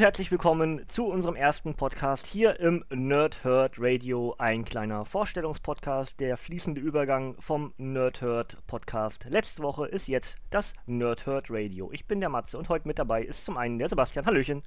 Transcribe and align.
Und 0.00 0.04
herzlich 0.04 0.30
willkommen 0.30 0.80
zu 0.88 1.08
unserem 1.08 1.36
ersten 1.36 1.74
Podcast 1.74 2.26
hier 2.26 2.58
im 2.58 2.86
Nerd 2.88 3.44
Herd 3.44 3.74
Radio. 3.76 4.34
Ein 4.38 4.64
kleiner 4.64 5.04
Vorstellungspodcast, 5.04 6.18
der 6.18 6.38
fließende 6.38 6.80
Übergang 6.80 7.36
vom 7.38 7.74
Nerd 7.76 8.22
Herd 8.22 8.56
Podcast. 8.66 9.26
Letzte 9.28 9.62
Woche 9.62 9.86
ist 9.86 10.08
jetzt 10.08 10.36
das 10.48 10.72
Nerd 10.86 11.26
Herd 11.26 11.50
Radio. 11.50 11.92
Ich 11.92 12.06
bin 12.06 12.20
der 12.20 12.30
Matze 12.30 12.56
und 12.56 12.70
heute 12.70 12.88
mit 12.88 12.98
dabei 12.98 13.22
ist 13.22 13.44
zum 13.44 13.58
einen 13.58 13.78
der 13.78 13.90
Sebastian. 13.90 14.24
Hallöchen. 14.24 14.62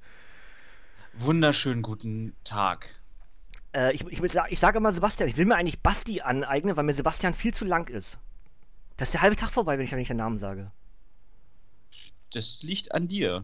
Wunderschönen 1.14 1.82
guten 1.82 2.36
Tag. 2.44 3.00
Äh, 3.74 3.92
ich, 3.92 4.06
ich, 4.06 4.22
will 4.22 4.30
ich 4.50 4.60
sage 4.60 4.78
immer 4.78 4.92
Sebastian, 4.92 5.28
ich 5.28 5.36
will 5.36 5.46
mir 5.46 5.56
eigentlich 5.56 5.82
Basti 5.82 6.20
aneignen, 6.20 6.76
weil 6.76 6.84
mir 6.84 6.94
Sebastian 6.94 7.34
viel 7.34 7.52
zu 7.52 7.64
lang 7.64 7.88
ist. 7.88 8.20
Das 8.98 9.08
ist 9.08 9.14
der 9.14 9.22
halbe 9.22 9.34
Tag 9.34 9.50
vorbei, 9.50 9.78
wenn 9.78 9.84
ich 9.84 9.90
ja 9.90 9.96
nicht 9.96 10.10
den 10.10 10.18
Namen 10.18 10.38
sage. 10.38 10.70
Das 12.30 12.62
liegt 12.62 12.94
an 12.94 13.08
dir. 13.08 13.42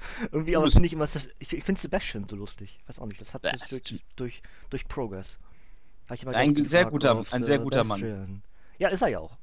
Irgendwie 0.32 0.56
aber 0.56 0.64
bist- 0.66 0.74
finde 0.74 0.86
ich 0.86 0.92
immer, 0.92 1.06
das, 1.06 1.28
ich, 1.38 1.52
ich 1.52 1.64
finde 1.64 1.80
Sebastian 1.80 2.26
so 2.28 2.36
lustig. 2.36 2.78
Weiß 2.86 2.98
auch 2.98 3.06
nicht, 3.06 3.20
das 3.20 3.34
hat 3.34 3.44
das 3.44 3.68
durch, 3.70 4.00
durch, 4.16 4.42
durch 4.70 4.86
Progress. 4.88 5.38
Ich 6.12 6.26
Ein 6.26 6.54
sehr 6.54 6.84
gefragt 6.84 6.90
guter- 6.92 7.16
auf 7.16 7.32
ein 7.32 7.44
sehr 7.44 7.58
guter 7.58 7.84
Mann. 7.84 8.00
Sebastian. 8.00 8.42
Ja, 8.78 8.88
ist 8.88 9.02
er 9.02 9.08
ja 9.08 9.18
auch. 9.18 9.36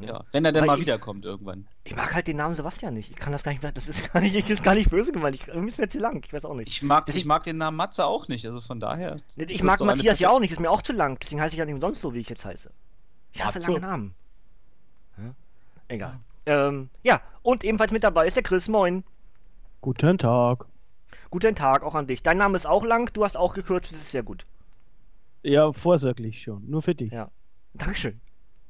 Ja. 0.00 0.24
Wenn 0.30 0.44
er 0.44 0.52
denn 0.52 0.62
Weil 0.62 0.66
mal 0.68 0.74
ich- 0.76 0.82
wiederkommt 0.82 1.24
irgendwann. 1.24 1.66
Ich 1.84 1.94
mag 1.96 2.14
halt 2.14 2.26
den 2.28 2.36
Namen 2.36 2.54
Sebastian 2.54 2.94
nicht. 2.94 3.10
Ich 3.10 3.16
kann 3.16 3.32
das 3.32 3.42
gar 3.42 3.52
nicht 3.52 3.62
mehr. 3.62 3.72
Das 3.72 3.88
ist 3.88 4.12
gar 4.12 4.20
nicht, 4.20 4.34
das 4.36 4.48
ist 4.50 4.62
gar 4.62 4.74
nicht 4.74 4.90
böse 4.90 5.10
gemeint. 5.12 5.34
Ich, 5.36 5.46
irgendwie 5.48 5.68
ist 5.68 5.78
mir 5.78 5.88
zu 5.88 5.98
lang. 5.98 6.22
Ich 6.24 6.32
weiß 6.32 6.44
auch 6.44 6.54
nicht. 6.54 6.68
Ich 6.68 6.82
mag, 6.82 7.06
Deswegen- 7.06 7.20
ich 7.22 7.26
mag 7.26 7.44
den 7.44 7.56
Namen 7.58 7.76
Matze 7.76 8.04
auch 8.04 8.28
nicht, 8.28 8.46
also 8.46 8.60
von 8.60 8.78
daher. 8.80 9.20
Ich 9.36 9.62
mag 9.62 9.80
Matthias 9.80 10.18
ja 10.20 10.30
auch 10.30 10.38
nicht. 10.40 10.52
Ist 10.52 10.60
mir 10.60 10.70
auch 10.70 10.82
zu 10.82 10.92
lang. 10.92 11.18
Deswegen 11.20 11.40
heiße 11.40 11.54
ich 11.54 11.58
ja 11.58 11.64
nicht 11.64 11.74
umsonst 11.74 12.00
so, 12.00 12.14
wie 12.14 12.20
ich 12.20 12.28
jetzt 12.28 12.44
heiße. 12.44 12.70
Ich 13.32 13.44
hasse 13.44 13.58
lange 13.58 13.80
Namen. 13.80 14.14
Ja? 15.18 15.34
Egal. 15.88 16.18
Ähm, 16.46 16.90
ja, 17.02 17.20
und 17.42 17.62
ebenfalls 17.64 17.92
mit 17.92 18.02
dabei 18.04 18.26
ist 18.26 18.36
der 18.36 18.42
Chris. 18.42 18.68
Moin. 18.68 19.04
Guten 19.80 20.18
Tag. 20.18 20.66
Guten 21.30 21.54
Tag 21.54 21.82
auch 21.82 21.94
an 21.94 22.06
dich. 22.06 22.22
Dein 22.22 22.38
Name 22.38 22.56
ist 22.56 22.66
auch 22.66 22.84
lang. 22.84 23.12
Du 23.12 23.24
hast 23.24 23.36
auch 23.36 23.54
gekürzt. 23.54 23.92
Das 23.92 24.00
ist 24.00 24.10
sehr 24.10 24.22
gut. 24.22 24.44
Ja, 25.42 25.72
vorsorglich 25.72 26.42
schon. 26.42 26.68
Nur 26.68 26.82
für 26.82 26.94
dich. 26.94 27.12
Ja. 27.12 27.30
Dankeschön. 27.74 28.20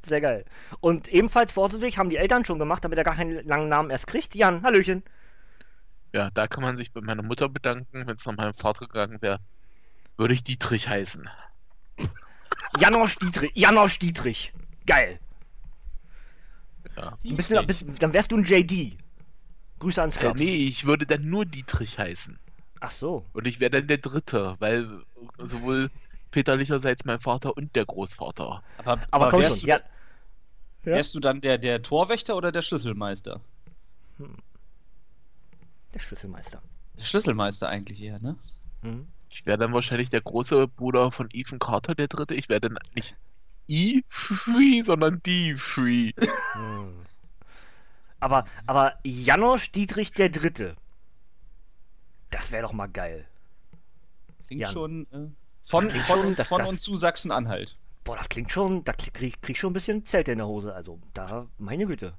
Sehr 0.04 0.20
geil. 0.20 0.44
Und 0.80 1.08
ebenfalls 1.08 1.52
vorsichtig 1.52 1.98
haben 1.98 2.10
die 2.10 2.16
Eltern 2.16 2.44
schon 2.44 2.58
gemacht, 2.58 2.84
damit 2.84 2.98
er 2.98 3.04
gar 3.04 3.16
keinen 3.16 3.46
langen 3.46 3.68
Namen 3.68 3.90
erst 3.90 4.06
kriegt. 4.06 4.34
Jan, 4.34 4.62
Hallöchen. 4.62 5.02
Ja, 6.12 6.30
da 6.30 6.46
kann 6.46 6.62
man 6.62 6.76
sich 6.76 6.92
bei 6.92 7.00
meiner 7.00 7.22
Mutter 7.22 7.48
bedanken. 7.48 8.06
Wenn 8.06 8.16
es 8.16 8.26
nach 8.26 8.36
meinem 8.36 8.54
Vater 8.54 8.86
gegangen 8.86 9.20
wäre, 9.20 9.38
würde 10.16 10.34
ich 10.34 10.44
Dietrich 10.44 10.88
heißen. 10.88 11.28
Janosch 12.78 13.16
Dietrich. 13.16 13.52
Janosch 13.54 13.98
Dietrich. 13.98 14.52
Geil. 14.86 15.18
Ja. 16.96 17.18
Du, 17.22 17.36
bist, 17.36 17.84
dann 17.98 18.12
wärst 18.12 18.32
du 18.32 18.36
ein 18.36 18.44
JD. 18.44 18.98
Grüße 19.78 20.00
ans 20.00 20.16
Äh, 20.16 20.20
Clubs. 20.20 20.40
nee, 20.40 20.56
ich 20.66 20.84
würde 20.84 21.06
dann 21.06 21.28
nur 21.28 21.44
Dietrich 21.46 21.98
heißen. 21.98 22.38
Ach 22.80 22.90
so. 22.90 23.24
Und 23.32 23.46
ich 23.46 23.60
wäre 23.60 23.70
dann 23.70 23.86
der 23.88 23.98
Dritte, 23.98 24.56
weil 24.58 24.88
sowohl 25.38 25.90
väterlicherseits 26.30 27.04
mein 27.04 27.20
Vater 27.20 27.56
und 27.56 27.74
der 27.74 27.86
Großvater. 27.86 28.62
Aber, 28.78 29.00
Aber 29.10 29.30
komm 29.30 29.40
wärst, 29.40 29.60
schon. 29.60 29.66
du, 29.66 29.74
Ja. 29.74 29.80
Wärst 30.84 31.14
du 31.14 31.20
dann 31.20 31.40
der, 31.40 31.58
der 31.58 31.82
Torwächter 31.82 32.36
oder 32.36 32.52
der 32.52 32.62
Schlüsselmeister? 32.62 33.40
Der 35.94 35.98
Schlüsselmeister. 35.98 36.62
Der 36.98 37.04
Schlüsselmeister 37.04 37.68
eigentlich 37.68 38.00
eher, 38.00 38.20
ne? 38.20 38.36
Mhm. 38.82 39.08
Ich 39.30 39.44
wäre 39.46 39.58
dann 39.58 39.72
wahrscheinlich 39.72 40.10
der 40.10 40.20
große 40.22 40.68
Bruder 40.68 41.12
von 41.12 41.28
Ethan 41.32 41.58
Carter, 41.58 41.94
der 41.94 42.08
Dritte. 42.08 42.34
Ich 42.34 42.48
wäre 42.48 42.60
dann 42.60 42.78
nicht 42.94 43.14
E-Free, 43.68 44.82
sondern 44.82 45.20
D-Free. 45.22 46.12
Hm. 46.52 46.94
Aber, 48.20 48.44
aber 48.66 48.98
Janosch 49.04 49.70
Dietrich 49.72 50.12
der 50.12 50.28
Dritte. 50.28 50.76
Das 52.30 52.50
wäre 52.50 52.62
doch 52.62 52.72
mal 52.72 52.88
geil. 52.88 53.26
Klingt 54.46 54.62
Jan. 54.62 54.72
schon 54.72 55.06
äh, 55.12 55.28
von, 55.68 55.88
Klingt 55.88 56.04
von, 56.06 56.18
schon, 56.22 56.36
das- 56.36 56.48
von 56.48 56.58
das- 56.60 56.68
und 56.68 56.80
zu 56.80 56.96
Sachsen-Anhalt. 56.96 57.76
Boah, 58.04 58.16
das 58.16 58.28
klingt 58.28 58.50
schon, 58.50 58.84
da 58.84 58.92
krieg, 58.94 59.12
krieg 59.12 59.42
krieg 59.42 59.54
ich 59.56 59.60
schon 59.60 59.70
ein 59.70 59.74
bisschen 59.74 60.04
Zelte 60.06 60.32
in 60.32 60.38
der 60.38 60.46
Hose. 60.46 60.74
Also, 60.74 60.98
da, 61.14 61.46
meine 61.58 61.86
Güte. 61.86 62.14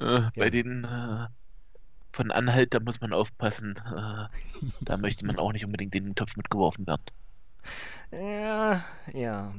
Äh, 0.00 0.22
Bei 0.36 0.50
den 0.50 0.82
äh, 0.84 1.26
von 2.12 2.30
Anhalt, 2.32 2.74
da 2.74 2.80
muss 2.80 3.00
man 3.00 3.12
aufpassen. 3.12 3.76
Äh, 3.76 4.26
da 4.80 4.96
möchte 4.96 5.24
man 5.24 5.36
auch 5.38 5.52
nicht 5.52 5.64
unbedingt 5.64 5.94
in 5.94 6.04
den 6.06 6.14
Topf 6.16 6.36
mitgeworfen 6.36 6.86
werden. 6.88 7.02
Ja, 8.10 8.84
ja. 9.14 9.54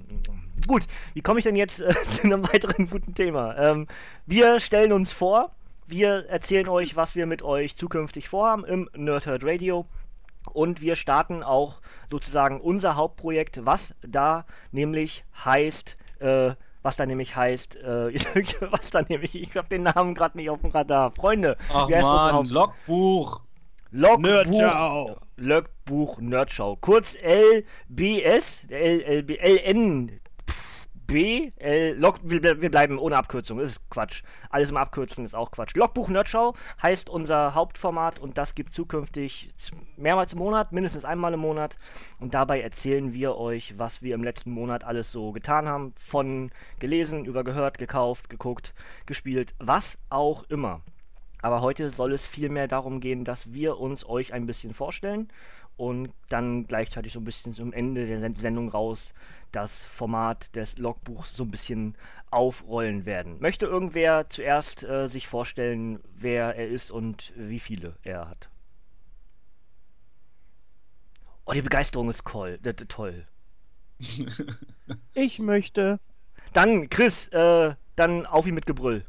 Gut, 0.67 0.83
wie 1.13 1.21
komme 1.21 1.39
ich 1.39 1.43
denn 1.45 1.55
jetzt 1.55 1.79
äh, 1.79 1.93
zu 2.09 2.23
einem 2.23 2.43
weiteren 2.43 2.87
guten 2.89 3.15
Thema? 3.15 3.55
Ähm, 3.57 3.87
wir 4.25 4.59
stellen 4.59 4.91
uns 4.91 5.13
vor, 5.13 5.55
wir 5.87 6.25
erzählen 6.29 6.67
euch, 6.69 6.95
was 6.95 7.15
wir 7.15 7.25
mit 7.25 7.41
euch 7.41 7.75
zukünftig 7.75 8.29
vorhaben 8.29 8.65
im 8.65 8.89
Nerdherd 8.95 9.43
Radio. 9.43 9.85
Und 10.51 10.81
wir 10.81 10.95
starten 10.95 11.41
auch 11.41 11.79
sozusagen 12.11 12.59
unser 12.59 12.95
Hauptprojekt, 12.95 13.65
was 13.65 13.93
da 14.05 14.45
nämlich 14.71 15.23
heißt, 15.45 15.97
äh, 16.19 16.51
was 16.81 16.97
da 16.97 17.05
nämlich 17.05 17.35
heißt, 17.35 17.77
äh, 17.77 18.13
was 18.71 18.89
da 18.91 19.01
nämlich, 19.07 19.35
ich 19.35 19.55
habe 19.55 19.69
den 19.69 19.83
Namen 19.83 20.13
gerade 20.13 20.37
nicht 20.37 20.49
auf 20.49 20.59
dem 20.61 20.71
Radar. 20.71 21.11
Freunde, 21.11 21.57
Ach 21.71 21.87
wie 21.87 21.95
heißt 21.95 22.03
unser 22.05 22.15
man, 22.25 22.33
Haupt- 22.35 22.49
Logbuch. 22.49 23.41
Logbuch, 23.91 24.21
Nerdschau. 24.21 25.17
Logbuch 25.37 26.19
Nerdschau. 26.19 26.75
Kurz 26.77 27.15
LBS, 27.23 28.63
LLB, 28.69 29.37
LN. 29.39 30.19
B, 31.07 31.51
L, 31.57 31.95
Log, 31.97 32.19
wir, 32.23 32.39
bleiben 32.39 32.97
ohne 32.97 33.17
Abkürzung, 33.17 33.59
ist 33.59 33.79
Quatsch. 33.89 34.23
Alles 34.49 34.69
im 34.69 34.77
Abkürzen 34.77 35.25
ist 35.25 35.35
auch 35.35 35.51
Quatsch. 35.51 35.75
Logbuch 35.75 36.07
Nerdschau 36.07 36.55
heißt 36.81 37.09
unser 37.09 37.55
Hauptformat 37.55 38.19
und 38.19 38.37
das 38.37 38.55
gibt 38.55 38.73
zukünftig 38.73 39.49
mehrmals 39.97 40.33
im 40.33 40.39
Monat, 40.39 40.71
mindestens 40.71 41.05
einmal 41.05 41.33
im 41.33 41.41
Monat. 41.41 41.77
Und 42.19 42.33
dabei 42.33 42.61
erzählen 42.61 43.13
wir 43.13 43.35
euch, 43.35 43.77
was 43.77 44.01
wir 44.01 44.15
im 44.15 44.23
letzten 44.23 44.51
Monat 44.51 44.83
alles 44.83 45.11
so 45.11 45.31
getan 45.31 45.67
haben. 45.67 45.93
Von 45.97 46.51
gelesen, 46.79 47.25
über 47.25 47.43
gehört, 47.43 47.77
gekauft, 47.77 48.29
geguckt, 48.29 48.73
gespielt, 49.05 49.53
was 49.59 49.97
auch 50.09 50.43
immer. 50.49 50.81
Aber 51.41 51.59
heute 51.59 51.89
soll 51.89 52.13
es 52.13 52.25
vielmehr 52.25 52.69
darum 52.69 53.01
gehen, 53.01 53.25
dass 53.25 53.51
wir 53.51 53.77
uns 53.77 54.07
euch 54.07 54.33
ein 54.33 54.45
bisschen 54.45 54.73
vorstellen 54.73 55.27
und 55.77 56.13
dann 56.29 56.67
gleichzeitig 56.67 57.13
so 57.13 57.19
ein 57.19 57.23
bisschen 57.25 57.53
zum 57.55 57.73
Ende 57.73 58.05
der 58.07 58.19
Sen- 58.19 58.35
Sendung 58.35 58.69
raus 58.69 59.13
das 59.51 59.85
Format 59.85 60.55
des 60.55 60.77
Logbuchs 60.77 61.35
so 61.35 61.43
ein 61.43 61.51
bisschen 61.51 61.95
aufrollen 62.31 63.05
werden. 63.05 63.39
Möchte 63.39 63.65
irgendwer 63.65 64.29
zuerst 64.29 64.83
äh, 64.83 65.07
sich 65.07 65.27
vorstellen, 65.27 65.99
wer 66.15 66.55
er 66.55 66.67
ist 66.69 66.91
und 66.91 67.33
wie 67.35 67.59
viele 67.59 67.95
er 68.03 68.29
hat? 68.29 68.49
Oh, 71.45 71.53
die 71.53 71.61
Begeisterung 71.61 72.09
ist 72.09 72.23
toll. 72.25 72.59
äh, 72.63 72.73
toll. 72.87 73.25
Ich 75.13 75.39
möchte. 75.39 75.99
Dann, 76.53 76.89
Chris, 76.89 77.27
äh, 77.29 77.75
dann 77.95 78.25
auf 78.25 78.47
ihn 78.47 78.55
mit 78.55 78.65
Gebrüll. 78.65 79.05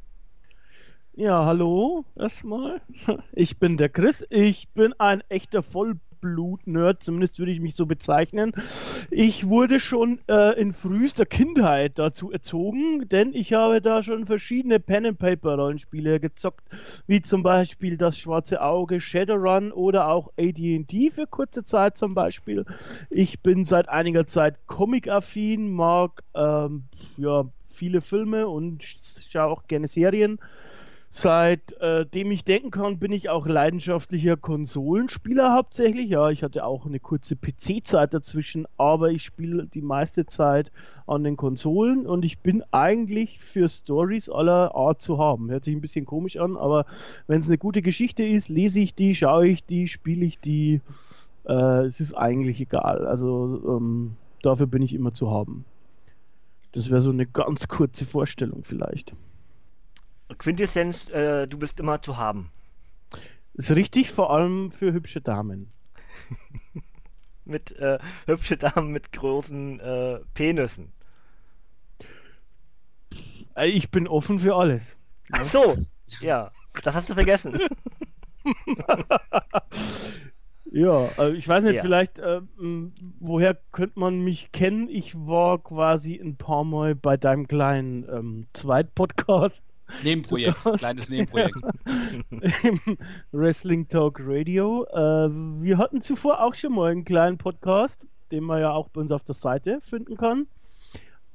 Ja, 1.17 1.45
hallo, 1.45 2.05
erstmal. 2.17 2.81
Ich 3.33 3.59
bin 3.59 3.77
der 3.77 3.89
Chris. 3.89 4.27
Ich 4.31 4.69
bin 4.71 4.93
ein 4.99 5.23
echter 5.29 5.63
Vollblut-Nerd, 6.25 7.03
zumindest 7.03 7.39
würde 7.39 7.53
ich 7.53 7.61
mich 7.61 7.75
so 7.75 7.87
bezeichnen. 7.87 8.53
Ich 9.11 9.47
wurde 9.47 9.79
schon 9.79 10.19
äh, 10.29 10.59
in 10.59 10.73
frühester 10.73 11.27
Kindheit 11.27 11.99
dazu 11.99 12.33
erzogen, 12.33 13.09
denn 13.09 13.33
ich 13.35 13.53
habe 13.53 13.81
da 13.81 14.03
schon 14.03 14.27
verschiedene 14.27 14.81
Pen-and-Paper-Rollenspiele 14.81 16.21
gezockt, 16.21 16.65
wie 17.07 17.21
zum 17.21 17.43
Beispiel 17.43 17.97
das 17.97 18.19
Schwarze 18.19 18.63
Auge, 18.63 19.01
Shadowrun 19.01 19.73
oder 19.73 20.09
auch 20.09 20.33
AD&D 20.39 21.11
für 21.11 21.27
kurze 21.27 21.65
Zeit 21.65 21.99
zum 21.99 22.15
Beispiel. 22.15 22.65
Ich 23.11 23.41
bin 23.41 23.65
seit 23.65 23.89
einiger 23.89 24.27
Zeit 24.27 24.67
Comic-affin, 24.67 25.71
mag 25.71 26.23
ähm, 26.35 26.85
ja, 27.17 27.45
viele 27.67 28.01
Filme 28.01 28.49
und 28.49 28.83
schaue 29.29 29.51
auch 29.51 29.67
gerne 29.67 29.87
Serien. 29.87 30.39
Seitdem 31.17 32.33
ich 32.33 32.43
denken 32.43 32.73
kann, 32.73 32.99
bin 32.99 33.13
ich 33.13 33.29
auch 33.29 33.47
leidenschaftlicher 33.47 34.37
Konsolenspieler 34.37 35.55
hauptsächlich. 35.55 36.11
Ja, 36.11 36.29
ich 36.31 36.43
hatte 36.43 36.65
auch 36.65 36.87
eine 36.87 36.99
kurze 36.99 37.37
PC-Zeit 37.37 38.13
dazwischen, 38.13 38.67
aber 38.79 39.13
ich 39.13 39.23
spiele 39.23 39.69
die 39.69 39.81
meiste 39.81 40.27
Zeit 40.27 40.73
an 41.07 41.23
den 41.23 41.37
Konsolen 41.37 42.05
und 42.05 42.25
ich 42.25 42.41
bin 42.41 42.65
eigentlich 42.73 43.39
für 43.39 43.69
Stories 43.69 44.29
aller 44.29 44.75
Art 44.75 45.01
zu 45.01 45.19
haben. 45.19 45.53
Hört 45.53 45.63
sich 45.63 45.77
ein 45.77 45.81
bisschen 45.81 46.05
komisch 46.05 46.37
an, 46.37 46.57
aber 46.57 46.85
wenn 47.29 47.39
es 47.39 47.47
eine 47.47 47.59
gute 47.59 47.81
Geschichte 47.81 48.25
ist, 48.25 48.49
lese 48.49 48.81
ich 48.81 48.97
die, 48.97 49.15
schaue 49.15 49.47
ich 49.47 49.65
die, 49.65 49.87
spiele 49.87 50.25
ich 50.25 50.41
die. 50.41 50.81
Äh, 51.47 51.85
es 51.85 52.01
ist 52.01 52.15
eigentlich 52.15 52.61
egal. 52.61 53.07
Also 53.07 53.63
ähm, 53.65 54.17
dafür 54.43 54.67
bin 54.67 54.83
ich 54.83 54.93
immer 54.93 55.13
zu 55.13 55.31
haben. 55.31 55.65
Das 56.73 56.91
wäre 56.91 57.01
so 57.01 57.11
eine 57.11 57.25
ganz 57.25 57.69
kurze 57.69 58.05
Vorstellung 58.05 58.65
vielleicht. 58.65 59.15
Quintessenz, 60.39 61.09
äh, 61.11 61.47
du 61.47 61.59
bist 61.59 61.81
immer 61.81 62.03
zu 62.03 62.17
haben. 62.17 62.51
Ist 63.55 63.71
richtig, 63.71 64.11
vor 64.11 64.33
allem 64.33 64.73
für 64.73 64.93
hübsche 64.93 65.21
Damen. 65.21 65.73
mit 67.45 67.73
äh, 67.79 67.99
hübsche 68.27 68.57
Damen 68.57 68.91
mit 68.91 69.13
großen 69.13 69.81
äh, 69.81 70.21
Penissen. 70.35 70.93
Äh, 73.57 73.69
ich 73.69 73.91
bin 73.91 74.09
offen 74.09 74.39
für 74.39 74.57
alles. 74.57 74.97
Ach 75.31 75.45
so, 75.45 75.77
ja, 76.21 76.51
das 76.83 76.95
hast 76.95 77.09
du 77.11 77.15
vergessen. 77.15 77.59
ja, 80.71 81.09
also 81.17 81.35
ich 81.35 81.47
weiß 81.49 81.65
nicht, 81.65 81.75
Ja. 81.77 81.83
vielleicht, 81.83 82.19
äh, 82.19 82.41
woher 83.21 83.55
könnte 83.73 83.99
man 83.99 84.23
mich 84.23 84.53
kennen? 84.53 84.89
Ich 84.89 85.15
war 85.15 85.59
quasi 85.63 86.17
ein 86.17 86.37
paar 86.37 86.65
Mal 86.65 86.95
bei 86.95 87.17
deinem 87.17 87.47
kleinen 87.49 88.07
ähm, 88.09 88.47
Zweitpodcast 88.53 89.63
Nebenprojekt, 90.03 90.57
kleines 90.79 91.09
Nebenprojekt. 91.09 91.61
im 92.31 92.99
Wrestling 93.33 93.89
Talk 93.89 94.21
Radio. 94.23 94.85
Äh, 94.93 95.31
wir 95.63 95.79
hatten 95.79 96.03
zuvor 96.03 96.43
auch 96.43 96.55
schon 96.55 96.75
mal 96.75 96.91
einen 96.91 97.05
kleinen 97.05 97.39
Podcast, 97.39 98.07
den 98.31 98.45
man 98.45 98.61
ja 98.61 98.73
auch 98.73 98.89
bei 98.89 99.01
uns 99.01 99.13
auf 99.13 99.25
der 99.25 99.35
Seite 99.35 99.81
finden 99.83 100.17
kann. 100.17 100.47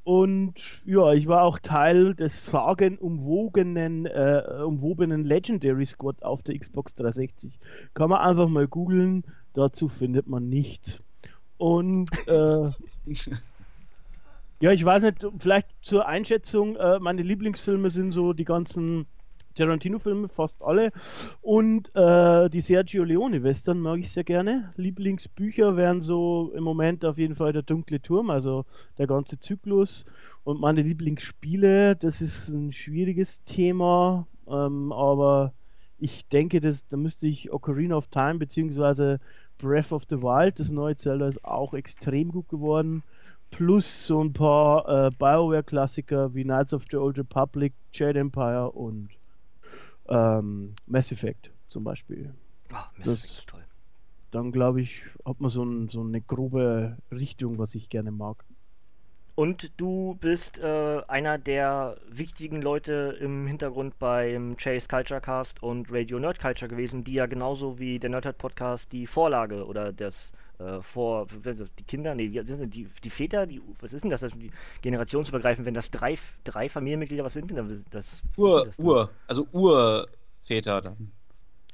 Und 0.03 0.55
ja, 0.85 1.13
ich 1.13 1.27
war 1.27 1.43
auch 1.43 1.59
Teil 1.59 2.15
des 2.15 2.47
sagenumwogenen, 2.47 4.05
äh, 4.05 4.41
umwobenen 4.65 5.23
Legendary 5.23 5.85
Squad 5.85 6.23
auf 6.23 6.41
der 6.41 6.57
Xbox 6.57 6.95
360. 6.95 7.59
Kann 7.93 8.09
man 8.09 8.19
einfach 8.19 8.47
mal 8.47 8.67
googeln, 8.67 9.23
dazu 9.53 9.87
findet 9.87 10.27
man 10.27 10.49
nichts. 10.49 10.99
Und 11.57 12.09
äh, 12.27 12.71
ja, 14.61 14.71
ich 14.71 14.83
weiß 14.83 15.03
nicht, 15.03 15.25
vielleicht 15.39 15.67
zur 15.81 16.07
Einschätzung, 16.07 16.75
äh, 16.75 16.99
meine 16.99 17.21
Lieblingsfilme 17.21 17.89
sind 17.89 18.11
so 18.11 18.33
die 18.33 18.45
ganzen 18.45 19.07
Tarantino-Filme, 19.55 20.29
fast 20.29 20.61
alle. 20.61 20.91
Und 21.41 21.93
äh, 21.95 22.49
die 22.49 22.61
Sergio 22.61 23.03
Leone-Western 23.03 23.79
mag 23.79 23.99
ich 23.99 24.11
sehr 24.11 24.23
gerne. 24.23 24.73
Lieblingsbücher 24.75 25.75
wären 25.75 26.01
so 26.01 26.51
im 26.55 26.63
Moment 26.63 27.05
auf 27.05 27.17
jeden 27.17 27.35
Fall 27.35 27.53
der 27.53 27.63
Dunkle 27.63 28.01
Turm, 28.01 28.29
also 28.29 28.65
der 28.97 29.07
ganze 29.07 29.39
Zyklus. 29.39 30.05
Und 30.43 30.59
meine 30.59 30.81
Lieblingsspiele, 30.81 31.95
das 31.95 32.21
ist 32.21 32.49
ein 32.49 32.71
schwieriges 32.71 33.43
Thema, 33.43 34.27
ähm, 34.47 34.91
aber 34.91 35.53
ich 35.97 36.27
denke, 36.29 36.61
dass, 36.61 36.87
da 36.87 36.97
müsste 36.97 37.27
ich 37.27 37.51
Ocarina 37.51 37.95
of 37.95 38.07
Time 38.07 38.35
beziehungsweise 38.35 39.19
Breath 39.57 39.91
of 39.91 40.03
the 40.09 40.21
Wild, 40.21 40.59
das 40.59 40.71
neue 40.71 40.95
Zelda, 40.95 41.27
ist 41.27 41.43
auch 41.43 41.73
extrem 41.73 42.31
gut 42.31 42.47
geworden. 42.47 43.03
Plus 43.51 44.05
so 44.07 44.23
ein 44.23 44.31
paar 44.33 44.87
äh, 45.07 45.11
BioWare-Klassiker 45.11 46.33
wie 46.33 46.43
Knights 46.43 46.73
of 46.73 46.83
the 46.91 46.97
Old 46.97 47.17
Republic, 47.17 47.73
Jade 47.91 48.19
Empire 48.19 48.71
und 48.71 49.09
ähm, 50.07 50.75
Mass 50.87 51.11
Effect 51.11 51.51
zum 51.67 51.83
Beispiel. 51.83 52.33
Ah, 52.71 52.85
Mass 52.97 53.07
Das- 53.07 53.19
Effect 53.23 53.39
ist 53.39 53.47
toll. 53.49 53.63
Dann 54.31 54.51
glaube 54.51 54.79
ich, 54.81 55.01
hat 55.25 55.41
man 55.41 55.49
so, 55.49 55.63
ein, 55.63 55.89
so 55.89 56.01
eine 56.01 56.21
grobe 56.21 56.97
Richtung, 57.11 57.57
was 57.57 57.73
ich 57.73 57.89
gerne 57.89 58.11
mag. 58.11 58.45
Und 59.33 59.71
du 59.77 60.17
bist 60.19 60.59
äh, 60.59 61.01
einer 61.07 61.37
der 61.39 61.97
wichtigen 62.09 62.61
Leute 62.61 63.17
im 63.21 63.47
Hintergrund 63.47 63.97
beim 63.97 64.55
Chase 64.57 64.87
Culture 64.87 65.21
Cast 65.21 65.63
und 65.63 65.91
Radio 65.91 66.19
Nerd 66.19 66.39
Culture 66.39 66.69
gewesen, 66.69 67.03
die 67.05 67.13
ja 67.13 67.25
genauso 67.25 67.79
wie 67.79 67.97
der 67.99 68.09
Nerdhead 68.11 68.37
Podcast 68.37 68.91
die 68.91 69.07
Vorlage 69.07 69.65
oder 69.65 69.91
das 69.93 70.31
äh, 70.59 70.81
vor 70.81 71.27
die 71.79 71.83
Kinder, 71.83 72.15
nee, 72.15 72.29
die, 72.29 72.87
die 73.03 73.09
Väter, 73.09 73.47
die 73.47 73.61
was 73.81 73.93
ist 73.93 74.03
denn 74.03 74.11
das, 74.11 74.21
das 74.21 74.33
die 74.33 74.51
generationsübergreifend, 74.81 75.65
wenn 75.65 75.73
das 75.73 75.91
drei 75.91 76.17
drei 76.43 76.69
Familienmitglieder, 76.69 77.23
was 77.23 77.33
sind 77.33 77.49
denn 77.51 77.67
das? 77.67 77.83
das 77.91 78.23
Ur, 78.37 78.55
sind 78.55 78.65
das? 78.65 78.79
Ur, 78.79 79.09
also 79.27 79.47
Urväter 79.51 80.81
dann. 80.81 81.11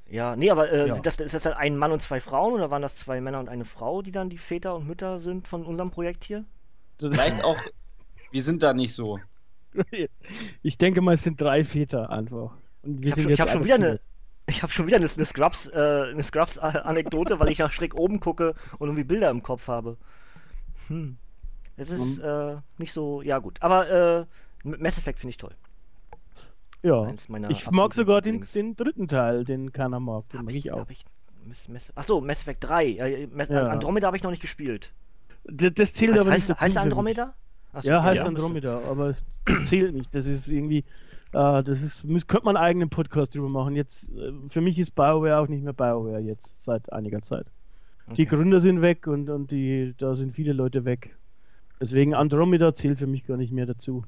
Ja, 0.09 0.35
nee, 0.35 0.49
aber 0.51 0.71
äh, 0.71 0.87
Ja. 0.87 0.93
sind 0.93 1.05
das, 1.05 1.19
ist 1.19 1.33
das 1.33 1.43
dann 1.43 1.53
ein 1.53 1.77
Mann 1.77 1.91
und 1.91 2.01
zwei 2.03 2.19
Frauen 2.19 2.53
oder 2.53 2.69
waren 2.71 2.81
das 2.81 2.95
zwei 2.95 3.21
Männer 3.21 3.39
und 3.39 3.49
eine 3.49 3.65
Frau, 3.65 4.01
die 4.01 4.11
dann 4.11 4.29
die 4.29 4.37
Väter 4.37 4.75
und 4.75 4.87
Mütter 4.87 5.19
sind 5.19 5.47
von 5.47 5.63
unserem 5.65 5.91
Projekt 5.91 6.23
hier? 6.23 6.45
Vielleicht 6.99 7.43
auch, 7.43 7.57
wir 8.31 8.43
sind 8.43 8.63
da 8.63 8.73
nicht 8.73 8.93
so. 8.95 9.19
Ich 10.63 10.77
denke 10.77 11.01
mal, 11.01 11.13
es 11.15 11.23
sind 11.23 11.39
drei 11.41 11.63
Väter 11.63 12.09
einfach. 12.09 12.57
Und 12.83 13.01
wir 13.01 13.07
Ich 13.07 13.11
habe 13.11 13.21
sind 13.21 13.23
schon, 13.23 13.31
ich 13.31 13.39
hab 13.41 13.49
schon 13.49 13.63
wieder 13.63 13.75
eine. 13.75 13.99
Ich 14.47 14.61
habe 14.61 14.71
schon 14.71 14.85
wieder 14.87 14.97
eine, 14.97 15.07
eine 15.09 15.25
Scrubs, 15.25 15.67
äh, 15.67 16.11
eine 16.11 16.21
Scrubs-Anekdote, 16.23 17.39
weil 17.39 17.49
ich 17.49 17.59
nach 17.59 17.71
schräg 17.71 17.95
oben 17.95 18.19
gucke 18.19 18.53
und 18.77 18.87
irgendwie 18.89 19.03
Bilder 19.03 19.29
im 19.31 19.41
Kopf 19.41 19.67
habe. 19.67 19.97
Hm. 20.87 21.17
Das 21.77 21.89
ist 21.89 22.19
äh, 22.19 22.55
nicht 22.77 22.93
so, 22.93 23.21
ja 23.21 23.39
gut. 23.39 23.61
Aber 23.61 23.89
äh, 23.89 24.25
Mass 24.63 24.97
Effect 24.97 25.19
finde 25.19 25.31
ich 25.31 25.37
toll. 25.37 25.53
Ja. 26.83 27.11
Ich 27.49 27.69
mag 27.71 27.93
sogar 27.93 28.21
den, 28.21 28.45
den 28.53 28.75
dritten 28.75 29.07
Teil, 29.07 29.43
den 29.43 29.73
keiner 29.73 29.99
mag. 29.99 30.29
Den 30.29 30.39
Hab 30.39 30.45
mag 30.45 30.53
ich, 30.55 30.65
ich 30.67 30.71
auch. 30.71 30.87
ich 30.89 31.05
Mass, 31.67 31.91
achso, 31.95 32.21
Mass 32.21 32.41
Effect 32.41 32.63
3. 32.63 32.85
Äh, 32.85 33.27
Mass, 33.33 33.49
Ja. 33.49 33.67
Andromeda 33.67 34.07
habe 34.07 34.17
ich 34.17 34.23
noch 34.23 34.31
nicht 34.31 34.41
gespielt. 34.41 34.91
Das, 35.45 35.73
das 35.73 35.93
zählt 35.93 36.11
Heißt, 36.13 36.21
aber 36.21 36.31
heißt, 36.31 36.49
nicht 36.49 36.59
heißt 36.61 36.75
mich. 36.75 36.83
Andromeda? 36.83 37.33
Achso, 37.73 37.87
Ja, 37.89 38.03
heißt 38.03 38.13
müsste- 38.23 38.27
Andromeda, 38.29 38.81
aber 38.89 39.07
es 39.09 39.25
zählt 39.65 39.93
nicht. 39.93 40.13
Das 40.15 40.27
ist 40.27 40.47
irgendwie, 40.47 40.83
äh, 41.35 41.63
das 41.63 41.81
ist, 41.81 42.01
könnte 42.27 42.45
man 42.45 42.57
einen 42.57 42.65
eigenen 42.65 42.89
Podcast 42.89 43.35
drüber 43.35 43.49
machen. 43.49 43.75
Jetzt, 43.75 44.11
äh, 44.15 44.31
für 44.49 44.61
mich 44.61 44.79
ist 44.79 44.95
BioWare 44.95 45.39
auch 45.39 45.47
nicht 45.47 45.63
mehr 45.63 45.73
BioWare 45.73 46.19
jetzt 46.19 46.63
seit 46.63 46.91
einiger 46.91 47.21
Zeit. 47.21 47.47
Die 48.07 48.11
Okay. 48.11 48.25
Gründer 48.25 48.59
sind 48.59 48.81
weg 48.81 49.07
und, 49.07 49.29
und 49.29 49.51
die, 49.51 49.93
da 49.97 50.15
sind 50.15 50.33
viele 50.33 50.53
Leute 50.53 50.85
weg. 50.85 51.15
Deswegen 51.79 52.13
Andromeda 52.13 52.73
zählt 52.73 52.99
für 52.99 53.07
mich 53.07 53.25
gar 53.25 53.37
nicht 53.37 53.51
mehr 53.51 53.65
dazu. 53.65 54.03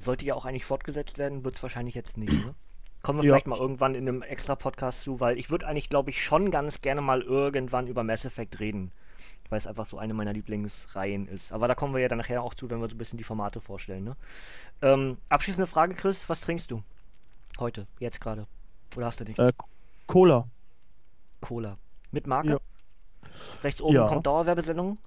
Sollte 0.00 0.24
ja 0.26 0.34
auch 0.34 0.44
eigentlich 0.44 0.64
fortgesetzt 0.66 1.18
werden, 1.18 1.44
wird 1.44 1.56
es 1.56 1.62
wahrscheinlich 1.62 1.94
jetzt 1.94 2.16
nicht, 2.18 2.32
ne? 2.32 2.54
Kommen 3.02 3.18
wir 3.18 3.24
Ja. 3.24 3.32
vielleicht 3.32 3.46
mal 3.46 3.58
irgendwann 3.58 3.94
in 3.94 4.08
einem 4.08 4.22
extra 4.22 4.54
Podcast 4.54 5.00
zu, 5.02 5.20
weil 5.20 5.38
ich 5.38 5.50
würde 5.50 5.66
eigentlich, 5.66 5.88
glaube 5.90 6.10
ich, 6.10 6.22
schon 6.22 6.50
ganz 6.50 6.80
gerne 6.82 7.00
mal 7.00 7.20
irgendwann 7.22 7.86
über 7.86 8.02
Mass 8.02 8.24
Effect 8.24 8.60
reden. 8.60 8.92
Weil 9.54 9.58
es 9.58 9.68
einfach 9.68 9.86
so 9.86 9.98
eine 9.98 10.14
meiner 10.14 10.32
Lieblingsreihen 10.32 11.28
ist. 11.28 11.52
Aber 11.52 11.68
da 11.68 11.76
kommen 11.76 11.94
wir 11.94 12.00
ja 12.00 12.08
dann 12.08 12.18
nachher 12.18 12.42
auch 12.42 12.54
zu, 12.54 12.68
wenn 12.70 12.80
wir 12.80 12.88
so 12.88 12.96
ein 12.96 12.98
bisschen 12.98 13.18
die 13.18 13.22
Formate 13.22 13.60
vorstellen, 13.60 14.02
ne? 14.02 14.16
Ähm, 14.82 15.16
abschließende 15.28 15.68
Frage, 15.68 15.94
Chris, 15.94 16.28
was 16.28 16.40
trinkst 16.40 16.72
du? 16.72 16.82
Heute, 17.60 17.86
jetzt 18.00 18.20
gerade. 18.20 18.48
Oder 18.96 19.06
hast 19.06 19.20
du 19.20 19.24
nichts? 19.24 19.38
Äh, 19.38 19.52
Cola. 20.08 20.48
Cola. 21.40 21.78
Mit 22.10 22.26
Marke? 22.26 22.48
ja. 22.48 22.58
Rechts 23.62 23.80
oben 23.80 23.94
Ja. 23.94 24.08
kommt 24.08 24.26
Dauerwerbesendung. 24.26 24.98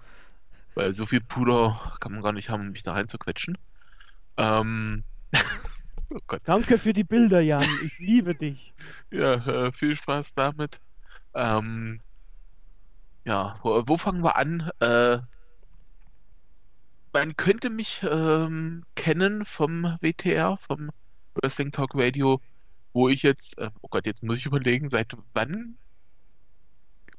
Weil 0.73 0.93
so 0.93 1.05
viel 1.05 1.21
Puder 1.21 1.93
kann 2.01 2.11
man 2.11 2.21
gar 2.21 2.33
nicht 2.33 2.49
haben, 2.49 2.63
um 2.63 2.71
mich 2.71 2.83
da 2.83 2.93
reinzuquetschen. 2.93 3.57
Ähm, 4.37 5.03
oh 6.09 6.19
Gott. 6.27 6.41
Danke 6.43 6.77
für 6.77 6.91
die 6.91 7.05
Bilder, 7.05 7.39
Jan. 7.39 7.63
Ich 7.83 7.97
liebe 7.99 8.35
dich. 8.35 8.73
Ja, 9.11 9.35
äh, 9.35 9.71
viel 9.71 9.95
Spaß 9.95 10.33
damit. 10.35 10.81
Ähm, 11.33 12.01
ja, 13.25 13.57
wo, 13.63 13.83
wo 13.87 13.97
fangen 13.97 14.23
wir 14.23 14.35
an? 14.35 14.69
Äh, 14.79 15.19
man 17.13 17.37
könnte 17.37 17.69
mich 17.69 18.05
ähm, 18.09 18.83
kennen 18.95 19.45
vom 19.45 19.97
WTR, 20.01 20.57
vom 20.57 20.91
Wrestling 21.35 21.71
Talk 21.71 21.91
Radio, 21.95 22.41
wo 22.95 23.09
ich 23.09 23.23
jetzt, 23.23 23.57
äh, 23.57 23.69
oh 23.81 23.89
Gott, 23.89 24.05
jetzt 24.05 24.23
muss 24.23 24.37
ich 24.37 24.45
überlegen, 24.45 24.89
seit 24.89 25.17
wann? 25.33 25.75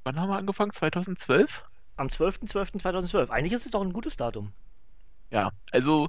Wann 0.05 0.19
haben 0.19 0.31
wir 0.31 0.39
angefangen? 0.39 0.71
2012? 0.71 1.63
Am 1.97 2.07
12.12.2012. 2.09 3.29
Eigentlich 3.29 3.53
ist 3.53 3.67
es 3.67 3.73
doch 3.73 3.83
ein 3.83 3.93
gutes 3.93 4.17
Datum. 4.17 4.53
Ja, 5.31 5.51
also 5.73 6.09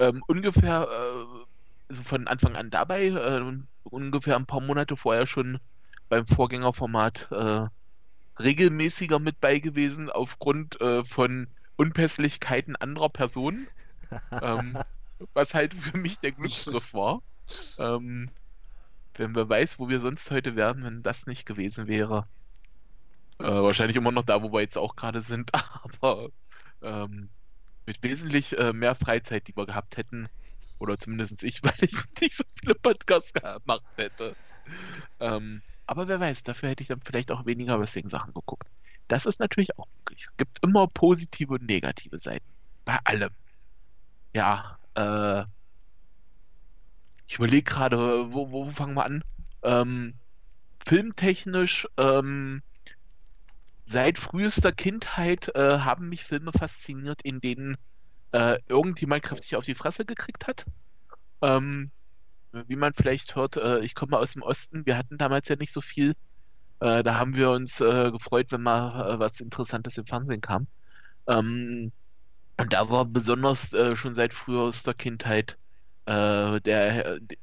ähm, 0.00 0.24
ungefähr, 0.26 0.88
äh, 0.90 1.44
also 1.88 2.02
von 2.02 2.26
Anfang 2.26 2.56
an 2.56 2.70
dabei, 2.70 3.06
äh, 3.06 3.42
ungefähr 3.84 4.34
ein 4.34 4.46
paar 4.46 4.60
Monate 4.60 4.96
vorher 4.96 5.28
schon 5.28 5.60
beim 6.08 6.26
Vorgängerformat 6.26 7.28
äh, 7.30 7.68
regelmäßiger 8.40 9.20
mit 9.20 9.40
bei 9.40 9.60
gewesen, 9.60 10.10
aufgrund 10.10 10.80
äh, 10.80 11.04
von 11.04 11.46
Unpässlichkeiten 11.76 12.74
anderer 12.74 13.10
Personen. 13.10 13.68
ähm, 14.42 14.76
was 15.32 15.54
halt 15.54 15.74
für 15.74 15.96
mich 15.96 16.18
der 16.18 16.32
Glücksgriff 16.32 16.92
war. 16.92 17.22
Ähm, 17.78 18.30
wenn 19.18 19.34
wer 19.34 19.48
weiß, 19.48 19.78
wo 19.78 19.88
wir 19.88 20.00
sonst 20.00 20.30
heute 20.30 20.56
wären, 20.56 20.84
wenn 20.84 21.02
das 21.02 21.26
nicht 21.26 21.46
gewesen 21.46 21.86
wäre. 21.86 22.26
Äh, 23.38 23.44
wahrscheinlich 23.44 23.96
immer 23.96 24.12
noch 24.12 24.24
da, 24.24 24.42
wo 24.42 24.52
wir 24.52 24.60
jetzt 24.60 24.78
auch 24.78 24.96
gerade 24.96 25.20
sind, 25.20 25.50
aber 25.82 26.30
ähm, 26.82 27.28
mit 27.84 28.02
wesentlich 28.02 28.58
äh, 28.58 28.72
mehr 28.72 28.94
Freizeit, 28.94 29.46
die 29.48 29.56
wir 29.56 29.66
gehabt 29.66 29.96
hätten. 29.96 30.28
Oder 30.78 30.98
zumindest 30.98 31.42
ich, 31.42 31.62
weil 31.62 31.74
ich 31.80 31.94
nicht 32.20 32.36
so 32.36 32.44
viele 32.60 32.74
Podcasts 32.74 33.32
gemacht 33.32 33.84
hätte. 33.96 34.36
Ähm, 35.20 35.62
aber 35.86 36.08
wer 36.08 36.20
weiß, 36.20 36.42
dafür 36.42 36.70
hätte 36.70 36.82
ich 36.82 36.88
dann 36.88 37.00
vielleicht 37.02 37.30
auch 37.30 37.46
weniger 37.46 37.78
Wrestling-Sachen 37.78 38.34
geguckt. 38.34 38.68
Das 39.08 39.24
ist 39.24 39.38
natürlich 39.38 39.78
auch 39.78 39.86
möglich. 39.98 40.24
Es 40.24 40.36
gibt 40.36 40.62
immer 40.64 40.88
positive 40.88 41.54
und 41.54 41.66
negative 41.66 42.18
Seiten. 42.18 42.46
Bei 42.84 42.98
allem. 43.04 43.30
Ja, 44.34 44.78
äh, 44.94 45.44
ich 47.28 47.36
überlege 47.36 47.64
gerade, 47.64 48.32
wo, 48.32 48.50
wo 48.50 48.70
fangen 48.70 48.94
wir 48.94 49.04
an? 49.04 49.24
Ähm, 49.62 50.14
filmtechnisch, 50.84 51.88
ähm, 51.96 52.62
seit 53.86 54.18
frühester 54.18 54.72
Kindheit 54.72 55.54
äh, 55.54 55.78
haben 55.80 56.08
mich 56.08 56.24
Filme 56.24 56.52
fasziniert, 56.52 57.22
in 57.22 57.40
denen 57.40 57.76
äh, 58.32 58.58
irgendjemand 58.68 59.22
kräftig 59.22 59.56
auf 59.56 59.64
die 59.64 59.74
Fresse 59.74 60.04
gekriegt 60.04 60.46
hat. 60.46 60.66
Ähm, 61.42 61.90
wie 62.52 62.76
man 62.76 62.94
vielleicht 62.94 63.36
hört, 63.36 63.56
äh, 63.56 63.80
ich 63.80 63.94
komme 63.94 64.18
aus 64.18 64.32
dem 64.32 64.42
Osten. 64.42 64.86
Wir 64.86 64.96
hatten 64.96 65.18
damals 65.18 65.48
ja 65.48 65.56
nicht 65.56 65.72
so 65.72 65.80
viel. 65.80 66.14
Äh, 66.80 67.02
da 67.02 67.16
haben 67.18 67.34
wir 67.34 67.50
uns 67.50 67.80
äh, 67.80 68.10
gefreut, 68.10 68.52
wenn 68.52 68.62
mal 68.62 69.14
äh, 69.14 69.18
was 69.18 69.40
Interessantes 69.40 69.98
im 69.98 70.06
Fernsehen 70.06 70.40
kam. 70.40 70.66
Ähm, 71.26 71.92
und 72.58 72.72
da 72.72 72.88
war 72.90 73.04
besonders 73.04 73.72
äh, 73.74 73.96
schon 73.96 74.14
seit 74.14 74.32
frühester 74.34 74.94
Kindheit 74.94 75.58
äh, 76.06 76.60
der, 76.60 77.20
der 77.20 77.38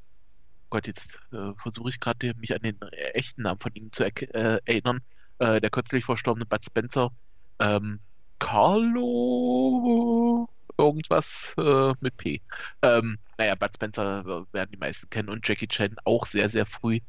Gott, 0.70 0.88
jetzt 0.88 1.20
versuche 1.58 1.90
ich 1.90 2.00
gerade 2.00 2.34
mich 2.36 2.56
an 2.56 2.62
den 2.64 2.82
echten 3.14 3.44
Namen 3.44 3.60
von 3.60 3.76
ihm 3.76 3.92
zu 3.92 4.06
erinnern. 4.06 5.02
der 5.40 5.70
kürzlich 5.70 6.04
verstorbene 6.04 6.48
Bud 6.48 6.66
Spencer. 6.66 7.12
Ähm, 7.60 8.00
Carlo 8.40 10.50
irgendwas 10.78 11.54
äh, 11.58 11.94
mit 12.02 12.18
P. 12.18 12.42
Ähm, 12.82 13.18
naja, 13.38 13.56
Bud 13.56 13.72
Spencer 13.76 14.46
werden 14.52 14.72
die 14.72 14.78
meisten 14.78 15.10
kennen 15.10 15.30
und 15.30 15.48
Jackie 15.48 15.68
Chan 15.68 15.96
auch 16.04 16.26
sehr, 16.26 16.50
sehr 16.50 16.66
früh. 16.66 17.00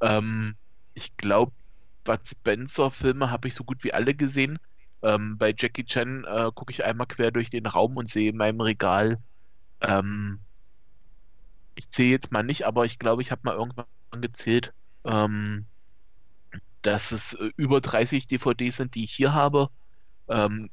Ähm, 0.00 0.56
ich 0.94 1.16
glaube, 1.16 1.52
Bud 2.04 2.20
Spencer-Filme 2.26 3.30
habe 3.30 3.48
ich 3.48 3.54
so 3.54 3.64
gut 3.64 3.84
wie 3.84 3.92
alle 3.92 4.14
gesehen. 4.14 4.58
Ähm, 5.02 5.38
bei 5.38 5.54
Jackie 5.56 5.84
Chan 5.84 6.24
äh, 6.24 6.50
gucke 6.54 6.72
ich 6.72 6.84
einmal 6.84 7.06
quer 7.06 7.30
durch 7.30 7.50
den 7.50 7.66
Raum 7.66 7.96
und 7.96 8.08
sehe 8.08 8.30
in 8.30 8.36
meinem 8.36 8.60
Regal, 8.60 9.18
ähm, 9.80 10.40
ich 11.74 11.90
zähle 11.90 12.10
jetzt 12.10 12.32
mal 12.32 12.42
nicht, 12.42 12.66
aber 12.66 12.84
ich 12.84 12.98
glaube, 12.98 13.22
ich 13.22 13.30
habe 13.30 13.42
mal 13.44 13.54
irgendwann 13.54 13.86
gezählt, 14.20 14.72
ähm, 15.04 15.66
dass 16.82 17.12
es 17.12 17.34
äh, 17.34 17.50
über 17.56 17.80
30 17.80 18.26
DVDs 18.26 18.76
sind, 18.76 18.94
die 18.94 19.04
ich 19.04 19.12
hier 19.12 19.32
habe. 19.32 19.68
Ähm, 20.28 20.70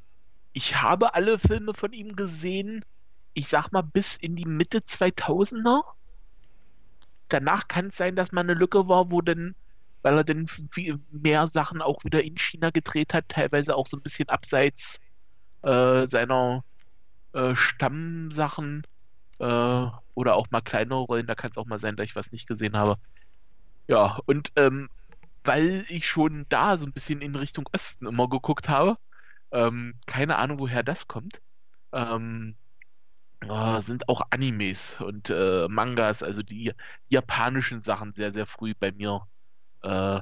ich 0.52 0.82
habe 0.82 1.14
alle 1.14 1.38
Filme 1.38 1.74
von 1.74 1.92
ihm 1.92 2.16
gesehen, 2.16 2.84
ich 3.34 3.48
sag 3.48 3.70
mal 3.72 3.82
bis 3.82 4.16
in 4.16 4.36
die 4.36 4.46
Mitte 4.46 4.78
2000er. 4.78 5.82
Danach 7.28 7.68
kann 7.68 7.88
es 7.88 7.96
sein, 7.96 8.16
dass 8.16 8.32
mal 8.32 8.40
eine 8.40 8.54
Lücke 8.54 8.88
war, 8.88 9.10
wo 9.10 9.20
dann, 9.20 9.54
weil 10.02 10.16
er 10.16 10.24
dann 10.24 10.48
mehr 11.12 11.46
Sachen 11.48 11.80
auch 11.80 12.04
wieder 12.04 12.22
in 12.24 12.36
China 12.36 12.70
gedreht 12.70 13.14
hat, 13.14 13.28
teilweise 13.28 13.76
auch 13.76 13.86
so 13.86 13.96
ein 13.96 14.02
bisschen 14.02 14.28
abseits 14.28 14.98
äh, 15.62 16.06
seiner 16.06 16.64
äh, 17.32 17.54
Stammsachen 17.54 18.84
äh, 19.40 19.88
oder 20.14 20.36
auch 20.36 20.48
mal 20.52 20.62
kleinere 20.62 21.00
Rollen. 21.00 21.28
Da 21.28 21.36
kann 21.36 21.52
es 21.52 21.58
auch 21.58 21.66
mal 21.66 21.80
sein, 21.80 21.96
dass 21.96 22.06
ich 22.06 22.16
was 22.16 22.32
nicht 22.32 22.48
gesehen 22.48 22.76
habe. 22.78 22.98
Ja, 23.88 24.18
und 24.26 24.52
ähm, 24.56 24.88
weil 25.44 25.84
ich 25.88 26.08
schon 26.08 26.46
da 26.50 26.76
so 26.76 26.86
ein 26.86 26.92
bisschen 26.94 27.22
in 27.22 27.36
Richtung 27.36 27.68
Osten 27.74 28.06
immer 28.06 28.28
geguckt 28.28 28.68
habe, 28.68 28.98
ähm, 29.52 30.00
keine 30.06 30.36
Ahnung, 30.38 30.58
woher 30.60 30.82
das 30.84 31.08
kommt. 31.08 31.42
Ähm, 31.92 32.56
oh, 33.48 33.80
sind 33.80 34.08
auch 34.08 34.22
Animes 34.30 35.00
und 35.00 35.30
äh, 35.30 35.68
Mangas, 35.68 36.22
also 36.22 36.42
die 36.42 36.72
japanischen 37.08 37.82
Sachen 37.82 38.14
sehr, 38.14 38.32
sehr 38.34 38.46
früh 38.46 38.74
bei 38.78 38.92
mir, 38.92 39.28
äh, 39.82 40.20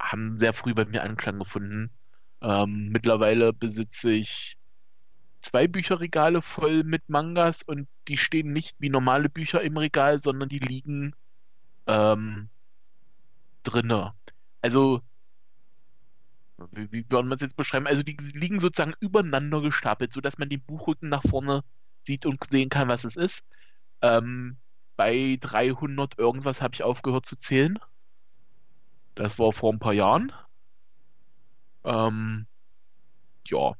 haben 0.00 0.38
sehr 0.38 0.54
früh 0.54 0.74
bei 0.74 0.84
mir 0.84 1.02
Anklang 1.02 1.38
gefunden. 1.38 1.92
Ähm, 2.42 2.88
mittlerweile 2.90 3.52
besitze 3.52 4.12
ich 4.12 4.57
zwei 5.48 5.66
Bücherregale 5.66 6.42
voll 6.42 6.84
mit 6.84 7.08
Mangas 7.08 7.62
und 7.62 7.88
die 8.08 8.18
stehen 8.18 8.52
nicht 8.52 8.76
wie 8.80 8.90
normale 8.90 9.28
Bücher 9.30 9.62
im 9.62 9.76
Regal, 9.78 10.20
sondern 10.20 10.48
die 10.50 10.58
liegen 10.58 11.14
ähm, 11.86 12.50
drinne. 13.62 14.14
Also 14.62 15.00
wie, 16.72 16.90
wie 16.92 17.10
würde 17.10 17.28
man 17.28 17.36
es 17.36 17.42
jetzt 17.42 17.56
beschreiben? 17.56 17.86
Also 17.86 18.02
die 18.02 18.16
liegen 18.34 18.60
sozusagen 18.60 18.94
übereinander 19.00 19.60
gestapelt, 19.62 20.12
sodass 20.12 20.38
man 20.38 20.48
den 20.50 20.62
Buchrücken 20.62 21.08
nach 21.08 21.22
vorne 21.22 21.64
sieht 22.04 22.26
und 22.26 22.44
sehen 22.50 22.68
kann, 22.68 22.88
was 22.88 23.04
es 23.04 23.16
ist. 23.16 23.42
Ähm, 24.02 24.58
bei 24.96 25.38
300 25.40 26.18
irgendwas 26.18 26.60
habe 26.62 26.74
ich 26.74 26.82
aufgehört 26.82 27.26
zu 27.26 27.36
zählen. 27.36 27.78
Das 29.14 29.38
war 29.38 29.52
vor 29.52 29.72
ein 29.72 29.78
paar 29.78 29.92
Jahren. 29.92 30.32
Ähm, 31.84 32.46
ja. 33.46 33.74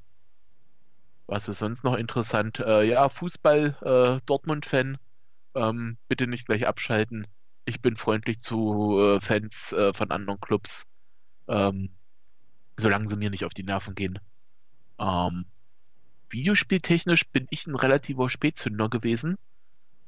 Was 1.28 1.47
ist 1.47 1.58
sonst 1.58 1.85
noch 1.85 1.94
interessant? 1.94 2.58
Äh, 2.58 2.85
ja, 2.85 3.08
Fußball, 3.11 3.76
äh, 3.82 4.20
Dortmund-Fan. 4.25 4.97
Ähm, 5.54 5.99
bitte 6.08 6.26
nicht 6.26 6.47
gleich 6.47 6.66
abschalten. 6.66 7.26
Ich 7.66 7.82
bin 7.82 7.97
freundlich 7.97 8.40
zu 8.40 8.99
äh, 8.99 9.20
Fans 9.20 9.73
äh, 9.75 9.92
von 9.92 10.11
anderen 10.11 10.40
Clubs. 10.40 10.87
Ähm, 11.47 11.90
solange 12.78 13.08
sie 13.08 13.16
mir 13.16 13.28
nicht 13.28 13.44
auf 13.44 13.52
die 13.52 13.62
Nerven 13.62 13.94
gehen. 13.94 14.18
Ähm, 14.99 15.44
Videospieltechnisch 16.30 17.28
bin 17.28 17.47
ich 17.50 17.66
ein 17.66 17.75
relativer 17.75 18.30
Spätzünder 18.30 18.88
gewesen. 18.88 19.37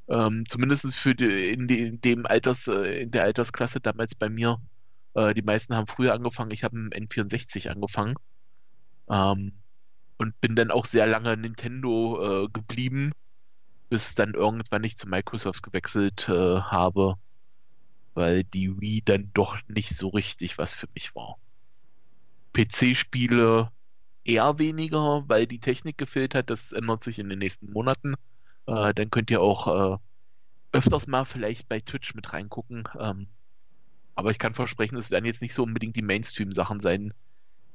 Ähm, 0.08 0.46
zumindest 0.48 0.94
für 0.96 1.14
die, 1.14 1.50
in, 1.50 1.68
die, 1.68 1.80
in, 1.80 2.00
dem 2.00 2.24
Alters, 2.24 2.66
äh, 2.66 3.02
in 3.02 3.10
der 3.10 3.24
Altersklasse 3.24 3.80
damals 3.80 4.14
bei 4.14 4.30
mir. 4.30 4.58
Äh, 5.12 5.34
die 5.34 5.42
meisten 5.42 5.76
haben 5.76 5.86
früher 5.86 6.14
angefangen, 6.14 6.50
ich 6.50 6.64
habe 6.64 6.76
im 6.76 6.88
N64 6.88 7.68
angefangen. 7.68 8.14
Ähm, 9.10 9.52
und 10.20 10.38
bin 10.42 10.54
dann 10.54 10.70
auch 10.70 10.84
sehr 10.84 11.06
lange 11.06 11.34
Nintendo 11.34 12.44
äh, 12.44 12.48
geblieben, 12.52 13.12
bis 13.88 14.14
dann 14.14 14.34
irgendwann 14.34 14.84
ich 14.84 14.98
zu 14.98 15.08
Microsoft 15.08 15.62
gewechselt 15.62 16.28
äh, 16.28 16.60
habe, 16.60 17.14
weil 18.12 18.44
die 18.44 18.78
Wii 18.78 19.00
dann 19.02 19.30
doch 19.32 19.56
nicht 19.66 19.96
so 19.96 20.08
richtig 20.08 20.58
was 20.58 20.74
für 20.74 20.88
mich 20.92 21.14
war. 21.14 21.38
PC-Spiele 22.52 23.70
eher 24.24 24.58
weniger, 24.58 25.24
weil 25.26 25.46
die 25.46 25.58
Technik 25.58 25.96
gefehlt 25.96 26.34
hat. 26.34 26.50
Das 26.50 26.72
ändert 26.72 27.02
sich 27.02 27.18
in 27.18 27.30
den 27.30 27.38
nächsten 27.38 27.72
Monaten. 27.72 28.14
Äh, 28.66 28.92
dann 28.92 29.10
könnt 29.10 29.30
ihr 29.30 29.40
auch 29.40 29.94
äh, 29.94 29.98
öfters 30.72 31.06
mal 31.06 31.24
vielleicht 31.24 31.66
bei 31.66 31.80
Twitch 31.80 32.14
mit 32.14 32.30
reingucken. 32.34 32.86
Ähm, 32.98 33.28
aber 34.14 34.30
ich 34.32 34.38
kann 34.38 34.52
versprechen, 34.52 34.98
es 34.98 35.10
werden 35.10 35.24
jetzt 35.24 35.40
nicht 35.40 35.54
so 35.54 35.62
unbedingt 35.62 35.96
die 35.96 36.02
Mainstream-Sachen 36.02 36.80
sein. 36.80 37.14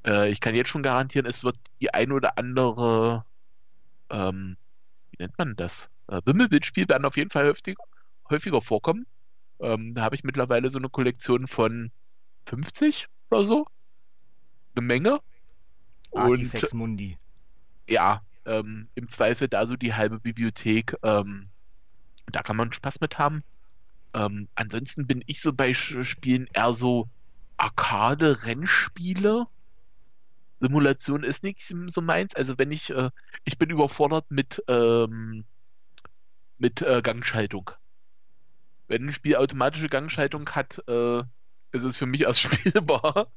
Äh, 0.06 0.30
ich 0.30 0.40
kann 0.40 0.56
jetzt 0.56 0.70
schon 0.70 0.84
garantieren, 0.84 1.26
es 1.26 1.44
wird 1.44 1.58
die 1.82 1.94
ein 1.94 2.12
oder 2.12 2.38
andere, 2.38 3.26
ähm, 4.10 4.58
wie 5.12 5.18
nennt 5.24 5.38
man 5.38 5.56
das? 5.56 5.90
Äh, 6.08 6.22
Wimmelbildspiel 6.26 6.88
werden 6.88 7.06
auf 7.06 7.18
jeden 7.18 7.32
Fall 7.32 7.48
häufiger, 7.48 7.84
häufiger 8.30 8.62
vorkommen. 8.62 9.06
Ähm, 9.60 9.94
da 9.94 10.04
habe 10.04 10.16
ich 10.16 10.24
mittlerweile 10.24 10.70
so 10.70 10.78
eine 10.78 10.90
Kollektion 10.90 11.48
von 11.48 11.92
50 12.46 13.08
oder 13.30 13.44
so 13.44 13.68
eine 14.76 14.86
Menge. 14.86 15.20
Artifex 16.14 16.72
und 16.72 16.80
Mundi. 16.80 17.18
Ja, 17.90 18.22
ähm, 18.46 18.90
im 18.96 19.10
Zweifel 19.10 19.48
da 19.48 19.66
so 19.68 19.76
die 19.76 19.94
halbe 19.94 20.20
Bibliothek. 20.20 20.96
Ähm, 21.04 21.50
da 22.28 22.42
kann 22.42 22.58
man 22.58 22.74
Spaß 22.74 23.02
mit 23.02 23.18
haben. 23.18 23.44
Ähm, 24.14 24.48
ansonsten 24.56 25.08
bin 25.08 25.24
ich 25.26 25.42
so 25.42 25.54
bei 25.54 25.74
Spielen 25.74 26.48
eher 26.54 26.74
so 26.74 27.10
Arcade-Rennspiele. 27.58 29.48
Simulation 30.60 31.24
ist 31.24 31.44
nicht 31.44 31.62
so 31.62 32.02
meins. 32.02 32.36
Also 32.36 32.58
wenn 32.58 32.72
ich, 32.72 32.90
äh, 32.92 33.10
ich 33.44 33.58
bin 33.58 33.70
überfordert 33.70 34.30
mit, 34.30 34.64
ähm, 34.68 35.46
mit 36.58 36.82
äh, 36.82 37.02
Gangschaltung. 37.02 37.72
Wenn 38.88 39.08
ein 39.08 39.12
Spiel 39.12 39.36
automatische 39.36 39.90
Gangschaltung 39.90 40.50
hat, 40.52 40.82
äh, 40.88 41.24
ist 41.72 41.84
es 41.84 41.98
für 41.98 42.06
mich 42.06 42.22
erst 42.22 42.40
spielbar. 42.42 43.32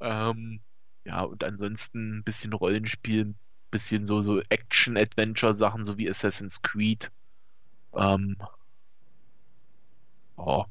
ähm, 0.00 0.60
ja, 1.04 1.22
und 1.22 1.42
ansonsten 1.44 2.18
ein 2.18 2.24
bisschen 2.24 2.52
Rollenspiel, 2.52 3.26
ein 3.26 3.38
bisschen 3.70 4.06
so, 4.06 4.22
so 4.22 4.40
Action-Adventure-Sachen, 4.40 5.84
so 5.84 5.98
wie 5.98 6.08
Assassin's 6.08 6.62
Creed. 6.62 7.10
Ähm, 7.94 8.36
oh. 10.36 10.64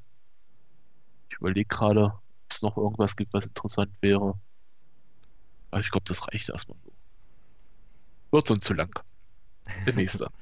Ich 1.30 1.38
überlege 1.38 1.68
gerade, 1.68 2.06
ob 2.06 2.22
es 2.52 2.62
noch 2.62 2.78
irgendwas 2.78 3.16
gibt, 3.16 3.34
was 3.34 3.46
interessant 3.48 3.92
wäre. 4.02 4.40
Aber 5.72 5.82
ich 5.82 5.90
glaube, 5.92 6.06
das 6.08 6.28
reicht 6.28 6.50
erstmal 6.50 6.78
so. 6.84 6.92
Wird 8.32 8.48
sonst 8.48 8.64
zu 8.66 8.74
lang. 8.74 8.92
Der 9.86 9.94
nächste. 9.94 10.28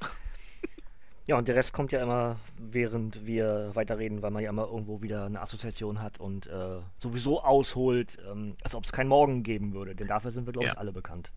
Ja, 1.26 1.38
und 1.38 1.46
der 1.46 1.54
Rest 1.54 1.72
kommt 1.72 1.92
ja 1.92 2.02
immer, 2.02 2.40
während 2.58 3.24
wir 3.24 3.70
weiterreden, 3.74 4.20
weil 4.20 4.32
man 4.32 4.42
ja 4.42 4.50
immer 4.50 4.64
irgendwo 4.66 5.00
wieder 5.00 5.26
eine 5.26 5.40
Assoziation 5.40 6.02
hat 6.02 6.18
und 6.18 6.48
äh, 6.48 6.80
sowieso 6.98 7.40
ausholt, 7.44 8.18
ähm, 8.28 8.56
als 8.64 8.74
ob 8.74 8.84
es 8.84 8.90
keinen 8.90 9.06
Morgen 9.06 9.44
geben 9.44 9.72
würde. 9.72 9.94
Denn 9.94 10.08
dafür 10.08 10.32
sind 10.32 10.46
wir, 10.46 10.52
glaube 10.52 10.66
ich, 10.66 10.72
Ja. 10.72 10.78
alle 10.78 10.90
bekannt. 10.92 11.30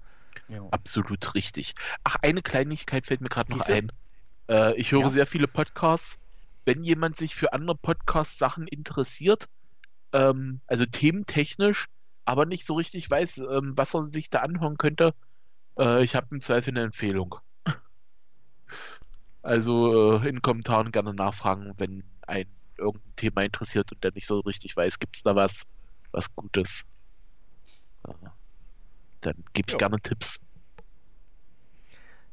Absolut 0.71 1.35
richtig. 1.35 1.75
Ach, 2.03 2.15
eine 2.23 2.41
Kleinigkeit 2.41 3.05
fällt 3.05 3.21
mir 3.21 3.29
gerade 3.29 3.51
noch 3.51 3.67
ein. 3.67 3.91
Äh, 4.49 4.73
ich 4.77 4.91
höre 4.91 5.01
Ja. 5.01 5.09
sehr 5.09 5.27
viele 5.27 5.47
Podcasts. 5.47 6.17
Wenn 6.65 6.83
jemand 6.83 7.17
sich 7.17 7.35
für 7.35 7.53
andere 7.53 7.75
Podcast-Sachen 7.77 8.67
interessiert, 8.67 9.47
ähm, 10.11 10.61
also 10.65 10.87
thementechnisch, 10.87 11.87
aber 12.25 12.45
nicht 12.45 12.65
so 12.65 12.75
richtig 12.75 13.09
weiß, 13.09 13.37
ähm, 13.39 13.73
was 13.75 13.93
er 13.93 14.11
sich 14.11 14.29
da 14.29 14.39
anhören 14.41 14.77
könnte, 14.77 15.13
äh, 15.79 16.03
ich 16.03 16.15
habe 16.15 16.27
im 16.31 16.41
Zweifel 16.41 16.71
eine 16.71 16.83
Empfehlung. 16.83 17.35
Also 19.41 20.13
äh, 20.21 20.29
in 20.29 20.35
den 20.37 20.41
Kommentaren 20.41 20.91
gerne 20.91 21.13
nachfragen, 21.13 21.73
wenn 21.77 22.03
ein 22.27 22.47
irgendein 22.77 23.15
Thema 23.15 23.43
interessiert 23.43 23.91
und 23.91 24.03
der 24.03 24.11
nicht 24.13 24.27
so 24.27 24.39
richtig 24.41 24.75
weiß, 24.75 24.99
gibt 24.99 25.17
es 25.17 25.23
da 25.23 25.35
was, 25.35 25.63
was 26.11 26.33
Gutes. 26.35 26.83
Äh, 28.07 28.13
dann 29.21 29.43
gebe 29.53 29.69
ich 29.69 29.73
Ja. 29.73 29.77
gerne 29.77 29.99
Tipps. 30.01 30.39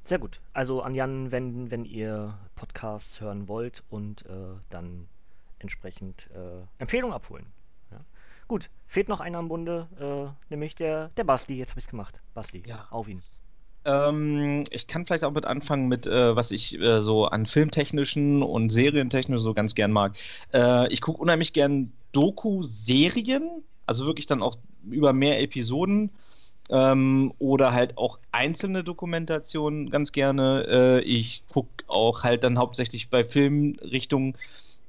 Sehr 0.05 0.19
gut. 0.19 0.41
Also 0.53 0.83
an 0.83 0.95
Jan 0.95 1.31
wenden, 1.31 1.71
wenn 1.71 1.85
ihr 1.85 2.39
Podcasts 2.57 3.21
hören 3.21 3.49
wollt 3.49 3.85
und 3.91 4.25
äh, 4.27 4.57
dann 4.71 5.09
entsprechend 5.59 6.29
äh, 6.31 6.67
Empfehlungen 6.79 7.15
abholen. 7.15 7.47
Gut, 8.51 8.69
fehlt 8.89 9.09
noch 9.09 9.21
einer 9.21 9.39
am 9.39 9.47
Bunde, 9.47 9.87
äh, 10.01 10.53
nämlich 10.53 10.75
der, 10.75 11.11
der 11.17 11.23
Basti. 11.23 11.55
Jetzt 11.55 11.71
habe 11.71 11.79
ich 11.79 11.85
es 11.85 11.89
gemacht. 11.89 12.19
Basti, 12.35 12.65
Ja. 12.67 12.89
auf 12.91 13.07
ihn. 13.07 13.23
Ähm, 13.85 14.65
ich 14.71 14.89
kann 14.89 15.07
vielleicht 15.07 15.23
auch 15.23 15.31
mit 15.31 15.45
anfangen 15.47 15.87
mit, 15.87 16.09
äh, 16.09 16.35
was 16.35 16.51
ich 16.51 16.77
äh, 16.81 17.01
so 17.01 17.27
an 17.27 17.47
filmtechnischen 17.47 18.43
und 18.43 18.71
serientechnischen 18.71 19.41
so 19.41 19.55
ganz 19.55 19.77
gern 19.77 19.93
mag. 19.93 20.17
Äh, 20.53 20.93
ich 20.93 21.01
gucke 21.01 21.23
unheimlich 21.23 21.53
gern 21.53 21.93
Doku-Serien, 22.11 23.63
also 23.87 24.05
wirklich 24.05 24.27
dann 24.27 24.43
auch 24.43 24.57
über 24.91 25.13
mehr 25.13 25.41
Episoden 25.41 26.11
ähm, 26.71 27.33
oder 27.39 27.73
halt 27.73 27.99
auch 27.99 28.19
einzelne 28.33 28.83
Dokumentationen 28.83 29.91
ganz 29.91 30.11
gerne. 30.11 30.67
Äh, 30.69 31.01
ich 31.03 31.45
gucke 31.49 31.85
auch 31.87 32.25
halt 32.25 32.43
dann 32.43 32.59
hauptsächlich 32.59 33.11
bei 33.11 33.23
Filmrichtungen 33.25 34.35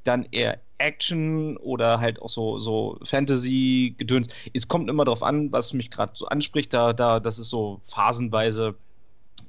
dann 0.03 0.27
eher 0.31 0.57
Action 0.81 1.57
oder 1.57 1.99
halt 1.99 2.21
auch 2.21 2.29
so, 2.29 2.59
so 2.59 2.97
Fantasy-Gedöns. 3.05 4.27
Es 4.53 4.67
kommt 4.67 4.89
immer 4.89 5.05
darauf 5.05 5.23
an, 5.23 5.51
was 5.51 5.73
mich 5.73 5.91
gerade 5.91 6.13
so 6.15 6.27
anspricht. 6.27 6.73
Da, 6.73 6.93
da, 6.93 7.19
das 7.19 7.39
ist 7.39 7.49
so 7.49 7.81
phasenweise 7.87 8.75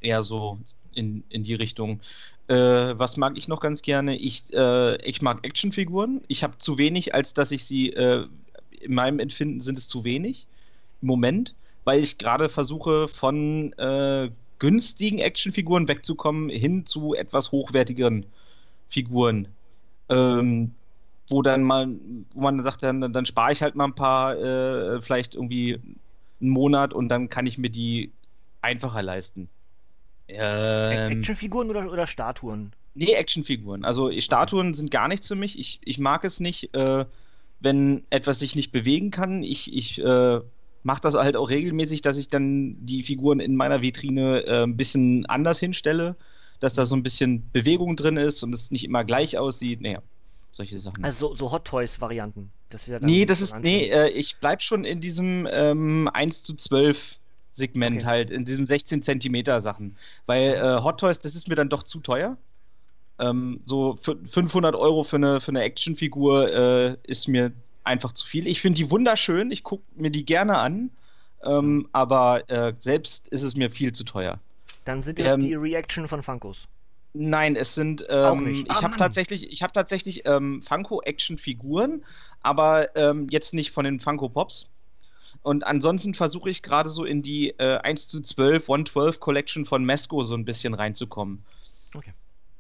eher 0.01 0.23
so 0.23 0.59
in, 0.95 1.25
in 1.29 1.43
die 1.43 1.55
Richtung. 1.55 2.01
Äh, 2.49 2.55
was 2.99 3.17
mag 3.17 3.39
ich 3.39 3.49
noch 3.49 3.61
ganz 3.61 3.83
gerne? 3.83 4.17
Ich, 4.17 4.53
äh, 4.53 4.97
ich 5.07 5.23
mag 5.23 5.45
Actionfiguren. 5.45 6.23
Ich 6.29 6.43
habe 6.43 6.59
zu 6.59 6.79
wenig, 6.79 7.15
als 7.15 7.35
dass 7.35 7.51
ich 7.51 7.65
sie, 7.65 7.91
äh, 7.91 8.27
in 8.81 8.95
meinem 8.95 9.21
Empfinden 9.21 9.61
sind 9.61 9.79
es 9.79 9.89
zu 9.89 10.05
wenig 10.05 10.47
im 11.01 11.09
Moment, 11.09 11.55
weil 11.85 12.03
ich 12.03 12.19
gerade 12.19 12.49
versuche, 12.49 13.09
von 13.09 13.73
äh, 13.75 14.31
günstigen 14.59 15.19
Actionfiguren 15.19 15.89
wegzukommen 15.89 16.49
hin 16.49 16.87
zu 16.87 17.15
etwas 17.15 17.53
hochwertigeren 17.53 18.27
Figuren. 18.89 19.49
Ähm, 20.09 20.73
wo 21.33 21.43
dann 21.43 21.63
mal, 21.63 21.89
wo 22.35 22.43
man 22.43 22.59
dann 22.59 22.65
sagt, 22.65 22.83
dann, 22.83 23.13
dann 23.13 23.27
spare 23.27 23.53
ich 23.53 23.63
halt 23.63 23.75
mal 23.75 23.87
ein 23.87 23.95
paar, 23.95 24.37
äh, 24.37 25.03
vielleicht 25.03 25.35
irgendwie 25.35 25.81
einen 26.41 26.51
Monat 26.51 26.93
und 26.93 27.09
dann 27.09 27.29
kann 27.29 27.47
ich 27.47 27.59
mir 27.59 27.71
die 27.71 28.13
einfacher 28.61 29.03
leisten. 29.03 29.49
Ähm, 30.29 31.19
Actionfiguren 31.19 31.71
oder, 31.71 31.91
oder 31.91 32.07
Statuen? 32.07 32.73
Nee, 32.95 33.15
Actionfiguren. 33.15 33.85
Also 33.85 34.11
Statuen 34.21 34.75
sind 34.75 34.91
gar 34.91 35.09
nichts 35.09 35.27
für 35.27 35.35
mich. 35.35 35.59
Ich, 35.59 35.81
ich 35.85 35.99
mag 35.99 36.25
es 36.25 36.39
nicht, 36.41 36.75
äh, 36.75 37.07
wenn 37.61 38.05
etwas 38.11 38.39
sich 38.39 38.55
nicht 38.55 38.71
bewegen 38.71 39.11
kann. 39.11 39.43
Ich, 39.43 39.73
ich 39.75 40.03
äh, 40.03 40.41
mache 40.83 41.03
das 41.03 41.15
halt 41.15 41.37
auch 41.37 41.49
regelmäßig, 41.49 42.03
dass 42.03 42.19
ich 42.19 42.29
dann 42.29 42.77
die 42.85 43.03
Figuren 43.03 43.41
in 43.41 43.57
meiner 43.57 43.83
Vitrine 43.83 44.45
äh, 44.47 44.63
ein 44.65 44.77
bisschen 44.77 45.27
anders 45.27 45.59
hinstelle, 45.59 46.17
dass 46.61 46.75
da 46.75 46.85
so 46.85 46.95
ein 46.95 47.03
bisschen 47.03 47.51
Bewegung 47.53 47.97
drin 47.97 48.19
ist 48.19 48.43
und 48.43 48.55
es 48.55 48.71
nicht 48.71 48.85
immer 48.85 49.05
gleich 49.05 49.39
aussieht. 49.39 49.81
Naja, 49.81 50.03
solche 50.53 50.79
Sachen. 50.79 51.05
Also 51.05 51.29
so, 51.31 51.35
so 51.35 51.53
Hot 51.53 51.65
Toys-Varianten. 51.65 52.53
Das 52.71 52.83
ist 52.83 52.89
ja 52.89 53.01
nee, 53.01 53.27
das 53.27 53.41
ist, 53.41 53.59
nee, 53.59 53.89
äh, 53.89 54.09
ich 54.09 54.37
bleib 54.37 54.63
schon 54.63 54.85
in 54.85 55.01
diesem 55.01 55.49
ähm, 55.51 56.09
1 56.13 56.43
zu 56.43 56.55
12 56.55 57.19
Segment 57.53 57.99
Okay. 57.99 58.07
halt, 58.07 58.31
in 58.31 58.45
diesem 58.45 58.67
16 58.67 59.03
Zentimeter 59.03 59.61
Sachen. 59.61 59.97
Weil 60.27 60.55
äh, 60.55 60.83
Hot 60.83 61.01
Toys, 61.01 61.19
das 61.19 61.35
ist 61.35 61.49
mir 61.49 61.55
dann 61.55 61.69
doch 61.69 61.83
zu 61.83 62.01
teuer. 62.01 62.37
Ähm, 63.19 63.61
so 63.67 63.99
für 64.01 64.17
500 64.31 64.75
Euro 64.75 65.05
für 65.05 65.17
eine, 65.17 65.41
für 65.41 65.51
eine 65.51 65.63
Actionfigur 65.63 66.51
äh, 66.51 66.97
ist 67.03 67.29
mir 67.29 67.53
einfach 67.85 68.13
zu 68.13 68.27
viel. 68.27 68.47
Ich 68.47 68.61
finde 68.61 68.79
die 68.79 68.91
wunderschön, 68.91 69.51
ich 69.51 69.63
gucke 69.63 69.85
mir 69.97 70.11
die 70.11 70.25
gerne 70.25 70.59
an, 70.59 70.91
ähm, 71.43 71.89
aber 71.93 72.49
äh, 72.49 72.75
selbst 72.79 73.29
ist 73.29 73.43
es 73.43 73.55
mir 73.55 73.71
viel 73.71 73.93
zu 73.93 74.05
teuer. 74.05 74.39
Dann 74.85 75.03
sind 75.03 75.19
das 75.19 75.35
ähm, 75.35 75.43
die 75.43 75.55
Reaction 75.55 76.09
von 76.09 76.23
Funkos. 76.23 76.67
Nein, 77.15 77.57
es 77.57 77.75
sind. 77.75 78.09
Auch 78.09 78.37
Ähm, 78.37 78.47
ich 78.49 78.71
Ah, 78.71 78.83
habe 78.83 78.97
tatsächlich, 78.97 79.51
ich 79.53 79.63
habe 79.63 79.73
tatsächlich 79.73 80.27
ähm, 80.27 80.63
Funko-Action-Figuren, 80.63 82.05
aber 82.41 82.97
ähm, 82.97 83.29
jetzt 83.31 83.55
nicht 83.55 83.73
von 83.73 83.85
den 83.85 84.01
Funko 84.01 84.29
Pops. 84.29 84.69
Und 85.43 85.67
ansonsten 85.67 86.15
versuche 86.15 86.51
ich 86.51 86.63
gerade 86.63 86.89
so 86.89 87.05
in 87.05 87.23
die 87.23 87.51
äh, 87.59 87.79
1 87.79 88.09
zu 88.09 88.21
12, 88.21 88.63
112 88.65 89.21
Collection 89.21 89.67
von 89.67 89.85
Mesco 89.85 90.23
so 90.25 90.35
ein 90.35 90.45
bisschen 90.45 90.75
reinzukommen. 90.75 91.45
Okay. 91.95 92.13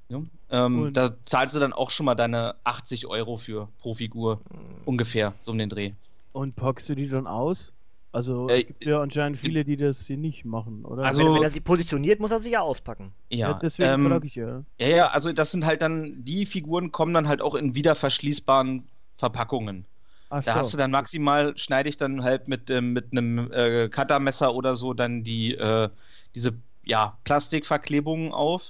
Ja, 0.08 0.20
ähm, 0.50 0.92
da 0.92 1.14
zahlst 1.24 1.54
du 1.54 1.60
dann 1.60 1.72
auch 1.72 1.90
schon 1.90 2.04
mal 2.06 2.14
deine 2.14 2.56
80 2.64 3.06
Euro 3.06 3.38
für 3.38 3.68
pro 3.78 3.94
Figur. 3.94 4.40
Ungefähr, 4.84 5.32
so 5.44 5.52
um 5.52 5.58
den 5.58 5.70
Dreh. 5.70 5.92
Und 6.32 6.56
packst 6.56 6.88
du 6.88 6.94
die 6.94 7.08
dann 7.08 7.26
aus? 7.26 7.72
Also 8.12 8.48
Äh, 8.48 8.60
es 8.60 8.66
gibt 8.66 8.84
ja 8.84 9.00
anscheinend 9.00 9.38
viele, 9.38 9.64
die 9.64 9.76
das 9.76 10.06
hier 10.06 10.16
nicht 10.18 10.44
machen, 10.44 10.84
oder? 10.84 11.04
Also- 11.04 11.24
wenn, 11.24 11.34
wenn 11.34 11.42
er 11.42 11.50
sie 11.50 11.60
positioniert, 11.60 12.20
muss 12.20 12.30
er 12.30 12.40
sie 12.40 12.50
ja 12.50 12.60
auspacken. 12.60 13.12
Ja, 13.30 13.54
deswegen 13.54 13.94
ähm, 13.94 14.20
ich 14.24 14.34
ja. 14.34 14.64
Ja, 14.78 14.88
ja, 14.88 15.06
also 15.10 15.32
das 15.32 15.50
sind 15.50 15.64
halt 15.64 15.80
dann, 15.82 16.24
die 16.24 16.44
Figuren 16.46 16.92
kommen 16.92 17.14
dann 17.14 17.28
halt 17.28 17.40
auch 17.40 17.54
in 17.54 17.74
wieder 17.74 17.94
verschließbaren 17.94 18.86
Verpackungen. 19.16 19.86
Ach 20.28 20.42
Da 20.42 20.54
so. 20.54 20.58
hast 20.60 20.72
du 20.74 20.76
dann 20.78 20.90
maximal, 20.90 21.56
schneide 21.56 21.88
ich 21.88 21.96
dann 21.96 22.22
halt 22.22 22.48
mit, 22.48 22.68
ähm, 22.70 22.92
mit 22.92 23.12
einem 23.12 23.50
äh, 23.52 23.88
Cuttermesser 23.88 24.54
oder 24.54 24.74
so 24.74 24.92
dann 24.94 25.24
die, 25.24 25.54
äh, 25.54 25.88
diese, 26.34 26.54
ja, 26.84 27.16
Plastikverklebungen 27.24 28.32
auf, 28.32 28.62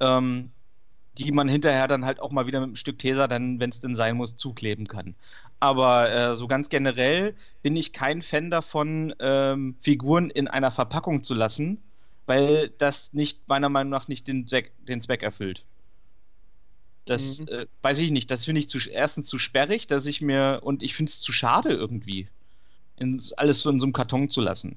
ähm, 0.00 0.50
die 1.18 1.32
man 1.32 1.48
hinterher 1.48 1.88
dann 1.88 2.04
halt 2.04 2.20
auch 2.20 2.30
mal 2.30 2.46
wieder 2.46 2.60
mit 2.60 2.68
einem 2.68 2.76
Stück 2.76 2.98
Tesa 2.98 3.28
dann, 3.28 3.60
wenn 3.60 3.70
es 3.70 3.80
denn 3.80 3.96
sein 3.96 4.16
muss, 4.16 4.36
zukleben 4.36 4.88
kann. 4.88 5.14
Aber 5.60 6.10
äh, 6.10 6.36
so 6.36 6.46
ganz 6.48 6.68
generell 6.68 7.36
bin 7.62 7.76
ich 7.76 7.92
kein 7.92 8.22
Fan 8.22 8.50
davon, 8.50 9.14
ähm, 9.20 9.76
Figuren 9.82 10.30
in 10.30 10.48
einer 10.48 10.70
Verpackung 10.72 11.24
zu 11.24 11.34
lassen, 11.34 11.82
weil 12.26 12.70
das 12.78 13.12
nicht, 13.12 13.48
meiner 13.48 13.68
Meinung 13.68 13.90
nach, 13.90 14.08
nicht 14.08 14.26
den 14.28 14.46
Zweck, 14.46 14.72
den 14.86 15.02
Zweck 15.02 15.22
erfüllt. 15.22 15.64
Das 17.06 17.40
Mhm. 17.40 17.48
äh, 17.48 17.66
weiß 17.82 17.98
ich 18.00 18.10
nicht. 18.10 18.30
Das 18.30 18.44
finde 18.44 18.60
ich 18.60 18.68
zu, 18.68 18.78
erstens 18.90 19.28
zu 19.28 19.38
sperrig, 19.38 19.86
dass 19.86 20.06
ich 20.06 20.20
mir 20.20 20.60
und 20.62 20.82
ich 20.82 20.94
finde 20.94 21.10
es 21.10 21.20
zu 21.20 21.32
schade 21.32 21.70
irgendwie, 21.70 22.28
in, 22.96 23.22
alles 23.38 23.60
so 23.60 23.70
in 23.70 23.80
so 23.80 23.86
einem 23.86 23.92
Karton 23.94 24.28
zu 24.30 24.40
lassen. 24.42 24.76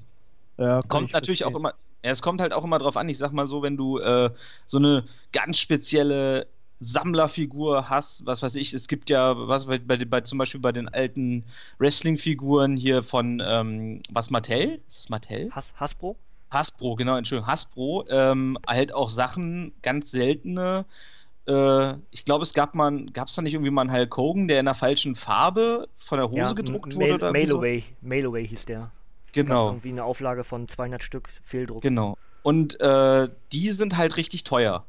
ja, 0.56 0.82
Kommt 0.88 1.12
ich 1.12 1.14
natürlich 1.14 1.44
auch 1.44 1.54
verstehen. 1.54 1.56
immer, 1.56 1.74
ja, 2.04 2.10
es 2.12 2.22
kommt 2.22 2.40
halt 2.40 2.52
auch 2.52 2.64
immer 2.64 2.78
drauf 2.78 2.96
an. 2.96 3.08
Ich 3.08 3.18
sag 3.18 3.32
mal 3.32 3.48
so, 3.48 3.62
wenn 3.62 3.76
du 3.76 3.98
äh, 3.98 4.30
so 4.66 4.78
eine 4.78 5.04
ganz 5.32 5.58
spezielle 5.58 6.48
Sammlerfigur 6.82 7.88
hast, 7.88 8.26
was 8.26 8.42
weiß 8.42 8.56
ich, 8.56 8.74
es 8.74 8.88
gibt 8.88 9.10
ja, 9.10 9.34
was 9.48 9.66
bei, 9.66 9.78
bei, 9.78 10.04
bei 10.04 10.20
zum 10.20 10.38
Beispiel 10.38 10.60
bei 10.60 10.72
den 10.72 10.88
alten 10.88 11.44
Wrestling-Figuren 11.78 12.76
hier 12.76 13.02
von 13.02 13.42
ähm, 13.44 14.02
was 14.10 14.30
Mattel? 14.30 14.80
Ist 14.88 14.98
es 14.98 15.08
Mattel? 15.08 15.50
Has 15.52 15.72
Hasbro? 15.78 16.16
Hasbro, 16.50 16.96
genau, 16.96 17.16
Entschuldigung, 17.16 17.46
Hasbro, 17.46 18.04
ähm, 18.10 18.58
halt 18.66 18.92
auch 18.92 19.08
Sachen, 19.08 19.72
ganz 19.82 20.10
seltene. 20.10 20.84
Äh, 21.46 21.94
ich 22.10 22.24
glaube, 22.24 22.42
es 22.42 22.52
gab 22.52 22.74
mal, 22.74 23.06
gab 23.06 23.28
es 23.28 23.34
da 23.34 23.42
nicht 23.42 23.54
irgendwie 23.54 23.70
mal 23.70 23.82
einen 23.82 23.92
Hulk 23.92 24.16
Hogan, 24.16 24.48
der 24.48 24.60
in 24.60 24.66
der 24.66 24.74
falschen 24.74 25.16
Farbe 25.16 25.88
von 25.98 26.18
der 26.18 26.28
Hose 26.28 26.38
Ja, 26.38 26.52
gedruckt 26.52 26.94
wurde 26.94 26.98
Mail, 26.98 27.14
oder 27.14 27.28
irgendwie 27.28 27.46
so? 27.46 27.58
Mailaway. 27.58 27.84
Mailaway 28.02 28.46
hieß 28.46 28.66
der. 28.66 28.90
Genau. 29.32 29.68
Irgendwie 29.68 29.88
eine 29.88 30.04
Auflage 30.04 30.44
von 30.44 30.68
200 30.68 31.02
Stück 31.02 31.30
Fehldruck. 31.42 31.82
Genau. 31.82 32.18
Und 32.42 32.78
äh, 32.80 33.28
die 33.52 33.70
sind 33.70 33.96
halt 33.96 34.16
richtig 34.16 34.44
teuer. 34.44 34.84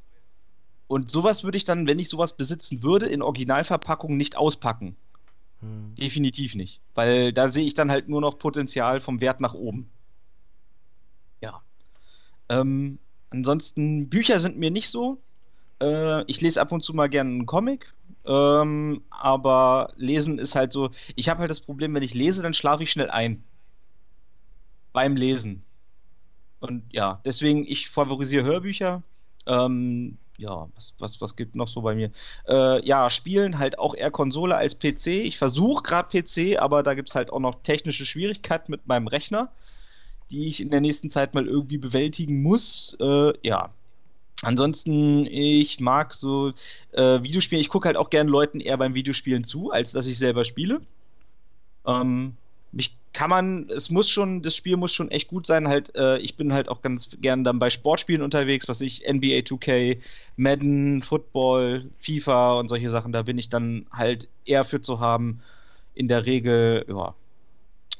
Und 0.88 1.12
sowas 1.12 1.44
würde 1.44 1.58
ich 1.58 1.66
dann, 1.66 1.88
wenn 1.88 2.00
ich 2.00 2.10
sowas 2.10 2.36
besitzen 2.36 2.84
würde, 2.84 3.08
in 3.08 3.22
Originalverpackung 3.22 4.18
nicht 4.18 4.36
auspacken. 4.36 4.96
Hm. 5.62 5.96
Definitiv 5.96 6.56
nicht. 6.56 6.82
Weil 6.94 7.34
da 7.34 7.52
sehe 7.52 7.66
ich 7.66 7.74
dann 7.74 7.90
halt 7.90 8.10
nur 8.10 8.22
noch 8.22 8.38
Potenzial 8.38 9.00
vom 9.00 9.22
Wert 9.22 9.42
nach 9.42 9.54
oben. 9.54 9.90
Ja. 11.42 11.62
Ähm, 12.50 13.00
ansonsten, 13.30 14.10
Bücher 14.10 14.40
sind 14.40 14.58
mir 14.58 14.72
nicht 14.72 14.90
so. 14.90 15.22
Äh, 15.82 16.24
ich 16.26 16.42
lese 16.42 16.62
ab 16.62 16.72
und 16.72 16.84
zu 16.84 16.94
mal 16.94 17.10
gerne 17.10 17.30
einen 17.30 17.46
Comic. 17.46 17.94
Ähm, 18.26 19.02
aber 19.10 19.92
lesen 19.96 20.40
ist 20.40 20.56
halt 20.56 20.72
so. 20.72 20.92
Ich 21.16 21.30
habe 21.30 21.40
halt 21.40 21.52
das 21.52 21.62
Problem, 21.62 21.94
wenn 21.94 22.04
ich 22.04 22.14
lese, 22.14 22.42
dann 22.42 22.54
schlafe 22.54 22.84
ich 22.84 22.92
schnell 22.92 23.10
ein. 23.10 23.44
Beim 24.94 25.16
Lesen. 25.16 25.64
Und 26.60 26.84
ja, 26.94 27.20
deswegen, 27.26 27.66
ich 27.66 27.90
favorisiere 27.90 28.46
Hörbücher. 28.46 29.04
Ähm, 29.46 30.18
ja, 30.38 30.68
was, 30.76 30.94
was, 31.00 31.22
was 31.22 31.36
gibt 31.36 31.56
noch 31.56 31.68
so 31.68 31.82
bei 31.82 31.96
mir? 31.96 32.12
Äh, 32.48 32.86
ja, 32.86 33.10
Spielen 33.10 33.60
halt 33.60 33.78
auch 33.78 33.96
eher 33.96 34.12
Konsole 34.12 34.56
als 34.56 34.76
PC. 34.78 35.08
Ich 35.08 35.38
versuche 35.38 35.84
gerade 35.84 36.10
PC, 36.10 36.60
aber 36.60 36.84
da 36.84 36.94
gibt 36.94 37.10
es 37.10 37.16
halt 37.16 37.32
auch 37.32 37.40
noch 37.40 37.62
technische 37.64 38.06
Schwierigkeiten 38.06 38.72
mit 38.72 38.88
meinem 38.88 39.08
Rechner, 39.08 39.52
die 40.32 40.48
ich 40.48 40.60
in 40.60 40.70
der 40.70 40.82
nächsten 40.82 41.10
Zeit 41.10 41.34
mal 41.34 41.48
irgendwie 41.48 41.78
bewältigen 41.78 42.42
muss. 42.42 42.98
Äh, 43.00 43.34
ja. 43.44 43.70
Ansonsten, 44.42 45.26
ich 45.26 45.80
mag 45.80 46.14
so 46.14 46.54
äh, 46.92 47.22
Videospiele. 47.22 47.62
Ich 47.62 47.70
gucke 47.70 47.88
halt 47.88 47.96
auch 47.96 48.10
gern 48.10 48.28
Leuten 48.28 48.60
eher 48.60 48.78
beim 48.78 48.94
Videospielen 48.94 49.46
zu, 49.46 49.72
als 49.72 49.94
dass 49.94 50.08
ich 50.08 50.18
selber 50.18 50.44
spiele. 50.44 50.82
Ähm, 51.86 52.36
mich 52.72 52.98
kann 53.14 53.30
man, 53.30 53.70
es 53.70 53.90
muss 53.90 54.10
schon, 54.10 54.42
das 54.42 54.56
Spiel 54.56 54.76
muss 54.76 54.92
schon 54.92 55.12
echt 55.12 55.28
gut 55.28 55.46
sein. 55.46 55.68
Halt, 55.68 55.96
äh, 55.96 56.18
ich 56.18 56.36
bin 56.36 56.52
halt 56.52 56.68
auch 56.68 56.82
ganz 56.82 57.10
gern 57.22 57.44
dann 57.44 57.60
bei 57.60 57.70
Sportspielen 57.70 58.24
unterwegs, 58.24 58.68
was 58.68 58.82
ich 58.82 59.04
NBA 59.08 59.44
2K, 59.44 60.00
Madden, 60.36 61.04
Football, 61.04 61.86
FIFA 62.00 62.60
und 62.60 62.70
solche 62.70 62.90
Sachen. 62.90 63.12
Da 63.12 63.22
bin 63.22 63.38
ich 63.38 63.50
dann 63.50 63.86
halt 63.92 64.28
eher 64.46 64.66
für 64.66 64.82
zu 64.82 65.00
haben. 65.00 65.42
In 65.96 66.08
der 66.08 66.26
Regel, 66.26 66.86
ja. 66.90 67.14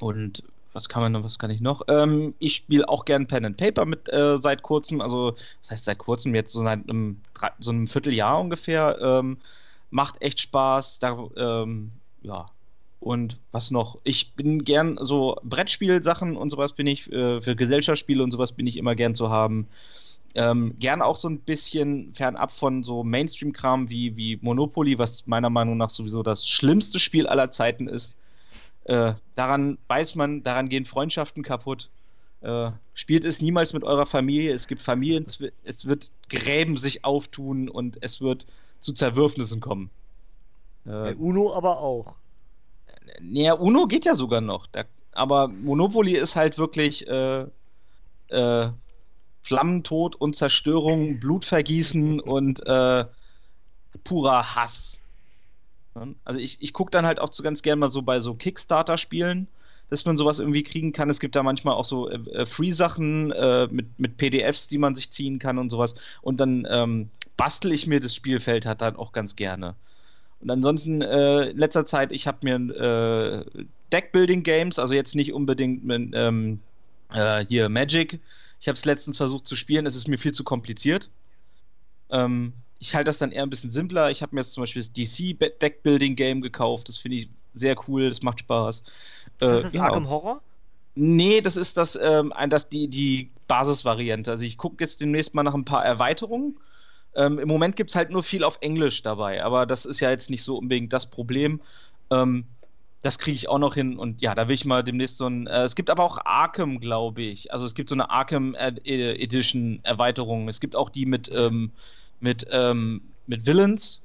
Und 0.00 0.42
was 0.72 0.88
kann 0.88 1.02
man 1.02 1.12
noch, 1.12 1.22
was 1.22 1.38
kann 1.38 1.50
ich 1.50 1.60
noch? 1.60 1.82
Ähm, 1.88 2.34
ich 2.40 2.56
spiele 2.56 2.88
auch 2.88 3.04
gern 3.04 3.28
Pen 3.28 3.44
and 3.44 3.56
Paper 3.56 3.84
mit 3.84 4.08
äh, 4.12 4.38
seit 4.38 4.62
kurzem, 4.62 5.00
also 5.00 5.36
das 5.62 5.70
heißt 5.70 5.84
seit 5.84 5.98
kurzem, 5.98 6.34
jetzt 6.34 6.52
so 6.52 6.64
seit 6.64 6.88
einem, 6.88 7.20
so 7.60 7.70
einem 7.70 7.86
Vierteljahr 7.86 8.40
ungefähr. 8.40 8.98
Ähm, 9.00 9.38
macht 9.90 10.20
echt 10.20 10.40
Spaß. 10.40 10.98
Da, 10.98 11.28
ähm, 11.36 11.92
ja, 12.22 12.46
und 13.04 13.38
was 13.52 13.70
noch? 13.70 13.98
Ich 14.02 14.32
bin 14.32 14.64
gern 14.64 14.98
so 15.00 15.36
Brettspielsachen 15.44 16.36
und 16.36 16.48
sowas 16.48 16.72
bin 16.72 16.86
ich, 16.86 17.12
äh, 17.12 17.42
für 17.42 17.54
Gesellschaftsspiele 17.54 18.22
und 18.22 18.30
sowas 18.30 18.52
bin 18.52 18.66
ich 18.66 18.78
immer 18.78 18.94
gern 18.94 19.14
zu 19.14 19.28
haben. 19.28 19.68
Ähm, 20.34 20.74
gern 20.80 21.02
auch 21.02 21.16
so 21.16 21.28
ein 21.28 21.38
bisschen 21.40 22.14
fernab 22.14 22.50
von 22.50 22.82
so 22.82 23.04
Mainstream-Kram 23.04 23.90
wie, 23.90 24.16
wie 24.16 24.38
Monopoly, 24.40 24.98
was 24.98 25.26
meiner 25.26 25.50
Meinung 25.50 25.76
nach 25.76 25.90
sowieso 25.90 26.22
das 26.22 26.48
schlimmste 26.48 26.98
Spiel 26.98 27.26
aller 27.26 27.50
Zeiten 27.50 27.88
ist. 27.88 28.16
Äh, 28.84 29.12
daran 29.34 29.76
weiß 29.88 30.14
man, 30.14 30.42
daran 30.42 30.70
gehen 30.70 30.86
Freundschaften 30.86 31.42
kaputt. 31.42 31.90
Äh, 32.40 32.70
spielt 32.94 33.24
es 33.26 33.42
niemals 33.42 33.74
mit 33.74 33.84
eurer 33.84 34.06
Familie. 34.06 34.54
Es 34.54 34.66
gibt 34.66 34.80
Familien, 34.80 35.26
es 35.64 35.84
wird 35.84 36.10
Gräben 36.30 36.78
sich 36.78 37.04
auftun 37.04 37.68
und 37.68 37.98
es 38.00 38.22
wird 38.22 38.46
zu 38.80 38.94
Zerwürfnissen 38.94 39.60
kommen. 39.60 39.90
Bei 40.86 41.14
Uno 41.14 41.54
aber 41.54 41.78
auch. 41.78 42.14
Naja, 43.20 43.54
Uno 43.54 43.86
geht 43.86 44.04
ja 44.04 44.14
sogar 44.14 44.40
noch. 44.40 44.66
Da, 44.66 44.84
aber 45.12 45.48
Monopoly 45.48 46.16
ist 46.16 46.36
halt 46.36 46.58
wirklich 46.58 47.06
äh, 47.06 47.46
äh, 48.28 48.68
Flammentod 49.42 50.16
und 50.16 50.36
Zerstörung, 50.36 51.20
Blutvergießen 51.20 52.20
und 52.20 52.66
äh, 52.66 53.04
purer 54.04 54.54
Hass. 54.54 54.98
Also 56.24 56.40
ich, 56.40 56.58
ich 56.60 56.72
gucke 56.72 56.90
dann 56.90 57.06
halt 57.06 57.20
auch 57.20 57.32
so 57.32 57.42
ganz 57.42 57.62
gerne 57.62 57.78
mal 57.80 57.90
so 57.90 58.02
bei 58.02 58.20
so 58.20 58.34
Kickstarter-Spielen, 58.34 59.46
dass 59.90 60.04
man 60.04 60.16
sowas 60.16 60.40
irgendwie 60.40 60.64
kriegen 60.64 60.92
kann. 60.92 61.08
Es 61.08 61.20
gibt 61.20 61.36
da 61.36 61.42
manchmal 61.44 61.74
auch 61.74 61.84
so 61.84 62.08
äh, 62.10 62.16
äh 62.30 62.46
Free-Sachen 62.46 63.30
äh, 63.30 63.68
mit, 63.70 64.00
mit 64.00 64.16
PDFs, 64.16 64.66
die 64.66 64.78
man 64.78 64.96
sich 64.96 65.10
ziehen 65.12 65.38
kann 65.38 65.58
und 65.58 65.70
sowas. 65.70 65.94
Und 66.20 66.40
dann 66.40 66.66
ähm, 66.68 67.10
bastel 67.36 67.72
ich 67.72 67.86
mir 67.86 68.00
das 68.00 68.14
Spielfeld 68.14 68.66
halt 68.66 68.80
dann 68.80 68.96
auch 68.96 69.12
ganz 69.12 69.36
gerne. 69.36 69.76
Und 70.44 70.50
ansonsten 70.50 71.00
äh, 71.00 71.48
in 71.48 71.56
letzter 71.56 71.86
Zeit, 71.86 72.12
ich 72.12 72.26
habe 72.26 72.38
mir 72.42 72.54
äh, 72.54 73.64
Deckbuilding-Games, 73.92 74.78
also 74.78 74.92
jetzt 74.92 75.14
nicht 75.14 75.32
unbedingt 75.32 75.84
mit 75.84 76.10
ähm, 76.12 76.60
äh, 77.10 77.46
hier 77.46 77.70
Magic. 77.70 78.20
Ich 78.60 78.68
habe 78.68 78.76
es 78.76 78.84
letztens 78.84 79.16
versucht 79.16 79.46
zu 79.46 79.56
spielen, 79.56 79.86
es 79.86 79.96
ist 79.96 80.06
mir 80.06 80.18
viel 80.18 80.32
zu 80.32 80.44
kompliziert. 80.44 81.08
Ähm, 82.10 82.52
ich 82.78 82.94
halte 82.94 83.06
das 83.06 83.16
dann 83.16 83.32
eher 83.32 83.42
ein 83.42 83.48
bisschen 83.48 83.70
simpler. 83.70 84.10
Ich 84.10 84.20
habe 84.20 84.34
mir 84.34 84.42
jetzt 84.42 84.52
zum 84.52 84.62
Beispiel 84.62 84.82
das 84.82 84.92
DC 84.92 85.38
Deckbuilding-Game 85.38 86.42
gekauft. 86.42 86.90
Das 86.90 86.98
finde 86.98 87.16
ich 87.16 87.30
sehr 87.54 87.74
cool, 87.88 88.10
das 88.10 88.20
macht 88.20 88.40
Spaß. 88.40 88.76
Ist 88.76 88.84
das 89.40 89.72
ja. 89.72 89.84
Arkham 89.84 90.10
Horror? 90.10 90.42
Nee, 90.94 91.40
das 91.40 91.56
ist 91.56 91.78
das, 91.78 91.98
ähm, 92.00 92.34
das 92.50 92.68
die, 92.68 92.88
die 92.88 93.30
Basisvariante. 93.48 94.30
Also 94.30 94.44
ich 94.44 94.58
gucke 94.58 94.84
jetzt 94.84 95.00
demnächst 95.00 95.34
mal 95.34 95.42
nach 95.42 95.54
ein 95.54 95.64
paar 95.64 95.84
Erweiterungen. 95.86 96.58
Ähm, 97.16 97.38
Im 97.38 97.48
Moment 97.48 97.76
gibt 97.76 97.90
es 97.90 97.96
halt 97.96 98.10
nur 98.10 98.22
viel 98.22 98.44
auf 98.44 98.58
Englisch 98.60 99.02
dabei, 99.02 99.44
aber 99.44 99.66
das 99.66 99.86
ist 99.86 100.00
ja 100.00 100.10
jetzt 100.10 100.30
nicht 100.30 100.42
so 100.42 100.58
unbedingt 100.58 100.92
das 100.92 101.06
Problem. 101.06 101.60
Ähm, 102.10 102.44
das 103.02 103.18
kriege 103.18 103.36
ich 103.36 103.48
auch 103.48 103.58
noch 103.58 103.74
hin 103.74 103.98
und 103.98 104.22
ja, 104.22 104.34
da 104.34 104.48
will 104.48 104.54
ich 104.54 104.64
mal 104.64 104.82
demnächst 104.82 105.18
so 105.18 105.26
ein. 105.26 105.46
Äh, 105.46 105.64
es 105.64 105.74
gibt 105.74 105.90
aber 105.90 106.02
auch 106.04 106.18
Arkham, 106.24 106.80
glaube 106.80 107.22
ich. 107.22 107.52
Also 107.52 107.66
es 107.66 107.74
gibt 107.74 107.90
so 107.90 107.94
eine 107.94 108.08
Arkham 108.10 108.54
Ed- 108.54 108.80
Edition 108.86 109.80
Erweiterung. 109.82 110.48
Es 110.48 110.58
gibt 110.58 110.74
auch 110.74 110.88
die 110.88 111.04
mit, 111.04 111.30
ähm, 111.32 111.70
mit, 112.20 112.46
ähm, 112.50 113.02
mit 113.26 113.44
Villains, 113.46 114.00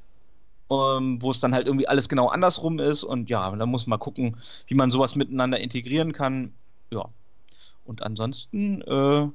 ähm, 0.69 1.21
wo 1.21 1.31
es 1.31 1.39
dann 1.39 1.53
halt 1.53 1.67
irgendwie 1.67 1.87
alles 1.87 2.09
genau 2.09 2.27
andersrum 2.27 2.79
ist 2.79 3.03
und 3.03 3.29
ja, 3.29 3.49
da 3.55 3.65
muss 3.65 3.87
man 3.87 3.99
gucken, 3.99 4.37
wie 4.67 4.75
man 4.75 4.91
sowas 4.91 5.15
miteinander 5.15 5.59
integrieren 5.59 6.11
kann. 6.11 6.53
Ja. 6.91 7.05
Und 7.85 8.03
ansonsten, 8.03 8.81
äh, 8.81 9.27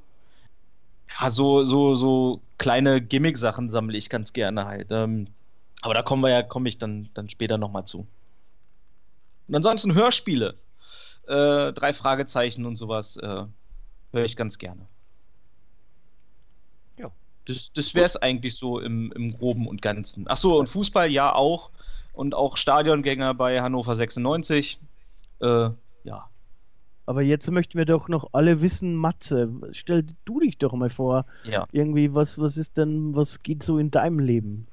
so, 1.30 1.64
so, 1.64 1.94
so 1.96 2.40
kleine 2.58 3.00
Gimmick-Sachen 3.00 3.70
sammle 3.70 3.96
ich 3.96 4.08
ganz 4.08 4.32
gerne 4.32 4.66
halt. 4.66 4.88
Ähm, 4.90 5.28
aber 5.82 5.94
da 5.94 6.02
kommen 6.02 6.22
wir 6.22 6.30
ja, 6.30 6.42
komme 6.42 6.68
ich 6.68 6.78
dann, 6.78 7.10
dann 7.14 7.28
später 7.28 7.58
nochmal 7.58 7.84
zu. 7.84 8.06
Und 9.48 9.54
ansonsten 9.54 9.94
Hörspiele. 9.94 10.54
Äh, 11.26 11.72
drei 11.72 11.94
Fragezeichen 11.94 12.66
und 12.66 12.76
sowas 12.76 13.16
äh, 13.16 13.44
höre 14.12 14.24
ich 14.24 14.36
ganz 14.36 14.58
gerne. 14.58 14.86
Ja. 16.98 17.10
Das, 17.46 17.70
das 17.74 17.94
wäre 17.94 18.06
es 18.06 18.16
eigentlich 18.16 18.56
so 18.56 18.80
im, 18.80 19.12
im 19.12 19.36
Groben 19.36 19.68
und 19.68 19.82
Ganzen. 19.82 20.26
Achso, 20.28 20.58
und 20.58 20.68
Fußball 20.68 21.10
ja 21.10 21.34
auch. 21.34 21.70
Und 22.12 22.34
auch 22.34 22.56
Stadiongänger 22.56 23.34
bei 23.34 23.60
Hannover 23.60 23.96
96. 23.96 24.78
Äh, 25.40 25.70
ja. 26.04 26.28
Aber 27.06 27.22
jetzt 27.22 27.50
möchten 27.50 27.76
wir 27.76 27.84
doch 27.84 28.08
noch 28.08 28.30
alle 28.32 28.62
wissen, 28.62 28.94
Matze, 28.96 29.50
stell 29.72 30.06
du 30.24 30.40
dich 30.40 30.58
doch 30.58 30.72
mal 30.72 30.90
vor. 30.90 31.26
Ja. 31.44 31.66
Irgendwie, 31.72 32.14
was, 32.14 32.38
was 32.38 32.56
ist 32.56 32.76
denn, 32.76 33.14
was 33.14 33.42
geht 33.42 33.62
so 33.62 33.78
in 33.78 33.90
deinem 33.90 34.18
Leben? 34.18 34.66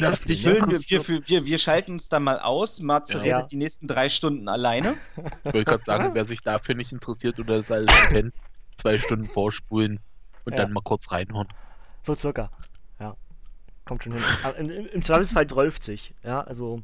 Das 0.00 0.22
dich 0.22 0.42
Schön, 0.42 0.60
wir, 0.66 0.80
wir, 1.08 1.28
wir, 1.28 1.44
wir 1.44 1.58
schalten 1.58 1.92
uns 1.92 2.08
dann 2.08 2.24
mal 2.24 2.38
aus. 2.40 2.80
Matze 2.80 3.14
Ja. 3.14 3.20
redet 3.38 3.52
die 3.52 3.56
nächsten 3.56 3.86
drei 3.86 4.08
Stunden 4.08 4.48
alleine. 4.48 4.96
ich 5.44 5.54
wollte 5.54 5.64
gerade 5.64 5.84
sagen, 5.84 6.10
wer 6.14 6.24
sich 6.24 6.42
dafür 6.42 6.74
nicht 6.74 6.92
interessiert 6.92 7.38
oder 7.38 7.56
das 7.56 7.70
alles 7.70 7.92
kennt, 8.08 8.34
zwei 8.76 8.98
Stunden 8.98 9.26
vorspulen 9.26 10.00
und 10.44 10.52
Ja. 10.52 10.58
dann 10.58 10.72
mal 10.72 10.82
kurz 10.82 11.10
reinhauen. 11.10 11.48
So 12.04 12.14
circa. 12.14 12.50
Ja. 13.00 13.16
Kommt 13.84 14.04
schon 14.04 14.12
hin. 14.12 14.22
Aber 14.42 14.56
Im, 14.56 14.70
im, 14.86 15.02
Zweifelsfall 15.02 15.46
12. 15.46 15.78
Ja, 16.22 16.42
also 16.42 16.82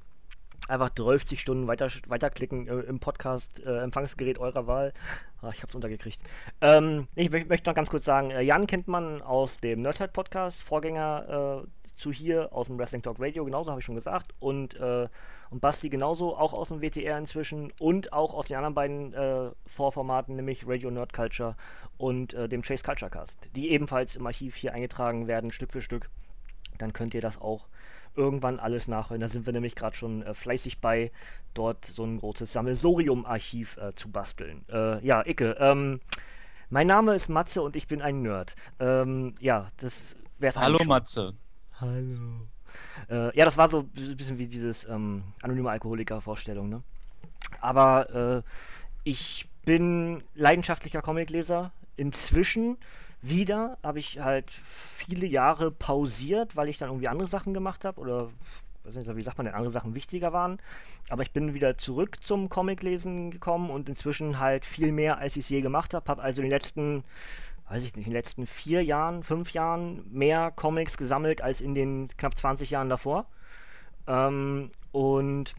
einfach 0.66 0.90
12 0.94 1.38
Stunden 1.38 1.66
weiter, 1.66 1.88
weiterklicken 2.08 2.66
äh, 2.68 2.80
im 2.80 2.98
Podcast, 2.98 3.64
äh, 3.64 3.78
Empfangsgerät 3.78 4.38
eurer 4.38 4.66
Wahl. 4.66 4.92
Ah, 5.40 5.50
ich 5.54 5.62
hab's 5.62 5.74
untergekriegt. 5.74 6.20
Ähm, 6.60 7.06
ich 7.14 7.30
mö- 7.30 7.46
möchte 7.48 7.70
noch 7.70 7.76
ganz 7.76 7.90
kurz 7.90 8.04
sagen, 8.04 8.30
äh, 8.30 8.42
Jan 8.42 8.66
kennt 8.66 8.88
man 8.88 9.22
aus 9.22 9.58
dem 9.60 9.82
Nerdhead 9.82 10.12
Podcast, 10.12 10.62
Vorgänger 10.62 11.62
äh, 11.64 11.68
zu 11.96 12.12
hier 12.12 12.52
aus 12.52 12.66
dem 12.66 12.78
Wrestling 12.78 13.02
Talk 13.02 13.16
Radio, 13.20 13.44
genauso 13.44 13.70
habe 13.70 13.80
ich 13.80 13.86
schon 13.86 13.94
gesagt. 13.94 14.34
Und, 14.40 14.74
äh, 14.80 15.08
und 15.50 15.60
Basti 15.60 15.88
genauso, 15.88 16.36
auch 16.36 16.52
aus 16.52 16.68
dem 16.68 16.82
WTR 16.82 17.16
inzwischen 17.18 17.72
und 17.80 18.12
auch 18.12 18.34
aus 18.34 18.46
den 18.46 18.56
anderen 18.56 18.74
beiden 18.74 19.14
äh, 19.14 19.50
Vorformaten, 19.66 20.36
nämlich 20.36 20.66
Radio 20.66 20.90
Nerd 20.90 21.12
Culture 21.12 21.56
und 21.96 22.32
dem 22.32 22.62
Chase 22.62 22.84
Culture 22.84 23.10
Cast, 23.10 23.36
die 23.56 23.70
ebenfalls 23.70 24.14
im 24.14 24.24
Archiv 24.24 24.54
hier 24.54 24.72
eingetragen 24.72 25.26
werden, 25.26 25.50
Stück 25.50 25.72
für 25.72 25.82
Stück. 25.82 26.08
Dann 26.78 26.92
könnt 26.92 27.12
ihr 27.14 27.20
das 27.20 27.40
auch 27.40 27.66
irgendwann 28.16 28.58
alles 28.58 28.88
nachhören. 28.88 29.20
Da 29.20 29.28
sind 29.28 29.46
wir 29.46 29.52
nämlich 29.52 29.74
gerade 29.74 29.96
schon 29.96 30.22
äh, 30.22 30.34
fleißig 30.34 30.80
bei, 30.80 31.10
dort 31.54 31.84
so 31.86 32.04
ein 32.04 32.18
großes 32.18 32.52
Sammelsorium-Archiv 32.52 33.76
äh, 33.78 33.94
zu 33.94 34.10
basteln. 34.10 34.64
Äh, 34.70 35.04
ja, 35.04 35.24
Icke, 35.26 35.56
ähm, 35.58 36.00
mein 36.70 36.86
Name 36.86 37.14
ist 37.14 37.28
Matze 37.28 37.62
und 37.62 37.76
ich 37.76 37.88
bin 37.88 38.02
ein 38.02 38.22
Nerd. 38.22 38.54
Ähm, 38.78 39.34
ja, 39.40 39.70
das 39.78 40.14
wäre 40.38 40.50
es 40.50 40.58
Hallo 40.58 40.84
Matze. 40.84 41.34
Hallo. 41.80 42.46
Äh, 43.08 43.36
ja, 43.36 43.44
das 43.44 43.56
war 43.56 43.68
so 43.68 43.88
ein 43.96 44.16
bisschen 44.16 44.38
wie 44.38 44.46
dieses 44.46 44.84
ähm, 44.86 45.22
anonyme 45.42 45.70
Alkoholiker-Vorstellung, 45.70 46.68
ne? 46.68 46.82
Aber 47.60 48.42
äh, 48.44 48.50
ich 49.04 49.48
bin 49.64 50.22
leidenschaftlicher 50.34 51.02
Comicleser. 51.02 51.72
Inzwischen 51.96 52.76
wieder 53.20 53.78
habe 53.83 53.98
ich 53.98 54.20
halt 54.20 54.50
viele 54.50 55.26
Jahre 55.26 55.70
pausiert, 55.70 56.57
weil 56.57 56.68
ich 56.68 56.78
dann 56.78 56.90
irgendwie 56.90 57.09
andere 57.09 57.28
Sachen 57.28 57.54
gemacht 57.54 57.85
habe 57.85 58.00
oder 58.00 58.31
nicht, 58.85 59.16
wie 59.16 59.22
sagt 59.22 59.38
man 59.38 59.46
denn, 59.46 59.54
andere 59.54 59.72
Sachen 59.72 59.94
wichtiger 59.94 60.33
waren. 60.33 60.59
Aber 61.09 61.22
ich 61.22 61.33
bin 61.33 61.54
wieder 61.54 61.78
zurück 61.78 62.18
zum 62.22 62.48
Comiclesen 62.48 63.31
gekommen 63.31 63.70
und 63.70 63.88
inzwischen 63.88 64.38
halt 64.38 64.64
viel 64.64 64.92
mehr, 64.92 65.18
als 65.18 65.37
ich 65.37 65.44
es 65.44 65.48
je 65.48 65.61
gemacht 65.61 65.94
habe. 65.94 66.09
Habe 66.09 66.22
also 66.22 66.40
in 66.40 66.46
den 66.46 66.52
letzten, 66.52 67.04
weiß 67.68 67.83
ich 67.83 67.96
nicht, 67.96 68.07
in 68.07 68.12
den 68.12 68.18
letzten 68.18 68.46
vier 68.46 68.83
Jahren, 68.83 69.22
fünf 69.22 69.52
Jahren 69.52 70.04
mehr 70.11 70.50
Comics 70.50 70.96
gesammelt 70.96 71.42
als 71.42 71.61
in 71.61 71.74
den 71.74 72.09
knapp 72.16 72.38
20 72.38 72.70
Jahren 72.70 72.88
davor. 72.88 73.26
Ähm, 74.07 74.70
und 74.92 75.54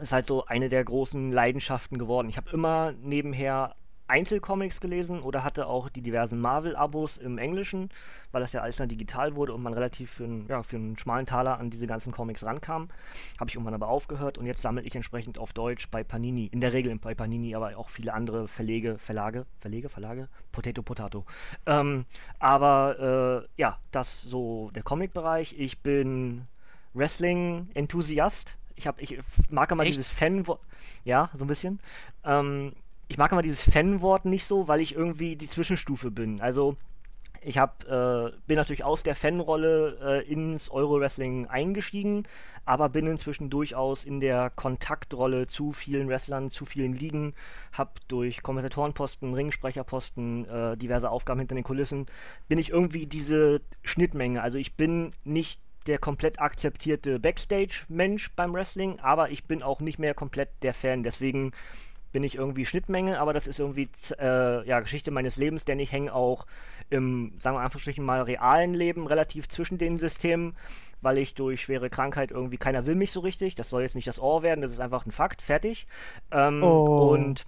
ist 0.00 0.12
halt 0.12 0.26
so 0.26 0.46
eine 0.46 0.68
der 0.68 0.84
großen 0.84 1.32
Leidenschaften 1.32 1.98
geworden. 1.98 2.28
Ich 2.28 2.36
habe 2.36 2.50
immer 2.50 2.92
nebenher 3.02 3.74
Einzelcomics 4.10 4.80
gelesen 4.80 5.22
oder 5.22 5.44
hatte 5.44 5.66
auch 5.66 5.88
die 5.88 6.02
diversen 6.02 6.40
Marvel-Abos 6.40 7.16
im 7.16 7.38
Englischen, 7.38 7.90
weil 8.32 8.40
das 8.42 8.52
ja 8.52 8.60
alles 8.60 8.76
dann 8.76 8.88
digital 8.88 9.36
wurde 9.36 9.54
und 9.54 9.62
man 9.62 9.72
relativ 9.72 10.10
für 10.10 10.24
einen, 10.24 10.46
ja, 10.48 10.62
für 10.62 10.76
einen 10.76 10.98
schmalen 10.98 11.26
Taler 11.26 11.58
an 11.58 11.70
diese 11.70 11.86
ganzen 11.86 12.12
Comics 12.12 12.44
rankam. 12.44 12.88
Habe 13.38 13.48
ich 13.48 13.54
irgendwann 13.54 13.74
aber 13.74 13.88
aufgehört 13.88 14.36
und 14.36 14.46
jetzt 14.46 14.62
sammle 14.62 14.82
ich 14.82 14.94
entsprechend 14.94 15.38
auf 15.38 15.52
Deutsch 15.52 15.88
bei 15.90 16.04
Panini, 16.04 16.46
in 16.46 16.60
der 16.60 16.72
Regel 16.72 16.94
bei 16.98 17.14
Panini, 17.14 17.54
aber 17.54 17.76
auch 17.76 17.88
viele 17.88 18.12
andere 18.12 18.48
Verlege, 18.48 18.98
Verlage, 18.98 19.46
Verlege, 19.60 19.88
Verlage, 19.88 20.28
Potato, 20.52 20.82
Potato. 20.82 21.24
Ähm, 21.66 22.04
aber 22.38 23.46
äh, 23.46 23.60
ja, 23.60 23.78
das 23.92 24.22
so 24.22 24.70
der 24.74 24.82
Comic-Bereich. 24.82 25.54
Ich 25.56 25.78
bin 25.78 26.46
Wrestling-Enthusiast. 26.94 28.56
Ich, 28.74 28.86
hab, 28.86 29.00
ich 29.00 29.18
mag 29.48 29.70
immer 29.70 29.82
Echt? 29.82 29.92
dieses 29.92 30.08
Fan, 30.08 30.44
ja, 31.04 31.30
so 31.34 31.44
ein 31.44 31.48
bisschen. 31.48 31.80
Ähm, 32.24 32.72
ich 33.10 33.18
mag 33.18 33.32
immer 33.32 33.42
dieses 33.42 33.62
Fan-Wort 33.64 34.24
nicht 34.24 34.46
so, 34.46 34.68
weil 34.68 34.80
ich 34.80 34.94
irgendwie 34.94 35.34
die 35.34 35.48
Zwischenstufe 35.48 36.12
bin. 36.12 36.40
Also 36.40 36.76
ich 37.42 37.58
hab, 37.58 37.82
äh, 37.88 38.30
bin 38.46 38.56
natürlich 38.56 38.84
aus 38.84 39.02
der 39.02 39.16
Fanrolle 39.16 39.98
äh, 40.00 40.32
ins 40.32 40.70
Euro-Wrestling 40.70 41.48
eingestiegen, 41.48 42.28
aber 42.64 42.88
bin 42.88 43.08
inzwischen 43.08 43.50
durchaus 43.50 44.04
in 44.04 44.20
der 44.20 44.50
Kontaktrolle 44.50 45.48
zu 45.48 45.72
vielen 45.72 46.08
Wrestlern, 46.08 46.52
zu 46.52 46.64
vielen 46.64 46.92
Ligen, 46.92 47.34
hab 47.72 47.98
durch 48.06 48.44
Kommentatorenposten, 48.44 49.34
Ringsprecherposten, 49.34 50.48
äh, 50.48 50.76
diverse 50.76 51.10
Aufgaben 51.10 51.40
hinter 51.40 51.56
den 51.56 51.64
Kulissen, 51.64 52.06
bin 52.46 52.60
ich 52.60 52.70
irgendwie 52.70 53.06
diese 53.06 53.60
Schnittmenge. 53.82 54.40
Also 54.40 54.56
ich 54.56 54.76
bin 54.76 55.14
nicht 55.24 55.60
der 55.88 55.98
komplett 55.98 56.38
akzeptierte 56.38 57.18
Backstage-Mensch 57.18 58.30
beim 58.36 58.52
Wrestling, 58.52 59.00
aber 59.00 59.30
ich 59.30 59.46
bin 59.46 59.64
auch 59.64 59.80
nicht 59.80 59.98
mehr 59.98 60.14
komplett 60.14 60.50
der 60.62 60.74
Fan. 60.74 61.02
Deswegen 61.02 61.50
bin 62.12 62.24
ich 62.24 62.34
irgendwie 62.34 62.66
Schnittmenge, 62.66 63.18
aber 63.20 63.32
das 63.32 63.46
ist 63.46 63.58
irgendwie 63.58 63.88
äh, 64.18 64.66
ja, 64.66 64.80
Geschichte 64.80 65.10
meines 65.10 65.36
Lebens, 65.36 65.64
denn 65.64 65.78
ich 65.78 65.92
hänge 65.92 66.14
auch 66.14 66.46
im, 66.90 67.32
sagen 67.38 67.56
wir 67.56 67.62
einfach 67.62 67.80
mal, 67.98 68.22
realen 68.22 68.74
Leben 68.74 69.06
relativ 69.06 69.48
zwischen 69.48 69.78
den 69.78 69.98
Systemen, 69.98 70.56
weil 71.00 71.18
ich 71.18 71.34
durch 71.34 71.62
schwere 71.62 71.88
Krankheit 71.88 72.30
irgendwie, 72.30 72.58
keiner 72.58 72.84
will 72.86 72.94
mich 72.94 73.12
so 73.12 73.20
richtig, 73.20 73.54
das 73.54 73.70
soll 73.70 73.82
jetzt 73.82 73.94
nicht 73.94 74.08
das 74.08 74.18
Ohr 74.18 74.42
werden, 74.42 74.60
das 74.60 74.72
ist 74.72 74.80
einfach 74.80 75.06
ein 75.06 75.12
Fakt, 75.12 75.40
fertig. 75.42 75.86
Ähm, 76.30 76.62
Oh. 76.62 77.10
Und 77.12 77.44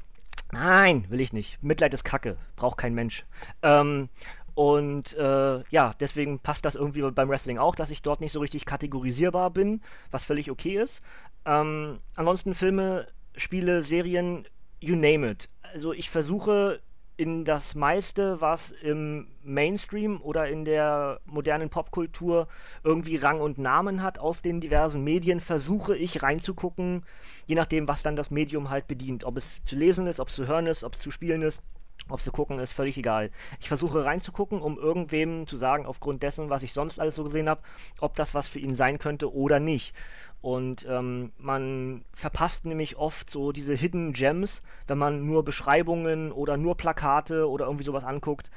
nein, 0.53 1.05
will 1.09 1.21
ich 1.21 1.33
nicht. 1.33 1.63
Mitleid 1.63 1.95
ist 1.95 2.05
Kacke, 2.05 2.37
braucht 2.57 2.79
kein 2.79 2.95
Mensch. 2.95 3.25
Ähm, 3.63 4.09
und 4.55 5.15
äh, 5.15 5.63
ja, 5.71 5.95
deswegen 5.99 6.39
passt 6.39 6.65
das 6.65 6.75
irgendwie 6.75 7.03
beim 7.11 7.29
Wrestling 7.29 7.59
auch, 7.59 7.75
dass 7.75 7.91
ich 7.91 8.03
dort 8.03 8.21
nicht 8.21 8.33
so 8.33 8.41
richtig 8.41 8.67
kategorisierbar 8.67 9.51
bin, 9.51 9.81
was 10.11 10.25
völlig 10.25 10.51
okay 10.51 10.77
ist. 10.81 11.01
Ähm, 11.47 12.01
ansonsten 12.15 12.55
Filme, 12.55 13.07
Spiele, 13.37 13.83
Serien, 13.83 14.47
you 14.81 14.97
name 14.97 15.29
it. 15.29 15.49
Also 15.73 15.93
ich 15.93 16.11
versuche 16.11 16.81
in 17.17 17.45
das 17.45 17.75
meiste, 17.75 18.41
was 18.41 18.71
im 18.71 19.29
Mainstream 19.43 20.21
oder 20.21 20.49
in 20.49 20.65
der 20.65 21.21
modernen 21.25 21.69
Popkultur 21.69 22.49
irgendwie 22.83 23.17
Rang 23.17 23.41
und 23.41 23.59
Namen 23.59 24.03
hat 24.03 24.19
aus 24.19 24.43
den 24.43 24.61
diversen 24.61 25.05
Medien, 25.05 25.41
versuche 25.41 25.97
ich 25.97 26.23
reinzugucken, 26.23 27.05
je 27.47 27.55
nachdem, 27.55 27.87
was 27.87 28.03
dann 28.03 28.17
das 28.17 28.31
Medium 28.31 28.71
halt 28.71 28.89
bedient. 28.89 29.25
Ob 29.25 29.37
es 29.37 29.65
zu 29.65 29.77
lesen 29.77 30.07
ist, 30.07 30.21
ob 30.21 30.29
es 30.29 30.35
zu 30.35 30.47
hören 30.47 30.67
ist, 30.67 30.85
ob 30.85 30.95
es 30.95 31.01
zu 31.01 31.11
spielen 31.11 31.43
ist. 31.43 31.63
Ob 32.09 32.21
zu 32.21 32.33
gucken 32.33 32.59
ist 32.59 32.73
völlig 32.73 32.99
egal. 32.99 33.31
Ich 33.61 33.69
versuche 33.69 34.05
reinzugucken, 34.05 34.61
um 34.61 34.77
irgendwem 34.77 35.47
zu 35.47 35.57
sagen, 35.57 35.87
aufgrund 35.87 36.23
dessen, 36.23 36.51
was 36.51 36.65
ich 36.65 36.73
sonst 36.73 36.99
alles 36.99 37.15
so 37.15 37.23
gesehen 37.23 37.49
habe, 37.49 37.63
ob 38.01 38.17
das 38.17 38.35
was 38.35 38.49
für 38.49 38.59
ihn 38.59 38.75
sein 38.75 38.99
könnte 38.99 39.33
oder 39.33 39.61
nicht. 39.61 39.95
Und 40.43 40.85
ähm, 40.89 41.31
man 41.39 42.05
verpasst 42.15 42.65
nämlich 42.65 42.97
oft 42.97 43.31
so 43.31 43.53
diese 43.53 43.75
Hidden 43.75 44.13
Gems, 44.13 44.61
wenn 44.89 44.99
man 44.99 45.25
nur 45.25 45.45
Beschreibungen 45.45 46.33
oder 46.33 46.57
nur 46.57 46.77
Plakate 46.77 47.49
oder 47.49 47.67
irgendwie 47.67 47.85
sowas 47.85 48.03
anguckt. 48.03 48.51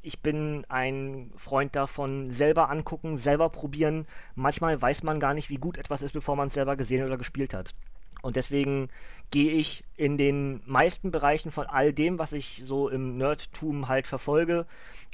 Ich 0.00 0.20
bin 0.20 0.64
ein 0.70 1.30
Freund 1.36 1.76
davon, 1.76 2.30
selber 2.30 2.70
angucken, 2.70 3.18
selber 3.18 3.50
probieren. 3.50 4.06
Manchmal 4.34 4.80
weiß 4.80 5.02
man 5.02 5.20
gar 5.20 5.34
nicht, 5.34 5.50
wie 5.50 5.58
gut 5.58 5.76
etwas 5.76 6.00
ist, 6.00 6.12
bevor 6.12 6.36
man 6.36 6.46
es 6.46 6.54
selber 6.54 6.74
gesehen 6.74 7.04
oder 7.04 7.18
gespielt 7.18 7.52
hat. 7.52 7.74
Und 8.22 8.36
deswegen 8.36 8.88
gehe 9.30 9.52
ich 9.52 9.84
in 9.96 10.16
den 10.16 10.62
meisten 10.64 11.10
Bereichen 11.10 11.50
von 11.50 11.66
all 11.66 11.92
dem, 11.92 12.18
was 12.18 12.32
ich 12.32 12.62
so 12.64 12.88
im 12.88 13.18
Nerdtum 13.18 13.88
halt 13.88 14.06
verfolge, 14.06 14.66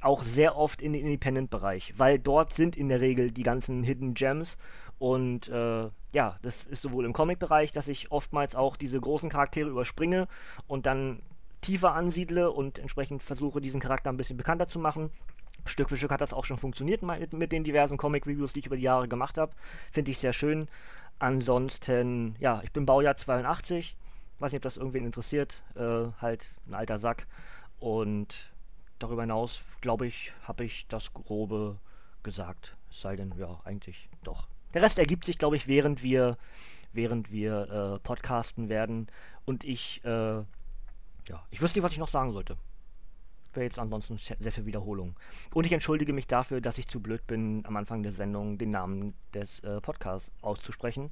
auch 0.02 0.22
sehr 0.22 0.56
oft 0.56 0.80
in 0.80 0.92
den 0.92 1.04
Independent-Bereich, 1.04 1.94
weil 1.96 2.18
dort 2.18 2.54
sind 2.54 2.76
in 2.76 2.88
der 2.88 3.00
Regel 3.00 3.30
die 3.30 3.42
ganzen 3.42 3.82
Hidden 3.82 4.14
Gems 4.14 4.56
und 5.02 5.48
äh, 5.48 5.90
ja, 6.12 6.38
das 6.42 6.64
ist 6.64 6.82
sowohl 6.82 7.04
im 7.04 7.12
Comic-Bereich, 7.12 7.72
dass 7.72 7.88
ich 7.88 8.12
oftmals 8.12 8.54
auch 8.54 8.76
diese 8.76 9.00
großen 9.00 9.30
Charaktere 9.30 9.68
überspringe 9.68 10.28
und 10.68 10.86
dann 10.86 11.22
tiefer 11.60 11.92
ansiedle 11.94 12.52
und 12.52 12.78
entsprechend 12.78 13.20
versuche, 13.20 13.60
diesen 13.60 13.80
Charakter 13.80 14.10
ein 14.10 14.16
bisschen 14.16 14.36
bekannter 14.36 14.68
zu 14.68 14.78
machen. 14.78 15.10
Stück 15.64 15.88
für 15.88 15.96
Stück 15.96 16.12
hat 16.12 16.20
das 16.20 16.32
auch 16.32 16.44
schon 16.44 16.56
funktioniert 16.56 17.02
mit, 17.02 17.32
mit 17.32 17.50
den 17.50 17.64
diversen 17.64 17.96
Comic-Reviews, 17.96 18.52
die 18.52 18.60
ich 18.60 18.66
über 18.66 18.76
die 18.76 18.84
Jahre 18.84 19.08
gemacht 19.08 19.38
habe. 19.38 19.50
Finde 19.90 20.12
ich 20.12 20.20
sehr 20.20 20.32
schön. 20.32 20.68
Ansonsten, 21.18 22.36
ja, 22.38 22.60
ich 22.62 22.70
bin 22.70 22.86
Baujahr 22.86 23.16
82. 23.16 23.96
Weiß 24.38 24.52
nicht, 24.52 24.60
ob 24.60 24.62
das 24.62 24.76
irgendwen 24.76 25.04
interessiert. 25.04 25.64
Äh, 25.74 26.12
halt 26.20 26.46
ein 26.68 26.74
alter 26.74 27.00
Sack. 27.00 27.26
Und 27.80 28.52
darüber 29.00 29.22
hinaus, 29.22 29.62
glaube 29.80 30.06
ich, 30.06 30.32
habe 30.44 30.62
ich 30.62 30.86
das 30.86 31.12
Grobe 31.12 31.78
gesagt. 32.22 32.76
Es 32.88 33.00
sei 33.00 33.16
denn, 33.16 33.34
ja, 33.36 33.58
eigentlich 33.64 34.08
doch. 34.22 34.46
Der 34.74 34.82
Rest 34.82 34.98
ergibt 34.98 35.26
sich, 35.26 35.38
glaube 35.38 35.56
ich, 35.56 35.66
während 35.66 36.02
wir, 36.02 36.36
während 36.92 37.30
wir 37.30 37.96
äh, 37.96 37.98
podcasten 38.00 38.68
werden. 38.68 39.08
Und 39.44 39.64
ich, 39.64 40.02
äh, 40.04 40.08
ja, 40.08 40.44
ich 41.50 41.60
wüsste 41.60 41.78
nicht, 41.78 41.84
was 41.84 41.92
ich 41.92 41.98
noch 41.98 42.08
sagen 42.08 42.32
sollte. 42.32 42.56
Wäre 43.54 43.66
jetzt 43.66 43.78
ansonsten 43.78 44.16
sehr, 44.16 44.52
viel 44.52 44.64
Wiederholung. 44.64 45.14
Und 45.52 45.66
ich 45.66 45.72
entschuldige 45.72 46.14
mich 46.14 46.26
dafür, 46.26 46.62
dass 46.62 46.78
ich 46.78 46.88
zu 46.88 47.00
blöd 47.00 47.26
bin, 47.26 47.64
am 47.66 47.76
Anfang 47.76 48.02
der 48.02 48.12
Sendung 48.12 48.56
den 48.56 48.70
Namen 48.70 49.14
des 49.34 49.60
äh, 49.60 49.80
Podcasts 49.80 50.30
auszusprechen, 50.40 51.10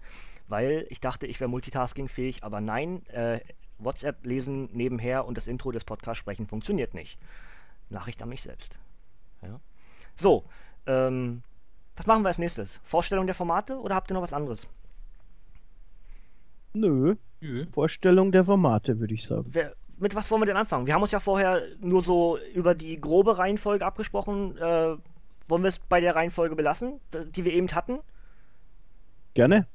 weil 0.49 0.87
ich 0.89 1.01
dachte, 1.01 1.27
ich 1.27 1.39
wäre 1.39 1.51
multitaskingfähig, 1.51 2.43
aber 2.43 2.63
nein, 2.63 3.05
äh, 3.09 3.41
WhatsApp 3.79 4.25
lesen 4.25 4.71
nebenher 4.73 5.27
und 5.27 5.37
das 5.37 5.47
Intro 5.47 5.71
des 5.71 5.85
Podcasts 5.85 6.19
sprechen 6.19 6.47
funktioniert 6.47 6.95
nicht. 6.95 7.19
Nachricht 7.91 8.23
an 8.23 8.31
mich 8.31 8.43
selbst. 8.43 8.79
Ja. 9.43 9.61
So, 10.17 10.45
ähm, 10.87 11.43
was 11.97 12.07
machen 12.07 12.23
wir 12.23 12.29
als 12.29 12.39
nächstes? 12.39 12.81
Vorstellung 12.83 13.27
der 13.27 13.35
Formate 13.35 13.79
oder 13.79 13.95
habt 13.95 14.11
ihr 14.11 14.15
noch 14.15 14.23
was 14.23 14.33
anderes? 14.33 14.67
Nö, 16.73 17.17
Nö. 17.41 17.67
Vorstellung 17.73 18.33
der 18.33 18.45
Formate, 18.45 19.01
würde 19.01 19.15
ich 19.15 19.25
sagen. 19.25 19.47
Wer, 19.51 19.75
mit 19.99 20.15
was 20.15 20.31
wollen 20.31 20.43
wir 20.43 20.47
denn 20.47 20.57
anfangen? 20.57 20.87
Wir 20.87 20.95
haben 20.95 21.03
uns 21.03 21.11
ja 21.11 21.21
vorher 21.21 21.63
nur 21.81 22.03
so 22.03 22.39
über 22.55 22.75
die 22.75 23.01
grobe 23.01 23.39
Reihenfolge 23.39 23.85
abgesprochen. 23.85 24.57
Äh, 24.57 24.97
wollen 25.49 25.63
wir 25.63 25.69
es 25.69 25.81
bei 25.81 26.01
der 26.01 26.15
Reihenfolge 26.15 26.55
belassen, 26.55 27.01
die 27.35 27.45
wir 27.45 27.53
eben 27.53 27.69
hatten? 27.69 27.99
Gerne. 29.35 29.67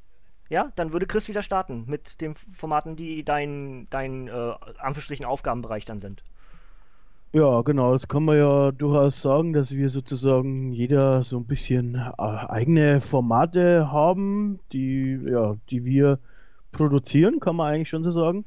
Ja, 0.50 0.72
dann 0.76 0.94
würde 0.94 1.08
Chris 1.08 1.28
wieder 1.28 1.42
starten 1.42 1.86
mit 1.88 2.22
den 2.22 2.36
Formaten, 2.36 2.96
die 2.96 3.24
dein, 3.24 3.88
dein 3.90 4.28
äh, 4.28 4.32
Anführungsstrichen 4.32 5.26
Aufgabenbereich 5.26 5.86
dann 5.86 6.02
sind. 6.02 6.24
Ja, 7.36 7.64
genau, 7.64 7.92
das 7.92 8.08
kann 8.08 8.24
man 8.24 8.38
ja 8.38 8.72
durchaus 8.72 9.22
sagen, 9.22 9.52
dass 9.52 9.74
wir 9.74 9.90
sozusagen 9.90 10.72
jeder 10.72 11.22
so 11.22 11.36
ein 11.36 11.46
bisschen 11.46 11.96
äh, 11.96 12.22
eigene 12.22 13.02
Formate 13.02 13.92
haben, 13.92 14.62
die, 14.72 15.20
ja, 15.28 15.58
die 15.70 15.84
wir 15.84 16.20
produzieren, 16.72 17.42
kann 17.42 17.58
man 17.58 17.74
eigentlich 17.74 17.90
schon 17.90 18.06
so 18.06 18.12
sagen. 18.12 18.46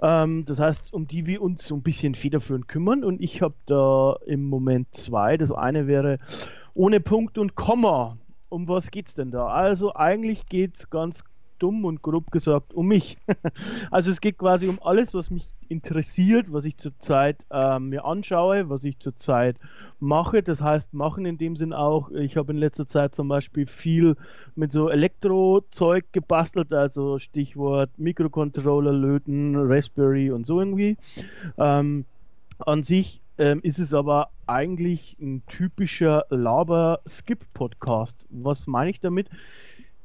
Ähm, 0.00 0.46
das 0.46 0.58
heißt, 0.58 0.94
um 0.94 1.06
die 1.06 1.26
wir 1.26 1.42
uns 1.42 1.66
so 1.66 1.74
ein 1.74 1.82
bisschen 1.82 2.14
federführend 2.14 2.66
kümmern. 2.66 3.04
Und 3.04 3.20
ich 3.20 3.42
habe 3.42 3.56
da 3.66 4.16
im 4.24 4.44
Moment 4.48 4.94
zwei. 4.94 5.36
Das 5.36 5.52
eine 5.52 5.86
wäre 5.86 6.18
ohne 6.72 7.00
Punkt 7.00 7.36
und 7.36 7.56
Komma. 7.56 8.16
Um 8.48 8.68
was 8.68 8.90
geht's 8.90 9.12
denn 9.12 9.32
da? 9.32 9.48
Also 9.48 9.94
eigentlich 9.96 10.46
geht's 10.46 10.88
ganz 10.88 11.24
dumm 11.64 11.86
und 11.86 12.02
grob 12.02 12.30
gesagt 12.30 12.74
um 12.74 12.88
mich. 12.88 13.16
also 13.90 14.10
es 14.10 14.20
geht 14.20 14.36
quasi 14.36 14.68
um 14.68 14.78
alles, 14.82 15.14
was 15.14 15.30
mich 15.30 15.46
interessiert, 15.70 16.52
was 16.52 16.66
ich 16.66 16.76
zurzeit 16.76 17.46
äh, 17.50 17.78
mir 17.78 18.04
anschaue, 18.04 18.68
was 18.68 18.84
ich 18.84 18.98
zurzeit 18.98 19.56
mache. 19.98 20.42
Das 20.42 20.60
heißt, 20.60 20.92
machen 20.92 21.24
in 21.24 21.38
dem 21.38 21.56
Sinn 21.56 21.72
auch, 21.72 22.10
ich 22.10 22.36
habe 22.36 22.52
in 22.52 22.58
letzter 22.58 22.86
Zeit 22.86 23.14
zum 23.14 23.28
Beispiel 23.28 23.66
viel 23.66 24.16
mit 24.56 24.72
so 24.72 24.90
Elektrozeug 24.90 26.04
gebastelt, 26.12 26.74
also 26.74 27.18
Stichwort 27.18 27.90
Mikrocontroller, 27.96 28.92
Löten, 28.92 29.56
Raspberry 29.56 30.30
und 30.30 30.46
so 30.46 30.60
irgendwie. 30.60 30.98
Ähm, 31.56 32.04
an 32.58 32.82
sich 32.82 33.22
ähm, 33.38 33.60
ist 33.62 33.78
es 33.78 33.94
aber 33.94 34.28
eigentlich 34.46 35.16
ein 35.18 35.42
typischer 35.46 36.26
Laber-Skip-Podcast. 36.28 38.26
Was 38.28 38.66
meine 38.66 38.90
ich 38.90 39.00
damit? 39.00 39.30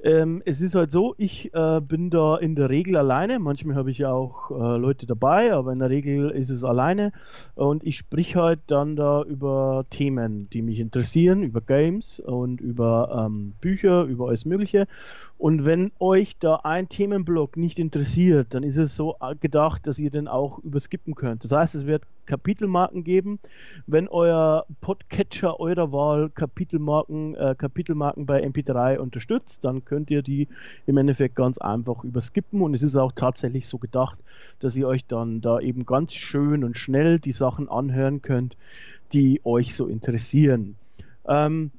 Ähm, 0.01 0.41
es 0.45 0.61
ist 0.61 0.75
halt 0.75 0.91
so, 0.91 1.13
ich 1.17 1.53
äh, 1.53 1.81
bin 1.81 2.09
da 2.09 2.37
in 2.37 2.55
der 2.55 2.69
Regel 2.69 2.95
alleine. 2.95 3.37
Manchmal 3.39 3.75
habe 3.75 3.91
ich 3.91 3.97
ja 3.97 4.11
auch 4.11 4.49
äh, 4.51 4.77
Leute 4.77 5.05
dabei, 5.05 5.53
aber 5.53 5.73
in 5.73 5.79
der 5.79 5.89
Regel 5.89 6.29
ist 6.29 6.49
es 6.49 6.63
alleine. 6.63 7.11
Und 7.55 7.83
ich 7.83 7.97
sprich 7.97 8.35
halt 8.37 8.59
dann 8.67 8.95
da 8.95 9.23
über 9.23 9.85
Themen, 9.89 10.49
die 10.51 10.61
mich 10.61 10.79
interessieren, 10.79 11.43
über 11.43 11.59
Games 11.59 12.19
und 12.19 12.61
über 12.61 13.25
ähm, 13.25 13.53
Bücher, 13.59 14.03
über 14.03 14.27
alles 14.27 14.45
Mögliche. 14.45 14.87
Und 15.39 15.63
wenn 15.63 15.93
euch 15.99 16.37
da 16.37 16.57
ein 16.65 16.89
Themenblock 16.89 17.55
nicht 17.55 17.79
interessiert, 17.79 18.47
dann 18.53 18.61
ist 18.61 18.75
es 18.75 18.97
so 18.97 19.15
gedacht, 19.39 19.87
dass 19.87 19.97
ihr 19.97 20.09
den 20.09 20.27
auch 20.27 20.59
überskippen 20.59 21.15
könnt. 21.15 21.45
Das 21.45 21.53
heißt, 21.53 21.75
es 21.75 21.85
wird 21.85 22.03
Kapitelmarken 22.25 23.05
geben. 23.05 23.39
Wenn 23.87 24.09
euer 24.09 24.65
Podcatcher 24.81 25.57
eurer 25.61 25.93
Wahl 25.93 26.29
Kapitelmarken, 26.29 27.35
äh, 27.35 27.55
Kapitelmarken 27.57 28.25
bei 28.25 28.43
MP3 28.43 28.97
unterstützt, 28.97 29.63
dann 29.63 29.85
könnt 29.85 30.11
ihr 30.11 30.23
die 30.23 30.49
im 30.85 30.97
Endeffekt 30.97 31.37
ganz 31.37 31.57
einfach 31.57 32.03
überskippen. 32.03 32.61
Und 32.61 32.73
es 32.73 32.83
ist 32.83 32.97
auch 32.97 33.13
tatsächlich 33.13 33.65
so 33.69 33.77
gedacht, 33.77 34.19
dass 34.59 34.75
ihr 34.75 34.89
euch 34.89 35.05
dann 35.05 35.39
da 35.39 35.61
eben 35.61 35.85
ganz 35.85 36.15
schön 36.15 36.65
und 36.65 36.77
schnell 36.77 37.17
die 37.17 37.31
Sachen 37.31 37.69
anhören 37.69 38.21
könnt, 38.21 38.57
die 39.13 39.39
euch 39.45 39.73
so 39.73 39.87
interessieren. 39.87 40.75
Ähm, 41.25 41.71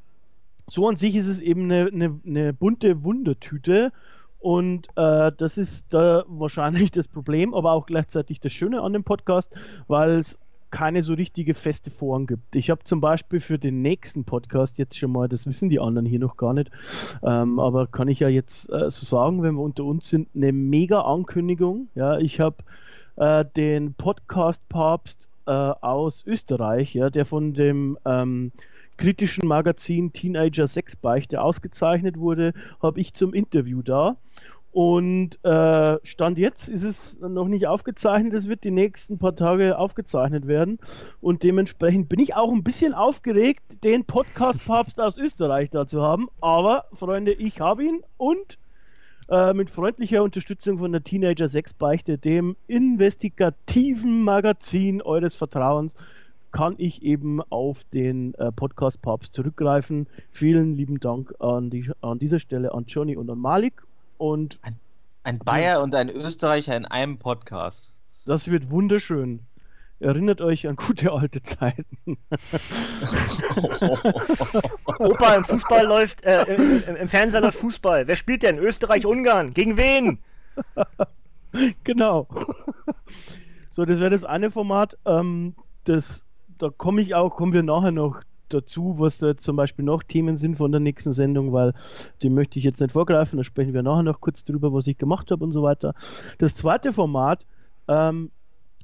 so 0.70 0.88
an 0.88 0.96
sich 0.96 1.16
ist 1.16 1.26
es 1.26 1.40
eben 1.40 1.64
eine, 1.64 1.90
eine, 1.92 2.20
eine 2.24 2.52
bunte 2.52 3.02
Wundertüte. 3.02 3.92
Und 4.38 4.88
äh, 4.96 5.32
das 5.36 5.58
ist 5.58 5.86
da 5.90 6.24
wahrscheinlich 6.26 6.90
das 6.92 7.08
Problem, 7.08 7.54
aber 7.54 7.72
auch 7.72 7.86
gleichzeitig 7.86 8.40
das 8.40 8.52
Schöne 8.52 8.80
an 8.80 8.92
dem 8.92 9.04
Podcast, 9.04 9.52
weil 9.86 10.10
es 10.12 10.38
keine 10.70 11.02
so 11.02 11.14
richtige 11.14 11.54
feste 11.54 11.90
Form 11.90 12.26
gibt. 12.26 12.54
Ich 12.54 12.70
habe 12.70 12.84
zum 12.84 13.00
Beispiel 13.00 13.40
für 13.40 13.58
den 13.58 13.82
nächsten 13.82 14.24
Podcast 14.24 14.78
jetzt 14.78 14.96
schon 14.96 15.10
mal, 15.10 15.28
das 15.28 15.46
wissen 15.48 15.68
die 15.68 15.80
anderen 15.80 16.06
hier 16.06 16.20
noch 16.20 16.36
gar 16.36 16.54
nicht, 16.54 16.70
ähm, 17.24 17.58
aber 17.58 17.88
kann 17.88 18.06
ich 18.06 18.20
ja 18.20 18.28
jetzt 18.28 18.70
äh, 18.70 18.88
so 18.88 19.04
sagen, 19.04 19.42
wenn 19.42 19.56
wir 19.56 19.62
unter 19.62 19.84
uns 19.84 20.08
sind, 20.08 20.28
eine 20.34 20.52
mega 20.52 21.00
Ankündigung. 21.00 21.88
Ja, 21.96 22.18
ich 22.18 22.38
habe 22.38 22.58
äh, 23.16 23.44
den 23.56 23.94
Podcast 23.94 24.66
Papst 24.68 25.28
äh, 25.46 25.50
aus 25.50 26.24
Österreich, 26.24 26.94
ja, 26.94 27.10
der 27.10 27.26
von 27.26 27.52
dem 27.52 27.98
ähm, 28.04 28.52
kritischen 29.00 29.48
Magazin 29.48 30.12
Teenager 30.12 30.66
Sexbeichte 30.66 31.40
ausgezeichnet 31.40 32.18
wurde, 32.18 32.52
habe 32.82 33.00
ich 33.00 33.14
zum 33.14 33.32
Interview 33.32 33.80
da. 33.80 34.18
Und 34.72 35.42
äh, 35.42 35.98
Stand 36.04 36.38
jetzt 36.38 36.68
ist 36.68 36.82
es 36.84 37.18
noch 37.18 37.48
nicht 37.48 37.66
aufgezeichnet. 37.66 38.34
Es 38.34 38.46
wird 38.46 38.62
die 38.62 38.70
nächsten 38.70 39.18
paar 39.18 39.34
Tage 39.34 39.78
aufgezeichnet 39.78 40.46
werden. 40.46 40.78
Und 41.22 41.42
dementsprechend 41.42 42.10
bin 42.10 42.20
ich 42.20 42.36
auch 42.36 42.52
ein 42.52 42.62
bisschen 42.62 42.92
aufgeregt, 42.92 43.82
den 43.82 44.04
Podcast-Papst 44.04 45.00
aus 45.00 45.16
Österreich 45.16 45.70
da 45.70 45.86
zu 45.86 46.02
haben. 46.02 46.28
Aber, 46.42 46.84
Freunde, 46.92 47.32
ich 47.32 47.58
habe 47.58 47.84
ihn 47.84 48.02
und 48.18 48.58
äh, 49.30 49.54
mit 49.54 49.70
freundlicher 49.70 50.22
Unterstützung 50.22 50.78
von 50.78 50.92
der 50.92 51.02
Teenager 51.02 51.48
Sexbeichte, 51.48 52.18
dem 52.18 52.54
investigativen 52.68 54.22
Magazin 54.22 55.00
eures 55.00 55.36
Vertrauens, 55.36 55.96
kann 56.52 56.74
ich 56.78 57.02
eben 57.02 57.40
auf 57.42 57.84
den 57.84 58.34
äh, 58.34 58.50
Podcast 58.52 59.02
Papst 59.02 59.34
zurückgreifen. 59.34 60.06
Vielen 60.30 60.76
lieben 60.76 61.00
Dank 61.00 61.34
an, 61.38 61.70
die, 61.70 61.90
an 62.00 62.18
dieser 62.18 62.40
Stelle 62.40 62.74
an 62.74 62.84
Johnny 62.86 63.16
und 63.16 63.30
an 63.30 63.38
Malik. 63.38 63.82
Und 64.18 64.58
ein, 64.62 64.76
ein 65.22 65.38
Bayer 65.38 65.82
und 65.82 65.94
ein 65.94 66.10
Österreicher 66.10 66.76
in 66.76 66.84
einem 66.84 67.18
Podcast. 67.18 67.90
Das 68.26 68.50
wird 68.50 68.70
wunderschön. 68.70 69.40
Erinnert 70.00 70.40
euch 70.40 70.66
an 70.66 70.76
gute 70.76 71.12
alte 71.12 71.42
Zeiten. 71.42 71.84
Opa, 74.98 75.34
im 75.34 75.44
Fußball 75.44 75.84
läuft, 75.84 76.24
äh, 76.24 76.44
im, 76.54 76.96
im, 76.96 77.08
Fernseher 77.08 77.42
läuft 77.42 77.58
Fußball. 77.58 78.06
Wer 78.06 78.16
spielt 78.16 78.42
denn? 78.42 78.58
Österreich, 78.58 79.04
Ungarn. 79.04 79.52
Gegen 79.52 79.76
wen? 79.76 80.18
genau. 81.84 82.26
So, 83.70 83.84
das 83.84 84.00
wäre 84.00 84.08
das 84.08 84.24
eine 84.24 84.50
Format. 84.50 84.96
Ähm, 85.04 85.54
das 85.84 86.24
da 86.60 86.70
komme 86.70 87.00
ich 87.02 87.14
auch, 87.14 87.36
kommen 87.36 87.52
wir 87.52 87.62
nachher 87.62 87.90
noch 87.90 88.22
dazu, 88.48 88.96
was 88.98 89.18
da 89.18 89.28
jetzt 89.28 89.44
zum 89.44 89.56
Beispiel 89.56 89.84
noch 89.84 90.02
Themen 90.02 90.36
sind 90.36 90.56
von 90.56 90.72
der 90.72 90.80
nächsten 90.80 91.12
Sendung, 91.12 91.52
weil 91.52 91.72
die 92.22 92.30
möchte 92.30 92.58
ich 92.58 92.64
jetzt 92.64 92.80
nicht 92.80 92.92
vorgreifen, 92.92 93.36
da 93.36 93.44
sprechen 93.44 93.72
wir 93.72 93.82
nachher 93.82 94.02
noch 94.02 94.20
kurz 94.20 94.44
drüber, 94.44 94.72
was 94.72 94.86
ich 94.86 94.98
gemacht 94.98 95.30
habe 95.30 95.44
und 95.44 95.52
so 95.52 95.62
weiter. 95.62 95.94
Das 96.38 96.54
zweite 96.54 96.92
Format 96.92 97.46
ähm, 97.88 98.30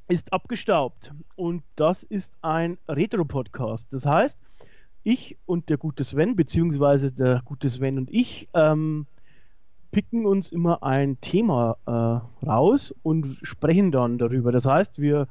ist 0.08 0.32
abgestaubt 0.32 1.12
und 1.34 1.62
das 1.74 2.02
ist 2.02 2.36
ein 2.42 2.78
Retro-Podcast. 2.88 3.92
Das 3.92 4.06
heißt, 4.06 4.38
ich 5.02 5.36
und 5.46 5.68
der 5.68 5.76
gute 5.76 6.04
Sven, 6.04 6.36
beziehungsweise 6.36 7.12
der 7.12 7.42
gute 7.44 7.68
Sven 7.68 7.98
und 7.98 8.10
ich, 8.10 8.48
ähm, 8.54 9.06
picken 9.90 10.26
uns 10.26 10.50
immer 10.50 10.82
ein 10.82 11.20
Thema 11.20 11.76
äh, 11.86 12.46
raus 12.46 12.94
und 13.02 13.38
sprechen 13.42 13.92
dann 13.92 14.18
darüber. 14.18 14.52
Das 14.52 14.66
heißt, 14.66 15.00
wir 15.00 15.28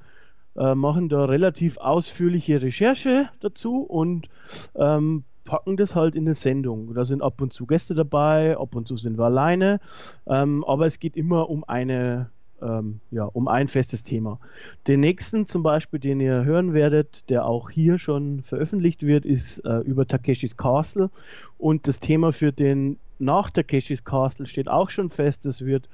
äh, 0.55 0.75
machen 0.75 1.09
da 1.09 1.25
relativ 1.25 1.77
ausführliche 1.77 2.61
Recherche 2.61 3.29
dazu 3.39 3.81
und 3.81 4.29
ähm, 4.75 5.23
packen 5.43 5.77
das 5.77 5.95
halt 5.95 6.15
in 6.15 6.25
eine 6.25 6.35
Sendung. 6.35 6.93
Da 6.93 7.05
sind 7.05 7.21
ab 7.21 7.41
und 7.41 7.53
zu 7.53 7.65
Gäste 7.65 7.93
dabei, 7.95 8.57
ab 8.57 8.75
und 8.75 8.87
zu 8.87 8.97
sind 8.97 9.17
wir 9.17 9.25
alleine, 9.25 9.79
ähm, 10.27 10.63
aber 10.65 10.85
es 10.85 10.99
geht 10.99 11.15
immer 11.15 11.49
um 11.49 11.63
eine 11.63 12.29
ähm, 12.61 12.99
ja, 13.11 13.25
um 13.25 13.47
ein 13.47 13.67
festes 13.67 14.03
Thema. 14.03 14.39
Den 14.87 15.01
nächsten 15.01 15.45
zum 15.45 15.63
Beispiel, 15.63 15.99
den 15.99 16.19
ihr 16.19 16.45
hören 16.45 16.73
werdet, 16.73 17.29
der 17.29 17.45
auch 17.45 17.69
hier 17.69 17.99
schon 17.99 18.41
veröffentlicht 18.43 19.03
wird, 19.03 19.25
ist 19.25 19.59
äh, 19.59 19.79
über 19.79 20.07
Takeshis 20.07 20.57
Castle. 20.57 21.09
Und 21.57 21.87
das 21.87 21.99
Thema 21.99 22.31
für 22.31 22.51
den 22.51 22.97
nach 23.19 23.49
Takeshis 23.49 24.03
Castle 24.03 24.45
steht 24.45 24.67
auch 24.69 24.89
schon 24.89 25.09
fest. 25.09 25.45
Es 25.45 25.65
wird 25.65 25.89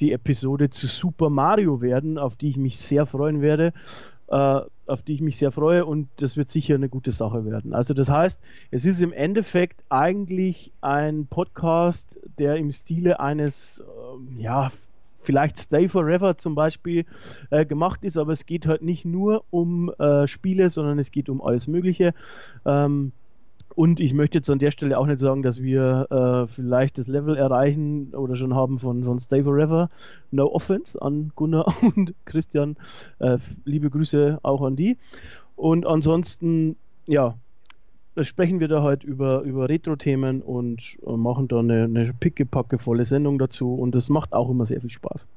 die 0.00 0.12
Episode 0.12 0.70
zu 0.70 0.86
Super 0.86 1.30
Mario 1.30 1.80
werden, 1.80 2.18
auf 2.18 2.36
die 2.36 2.50
ich 2.50 2.56
mich 2.56 2.78
sehr 2.78 3.06
freuen 3.06 3.40
werde, 3.40 3.72
äh, 4.28 4.60
auf 4.86 5.02
die 5.02 5.14
ich 5.14 5.20
mich 5.20 5.36
sehr 5.36 5.52
freue 5.52 5.84
und 5.84 6.08
das 6.16 6.36
wird 6.36 6.50
sicher 6.50 6.74
eine 6.74 6.88
gute 6.88 7.12
Sache 7.12 7.44
werden. 7.44 7.74
Also 7.74 7.94
das 7.94 8.08
heißt, 8.08 8.40
es 8.70 8.84
ist 8.84 9.00
im 9.00 9.12
Endeffekt 9.12 9.82
eigentlich 9.88 10.72
ein 10.80 11.26
Podcast, 11.26 12.20
der 12.38 12.56
im 12.56 12.70
Stile 12.70 13.20
eines, 13.20 13.80
äh, 13.80 14.42
ja, 14.42 14.70
vielleicht 15.22 15.58
Stay 15.58 15.88
Forever 15.88 16.38
zum 16.38 16.54
Beispiel 16.54 17.04
äh, 17.50 17.66
gemacht 17.66 18.04
ist, 18.04 18.16
aber 18.16 18.32
es 18.32 18.46
geht 18.46 18.66
halt 18.66 18.82
nicht 18.82 19.04
nur 19.04 19.44
um 19.50 19.92
äh, 19.98 20.28
Spiele, 20.28 20.70
sondern 20.70 20.98
es 20.98 21.10
geht 21.10 21.28
um 21.28 21.42
alles 21.42 21.66
Mögliche. 21.66 22.14
Ähm, 22.64 23.12
und 23.76 24.00
ich 24.00 24.14
möchte 24.14 24.38
jetzt 24.38 24.48
an 24.48 24.58
der 24.58 24.70
Stelle 24.70 24.98
auch 24.98 25.06
nicht 25.06 25.18
sagen, 25.18 25.42
dass 25.42 25.62
wir 25.62 26.06
äh, 26.10 26.48
vielleicht 26.48 26.96
das 26.96 27.08
Level 27.08 27.36
erreichen 27.36 28.14
oder 28.14 28.34
schon 28.34 28.54
haben 28.54 28.78
von, 28.78 29.04
von 29.04 29.20
Stay 29.20 29.42
Forever. 29.44 29.90
No 30.30 30.50
offense 30.50 31.00
an 31.00 31.30
Gunnar 31.36 31.66
und 31.94 32.14
Christian. 32.24 32.76
Äh, 33.18 33.36
liebe 33.66 33.90
Grüße 33.90 34.38
auch 34.42 34.62
an 34.62 34.76
die. 34.76 34.96
Und 35.56 35.86
ansonsten, 35.86 36.76
ja, 37.06 37.36
sprechen 38.22 38.60
wir 38.60 38.68
da 38.68 38.82
halt 38.82 39.04
über, 39.04 39.42
über 39.42 39.68
Retro-Themen 39.68 40.40
und 40.40 40.96
äh, 41.06 41.10
machen 41.12 41.46
da 41.46 41.58
eine, 41.58 41.84
eine 41.84 42.14
pickepackevolle 42.18 43.04
Sendung 43.04 43.38
dazu. 43.38 43.74
Und 43.74 43.94
das 43.94 44.08
macht 44.08 44.32
auch 44.32 44.48
immer 44.48 44.64
sehr 44.64 44.80
viel 44.80 44.88
Spaß. 44.88 45.28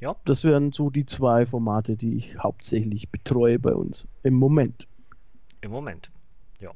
Ja. 0.00 0.16
Das 0.24 0.42
wären 0.42 0.72
so 0.72 0.90
die 0.90 1.06
zwei 1.06 1.46
Formate, 1.46 1.94
die 1.94 2.16
ich 2.16 2.36
hauptsächlich 2.36 3.10
betreue 3.10 3.60
bei 3.60 3.74
uns 3.74 4.08
im 4.24 4.34
Moment. 4.34 4.88
Im 5.60 5.70
Moment, 5.70 6.10
ja. 6.60 6.72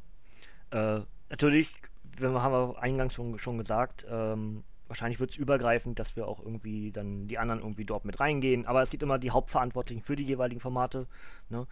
Äh, 0.70 1.02
natürlich, 1.30 1.72
wir 2.16 2.30
haben 2.30 2.52
wir 2.52 2.82
eingangs 2.82 3.14
schon, 3.14 3.38
schon 3.38 3.58
gesagt, 3.58 4.04
ähm, 4.08 4.64
wahrscheinlich 4.92 5.20
wird 5.20 5.30
es 5.30 5.38
übergreifend, 5.38 5.98
dass 5.98 6.16
wir 6.16 6.28
auch 6.28 6.38
irgendwie 6.38 6.92
dann 6.92 7.26
die 7.26 7.38
anderen 7.38 7.62
irgendwie 7.62 7.86
dort 7.86 8.04
mit 8.04 8.20
reingehen. 8.20 8.66
Aber 8.66 8.82
es 8.82 8.90
gibt 8.90 9.02
immer 9.02 9.18
die 9.18 9.30
Hauptverantwortlichen 9.30 10.02
für 10.02 10.16
die 10.16 10.24
jeweiligen 10.24 10.60
Formate. 10.60 11.06
Ne? 11.48 11.66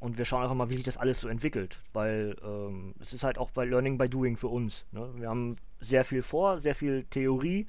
Und 0.00 0.18
wir 0.18 0.24
schauen 0.24 0.42
einfach 0.42 0.56
mal, 0.56 0.68
wie 0.68 0.74
sich 0.74 0.84
das 0.84 0.96
alles 0.96 1.20
so 1.20 1.28
entwickelt. 1.28 1.78
Weil 1.92 2.36
ähm, 2.42 2.94
es 3.00 3.12
ist 3.12 3.22
halt 3.22 3.38
auch 3.38 3.52
bei 3.52 3.64
Learning 3.64 3.98
by 3.98 4.08
Doing 4.08 4.36
für 4.36 4.48
uns. 4.48 4.84
Ne? 4.90 5.08
Wir 5.14 5.28
haben 5.28 5.56
sehr 5.80 6.04
viel 6.04 6.22
vor, 6.22 6.60
sehr 6.60 6.74
viel 6.74 7.04
Theorie. 7.04 7.68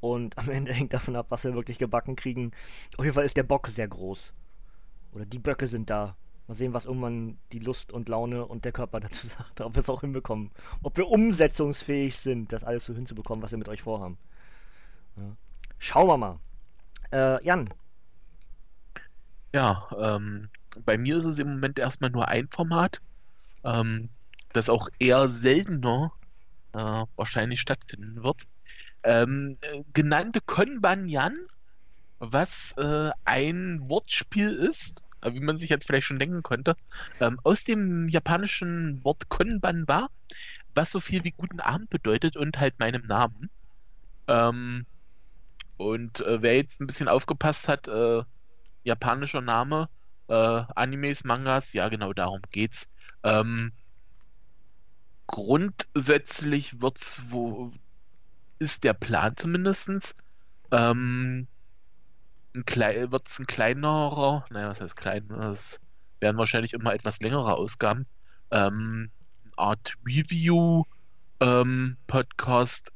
Und 0.00 0.38
am 0.38 0.48
Ende 0.48 0.72
hängt 0.72 0.94
davon 0.94 1.14
ab, 1.14 1.26
was 1.28 1.44
wir 1.44 1.54
wirklich 1.54 1.78
gebacken 1.78 2.16
kriegen. 2.16 2.52
Auf 2.96 3.04
jeden 3.04 3.14
Fall 3.14 3.26
ist 3.26 3.36
der 3.36 3.42
Bock 3.42 3.68
sehr 3.68 3.88
groß. 3.88 4.32
Oder 5.12 5.26
die 5.26 5.38
Böcke 5.38 5.66
sind 5.66 5.90
da. 5.90 6.16
Mal 6.48 6.56
sehen, 6.56 6.72
was 6.72 6.86
irgendwann 6.86 7.38
die 7.52 7.58
Lust 7.58 7.92
und 7.92 8.08
Laune 8.08 8.46
und 8.46 8.64
der 8.64 8.72
Körper 8.72 9.00
dazu 9.00 9.28
sagt, 9.28 9.60
ob 9.60 9.74
wir 9.74 9.80
es 9.80 9.88
auch 9.90 10.00
hinbekommen. 10.00 10.50
Ob 10.82 10.96
wir 10.96 11.08
umsetzungsfähig 11.08 12.16
sind, 12.16 12.52
das 12.52 12.64
alles 12.64 12.86
so 12.86 12.94
hinzubekommen, 12.94 13.42
was 13.42 13.50
wir 13.50 13.58
mit 13.58 13.68
euch 13.68 13.82
vorhaben. 13.82 14.16
Ja. 15.16 15.36
Schauen 15.78 16.08
wir 16.08 16.16
mal. 16.16 16.40
Äh, 17.12 17.44
Jan. 17.44 17.68
Ja, 19.52 19.88
ähm, 19.98 20.48
bei 20.84 20.96
mir 20.98 21.18
ist 21.18 21.24
es 21.24 21.38
im 21.38 21.48
Moment 21.52 21.78
erstmal 21.78 22.10
nur 22.10 22.28
ein 22.28 22.48
Format, 22.48 23.00
ähm, 23.64 24.08
das 24.52 24.68
auch 24.68 24.88
eher 24.98 25.28
seltener 25.28 26.12
äh, 26.72 27.04
wahrscheinlich 27.16 27.60
stattfinden 27.60 28.22
wird. 28.22 28.46
Ähm, 29.02 29.56
äh, 29.62 29.82
genannte 29.92 30.40
Konbanyan, 30.40 31.36
was 32.18 32.74
äh, 32.76 33.10
ein 33.24 33.80
Wortspiel 33.88 34.50
ist, 34.50 35.04
wie 35.22 35.40
man 35.40 35.58
sich 35.58 35.70
jetzt 35.70 35.86
vielleicht 35.86 36.06
schon 36.06 36.18
denken 36.18 36.42
konnte, 36.42 36.76
ähm, 37.20 37.40
aus 37.44 37.64
dem 37.64 38.08
japanischen 38.08 39.02
Wort 39.04 39.28
Konbanwa, 39.28 40.08
was 40.74 40.90
so 40.90 41.00
viel 41.00 41.24
wie 41.24 41.32
guten 41.32 41.60
Abend 41.60 41.90
bedeutet 41.90 42.36
und 42.36 42.58
halt 42.58 42.78
meinem 42.78 43.06
Namen. 43.06 43.50
Ähm, 44.28 44.86
und 45.76 46.20
äh, 46.20 46.42
wer 46.42 46.56
jetzt 46.56 46.80
ein 46.80 46.86
bisschen 46.86 47.08
aufgepasst 47.08 47.68
hat, 47.68 47.88
äh, 47.88 48.22
japanischer 48.84 49.40
Name, 49.40 49.88
äh, 50.28 50.34
Animes, 50.74 51.24
Mangas, 51.24 51.72
ja 51.72 51.88
genau 51.88 52.12
darum 52.12 52.42
geht's. 52.50 52.88
Ähm, 53.22 53.72
grundsätzlich 55.26 56.80
wird's 56.80 57.22
wo 57.28 57.72
ist 58.58 58.82
der 58.84 58.94
Plan 58.94 59.36
zumindestens 59.36 60.14
ähm, 60.72 61.46
ein 62.54 62.64
klei 62.64 63.10
wird's 63.10 63.38
ein 63.38 63.46
kleinerer, 63.46 64.44
naja, 64.50 64.68
was 64.68 64.80
heißt 64.80 64.96
klein? 64.96 65.28
Das 65.28 65.80
werden 66.20 66.38
wahrscheinlich 66.38 66.72
immer 66.72 66.94
etwas 66.94 67.20
längere 67.20 67.54
Ausgaben. 67.54 68.06
Ähm, 68.50 69.10
Art 69.56 69.94
Review 70.06 70.84
ähm, 71.40 71.96
Podcast 72.06 72.92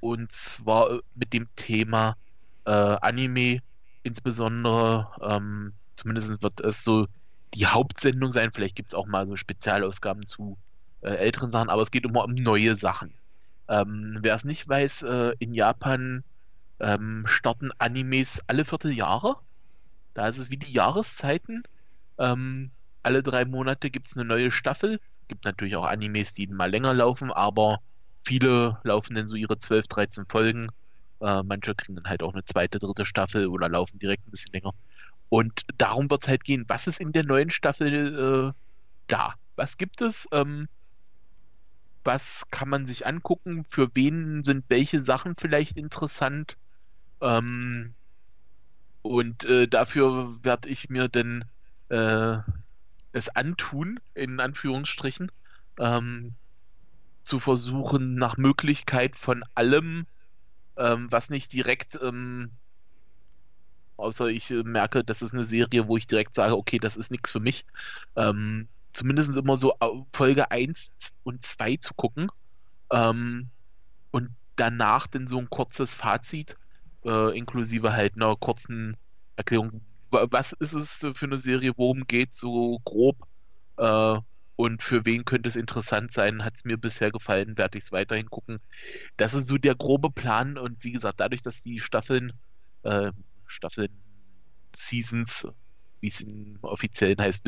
und 0.00 0.30
zwar 0.32 1.00
mit 1.14 1.32
dem 1.32 1.48
Thema 1.56 2.16
äh, 2.64 2.70
Anime 2.70 3.60
insbesondere. 4.02 5.08
Ähm, 5.22 5.72
zumindest 5.96 6.42
wird 6.42 6.60
es 6.60 6.84
so 6.84 7.06
die 7.54 7.66
Hauptsendung 7.66 8.32
sein. 8.32 8.50
Vielleicht 8.52 8.76
gibt 8.76 8.88
es 8.88 8.94
auch 8.94 9.06
mal 9.06 9.26
so 9.26 9.36
Spezialausgaben 9.36 10.26
zu 10.26 10.56
äh, 11.02 11.10
älteren 11.10 11.50
Sachen, 11.50 11.70
aber 11.70 11.82
es 11.82 11.90
geht 11.90 12.04
immer 12.04 12.24
um 12.24 12.34
neue 12.34 12.76
Sachen. 12.76 13.14
Ähm, 13.68 14.18
wer 14.20 14.34
es 14.34 14.44
nicht 14.44 14.68
weiß, 14.68 15.02
äh, 15.02 15.34
in 15.38 15.54
Japan 15.54 16.24
ähm, 16.82 17.24
starten 17.26 17.70
Animes 17.78 18.42
alle 18.48 18.64
Vierteljahre. 18.64 19.36
Da 20.14 20.28
ist 20.28 20.38
es 20.38 20.50
wie 20.50 20.58
die 20.58 20.72
Jahreszeiten. 20.72 21.62
Ähm, 22.18 22.70
alle 23.02 23.22
drei 23.22 23.44
Monate 23.44 23.90
gibt 23.90 24.08
es 24.08 24.16
eine 24.16 24.24
neue 24.26 24.50
Staffel. 24.50 25.00
Gibt 25.28 25.44
natürlich 25.44 25.76
auch 25.76 25.86
Animes, 25.86 26.34
die 26.34 26.46
mal 26.48 26.70
länger 26.70 26.92
laufen, 26.94 27.32
aber 27.32 27.80
viele 28.24 28.78
laufen 28.82 29.14
dann 29.14 29.28
so 29.28 29.36
ihre 29.36 29.58
12, 29.58 29.86
13 29.88 30.26
Folgen. 30.28 30.68
Äh, 31.20 31.42
manche 31.44 31.74
kriegen 31.74 31.96
dann 31.96 32.06
halt 32.06 32.22
auch 32.22 32.32
eine 32.34 32.44
zweite, 32.44 32.78
dritte 32.78 33.04
Staffel 33.06 33.46
oder 33.46 33.68
laufen 33.68 33.98
direkt 33.98 34.26
ein 34.26 34.32
bisschen 34.32 34.52
länger. 34.52 34.72
Und 35.28 35.62
darum 35.78 36.10
wird 36.10 36.22
es 36.24 36.28
halt 36.28 36.44
gehen. 36.44 36.64
Was 36.68 36.86
ist 36.86 37.00
in 37.00 37.12
der 37.12 37.24
neuen 37.24 37.50
Staffel 37.50 38.52
äh, 38.52 38.52
da? 39.06 39.34
Was 39.56 39.76
gibt 39.78 40.00
es? 40.02 40.28
Ähm, 40.32 40.68
was 42.04 42.44
kann 42.50 42.68
man 42.68 42.86
sich 42.86 43.06
angucken? 43.06 43.64
Für 43.64 43.88
wen 43.94 44.44
sind 44.44 44.64
welche 44.68 45.00
Sachen 45.00 45.36
vielleicht 45.36 45.76
interessant? 45.76 46.56
Ähm, 47.22 47.94
und 49.02 49.44
äh, 49.44 49.68
dafür 49.68 50.36
werde 50.44 50.68
ich 50.68 50.90
mir 50.90 51.08
dann 51.08 51.44
äh, 51.88 52.38
es 53.12 53.28
antun, 53.30 54.00
in 54.14 54.40
Anführungsstrichen, 54.40 55.30
ähm, 55.78 56.34
zu 57.24 57.38
versuchen, 57.38 58.16
nach 58.16 58.36
Möglichkeit 58.36 59.16
von 59.16 59.44
allem, 59.54 60.06
ähm, 60.76 61.10
was 61.10 61.30
nicht 61.30 61.52
direkt, 61.52 61.98
ähm, 62.02 62.50
außer 63.96 64.26
ich 64.28 64.50
äh, 64.50 64.62
merke, 64.64 65.04
das 65.04 65.22
ist 65.22 65.32
eine 65.32 65.44
Serie, 65.44 65.86
wo 65.86 65.96
ich 65.96 66.06
direkt 66.06 66.34
sage, 66.34 66.56
okay, 66.56 66.78
das 66.78 66.96
ist 66.96 67.10
nichts 67.10 67.30
für 67.30 67.40
mich, 67.40 67.64
ähm, 68.16 68.68
zumindest 68.92 69.36
immer 69.36 69.56
so 69.56 69.74
Folge 70.12 70.50
1 70.50 70.94
und 71.22 71.44
2 71.44 71.76
zu 71.76 71.94
gucken 71.94 72.30
ähm, 72.90 73.48
und 74.10 74.30
danach 74.56 75.06
dann 75.06 75.26
so 75.26 75.38
ein 75.38 75.50
kurzes 75.50 75.94
Fazit, 75.94 76.56
äh, 77.04 77.36
inklusive 77.36 77.92
halt 77.92 78.16
einer 78.16 78.36
kurzen 78.36 78.96
Erklärung, 79.36 79.82
was 80.10 80.52
ist 80.52 80.74
es 80.74 80.92
für 81.14 81.26
eine 81.26 81.38
Serie, 81.38 81.72
worum 81.76 82.06
geht 82.06 82.32
so 82.34 82.78
grob 82.84 83.16
äh, 83.78 84.18
und 84.56 84.82
für 84.82 85.04
wen 85.06 85.24
könnte 85.24 85.48
es 85.48 85.56
interessant 85.56 86.12
sein, 86.12 86.44
hat 86.44 86.54
es 86.56 86.64
mir 86.64 86.76
bisher 86.78 87.10
gefallen, 87.10 87.56
werde 87.58 87.78
ich 87.78 87.84
es 87.84 87.92
weiterhin 87.92 88.28
gucken. 88.30 88.60
Das 89.16 89.34
ist 89.34 89.48
so 89.48 89.58
der 89.58 89.74
grobe 89.74 90.10
Plan 90.10 90.58
und 90.58 90.84
wie 90.84 90.92
gesagt, 90.92 91.20
dadurch, 91.20 91.42
dass 91.42 91.62
die 91.62 91.80
Staffeln, 91.80 92.32
äh, 92.82 93.12
Staffeln, 93.46 93.90
Seasons, 94.74 95.46
wie 96.00 96.08
es 96.08 96.20
im 96.20 96.58
offiziellen 96.62 97.20
heißt, 97.20 97.42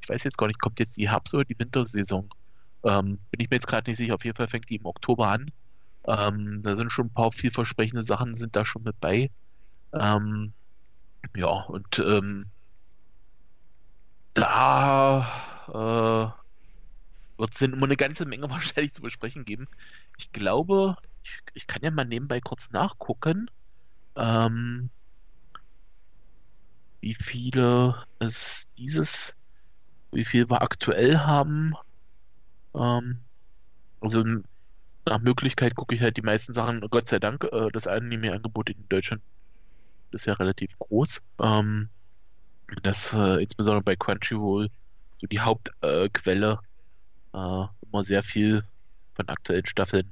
ich 0.00 0.08
weiß 0.08 0.24
jetzt 0.24 0.38
gar 0.38 0.46
nicht, 0.46 0.60
kommt 0.60 0.80
jetzt 0.80 0.96
die 0.96 1.08
Herbst- 1.10 1.34
oder 1.34 1.44
die 1.44 1.58
Wintersaison? 1.58 2.28
Ähm, 2.84 3.18
bin 3.30 3.40
ich 3.40 3.50
mir 3.50 3.56
jetzt 3.56 3.66
gerade 3.66 3.90
nicht 3.90 3.98
sicher. 3.98 4.14
Auf 4.14 4.24
jeden 4.24 4.36
Fall 4.36 4.48
fängt 4.48 4.68
die 4.70 4.76
im 4.76 4.86
Oktober 4.86 5.28
an. 5.28 5.50
Ähm, 6.06 6.62
da 6.62 6.76
sind 6.76 6.92
schon 6.92 7.06
ein 7.06 7.14
paar 7.14 7.32
vielversprechende 7.32 8.02
Sachen 8.02 8.34
sind 8.34 8.56
da 8.56 8.64
schon 8.64 8.82
mit 8.82 8.98
bei. 9.00 9.30
Ähm, 9.92 10.54
ja, 11.36 11.48
und 11.48 11.98
ähm, 12.00 12.46
da 14.34 15.26
äh, 15.68 17.38
wird 17.38 17.52
es 17.52 17.58
dann 17.58 17.72
immer 17.72 17.86
eine 17.86 17.96
ganze 17.96 18.26
Menge 18.26 18.50
wahrscheinlich 18.50 18.92
zu 18.94 19.02
besprechen 19.02 19.44
geben. 19.44 19.68
Ich 20.18 20.32
glaube, 20.32 20.96
ich, 21.24 21.32
ich 21.54 21.66
kann 21.66 21.82
ja 21.82 21.90
mal 21.90 22.04
nebenbei 22.04 22.40
kurz 22.40 22.70
nachgucken, 22.72 23.50
ähm, 24.16 24.90
wie 27.00 27.14
viele 27.14 28.06
es 28.18 28.68
dieses 28.78 29.34
wie 30.12 30.24
viel 30.24 30.48
wir 30.50 30.62
aktuell 30.62 31.18
haben. 31.18 31.74
Ähm, 32.74 33.20
also 34.00 34.24
nach 35.06 35.20
Möglichkeit 35.20 35.74
gucke 35.74 35.94
ich 35.94 36.00
halt 36.00 36.16
die 36.16 36.22
meisten 36.22 36.54
Sachen, 36.54 36.80
Gott 36.90 37.08
sei 37.08 37.18
Dank, 37.18 37.44
äh, 37.44 37.68
das 37.72 37.86
Anime-Angebot 37.86 38.70
in 38.70 38.88
Deutschland 38.88 39.22
ist 40.12 40.26
ja 40.26 40.34
relativ 40.34 40.78
groß. 40.78 41.22
Ähm, 41.40 41.88
das 42.82 43.12
äh, 43.12 43.42
insbesondere 43.42 43.82
bei 43.82 43.96
Crunchyroll 43.96 44.70
so 45.20 45.26
die 45.26 45.40
Hauptquelle 45.40 46.58
äh, 47.34 47.64
immer 47.82 48.04
sehr 48.04 48.22
viel 48.22 48.64
von 49.14 49.28
aktuellen 49.28 49.66
Staffeln, 49.66 50.10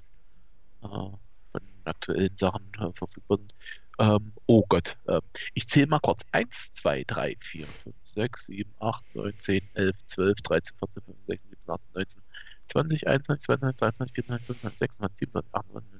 äh, 0.82 0.86
von 0.86 1.62
aktuellen 1.84 2.36
Sachen 2.36 2.64
äh, 2.78 2.92
verfügbar 2.92 3.38
sind. 3.38 3.54
Ähm, 3.98 4.32
oh 4.46 4.64
Gott. 4.68 4.96
Äh, 5.06 5.20
ich 5.54 5.68
zähle 5.68 5.86
mal 5.86 6.00
kurz. 6.00 6.24
1, 6.32 6.72
2, 6.74 7.04
3, 7.04 7.36
4, 7.38 7.66
5, 7.66 7.96
6, 8.04 8.46
7, 8.46 8.74
8, 8.80 9.14
9, 9.14 9.34
10, 9.38 9.68
11, 9.74 9.96
12, 10.06 10.40
13, 10.42 10.78
14, 10.78 11.02
15, 11.02 11.26
16, 11.26 11.50
17, 11.50 11.70
18, 11.70 11.84
19, 11.94 12.22
20, 12.70 13.06
21, 13.06 13.44
22, 13.44 13.76
23, 13.76 14.14
24, 14.14 14.46
25, 14.46 14.78
26, 14.78 15.18
27, 15.18 15.54
28, 15.54 15.90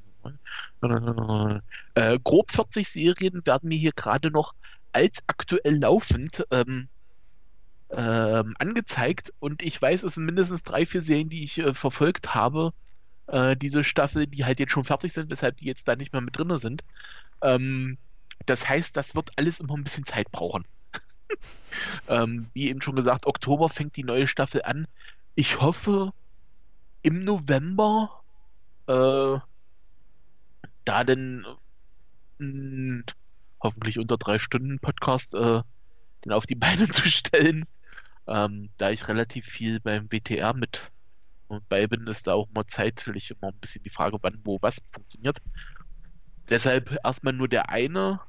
29. 0.83 1.63
Äh, 1.95 2.19
grob 2.23 2.51
40 2.51 2.89
Serien 2.89 3.45
werden 3.45 3.69
mir 3.69 3.79
hier 3.79 3.93
gerade 3.93 4.31
noch 4.31 4.55
als 4.93 5.19
aktuell 5.27 5.79
laufend 5.79 6.47
ähm, 6.51 6.89
ähm, 7.91 8.55
angezeigt 8.59 9.33
und 9.41 9.63
ich 9.63 9.81
weiß, 9.81 10.03
es 10.05 10.15
sind 10.15 10.25
mindestens 10.25 10.63
drei, 10.63 10.87
vier 10.87 11.03
Serien, 11.03 11.29
die 11.29 11.45
ich 11.45 11.59
äh, 11.59 11.75
verfolgt 11.75 12.35
habe, 12.35 12.73
äh, 13.27 13.57
diese 13.57 13.85
Staffel, 13.85 14.27
die 14.27 14.45
halt 14.45 14.61
jetzt 14.61 14.73
schon 14.73 14.85
fertig 14.85 15.13
sind, 15.13 15.31
weshalb 15.31 15.57
die 15.57 15.67
jetzt 15.67 15.89
da 15.89 15.97
nicht 15.97 16.13
mehr 16.13 16.23
mit 16.23 16.37
drin 16.37 16.57
sind. 16.59 16.85
Ähm, 17.43 17.99
das 18.47 18.69
heißt, 18.69 18.97
das 18.97 19.15
wird 19.15 19.31
alles 19.37 19.61
immer 19.61 19.77
ein 19.77 19.85
bisschen 19.85 20.07
Zeit 20.07 20.31
brauchen. 20.31 20.65
ähm, 22.09 22.49
wie 22.55 22.69
eben 22.69 22.83
schon 22.83 22.97
gesagt, 22.97 23.27
Oktober 23.27 23.69
fängt 23.69 23.97
die 23.97 24.05
neue 24.05 24.27
Staffel 24.27 24.63
an. 24.63 24.87
Ich 25.35 25.61
hoffe, 25.61 26.13
im 27.03 27.25
November 27.25 28.23
äh, 28.87 29.39
da 30.85 31.05
denn 31.05 31.47
mh, 32.39 33.05
hoffentlich 33.63 33.99
unter 33.99 34.17
drei 34.17 34.39
Stunden 34.39 34.79
Podcast 34.79 35.35
äh, 35.35 35.63
den 36.25 36.33
auf 36.33 36.47
die 36.47 36.55
Beine 36.55 36.89
zu 36.91 37.09
stellen. 37.09 37.67
Ähm, 38.27 38.71
da 38.77 38.91
ich 38.91 39.09
relativ 39.09 39.47
viel 39.47 39.81
beim 39.81 40.11
WTR 40.13 40.55
mit 40.55 40.93
bei 41.69 41.87
bin, 41.87 42.07
ist 42.07 42.27
da 42.29 42.35
auch 42.35 42.49
immer 42.51 42.67
zeitlich 42.69 43.33
immer 43.33 43.49
ein 43.53 43.59
bisschen 43.61 43.83
die 43.83 43.91
Frage, 43.91 44.19
wann, 44.21 44.41
wo, 44.45 44.59
was 44.61 44.77
funktioniert. 44.93 45.39
Deshalb 46.49 46.97
erstmal 47.05 47.33
nur 47.33 47.49
der 47.49 47.71
eine, 47.71 48.21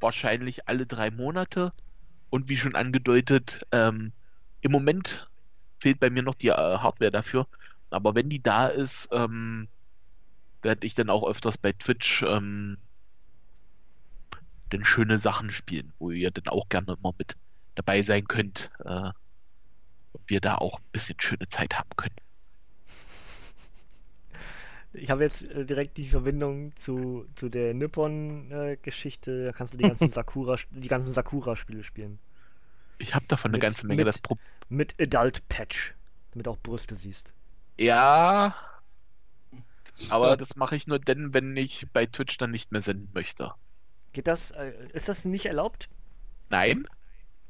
wahrscheinlich 0.00 0.68
alle 0.68 0.86
drei 0.86 1.10
Monate. 1.10 1.72
Und 2.30 2.48
wie 2.48 2.56
schon 2.56 2.74
angedeutet, 2.74 3.66
ähm, 3.72 4.12
im 4.60 4.72
Moment 4.72 5.30
fehlt 5.80 6.00
bei 6.00 6.10
mir 6.10 6.22
noch 6.22 6.34
die 6.34 6.48
äh, 6.48 6.52
Hardware 6.52 7.10
dafür. 7.10 7.46
Aber 7.90 8.14
wenn 8.14 8.28
die 8.28 8.42
da 8.42 8.66
ist, 8.68 9.08
ähm, 9.12 9.68
werde 10.62 10.86
ich 10.86 10.94
dann 10.94 11.10
auch 11.10 11.26
öfters 11.28 11.56
bei 11.58 11.72
Twitch 11.72 12.22
ähm, 12.22 12.78
dann 14.70 14.84
schöne 14.84 15.18
Sachen 15.18 15.50
spielen, 15.50 15.92
wo 15.98 16.10
ihr 16.10 16.30
dann 16.30 16.48
auch 16.48 16.68
gerne 16.68 16.96
immer 17.00 17.14
mit 17.18 17.36
dabei 17.74 18.02
sein 18.02 18.26
könnt. 18.28 18.70
Äh, 18.84 19.10
ob 20.12 20.22
wir 20.26 20.40
da 20.40 20.56
auch 20.56 20.78
ein 20.78 20.84
bisschen 20.92 21.18
schöne 21.20 21.48
Zeit 21.48 21.78
haben 21.78 21.90
können. 21.96 22.16
Ich 24.94 25.10
habe 25.10 25.22
jetzt 25.22 25.42
äh, 25.42 25.64
direkt 25.64 25.96
die 25.96 26.08
Verbindung 26.08 26.74
zu, 26.76 27.26
zu 27.34 27.48
der 27.48 27.74
Nippon-Geschichte. 27.74 29.44
da 29.46 29.52
kannst 29.52 29.74
du 29.74 29.76
die 29.78 29.84
ganzen 29.84 30.10
Sakura, 30.10 30.56
die 30.70 30.88
ganzen 30.88 31.12
Sakura-Spiele 31.12 31.84
spielen. 31.84 32.18
Ich 32.98 33.14
habe 33.14 33.26
davon 33.28 33.50
eine 33.50 33.56
Mit- 33.58 33.62
ganze 33.62 33.86
Menge 33.86 34.00
mit- 34.04 34.08
das 34.08 34.18
Problem. 34.18 34.44
Mit 34.70 34.94
Adult 35.00 35.46
Patch. 35.48 35.94
Damit 36.32 36.48
auch 36.48 36.58
Brüste 36.58 36.96
siehst. 36.96 37.32
Ja, 37.78 38.54
aber 40.08 40.36
das 40.36 40.56
mache 40.56 40.76
ich 40.76 40.86
nur 40.86 40.98
dann, 40.98 41.34
wenn 41.34 41.56
ich 41.56 41.86
bei 41.92 42.06
Twitch 42.06 42.36
dann 42.38 42.50
nicht 42.50 42.72
mehr 42.72 42.82
senden 42.82 43.10
möchte. 43.14 43.52
Geht 44.12 44.26
das, 44.26 44.50
äh, 44.52 44.72
ist 44.92 45.08
das 45.08 45.24
nicht 45.24 45.46
erlaubt? 45.46 45.88
Nein, 46.50 46.86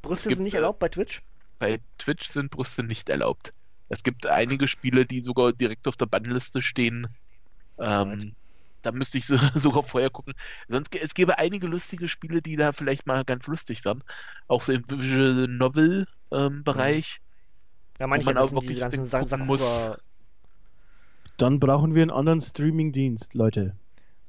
Brüste 0.03 0.29
Gibt, 0.29 0.39
sind 0.39 0.45
nicht 0.45 0.55
äh, 0.55 0.59
erlaubt 0.59 0.79
bei 0.79 0.89
Twitch? 0.89 1.23
bei 1.59 1.81
Twitch 1.99 2.29
sind 2.29 2.51
Brüste 2.51 2.83
nicht 2.83 3.09
erlaubt. 3.09 3.53
Es 3.89 4.03
gibt 4.03 4.27
einige 4.27 4.69
Spiele, 4.69 5.07
die 5.07 5.21
sogar 5.21 5.53
direkt 5.53 5.89
auf 5.89 5.97
der 5.97 6.07
Bannliste 6.07 6.63
stehen. 6.63 7.09
Ähm, 7.79 8.37
da 8.83 8.93
müsste 8.93 9.19
ich 9.19 9.27
so, 9.27 9.37
sogar 9.55 9.83
vorher 9.83 10.11
gucken. 10.11 10.35
Sonst 10.69 10.95
es 10.95 11.15
gäbe 11.15 11.39
einige 11.39 11.67
lustige 11.67 12.09
Spiele, 12.09 12.43
die 12.43 12.57
da 12.57 12.73
vielleicht 12.73 13.07
mal 13.07 13.25
ganz 13.25 13.47
lustig 13.47 13.85
wären. 13.85 14.05
Auch 14.47 14.63
so 14.63 14.73
im 14.73 14.85
Visual 14.89 15.49
Novel 15.49 16.07
ähm, 16.33 16.65
Bereich. 16.65 17.21
Ja, 17.99 18.07
meine 18.07 18.23
ich 18.23 18.27
man 18.27 18.39
auch 18.39 18.53
wirklich 18.53 18.81
ganzen 18.81 19.09
dann 19.09 19.09
Sa 19.09 19.21
gucken 19.21 19.47
muss. 19.47 19.61
Sakura 19.61 19.99
Dann 21.39 21.59
brauchen 21.61 21.95
wir 21.95 22.03
einen 22.03 22.11
anderen 22.11 22.41
Streaming-Dienst, 22.43 23.35
Leute. 23.35 23.79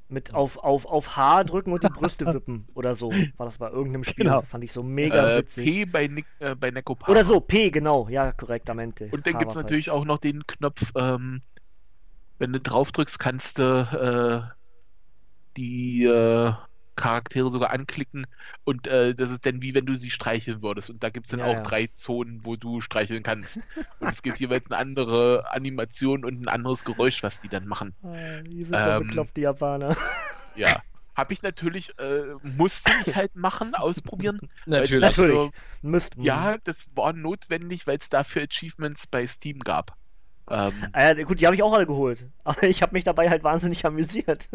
mit 0.07 0.33
auf, 0.33 0.57
auf, 0.57 0.85
auf 0.85 1.17
H 1.17 1.43
drücken 1.43 1.71
und 1.73 1.83
die 1.83 1.89
Brüste 1.89 2.25
wippen 2.33 2.67
oder 2.73 2.95
so. 2.95 3.21
War 3.37 3.45
das 3.45 3.57
bei 3.59 3.69
irgendeinem 3.69 4.03
Spiel. 4.03 4.25
Genau. 4.25 4.41
Fand 4.43 4.63
ich 4.63 4.71
so 4.73 4.81
mega 4.83 5.27
Äh, 5.27 5.37
witzig. 5.39 5.65
P 5.65 5.85
bei, 5.85 6.07
Nick, 6.07 6.27
äh, 6.39 6.55
bei 6.55 6.71
Nekopara. 6.71 7.11
Oder 7.11 7.25
so, 7.25 7.39
P, 7.41 7.69
genau. 7.71 8.07
Ja, 8.09 8.31
korrektamente. 8.31 9.07
Und 9.11 9.27
dann 9.27 9.37
gibt 9.37 9.51
es 9.51 9.55
natürlich 9.57 9.85
falsch. 9.87 9.97
auch 10.01 10.05
noch 10.05 10.17
den 10.19 10.47
Knopf, 10.47 10.91
ähm, 10.95 11.41
wenn 12.39 12.53
du 12.53 12.59
drauf 12.59 12.91
drückst, 12.91 13.19
kannst 13.19 13.59
du 13.59 13.63
äh, 14.47 14.55
die 15.57 16.05
äh, 16.05 16.53
Charaktere 16.99 17.49
sogar 17.49 17.71
anklicken 17.71 18.27
und 18.65 18.87
äh, 18.87 19.15
das 19.15 19.31
ist 19.31 19.45
dann 19.45 19.61
wie 19.61 19.73
wenn 19.73 19.85
du 19.85 19.95
sie 19.95 20.11
streicheln 20.11 20.61
würdest. 20.61 20.89
Und 20.89 21.01
da 21.03 21.09
gibt 21.09 21.25
es 21.27 21.31
dann 21.31 21.39
Ja, 21.39 21.45
auch 21.47 21.53
ja. 21.55 21.61
drei 21.63 21.87
Zonen, 21.93 22.43
wo 22.45 22.55
du 22.57 22.81
streicheln 22.81 23.23
kannst. 23.23 23.57
und 23.99 24.09
es 24.11 24.21
gibt 24.21 24.39
jeweils 24.39 24.65
eine 24.69 24.77
andere 24.77 25.49
Animation 25.51 26.25
und 26.25 26.41
ein 26.41 26.47
anderes 26.47 26.83
Geräusch, 26.83 27.23
was 27.23 27.39
die 27.41 27.49
dann 27.49 27.67
machen. 27.67 27.95
Ah, 28.03 28.41
die 28.41 28.63
sind 28.63 28.75
so 28.75 28.89
Ähm, 28.89 29.07
bekloppt, 29.07 29.37
die 29.37 29.41
Japaner. 29.41 29.95
Ja. 30.55 30.81
Habe 31.15 31.33
ich 31.33 31.41
natürlich, 31.41 31.97
äh, 31.99 32.23
musste 32.43 32.91
ich 33.05 33.13
halt 33.15 33.35
machen, 33.35 33.75
ausprobieren. 33.75 34.39
Natürlich. 34.65 35.01
dafür- 35.03 35.51
Natürlich. 35.81 36.25
Ja, 36.25 36.57
das 36.63 36.85
war 36.95 37.11
notwendig, 37.11 37.87
weil 37.87 37.97
es 37.97 38.07
dafür 38.07 38.43
Achievements 38.43 39.05
bei 39.05 39.27
Steam 39.27 39.59
gab. 39.59 39.97
Ähm, 40.49 40.73
Äh, 40.93 41.21
gut, 41.25 41.41
die 41.41 41.45
habe 41.45 41.55
ich 41.57 41.61
auch 41.63 41.73
alle 41.73 41.85
geholt. 41.85 42.25
Aber 42.45 42.63
ich 42.63 42.81
habe 42.81 42.93
mich 42.93 43.03
dabei 43.03 43.29
halt 43.29 43.43
wahnsinnig 43.43 43.85
amüsiert. 43.85 44.47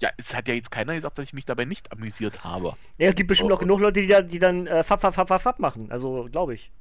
Ja, 0.00 0.10
es 0.16 0.34
hat 0.34 0.48
ja 0.48 0.54
jetzt 0.54 0.70
keiner 0.70 0.94
gesagt, 0.94 1.18
dass 1.18 1.24
ich 1.26 1.32
mich 1.32 1.44
dabei 1.44 1.64
nicht 1.64 1.92
amüsiert 1.92 2.44
habe. 2.44 2.74
ja, 2.98 3.08
es 3.10 3.14
gibt 3.14 3.28
bestimmt 3.28 3.50
Oh, 3.52 3.54
auch 3.54 3.60
genug 3.60 3.80
Leute, 3.80 4.00
die, 4.00 4.06
da, 4.08 4.20
die 4.22 4.38
dann 4.38 4.66
äh, 4.66 4.82
fap, 4.84 5.00
fap, 5.00 5.14
fap, 5.14 5.28
fap, 5.28 5.40
fap 5.42 5.58
machen. 5.60 5.90
Also, 5.92 6.28
glaube 6.30 6.54
ich. 6.54 6.72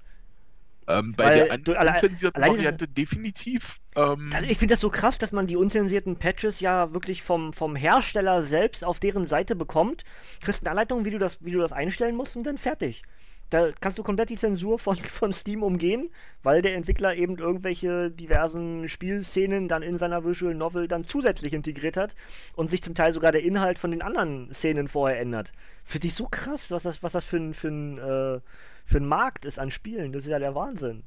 Ähm, 0.87 1.13
bei 1.15 1.25
Weil 1.25 1.47
der 1.47 1.57
du 1.59 1.75
alle- 1.79 1.91
unzensierten 1.91 2.41
Variante 2.41 2.87
definitiv. 2.87 3.79
Ähm, 3.95 4.29
Das, 4.31 4.41
ich 4.43 4.57
finde 4.57 4.73
das 4.73 4.81
so 4.81 4.89
krass, 4.89 5.19
dass 5.19 5.31
man 5.31 5.45
die 5.45 5.55
unzensierten 5.55 6.17
Patches 6.17 6.59
ja 6.59 6.91
wirklich 6.91 7.21
vom, 7.21 7.53
vom 7.53 7.75
Hersteller 7.75 8.41
selbst 8.43 8.83
auf 8.83 8.99
deren 8.99 9.27
Seite 9.27 9.55
bekommt. 9.55 10.03
Kriegst 10.41 10.63
eine 10.63 10.71
Anleitung, 10.71 11.05
wie 11.05 11.11
du 11.11 11.19
das, 11.19 11.37
wie 11.43 11.51
du 11.51 11.59
das 11.59 11.71
einstellen 11.71 12.15
musst 12.15 12.35
und 12.35 12.43
dann 12.43 12.57
fertig. 12.57 13.03
Da 13.51 13.69
kannst 13.79 13.99
du 13.99 14.03
komplett 14.03 14.29
die 14.29 14.37
Zensur 14.37 14.79
von, 14.79 14.97
von 15.19 15.33
Steam 15.33 15.61
umgehen, 15.61 16.09
weil 16.41 16.61
der 16.63 16.75
Entwickler 16.75 17.15
eben 17.15 17.37
irgendwelche 17.37 18.09
diversen 18.09 18.87
Spielszenen 18.87 19.67
dann 19.67 19.83
in 19.83 19.97
seiner 19.99 20.25
Visual 20.25 20.55
Novel 20.55 20.87
dann 20.87 21.05
zusätzlich 21.05 21.53
integriert 21.53 21.97
hat 21.97 22.15
und 22.55 22.69
sich 22.69 22.81
zum 22.81 22.95
Teil 22.95 23.13
sogar 23.13 23.31
der 23.31 23.43
Inhalt 23.43 23.77
von 23.77 23.91
den 23.91 24.01
anderen 24.01 24.51
Szenen 24.53 24.87
vorher 24.87 25.19
ändert. 25.19 25.51
Finde 25.83 26.07
ich 26.07 26.15
so 26.15 26.27
krass, 26.27 26.71
was 26.71 26.83
das, 26.83 27.03
was 27.03 27.11
das 27.13 27.25
für 27.25 27.37
ein, 27.37 27.53
für 27.53 27.67
ein, 27.67 27.97
äh, 27.99 28.39
für 28.85 28.97
ein 28.97 29.05
Markt 29.05 29.45
ist 29.45 29.59
an 29.59 29.69
Spielen. 29.69 30.13
Das 30.13 30.23
ist 30.23 30.29
ja 30.31 30.39
der 30.39 30.55
Wahnsinn. 30.55 31.03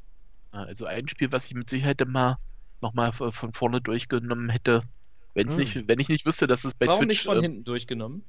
also 0.51 0.86
ein 0.86 1.09
Spiel, 1.09 1.32
was 1.32 1.47
ich 1.47 1.55
mit 1.55 1.68
Sicherheit 1.70 2.01
immer 2.01 2.38
nochmal 2.80 3.12
von 3.12 3.53
vorne 3.55 3.80
durchgenommen 3.80 4.51
hätte, 4.51 4.82
wenn's 5.34 5.55
Hm. 5.55 5.61
nicht, 5.61 5.88
wenn 5.88 5.99
ich 5.99 6.09
nicht 6.09 6.26
wüsste, 6.26 6.47
dass 6.47 6.64
es 6.64 6.74
bei 6.74 6.86
Warum 6.86 7.09
Twitch, 7.09 7.09
nicht 7.09 7.24
von 7.24 7.38
ähm, 7.38 7.42
hinten 7.42 7.64
durchgenommen? 7.64 8.24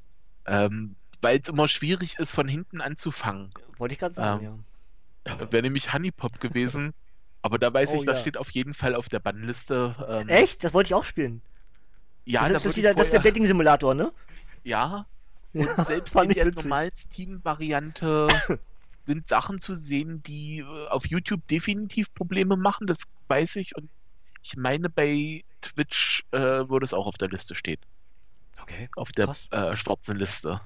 ähm, 0.46 0.96
weil 1.22 1.40
es 1.40 1.50
immer 1.50 1.68
schwierig 1.68 2.18
ist, 2.20 2.34
von 2.34 2.48
hinten 2.48 2.82
anzufangen. 2.82 3.50
Wollte 3.78 3.94
ich 3.94 4.00
gerade 4.00 4.16
sagen, 4.16 4.46
Ähm, 4.46 4.64
ja. 5.28 5.52
Wäre 5.52 5.64
nämlich 5.64 5.92
Honeypop 5.92 6.40
gewesen, 6.40 6.94
aber 7.42 7.58
da 7.58 7.74
weiß 7.74 7.90
Oh, 7.92 7.96
ich, 8.00 8.06
das 8.06 8.16
ja. 8.16 8.22
steht 8.22 8.38
auf 8.38 8.52
jeden 8.52 8.74
Fall 8.74 8.96
auf 8.96 9.10
der 9.10 9.20
Bannliste. 9.20 9.96
Ähm, 10.08 10.30
Echt? 10.30 10.64
Das 10.64 10.74
wollte 10.74 10.88
ich 10.90 10.94
auch 10.94 11.04
spielen. 11.04 11.42
Ja, 12.26 12.42
das, 12.42 12.50
da 12.50 12.56
ist, 12.58 12.66
das, 12.66 12.72
ich 12.72 12.76
dieser, 12.76 12.94
das 12.94 13.08
ist 13.08 13.14
der 13.14 13.22
vorher- 13.22 13.32
Dating-Simulator, 13.32 13.96
ne? 13.96 14.12
Ja, 14.64 15.06
und 15.54 15.70
selbst 15.86 16.16
in 16.16 16.30
der 16.30 16.52
normalen 16.52 16.92
Steam-Variante 16.96 18.28
sind 19.06 19.28
Sachen 19.28 19.60
zu 19.62 19.74
sehen, 19.76 20.22
die 20.24 20.60
äh, 20.60 20.88
auf 20.90 21.06
YouTube 21.08 21.48
definitiv 21.48 22.14
Probleme 22.14 22.56
machen, 22.58 22.88
das 22.88 22.98
weiß 23.28 23.56
ich. 23.58 23.76
Und 23.76 23.90
ich 24.44 24.58
meine, 24.58 24.90
bei 24.90 25.44
Twitch 25.62 26.24
äh, 26.32 26.40
würde 26.70 26.84
es 26.84 26.94
auch 26.94 27.06
auf 27.08 27.18
der 27.18 27.30
Liste 27.30 27.56
stehen. 27.56 27.80
Okay. 28.62 28.90
Auf 28.96 29.12
der 29.12 29.36
äh, 29.52 29.76
schwarzen 29.76 30.18
Liste. 30.18 30.60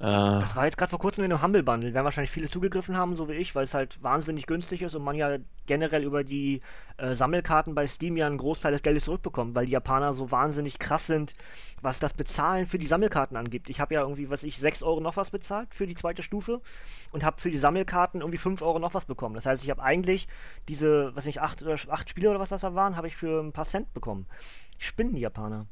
Äh, 0.00 0.04
Das 0.04 0.54
war 0.54 0.66
jetzt 0.66 0.78
gerade 0.78 0.90
vor 0.90 1.00
kurzem 1.00 1.24
in 1.24 1.32
einem 1.32 1.42
Humble 1.42 1.64
Bundle. 1.64 1.92
Werden 1.94 2.04
wahrscheinlich 2.04 2.30
viele 2.30 2.48
zugegriffen 2.48 2.96
haben, 2.96 3.16
so 3.16 3.28
wie 3.28 3.32
ich, 3.32 3.56
weil 3.56 3.64
es 3.64 3.74
halt 3.74 4.00
wahnsinnig 4.02 4.46
günstig 4.46 4.82
ist 4.82 4.94
und 4.94 5.02
man 5.02 5.16
ja 5.16 5.38
generell 5.66 6.04
über 6.04 6.22
die 6.22 6.62
äh, 6.96 7.16
Sammelkarten 7.16 7.74
bei 7.74 7.88
Steam 7.88 8.16
ja 8.16 8.26
einen 8.28 8.38
Großteil 8.38 8.70
des 8.70 8.82
Geldes 8.82 9.04
zurückbekommt, 9.04 9.56
weil 9.56 9.66
die 9.66 9.72
Japaner 9.72 10.14
so 10.14 10.30
wahnsinnig 10.30 10.78
krass 10.78 11.08
sind, 11.08 11.34
was 11.82 11.98
das 11.98 12.14
Bezahlen 12.14 12.66
für 12.66 12.78
die 12.78 12.86
Sammelkarten 12.86 13.36
angibt. 13.36 13.68
Ich 13.68 13.80
habe 13.80 13.94
ja 13.94 14.02
irgendwie, 14.02 14.30
was 14.30 14.44
ich, 14.44 14.58
6 14.58 14.82
Euro 14.84 15.00
noch 15.00 15.16
was 15.16 15.30
bezahlt 15.30 15.74
für 15.74 15.88
die 15.88 15.96
zweite 15.96 16.22
Stufe 16.22 16.60
und 17.10 17.24
habe 17.24 17.40
für 17.40 17.50
die 17.50 17.58
Sammelkarten 17.58 18.20
irgendwie 18.20 18.38
5 18.38 18.62
Euro 18.62 18.78
noch 18.78 18.94
was 18.94 19.04
bekommen. 19.06 19.34
Das 19.34 19.46
heißt, 19.46 19.64
ich 19.64 19.70
habe 19.70 19.82
eigentlich 19.82 20.28
diese, 20.68 21.14
was 21.16 21.26
nicht, 21.26 21.40
8, 21.40 21.62
oder 21.62 21.74
8 21.90 22.08
Spiele 22.08 22.30
oder 22.30 22.38
was 22.40 22.50
das 22.50 22.60
da 22.60 22.74
waren, 22.76 22.96
habe 22.96 23.08
ich 23.08 23.16
für 23.16 23.40
ein 23.42 23.52
paar 23.52 23.64
Cent 23.66 23.92
bekommen. 23.94 24.26
Spinnen 24.78 25.14
die 25.14 25.20
Japaner. 25.22 25.66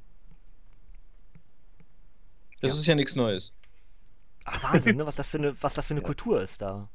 Das 2.61 2.74
Ja. 2.74 2.81
ist 2.81 2.87
ja 2.87 2.95
nichts 2.95 3.14
Neues. 3.16 3.53
Ach, 4.47 4.62
Wahnsinn, 4.62 4.97
ne? 4.99 5.07
was 5.07 5.16
das 5.16 5.28
für 5.28 5.38
eine, 5.38 5.62
was 5.62 5.74
das 5.74 5.86
für 5.86 5.94
eine 5.94 6.03
Ja. 6.03 6.07
Kultur 6.07 6.42
ist 6.42 6.62
da. 6.62 6.88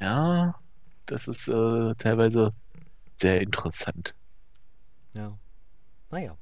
ja, 0.00 0.54
das 1.06 1.28
ist 1.28 1.48
äh, 1.48 1.94
teilweise 1.96 2.52
sehr 3.20 3.40
interessant. 3.42 4.14
Ja. 5.14 5.38
Naja. 6.10 6.36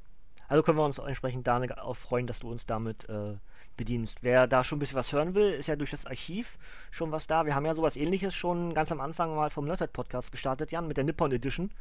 Also 0.48 0.62
können 0.62 0.78
wir 0.78 0.84
uns 0.84 0.98
entsprechend 0.98 1.46
da 1.46 1.60
auch 1.82 1.96
freuen, 1.96 2.26
dass 2.26 2.40
du 2.40 2.50
uns 2.50 2.66
damit 2.66 3.08
äh, 3.08 3.36
bedienst. 3.76 4.22
Wer 4.22 4.46
da 4.48 4.64
schon 4.64 4.78
ein 4.78 4.80
bisschen 4.80 4.96
was 4.96 5.12
hören 5.12 5.34
will, 5.34 5.52
ist 5.52 5.68
ja 5.68 5.76
durch 5.76 5.90
das 5.92 6.06
Archiv 6.06 6.58
schon 6.90 7.12
was 7.12 7.26
da. 7.26 7.46
Wir 7.46 7.54
haben 7.54 7.66
ja 7.66 7.74
sowas 7.74 7.96
ähnliches 7.96 8.34
schon 8.34 8.74
ganz 8.74 8.90
am 8.92 9.00
Anfang 9.00 9.34
mal 9.36 9.50
vom 9.50 9.66
Nerdhead 9.66 9.92
Podcast 9.92 10.32
gestartet, 10.32 10.72
Jan, 10.72 10.88
mit 10.88 10.96
der 10.96 11.04
Nippon 11.04 11.32
Edition. 11.32 11.72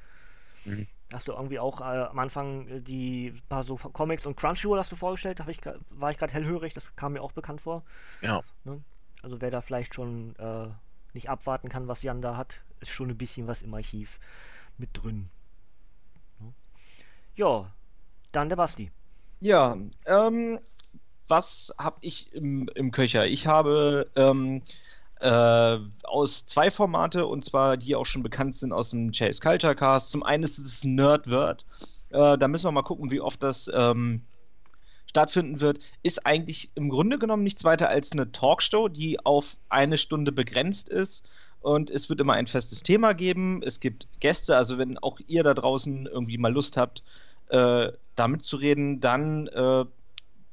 Mhm. 0.66 0.88
Hast 1.12 1.28
du 1.28 1.32
irgendwie 1.32 1.60
auch 1.60 1.82
äh, 1.82 1.84
am 1.84 2.20
Anfang 2.20 2.68
äh, 2.68 2.82
die 2.82 3.34
paar 3.49 3.64
so 3.64 3.78
Comics 3.78 4.26
und 4.26 4.38
Crunchyroll 4.38 4.78
hast 4.78 4.91
du 4.91 4.95
vorgestellt, 4.95 5.39
hab 5.39 5.47
ich, 5.47 5.60
war 5.89 6.12
ich 6.12 6.18
gerade 6.18 6.34
hellhörig, 6.34 6.74
das 6.74 6.95
kam 6.95 7.14
mir 7.14 7.22
auch 7.22 7.32
bekannt 7.32 7.62
vor. 7.62 7.84
Ja. 8.22 8.43
Also 9.22 9.41
wer 9.41 9.51
da 9.51 9.62
vielleicht 9.62 9.95
schon 9.95 10.36
äh, 10.38 10.68
nicht 11.14 11.30
abwarten 11.30 11.70
kann, 11.70 11.88
was 11.88 12.03
Jan 12.03 12.22
da 12.22 12.38
hat, 12.38 12.55
ist 12.80 12.91
schon 12.91 13.10
ein 13.10 13.18
bisschen 13.18 13.47
was 13.47 13.62
im 13.62 13.74
Archiv 13.74 14.20
mit 14.78 14.89
drin. 14.93 15.30
Ne? 16.39 16.53
Ja, 17.36 17.74
dann 18.32 18.49
der 18.49 18.55
Basti. 18.55 18.91
Ja, 19.41 19.78
ähm, 20.05 20.60
was 21.28 21.74
habe 21.78 21.97
ich 22.01 22.32
im, 22.34 22.70
im 22.76 22.91
Köcher? 22.91 23.28
Ich 23.28 23.47
habe 23.47 24.10
ähm, 24.16 24.62
äh, 25.20 25.78
aus 26.04 26.46
zwei 26.46 26.72
Formate, 26.72 27.26
und 27.26 27.46
zwar 27.46 27.78
die 27.78 27.96
auch 27.96 28.06
schon 28.06 28.24
bekannt 28.24 28.56
sind 28.56 28.72
aus 28.72 28.90
dem 28.92 29.12
Chase 29.12 29.40
Culture 29.40 29.76
Cast. 29.76 30.12
Zum 30.12 30.24
einen 30.24 30.44
ist 30.44 30.58
es 30.58 30.84
Nerdword. 30.84 31.66
Äh, 32.10 32.38
da 32.38 32.48
müssen 32.48 32.66
wir 32.66 32.72
mal 32.72 32.84
gucken, 32.84 33.12
wie 33.12 33.22
oft 33.22 33.44
das 33.44 33.70
ähm, 33.74 34.22
stattfinden 35.06 35.60
wird. 35.60 35.80
Ist 36.04 36.26
eigentlich 36.26 36.72
im 36.76 36.90
Grunde 36.90 37.20
genommen 37.20 37.44
nichts 37.44 37.64
weiter 37.64 37.90
als 37.90 38.12
eine 38.12 38.32
Talkshow, 38.32 38.88
die 38.88 39.20
auf 39.26 39.58
eine 39.70 39.98
Stunde 39.98 40.32
begrenzt 40.32 40.90
ist. 40.90 41.24
Und 41.62 41.90
es 41.90 42.08
wird 42.08 42.22
immer 42.22 42.34
ein 42.34 42.48
festes 42.48 42.84
Thema 42.84 43.14
geben. 43.14 43.62
Es 43.64 43.82
gibt 43.82 44.08
Gäste, 44.22 44.56
also 44.56 44.78
wenn 44.78 44.98
auch 44.98 45.20
ihr 45.28 45.44
da 45.44 45.54
draußen 45.54 46.06
irgendwie 46.06 46.38
mal 46.38 46.54
Lust 46.54 46.78
habt, 46.78 47.04
äh, 47.50 47.92
damit 48.16 48.44
zu 48.44 48.56
reden, 48.56 49.02
dann 49.02 49.48
äh, 49.48 49.86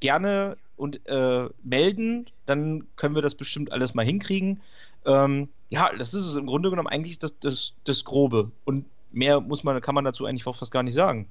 gerne 0.01 0.57
und 0.77 1.01
äh, 1.07 1.49
melden, 1.63 2.29
dann 2.47 2.87
können 2.97 3.15
wir 3.15 3.23
das 3.23 3.35
bestimmt 3.35 3.73
alles 3.73 3.95
mal 3.95 4.05
hinkriegen. 4.05 4.61
Ähm, 5.05 5.49
ja, 5.69 5.91
das 5.97 6.15
ist 6.15 6.25
es 6.25 6.37
im 6.37 6.47
Grunde 6.47 6.71
genommen 6.71 6.89
eigentlich 6.89 7.19
das, 7.19 7.39
das, 7.41 7.73
das 7.85 8.05
Grobe. 8.05 8.51
Und 8.65 8.87
mehr 9.11 9.41
muss 9.41 9.65
man, 9.65 9.81
kann 9.81 9.95
man 9.95 10.05
dazu 10.05 10.27
eigentlich 10.27 10.47
auch 10.47 10.57
fast 10.57 10.73
gar 10.73 10.83
nicht 10.83 10.95
sagen. 10.95 11.29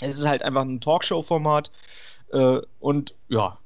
Es 0.00 0.16
ist 0.18 0.26
halt 0.26 0.42
einfach 0.42 0.62
ein 0.62 0.80
Talkshow-Format 0.80 1.70
äh, 2.32 2.60
und 2.80 3.14
ja, 3.28 3.58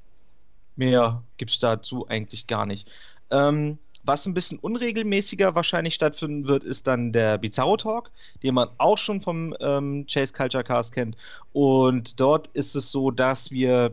mehr 0.77 1.23
gibt 1.37 1.53
es 1.53 1.59
dazu 1.59 2.07
eigentlich 2.09 2.47
gar 2.47 2.67
nicht. 2.67 2.91
Ähm, 3.31 3.79
Was 4.03 4.27
ein 4.27 4.35
bisschen 4.35 4.59
unregelmäßiger 4.59 5.55
wahrscheinlich 5.55 5.95
stattfinden 5.95 6.47
wird, 6.47 6.63
ist 6.65 6.87
dann 6.87 7.13
der 7.13 7.39
Bizarro 7.39 7.77
Talk, 7.79 8.11
den 8.43 8.55
man 8.55 8.69
auch 8.79 8.99
schon 8.99 9.23
vom 9.23 9.55
ähm, 9.61 10.07
Chase 10.07 10.33
Culture 10.33 10.63
Cast 10.65 10.93
kennt. 10.93 11.17
Und 11.53 12.21
dort 12.21 12.49
ist 12.49 12.77
es 12.77 12.91
so, 12.91 13.11
dass 13.11 13.51
wir, 13.51 13.93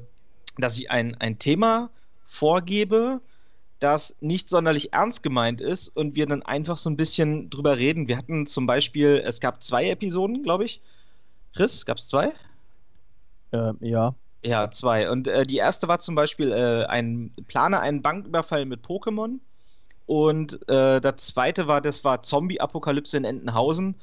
dass 0.58 0.78
ich 0.78 0.92
ein, 0.92 1.16
ein 1.20 1.40
Thema 1.40 1.90
vorgebe, 2.26 3.22
das 3.80 4.16
nicht 4.22 4.48
sonderlich 4.50 4.94
ernst 4.94 5.24
gemeint 5.24 5.60
ist 5.60 5.88
und 5.90 6.16
wir 6.16 6.28
dann 6.28 6.44
einfach 6.44 6.78
so 6.78 6.90
ein 6.90 6.98
bisschen 6.98 7.50
drüber 7.50 7.78
reden. 7.78 8.08
Wir 8.08 8.18
hatten 8.18 8.46
zum 8.46 8.68
Beispiel, 8.68 9.22
es 9.26 9.40
gab 9.40 9.64
zwei 9.64 9.90
Episoden, 9.90 10.44
glaube 10.44 10.66
ich. 10.66 10.82
Chris, 11.54 11.86
gab 11.86 11.98
es 11.98 12.08
zwei? 12.08 12.32
Ähm, 13.52 13.78
ja. 13.82 14.14
Ja, 14.44 14.72
zwei. 14.72 15.10
Und 15.10 15.28
äh, 15.28 15.46
die 15.46 15.58
erste 15.58 15.88
war 15.88 16.00
zum 16.00 16.16
Beispiel 16.16 16.52
äh, 16.52 16.86
ein 16.86 17.32
Plane 17.48 17.80
einen 17.80 18.02
Banküberfall 18.02 18.66
mit 18.66 18.86
Pokémon. 18.86 19.40
Und 20.06 20.68
äh, 20.70 21.00
das 21.00 21.18
zweite 21.18 21.68
war, 21.68 21.82
das 21.82 22.04
war 22.04 22.24
Zombie-Apokalypse 22.24 23.18
in 23.18 23.24
Entenhausen. 23.24 23.96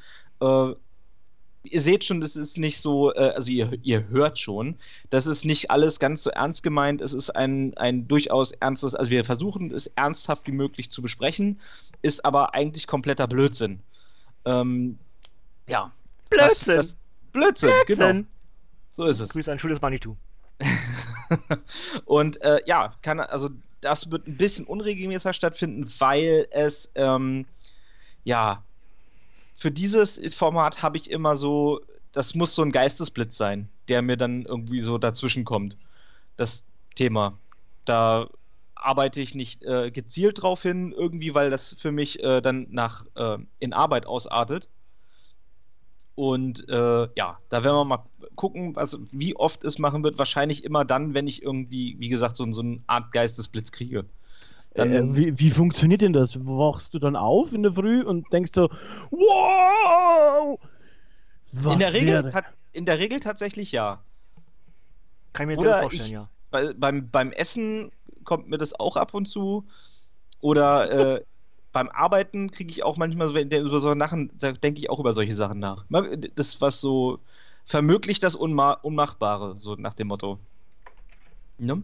Ihr 1.73 1.81
seht 1.81 2.05
schon, 2.05 2.21
das 2.21 2.37
ist 2.37 2.59
nicht 2.59 2.81
so, 2.81 3.15
äh, 3.15 3.33
also 3.35 3.51
ihr, 3.51 3.79
ihr 3.83 4.09
hört 4.09 4.39
schon, 4.39 4.77
das 5.11 5.27
ist 5.27 5.45
nicht 5.45 5.71
alles 5.71 5.99
ganz 5.99 6.23
so 6.23 6.31
ernst 6.31 6.63
gemeint. 6.63 7.01
Es 7.01 7.13
ist 7.13 7.31
ein, 7.31 7.77
ein 7.77 8.09
durchaus 8.09 8.53
ernstes, 8.53 8.95
also 8.95 9.11
wir 9.11 9.25
versuchen 9.25 9.71
es 9.71 9.87
ernsthaft 9.97 10.47
wie 10.47 10.53
möglich 10.53 10.91
zu 10.91 11.03
besprechen, 11.03 11.61
ist 12.03 12.25
aber 12.25 12.55
eigentlich 12.55 12.87
kompletter 12.87 13.27
Blödsinn. 13.27 13.81
Ähm, 14.45 14.99
ja. 15.69 15.93
Blödsinn. 16.31 16.77
Das, 16.77 16.87
das, 16.87 16.97
Blödsinn, 17.33 17.71
Blödsinn. 17.87 18.07
genau. 18.07 18.27
So 18.97 19.05
ist 19.05 19.21
es. 19.21 19.29
Grüße 19.29 19.53
an 19.53 19.59
Schuldes 19.59 19.81
Manitou. 19.81 20.17
Und 22.05 22.41
äh, 22.43 22.61
ja, 22.67 22.95
kann, 23.03 23.21
also 23.21 23.51
das 23.81 24.11
wird 24.11 24.27
ein 24.27 24.37
bisschen 24.37 24.67
unregelmäßiger 24.67 25.33
stattfinden, 25.33 25.93
weil 25.99 26.49
es 26.51 26.91
ähm, 26.95 27.47
ja 28.25 28.65
für 29.59 29.71
dieses 29.73 30.21
Format 30.35 30.83
habe 30.83 30.97
ich 30.97 31.11
immer 31.11 31.37
so, 31.37 31.81
das 32.13 32.35
muss 32.35 32.55
so 32.55 32.63
ein 32.63 32.73
Geistesblitz 32.73 33.37
sein, 33.37 33.69
der 33.89 34.03
mir 34.03 34.17
dann 34.17 34.43
irgendwie 34.43 34.81
so 34.81 34.99
dazwischen 34.99 35.45
kommt. 35.45 35.77
Das 36.37 36.65
Thema. 36.95 37.39
Da 37.85 38.29
arbeite 38.77 39.21
ich 39.21 39.35
nicht 39.35 39.65
äh, 39.65 39.91
gezielt 39.91 40.43
drauf 40.43 40.63
hin, 40.63 40.93
irgendwie, 40.93 41.35
weil 41.35 41.51
das 41.51 41.75
für 41.79 41.91
mich 41.91 42.23
äh, 42.23 42.41
dann 42.41 42.69
nach 42.71 43.05
äh, 43.17 43.39
in 43.59 43.73
Arbeit 43.73 44.07
ausartet. 44.07 44.69
Und 46.15 46.69
äh, 46.69 47.09
ja, 47.17 47.39
da 47.49 47.65
werden 47.65 47.77
wir 47.77 47.85
mal 47.85 48.05
gucken, 48.37 48.77
was, 48.77 48.99
wie 49.11 49.37
oft 49.37 49.65
es 49.65 49.79
machen 49.79 50.05
wird. 50.05 50.19
Wahrscheinlich 50.19 50.65
immer 50.65 50.85
dann, 50.85 51.15
wenn 51.15 51.27
ich 51.27 51.43
irgendwie, 51.43 51.97
wie 51.99 52.09
gesagt, 52.09 52.37
so, 52.37 52.51
so 52.53 52.61
eine 52.61 52.83
Art 52.87 53.13
Geistesblitz 53.13 53.73
kriege. 53.73 54.05
Dann, 54.75 54.93
Äh, 54.93 55.17
wie, 55.17 55.39
wie 55.39 55.51
funktioniert 55.51 56.03
denn 56.03 56.13
das? 56.13 56.39
Wachst 56.45 56.95
du 56.95 56.99
dann 56.99 57.17
auf 57.17 57.53
in 57.53 57.63
der 57.63 57.73
Früh 57.73 58.03
und 58.03 58.33
denkst 58.33 58.53
so, 58.55 58.69
wow! 59.11 60.59
Was 61.53 61.73
in, 61.73 61.79
der 61.79 61.93
Regel, 61.93 62.31
tat- 62.31 62.53
in 62.73 62.85
der 62.87 62.99
Regel 62.99 63.21
tatsächlich 63.21 63.73
ja. 63.73 64.03
Kann 65.33 65.45
ich 65.45 65.47
mir 65.49 65.53
jetzt 65.55 65.61
Oder 65.61 65.81
vorstellen, 65.81 66.07
ich- 66.07 66.13
ja. 66.13 66.29
Bei, 66.51 66.73
beim, 66.73 67.11
beim 67.11 67.33
Essen 67.33 67.93
kommt 68.25 68.49
mir 68.49 68.57
das 68.59 68.79
auch 68.79 68.97
ab 68.97 69.13
und 69.15 69.27
zu. 69.27 69.67
Oder 70.41 71.17
äh, 71.17 71.25
beim 71.73 71.89
Arbeiten 71.89 72.51
kriege 72.51 72.71
ich 72.71 72.83
auch 72.83 72.97
manchmal 72.97 73.29
so, 73.29 73.35
wenn 73.35 73.51
der 73.51 73.63
über 73.63 73.81
so 73.81 73.95
Sachen, 73.99 74.31
da 74.39 74.53
denke 74.53 74.81
ich 74.81 74.89
auch 74.91 74.99
über 74.99 75.13
solche 75.13 75.35
Sachen 75.35 75.59
nach. 75.59 75.85
Das, 76.35 76.61
was 76.61 76.81
so 76.81 77.19
vermöglicht 77.67 78.23
das 78.23 78.35
Unma 78.35 78.73
Unmachbare, 78.73 79.57
so 79.59 79.75
nach 79.75 79.95
dem 79.95 80.09
Motto. 80.09 80.39
Ne? 81.59 81.83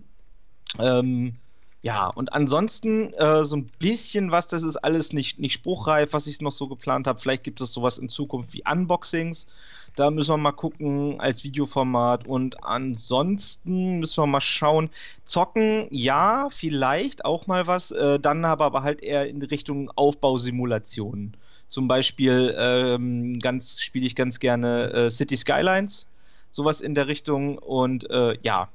Ähm, 0.79 1.37
ja, 1.85 2.07
und 2.07 2.33
ansonsten 2.33 3.13
äh, 3.13 3.45
so 3.45 3.57
ein 3.57 3.67
bisschen 3.79 4.31
was, 4.31 4.49
das 4.49 4.63
ist 4.63 4.79
alles 4.79 5.13
nicht, 5.13 5.39
nicht 5.39 5.53
spruchreif, 5.53 6.15
was 6.15 6.27
ich 6.27 6.41
noch 6.41 6.53
so 6.53 6.67
geplant 6.67 7.07
habe. 7.07 7.21
Vielleicht 7.21 7.45
gibt 7.45 7.61
es 7.61 7.75
sowas 7.75 7.99
in 7.99 8.09
Zukunft 8.09 8.55
wie 8.55 8.63
Unboxings. 8.67 9.47
Da 9.95 10.11
müssen 10.11 10.31
wir 10.31 10.39
mal 10.39 10.53
gucken 10.53 11.21
als 11.21 11.45
Videoformat. 11.45 12.27
Und 12.27 12.65
ansonsten 12.65 13.99
müssen 13.99 14.23
wir 14.23 14.27
mal 14.27 14.41
schauen. 14.41 14.89
Zocken, 15.27 15.87
ja, 15.91 16.49
vielleicht 16.49 17.27
auch 17.27 17.47
mal 17.47 17.67
was. 17.67 17.91
Äh, 17.91 18.19
dann 18.19 18.47
aber, 18.47 18.65
aber 18.65 18.83
halt 18.83 19.03
eher 19.03 19.29
in 19.29 19.43
Richtung 19.43 19.91
Aufbausimulationen. 19.95 21.37
Zum 21.69 21.87
Beispiel 21.87 22.55
ähm, 22.57 23.39
ganz 23.41 23.79
spiele 23.83 24.07
ich 24.07 24.17
ganz 24.17 24.41
gerne 24.41 24.91
äh, 24.91 25.11
City 25.11 25.37
Skylines. 25.37 26.07
Sowas 26.51 26.81
in 26.81 26.95
der 26.95 27.09
Richtung. 27.09 27.59
Und 27.59 28.09
äh, 28.09 28.39
ja, 28.41 28.71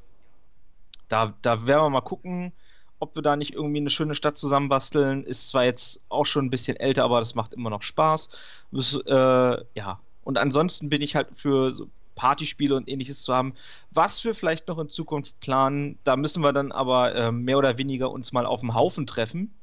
da, 1.07 1.33
da 1.41 1.65
werden 1.65 1.85
wir 1.85 1.89
mal 1.89 2.01
gucken, 2.01 2.53
ob 2.99 3.15
wir 3.15 3.21
da 3.21 3.35
nicht 3.35 3.53
irgendwie 3.53 3.79
eine 3.79 3.89
schöne 3.89 4.15
Stadt 4.15 4.37
zusammenbasteln. 4.37 5.23
Ist 5.23 5.49
zwar 5.49 5.65
jetzt 5.65 6.01
auch 6.09 6.25
schon 6.25 6.45
ein 6.45 6.49
bisschen 6.49 6.77
älter, 6.77 7.03
aber 7.03 7.19
das 7.19 7.35
macht 7.35 7.53
immer 7.53 7.69
noch 7.69 7.81
Spaß. 7.81 8.29
Das, 8.71 8.93
äh, 8.93 9.63
ja, 9.73 9.99
und 10.23 10.37
ansonsten 10.37 10.89
bin 10.89 11.01
ich 11.01 11.15
halt 11.15 11.27
für 11.35 11.73
so 11.73 11.87
Partyspiele 12.15 12.75
und 12.75 12.89
ähnliches 12.89 13.23
zu 13.23 13.33
haben. 13.33 13.53
Was 13.91 14.23
wir 14.25 14.35
vielleicht 14.35 14.67
noch 14.67 14.77
in 14.77 14.89
Zukunft 14.89 15.39
planen, 15.39 15.97
da 16.03 16.17
müssen 16.17 16.43
wir 16.43 16.51
dann 16.51 16.73
aber 16.73 17.15
äh, 17.15 17.31
mehr 17.31 17.57
oder 17.57 17.77
weniger 17.77 18.11
uns 18.11 18.33
mal 18.33 18.45
auf 18.45 18.59
dem 18.59 18.73
Haufen 18.73 19.07
treffen, 19.07 19.53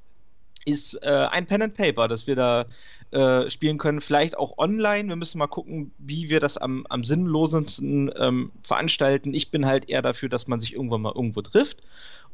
ist 0.64 0.94
äh, 1.02 1.28
ein 1.30 1.46
Pen 1.46 1.62
and 1.62 1.74
Paper, 1.74 2.08
das 2.08 2.26
wir 2.26 2.34
da 2.34 2.64
äh, 3.10 3.48
spielen 3.50 3.78
können. 3.78 4.00
Vielleicht 4.00 4.36
auch 4.36 4.58
online. 4.58 5.08
Wir 5.08 5.16
müssen 5.16 5.38
mal 5.38 5.46
gucken, 5.46 5.92
wie 5.98 6.28
wir 6.28 6.40
das 6.40 6.56
am, 6.56 6.86
am 6.88 7.04
sinnlosesten 7.04 8.10
ähm, 8.16 8.50
veranstalten. 8.62 9.34
Ich 9.34 9.50
bin 9.50 9.66
halt 9.66 9.88
eher 9.88 10.02
dafür, 10.02 10.28
dass 10.28 10.48
man 10.48 10.58
sich 10.58 10.72
irgendwann 10.72 11.02
mal 11.02 11.12
irgendwo 11.14 11.42
trifft 11.42 11.82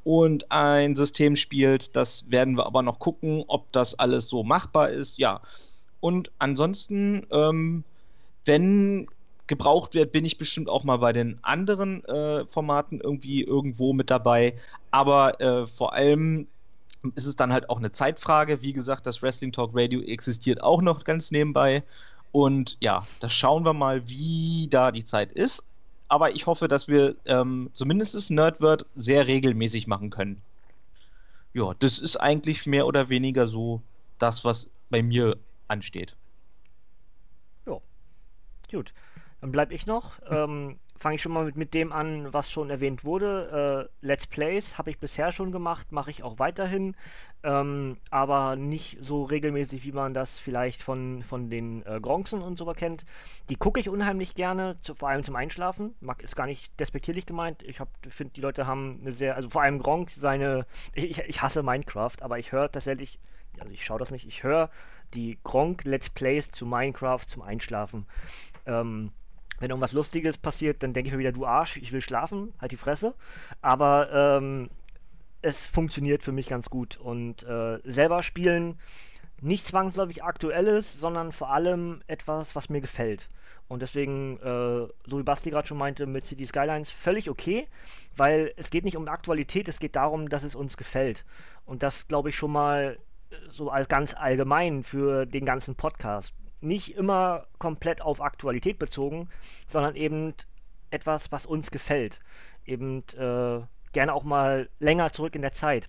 und 0.04 0.50
ein 0.50 0.96
System 0.96 1.36
spielt. 1.36 1.94
Das 1.96 2.30
werden 2.30 2.56
wir 2.56 2.66
aber 2.66 2.82
noch 2.82 2.98
gucken, 2.98 3.44
ob 3.46 3.70
das 3.72 3.98
alles 3.98 4.28
so 4.28 4.42
machbar 4.42 4.90
ist. 4.90 5.18
Ja. 5.18 5.40
Und 6.00 6.30
ansonsten, 6.38 7.26
ähm, 7.30 7.84
wenn 8.44 9.06
gebraucht 9.46 9.94
wird, 9.94 10.12
bin 10.12 10.24
ich 10.24 10.38
bestimmt 10.38 10.68
auch 10.68 10.84
mal 10.84 10.96
bei 10.98 11.12
den 11.12 11.38
anderen 11.42 12.04
äh, 12.06 12.44
Formaten 12.46 13.00
irgendwie 13.00 13.42
irgendwo 13.42 13.92
mit 13.92 14.10
dabei. 14.10 14.54
Aber 14.90 15.40
äh, 15.40 15.66
vor 15.66 15.92
allem 15.92 16.46
ist 17.14 17.26
es 17.26 17.36
dann 17.36 17.52
halt 17.52 17.68
auch 17.68 17.78
eine 17.78 17.92
Zeitfrage. 17.92 18.62
Wie 18.62 18.72
gesagt, 18.72 19.06
das 19.06 19.22
Wrestling 19.22 19.52
Talk 19.52 19.70
Radio 19.74 20.00
existiert 20.00 20.62
auch 20.62 20.82
noch 20.82 21.04
ganz 21.04 21.30
nebenbei. 21.30 21.82
Und 22.30 22.76
ja, 22.80 23.06
da 23.20 23.28
schauen 23.28 23.64
wir 23.64 23.74
mal, 23.74 24.08
wie 24.08 24.68
da 24.70 24.90
die 24.90 25.04
Zeit 25.04 25.32
ist. 25.32 25.62
Aber 26.12 26.34
ich 26.34 26.44
hoffe, 26.44 26.68
dass 26.68 26.88
wir 26.88 27.16
ähm, 27.24 27.70
zumindest 27.72 28.30
Nerdword 28.30 28.84
sehr 28.94 29.26
regelmäßig 29.26 29.86
machen 29.86 30.10
können. 30.10 30.42
Ja, 31.54 31.72
das 31.78 31.98
ist 31.98 32.18
eigentlich 32.18 32.66
mehr 32.66 32.86
oder 32.86 33.08
weniger 33.08 33.46
so 33.46 33.80
das, 34.18 34.44
was 34.44 34.68
bei 34.90 35.02
mir 35.02 35.38
ansteht. 35.68 36.14
Gut, 38.70 38.92
dann 39.40 39.52
bleib 39.52 39.70
ich 39.70 39.86
noch. 39.86 40.12
Ähm, 40.30 40.78
Fange 41.02 41.16
ich 41.16 41.22
schon 41.22 41.32
mal 41.32 41.44
mit, 41.44 41.56
mit 41.56 41.74
dem 41.74 41.90
an, 41.90 42.32
was 42.32 42.48
schon 42.48 42.70
erwähnt 42.70 43.02
wurde. 43.02 43.88
Äh, 44.00 44.06
Let's 44.06 44.28
Plays 44.28 44.78
habe 44.78 44.88
ich 44.88 45.00
bisher 45.00 45.32
schon 45.32 45.50
gemacht, 45.50 45.90
mache 45.90 46.12
ich 46.12 46.22
auch 46.22 46.38
weiterhin, 46.38 46.94
ähm, 47.42 47.96
aber 48.10 48.54
nicht 48.54 48.98
so 49.00 49.24
regelmäßig, 49.24 49.82
wie 49.82 49.90
man 49.90 50.14
das 50.14 50.38
vielleicht 50.38 50.80
von, 50.80 51.24
von 51.24 51.50
den 51.50 51.84
äh, 51.86 51.98
Gronxen 52.00 52.40
und 52.40 52.56
so 52.56 52.66
kennt. 52.66 53.04
Die 53.48 53.56
gucke 53.56 53.80
ich 53.80 53.88
unheimlich 53.88 54.36
gerne, 54.36 54.76
zu, 54.82 54.94
vor 54.94 55.08
allem 55.08 55.24
zum 55.24 55.34
Einschlafen. 55.34 55.96
Mag, 55.98 56.22
ist 56.22 56.36
gar 56.36 56.46
nicht 56.46 56.70
despektierlich 56.78 57.26
gemeint. 57.26 57.64
Ich 57.64 57.80
finde, 58.08 58.34
die 58.34 58.40
Leute 58.40 58.68
haben 58.68 59.00
eine 59.00 59.12
sehr, 59.12 59.34
also 59.34 59.50
vor 59.50 59.62
allem 59.62 59.80
Gronk, 59.80 60.12
seine, 60.12 60.66
ich, 60.94 61.18
ich 61.18 61.42
hasse 61.42 61.64
Minecraft, 61.64 62.18
aber 62.20 62.38
ich 62.38 62.52
höre 62.52 62.70
tatsächlich, 62.70 63.18
also 63.58 63.72
ich 63.72 63.84
schaue 63.84 63.98
das 63.98 64.12
nicht, 64.12 64.28
ich 64.28 64.44
höre 64.44 64.70
die 65.14 65.36
Gronk 65.42 65.82
Let's 65.82 66.10
Plays 66.10 66.52
zu 66.52 66.64
Minecraft 66.64 67.26
zum 67.26 67.42
Einschlafen. 67.42 68.06
Ähm, 68.66 69.10
wenn 69.62 69.70
irgendwas 69.70 69.92
Lustiges 69.92 70.36
passiert, 70.36 70.82
dann 70.82 70.92
denke 70.92 71.06
ich 71.06 71.12
mir 71.12 71.20
wieder, 71.20 71.30
du 71.30 71.46
Arsch, 71.46 71.76
ich 71.76 71.92
will 71.92 72.00
schlafen, 72.00 72.52
halt 72.60 72.72
die 72.72 72.76
Fresse. 72.76 73.14
Aber 73.60 74.10
ähm, 74.12 74.70
es 75.40 75.66
funktioniert 75.66 76.24
für 76.24 76.32
mich 76.32 76.48
ganz 76.48 76.68
gut. 76.68 76.98
Und 76.98 77.44
äh, 77.44 77.78
selber 77.84 78.24
spielen 78.24 78.80
nicht 79.40 79.64
zwangsläufig 79.64 80.24
aktuelles, 80.24 80.98
sondern 80.98 81.30
vor 81.30 81.50
allem 81.50 82.02
etwas, 82.08 82.56
was 82.56 82.70
mir 82.70 82.80
gefällt. 82.80 83.28
Und 83.68 83.82
deswegen, 83.82 84.38
äh, 84.38 84.88
so 85.06 85.18
wie 85.18 85.22
Basti 85.22 85.50
gerade 85.50 85.68
schon 85.68 85.78
meinte, 85.78 86.06
mit 86.06 86.26
City 86.26 86.44
Skylines 86.44 86.90
völlig 86.90 87.30
okay, 87.30 87.68
weil 88.16 88.52
es 88.56 88.68
geht 88.68 88.84
nicht 88.84 88.96
um 88.96 89.06
Aktualität, 89.06 89.68
es 89.68 89.78
geht 89.78 89.94
darum, 89.94 90.28
dass 90.28 90.42
es 90.42 90.56
uns 90.56 90.76
gefällt. 90.76 91.24
Und 91.66 91.84
das 91.84 92.08
glaube 92.08 92.30
ich 92.30 92.36
schon 92.36 92.50
mal 92.50 92.98
so 93.48 93.70
als 93.70 93.88
ganz 93.88 94.12
allgemein 94.12 94.82
für 94.82 95.24
den 95.24 95.44
ganzen 95.44 95.76
Podcast 95.76 96.34
nicht 96.62 96.96
immer 96.96 97.46
komplett 97.58 98.02
auf 98.02 98.20
Aktualität 98.20 98.78
bezogen, 98.78 99.28
sondern 99.68 99.96
eben 99.96 100.34
etwas, 100.90 101.32
was 101.32 101.46
uns 101.46 101.70
gefällt. 101.70 102.20
Eben 102.64 103.04
äh, 103.16 103.60
gerne 103.92 104.14
auch 104.14 104.24
mal 104.24 104.68
länger 104.78 105.12
zurück 105.12 105.34
in 105.34 105.42
der 105.42 105.52
Zeit. 105.52 105.88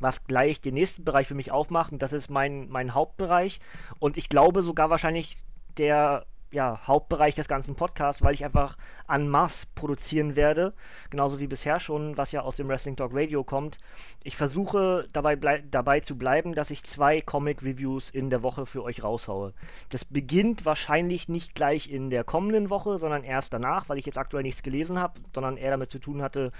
Was 0.00 0.24
gleich 0.24 0.60
den 0.60 0.74
nächsten 0.74 1.04
Bereich 1.04 1.28
für 1.28 1.34
mich 1.34 1.52
aufmacht, 1.52 1.92
und 1.92 2.02
das 2.02 2.12
ist 2.12 2.30
mein, 2.30 2.68
mein 2.68 2.94
Hauptbereich. 2.94 3.60
Und 3.98 4.16
ich 4.16 4.28
glaube 4.28 4.62
sogar 4.62 4.90
wahrscheinlich 4.90 5.36
der 5.78 6.26
ja, 6.52 6.80
Hauptbereich 6.86 7.34
des 7.34 7.48
ganzen 7.48 7.74
Podcasts, 7.74 8.22
weil 8.22 8.34
ich 8.34 8.44
einfach 8.44 8.76
an 9.06 9.28
Mass 9.28 9.66
produzieren 9.74 10.36
werde, 10.36 10.74
genauso 11.10 11.40
wie 11.40 11.46
bisher 11.46 11.80
schon, 11.80 12.16
was 12.16 12.30
ja 12.30 12.42
aus 12.42 12.56
dem 12.56 12.68
Wrestling 12.68 12.94
Talk 12.94 13.12
Radio 13.14 13.42
kommt. 13.42 13.78
Ich 14.22 14.36
versuche 14.36 15.08
dabei, 15.12 15.36
dabei 15.36 16.00
zu 16.00 16.16
bleiben, 16.16 16.54
dass 16.54 16.70
ich 16.70 16.84
zwei 16.84 17.22
Comic-Reviews 17.22 18.10
in 18.10 18.28
der 18.28 18.42
Woche 18.42 18.66
für 18.66 18.82
euch 18.82 19.02
raushaue. 19.02 19.54
Das 19.88 20.04
beginnt 20.04 20.66
wahrscheinlich 20.66 21.28
nicht 21.28 21.54
gleich 21.54 21.90
in 21.90 22.10
der 22.10 22.22
kommenden 22.22 22.68
Woche, 22.68 22.98
sondern 22.98 23.24
erst 23.24 23.52
danach, 23.52 23.88
weil 23.88 23.98
ich 23.98 24.06
jetzt 24.06 24.18
aktuell 24.18 24.42
nichts 24.42 24.62
gelesen 24.62 24.98
habe, 24.98 25.20
sondern 25.34 25.56
eher 25.56 25.70
damit 25.70 25.90
zu 25.90 25.98
tun 25.98 26.22
hatte, 26.22 26.52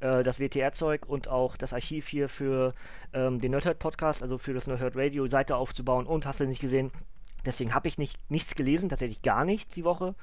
äh, 0.00 0.24
das 0.24 0.40
WTR-Zeug 0.40 1.06
und 1.06 1.28
auch 1.28 1.56
das 1.56 1.72
Archiv 1.72 2.08
hier 2.08 2.28
für 2.28 2.74
ähm, 3.12 3.40
den 3.40 3.52
Nerdhurt 3.52 3.78
Podcast, 3.78 4.22
also 4.22 4.38
für 4.38 4.54
das 4.54 4.66
Nerdhurt 4.66 4.96
Radio 4.96 5.28
Seite 5.28 5.56
aufzubauen 5.56 6.06
und 6.06 6.26
hast 6.26 6.40
du 6.40 6.46
nicht 6.46 6.60
gesehen, 6.60 6.90
Deswegen 7.46 7.74
habe 7.74 7.88
ich 7.88 7.96
nicht, 7.96 8.18
nichts 8.28 8.54
gelesen, 8.54 8.88
tatsächlich 8.88 9.22
gar 9.22 9.44
nichts 9.44 9.72
die 9.72 9.84
Woche. 9.84 10.14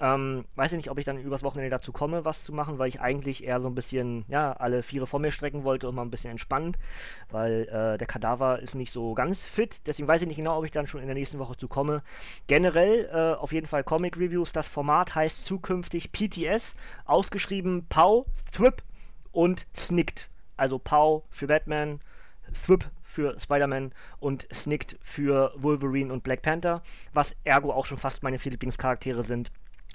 Ähm, 0.00 0.46
weiß 0.56 0.72
ich 0.72 0.78
nicht, 0.78 0.90
ob 0.90 0.98
ich 0.98 1.04
dann 1.04 1.18
übers 1.18 1.42
Wochenende 1.42 1.70
dazu 1.70 1.92
komme, 1.92 2.24
was 2.24 2.42
zu 2.42 2.52
machen, 2.52 2.78
weil 2.78 2.88
ich 2.88 3.00
eigentlich 3.00 3.44
eher 3.44 3.60
so 3.60 3.68
ein 3.68 3.74
bisschen, 3.74 4.24
ja, 4.28 4.54
alle 4.54 4.82
Viere 4.82 5.06
vor 5.06 5.20
mir 5.20 5.30
strecken 5.30 5.62
wollte 5.62 5.88
und 5.88 5.94
mal 5.94 6.02
ein 6.02 6.10
bisschen 6.10 6.30
entspannen, 6.30 6.76
weil 7.30 7.68
äh, 7.68 7.98
der 7.98 8.06
Kadaver 8.06 8.60
ist 8.60 8.74
nicht 8.74 8.92
so 8.92 9.12
ganz 9.14 9.44
fit. 9.44 9.82
Deswegen 9.86 10.08
weiß 10.08 10.22
ich 10.22 10.28
nicht 10.28 10.38
genau, 10.38 10.58
ob 10.58 10.64
ich 10.64 10.70
dann 10.70 10.86
schon 10.86 11.00
in 11.00 11.06
der 11.06 11.14
nächsten 11.14 11.38
Woche 11.38 11.56
zu 11.56 11.68
komme. 11.68 12.02
Generell 12.46 13.10
äh, 13.12 13.38
auf 13.38 13.52
jeden 13.52 13.66
Fall 13.66 13.84
Comic 13.84 14.16
Reviews. 14.16 14.52
Das 14.52 14.68
Format 14.68 15.14
heißt 15.14 15.44
zukünftig 15.44 16.12
PTS, 16.12 16.74
ausgeschrieben 17.04 17.86
Pau, 17.88 18.24
Thrip 18.52 18.82
und 19.32 19.66
Snicked. 19.76 20.28
Also 20.56 20.78
Pau 20.78 21.24
für 21.30 21.46
Batman, 21.46 22.00
Thrip 22.66 22.90
für 23.10 23.38
Spider-Man 23.38 23.92
und 24.20 24.46
Snicked 24.52 24.96
für 25.02 25.52
Wolverine 25.56 26.12
und 26.12 26.22
Black 26.22 26.42
Panther, 26.42 26.82
was 27.12 27.34
ergo 27.44 27.72
auch 27.72 27.86
schon 27.86 27.98
fast 27.98 28.22
meine 28.22 28.38
vier 28.38 28.52
Lieblingscharaktere 28.52 29.24
sind. 29.24 29.50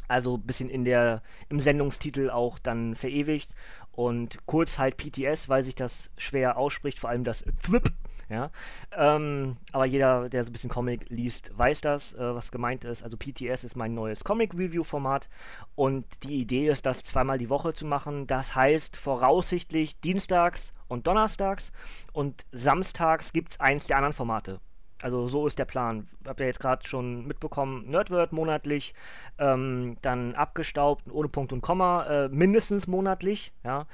Also 0.08 0.36
ein 0.38 0.46
bisschen 0.46 0.70
in 0.70 0.86
der, 0.86 1.24
im 1.50 1.60
Sendungstitel 1.60 2.30
auch 2.30 2.60
dann 2.60 2.96
verewigt. 2.96 3.50
Und 3.92 4.46
kurz 4.46 4.78
halt 4.78 4.98
PTS, 4.98 5.48
weil 5.48 5.64
sich 5.64 5.76
das 5.76 6.10
schwer 6.18 6.58
ausspricht, 6.58 7.00
vor 7.00 7.10
allem 7.10 7.24
das 7.24 7.46
Thwip. 7.64 7.92
Ja, 8.28 8.50
ähm, 8.92 9.58
aber 9.72 9.86
jeder, 9.86 10.30
der 10.30 10.44
so 10.44 10.50
ein 10.50 10.54
bisschen 10.54 10.70
Comic 10.70 11.10
liest, 11.10 11.56
weiß 11.56 11.82
das, 11.82 12.14
äh, 12.14 12.36
was 12.36 12.52
gemeint 12.52 12.84
ist. 12.84 13.04
Also 13.04 13.18
PTS 13.18 13.64
ist 13.64 13.76
mein 13.76 13.94
neues 13.94 14.24
Comic-Review-Format 14.24 15.30
und 15.76 16.06
die 16.24 16.42
Idee 16.42 16.70
ist, 16.70 16.88
das 16.88 17.04
zweimal 17.04 17.38
die 17.38 17.52
Woche 17.52 17.76
zu 17.76 17.86
machen. 17.86 18.26
Das 18.26 18.56
heißt 18.56 18.98
voraussichtlich 18.98 20.00
dienstags 20.02 20.74
und 20.88 21.08
donnerstags 21.08 21.72
und 22.14 22.46
samstags 22.52 23.34
gibt 23.34 23.54
es 23.54 23.60
eins 23.60 23.88
der 23.88 23.98
anderen 23.98 24.14
Formate. 24.14 24.60
Also 25.02 25.28
so 25.28 25.46
ist 25.46 25.60
der 25.60 25.66
Plan. 25.66 26.08
Habt 26.26 26.40
ihr 26.40 26.46
jetzt 26.46 26.60
gerade 26.60 26.88
schon 26.88 27.28
mitbekommen, 27.28 27.90
Nerdword 27.90 28.32
monatlich, 28.32 28.94
ähm, 29.38 29.98
dann 30.02 30.36
abgestaubt, 30.36 31.04
ohne 31.12 31.28
Punkt 31.28 31.52
und 31.54 31.62
Komma, 31.62 32.06
äh, 32.06 32.30
mindestens 32.30 32.88
monatlich, 32.88 33.52
ja. 33.64 33.86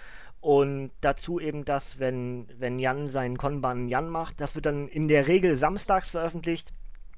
Und 0.41 0.91
dazu 1.01 1.39
eben 1.39 1.65
das, 1.65 1.99
wenn, 1.99 2.47
wenn 2.57 2.79
Jan 2.79 3.09
seinen 3.09 3.37
Konban 3.37 3.89
Jan 3.89 4.09
macht, 4.09 4.41
das 4.41 4.55
wird 4.55 4.65
dann 4.65 4.87
in 4.87 5.07
der 5.07 5.27
Regel 5.27 5.55
samstags 5.55 6.09
veröffentlicht 6.09 6.73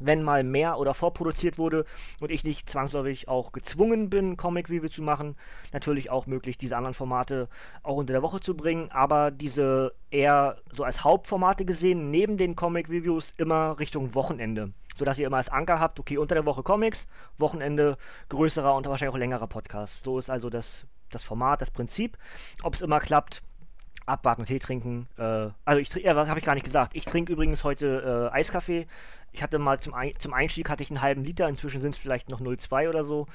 wenn 0.06 0.24
mal 0.24 0.44
mehr 0.44 0.78
oder 0.78 0.94
vorproduziert 0.94 1.58
wurde 1.58 1.86
und 2.22 2.32
ich 2.32 2.44
nicht 2.44 2.70
zwangsläufig 2.70 3.28
auch 3.28 3.52
gezwungen 3.52 4.10
bin, 4.10 4.38
Comic 4.38 4.70
Review 4.70 4.90
zu 4.90 5.02
machen, 5.02 5.36
natürlich 5.72 6.10
auch 6.10 6.26
möglich, 6.26 6.58
diese 6.58 6.78
anderen 6.78 6.94
Formate 6.94 7.48
auch 7.82 7.98
unter 7.98 8.14
der 8.14 8.22
Woche 8.22 8.40
zu 8.40 8.56
bringen, 8.56 8.92
aber 8.92 9.32
diese 9.32 9.94
eher 10.12 10.58
so 10.72 10.84
als 10.84 11.04
Hauptformate 11.04 11.66
gesehen, 11.66 12.12
neben 12.12 12.38
den 12.38 12.56
Comic 12.56 12.90
Reviews 12.90 13.34
immer 13.38 13.80
Richtung 13.80 14.14
Wochenende, 14.16 14.74
sodass 14.96 15.18
ihr 15.18 15.28
immer 15.28 15.38
als 15.38 15.50
Anker 15.50 15.80
habt, 15.80 16.00
okay, 16.00 16.18
unter 16.18 16.36
der 16.36 16.46
Woche 16.46 16.64
Comics, 16.64 17.08
Wochenende 17.38 17.98
größerer 18.30 18.76
und 18.76 18.88
wahrscheinlich 18.88 19.14
auch 19.14 19.20
längerer 19.20 19.48
Podcast. 19.48 20.04
So 20.04 20.20
ist 20.20 20.30
also 20.30 20.50
das, 20.50 20.86
das 21.10 21.24
Format, 21.24 21.62
das 21.62 21.72
Prinzip. 21.72 22.18
Ob 22.62 22.76
es 22.76 22.82
immer 22.82 23.00
klappt, 23.00 23.42
abwarten, 24.06 24.46
Tee 24.46 24.60
trinken. 24.60 25.08
Äh, 25.18 25.50
also 25.66 25.80
ich 25.80 25.96
äh, 26.04 26.16
was 26.16 26.28
habe 26.30 26.40
ich 26.40 26.46
gar 26.46 26.56
nicht 26.56 26.66
gesagt. 26.66 26.96
Ich 26.96 27.06
trinke 27.06 27.34
übrigens 27.34 27.64
heute 27.64 28.30
äh, 28.32 28.36
Eiskaffee 28.36 28.88
ich 29.34 29.42
hatte 29.44 29.60
mal 29.60 29.80
zum, 29.80 29.94
Ein 29.94 30.14
zum 30.20 30.34
Einstieg 30.34 30.70
hatte 30.70 30.84
ich 30.84 30.90
einen 30.90 31.02
halben 31.02 31.24
Liter, 31.24 31.50
inzwischen 31.50 31.82
sind 31.82 31.96
es 31.96 31.98
vielleicht 31.98 32.30
noch 32.30 32.40
0,2 32.40 32.88
oder 32.88 33.04
so, 33.04 33.28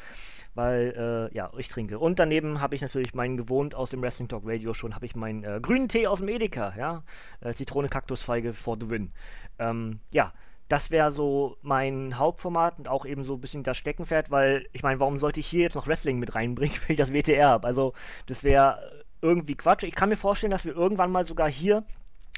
weil, 0.55 1.29
äh, 1.33 1.37
ja, 1.37 1.51
ich 1.59 1.69
trinke. 1.69 1.99
Und 1.99 2.19
daneben 2.19 2.61
habe 2.61 2.75
ich 2.75 2.81
natürlich 2.81 3.15
meinen 3.15 3.37
gewohnt 3.37 3.75
aus 3.75 3.91
dem 3.91 4.01
Wrestling 4.01 4.29
Talk 4.29 4.45
Radio 4.47 4.75
schon, 4.75 4.95
habe 4.95 5.07
ich 5.07 5.17
meinen 5.17 5.45
äh, 5.45 5.59
grünen 5.61 5.89
Tee 5.89 6.07
aus 6.07 6.21
dem 6.21 6.29
Edeka, 6.29 6.73
ja, 6.77 7.03
äh, 7.41 7.53
Zitrone, 7.53 7.89
Kaktusfeige 7.89 8.55
for 8.55 8.77
the 8.81 8.89
win. 8.89 9.13
Ähm, 9.59 9.99
ja, 10.13 10.33
das 10.69 10.91
wäre 10.91 11.11
so 11.11 11.57
mein 11.63 12.19
Hauptformat 12.19 12.79
und 12.79 12.89
auch 12.89 13.05
eben 13.05 13.25
so 13.25 13.35
ein 13.35 13.41
bisschen 13.41 13.65
das 13.65 13.77
Steckenpferd, 13.77 14.31
weil 14.31 14.67
ich 14.73 14.83
meine, 14.83 15.01
warum 15.01 15.19
sollte 15.19 15.41
ich 15.41 15.47
hier 15.47 15.63
jetzt 15.63 15.75
noch 15.75 15.89
Wrestling 15.89 16.19
mit 16.19 16.35
reinbringen, 16.35 16.77
wenn 16.87 16.95
ich 16.95 16.99
das 16.99 17.13
WTR 17.13 17.49
habe? 17.49 17.67
Also, 17.67 17.93
das 18.27 18.45
wäre 18.45 18.79
irgendwie 19.23 19.57
Quatsch. 19.57 19.85
Ich 19.85 19.95
kann 19.95 20.09
mir 20.09 20.17
vorstellen, 20.17 20.51
dass 20.51 20.65
wir 20.65 20.75
irgendwann 20.75 21.11
mal 21.11 21.27
sogar 21.27 21.51
hier 21.51 21.85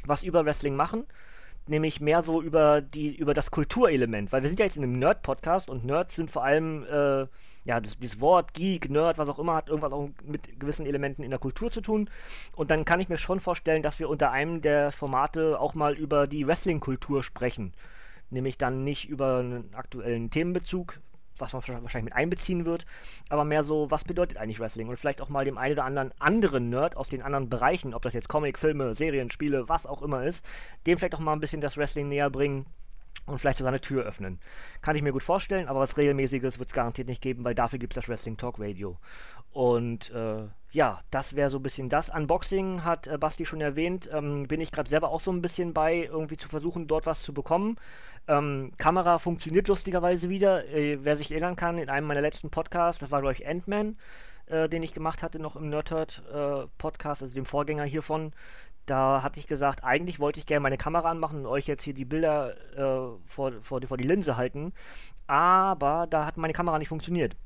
was 0.04 0.22
über 0.22 0.44
Wrestling 0.44 0.76
machen 0.76 1.04
nämlich 1.70 2.00
mehr 2.00 2.22
so 2.22 2.42
über 2.42 2.80
die 2.82 3.14
über 3.14 3.32
das 3.32 3.50
Kulturelement, 3.50 4.32
weil 4.32 4.42
wir 4.42 4.48
sind 4.48 4.58
ja 4.58 4.66
jetzt 4.66 4.76
in 4.76 4.82
einem 4.82 4.98
Nerd-Podcast 4.98 5.70
und 5.70 5.84
Nerds 5.84 6.16
sind 6.16 6.30
vor 6.30 6.44
allem 6.44 6.84
äh, 6.84 7.26
ja 7.64 7.80
das, 7.80 7.98
dieses 7.98 8.20
Wort 8.20 8.54
Geek, 8.54 8.90
Nerd, 8.90 9.18
was 9.18 9.28
auch 9.28 9.38
immer 9.38 9.54
hat 9.54 9.68
irgendwas 9.68 9.92
auch 9.92 10.10
mit 10.24 10.58
gewissen 10.60 10.86
Elementen 10.86 11.22
in 11.22 11.30
der 11.30 11.38
Kultur 11.38 11.70
zu 11.70 11.80
tun. 11.80 12.10
Und 12.54 12.70
dann 12.70 12.84
kann 12.84 13.00
ich 13.00 13.08
mir 13.08 13.18
schon 13.18 13.40
vorstellen, 13.40 13.82
dass 13.82 13.98
wir 13.98 14.08
unter 14.08 14.30
einem 14.30 14.60
der 14.60 14.92
Formate 14.92 15.58
auch 15.60 15.74
mal 15.74 15.94
über 15.94 16.26
die 16.26 16.46
Wrestling-Kultur 16.46 17.22
sprechen, 17.22 17.72
nämlich 18.30 18.58
dann 18.58 18.84
nicht 18.84 19.08
über 19.08 19.38
einen 19.38 19.74
aktuellen 19.74 20.30
Themenbezug, 20.30 21.00
was 21.40 21.52
man 21.52 21.62
wahrscheinlich 21.82 22.12
mit 22.12 22.14
einbeziehen 22.14 22.64
wird, 22.64 22.86
aber 23.28 23.44
mehr 23.44 23.62
so, 23.62 23.90
was 23.90 24.04
bedeutet 24.04 24.38
eigentlich 24.38 24.60
Wrestling? 24.60 24.88
Und 24.88 24.98
vielleicht 24.98 25.20
auch 25.20 25.28
mal 25.28 25.44
dem 25.44 25.58
einen 25.58 25.74
oder 25.74 25.84
anderen 25.84 26.12
anderen 26.18 26.70
Nerd 26.70 26.96
aus 26.96 27.08
den 27.08 27.22
anderen 27.22 27.48
Bereichen, 27.48 27.94
ob 27.94 28.02
das 28.02 28.14
jetzt 28.14 28.28
Comic, 28.28 28.58
Filme, 28.58 28.94
Serien, 28.94 29.30
Spiele, 29.30 29.68
was 29.68 29.86
auch 29.86 30.02
immer 30.02 30.24
ist, 30.24 30.44
dem 30.86 30.98
vielleicht 30.98 31.14
auch 31.14 31.20
mal 31.20 31.32
ein 31.32 31.40
bisschen 31.40 31.60
das 31.60 31.76
Wrestling 31.76 32.08
näher 32.08 32.30
bringen 32.30 32.66
und 33.26 33.38
vielleicht 33.38 33.58
sogar 33.58 33.70
eine 33.72 33.80
Tür 33.80 34.04
öffnen. 34.04 34.40
Kann 34.82 34.96
ich 34.96 35.02
mir 35.02 35.12
gut 35.12 35.22
vorstellen, 35.22 35.68
aber 35.68 35.80
was 35.80 35.96
Regelmäßiges 35.96 36.58
wird 36.58 36.70
es 36.70 36.74
garantiert 36.74 37.08
nicht 37.08 37.22
geben, 37.22 37.44
weil 37.44 37.54
dafür 37.54 37.78
gibt 37.78 37.92
es 37.92 37.96
das 37.96 38.08
Wrestling 38.08 38.36
Talk 38.36 38.58
Radio. 38.58 38.96
Und 39.52 40.10
äh, 40.10 40.44
ja, 40.72 41.00
das 41.10 41.34
wäre 41.34 41.50
so 41.50 41.58
ein 41.58 41.62
bisschen 41.62 41.88
das. 41.88 42.08
Unboxing 42.08 42.84
hat 42.84 43.08
äh, 43.08 43.18
Basti 43.18 43.44
schon 43.44 43.60
erwähnt. 43.60 44.08
Ähm, 44.12 44.46
bin 44.46 44.60
ich 44.60 44.70
gerade 44.70 44.88
selber 44.88 45.08
auch 45.08 45.20
so 45.20 45.32
ein 45.32 45.42
bisschen 45.42 45.74
bei, 45.74 46.04
irgendwie 46.04 46.36
zu 46.36 46.48
versuchen, 46.48 46.86
dort 46.86 47.06
was 47.06 47.22
zu 47.22 47.34
bekommen. 47.34 47.76
Ähm, 48.30 48.70
Kamera 48.78 49.18
funktioniert 49.18 49.66
lustigerweise 49.66 50.28
wieder. 50.28 50.64
Äh, 50.68 50.98
wer 51.02 51.16
sich 51.16 51.32
erinnern 51.32 51.56
kann, 51.56 51.78
in 51.78 51.88
einem 51.88 52.06
meiner 52.06 52.20
letzten 52.20 52.48
Podcasts, 52.50 53.00
das 53.00 53.10
war 53.10 53.20
glaube 53.20 53.34
ich 53.34 53.46
Ant-Man, 53.46 53.96
äh, 54.46 54.68
den 54.68 54.84
ich 54.84 54.94
gemacht 54.94 55.22
hatte 55.24 55.40
noch 55.40 55.56
im 55.56 55.68
Nerdhurt 55.68 56.22
äh, 56.32 56.66
Podcast, 56.78 57.22
also 57.22 57.34
dem 57.34 57.44
Vorgänger 57.44 57.84
hiervon. 57.84 58.32
Da 58.86 59.22
hatte 59.22 59.40
ich 59.40 59.48
gesagt, 59.48 59.82
eigentlich 59.84 60.20
wollte 60.20 60.38
ich 60.38 60.46
gerne 60.46 60.60
meine 60.60 60.78
Kamera 60.78 61.10
anmachen 61.10 61.40
und 61.40 61.46
euch 61.46 61.66
jetzt 61.66 61.82
hier 61.82 61.94
die 61.94 62.04
Bilder 62.04 62.54
äh, 62.76 63.18
vor, 63.26 63.52
vor, 63.62 63.80
vor 63.82 63.96
die 63.96 64.04
Linse 64.06 64.36
halten. 64.36 64.72
Aber 65.26 66.06
da 66.08 66.24
hat 66.26 66.36
meine 66.36 66.52
Kamera 66.52 66.78
nicht 66.78 66.88
funktioniert. 66.88 67.36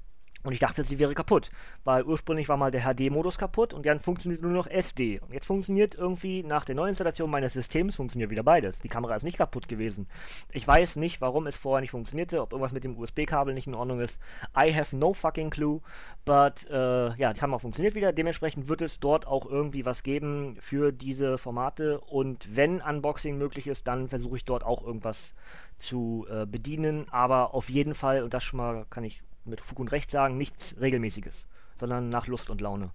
Und 0.44 0.52
ich 0.52 0.58
dachte, 0.58 0.84
sie 0.84 0.98
wäre 0.98 1.14
kaputt, 1.14 1.50
weil 1.84 2.04
ursprünglich 2.04 2.50
war 2.50 2.58
mal 2.58 2.70
der 2.70 2.82
HD-Modus 2.82 3.38
kaputt 3.38 3.72
und 3.72 3.86
dann 3.86 3.98
funktioniert 3.98 4.42
nur 4.42 4.52
noch 4.52 4.66
SD. 4.66 5.18
Und 5.20 5.32
jetzt 5.32 5.46
funktioniert 5.46 5.94
irgendwie 5.94 6.42
nach 6.42 6.66
der 6.66 6.74
Neuinstallation 6.74 7.30
meines 7.30 7.54
Systems 7.54 7.96
funktioniert 7.96 8.30
wieder 8.30 8.42
beides. 8.42 8.78
Die 8.80 8.88
Kamera 8.88 9.16
ist 9.16 9.22
nicht 9.22 9.38
kaputt 9.38 9.68
gewesen. 9.68 10.06
Ich 10.52 10.68
weiß 10.68 10.96
nicht, 10.96 11.22
warum 11.22 11.46
es 11.46 11.56
vorher 11.56 11.80
nicht 11.80 11.92
funktionierte, 11.92 12.42
ob 12.42 12.52
irgendwas 12.52 12.72
mit 12.72 12.84
dem 12.84 12.98
USB-Kabel 12.98 13.54
nicht 13.54 13.66
in 13.66 13.74
Ordnung 13.74 14.00
ist. 14.00 14.18
I 14.54 14.74
have 14.74 14.94
no 14.94 15.14
fucking 15.14 15.48
clue. 15.48 15.80
But 16.26 16.68
äh, 16.70 17.14
ja, 17.16 17.32
die 17.32 17.40
Kamera 17.40 17.58
funktioniert 17.58 17.94
wieder. 17.94 18.12
Dementsprechend 18.12 18.68
wird 18.68 18.82
es 18.82 19.00
dort 19.00 19.26
auch 19.26 19.46
irgendwie 19.46 19.86
was 19.86 20.02
geben 20.02 20.58
für 20.60 20.92
diese 20.92 21.38
Formate. 21.38 22.00
Und 22.00 22.54
wenn 22.54 22.82
Unboxing 22.82 23.38
möglich 23.38 23.66
ist, 23.66 23.86
dann 23.86 24.08
versuche 24.08 24.36
ich 24.36 24.44
dort 24.44 24.62
auch 24.62 24.84
irgendwas 24.84 25.32
zu 25.78 26.26
äh, 26.30 26.44
bedienen. 26.44 27.06
Aber 27.10 27.54
auf 27.54 27.70
jeden 27.70 27.94
Fall, 27.94 28.22
und 28.22 28.34
das 28.34 28.44
schon 28.44 28.58
mal 28.58 28.84
kann 28.90 29.04
ich 29.04 29.22
mit 29.44 29.60
Fug 29.60 29.78
und 29.78 29.92
Recht 29.92 30.10
sagen, 30.10 30.36
nichts 30.36 30.74
Regelmäßiges, 30.80 31.46
sondern 31.78 32.08
nach 32.08 32.26
Lust 32.26 32.50
und 32.50 32.60
Laune. 32.60 32.90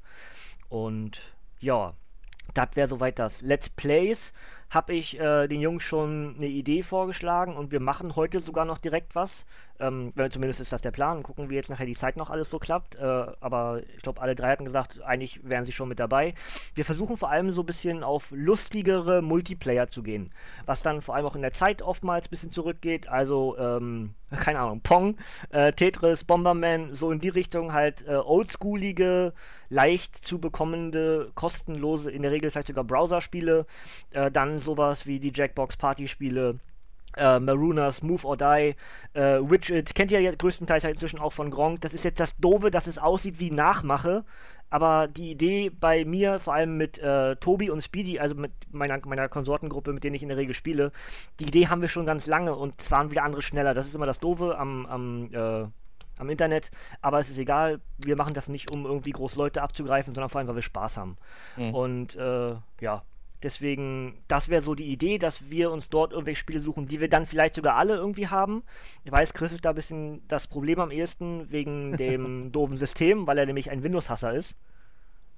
Und 0.69 1.21
ja, 1.59 1.93
das 2.53 2.69
wäre 2.75 2.87
soweit 2.87 3.19
das. 3.19 3.41
Let's 3.41 3.69
Plays 3.69 4.33
habe 4.69 4.93
ich 4.93 5.19
äh, 5.19 5.47
den 5.47 5.61
Jungs 5.61 5.83
schon 5.83 6.35
eine 6.37 6.47
Idee 6.47 6.83
vorgeschlagen 6.83 7.55
und 7.57 7.71
wir 7.71 7.79
machen 7.79 8.15
heute 8.15 8.39
sogar 8.39 8.65
noch 8.65 8.77
direkt 8.77 9.15
was. 9.15 9.45
Ähm, 9.79 10.13
zumindest 10.31 10.59
ist 10.59 10.71
das 10.71 10.81
der 10.81 10.91
Plan. 10.91 11.23
Gucken, 11.23 11.49
wie 11.49 11.55
jetzt 11.55 11.69
nachher 11.69 11.85
die 11.85 11.95
Zeit 11.95 12.17
noch 12.17 12.29
alles 12.29 12.49
so 12.49 12.59
klappt. 12.59 12.95
Äh, 12.95 13.01
aber 13.01 13.81
ich 13.95 14.03
glaube, 14.03 14.21
alle 14.21 14.35
drei 14.35 14.51
hatten 14.51 14.65
gesagt, 14.65 15.01
eigentlich 15.01 15.39
wären 15.43 15.63
sie 15.63 15.71
schon 15.71 15.89
mit 15.89 15.99
dabei. 15.99 16.35
Wir 16.75 16.85
versuchen 16.85 17.17
vor 17.17 17.31
allem 17.31 17.51
so 17.51 17.63
ein 17.63 17.65
bisschen 17.65 18.03
auf 18.03 18.27
lustigere 18.31 19.21
Multiplayer 19.21 19.87
zu 19.87 20.03
gehen. 20.03 20.31
Was 20.65 20.83
dann 20.83 21.01
vor 21.01 21.15
allem 21.15 21.25
auch 21.25 21.35
in 21.35 21.41
der 21.41 21.53
Zeit 21.53 21.81
oftmals 21.81 22.27
ein 22.27 22.29
bisschen 22.29 22.51
zurückgeht. 22.51 23.07
Also, 23.07 23.57
ähm, 23.57 24.13
keine 24.31 24.59
Ahnung, 24.59 24.81
Pong, 24.81 25.17
äh, 25.49 25.71
Tetris, 25.73 26.23
Bomberman, 26.25 26.93
so 26.93 27.11
in 27.11 27.19
die 27.19 27.29
Richtung 27.29 27.73
halt 27.73 28.05
äh, 28.07 28.15
oldschoolige, 28.15 29.33
leicht 29.69 30.25
zu 30.25 30.39
bekommende, 30.39 31.31
kostenlose, 31.35 32.11
in 32.11 32.21
der 32.23 32.31
Regel 32.31 32.51
vielleicht 32.51 32.67
sogar 32.67 32.83
Browserspiele. 32.83 33.65
Äh, 34.11 34.31
dann 34.31 34.59
sowas 34.59 35.05
wie 35.05 35.19
die 35.19 35.31
Jackbox 35.33 35.77
Party 35.77 36.07
Spiele 36.07 36.59
äh, 37.17 37.39
Marooners, 37.39 38.01
Move 38.01 38.25
or 38.25 38.37
Die, 38.37 38.75
äh, 39.13 39.39
Widget, 39.41 39.95
kennt 39.95 40.11
ihr 40.11 40.21
ja 40.21 40.33
größtenteils 40.33 40.83
halt 40.83 40.95
inzwischen 40.95 41.19
auch 41.19 41.33
von 41.33 41.51
Gronk. 41.51 41.81
Das 41.81 41.93
ist 41.93 42.03
jetzt 42.03 42.19
das 42.19 42.35
Doofe, 42.37 42.71
dass 42.71 42.87
es 42.87 42.97
aussieht 42.97 43.39
wie 43.39 43.51
Nachmache. 43.51 44.23
Aber 44.71 45.07
die 45.07 45.31
Idee 45.31 45.71
bei 45.71 46.05
mir, 46.05 46.39
vor 46.39 46.53
allem 46.53 46.77
mit 46.77 46.99
äh, 46.99 47.35
Tobi 47.37 47.71
und 47.71 47.83
Speedy, 47.83 48.19
also 48.19 48.35
mit 48.35 48.51
meiner, 48.71 48.99
meiner 49.05 49.27
Konsortengruppe, 49.27 49.93
mit 49.93 50.03
denen 50.03 50.15
ich 50.15 50.21
in 50.21 50.29
der 50.29 50.37
Regel 50.37 50.53
spiele, 50.53 50.91
die 51.39 51.47
Idee 51.47 51.67
haben 51.67 51.81
wir 51.81 51.87
schon 51.87 52.05
ganz 52.05 52.27
lange 52.27 52.55
und 52.55 52.79
es 52.79 52.91
waren 52.91 53.09
wieder 53.09 53.23
andere 53.23 53.41
schneller. 53.41 53.73
Das 53.73 53.87
ist 53.87 53.95
immer 53.95 54.05
das 54.05 54.19
Doofe 54.19 54.57
am, 54.59 54.85
am, 54.85 55.33
äh, 55.33 55.65
am 56.19 56.29
Internet, 56.29 56.69
aber 57.01 57.19
es 57.19 57.29
ist 57.29 57.39
egal, 57.39 57.79
wir 57.97 58.15
machen 58.15 58.35
das 58.35 58.47
nicht, 58.47 58.69
um 58.69 58.85
irgendwie 58.85 59.11
groß 59.11 59.35
Leute 59.35 59.61
abzugreifen, 59.63 60.13
sondern 60.13 60.29
vor 60.29 60.39
allem, 60.39 60.47
weil 60.47 60.55
wir 60.55 60.61
Spaß 60.61 60.97
haben. 60.97 61.17
Mhm. 61.57 61.73
Und 61.73 62.15
äh, 62.15 62.55
ja, 62.81 63.03
Deswegen, 63.41 64.17
das 64.27 64.49
wäre 64.49 64.61
so 64.61 64.75
die 64.75 64.91
Idee, 64.91 65.17
dass 65.17 65.49
wir 65.49 65.71
uns 65.71 65.89
dort 65.89 66.11
irgendwelche 66.11 66.41
Spiele 66.41 66.59
suchen, 66.59 66.87
die 66.87 66.99
wir 66.99 67.09
dann 67.09 67.25
vielleicht 67.25 67.55
sogar 67.55 67.75
alle 67.75 67.95
irgendwie 67.95 68.27
haben. 68.27 68.63
Ich 69.05 69.11
weiß, 69.13 69.33
Chris 69.33 69.53
ist 69.53 69.63
da 69.63 69.69
ein 69.69 69.75
bisschen 69.75 70.27
das 70.27 70.47
Problem 70.47 70.79
am 70.79 70.91
ehesten 70.91 71.49
wegen 71.49 71.95
dem 71.97 72.51
doofen 72.51 72.75
System, 72.75 73.27
weil 73.27 73.37
er 73.37 73.45
nämlich 73.45 73.71
ein 73.71 73.81
Windows-Hasser 73.81 74.33
ist. 74.33 74.55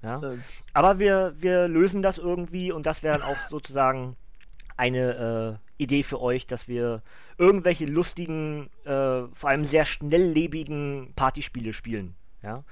Ja. 0.02 0.20
Ähm. 0.20 0.42
Aber 0.72 0.98
wir, 0.98 1.34
wir 1.38 1.68
lösen 1.68 2.02
das 2.02 2.18
irgendwie 2.18 2.72
und 2.72 2.86
das 2.86 3.04
wäre 3.04 3.18
dann 3.18 3.28
auch 3.28 3.36
sozusagen 3.50 4.16
eine 4.76 5.58
äh, 5.78 5.82
Idee 5.82 6.02
für 6.02 6.20
euch, 6.20 6.46
dass 6.46 6.68
wir 6.68 7.02
irgendwelche 7.38 7.86
lustigen, 7.86 8.70
äh, 8.84 9.26
vor 9.32 9.50
allem 9.50 9.64
sehr 9.64 9.84
schnelllebigen 9.84 11.12
Partyspiele 11.16 11.72
spielen. 11.72 12.14
Ja. 12.42 12.64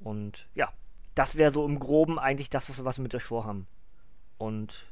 Und 0.00 0.48
ja, 0.54 0.72
das 1.14 1.36
wäre 1.36 1.50
so 1.50 1.64
im 1.66 1.78
Groben 1.78 2.18
eigentlich 2.18 2.50
das, 2.50 2.68
was, 2.68 2.84
was 2.84 2.98
wir 2.98 3.02
mit 3.02 3.14
euch 3.14 3.24
vorhaben. 3.24 3.66
Und 4.38 4.86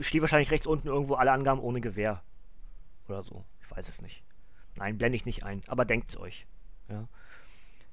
steht 0.00 0.20
wahrscheinlich 0.20 0.50
rechts 0.50 0.66
unten 0.66 0.88
irgendwo 0.88 1.14
alle 1.14 1.32
Angaben 1.32 1.60
ohne 1.60 1.80
Gewehr. 1.80 2.22
Oder 3.08 3.22
so. 3.22 3.44
Ich 3.62 3.70
weiß 3.70 3.88
es 3.88 4.02
nicht. 4.02 4.22
Nein, 4.74 4.98
blende 4.98 5.16
ich 5.16 5.26
nicht 5.26 5.44
ein. 5.44 5.62
Aber 5.66 5.84
denkt 5.84 6.10
es 6.10 6.18
euch. 6.18 6.46
Ja. 6.88 7.08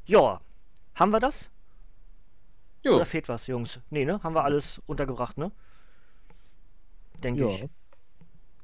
ja. 0.06 0.42
Haben 0.96 1.12
wir 1.12 1.20
das? 1.20 1.50
Jo. 2.84 2.96
Oder 2.96 3.06
fehlt 3.06 3.30
was, 3.30 3.48
Jungs? 3.48 3.80
Nee, 3.90 4.06
ne? 4.06 4.22
Haben 4.24 4.36
wir 4.36 4.44
alles 4.44 4.82
untergebracht, 4.86 5.38
ne? 5.38 5.52
Denke 7.24 7.42
Ja. 7.42 7.50
ich. 7.50 7.70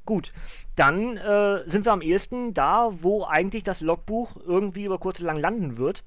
Gut, 0.05 0.33
dann 0.75 1.17
äh, 1.17 1.69
sind 1.69 1.85
wir 1.85 1.91
am 1.93 2.01
ehesten 2.01 2.53
da, 2.55 2.89
wo 3.01 3.25
eigentlich 3.25 3.63
das 3.63 3.81
Logbuch 3.81 4.37
irgendwie 4.37 4.85
über 4.85 4.97
kurz 4.97 5.19
oder 5.19 5.27
lang 5.27 5.39
landen 5.39 5.77
wird. 5.77 6.03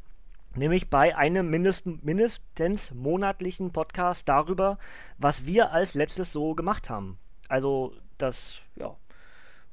Nämlich 0.57 0.91
bei 0.91 1.17
einem 1.17 1.49
mindest, 1.49 1.87
mindestens 1.87 2.93
monatlichen 2.93 3.73
Podcast 3.73 4.29
darüber, 4.29 4.79
was 5.19 5.47
wir 5.47 5.73
als 5.73 5.95
letztes 5.95 6.33
so 6.33 6.55
gemacht 6.55 6.91
haben. 6.91 7.17
Also 7.49 7.95
das, 8.19 8.59
ja, 8.77 8.95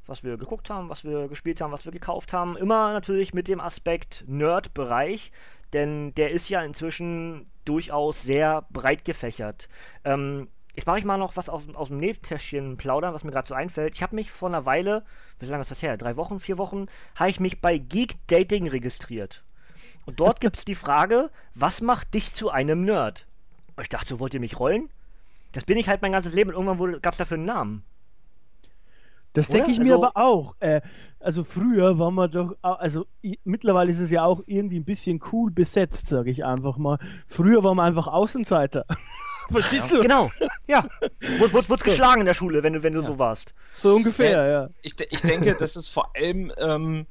was 0.05 0.23
wir 0.23 0.37
geguckt 0.37 0.69
haben, 0.69 0.89
was 0.89 1.03
wir 1.03 1.27
gespielt 1.27 1.59
haben, 1.59 1.71
was 1.71 1.85
wir 1.85 1.91
gekauft 1.91 2.31
haben. 2.31 2.55
Immer 2.55 2.93
natürlich 2.93 3.33
mit 3.33 3.47
dem 3.47 3.59
Aspekt 3.59 4.23
Nerd-Bereich, 4.27 5.31
denn 5.73 6.13
der 6.15 6.31
ist 6.31 6.49
ja 6.49 6.61
inzwischen 6.61 7.49
durchaus 7.65 8.21
sehr 8.23 8.65
breit 8.69 9.05
gefächert. 9.05 9.69
Ähm, 10.03 10.47
jetzt 10.79 10.87
mache 10.87 10.99
ich 10.99 11.05
mal 11.05 11.17
noch 11.17 11.35
was 11.37 11.49
aus, 11.49 11.63
aus 11.75 11.89
dem 11.89 11.97
Nähtäschchen 11.97 12.77
plaudern, 12.77 13.13
was 13.13 13.23
mir 13.23 13.31
gerade 13.31 13.47
so 13.47 13.53
einfällt. 13.53 13.95
Ich 13.95 14.01
habe 14.03 14.15
mich 14.15 14.31
vor 14.31 14.49
einer 14.49 14.65
Weile, 14.65 15.03
wie 15.39 15.45
lange 15.45 15.61
ist 15.61 15.71
das 15.71 15.81
her? 15.81 15.97
Drei 15.97 16.15
Wochen, 16.15 16.39
vier 16.39 16.57
Wochen, 16.57 16.87
habe 17.15 17.29
ich 17.29 17.39
mich 17.39 17.61
bei 17.61 17.77
Geek 17.77 18.15
Dating 18.27 18.67
registriert. 18.67 19.43
Und 20.05 20.19
dort 20.19 20.39
gibt 20.41 20.57
es 20.57 20.65
die 20.65 20.75
Frage, 20.75 21.29
was 21.55 21.81
macht 21.81 22.13
dich 22.13 22.33
zu 22.33 22.49
einem 22.49 22.83
Nerd? 22.85 23.25
Und 23.75 23.83
ich 23.83 23.89
dachte, 23.89 24.07
so 24.09 24.19
wollt 24.19 24.33
ihr 24.33 24.39
mich 24.39 24.59
rollen? 24.59 24.89
Das 25.51 25.63
bin 25.63 25.77
ich 25.77 25.87
halt 25.89 26.01
mein 26.01 26.11
ganzes 26.11 26.33
Leben 26.33 26.53
und 26.53 26.65
irgendwann 26.67 27.01
gab 27.01 27.13
es 27.13 27.17
dafür 27.17 27.35
einen 27.37 27.45
Namen. 27.45 27.83
Das 29.33 29.47
denke 29.47 29.71
ich 29.71 29.79
mir 29.79 29.93
Also- 29.95 30.05
aber 30.05 30.17
auch. 30.17 30.55
Äh, 30.59 30.81
also 31.19 31.43
früher 31.43 31.99
war 31.99 32.11
man 32.11 32.31
doch, 32.31 32.55
also 32.61 33.05
i- 33.23 33.37
mittlerweile 33.43 33.91
ist 33.91 33.99
es 33.99 34.09
ja 34.11 34.23
auch 34.23 34.41
irgendwie 34.47 34.79
ein 34.79 34.85
bisschen 34.85 35.21
cool 35.31 35.51
besetzt, 35.51 36.07
sage 36.07 36.31
ich 36.31 36.45
einfach 36.45 36.77
mal. 36.77 36.97
Früher 37.27 37.63
war 37.63 37.75
man 37.75 37.85
einfach 37.87 38.07
Außenseiter. 38.07 38.85
Verstehst 39.51 39.91
du? 39.91 40.01
Genau, 40.01 40.31
ja. 40.67 40.87
Wurde, 41.39 41.53
wurde, 41.53 41.69
wurde 41.69 41.83
geschlagen 41.83 42.21
in 42.21 42.25
der 42.27 42.33
Schule, 42.33 42.61
wenn 42.63 42.73
du, 42.73 42.83
wenn 42.83 42.93
du 42.93 43.01
so 43.01 43.17
warst. 43.17 43.53
So 43.77 43.95
ungefähr, 43.95 44.43
Äh, 44.45 44.51
ja. 44.51 44.69
Ich, 44.81 44.95
de- 44.95 45.07
ich 45.09 45.21
denke, 45.21 45.55
dass 45.55 45.75
es 45.75 45.89
vor 45.89 46.15
allem 46.15 46.51
ähm, 46.57 47.05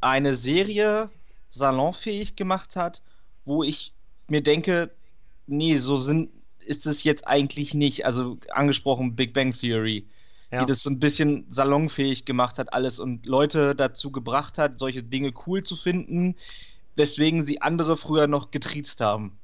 eine 0.00 0.34
Serie 0.34 1.10
salonfähig 1.50 2.36
gemacht 2.36 2.76
hat, 2.76 3.02
wo 3.44 3.62
ich 3.62 3.92
mir 4.28 4.42
denke, 4.42 4.90
nee, 5.46 5.78
so 5.78 5.98
sind, 5.98 6.30
ist 6.60 6.86
es 6.86 7.04
jetzt 7.04 7.26
eigentlich 7.26 7.74
nicht. 7.74 8.06
Also 8.06 8.38
angesprochen 8.50 9.16
Big 9.16 9.32
Bang 9.34 9.52
Theory, 9.52 10.06
Ja. 10.50 10.60
die 10.60 10.66
das 10.66 10.82
so 10.82 10.90
ein 10.90 10.98
bisschen 11.00 11.46
salonfähig 11.50 12.24
gemacht 12.24 12.58
hat, 12.58 12.72
alles 12.72 12.98
und 12.98 13.26
Leute 13.26 13.74
dazu 13.74 14.10
gebracht 14.12 14.58
hat, 14.58 14.78
solche 14.78 15.02
Dinge 15.02 15.32
cool 15.46 15.62
zu 15.62 15.76
finden, 15.76 16.36
weswegen 16.96 17.44
sie 17.44 17.60
andere 17.62 17.96
früher 17.96 18.26
noch 18.26 18.50
getriezt 18.50 19.00
haben. 19.00 19.38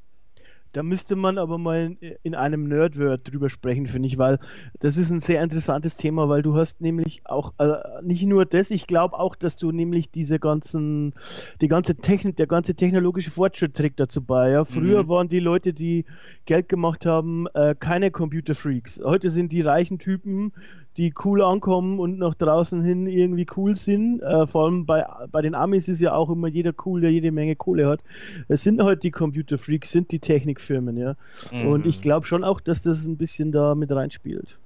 Da 0.73 0.83
müsste 0.83 1.17
man 1.17 1.39
aber 1.39 1.59
mal 1.59 1.97
in, 2.01 2.17
in 2.23 2.35
einem 2.35 2.65
Nerdword 2.69 3.31
drüber 3.31 3.51
sprechen, 3.51 3.87
finde 3.87 4.07
ich, 4.09 4.19
weil 4.19 4.39
das 4.79 4.97
ist 4.97 5.11
ein 5.11 5.21
sehr 5.21 5.43
interessantes 5.43 5.97
Thema, 5.97 6.29
weil 6.29 6.43
du 6.43 6.55
hast 6.57 6.81
nämlich 6.81 7.23
auch 7.25 7.55
äh, 7.59 7.75
nicht 8.03 8.23
nur 8.25 8.45
das, 8.47 8.71
ich 8.71 8.87
glaube 8.87 9.19
auch, 9.19 9.35
dass 9.35 9.57
du 9.57 9.73
nämlich 9.73 10.11
diese 10.11 10.39
ganzen, 10.39 11.15
die 11.61 11.69
ganze 11.69 11.97
Technik, 11.97 12.37
der 12.37 12.47
ganze 12.47 12.75
technologische 12.75 13.31
Fortschritt 13.31 13.75
trägt 13.75 14.01
dazu 14.01 14.23
bei. 14.23 14.51
Ja? 14.51 14.65
Früher 14.65 15.05
Mhm. 15.05 15.09
waren 15.09 15.29
die 15.29 15.41
Leute, 15.41 15.73
die 15.73 16.05
Geld 16.47 16.69
gemacht 16.69 17.07
haben, 17.07 17.47
äh, 17.55 17.75
keine 17.79 18.11
Computerfreaks. 18.11 19.01
Heute 19.05 19.31
sind 19.31 19.53
die 19.53 19.63
reichen 19.63 19.99
Typen, 19.99 20.53
die 20.97 21.15
cool 21.25 21.43
ankommen 21.43 21.99
und 21.99 22.19
nach 22.19 22.35
draußen 22.35 22.83
hin 22.83 23.07
irgendwie 23.07 23.47
cool 23.57 23.77
sind. 23.77 24.21
Äh, 24.23 24.47
vor 24.47 24.65
allem 24.65 24.87
bei, 24.87 25.05
bei 25.31 25.41
den 25.43 25.55
Amis 25.55 25.89
ist 25.89 26.01
ja 26.01 26.13
auch 26.15 26.31
immer 26.31 26.49
jeder 26.49 26.73
cool, 26.85 27.01
der 27.01 27.11
jede 27.11 27.31
Menge 27.33 27.57
Kohle 27.57 27.89
hat. 27.89 28.03
Es 28.49 28.63
sind 28.63 28.83
halt 28.83 29.03
die 29.03 29.11
Computerfreaks, 29.11 29.91
sind 29.93 30.11
die 30.13 30.19
Technikfirmen, 30.19 30.97
ja. 30.97 31.15
Und 31.59 31.87
ich 31.87 31.97
Mhm. 31.99 32.01
glaube 32.01 32.27
schon 32.27 32.45
auch, 32.45 32.61
dass 32.61 32.83
das 32.83 33.07
ein 33.07 33.17
bisschen 33.17 33.53
da 33.53 33.75
mit 33.75 33.91
reinspielt. 33.93 34.59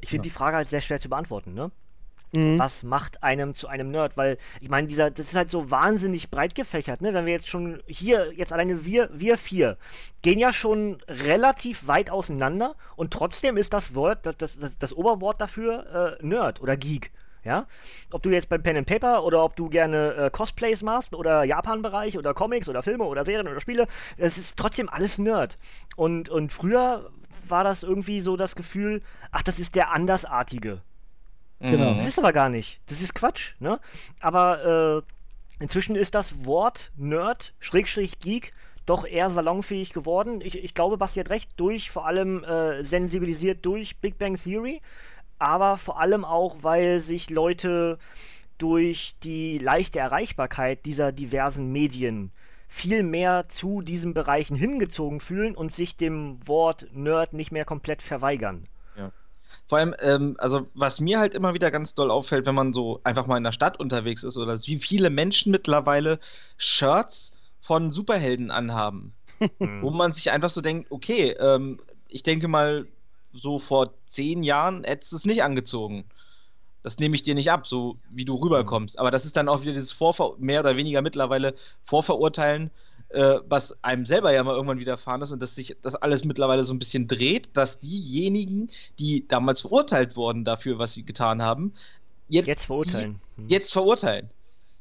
Ich 0.00 0.10
finde 0.10 0.22
die 0.22 0.30
Frage 0.30 0.56
halt 0.56 0.68
sehr 0.68 0.80
schwer 0.80 1.00
zu 1.00 1.08
beantworten, 1.08 1.54
ne? 1.54 1.70
Mhm. 2.32 2.58
Was 2.58 2.82
macht 2.82 3.22
einem 3.22 3.54
zu 3.54 3.68
einem 3.68 3.90
Nerd? 3.90 4.16
Weil, 4.16 4.38
ich 4.60 4.68
meine, 4.68 4.86
dieser, 4.86 5.10
das 5.10 5.28
ist 5.28 5.34
halt 5.34 5.50
so 5.50 5.70
wahnsinnig 5.70 6.30
breit 6.30 6.54
gefächert, 6.54 7.00
ne? 7.00 7.12
Wenn 7.12 7.26
wir 7.26 7.32
jetzt 7.32 7.48
schon 7.48 7.82
hier, 7.86 8.32
jetzt 8.32 8.52
alleine 8.52 8.84
wir, 8.84 9.10
wir 9.12 9.36
vier, 9.36 9.76
gehen 10.22 10.38
ja 10.38 10.52
schon 10.52 10.98
relativ 11.08 11.86
weit 11.86 12.10
auseinander 12.10 12.76
und 12.96 13.12
trotzdem 13.12 13.56
ist 13.56 13.72
das 13.72 13.94
Wort, 13.94 14.26
das, 14.26 14.36
das, 14.36 14.58
das, 14.58 14.72
das 14.78 14.92
Oberwort 14.92 15.40
dafür 15.40 16.18
äh, 16.20 16.24
Nerd 16.24 16.60
oder 16.60 16.76
Geek. 16.76 17.10
Ja? 17.44 17.66
Ob 18.12 18.22
du 18.22 18.30
jetzt 18.30 18.48
bei 18.48 18.58
Pen 18.58 18.78
and 18.78 18.86
Paper 18.86 19.24
oder 19.24 19.42
ob 19.42 19.56
du 19.56 19.68
gerne 19.68 20.14
äh, 20.14 20.30
Cosplays 20.30 20.82
machst 20.82 21.14
oder 21.14 21.44
Japan-Bereich 21.44 22.18
oder 22.18 22.34
Comics 22.34 22.68
oder 22.68 22.82
Filme 22.82 23.04
oder 23.04 23.24
Serien 23.24 23.48
oder 23.48 23.60
Spiele, 23.60 23.88
es 24.16 24.38
ist 24.38 24.56
trotzdem 24.56 24.88
alles 24.88 25.18
Nerd. 25.18 25.56
Und, 25.96 26.28
und 26.28 26.52
früher 26.52 27.10
war 27.48 27.64
das 27.64 27.82
irgendwie 27.82 28.20
so 28.20 28.36
das 28.36 28.54
Gefühl, 28.54 29.02
ach, 29.32 29.42
das 29.42 29.58
ist 29.58 29.74
der 29.74 29.92
Andersartige. 29.92 30.82
Genau. 31.60 31.94
Das 31.94 32.08
ist 32.08 32.18
aber 32.18 32.32
gar 32.32 32.48
nicht. 32.48 32.80
Das 32.86 33.00
ist 33.00 33.14
Quatsch, 33.14 33.52
ne? 33.58 33.78
Aber 34.18 35.04
äh, 35.58 35.62
inzwischen 35.62 35.94
ist 35.94 36.14
das 36.14 36.44
Wort 36.44 36.90
Nerd, 36.96 37.52
Schrägstrich 37.60 38.18
Geek, 38.18 38.52
doch 38.86 39.06
eher 39.06 39.30
salonfähig 39.30 39.92
geworden. 39.92 40.40
Ich, 40.42 40.56
ich 40.56 40.74
glaube, 40.74 40.96
Basti 40.96 41.20
hat 41.20 41.30
recht, 41.30 41.50
durch, 41.56 41.90
vor 41.90 42.06
allem 42.06 42.42
äh, 42.44 42.82
sensibilisiert 42.84 43.64
durch 43.64 43.98
Big 43.98 44.18
Bang 44.18 44.36
Theory, 44.36 44.80
aber 45.38 45.76
vor 45.76 46.00
allem 46.00 46.24
auch, 46.24 46.56
weil 46.62 47.00
sich 47.00 47.30
Leute 47.30 47.98
durch 48.58 49.14
die 49.22 49.58
leichte 49.58 49.98
Erreichbarkeit 49.98 50.84
dieser 50.86 51.12
diversen 51.12 51.70
Medien 51.72 52.32
viel 52.68 53.02
mehr 53.02 53.46
zu 53.48 53.82
diesen 53.82 54.14
Bereichen 54.14 54.56
hingezogen 54.56 55.20
fühlen 55.20 55.54
und 55.54 55.74
sich 55.74 55.96
dem 55.96 56.38
Wort 56.46 56.86
Nerd 56.92 57.32
nicht 57.32 57.52
mehr 57.52 57.64
komplett 57.64 58.00
verweigern. 58.00 58.66
Vor 59.66 59.78
allem, 59.78 59.94
ähm, 60.00 60.36
also 60.38 60.66
was 60.74 61.00
mir 61.00 61.18
halt 61.18 61.34
immer 61.34 61.54
wieder 61.54 61.70
ganz 61.70 61.94
doll 61.94 62.10
auffällt, 62.10 62.46
wenn 62.46 62.54
man 62.54 62.72
so 62.72 63.00
einfach 63.04 63.26
mal 63.26 63.36
in 63.36 63.44
der 63.44 63.52
Stadt 63.52 63.78
unterwegs 63.78 64.24
ist 64.24 64.36
oder 64.36 64.58
wie 64.66 64.78
viele 64.78 65.10
Menschen 65.10 65.52
mittlerweile 65.52 66.18
Shirts 66.56 67.32
von 67.60 67.90
Superhelden 67.90 68.50
anhaben, 68.50 69.12
wo 69.58 69.90
man 69.90 70.12
sich 70.12 70.30
einfach 70.30 70.50
so 70.50 70.60
denkt, 70.60 70.90
okay, 70.90 71.30
ähm, 71.38 71.80
ich 72.08 72.22
denke 72.22 72.48
mal, 72.48 72.86
so 73.32 73.58
vor 73.58 73.94
zehn 74.06 74.42
Jahren 74.42 74.84
hättest 74.84 75.12
du 75.12 75.16
es 75.16 75.24
nicht 75.24 75.42
angezogen. 75.42 76.04
Das 76.82 76.98
nehme 76.98 77.14
ich 77.14 77.22
dir 77.22 77.34
nicht 77.34 77.50
ab, 77.50 77.66
so 77.66 77.98
wie 78.10 78.24
du 78.24 78.34
rüberkommst. 78.36 78.98
Aber 78.98 79.10
das 79.10 79.24
ist 79.24 79.36
dann 79.36 79.48
auch 79.48 79.60
wieder 79.62 79.72
dieses 79.72 79.92
Vorver 79.92 80.34
mehr 80.38 80.60
oder 80.60 80.76
weniger 80.76 81.02
mittlerweile 81.02 81.54
Vorverurteilen, 81.84 82.70
äh, 83.10 83.40
was 83.48 83.76
einem 83.82 84.06
selber 84.06 84.32
ja 84.32 84.42
mal 84.42 84.54
irgendwann 84.54 84.78
widerfahren 84.78 85.22
ist 85.22 85.32
und 85.32 85.40
dass 85.40 85.54
sich 85.54 85.76
das 85.82 85.94
alles 85.94 86.24
mittlerweile 86.24 86.64
so 86.64 86.72
ein 86.72 86.78
bisschen 86.78 87.08
dreht, 87.08 87.48
dass 87.54 87.78
diejenigen, 87.80 88.70
die 88.98 89.26
damals 89.26 89.62
verurteilt 89.62 90.16
wurden 90.16 90.44
dafür, 90.44 90.78
was 90.78 90.94
sie 90.94 91.02
getan 91.04 91.42
haben, 91.42 91.74
jetzt, 92.28 92.46
Jetzt 92.46 92.64
verurteilen. 92.66 93.20
Hm. 93.36 93.48
Die, 93.48 93.54
jetzt 93.54 93.72
verurteilen. 93.72 94.30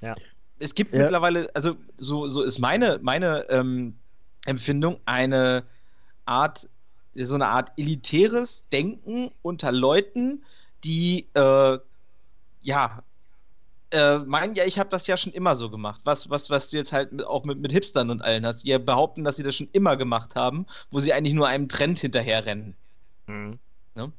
Ja. 0.02 0.16
Es 0.60 0.76
gibt 0.76 0.94
Ja. 0.94 1.02
mittlerweile, 1.02 1.50
also 1.56 1.76
so, 1.98 2.28
so 2.28 2.44
ist 2.44 2.60
meine, 2.60 3.00
meine 3.02 3.50
ähm, 3.50 3.96
Empfindung, 4.46 5.00
eine 5.06 5.64
Art, 6.26 6.70
so 7.16 7.36
eine 7.36 7.48
Art 7.48 7.72
elitäres 7.78 8.64
Denken 8.72 9.32
unter 9.42 9.72
Leuten, 9.72 10.44
die 10.84 11.28
äh, 11.34 11.80
ja, 12.62 13.04
äh, 13.92 14.20
meinen 14.20 14.56
ja, 14.56 14.66
ich 14.66 14.78
habe 14.80 14.90
das 14.90 15.08
ja 15.08 15.18
schon 15.18 15.34
immer 15.34 15.56
so 15.56 15.70
gemacht. 15.70 16.02
Was, 16.04 16.30
was, 16.30 16.50
was 16.50 16.70
du 16.70 16.78
jetzt 16.78 16.92
halt 16.92 17.12
mit, 17.12 17.26
auch 17.26 17.46
mit, 17.46 17.60
mit 17.60 17.72
Hipstern 17.72 18.10
und 18.10 18.22
allen 18.22 18.46
hast. 18.46 18.64
Die 18.64 18.78
behaupten, 18.78 19.24
dass 19.24 19.38
sie 19.38 19.44
das 19.44 19.56
schon 19.56 19.70
immer 19.72 19.98
gemacht 19.98 20.36
haben, 20.36 20.66
wo 20.92 21.00
sie 21.00 21.14
eigentlich 21.14 21.34
nur 21.34 21.48
einem 21.48 21.68
Trend 21.68 22.00
hinterherrennen. 22.00 22.76
Mhm. 23.28 23.60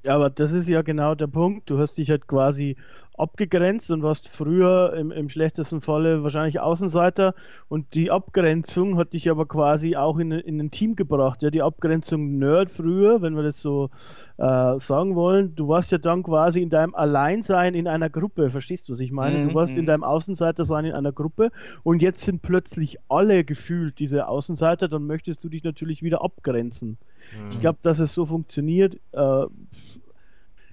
Ja, 0.02 0.14
aber 0.14 0.28
das 0.30 0.52
ist 0.52 0.68
ja 0.68 0.82
genau 0.82 1.14
der 1.14 1.28
Punkt. 1.28 1.70
Du 1.70 1.78
hast 1.78 1.96
dich 1.96 2.10
halt 2.10 2.26
quasi 2.26 2.76
abgegrenzt 3.20 3.90
und 3.90 4.02
warst 4.02 4.28
früher 4.28 4.94
im, 4.94 5.10
im 5.10 5.28
schlechtesten 5.28 5.80
Falle 5.80 6.22
wahrscheinlich 6.22 6.60
Außenseiter 6.60 7.34
und 7.68 7.94
die 7.94 8.10
Abgrenzung 8.10 8.96
hat 8.96 9.12
dich 9.12 9.30
aber 9.30 9.46
quasi 9.46 9.96
auch 9.96 10.18
in, 10.18 10.32
in 10.32 10.58
ein 10.60 10.70
Team 10.70 10.96
gebracht. 10.96 11.42
Ja, 11.42 11.50
die 11.50 11.62
Abgrenzung 11.62 12.38
Nerd 12.38 12.70
früher, 12.70 13.22
wenn 13.22 13.36
wir 13.36 13.42
das 13.42 13.60
so 13.60 13.90
äh, 14.38 14.78
sagen 14.78 15.14
wollen, 15.14 15.54
du 15.54 15.68
warst 15.68 15.92
ja 15.92 15.98
dann 15.98 16.22
quasi 16.22 16.62
in 16.62 16.70
deinem 16.70 16.94
Alleinsein 16.94 17.74
in 17.74 17.86
einer 17.86 18.08
Gruppe, 18.10 18.50
verstehst 18.50 18.88
du, 18.88 18.92
was 18.92 19.00
ich 19.00 19.12
meine? 19.12 19.40
Du 19.40 19.54
warst 19.54 19.76
in 19.76 19.82
Mhm. 19.82 19.86
deinem 19.86 20.04
Außenseitersein 20.04 20.86
in 20.86 20.92
einer 20.92 21.12
Gruppe 21.12 21.50
und 21.82 22.02
jetzt 22.02 22.22
sind 22.22 22.42
plötzlich 22.42 22.96
alle 23.08 23.44
gefühlt 23.44 23.98
diese 23.98 24.28
Außenseiter, 24.28 24.88
dann 24.88 25.06
möchtest 25.06 25.44
du 25.44 25.48
dich 25.48 25.62
natürlich 25.62 26.02
wieder 26.02 26.22
abgrenzen. 26.22 26.96
Mhm. 27.32 27.50
Ich 27.50 27.58
glaube, 27.60 27.78
dass 27.82 27.98
es 27.98 28.12
so 28.12 28.24
funktioniert. 28.26 28.96
Äh, 29.12 29.44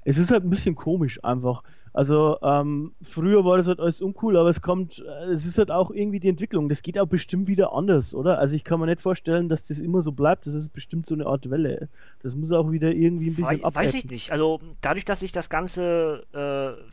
es 0.06 0.18
ist 0.18 0.32
halt 0.32 0.44
ein 0.44 0.50
bisschen 0.50 0.76
komisch 0.76 1.24
einfach. 1.24 1.64
Also 1.98 2.38
ähm, 2.44 2.94
früher 3.02 3.44
war 3.44 3.58
das 3.58 3.68
halt 3.68 3.80
alles 3.80 4.02
uncool, 4.02 4.38
aber 4.38 4.50
es 4.50 4.62
kommt, 4.62 5.00
äh, 5.00 5.32
es 5.32 5.48
ist 5.48 5.58
halt 5.58 5.72
auch 5.72 5.90
irgendwie 5.90 6.20
die 6.20 6.30
Entwicklung. 6.30 6.70
Das 6.70 6.84
geht 6.84 7.00
auch 7.00 7.08
bestimmt 7.08 7.48
wieder 7.48 7.74
anders, 7.74 8.14
oder? 8.14 8.38
Also 8.38 8.54
ich 8.54 8.64
kann 8.64 8.80
mir 8.80 8.86
nicht 8.86 9.02
vorstellen, 9.02 9.50
dass 9.50 9.64
das 9.64 9.80
immer 9.80 10.04
so 10.04 10.12
bleibt. 10.12 10.46
Das 10.46 10.54
ist 10.54 10.72
bestimmt 10.74 11.08
so 11.08 11.16
eine 11.16 11.26
Art 11.26 11.50
Welle. 11.50 11.90
Das 12.22 12.36
muss 12.36 12.52
auch 12.52 12.70
wieder 12.70 12.92
irgendwie 12.92 13.32
ein 13.32 13.36
bisschen 13.36 13.64
Wei 13.64 13.74
weiß 13.74 13.96
ich 13.96 14.06
nicht. 14.06 14.32
Also 14.32 14.60
dadurch, 14.82 15.06
dass 15.06 15.22
sich 15.22 15.32
das 15.32 15.50
Ganze 15.50 16.24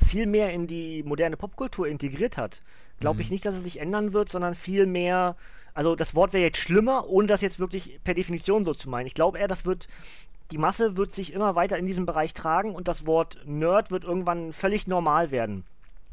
äh, 0.01 0.05
viel 0.07 0.25
mehr 0.25 0.55
in 0.55 0.67
die 0.69 1.03
moderne 1.03 1.37
Popkultur 1.37 1.87
integriert 1.87 2.39
hat, 2.39 2.63
glaube 2.99 3.21
ich 3.21 3.29
Mhm. 3.29 3.35
nicht, 3.35 3.45
dass 3.45 3.57
es 3.57 3.63
sich 3.63 3.81
ändern 3.81 4.15
wird, 4.15 4.33
sondern 4.33 4.55
viel 4.55 4.87
mehr. 4.87 5.37
Also 5.75 5.97
das 5.97 6.15
Wort 6.15 6.33
wäre 6.33 6.45
jetzt 6.45 6.57
schlimmer, 6.57 7.11
ohne 7.11 7.27
das 7.27 7.43
jetzt 7.43 7.61
wirklich 7.61 8.01
per 8.05 8.15
Definition 8.15 8.65
so 8.65 8.73
zu 8.73 8.89
meinen. 8.89 9.07
Ich 9.07 9.15
glaube 9.15 9.39
eher, 9.39 9.49
das 9.49 9.67
wird 9.67 9.87
die 10.51 10.59
Masse 10.59 10.97
wird 10.97 11.15
sich 11.15 11.33
immer 11.33 11.55
weiter 11.55 11.79
in 11.79 11.87
diesem 11.87 12.07
Bereich 12.07 12.35
tragen 12.35 12.75
und 12.75 12.89
das 12.89 13.07
Wort 13.07 13.39
Nerd 13.45 13.91
wird 13.91 14.05
irgendwann 14.05 14.53
völlig 14.53 14.87
normal 14.87 15.31
werden. 15.31 15.65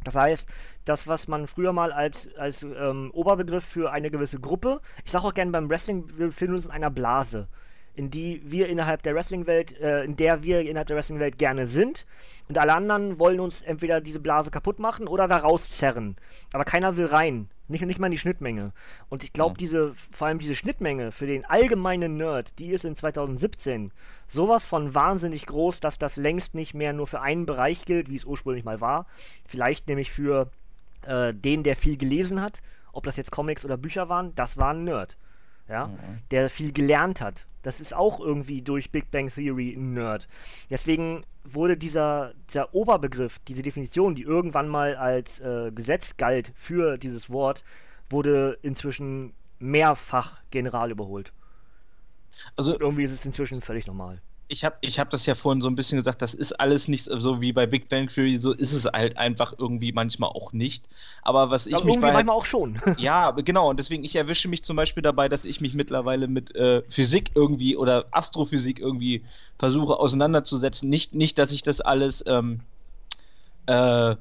Das 0.03 0.15
heißt, 0.15 0.47
das, 0.85 1.07
was 1.07 1.27
man 1.27 1.47
früher 1.47 1.73
mal 1.73 1.91
als, 1.91 2.33
als 2.35 2.63
ähm, 2.63 3.11
Oberbegriff 3.13 3.63
für 3.63 3.91
eine 3.91 4.09
gewisse 4.09 4.39
Gruppe, 4.39 4.81
ich 5.05 5.11
sage 5.11 5.25
auch 5.25 5.33
gerne 5.33 5.51
beim 5.51 5.69
Wrestling, 5.69 6.05
wir 6.17 6.27
befinden 6.27 6.55
uns 6.55 6.65
in 6.65 6.71
einer 6.71 6.89
Blase, 6.89 7.47
in 7.93 8.09
die 8.09 8.41
wir 8.45 8.67
innerhalb 8.67 9.03
der 9.03 9.13
Wrestling-Welt, 9.13 9.79
äh, 9.79 10.03
in 10.03 10.15
der 10.15 10.41
wir 10.41 10.61
innerhalb 10.61 10.87
der 10.87 10.97
Wrestling-Welt 10.97 11.37
gerne 11.37 11.67
sind. 11.67 12.07
Und 12.49 12.57
alle 12.57 12.73
anderen 12.73 13.19
wollen 13.19 13.39
uns 13.39 13.61
entweder 13.61 14.01
diese 14.01 14.19
Blase 14.19 14.49
kaputt 14.49 14.79
machen 14.79 15.07
oder 15.07 15.27
da 15.27 15.37
rauszerren. 15.37 16.15
Aber 16.51 16.65
keiner 16.65 16.97
will 16.97 17.05
rein. 17.05 17.49
Nicht, 17.71 17.81
nicht 17.85 17.99
mal 17.99 18.09
die 18.09 18.17
Schnittmenge. 18.17 18.71
Und 19.09 19.23
ich 19.23 19.33
glaube, 19.33 19.53
Ja. 19.53 19.57
diese, 19.57 19.93
vor 20.11 20.27
allem 20.27 20.39
diese 20.39 20.55
Schnittmenge 20.55 21.11
für 21.11 21.25
den 21.25 21.45
allgemeinen 21.45 22.17
Nerd, 22.17 22.51
die 22.59 22.71
ist 22.71 22.85
in 22.85 22.95
2017 22.95 23.91
sowas 24.27 24.67
von 24.67 24.93
wahnsinnig 24.93 25.45
groß, 25.45 25.79
dass 25.79 25.97
das 25.97 26.17
längst 26.17 26.53
nicht 26.53 26.73
mehr 26.73 26.93
nur 26.93 27.07
für 27.07 27.21
einen 27.21 27.45
Bereich 27.45 27.85
gilt, 27.85 28.09
wie 28.09 28.15
es 28.17 28.25
ursprünglich 28.25 28.65
mal 28.65 28.81
war. 28.81 29.05
Vielleicht 29.45 29.87
nämlich 29.87 30.11
für 30.11 30.51
äh, 31.05 31.33
den, 31.33 31.63
der 31.63 31.75
viel 31.75 31.97
gelesen 31.97 32.41
hat, 32.41 32.61
ob 32.93 33.05
das 33.05 33.15
jetzt 33.15 33.31
Comics 33.31 33.65
oder 33.65 33.77
Bücher 33.77 34.09
waren, 34.09 34.35
das 34.35 34.57
war 34.57 34.73
ein 34.73 34.83
Nerd. 34.83 35.17
Ja, 35.69 35.87
Mhm. 35.87 35.97
der 36.31 36.49
viel 36.49 36.73
gelernt 36.73 37.21
hat. 37.21 37.45
Das 37.63 37.79
ist 37.79 37.93
auch 37.93 38.19
irgendwie 38.19 38.61
durch 38.61 38.91
Big 38.91 39.09
Bang 39.11 39.29
Theory 39.33 39.73
ein 39.73 39.93
Nerd. 39.93 40.27
Deswegen 40.69 41.23
wurde 41.43 41.77
dieser, 41.77 42.33
dieser 42.49 42.73
Oberbegriff, 42.73 43.39
diese 43.47 43.61
Definition, 43.61 44.15
die 44.15 44.23
irgendwann 44.23 44.67
mal 44.67 44.95
als 44.95 45.39
äh, 45.39 45.71
Gesetz 45.71 46.17
galt 46.17 46.51
für 46.55 46.97
dieses 46.97 47.29
Wort, 47.29 47.63
wurde 48.09 48.57
inzwischen 48.61 49.33
mehrfach 49.59 50.41
general 50.51 50.91
überholt. 50.91 51.31
Also 52.55 52.73
Und 52.73 52.81
irgendwie 52.81 53.03
ist 53.03 53.11
es 53.11 53.25
inzwischen 53.25 53.61
völlig 53.61 53.87
normal. 53.87 54.21
Ich 54.51 54.65
habe 54.65 54.75
ich 54.81 54.99
hab 54.99 55.09
das 55.09 55.25
ja 55.25 55.33
vorhin 55.33 55.61
so 55.61 55.69
ein 55.69 55.75
bisschen 55.75 55.97
gesagt, 55.97 56.21
das 56.21 56.33
ist 56.33 56.59
alles 56.59 56.89
nicht 56.89 57.05
so 57.05 57.39
wie 57.39 57.53
bei 57.53 57.65
Big 57.65 57.87
Bang 57.87 58.09
Theory, 58.09 58.37
so 58.37 58.51
ist 58.51 58.73
es 58.73 58.85
halt 58.85 59.17
einfach 59.17 59.53
irgendwie 59.57 59.93
manchmal 59.93 60.29
auch 60.29 60.51
nicht. 60.51 60.83
Aber 61.21 61.49
was 61.49 61.67
ich 61.67 61.75
Aber 61.75 61.85
mich 61.85 61.95
irgendwie 61.95 62.07
bei, 62.07 62.13
manchmal 62.13 62.35
auch 62.35 62.45
schon. 62.45 62.79
Ja, 62.97 63.31
genau, 63.31 63.69
und 63.69 63.79
deswegen, 63.79 64.03
ich 64.03 64.15
erwische 64.15 64.49
mich 64.49 64.63
zum 64.63 64.75
Beispiel 64.75 65.01
dabei, 65.01 65.29
dass 65.29 65.45
ich 65.45 65.61
mich 65.61 65.73
mittlerweile 65.73 66.27
mit 66.27 66.53
äh, 66.55 66.81
Physik 66.89 67.31
irgendwie 67.33 67.77
oder 67.77 68.05
Astrophysik 68.11 68.79
irgendwie 68.79 69.23
versuche 69.57 69.97
auseinanderzusetzen. 69.97 70.89
Nicht, 70.89 71.15
nicht 71.15 71.37
dass 71.37 71.53
ich 71.53 71.63
das 71.63 71.79
alles 71.79 72.23
ähm, 72.27 72.59
äh, 73.67 74.15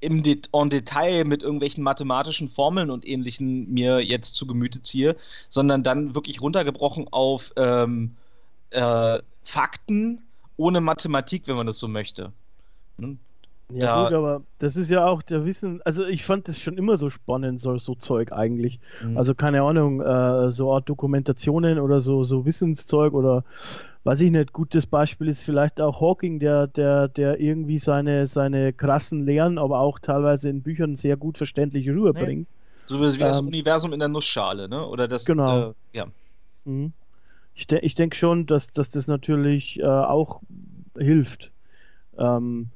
im 0.00 0.22
en 0.24 0.70
Detail 0.70 1.24
mit 1.24 1.42
irgendwelchen 1.42 1.84
mathematischen 1.84 2.48
Formeln 2.48 2.90
und 2.90 3.06
ähnlichen 3.06 3.72
mir 3.72 4.00
jetzt 4.00 4.34
zu 4.34 4.46
Gemüte 4.46 4.82
ziehe, 4.82 5.16
sondern 5.50 5.84
dann 5.84 6.16
wirklich 6.16 6.40
runtergebrochen 6.40 7.06
auf 7.12 7.52
ähm, 7.56 8.16
äh, 8.70 9.20
Fakten 9.44 10.22
ohne 10.56 10.80
Mathematik, 10.80 11.46
wenn 11.46 11.56
man 11.56 11.66
das 11.66 11.78
so 11.78 11.88
möchte. 11.88 12.32
Hm? 12.98 13.18
Ja, 13.72 13.94
Da- 13.94 14.04
gut, 14.04 14.12
aber 14.16 14.42
das 14.58 14.76
ist 14.76 14.90
ja 14.90 15.06
auch 15.06 15.22
der 15.22 15.44
Wissen. 15.44 15.80
Also, 15.84 16.04
ich 16.06 16.24
fand 16.24 16.48
das 16.48 16.58
schon 16.58 16.78
immer 16.78 16.96
so 16.96 17.10
spannend, 17.10 17.60
so, 17.60 17.76
so 17.78 17.94
Zeug 17.94 18.32
eigentlich. 18.32 18.80
Mhm. 19.02 19.16
Also, 19.18 19.34
keine 19.34 19.62
Ahnung, 19.62 20.00
äh, 20.00 20.50
so 20.50 20.72
Art 20.72 20.88
Dokumentationen 20.88 21.78
oder 21.78 22.00
so, 22.00 22.24
so 22.24 22.46
Wissenszeug 22.46 23.12
oder 23.12 23.44
weiß 24.04 24.20
ich 24.22 24.30
nicht. 24.30 24.52
Gutes 24.54 24.86
Beispiel 24.86 25.28
ist 25.28 25.42
vielleicht 25.42 25.80
auch 25.82 26.00
Hawking, 26.00 26.38
der, 26.38 26.66
der, 26.66 27.08
der 27.08 27.40
irgendwie 27.40 27.78
seine, 27.78 28.26
seine 28.26 28.72
krassen 28.72 29.26
Lehren, 29.26 29.58
aber 29.58 29.80
auch 29.80 29.98
teilweise 29.98 30.48
in 30.48 30.62
Büchern 30.62 30.96
sehr 30.96 31.16
gut 31.18 31.36
verständlich 31.36 31.88
rüberbringt. 31.88 32.48
So 32.86 33.00
wie 33.02 33.18
das 33.18 33.40
ähm, 33.40 33.48
Universum 33.48 33.92
in 33.92 33.98
der 33.98 34.08
Nussschale, 34.08 34.66
ne? 34.66 34.86
Oder 34.86 35.08
das, 35.08 35.26
Genau. 35.26 35.70
äh, 35.70 35.72
ja. 35.92 36.06
Mhm. 36.64 36.92
Ich, 37.58 37.66
de 37.66 37.80
ich 37.80 37.96
denke 37.96 38.16
schon, 38.16 38.46
dass, 38.46 38.68
dass 38.68 38.88
das 38.90 39.08
natürlich 39.08 39.80
äh, 39.80 39.84
auch 39.84 40.42
hilft. 40.96 41.50
Ähm, 42.16 42.68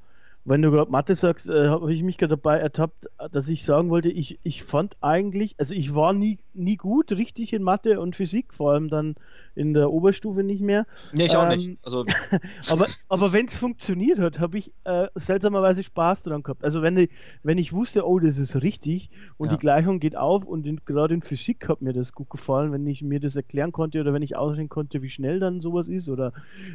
wenn 0.45 0.61
du 0.63 0.71
gerade 0.71 0.91
Mathe 0.91 1.15
sagst, 1.15 1.49
äh, 1.49 1.69
habe 1.69 1.93
ich 1.93 2.03
mich 2.03 2.19
gerade 2.19 2.31
dabei 2.37 2.59
ertappt, 2.59 3.07
dass 3.31 3.49
ich 3.49 3.65
sagen 3.65 3.91
wollte, 3.91 4.11
ich, 4.11 4.41
ich 4.43 4.65
fand 4.65 4.97
eigentlich, 5.01 5.55
also 5.59 5.75
ich 5.75 5.95
war 5.95 6.13
nie, 6.13 6.39
nie 6.53 6.77
gut 6.77 7.13
richtig 7.13 7.53
in 7.53 7.63
Mathe 7.63 8.01
und 8.01 8.17
Physik, 8.17 8.53
vor 8.53 8.73
allem 8.73 8.89
dann 8.89 9.15
in 9.55 9.73
der 9.75 9.91
Oberstufe 9.93 10.43
nicht 10.43 10.61
mehr. 10.61 10.87
Nee, 11.13 11.27
ich 11.27 11.37
auch 11.37 11.45
Ähm, 11.45 11.59
nicht. 11.59 11.79
Also, 11.85 12.05
Aber, 12.67 12.89
aber 13.09 13.33
wenn 13.33 13.47
es 13.47 13.57
funktioniert 13.57 14.19
hat, 14.19 14.41
habe 14.41 14.59
ich 14.59 14.73
äh, 14.85 15.09
seltsamerweise 15.15 15.83
Spaß 15.83 16.23
dran 16.25 16.43
gehabt. 16.43 16.65
Also 16.65 16.83
wenn 16.83 16.97
ich, 16.97 17.11
wenn 17.43 17.59
ich 17.59 17.73
wusste, 17.73 18.07
oh, 18.07 18.19
das 18.19 18.39
ist 18.39 18.63
richtig 18.63 19.11
und 19.37 19.51
Ja. 19.51 19.53
die 19.53 19.59
Gleichung 19.59 20.01
geht 20.01 20.17
auf 20.17 20.45
und 20.45 20.87
gerade 20.87 21.15
in 21.15 21.23
Physik 21.23 21.69
hat 21.69 21.83
mir 21.83 21.93
das 21.93 22.13
gut 22.13 22.31
gefallen, 22.31 22.73
wenn 22.73 22.87
ich 22.87 23.03
mir 23.03 23.21
das 23.21 23.37
erklären 23.37 23.73
konnte 23.73 24.01
oder 24.01 24.13
wenn 24.13 24.23
ich 24.23 24.37
ausrechnen 24.37 24.69
konnte, 24.69 25.03
wie 25.03 25.11
schnell 25.11 25.39
dann 25.41 25.61
sowas 25.61 25.89
ist 25.89 26.09
oder 26.09 26.33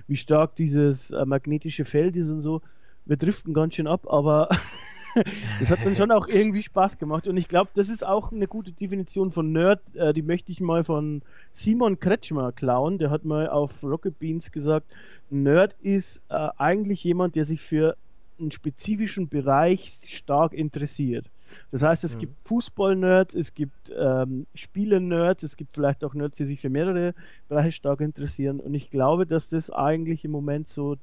wie 0.07 0.18
stark 0.18 0.55
dieses 0.55 1.11
äh, 1.11 1.26
magnetische 1.26 1.86
Feld 1.86 2.15
ist 2.15 2.30
und 2.30 2.41
so. 2.41 2.61
Wir 3.08 3.18
driften 3.18 3.53
ganz 3.53 3.76
schön 3.76 3.88
ab, 3.88 4.05
aber 4.12 4.49
das 5.60 5.72
hat 5.72 5.86
dann 5.86 5.95
schon 5.95 6.12
auch 6.12 6.28
irgendwie 6.30 6.64
Spaß 6.64 6.97
gemacht 6.97 7.28
und 7.28 7.38
ich 7.38 7.47
glaube, 7.47 7.72
das 7.74 7.89
ist 7.89 8.05
auch 8.05 8.32
eine 8.32 8.47
gute 8.47 8.72
Definition 8.74 9.32
von 9.32 9.51
Nerd, 9.51 9.82
äh, 9.95 10.14
die 10.14 10.22
möchte 10.22 10.51
ich 10.51 10.62
mal 10.62 10.84
von 10.84 11.24
Simon 11.53 11.99
Kretschmer 11.99 12.51
klauen, 12.51 12.97
der 12.97 13.10
hat 13.10 13.26
mal 13.26 13.49
auf 13.49 13.84
Rocket 13.84 14.20
Beans 14.20 14.51
gesagt, 14.51 14.88
Nerd 15.30 15.76
ist 15.82 16.22
äh, 16.30 16.49
eigentlich 16.58 17.03
jemand, 17.03 17.36
der 17.36 17.45
sich 17.45 17.62
für 17.62 17.97
einen 18.39 18.51
spezifischen 18.51 19.30
Bereich 19.30 19.89
stark 20.10 20.53
interessiert. 20.53 21.32
Das 21.72 21.82
heißt, 21.82 22.03
es 22.03 22.18
Mhm. 22.18 22.20
gibt 22.20 22.36
Fußball-Nerds, 22.45 23.34
es 23.34 23.53
gibt 23.53 23.91
ähm, 23.97 24.47
Spiele-Nerds, 24.53 25.43
es 25.43 25.58
gibt 25.58 25.76
vielleicht 25.76 26.03
auch 26.03 26.14
Nerds, 26.14 26.38
die 26.38 26.45
sich 26.45 26.60
für 26.62 26.70
mehrere 26.70 27.16
Bereiche 27.47 27.72
stark 27.72 28.01
interessieren. 28.01 28.60
Und 28.60 28.74
ich 28.76 28.89
glaube, 28.89 29.26
dass 29.26 29.47
das 29.47 29.70
eigentlich 29.72 30.26
im 30.26 30.32
Moment 30.32 30.68
so 30.68 30.97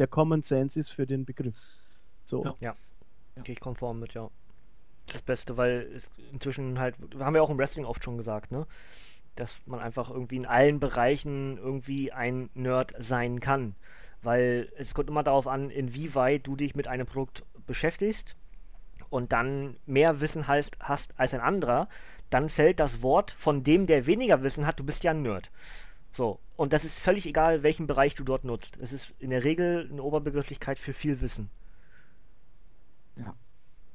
der 0.00 0.08
Common 0.08 0.42
Sense 0.42 0.80
ist 0.80 0.88
für 0.88 1.06
den 1.06 1.24
Begriff. 1.24 1.54
So. 2.24 2.56
Ja. 2.58 2.74
Gehe 3.44 3.52
ich 3.52 3.60
konform 3.60 4.00
mit, 4.00 4.14
ja. 4.14 4.28
Das 5.06 5.22
Beste, 5.22 5.56
weil 5.56 5.88
es 5.94 6.04
inzwischen 6.32 6.78
halt, 6.78 6.96
wir 7.14 7.24
haben 7.24 7.36
ja 7.36 7.42
auch 7.42 7.50
im 7.50 7.58
Wrestling 7.58 7.84
oft 7.84 8.02
schon 8.02 8.18
gesagt, 8.18 8.50
ne? 8.50 8.66
Dass 9.36 9.56
man 9.66 9.78
einfach 9.78 10.10
irgendwie 10.10 10.36
in 10.36 10.46
allen 10.46 10.80
Bereichen 10.80 11.58
irgendwie 11.58 12.12
ein 12.12 12.50
Nerd 12.54 12.94
sein 12.98 13.40
kann. 13.40 13.74
Weil 14.22 14.72
es 14.76 14.94
kommt 14.94 15.08
immer 15.08 15.22
darauf 15.22 15.46
an, 15.46 15.70
inwieweit 15.70 16.46
du 16.46 16.56
dich 16.56 16.74
mit 16.74 16.88
einem 16.88 17.06
Produkt 17.06 17.44
beschäftigst 17.66 18.36
und 19.08 19.32
dann 19.32 19.76
mehr 19.86 20.20
Wissen 20.20 20.48
hast, 20.48 20.76
hast 20.80 21.12
als 21.18 21.34
ein 21.34 21.40
anderer, 21.40 21.88
dann 22.30 22.48
fällt 22.48 22.80
das 22.80 23.02
Wort 23.02 23.32
von 23.32 23.64
dem, 23.64 23.86
der 23.86 24.06
weniger 24.06 24.42
Wissen 24.42 24.66
hat, 24.66 24.78
du 24.78 24.84
bist 24.84 25.04
ja 25.04 25.10
ein 25.10 25.22
Nerd. 25.22 25.50
So, 26.12 26.40
und 26.56 26.72
das 26.72 26.84
ist 26.84 26.98
völlig 26.98 27.26
egal, 27.26 27.62
welchen 27.62 27.86
Bereich 27.86 28.14
du 28.14 28.24
dort 28.24 28.44
nutzt. 28.44 28.76
Es 28.80 28.92
ist 28.92 29.12
in 29.18 29.30
der 29.30 29.44
Regel 29.44 29.88
eine 29.90 30.02
Oberbegrifflichkeit 30.02 30.78
für 30.78 30.92
viel 30.92 31.20
Wissen. 31.20 31.50
Ja. 33.16 33.34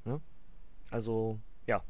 Ne? 0.05 0.21
Also, 0.89 1.39
ja. 1.67 1.83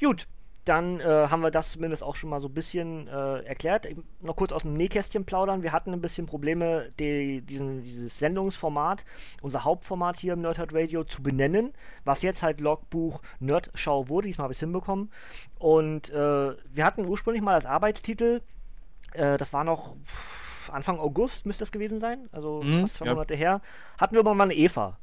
Gut, 0.00 0.26
dann 0.68 1.00
äh, 1.00 1.04
haben 1.04 1.40
wir 1.40 1.50
das 1.50 1.72
zumindest 1.72 2.02
auch 2.02 2.14
schon 2.14 2.28
mal 2.28 2.40
so 2.40 2.48
ein 2.48 2.54
bisschen 2.54 3.08
äh, 3.08 3.40
erklärt. 3.44 3.86
Ich, 3.86 3.96
noch 4.20 4.36
kurz 4.36 4.52
aus 4.52 4.62
dem 4.62 4.74
Nähkästchen 4.74 5.24
plaudern. 5.24 5.62
Wir 5.62 5.72
hatten 5.72 5.92
ein 5.92 6.02
bisschen 6.02 6.26
Probleme, 6.26 6.90
die, 6.98 7.40
diesen, 7.40 7.82
dieses 7.82 8.18
Sendungsformat, 8.18 9.04
unser 9.40 9.64
Hauptformat 9.64 10.18
hier 10.18 10.34
im 10.34 10.42
Nerdhurt 10.42 10.74
Radio 10.74 11.04
zu 11.04 11.22
benennen, 11.22 11.72
was 12.04 12.22
jetzt 12.22 12.42
halt 12.42 12.60
Logbuch 12.60 13.22
Nerdschau 13.40 14.08
wurde. 14.08 14.28
Diesmal 14.28 14.44
habe 14.44 14.52
ich 14.52 14.58
es 14.58 14.60
hinbekommen. 14.60 15.10
Und 15.58 16.10
äh, 16.10 16.14
wir 16.14 16.84
hatten 16.84 17.06
ursprünglich 17.06 17.42
mal 17.42 17.54
als 17.54 17.66
Arbeitstitel, 17.66 18.42
äh, 19.12 19.36
das 19.38 19.52
war 19.52 19.64
noch 19.64 19.96
Anfang 20.70 20.98
August 20.98 21.46
müsste 21.46 21.62
das 21.62 21.72
gewesen 21.72 22.00
sein, 22.00 22.28
also 22.32 22.62
Mhm, 22.62 22.80
fast 22.80 22.96
zwei 22.96 23.06
ja. 23.06 23.14
Monate 23.14 23.34
her, 23.34 23.60
hatten 23.98 24.14
wir 24.14 24.22
mal 24.22 24.40
eine 24.40 24.54
Eva. 24.54 24.98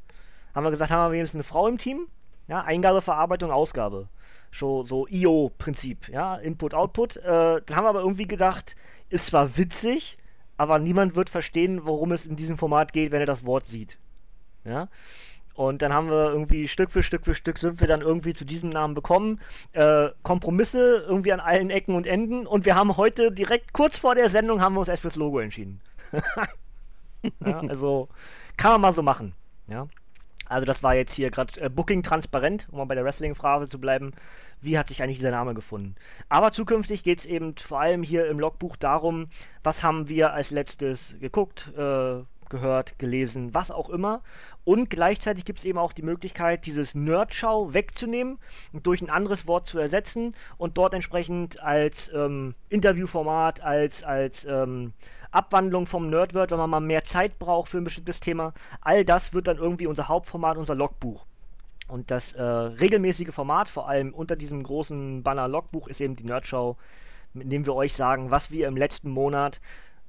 Haben 0.53 0.63
wir 0.63 0.71
gesagt, 0.71 0.91
haben 0.91 1.09
wir 1.09 1.15
wenigstens 1.15 1.37
eine 1.39 1.43
Frau 1.43 1.67
im 1.67 1.77
Team? 1.77 2.07
Ja, 2.47 2.61
Eingabe, 2.61 3.01
Verarbeitung, 3.01 3.51
Ausgabe. 3.51 4.07
So, 4.51 4.83
so 4.83 5.07
IO-Prinzip, 5.07 6.07
ja, 6.09 6.35
Input, 6.35 6.73
Output. 6.73 7.17
Äh, 7.17 7.61
dann 7.65 7.75
haben 7.75 7.83
wir 7.85 7.89
aber 7.89 8.01
irgendwie 8.01 8.27
gedacht, 8.27 8.75
ist 9.09 9.27
zwar 9.27 9.57
witzig, 9.57 10.17
aber 10.55 10.79
niemand 10.79 11.15
wird 11.15 11.29
verstehen, 11.29 11.85
worum 11.85 12.11
es 12.11 12.25
in 12.25 12.35
diesem 12.35 12.57
Format 12.57 12.93
geht, 12.93 13.11
wenn 13.11 13.19
er 13.19 13.25
das 13.25 13.45
Wort 13.45 13.67
sieht. 13.67 13.97
Ja. 14.63 14.87
Und 15.55 15.81
dann 15.81 15.93
haben 15.93 16.09
wir 16.09 16.31
irgendwie 16.31 16.67
Stück 16.67 16.91
für 16.91 17.01
Stück 17.01 17.23
für 17.23 17.33
Stück 17.33 17.57
sind 17.57 17.79
wir 17.79 17.87
dann 17.87 18.01
irgendwie 18.01 18.33
zu 18.33 18.43
diesem 18.43 18.69
Namen 18.69 18.93
bekommen. 18.93 19.39
Äh, 19.71 20.09
Kompromisse 20.21 21.05
irgendwie 21.07 21.31
an 21.31 21.39
allen 21.39 21.69
Ecken 21.69 21.95
und 21.95 22.05
Enden. 22.05 22.45
Und 22.45 22.65
wir 22.65 22.75
haben 22.75 22.97
heute 22.97 23.31
direkt 23.31 23.71
kurz 23.71 23.97
vor 23.97 24.15
der 24.15 24.29
Sendung 24.29 24.61
haben 24.61 24.75
wir 24.75 24.81
uns 24.81 24.89
erst 24.89 25.01
fürs 25.01 25.15
Logo 25.15 25.39
entschieden. 25.39 25.79
ja, 27.45 27.59
also 27.61 28.09
kann 28.57 28.73
man 28.73 28.81
mal 28.81 28.93
so 28.93 29.01
machen. 29.01 29.33
Ja. 29.67 29.87
Also 30.47 30.65
das 30.65 30.83
war 30.83 30.93
jetzt 30.93 31.13
hier 31.13 31.31
gerade 31.31 31.59
äh, 31.59 31.69
Booking 31.69 32.03
transparent, 32.03 32.67
um 32.69 32.77
mal 32.77 32.85
bei 32.85 32.95
der 32.95 33.05
Wrestling-Phrase 33.05 33.69
zu 33.69 33.79
bleiben. 33.79 34.13
Wie 34.61 34.77
hat 34.77 34.89
sich 34.89 35.01
eigentlich 35.01 35.17
dieser 35.17 35.31
Name 35.31 35.53
gefunden? 35.53 35.95
Aber 36.29 36.51
zukünftig 36.51 37.03
geht 37.03 37.19
es 37.19 37.25
eben 37.25 37.55
vor 37.57 37.79
allem 37.79 38.03
hier 38.03 38.27
im 38.27 38.39
Logbuch 38.39 38.75
darum, 38.75 39.27
was 39.63 39.83
haben 39.83 40.09
wir 40.09 40.33
als 40.33 40.51
letztes 40.51 41.15
geguckt, 41.19 41.71
äh, 41.77 42.21
gehört, 42.49 42.97
gelesen, 42.99 43.53
was 43.53 43.71
auch 43.71 43.89
immer. 43.89 44.21
Und 44.63 44.89
gleichzeitig 44.89 45.45
gibt 45.45 45.59
es 45.59 45.65
eben 45.65 45.77
auch 45.77 45.93
die 45.93 46.01
Möglichkeit, 46.01 46.65
dieses 46.65 46.95
Nerdschau 46.95 47.73
wegzunehmen 47.73 48.39
und 48.73 48.87
durch 48.87 49.01
ein 49.01 49.09
anderes 49.09 49.47
Wort 49.47 49.67
zu 49.67 49.77
ersetzen 49.77 50.35
und 50.57 50.77
dort 50.77 50.93
entsprechend 50.93 51.61
als 51.61 52.11
ähm, 52.13 52.55
Interviewformat, 52.69 53.61
als, 53.61 54.03
als 54.03 54.45
ähm, 54.45 54.93
Abwandlung 55.31 55.85
vom 55.85 56.09
Nerdword, 56.09 56.51
wenn 56.51 56.57
man 56.57 56.69
mal 56.69 56.79
mehr 56.79 57.03
Zeit 57.03 57.37
braucht 57.37 57.69
für 57.69 57.77
ein 57.77 57.83
bestimmtes 57.83 58.19
Thema. 58.19 58.53
All 58.81 59.05
das 59.05 59.33
wird 59.33 59.47
dann 59.47 59.57
irgendwie 59.57 59.87
unser 59.87 60.07
Hauptformat, 60.07 60.57
unser 60.57 60.75
Logbuch. 60.75 61.25
Und 61.87 62.09
das 62.09 62.33
äh, 62.33 62.41
regelmäßige 62.41 63.29
Format, 63.29 63.67
vor 63.67 63.87
allem 63.87 64.13
unter 64.13 64.35
diesem 64.35 64.63
großen 64.63 65.21
Banner 65.21 65.47
Logbuch, 65.47 65.87
ist 65.87 66.01
eben 66.01 66.15
die 66.15 66.23
Nerdschau, 66.23 66.77
mit 67.33 67.51
dem 67.51 67.65
wir 67.65 67.75
euch 67.75 67.93
sagen, 67.93 68.31
was 68.31 68.49
wir 68.49 68.67
im 68.67 68.77
letzten 68.77 69.11
Monat, 69.11 69.59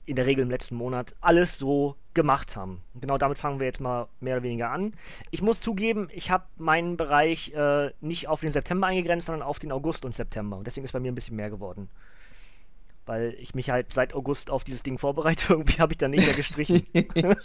in 0.06 0.16
der 0.16 0.26
Regel 0.26 0.42
im 0.42 0.50
letzten 0.50 0.76
Monat, 0.76 1.14
alles 1.20 1.58
so 1.58 1.96
gemacht 2.14 2.56
haben. 2.56 2.80
Genau 2.94 3.18
damit 3.18 3.38
fangen 3.38 3.58
wir 3.58 3.66
jetzt 3.66 3.80
mal 3.80 4.08
mehr 4.20 4.36
oder 4.36 4.44
weniger 4.44 4.70
an. 4.70 4.94
Ich 5.30 5.42
muss 5.42 5.60
zugeben, 5.60 6.08
ich 6.12 6.30
habe 6.30 6.44
meinen 6.56 6.96
Bereich 6.96 7.52
äh, 7.52 7.90
nicht 8.00 8.28
auf 8.28 8.40
den 8.40 8.52
September 8.52 8.86
eingegrenzt, 8.86 9.26
sondern 9.26 9.42
auf 9.42 9.58
den 9.58 9.72
August 9.72 10.04
und 10.04 10.14
September. 10.14 10.56
Und 10.56 10.66
deswegen 10.66 10.84
ist 10.84 10.92
bei 10.92 11.00
mir 11.00 11.12
ein 11.12 11.16
bisschen 11.16 11.36
mehr 11.36 11.50
geworden. 11.50 11.90
Weil 13.04 13.34
ich 13.38 13.54
mich 13.54 13.70
halt 13.70 13.92
seit 13.92 14.14
August 14.14 14.48
auf 14.50 14.64
dieses 14.64 14.82
Ding 14.82 14.98
vorbereite. 14.98 15.46
Irgendwie 15.52 15.80
habe 15.80 15.92
ich 15.92 15.98
dann 15.98 16.12
nicht 16.12 16.24
mehr 16.24 16.34
gestrichen. 16.34 16.86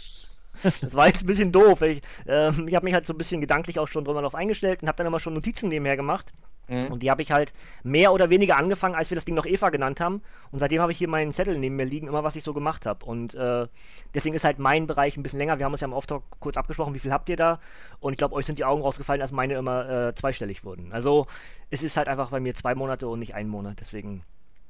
Das 0.80 0.94
war 0.94 1.06
jetzt 1.06 1.22
ein 1.22 1.26
bisschen 1.26 1.52
doof. 1.52 1.82
Ich, 1.82 2.02
ähm, 2.26 2.68
ich 2.68 2.74
habe 2.74 2.84
mich 2.84 2.94
halt 2.94 3.06
so 3.06 3.14
ein 3.14 3.18
bisschen 3.18 3.40
gedanklich 3.40 3.78
auch 3.78 3.88
schon 3.88 4.04
drüber 4.04 4.20
darauf 4.20 4.34
eingestellt 4.34 4.82
und 4.82 4.88
habe 4.88 4.96
dann 4.96 5.06
immer 5.06 5.20
schon 5.20 5.34
Notizen 5.34 5.68
nebenher 5.68 5.96
gemacht. 5.96 6.32
Mhm. 6.68 6.92
Und 6.92 7.02
die 7.02 7.10
habe 7.10 7.22
ich 7.22 7.32
halt 7.32 7.52
mehr 7.82 8.12
oder 8.12 8.30
weniger 8.30 8.56
angefangen, 8.56 8.94
als 8.94 9.10
wir 9.10 9.14
das 9.16 9.24
Ding 9.24 9.34
noch 9.34 9.46
Eva 9.46 9.70
genannt 9.70 10.00
haben. 10.00 10.22
Und 10.50 10.60
seitdem 10.60 10.80
habe 10.80 10.92
ich 10.92 10.98
hier 10.98 11.08
meinen 11.08 11.32
Zettel 11.32 11.58
neben 11.58 11.76
mir 11.76 11.84
liegen, 11.84 12.06
immer 12.06 12.24
was 12.24 12.36
ich 12.36 12.44
so 12.44 12.54
gemacht 12.54 12.86
habe. 12.86 13.04
Und 13.04 13.34
äh, 13.34 13.66
deswegen 14.14 14.34
ist 14.34 14.44
halt 14.44 14.58
mein 14.58 14.86
Bereich 14.86 15.16
ein 15.16 15.22
bisschen 15.22 15.38
länger. 15.38 15.58
Wir 15.58 15.64
haben 15.66 15.72
uns 15.72 15.80
ja 15.80 15.86
im 15.86 15.94
Auftrag 15.94 16.22
kurz 16.40 16.56
abgesprochen, 16.56 16.94
wie 16.94 17.00
viel 17.00 17.12
habt 17.12 17.28
ihr 17.28 17.36
da? 17.36 17.60
Und 18.00 18.12
ich 18.12 18.18
glaube, 18.18 18.34
euch 18.34 18.46
sind 18.46 18.58
die 18.58 18.64
Augen 18.64 18.82
rausgefallen, 18.82 19.22
als 19.22 19.32
meine 19.32 19.54
immer 19.54 20.08
äh, 20.08 20.14
zweistellig 20.14 20.64
wurden. 20.64 20.92
Also 20.92 21.26
es 21.70 21.82
ist 21.82 21.96
halt 21.96 22.08
einfach 22.08 22.30
bei 22.30 22.40
mir 22.40 22.54
zwei 22.54 22.74
Monate 22.74 23.08
und 23.08 23.18
nicht 23.18 23.34
ein 23.34 23.48
Monat. 23.48 23.78
Deswegen. 23.80 24.22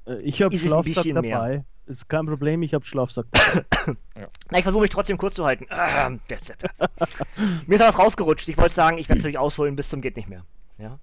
Äh, 0.06 0.20
Ich 0.22 0.42
habe 0.42 0.56
Schlafsack 0.56 0.84
bisschen 0.84 1.20
mehr? 1.20 1.38
dabei. 1.38 1.64
Ist 1.86 2.08
kein 2.08 2.26
Problem, 2.26 2.62
ich 2.62 2.74
habe 2.74 2.84
Schlafsack 2.84 3.26
dabei. 3.32 3.96
Na, 4.50 4.58
ich 4.58 4.62
versuche 4.62 4.82
mich 4.82 4.90
trotzdem 4.90 5.18
kurz 5.18 5.34
zu 5.34 5.44
halten. 5.44 5.66
Ähm. 5.70 6.20
Mir 7.66 7.74
ist 7.74 7.80
was 7.80 7.98
rausgerutscht. 7.98 8.48
Ich 8.48 8.56
wollte 8.56 8.74
sagen, 8.74 8.98
ich 8.98 9.08
werde 9.08 9.18
natürlich 9.18 9.38
ausholen 9.38 9.74
bis 9.76 9.88
zum 9.88 10.00
geht 10.00 10.16
nicht 10.16 10.28
mehr. 10.28 10.44
Ja. 10.78 10.98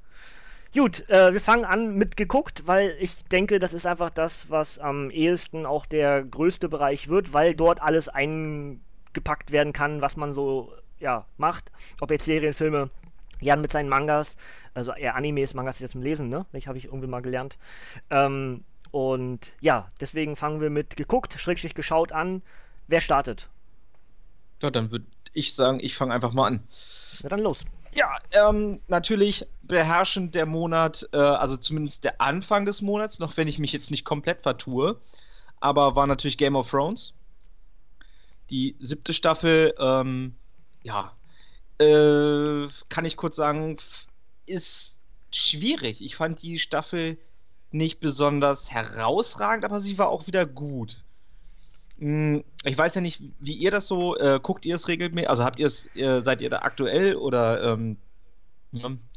Gut, 0.73 1.07
äh, 1.09 1.33
wir 1.33 1.41
fangen 1.41 1.65
an 1.65 1.95
mit 1.95 2.15
geguckt, 2.15 2.63
weil 2.67 2.95
ich 2.99 3.15
denke, 3.25 3.59
das 3.59 3.73
ist 3.73 3.87
einfach 3.87 4.11
das, 4.11 4.49
was 4.49 4.77
am 4.77 5.09
ehesten 5.09 5.65
auch 5.65 5.85
der 5.87 6.23
größte 6.23 6.69
Bereich 6.69 7.07
wird, 7.09 7.33
weil 7.33 7.55
dort 7.55 7.81
alles 7.81 8.07
eingepackt 8.07 9.51
werden 9.51 9.73
kann, 9.73 10.01
was 10.01 10.15
man 10.15 10.33
so 10.33 10.71
ja 10.99 11.25
macht. 11.37 11.71
Ob 12.01 12.11
jetzt 12.11 12.25
Serien, 12.25 12.53
Filme, 12.53 12.89
Jan 13.41 13.61
mit 13.61 13.71
seinen 13.71 13.89
Mangas, 13.89 14.37
also 14.75 14.93
eher 14.93 15.15
Animes, 15.15 15.55
Mangas 15.55 15.77
ist 15.77 15.81
jetzt 15.81 15.91
zum 15.93 16.03
Lesen, 16.03 16.29
ne? 16.29 16.45
Ich 16.53 16.67
habe 16.67 16.77
ich 16.77 16.85
irgendwie 16.85 17.07
mal 17.07 17.21
gelernt. 17.21 17.57
Ähm, 18.11 18.63
und 18.91 19.51
ja, 19.61 19.87
deswegen 19.99 20.35
fangen 20.35 20.61
wir 20.61 20.69
mit 20.69 20.97
geguckt, 20.97 21.33
schrägstrich 21.39 21.75
geschaut 21.75 22.11
an. 22.11 22.41
Wer 22.87 23.01
startet? 23.01 23.47
So, 24.61 24.69
dann 24.69 24.91
würde 24.91 25.05
ich 25.33 25.53
sagen, 25.53 25.79
ich 25.79 25.95
fange 25.95 26.13
einfach 26.13 26.33
mal 26.33 26.47
an. 26.47 26.63
Na 27.23 27.29
dann 27.29 27.39
los. 27.39 27.63
Ja, 27.93 28.17
ähm, 28.31 28.81
natürlich 28.87 29.45
beherrschend 29.63 30.35
der 30.35 30.45
Monat, 30.45 31.07
äh, 31.11 31.17
also 31.17 31.57
zumindest 31.57 32.03
der 32.03 32.21
Anfang 32.21 32.65
des 32.65 32.81
Monats, 32.81 33.19
noch 33.19 33.37
wenn 33.37 33.47
ich 33.47 33.57
mich 33.57 33.71
jetzt 33.71 33.89
nicht 33.89 34.05
komplett 34.05 34.43
vertue, 34.43 34.99
aber 35.59 35.95
war 35.95 36.05
natürlich 36.05 36.37
Game 36.37 36.55
of 36.55 36.69
Thrones. 36.69 37.13
Die 38.49 38.75
siebte 38.79 39.13
Staffel, 39.13 39.73
ähm, 39.79 40.35
ja, 40.83 41.13
äh, 41.79 42.67
kann 42.89 43.05
ich 43.05 43.17
kurz 43.17 43.35
sagen, 43.35 43.77
ist 44.45 44.99
schwierig. 45.31 46.01
Ich 46.03 46.15
fand 46.15 46.41
die 46.41 46.59
Staffel 46.59 47.17
nicht 47.71 47.99
besonders 47.99 48.71
herausragend, 48.71 49.65
aber 49.65 49.79
sie 49.79 49.97
war 49.97 50.09
auch 50.09 50.27
wieder 50.27 50.45
gut. 50.45 51.03
Hm, 51.99 52.43
Ich 52.63 52.77
weiß 52.77 52.95
ja 52.95 53.01
nicht, 53.01 53.21
wie 53.39 53.53
ihr 53.53 53.71
das 53.71 53.87
so, 53.87 54.17
äh, 54.17 54.39
guckt 54.41 54.65
ihr 54.65 54.75
es 54.75 54.87
regelmäßig? 54.87 55.29
Also 55.29 55.43
habt 55.43 55.59
ihr 55.59 55.67
es, 55.67 55.85
äh, 55.95 56.21
seid 56.21 56.41
ihr 56.41 56.49
da 56.49 56.59
aktuell 56.59 57.15
oder 57.15 57.63
ähm, 57.73 57.97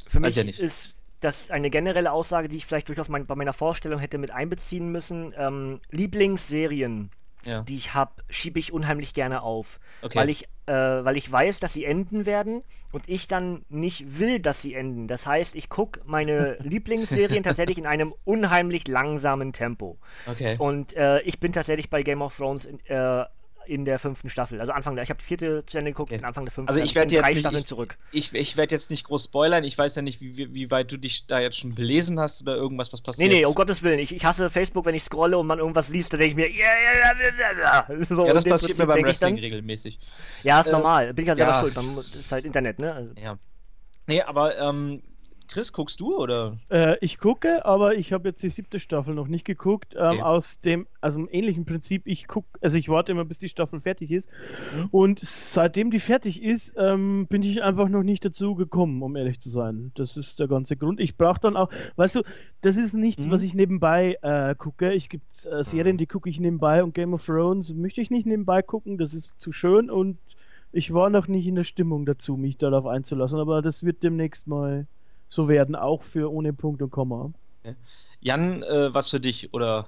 Für 0.07 0.19
mich 0.19 0.35
ja 0.35 0.43
ist 0.43 0.93
das 1.19 1.49
eine 1.51 1.69
generelle 1.69 2.11
Aussage, 2.11 2.49
die 2.49 2.57
ich 2.57 2.65
vielleicht 2.65 2.89
durchaus 2.89 3.07
mein, 3.07 3.25
bei 3.25 3.35
meiner 3.35 3.53
Vorstellung 3.53 3.99
hätte 3.99 4.17
mit 4.17 4.31
einbeziehen 4.31 4.91
müssen. 4.91 5.33
Ähm, 5.37 5.79
Lieblingsserien, 5.89 7.11
ja, 7.45 7.61
die 7.61 7.75
ich 7.75 7.93
habe, 7.93 8.11
schiebe 8.29 8.59
ich 8.59 8.73
unheimlich 8.73 9.13
gerne 9.13 9.41
auf. 9.41 9.79
okay. 10.01 10.17
Weil 10.17 10.29
ich, 10.29 10.45
äh, 10.65 10.73
weil 10.73 11.17
ich 11.17 11.31
weiß, 11.31 11.59
dass 11.59 11.73
sie 11.73 11.85
enden 11.85 12.25
werden 12.25 12.63
und 12.91 13.09
ich 13.09 13.27
dann 13.27 13.65
nicht 13.69 14.19
will, 14.19 14.39
dass 14.39 14.61
sie 14.61 14.75
enden. 14.75 15.07
Das 15.07 15.25
heißt, 15.25 15.55
ich 15.55 15.69
gucke 15.69 16.01
meine 16.05 16.57
Lieblingsserien 16.61 17.43
tatsächlich 17.43 17.77
in 17.77 17.87
einem 17.87 18.13
unheimlich 18.23 18.87
langsamen 18.87 19.51
Tempo. 19.51 19.97
okay. 20.27 20.55
Und 20.59 20.93
äh, 20.95 21.21
ich 21.21 21.39
bin 21.39 21.53
tatsächlich 21.53 21.89
bei 21.89 22.03
Game 22.03 22.21
of 22.21 22.37
Thrones 22.37 22.65
in, 22.65 22.79
äh, 22.85 23.25
in 23.65 23.85
der 23.85 23.99
fünften 23.99 24.29
Staffel. 24.29 24.59
Also 24.59 24.71
Anfang 24.73 24.95
der, 24.95 25.03
ich 25.03 25.09
habe 25.09 25.19
die 25.19 25.25
vierte 25.25 25.63
zu 25.65 25.77
Ende 25.77 25.91
geguckt, 25.91 26.11
Okay. 26.11 26.23
Anfang 26.23 26.45
der 26.45 26.51
fünften. 26.51 26.69
Also 26.69 26.81
ich 26.81 26.93
bin 26.93 27.01
werd 27.01 27.11
jetzt 27.11 27.23
drei 27.23 27.29
nicht- 27.31 27.39
Staffeln 27.39 27.61
ich- 27.61 27.67
zurück. 27.67 27.97
Ich, 28.11 28.33
ich 28.33 28.57
werde 28.57 28.75
jetzt 28.75 28.89
nicht 28.89 29.05
groß 29.05 29.25
spoilern. 29.25 29.63
Ich 29.63 29.77
weiß 29.77 29.95
ja 29.95 30.01
nicht, 30.01 30.21
wie, 30.21 30.53
wie, 30.53 30.71
weit 30.71 30.91
du 30.91 30.97
dich 30.97 31.25
da 31.27 31.39
jetzt 31.39 31.57
schon 31.57 31.75
belesen 31.75 32.19
hast 32.19 32.41
oder 32.41 32.55
irgendwas, 32.55 32.91
was 32.93 33.01
Nee, 33.01 33.05
passiert. 33.05 33.31
nee, 33.31 33.45
um 33.45 33.55
Gottes 33.55 33.83
Willen. 33.83 33.99
Ich, 33.99 34.13
ich 34.15 34.25
hasse 34.25 34.49
Facebook, 34.49 34.85
wenn 34.85 34.95
ich 34.95 35.03
scrolle 35.03 35.37
und 35.37 35.47
man 35.47 35.59
irgendwas 35.59 35.89
liest, 35.89 36.13
da 36.13 36.17
denke 36.17 36.31
ich 36.31 36.35
mir, 36.35 36.49
ja, 36.49 36.65
ja, 36.65 37.13
ja, 37.13 37.57
ja, 37.59 37.87
ja. 37.97 38.05
So, 38.05 38.25
ja, 38.25 38.33
das 38.33 38.43
passiert 38.43 38.77
mir 38.77 38.85
Prinzip 38.85 38.87
beim 38.87 38.95
denk 38.95 38.99
ich 38.99 39.05
Wrestling 39.07 39.35
dann. 39.35 39.43
regelmäßig. 39.43 39.99
Ja, 40.43 40.59
ist 40.61 40.67
Äh, 40.67 40.71
normal. 40.71 41.13
Bin 41.13 41.23
ich 41.23 41.27
ja 41.29 41.35
selber 41.35 41.51
ja. 41.51 41.59
schuld. 41.61 41.75
Man, 41.75 41.87
muss- 41.95 42.15
ist 42.15 42.31
halt 42.31 42.45
Internet, 42.45 42.79
ne? 42.79 42.93
Also, 42.93 43.11
Ja. 43.21 43.37
Nee, 44.07 44.21
aber 44.21 44.57
ähm, 44.57 45.01
Chris, 45.47 45.71
guckst 45.73 45.99
du 45.99 46.17
oder? 46.17 46.57
Äh, 46.69 46.97
ich 47.01 47.17
gucke, 47.19 47.65
aber 47.65 47.95
ich 47.95 48.11
habe 48.13 48.29
jetzt 48.29 48.41
die 48.41 48.49
siebte 48.49 48.79
Staffel 48.79 49.13
noch 49.13 49.27
nicht 49.27 49.45
geguckt. 49.45 49.93
Ähm, 49.95 50.13
Okay. 50.13 50.21
Aus 50.21 50.59
dem, 50.59 50.87
also 51.01 51.19
im 51.19 51.27
ähnlichen 51.31 51.65
Prinzip, 51.65 52.03
ich 52.05 52.27
gucke, 52.27 52.47
also 52.61 52.77
ich 52.77 52.87
warte 52.89 53.11
immer, 53.11 53.25
bis 53.25 53.37
die 53.39 53.49
Staffel 53.49 53.79
fertig 53.81 54.11
ist. 54.11 54.29
Mhm. 54.75 54.87
Und 54.91 55.19
seitdem 55.19 55.91
die 55.91 55.99
fertig 55.99 56.41
ist, 56.43 56.73
ähm, 56.77 57.27
bin 57.29 57.41
ich 57.43 57.63
einfach 57.63 57.89
noch 57.89 58.03
nicht 58.03 58.25
dazu 58.25 58.55
gekommen, 58.55 59.01
um 59.01 59.15
ehrlich 59.15 59.39
zu 59.39 59.49
sein. 59.49 59.91
Das 59.95 60.17
ist 60.17 60.39
der 60.39 60.47
ganze 60.47 60.77
Grund. 60.77 60.99
Ich 60.99 61.17
brauche 61.17 61.39
dann 61.39 61.55
auch, 61.55 61.69
weißt 61.95 62.15
du, 62.15 62.23
das 62.61 62.77
ist 62.77 62.93
nichts, 62.93 63.27
Mhm. 63.27 63.31
was 63.31 63.43
ich 63.43 63.53
nebenbei 63.53 64.17
äh, 64.21 64.55
gucke. 64.55 64.93
Ich 64.93 65.09
gibt 65.09 65.45
äh, 65.45 65.63
Serien, 65.63 65.97
die 65.97 66.07
gucke 66.07 66.29
ich 66.29 66.39
nebenbei 66.39 66.83
und 66.83 66.93
Game 66.93 67.13
of 67.13 67.25
Thrones 67.25 67.73
möchte 67.73 68.01
ich 68.01 68.09
nicht 68.11 68.25
nebenbei 68.27 68.61
gucken. 68.61 68.97
Das 68.97 69.13
ist 69.13 69.39
zu 69.39 69.51
schön 69.51 69.89
und 69.89 70.17
ich 70.71 70.93
war 70.93 71.09
noch 71.09 71.27
nicht 71.27 71.45
in 71.45 71.55
der 71.55 71.63
Stimmung 71.63 72.05
dazu, 72.05 72.35
mich 72.37 72.57
darauf 72.57 72.85
einzulassen. 72.87 73.39
Aber 73.39 73.61
das 73.61 73.83
wird 73.83 74.03
demnächst 74.03 74.47
mal 74.47 74.87
so 75.33 75.47
werden, 75.47 75.75
auch 75.75 76.03
für 76.03 76.31
ohne 76.31 76.53
Punkt 76.53 76.81
und 76.81 76.91
Komma. 76.91 77.31
Jan, 78.19 78.63
äh, 78.63 78.93
was 78.93 79.09
für 79.09 79.19
dich 79.19 79.53
oder 79.53 79.87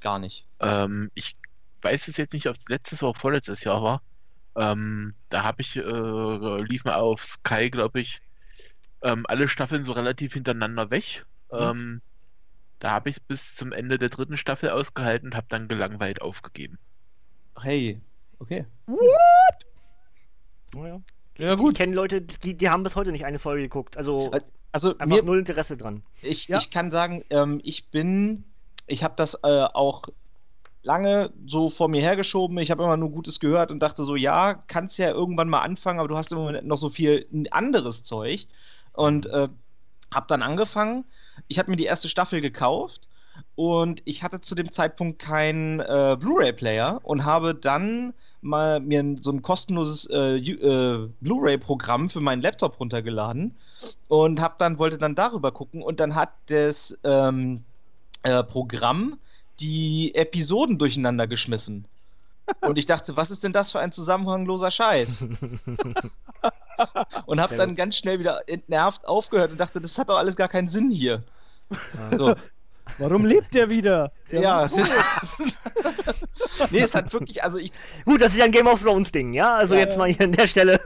gar 0.00 0.18
nicht? 0.18 0.46
Ähm, 0.60 1.10
ich 1.14 1.32
weiß 1.82 2.08
es 2.08 2.16
jetzt 2.16 2.32
nicht, 2.32 2.48
ob 2.48 2.56
es 2.56 2.68
letztes 2.68 3.02
oder 3.02 3.14
vorletztes 3.14 3.64
Jahr 3.64 3.82
war. 3.82 4.02
Ähm, 4.56 5.14
da 5.28 5.44
habe 5.44 5.62
ich, 5.62 5.76
äh, 5.76 6.62
lief 6.62 6.84
mal 6.84 6.96
auf 6.96 7.24
Sky, 7.24 7.70
glaube 7.70 8.00
ich, 8.00 8.20
ähm, 9.02 9.24
alle 9.28 9.48
Staffeln 9.48 9.82
so 9.82 9.92
relativ 9.92 10.34
hintereinander 10.34 10.90
weg. 10.90 11.24
Mhm. 11.50 11.58
Ähm, 11.58 12.02
Da 12.78 12.90
habe 12.90 13.10
ich 13.10 13.16
es 13.16 13.20
bis 13.20 13.54
zum 13.54 13.70
Ende 13.70 13.96
der 13.96 14.08
dritten 14.08 14.36
Staffel 14.36 14.70
ausgehalten 14.70 15.28
und 15.28 15.36
habe 15.36 15.46
dann 15.48 15.68
gelangweilt 15.68 16.20
aufgegeben. 16.20 16.78
Hey, 17.60 18.00
okay. 18.40 18.66
Oh 20.74 20.84
ja. 20.84 21.00
Ja, 21.38 21.52
Ich 21.54 21.58
gut. 21.58 21.76
kenne 21.76 21.94
Leute, 21.94 22.20
die, 22.22 22.54
die 22.54 22.68
haben 22.70 22.82
bis 22.82 22.96
heute 22.96 23.12
nicht 23.12 23.24
eine 23.24 23.38
Folge 23.38 23.62
geguckt. 23.62 23.96
Also 23.96 24.30
Also 24.72 24.90
einfach 24.98 25.06
mir, 25.16 25.22
null 25.22 25.38
Interesse 25.38 25.76
dran. 25.76 26.02
ich, 26.22 26.48
Ja. 26.48 26.58
ich 26.58 26.70
kann 26.70 26.90
sagen, 26.90 27.24
ähm, 27.30 27.60
ich 27.62 27.88
bin, 27.90 28.44
ich 28.86 29.02
habe 29.04 29.14
das 29.16 29.34
äh, 29.42 29.64
auch 29.72 30.04
lange 30.82 31.32
so 31.46 31.70
vor 31.70 31.88
mir 31.88 32.00
hergeschoben. 32.00 32.58
Ich 32.58 32.70
habe 32.70 32.82
immer 32.82 32.96
nur 32.96 33.10
Gutes 33.10 33.38
gehört 33.40 33.70
und 33.70 33.80
dachte 33.80 34.04
so, 34.04 34.16
ja, 34.16 34.54
kannst 34.66 34.98
ja 34.98 35.10
irgendwann 35.10 35.48
mal 35.48 35.60
anfangen, 35.60 35.98
aber 36.00 36.08
du 36.08 36.16
hast 36.16 36.32
im 36.32 36.38
Moment 36.38 36.66
noch 36.66 36.78
so 36.78 36.90
viel 36.90 37.26
anderes 37.50 38.02
Zeug. 38.02 38.46
Und 38.92 39.26
äh, 39.26 39.48
habe 40.12 40.26
dann 40.28 40.42
angefangen. 40.42 41.04
Ich 41.48 41.58
habe 41.58 41.70
mir 41.70 41.76
die 41.76 41.84
erste 41.84 42.08
Staffel 42.08 42.40
gekauft 42.42 43.08
und 43.54 44.02
ich 44.04 44.22
hatte 44.22 44.40
zu 44.40 44.54
dem 44.54 44.72
Zeitpunkt 44.72 45.18
keinen 45.18 45.80
äh, 45.80 46.16
Blu-ray-Player 46.18 47.00
und 47.02 47.24
habe 47.24 47.54
dann 47.54 48.14
mal 48.40 48.80
mir 48.80 49.16
so 49.20 49.30
ein 49.30 49.42
kostenloses 49.42 50.08
äh, 50.10 50.36
äh, 50.36 51.08
Blu-ray-Programm 51.20 52.10
für 52.10 52.20
meinen 52.20 52.42
Laptop 52.42 52.80
runtergeladen 52.80 53.54
und 54.08 54.40
hab 54.40 54.58
dann 54.58 54.78
wollte 54.78 54.98
dann 54.98 55.14
darüber 55.14 55.52
gucken 55.52 55.82
und 55.82 56.00
dann 56.00 56.14
hat 56.14 56.30
das 56.46 56.96
ähm, 57.04 57.64
äh, 58.22 58.42
Programm 58.42 59.18
die 59.60 60.14
Episoden 60.14 60.78
durcheinander 60.78 61.26
geschmissen. 61.26 61.84
Und 62.60 62.76
ich 62.76 62.86
dachte, 62.86 63.16
was 63.16 63.30
ist 63.30 63.44
denn 63.44 63.52
das 63.52 63.70
für 63.70 63.78
ein 63.78 63.92
zusammenhangloser 63.92 64.72
Scheiß? 64.72 65.22
und 67.26 67.40
habe 67.40 67.56
dann 67.56 67.76
ganz 67.76 67.96
schnell 67.96 68.18
wieder 68.18 68.46
entnervt 68.48 69.06
aufgehört 69.06 69.52
und 69.52 69.60
dachte, 69.60 69.80
das 69.80 69.96
hat 69.96 70.08
doch 70.08 70.18
alles 70.18 70.34
gar 70.34 70.48
keinen 70.48 70.68
Sinn 70.68 70.90
hier. 70.90 71.22
So. 72.18 72.34
Warum 72.98 73.24
lebt 73.24 73.54
der 73.54 73.70
wieder? 73.70 74.12
Der 74.30 74.40
ja. 74.40 74.70
nee, 76.70 76.80
es 76.80 76.94
hat 76.94 77.12
wirklich, 77.12 77.42
also 77.42 77.58
ich, 77.58 77.72
Gut, 78.04 78.20
das 78.20 78.32
ist 78.32 78.38
ja 78.38 78.44
ein 78.44 78.50
Game 78.50 78.66
of 78.66 78.82
Thrones 78.82 79.12
Ding, 79.12 79.32
ja? 79.32 79.56
Also 79.56 79.74
Ja, 79.74 79.80
jetzt 79.80 79.92
ja. 79.92 79.98
mal 79.98 80.12
hier 80.12 80.26
an 80.26 80.32
der 80.32 80.46
Stelle. 80.46 80.80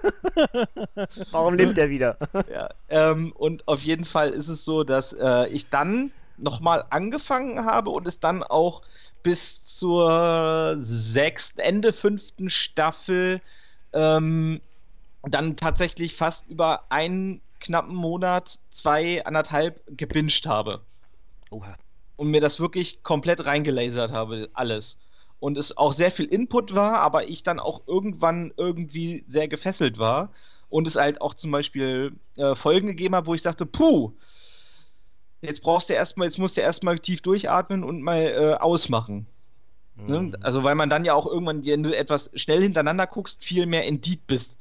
Warum 1.31 1.55
lebt 1.55 1.77
der 1.77 1.91
wieder? 1.91 2.17
Ja, 2.53 2.69
ähm, 2.89 3.33
und 3.33 3.67
auf 3.67 3.83
jeden 3.83 4.05
Fall 4.05 4.31
ist 4.31 4.49
es 4.49 4.65
so, 4.65 4.85
dass 4.85 5.13
äh, 5.15 5.49
ich 5.49 5.69
dann 5.69 6.13
nochmal 6.37 6.85
angefangen 6.91 7.65
habe 7.65 7.91
und 7.91 8.07
es 8.07 8.21
dann 8.21 8.43
auch 8.43 8.83
bis 9.23 9.65
zur 9.65 10.77
sechsten, 10.81 11.61
Ende 11.61 11.93
fünften 11.93 12.51
Staffel 12.51 13.41
ähm, 13.93 14.61
dann 15.23 15.57
tatsächlich 15.57 16.15
fast 16.15 16.47
über 16.49 16.85
einen 16.91 17.41
knappen 17.59 17.97
Monat, 17.97 18.61
zwei, 18.71 19.25
anderthalb 19.25 19.81
gebinged 19.97 20.47
habe 20.47 20.83
Oha. 21.51 21.77
Und 22.17 22.31
mir 22.31 22.41
das 22.41 22.61
wirklich 22.61 23.03
komplett 23.03 23.45
reingelasert 23.45 24.13
habe, 24.13 24.49
alles. 24.55 24.99
Und 25.39 25.59
es 25.59 25.77
auch 25.77 25.93
sehr 25.93 26.11
viel 26.11 26.27
Input 26.27 26.75
war, 26.75 27.01
aber 27.01 27.29
ich 27.29 27.43
dann 27.43 27.61
auch 27.61 27.83
irgendwann 27.87 28.53
irgendwie 28.57 29.25
sehr 29.29 29.49
gefesselt 29.49 29.99
war. 29.99 30.31
Und 30.69 30.87
es 30.87 30.97
halt 30.97 31.21
auch 31.21 31.35
zum 31.35 31.51
Beispiel 31.53 32.13
äh, 32.37 32.55
Folgen 32.55 32.89
gegeben 32.89 33.15
hat, 33.15 33.27
wo 33.27 33.35
ich 33.35 33.43
sagte, 33.43 33.67
puh, 33.67 34.13
jetzt 35.43 35.63
brauchst 35.63 35.89
du 35.89 35.93
erstmal, 35.93 36.27
jetzt 36.27 36.39
musst 36.39 36.57
du 36.57 36.63
erstmal 36.63 36.99
tief 36.99 37.21
durchatmen 37.21 37.85
und 37.85 38.03
mal 38.03 38.23
äh, 38.23 38.55
ausmachen. 38.55 39.27
Ne? 39.97 40.21
Mhm. 40.21 40.37
Also 40.41 40.65
weil 40.65 40.75
man 40.75 40.91
dann 40.91 41.05
ja 41.05 41.15
auch 41.15 41.27
irgendwann, 41.27 41.65
wenn 41.65 41.83
du 41.83 41.97
etwas 41.97 42.31
schnell 42.35 42.63
hintereinander 42.63 43.07
guckst, 43.07 43.43
viel 43.43 43.67
mehr 43.67 43.85
in 43.85 44.01
Deep 44.01 44.27
bist. 44.27 44.57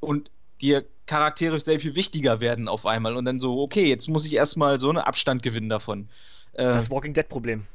Und 0.00 0.30
dir 0.60 0.84
Charaktere 1.06 1.58
sehr 1.60 1.80
viel 1.80 1.94
wichtiger 1.94 2.40
werden 2.40 2.68
auf 2.68 2.86
einmal. 2.86 3.16
Und 3.16 3.24
dann 3.24 3.40
so, 3.40 3.60
okay, 3.60 3.88
jetzt 3.88 4.08
muss 4.08 4.26
ich 4.26 4.34
erstmal 4.34 4.80
so 4.80 4.88
einen 4.88 4.98
Abstand 4.98 5.42
gewinnen 5.42 5.68
davon. 5.68 6.08
Äh, 6.54 6.64
Das 6.64 6.90
Walking 6.90 7.14
Dead 7.14 7.28
Problem. 7.28 7.66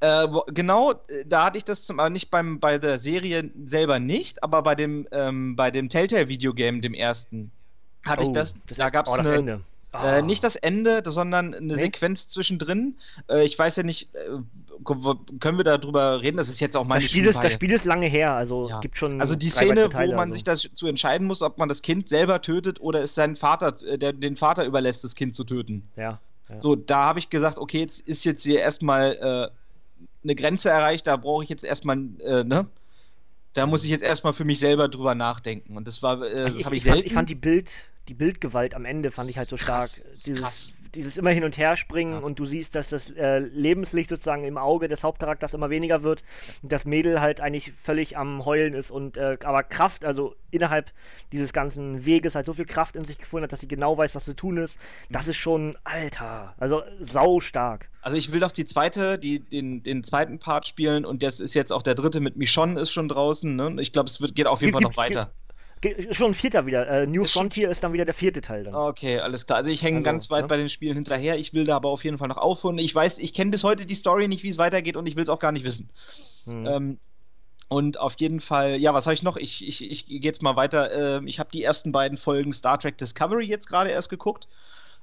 äh, 0.00 0.26
genau, 0.48 0.92
äh, 0.92 1.24
da 1.26 1.44
hatte 1.44 1.58
ich 1.58 1.64
das 1.64 1.84
zum, 1.84 2.00
aber 2.00 2.10
nicht 2.10 2.30
beim, 2.30 2.58
bei 2.60 2.78
der 2.78 2.98
Serie 2.98 3.50
selber 3.64 3.98
nicht, 3.98 4.42
aber 4.42 4.62
bei 4.62 4.74
dem, 4.74 5.06
ähm, 5.12 5.56
bei 5.56 5.70
dem 5.70 5.88
Telltale-Videogame, 5.88 6.80
dem 6.80 6.94
ersten, 6.94 7.50
hatte 8.04 8.22
ich 8.24 8.28
Oh, 8.30 8.32
das. 8.32 8.54
da 8.76 8.90
gab 8.90 9.06
es 9.06 9.12
oh, 9.12 9.16
das 9.16 9.26
eine, 9.26 9.36
Ende. 9.36 9.60
Ah. 9.92 10.16
äh, 10.18 10.22
nicht 10.22 10.42
das 10.42 10.56
Ende, 10.56 11.02
sondern 11.06 11.54
eine 11.54 11.74
Nee? 11.74 11.78
Sequenz 11.78 12.26
zwischendrin. 12.26 12.96
Äh, 13.28 13.44
ich 13.44 13.58
weiß 13.58 13.76
ja 13.76 13.82
nicht, 13.82 14.08
äh, 14.14 14.18
können 15.38 15.58
wir 15.58 15.64
darüber 15.64 16.22
reden? 16.22 16.38
Das 16.38 16.48
ist 16.48 16.60
jetzt 16.60 16.76
auch 16.78 16.84
meine 16.84 17.02
das 17.02 17.10
Spiel, 17.10 17.26
ist, 17.26 17.36
das. 17.44 17.52
Spiel 17.52 17.70
ist 17.70 17.84
lange 17.84 18.06
her, 18.06 18.32
also 18.34 18.68
Ja. 18.70 18.80
gibt 18.80 18.96
schon. 18.98 19.20
Also 19.20 19.36
die 19.36 19.50
Szene, 19.50 19.90
Teile, 19.90 20.12
wo 20.12 20.16
man 20.16 20.30
also. 20.30 20.34
sich 20.34 20.44
dazu 20.44 20.86
entscheiden 20.86 21.26
muss, 21.26 21.42
ob 21.42 21.58
man 21.58 21.68
das 21.68 21.82
Kind 21.82 22.08
selber 22.08 22.40
tötet 22.40 22.80
oder 22.80 23.02
es 23.02 23.14
seinen 23.14 23.36
Vater, 23.36 23.76
äh, 23.86 23.98
der 23.98 24.14
den 24.14 24.36
Vater 24.36 24.64
überlässt, 24.64 25.04
das 25.04 25.14
Kind 25.14 25.36
zu 25.36 25.44
töten. 25.44 25.86
Ja. 25.96 26.18
Ja. 26.52 26.60
So, 26.60 26.76
da 26.76 27.04
habe 27.04 27.18
ich 27.18 27.30
gesagt, 27.30 27.58
okay, 27.58 27.80
jetzt 27.80 28.00
ist 28.00 28.24
jetzt 28.24 28.42
hier 28.42 28.60
erstmal 28.60 29.14
äh, 29.14 30.04
eine 30.22 30.34
Grenze 30.34 30.70
erreicht, 30.70 31.06
da 31.06 31.16
brauche 31.16 31.42
ich 31.42 31.50
jetzt 31.50 31.64
erstmal, 31.64 31.98
äh, 32.20 32.44
ne? 32.44 32.66
Da 33.54 33.66
muss 33.66 33.84
ich 33.84 33.90
jetzt 33.90 34.02
erstmal 34.02 34.32
für 34.32 34.44
mich 34.44 34.60
selber 34.60 34.88
drüber 34.88 35.14
nachdenken. 35.14 35.76
Und 35.76 35.86
das 35.86 36.02
war, 36.02 36.22
äh, 36.22 36.50
ich, 36.50 36.64
habe 36.64 36.74
ich, 36.74 36.82
ich, 36.82 36.84
fand, 36.84 36.94
selten. 36.94 37.06
ich 37.06 37.12
fand 37.12 37.28
die 37.28 37.34
Bild, 37.34 37.70
die 38.08 38.14
Bildgewalt 38.14 38.74
am 38.74 38.84
Ende 38.84 39.10
fand 39.10 39.28
ich 39.28 39.36
halt 39.36 39.48
so 39.48 39.56
stark. 39.56 39.90
Krass, 39.92 40.22
dieses, 40.22 40.40
krass. 40.40 40.74
Dieses 40.94 41.16
immer 41.16 41.30
hin 41.30 41.44
und 41.44 41.56
her 41.58 41.76
springen 41.76 42.12
Ja. 42.12 42.18
und 42.18 42.38
du 42.38 42.46
siehst, 42.46 42.74
dass 42.74 42.88
das 42.88 43.10
äh, 43.10 43.38
Lebenslicht 43.38 44.10
sozusagen 44.10 44.44
im 44.44 44.58
Auge 44.58 44.88
des 44.88 45.02
Hauptcharakters 45.04 45.54
immer 45.54 45.70
weniger 45.70 46.02
wird 46.02 46.22
und 46.62 46.72
das 46.72 46.84
Mädel 46.84 47.20
halt 47.20 47.40
eigentlich 47.40 47.72
völlig 47.82 48.16
am 48.16 48.44
Heulen 48.44 48.74
ist 48.74 48.90
und 48.90 49.16
äh, 49.16 49.38
aber 49.44 49.62
Kraft, 49.62 50.04
also 50.04 50.34
innerhalb 50.50 50.90
dieses 51.32 51.52
ganzen 51.52 52.04
Weges 52.04 52.34
halt 52.34 52.46
so 52.46 52.52
viel 52.52 52.66
Kraft 52.66 52.94
in 52.96 53.04
sich 53.04 53.18
gefunden 53.18 53.44
hat, 53.44 53.52
dass 53.52 53.60
sie 53.60 53.68
genau 53.68 53.96
weiß, 53.96 54.14
was 54.14 54.24
zu 54.26 54.34
tun 54.34 54.58
ist. 54.58 54.78
Das 55.10 55.28
ist 55.28 55.36
schon, 55.38 55.76
Alter, 55.84 56.54
also 56.58 56.82
sau 57.00 57.40
stark. 57.40 57.88
also 58.02 58.16
ich 58.16 58.32
will 58.32 58.40
doch 58.40 58.52
die 58.52 58.66
zweite, 58.66 59.18
die, 59.18 59.38
den, 59.40 59.82
den 59.82 60.04
zweiten 60.04 60.38
Part 60.38 60.66
spielen 60.66 61.04
und 61.06 61.22
das 61.22 61.40
ist 61.40 61.54
jetzt 61.54 61.72
auch 61.72 61.82
der 61.82 61.94
dritte 61.94 62.20
mit 62.20 62.36
Michonne 62.36 62.78
ist 62.80 62.90
schon 62.90 63.08
draußen. 63.08 63.54
Ne? 63.56 63.76
Ich 63.80 63.92
glaube, 63.92 64.08
es 64.10 64.20
wird, 64.20 64.34
geht 64.34 64.46
auf 64.46 64.60
jeden 64.60 64.72
Fall 64.72 64.82
noch 64.82 64.96
weiter. 64.96 65.32
Schon 66.12 66.28
ein 66.30 66.34
vierter 66.34 66.64
wieder. 66.66 66.86
Äh, 66.86 67.06
New 67.06 67.24
Ist 67.24 67.32
schon- 67.32 67.42
Frontier 67.42 67.70
ist 67.70 67.82
dann 67.82 67.92
wieder 67.92 68.04
der 68.04 68.14
vierte 68.14 68.40
Teil 68.40 68.64
dann. 68.64 68.74
Okay, 68.74 69.18
alles 69.18 69.46
klar. 69.46 69.58
Also 69.58 69.70
ich 69.70 69.82
hänge 69.82 69.98
Also, 69.98 70.04
ganz 70.04 70.30
weit 70.30 70.42
ne? 70.42 70.48
bei 70.48 70.56
den 70.56 70.68
Spielen 70.68 70.94
hinterher. 70.94 71.38
Ich 71.38 71.54
will 71.54 71.64
da 71.64 71.76
aber 71.76 71.88
auf 71.88 72.04
jeden 72.04 72.18
Fall 72.18 72.28
noch 72.28 72.36
aufholen. 72.36 72.78
Ich 72.78 72.94
weiß, 72.94 73.18
ich 73.18 73.34
kenne 73.34 73.50
bis 73.50 73.64
heute 73.64 73.84
die 73.84 73.94
Story 73.94 74.28
nicht, 74.28 74.42
wie 74.44 74.48
es 74.50 74.58
weitergeht 74.58 74.96
und 74.96 75.06
ich 75.06 75.16
will 75.16 75.24
es 75.24 75.28
auch 75.28 75.40
gar 75.40 75.50
nicht 75.52 75.64
wissen. 75.64 75.88
Hm. 76.44 76.66
Ähm, 76.66 76.98
und 77.68 77.98
auf 77.98 78.14
jeden 78.18 78.40
Fall, 78.40 78.76
ja, 78.76 78.94
was 78.94 79.06
habe 79.06 79.14
ich 79.14 79.22
noch? 79.22 79.36
Ich, 79.36 79.66
ich, 79.66 79.90
ich 79.90 80.06
gehe 80.06 80.20
jetzt 80.20 80.42
mal 80.42 80.56
weiter. 80.56 81.16
Ähm, 81.18 81.26
ich 81.26 81.40
habe 81.40 81.50
die 81.50 81.62
ersten 81.64 81.90
beiden 81.90 82.18
Folgen 82.18 82.52
Star 82.52 82.78
Trek 82.78 82.98
Discovery 82.98 83.46
jetzt 83.46 83.66
gerade 83.66 83.90
erst 83.90 84.08
geguckt. 84.10 84.46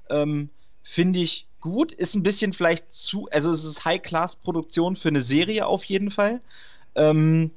Ähm, 0.08 0.48
Finde 0.82 1.18
ich 1.18 1.46
gut. 1.60 1.92
Ist 1.92 2.14
ein 2.14 2.22
bisschen 2.22 2.52
vielleicht 2.54 2.90
zu, 2.92 3.28
also 3.30 3.50
es 3.50 3.64
ist 3.64 3.84
High-Class-Produktion 3.84 4.96
für 4.96 5.08
eine 5.08 5.20
Serie 5.20 5.66
auf 5.66 5.84
jeden 5.84 6.10
Fall. 6.10 6.40
Ähm, 6.94 7.50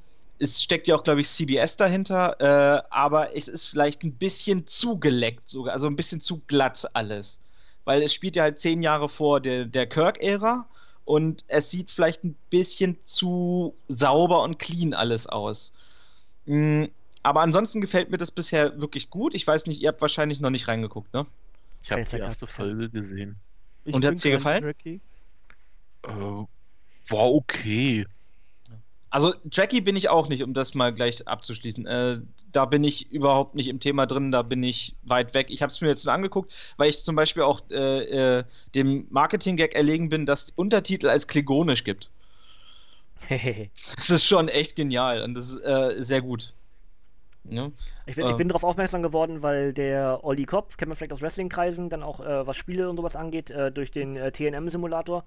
es 0.44 0.62
steckt 0.62 0.88
ja 0.88 0.96
auch, 0.96 1.04
glaube 1.04 1.22
ich, 1.22 1.30
CBS 1.30 1.78
dahinter, 1.78 2.36
äh, 2.40 2.84
aber 2.90 3.36
es 3.36 3.48
ist 3.48 3.68
vielleicht 3.68 4.04
ein 4.04 4.14
bisschen 4.14 4.68
zu 4.68 5.00
geleckt 5.00 5.48
sogar, 5.50 5.74
also 5.74 5.88
ein 5.88 5.96
bisschen 5.96 6.22
zu 6.22 6.42
glatt 6.48 6.86
alles. 6.94 7.40
Weil 7.86 8.02
es 8.02 8.14
spielt 8.14 8.36
ja 8.36 8.44
halt 8.44 8.60
zehn 8.60 8.82
Jahre 8.82 9.10
vor 9.10 9.40
der, 9.40 9.66
der 9.66 9.88
Kirk-Ära 9.88 10.66
und 11.06 11.44
es 11.48 11.70
sieht 11.70 11.92
vielleicht 11.92 12.24
ein 12.24 12.36
bisschen 12.50 12.98
zu 13.04 13.74
sauber 13.88 14.44
und 14.44 14.60
clean 14.60 14.94
alles 14.94 15.28
aus. 15.28 15.72
Mm, 16.46 16.86
aber 17.24 17.42
ansonsten 17.42 17.82
gefällt 17.82 18.10
mir 18.10 18.18
das 18.18 18.32
bisher 18.32 18.80
wirklich 18.80 19.10
gut. 19.10 19.34
Ich 19.34 19.48
weiß 19.48 19.66
nicht, 19.68 19.82
ihr 19.82 19.90
habt 19.90 20.02
wahrscheinlich 20.02 20.42
noch 20.42 20.50
nicht 20.50 20.68
reingeguckt, 20.68 21.14
ne? 21.14 21.26
Ich 21.82 21.92
habe 21.92 22.04
die 22.04 22.18
erste. 22.18 22.48
Folge 22.48 22.90
gesehen. 22.90 23.36
Ich 23.86 23.94
Und 23.94 24.06
hat's 24.06 24.22
bin 24.22 24.32
dir 24.32 24.38
gefallen? 24.38 24.74
Äh, 26.04 26.10
war 26.10 27.34
okay. 27.34 28.06
Also 29.14 29.32
Tracky 29.52 29.80
bin 29.80 29.96
ich 29.96 30.10
auch 30.10 30.28
nicht, 30.28 30.42
um 30.42 30.56
das 30.56 30.74
mal 30.74 30.92
gleich 30.92 31.28
abzuschließen. 31.28 31.86
Äh, 31.86 32.22
da 32.52 32.66
bin 32.66 32.84
ich 32.84 33.12
überhaupt 33.12 33.54
nicht 33.54 33.68
im 33.68 33.80
Thema 33.80 34.08
drin, 34.08 34.32
da 34.32 34.42
bin 34.42 34.64
ich 34.64 34.96
weit 35.04 35.36
weg. 35.36 35.52
Ich 35.52 35.62
habe 35.62 35.72
es 35.72 35.80
mir 35.82 35.90
jetzt 35.90 36.04
nur 36.04 36.16
angeguckt, 36.16 36.52
weil 36.78 36.90
ich 36.90 37.04
zum 37.04 37.16
Beispiel 37.16 37.44
auch 37.44 37.62
äh, 37.70 38.40
äh, 38.40 38.44
dem 38.74 39.06
Marketing-Gag 39.12 39.76
erlegen 39.76 40.10
bin, 40.10 40.26
dass 40.26 40.50
Untertitel 40.56 41.10
als 41.10 41.28
Klingonisch 41.28 41.84
gibt. 41.84 42.10
Das 43.96 44.10
ist 44.10 44.26
schon 44.26 44.48
echt 44.48 44.76
genial 44.76 45.22
und 45.22 45.36
das 45.36 45.52
ist 45.52 45.62
äh, 45.64 46.04
sehr 46.04 46.22
gut. 46.22 46.52
Ja? 47.50 47.72
Ich 48.06 48.16
bin, 48.16 48.26
ich 48.26 48.32
Ähm. 48.32 48.38
bin 48.38 48.48
darauf 48.50 48.64
aufmerksam 48.64 49.04
geworden, 49.04 49.42
weil 49.42 49.74
der 49.74 50.24
Olli 50.24 50.46
Kopp, 50.46 50.78
kennt 50.78 50.90
man 50.90 50.96
vielleicht 50.96 51.14
aus 51.14 51.22
Wrestling-Kreisen, 51.22 51.90
dann 51.90 52.04
auch 52.04 52.20
äh, 52.22 52.48
was 52.48 52.58
Spiele 52.58 52.90
und 52.90 52.98
sowas 52.98 53.16
angeht, 53.16 53.50
äh, 53.52 53.72
durch 53.72 53.92
den 53.92 54.16
äh, 54.16 54.32
TNM-Simulator, 54.32 55.26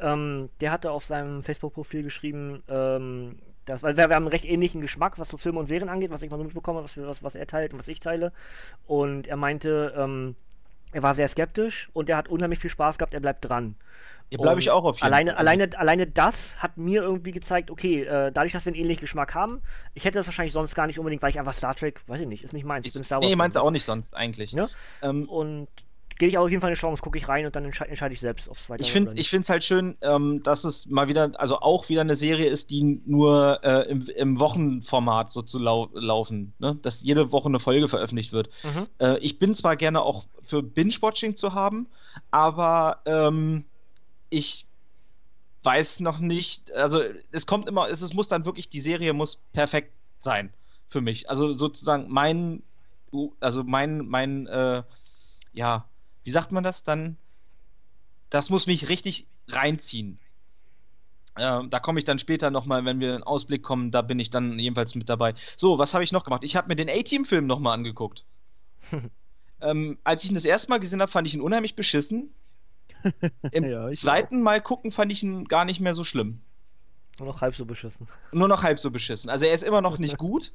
ähm, 0.00 0.50
der 0.60 0.70
hatte 0.72 0.90
auf 0.92 1.04
seinem 1.04 1.42
Facebook-Profil 1.42 2.02
geschrieben, 2.02 2.62
ähm, 2.68 3.38
dass, 3.64 3.82
weil 3.82 3.96
wir, 3.96 4.08
wir 4.08 4.14
haben 4.14 4.24
einen 4.24 4.32
recht 4.32 4.44
ähnlichen 4.44 4.80
Geschmack, 4.80 5.18
was 5.18 5.28
so 5.28 5.36
Filme 5.36 5.58
und 5.58 5.66
Serien 5.66 5.88
angeht, 5.88 6.10
was 6.10 6.22
ich 6.22 6.30
mal 6.30 6.36
so 6.38 6.44
mitbekomme, 6.44 6.84
was, 6.84 6.96
was, 6.96 7.22
was 7.22 7.34
er 7.34 7.46
teilt 7.48 7.72
und 7.72 7.80
was 7.80 7.88
ich 7.88 8.00
teile. 8.00 8.32
Und 8.86 9.26
er 9.26 9.36
meinte, 9.36 9.92
ähm, 9.96 10.36
er 10.92 11.02
war 11.02 11.14
sehr 11.14 11.28
skeptisch 11.28 11.90
und 11.92 12.08
er 12.08 12.16
hat 12.16 12.28
unheimlich 12.28 12.60
viel 12.60 12.70
Spaß 12.70 12.98
gehabt, 12.98 13.14
er 13.14 13.20
bleibt 13.20 13.44
dran. 13.44 13.76
Hier 14.28 14.38
bleibe 14.38 14.60
ich 14.60 14.70
auch 14.70 14.84
auf 14.84 14.96
jeden 14.96 15.06
alleine, 15.06 15.30
Fall. 15.32 15.38
Alleine, 15.38 15.78
alleine 15.78 16.06
das 16.06 16.56
hat 16.60 16.76
mir 16.76 17.02
irgendwie 17.02 17.30
gezeigt, 17.30 17.70
okay, 17.70 18.02
äh, 18.02 18.32
dadurch, 18.32 18.52
dass 18.52 18.64
wir 18.64 18.72
einen 18.72 18.80
ähnlichen 18.80 19.02
Geschmack 19.02 19.34
haben, 19.34 19.62
ich 19.94 20.04
hätte 20.04 20.18
das 20.18 20.26
wahrscheinlich 20.26 20.52
sonst 20.52 20.74
gar 20.74 20.86
nicht 20.86 20.98
unbedingt, 20.98 21.22
weil 21.22 21.30
ich 21.30 21.38
einfach 21.38 21.54
Star 21.54 21.74
Trek, 21.74 22.00
weiß 22.08 22.20
ich 22.20 22.26
nicht, 22.26 22.42
ist 22.42 22.52
nicht 22.52 22.64
meins. 22.64 22.86
Ich 22.86 22.92
bin 22.92 23.04
Star 23.04 23.20
Wars. 23.20 23.28
nee, 23.28 23.36
Fan. 23.36 23.56
auch 23.56 23.70
nicht 23.70 23.84
sonst 23.84 24.14
eigentlich. 24.16 24.52
Ja? 24.52 24.68
Ähm, 25.02 25.28
Und 25.28 25.68
gebe 26.18 26.30
ich 26.30 26.38
auf 26.38 26.50
jeden 26.50 26.60
Fall 26.60 26.68
eine 26.68 26.76
Chance, 26.76 27.02
gucke 27.02 27.18
ich 27.18 27.28
rein 27.28 27.46
und 27.46 27.54
dann 27.54 27.64
entsche 27.64 27.86
entscheide 27.86 28.14
ich 28.14 28.20
selbst, 28.20 28.48
ob 28.48 28.56
es 28.56 28.68
weiter 28.68 28.82
Ich 28.82 28.92
finde 28.92 29.42
es 29.42 29.48
halt 29.48 29.64
schön, 29.64 29.96
ähm, 30.00 30.42
dass 30.42 30.64
es 30.64 30.86
mal 30.86 31.08
wieder, 31.08 31.32
also 31.36 31.60
auch 31.60 31.88
wieder 31.88 32.00
eine 32.00 32.16
Serie 32.16 32.48
ist, 32.48 32.70
die 32.70 33.00
nur 33.04 33.60
äh, 33.62 33.88
im, 33.88 34.08
im 34.08 34.40
Wochenformat 34.40 35.30
so 35.30 35.42
zu 35.42 35.58
lau 35.58 35.88
laufen, 35.92 36.54
ne? 36.58 36.78
dass 36.82 37.02
jede 37.02 37.32
Woche 37.32 37.48
eine 37.48 37.60
Folge 37.60 37.88
veröffentlicht 37.88 38.32
wird. 38.32 38.48
Mhm. 38.62 38.86
Äh, 38.98 39.18
ich 39.18 39.38
bin 39.38 39.54
zwar 39.54 39.76
gerne 39.76 40.02
auch 40.02 40.24
für 40.44 40.62
Binge-Watching 40.62 41.36
zu 41.36 41.54
haben, 41.54 41.86
aber 42.30 43.00
ähm, 43.04 43.64
ich 44.30 44.66
weiß 45.62 46.00
noch 46.00 46.18
nicht, 46.18 46.72
also 46.72 47.02
es 47.32 47.46
kommt 47.46 47.68
immer, 47.68 47.88
es, 47.90 48.00
es 48.00 48.14
muss 48.14 48.28
dann 48.28 48.44
wirklich, 48.44 48.68
die 48.68 48.80
Serie 48.80 49.12
muss 49.12 49.38
perfekt 49.52 49.92
sein 50.20 50.52
für 50.88 51.00
mich. 51.00 51.28
Also 51.28 51.54
sozusagen 51.54 52.06
mein, 52.08 52.62
also 53.40 53.64
mein, 53.64 54.06
mein, 54.06 54.46
äh, 54.46 54.82
ja, 55.52 55.88
wie 56.24 56.30
sagt 56.30 56.52
man 56.52 56.62
das 56.62 56.84
dann? 56.84 57.16
Das 58.30 58.50
muss 58.50 58.66
mich 58.66 58.88
richtig 58.88 59.26
reinziehen. 59.48 60.18
Ähm, 61.38 61.68
da 61.70 61.80
komme 61.80 61.98
ich 61.98 62.04
dann 62.04 62.18
später 62.18 62.50
nochmal, 62.50 62.84
wenn 62.84 63.00
wir 63.00 63.14
in 63.14 63.22
Ausblick 63.22 63.62
kommen, 63.62 63.90
da 63.90 64.02
bin 64.02 64.18
ich 64.18 64.30
dann 64.30 64.58
jedenfalls 64.58 64.94
mit 64.94 65.08
dabei. 65.08 65.34
So, 65.56 65.78
was 65.78 65.92
habe 65.94 66.04
ich 66.04 66.12
noch 66.12 66.24
gemacht? 66.24 66.44
Ich 66.44 66.56
habe 66.56 66.68
mir 66.68 66.76
den 66.76 66.88
A-Team-Film 66.88 67.46
nochmal 67.46 67.74
angeguckt. 67.74 68.24
ähm, 69.60 69.98
als 70.04 70.24
ich 70.24 70.30
ihn 70.30 70.34
das 70.34 70.44
erste 70.44 70.68
Mal 70.70 70.78
gesehen 70.78 71.02
habe, 71.02 71.12
fand 71.12 71.26
ich 71.26 71.34
ihn 71.34 71.40
unheimlich 71.40 71.74
beschissen. 71.76 72.32
Im 73.50 73.64
Ja, 73.64 73.90
zweiten 73.90 74.42
Mal 74.42 74.60
gucken 74.60 74.92
fand 74.92 75.12
ich 75.12 75.22
ihn 75.22 75.44
gar 75.46 75.64
nicht 75.64 75.80
mehr 75.80 75.94
so 75.94 76.04
schlimm. 76.04 76.40
Nur 77.18 77.28
noch 77.28 77.40
halb 77.40 77.54
so 77.54 77.64
beschissen. 77.64 78.08
Nur 78.32 78.48
noch 78.48 78.62
halb 78.62 78.78
so 78.78 78.90
beschissen. 78.90 79.30
Also 79.30 79.44
er 79.44 79.54
ist 79.54 79.62
immer 79.64 79.80
noch 79.80 79.98
nicht 79.98 80.16
gut. 80.18 80.52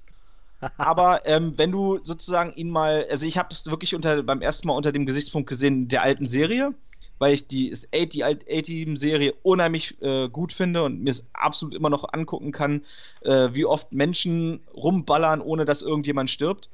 Aber 0.77 1.25
ähm, 1.25 1.57
wenn 1.57 1.71
du 1.71 1.99
sozusagen 2.03 2.53
ihn 2.53 2.69
mal, 2.69 3.07
also 3.09 3.25
ich 3.25 3.37
habe 3.37 3.49
es 3.51 3.65
wirklich 3.67 3.95
unter, 3.95 4.23
beim 4.23 4.41
ersten 4.41 4.67
Mal 4.67 4.75
unter 4.75 4.91
dem 4.91 5.05
Gesichtspunkt 5.05 5.49
gesehen 5.49 5.87
der 5.87 6.03
alten 6.03 6.27
Serie, 6.27 6.73
weil 7.19 7.33
ich 7.33 7.47
die, 7.47 7.69
ist 7.69 7.89
A- 7.93 8.05
die 8.05 8.23
A-Team-Serie 8.23 9.33
unheimlich 9.43 10.01
äh, 10.01 10.29
gut 10.29 10.53
finde 10.53 10.83
und 10.83 11.01
mir 11.03 11.11
es 11.11 11.25
absolut 11.33 11.75
immer 11.75 11.89
noch 11.89 12.13
angucken 12.13 12.51
kann, 12.51 12.85
äh, 13.21 13.49
wie 13.53 13.65
oft 13.65 13.93
Menschen 13.93 14.61
rumballern, 14.73 15.41
ohne 15.41 15.65
dass 15.65 15.81
irgendjemand 15.81 16.29
stirbt. 16.29 16.69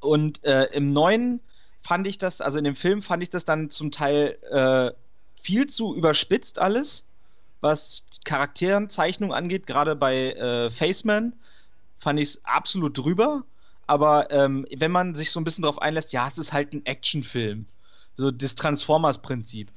Und 0.00 0.44
äh, 0.44 0.64
im 0.72 0.92
neuen 0.92 1.40
fand 1.82 2.06
ich 2.06 2.18
das, 2.18 2.40
also 2.40 2.58
in 2.58 2.64
dem 2.64 2.76
Film 2.76 3.02
fand 3.02 3.22
ich 3.22 3.30
das 3.30 3.44
dann 3.44 3.70
zum 3.70 3.90
Teil 3.90 4.38
äh, 4.50 4.92
viel 5.40 5.66
zu 5.66 5.94
überspitzt 5.94 6.58
alles, 6.58 7.06
was 7.60 8.04
Charakterenzeichnung 8.24 9.32
angeht, 9.32 9.66
gerade 9.66 9.96
bei 9.96 10.32
äh, 10.32 10.70
Faceman 10.70 11.34
fand 11.98 12.18
ich 12.18 12.30
es 12.30 12.44
absolut 12.44 12.98
drüber. 12.98 13.44
Aber 13.86 14.30
ähm, 14.30 14.66
wenn 14.74 14.90
man 14.90 15.14
sich 15.14 15.30
so 15.30 15.40
ein 15.40 15.44
bisschen 15.44 15.62
darauf 15.62 15.80
einlässt, 15.80 16.12
ja, 16.12 16.28
es 16.28 16.38
ist 16.38 16.52
halt 16.52 16.72
ein 16.72 16.86
Actionfilm. 16.86 17.66
So 18.16 18.30
das 18.30 18.54
Transformers-Prinzip. 18.54 19.70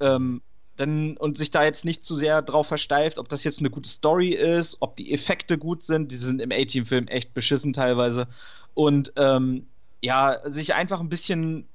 Ähm, 0.00 0.42
dann, 0.76 1.16
und 1.16 1.38
sich 1.38 1.50
da 1.50 1.64
jetzt 1.64 1.84
nicht 1.84 2.04
zu 2.04 2.14
sehr 2.14 2.40
drauf 2.40 2.68
versteift, 2.68 3.18
ob 3.18 3.28
das 3.28 3.42
jetzt 3.42 3.58
eine 3.58 3.70
gute 3.70 3.88
Story 3.88 4.30
ist, 4.30 4.76
ob 4.80 4.96
die 4.96 5.12
Effekte 5.12 5.58
gut 5.58 5.82
sind. 5.82 6.12
Die 6.12 6.16
sind 6.16 6.40
im 6.40 6.52
A-Team-Film 6.52 7.08
echt 7.08 7.34
beschissen 7.34 7.72
teilweise. 7.72 8.28
Und 8.74 9.12
ähm, 9.16 9.66
ja, 10.02 10.40
sich 10.44 10.74
einfach 10.74 11.00
ein 11.00 11.08
bisschen 11.08 11.68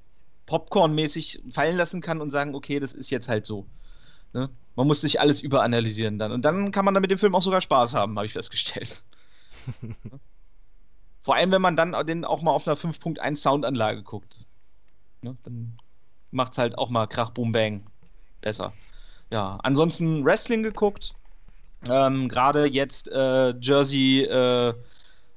Popcorn-mäßig 0.46 1.42
fallen 1.52 1.76
lassen 1.76 2.00
kann 2.00 2.20
und 2.20 2.30
sagen, 2.30 2.54
okay, 2.54 2.80
das 2.80 2.92
ist 2.92 3.10
jetzt 3.10 3.28
halt 3.28 3.46
so. 3.46 3.66
Ne? 4.32 4.50
Man 4.76 4.86
muss 4.86 5.02
nicht 5.02 5.20
alles 5.20 5.40
überanalysieren 5.40 6.18
dann. 6.18 6.32
Und 6.32 6.42
dann 6.42 6.72
kann 6.72 6.84
man 6.84 6.94
dann 6.94 7.00
mit 7.00 7.10
dem 7.10 7.18
Film 7.18 7.34
auch 7.34 7.42
sogar 7.42 7.60
Spaß 7.60 7.94
haben, 7.94 8.16
habe 8.16 8.26
ich 8.26 8.32
festgestellt. 8.32 9.02
Vor 11.22 11.36
allem, 11.36 11.52
wenn 11.52 11.62
man 11.62 11.76
dann 11.76 11.94
den 12.06 12.24
auch 12.24 12.42
mal 12.42 12.50
auf 12.50 12.68
einer 12.68 12.76
5.1 12.76 13.36
Soundanlage 13.36 14.02
guckt. 14.02 14.44
Ne? 15.22 15.36
Dann 15.44 15.78
macht 16.30 16.52
es 16.52 16.58
halt 16.58 16.76
auch 16.76 16.90
mal 16.90 17.06
Krach, 17.06 17.30
Boom, 17.30 17.52
Bang 17.52 17.86
besser. 18.42 18.74
Ja, 19.30 19.58
ansonsten 19.62 20.24
Wrestling 20.24 20.62
geguckt. 20.62 21.14
Ähm, 21.88 22.28
Gerade 22.28 22.66
jetzt 22.66 23.08
äh, 23.08 23.54
Jersey, 23.58 24.22
äh, 24.22 24.74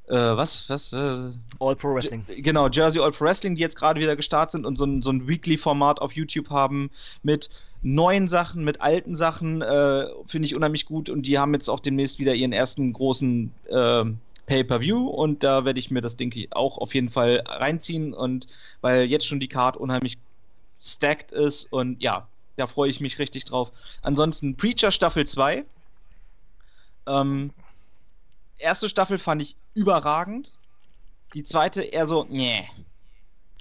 äh, 0.08 0.16
was, 0.16 0.70
was? 0.70 0.94
Äh, 0.94 1.32
All 1.60 1.76
Pro 1.76 1.94
Wrestling. 1.94 2.26
genau, 2.28 2.70
Jersey 2.70 3.02
All 3.02 3.12
Pro 3.12 3.26
Wrestling, 3.26 3.56
die 3.56 3.62
jetzt 3.62 3.76
gerade 3.76 4.00
wieder 4.00 4.16
gestartet 4.16 4.54
sind 4.54 4.66
und 4.66 4.78
so 4.78 4.86
ein, 4.86 5.02
so 5.02 5.12
ein 5.12 5.28
Weekly-Format 5.28 6.02
auf 6.02 6.14
YouTube 6.14 6.50
haben 6.50 6.90
mit 7.24 7.50
neuen 7.82 8.28
Sachen, 8.28 8.64
mit 8.64 8.82
alten 8.82 9.16
Sachen, 9.16 9.62
äh, 9.62 10.08
finde 10.28 10.46
ich 10.46 10.56
unheimlich 10.56 10.86
gut 10.86 11.10
und 11.10 11.24
die 11.24 11.38
haben 11.38 11.54
jetzt 11.54 11.70
auch 11.70 11.80
demnächst 11.80 12.20
wieder 12.20 12.34
ihren 12.34 12.54
ersten 12.54 12.94
großen 12.94 13.52
äh, 13.70 14.06
Pay-Per-View 14.46 15.08
und 15.08 15.44
da 15.44 15.66
werde 15.66 15.80
ich 15.80 15.92
mir 15.92 16.02
das 16.02 16.16
Ding 16.16 16.34
auch 16.52 16.78
auf 16.78 16.96
jeden 16.96 17.10
Fall 17.10 17.44
reinziehen 17.46 18.14
und 18.14 18.48
weil 18.82 19.04
jetzt 19.04 19.28
schon 19.28 19.40
die 19.40 19.50
Card 19.50 19.78
unheimlich 19.78 20.18
stacked 20.80 21.32
ist 21.32 21.72
und 21.72 22.02
ja, 22.02 22.28
da 22.56 22.68
freue 22.68 22.90
ich 22.90 23.02
mich 23.02 23.20
richtig 23.20 23.46
drauf. 23.46 23.72
Ansonsten 24.02 24.56
Preacher 24.56 24.92
Staffel 24.92 25.28
2. 25.28 25.66
Ähm, 27.08 27.52
erste 28.58 28.90
Staffel 28.90 29.18
fand 29.20 29.42
ich 29.42 29.56
überragend. 29.74 30.54
Die 31.34 31.44
zweite 31.44 31.82
eher 31.84 32.08
so, 32.08 32.26
nee. 32.30 32.68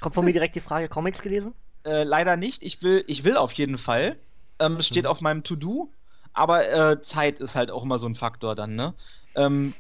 Kommt 0.01 0.15
von 0.15 0.25
mir 0.25 0.33
direkt 0.33 0.55
die 0.57 0.61
Frage, 0.61 0.89
Comics 0.89 1.21
gelesen? 1.23 1.55
Äh, 1.85 2.03
leider 2.05 2.37
nicht. 2.37 2.63
Ich 2.63 2.83
will, 2.83 3.05
ich 3.07 3.25
will 3.25 3.37
auf 3.37 3.53
jeden 3.53 3.79
Fall. 3.79 4.17
Ähm, 4.59 4.77
es 4.77 4.87
steht 4.87 5.05
Mhm. 5.05 5.11
auf 5.11 5.21
meinem 5.21 5.43
To-Do, 5.43 5.91
aber 6.33 6.69
äh, 6.69 7.03
Zeit 7.03 7.39
ist 7.41 7.55
halt 7.55 7.71
auch 7.71 7.83
immer 7.83 7.99
so 7.99 8.07
ein 8.09 8.15
Faktor 8.15 8.55
dann, 8.55 8.75
ne? 8.77 8.95
Ähm, 9.35 9.75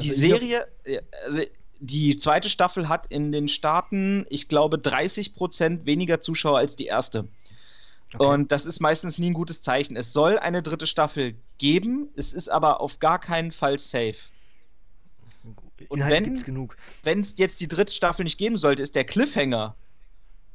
die 0.00 0.10
Also 0.10 0.12
hab- 0.12 0.18
Serie, 0.18 0.68
äh, 0.84 1.00
also 1.26 1.42
die 1.80 2.18
zweite 2.18 2.48
Staffel 2.48 2.88
hat 2.88 3.06
in 3.06 3.30
den 3.30 3.48
Staaten, 3.48 4.26
ich 4.30 4.48
glaube, 4.48 4.78
30% 4.78 5.86
weniger 5.86 6.20
Zuschauer 6.20 6.58
als 6.58 6.74
die 6.76 6.86
erste. 6.86 7.28
Okay. 8.14 8.24
Und 8.26 8.50
das 8.52 8.64
ist 8.66 8.80
meistens 8.80 9.18
nie 9.18 9.30
ein 9.30 9.34
gutes 9.34 9.60
Zeichen. 9.60 9.96
Es 9.96 10.12
soll 10.12 10.38
eine 10.38 10.62
dritte 10.62 10.86
Staffel 10.86 11.34
geben, 11.58 12.08
es 12.16 12.32
ist 12.32 12.48
aber 12.48 12.80
auf 12.80 12.98
gar 13.00 13.18
keinen 13.20 13.52
Fall 13.52 13.78
safe. 13.78 14.16
Und 15.88 15.98
Inhalt 15.98 16.14
wenn- 16.14 16.24
gibt's 16.24 16.44
genug. 16.44 16.76
Wenn 17.02 17.20
es 17.20 17.34
jetzt 17.36 17.60
die 17.60 17.68
dritte 17.68 17.92
Staffel 17.92 18.24
nicht 18.24 18.38
geben 18.38 18.58
sollte, 18.58 18.82
ist 18.82 18.94
der 18.94 19.04
Cliffhanger 19.04 19.74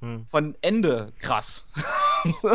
Hm. 0.01 0.25
von 0.29 0.55
Ende 0.61 1.13
krass. 1.19 1.65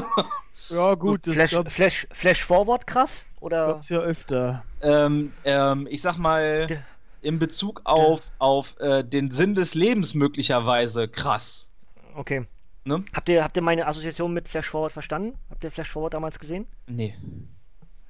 Ja, 0.71 0.95
gut, 0.95 1.27
das 1.27 1.35
Flash, 1.35 1.51
gab's, 1.53 1.73
Flash, 1.75 2.07
Flash 2.13 2.45
Forward 2.45 2.87
krass? 2.87 3.25
Oder? 3.41 3.67
gab's 3.69 3.89
ja 3.89 4.01
öfter. 4.01 4.65
ähm, 4.83 5.33
ähm, 5.45 5.87
ich 5.91 6.03
sag 6.03 6.19
mal, 6.19 6.83
in 7.23 7.39
Bezug 7.39 7.81
auf, 7.85 8.21
auf 8.39 8.79
äh, 8.81 9.03
den 9.03 9.31
Sinn 9.31 9.55
des 9.55 9.75
Lebens 9.75 10.15
möglicherweise 10.15 11.09
krass. 11.09 11.71
Okay. 12.15 12.45
Ne? 12.85 13.05
Habt 13.15 13.29
ihr, 13.29 13.43
habt 13.45 13.57
ihr 13.57 13.63
meine 13.63 13.87
Assoziation 13.87 14.33
mit 14.35 14.49
Flash 14.49 14.69
Forward 14.69 14.93
verstanden? 14.93 15.39
Habt 15.51 15.65
ihr 15.65 15.71
Flash 15.71 15.91
Forward 15.91 16.13
damals 16.15 16.39
gesehen? 16.39 16.67
Nee. 16.87 17.15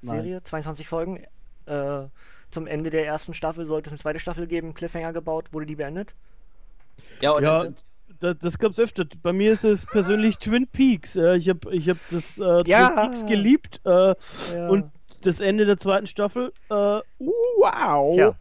Nein. 0.01 0.15
Serie, 0.23 0.43
22 0.43 0.87
Folgen. 0.87 1.23
Äh, 1.65 2.03
zum 2.51 2.67
Ende 2.67 2.89
der 2.89 3.05
ersten 3.05 3.33
Staffel 3.33 3.65
sollte 3.65 3.89
es 3.89 3.93
eine 3.93 3.99
zweite 3.99 4.19
Staffel 4.19 4.47
geben, 4.47 4.73
Cliffhanger 4.73 5.13
gebaut, 5.13 5.51
wurde 5.53 5.65
die 5.65 5.75
beendet? 5.75 6.13
Ja, 7.21 7.31
und 7.31 7.43
Ja, 7.43 7.63
das, 7.65 7.85
Das, 8.19 8.37
das 8.39 8.57
gab's 8.57 8.79
öfter. 8.79 9.05
Bei 9.21 9.31
mir 9.33 9.51
ist 9.53 9.63
es 9.63 9.85
persönlich 9.85 10.37
Twin 10.39 10.67
Peaks. 10.67 11.15
Äh, 11.15 11.35
ich 11.37 11.47
habe 11.49 11.73
ich 11.73 11.87
hab 11.89 11.97
das 12.11 12.37
äh, 12.39 12.61
Ja. 12.65 12.89
Twin 12.89 12.95
Peaks 13.03 13.25
geliebt. 13.25 13.81
Äh, 13.85 13.89
Ja. 14.53 14.67
Und 14.67 14.91
das 15.21 15.39
Ende 15.41 15.65
der 15.65 15.77
zweiten 15.77 16.07
Staffel, 16.07 16.51
äh, 16.69 16.73
wow. 17.19 18.15
Tja. 18.15 18.35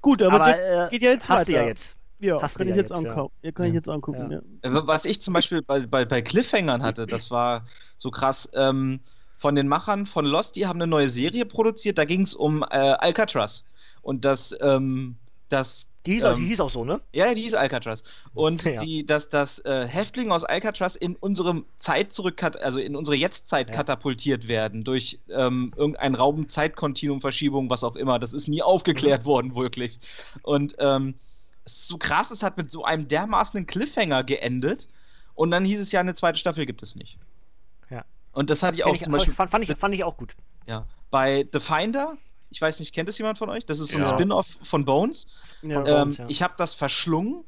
Gut, 0.00 0.22
aber, 0.22 0.36
Aber, 0.36 0.52
das 0.52 0.88
äh, 0.88 0.90
geht 0.90 1.02
ja 1.02 1.10
jetzt 1.10 1.28
hast 1.28 1.40
weiter. 1.40 1.50
du 1.52 1.56
ja 1.58 1.64
jetzt. 1.66 1.96
Ja, 2.20 2.40
Hast 2.42 2.58
kann 2.58 2.66
ich 2.68 2.74
ja 2.74 2.76
jetzt 2.82 2.90
jetzt, 2.90 3.02
ja. 3.02 3.10
angucken. 3.10 3.32
Ja. 3.42 3.52
kann 3.52 3.66
ich 3.66 3.72
Ja. 3.72 3.76
jetzt 3.76 3.88
angucken, 3.88 4.30
Ja. 4.30 4.40
ja. 4.70 4.78
Äh, 4.78 4.86
Was 4.86 5.04
ich 5.06 5.20
zum 5.22 5.32
Beispiel 5.34 5.62
bei, 5.62 5.80
bei, 5.86 6.04
bei 6.04 6.20
Cliffhangern 6.22 6.82
hatte, 6.82 7.06
das 7.06 7.30
war 7.30 7.66
so 7.96 8.10
krass. 8.10 8.48
Ähm, 8.54 9.00
von 9.40 9.56
den 9.56 9.68
Machern 9.68 10.06
von 10.06 10.26
Lost, 10.26 10.56
die 10.56 10.66
haben 10.66 10.78
eine 10.80 10.86
neue 10.88 11.08
Serie 11.08 11.46
produziert, 11.46 11.98
da 11.98 12.04
ging 12.06 12.22
es 12.22 12.34
um 12.34 12.62
äh, 12.62 12.66
Alcatraz. 12.76 13.64
Und 14.02 14.24
das, 14.24 14.54
ähm, 14.60 15.18
das 15.48 15.88
Die 16.06 16.12
hieß, 16.14 16.24
auch, 16.24 16.34
die 16.34 16.42
Ähm, 16.42 16.48
hieß 16.48 16.60
auch 16.60 16.70
so, 16.70 16.84
ne? 16.84 17.02
Ja, 17.12 17.34
die 17.34 17.44
ist 17.46 17.54
Alcatraz. 17.54 18.02
Und 18.34 18.64
Ja. 18.74 18.82
die, 18.82 19.04
dass 19.06 19.28
das 19.28 19.58
äh, 19.60 19.86
Häftlinge 19.86 20.34
aus 20.34 20.44
Alcatraz 20.44 20.96
in 20.96 21.16
unsere 21.16 21.64
Zeit 21.78 22.12
zurück, 22.12 22.42
also 22.42 22.80
in 22.80 22.96
unsere 22.96 23.16
Jetztzeit 23.16 23.68
Ja. 23.68 23.74
katapultiert 23.76 24.48
werden 24.48 24.84
durch 24.84 25.20
ähm, 25.28 25.72
irgendein 25.76 26.14
Raum-Zeitkontinuum, 26.14 27.20
Verschiebung, 27.20 27.70
was 27.70 27.84
auch 27.84 27.96
immer. 27.96 28.18
Das 28.18 28.32
ist 28.32 28.48
nie 28.48 28.62
aufgeklärt 28.62 29.24
worden, 29.26 29.54
wirklich. 29.56 30.00
Und 30.42 30.76
ähm, 30.78 31.16
es 31.64 31.74
ist 31.80 31.88
so 31.88 31.98
krass, 31.98 32.30
es 32.30 32.42
hat 32.42 32.56
mit 32.56 32.70
so 32.70 32.84
einem 32.84 33.08
dermaßenen 33.08 33.66
Cliffhanger 33.66 34.24
geendet. 34.24 34.88
Und 35.34 35.50
dann 35.50 35.64
hieß 35.64 35.80
es 35.80 35.92
ja, 35.92 36.00
eine 36.00 36.14
zweite 36.14 36.38
Staffel 36.38 36.66
gibt 36.66 36.82
es 36.82 36.94
nicht. 36.94 37.18
Und 38.32 38.50
das 38.50 38.62
hatte 38.62 38.76
ich 38.76 38.84
auch 38.84 38.94
ich, 38.94 39.02
zum 39.02 39.12
Beispiel 39.12 39.34
fand, 39.34 39.50
fand, 39.50 39.68
ich, 39.68 39.76
fand 39.76 39.94
ich 39.94 40.04
auch 40.04 40.16
gut. 40.16 40.34
ja, 40.66 40.84
bei 41.10 41.48
The 41.52 41.60
Finder. 41.60 42.16
Ich 42.52 42.60
weiß 42.60 42.80
nicht, 42.80 42.92
kennt 42.94 43.08
es 43.08 43.16
jemand 43.18 43.38
von 43.38 43.48
euch? 43.48 43.64
Das 43.66 43.78
ist 43.78 43.90
so 43.92 43.98
ein 43.98 44.02
Ja. 44.04 44.10
Spin-off 44.10 44.46
von 44.64 44.84
Bones. 44.84 45.26
Ja. 45.62 45.78
Ähm, 45.78 45.84
Bones, 45.84 46.16
ja. 46.18 46.24
Ich 46.28 46.42
habe 46.42 46.54
das 46.58 46.74
verschlungen 46.74 47.44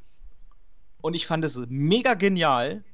und 1.01 1.15
ich 1.15 1.27
fand 1.27 1.45
es 1.45 1.57
mega 1.69 2.15
genial. 2.15 2.85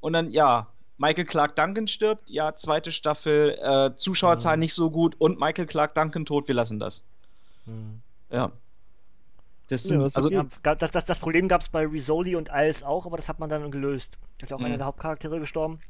Und 0.00 0.12
dann, 0.12 0.30
ja, 0.30 0.66
Michael 0.98 1.24
Clark 1.24 1.56
Duncan 1.56 1.88
stirbt, 1.88 2.28
ja, 2.28 2.54
zweite 2.54 2.92
Staffel, 2.92 3.58
äh, 3.62 3.96
Zuschauerzahl 3.96 4.56
Mhm. 4.56 4.60
nicht 4.60 4.74
so 4.74 4.90
gut 4.90 5.14
und 5.18 5.40
Michael 5.40 5.66
Clark 5.66 5.94
Duncan 5.94 6.24
tot, 6.26 6.48
wir 6.48 6.54
lassen 6.54 6.78
das. 6.78 7.02
Hm. 7.64 8.00
Ja. 8.30 8.52
Das 9.68 9.82
sind, 9.84 9.98
das 10.00 10.14
also, 10.16 10.28
das, 10.28 10.90
das, 10.92 11.04
das 11.06 11.18
Problem 11.18 11.48
gab 11.48 11.62
es 11.62 11.70
bei 11.70 11.86
Risoli 11.86 12.36
und 12.36 12.50
Ice 12.52 12.86
auch, 12.86 13.06
aber 13.06 13.16
das 13.16 13.28
hat 13.30 13.38
man 13.40 13.48
dann 13.48 13.70
gelöst. 13.70 14.10
Ist 14.42 14.50
ja 14.50 14.56
auch 14.56 14.60
Mhm. 14.60 14.66
einer 14.66 14.76
der 14.76 14.86
Hauptcharaktere 14.86 15.40
gestorben. 15.40 15.80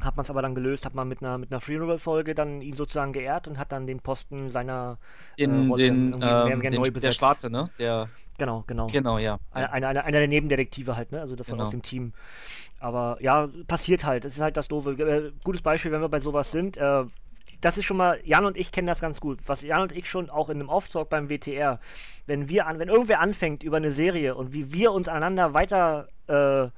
Hat 0.00 0.16
man 0.16 0.24
es 0.24 0.30
aber 0.30 0.42
dann 0.42 0.54
gelöst, 0.54 0.84
hat 0.84 0.94
man 0.94 1.08
mit 1.08 1.22
einer, 1.22 1.38
mit 1.38 1.50
einer 1.50 1.60
Funeral-Folge 1.60 2.34
dann 2.34 2.60
ihn 2.60 2.74
sozusagen 2.74 3.12
geehrt 3.12 3.48
und 3.48 3.58
hat 3.58 3.72
dann 3.72 3.86
den 3.86 4.00
Posten 4.00 4.50
seiner. 4.50 4.98
den, 5.38 5.68
Rolle 5.70 5.84
den, 5.84 5.94
irgendwie 6.12 6.18
mehr- 6.26 6.46
ähm, 6.52 6.58
mehr 6.58 6.70
den 6.70 6.78
neu 6.80 6.84
der 6.84 6.90
besetzt. 6.92 7.18
Schwarze, 7.18 7.50
ne? 7.50 7.70
Der, 7.78 8.08
Genau, 8.38 8.64
genau. 8.66 8.88
genau, 8.88 9.16
ja. 9.16 9.38
Einer, 9.50 9.72
einer 9.72 10.04
einer 10.04 10.18
der 10.18 10.28
Nebendetektive 10.28 10.94
halt, 10.94 11.10
ne? 11.10 11.22
Also 11.22 11.34
davon 11.36 11.54
Genau. 11.54 11.64
aus 11.64 11.70
dem 11.70 11.80
Team. 11.80 12.12
Aber 12.78 13.16
ja, 13.20 13.48
passiert 13.66 14.04
halt. 14.04 14.26
Es 14.26 14.34
ist 14.34 14.40
halt 14.42 14.58
das 14.58 14.68
Doofe. 14.68 14.90
Äh, 14.92 15.32
gutes 15.42 15.62
Beispiel, 15.62 15.90
wenn 15.92 16.02
wir 16.02 16.10
bei 16.10 16.20
sowas 16.20 16.50
sind. 16.52 16.76
Äh, 16.76 17.04
das 17.62 17.78
ist 17.78 17.86
schon 17.86 17.96
mal, 17.96 18.20
Jan 18.24 18.44
und 18.44 18.58
ich 18.58 18.70
kennen 18.72 18.86
das 18.86 19.00
ganz 19.00 19.18
gut. 19.20 19.38
Was 19.46 19.62
Jan 19.62 19.80
und 19.80 19.92
ich 19.92 20.10
schon 20.10 20.28
auch 20.28 20.50
in 20.50 20.60
einem 20.60 20.68
Off-Talk 20.68 21.08
beim 21.08 21.30
WTR, 21.30 21.80
wenn 22.26 22.50
wir 22.50 22.66
an, 22.66 22.78
wenn 22.78 22.88
irgendwer 22.90 23.20
anfängt 23.20 23.62
über 23.62 23.78
eine 23.78 23.90
Serie 23.90 24.34
und 24.34 24.52
wie 24.52 24.70
wir 24.74 24.92
uns 24.92 25.08
aneinander 25.08 25.54
weiter, 25.54 26.08
äh, 26.26 26.68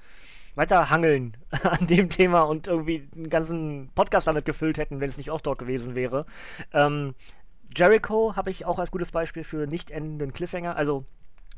weiter 0.59 0.91
hangeln 0.91 1.37
an 1.63 1.87
dem 1.87 2.11
Thema 2.11 2.43
und 2.43 2.67
irgendwie 2.67 3.09
einen 3.15 3.31
ganzen 3.31 3.91
Podcast 3.95 4.27
damit 4.27 4.45
gefüllt 4.45 4.77
hätten, 4.77 5.01
wenn 5.01 5.09
es 5.09 5.17
nicht 5.17 5.31
Off-Talk 5.31 5.59
gewesen 5.59 5.95
wäre. 5.95 6.27
Ähm, 6.73 7.15
Jericho 7.75 8.35
habe 8.37 8.51
ich 8.51 8.65
auch 8.67 8.79
als 8.79 8.91
gutes 8.91 9.11
Beispiel 9.11 9.45
für 9.45 9.67
nicht 9.67 9.91
endenden 9.91 10.33
Cliffhanger. 10.33 10.77
Also 10.77 11.05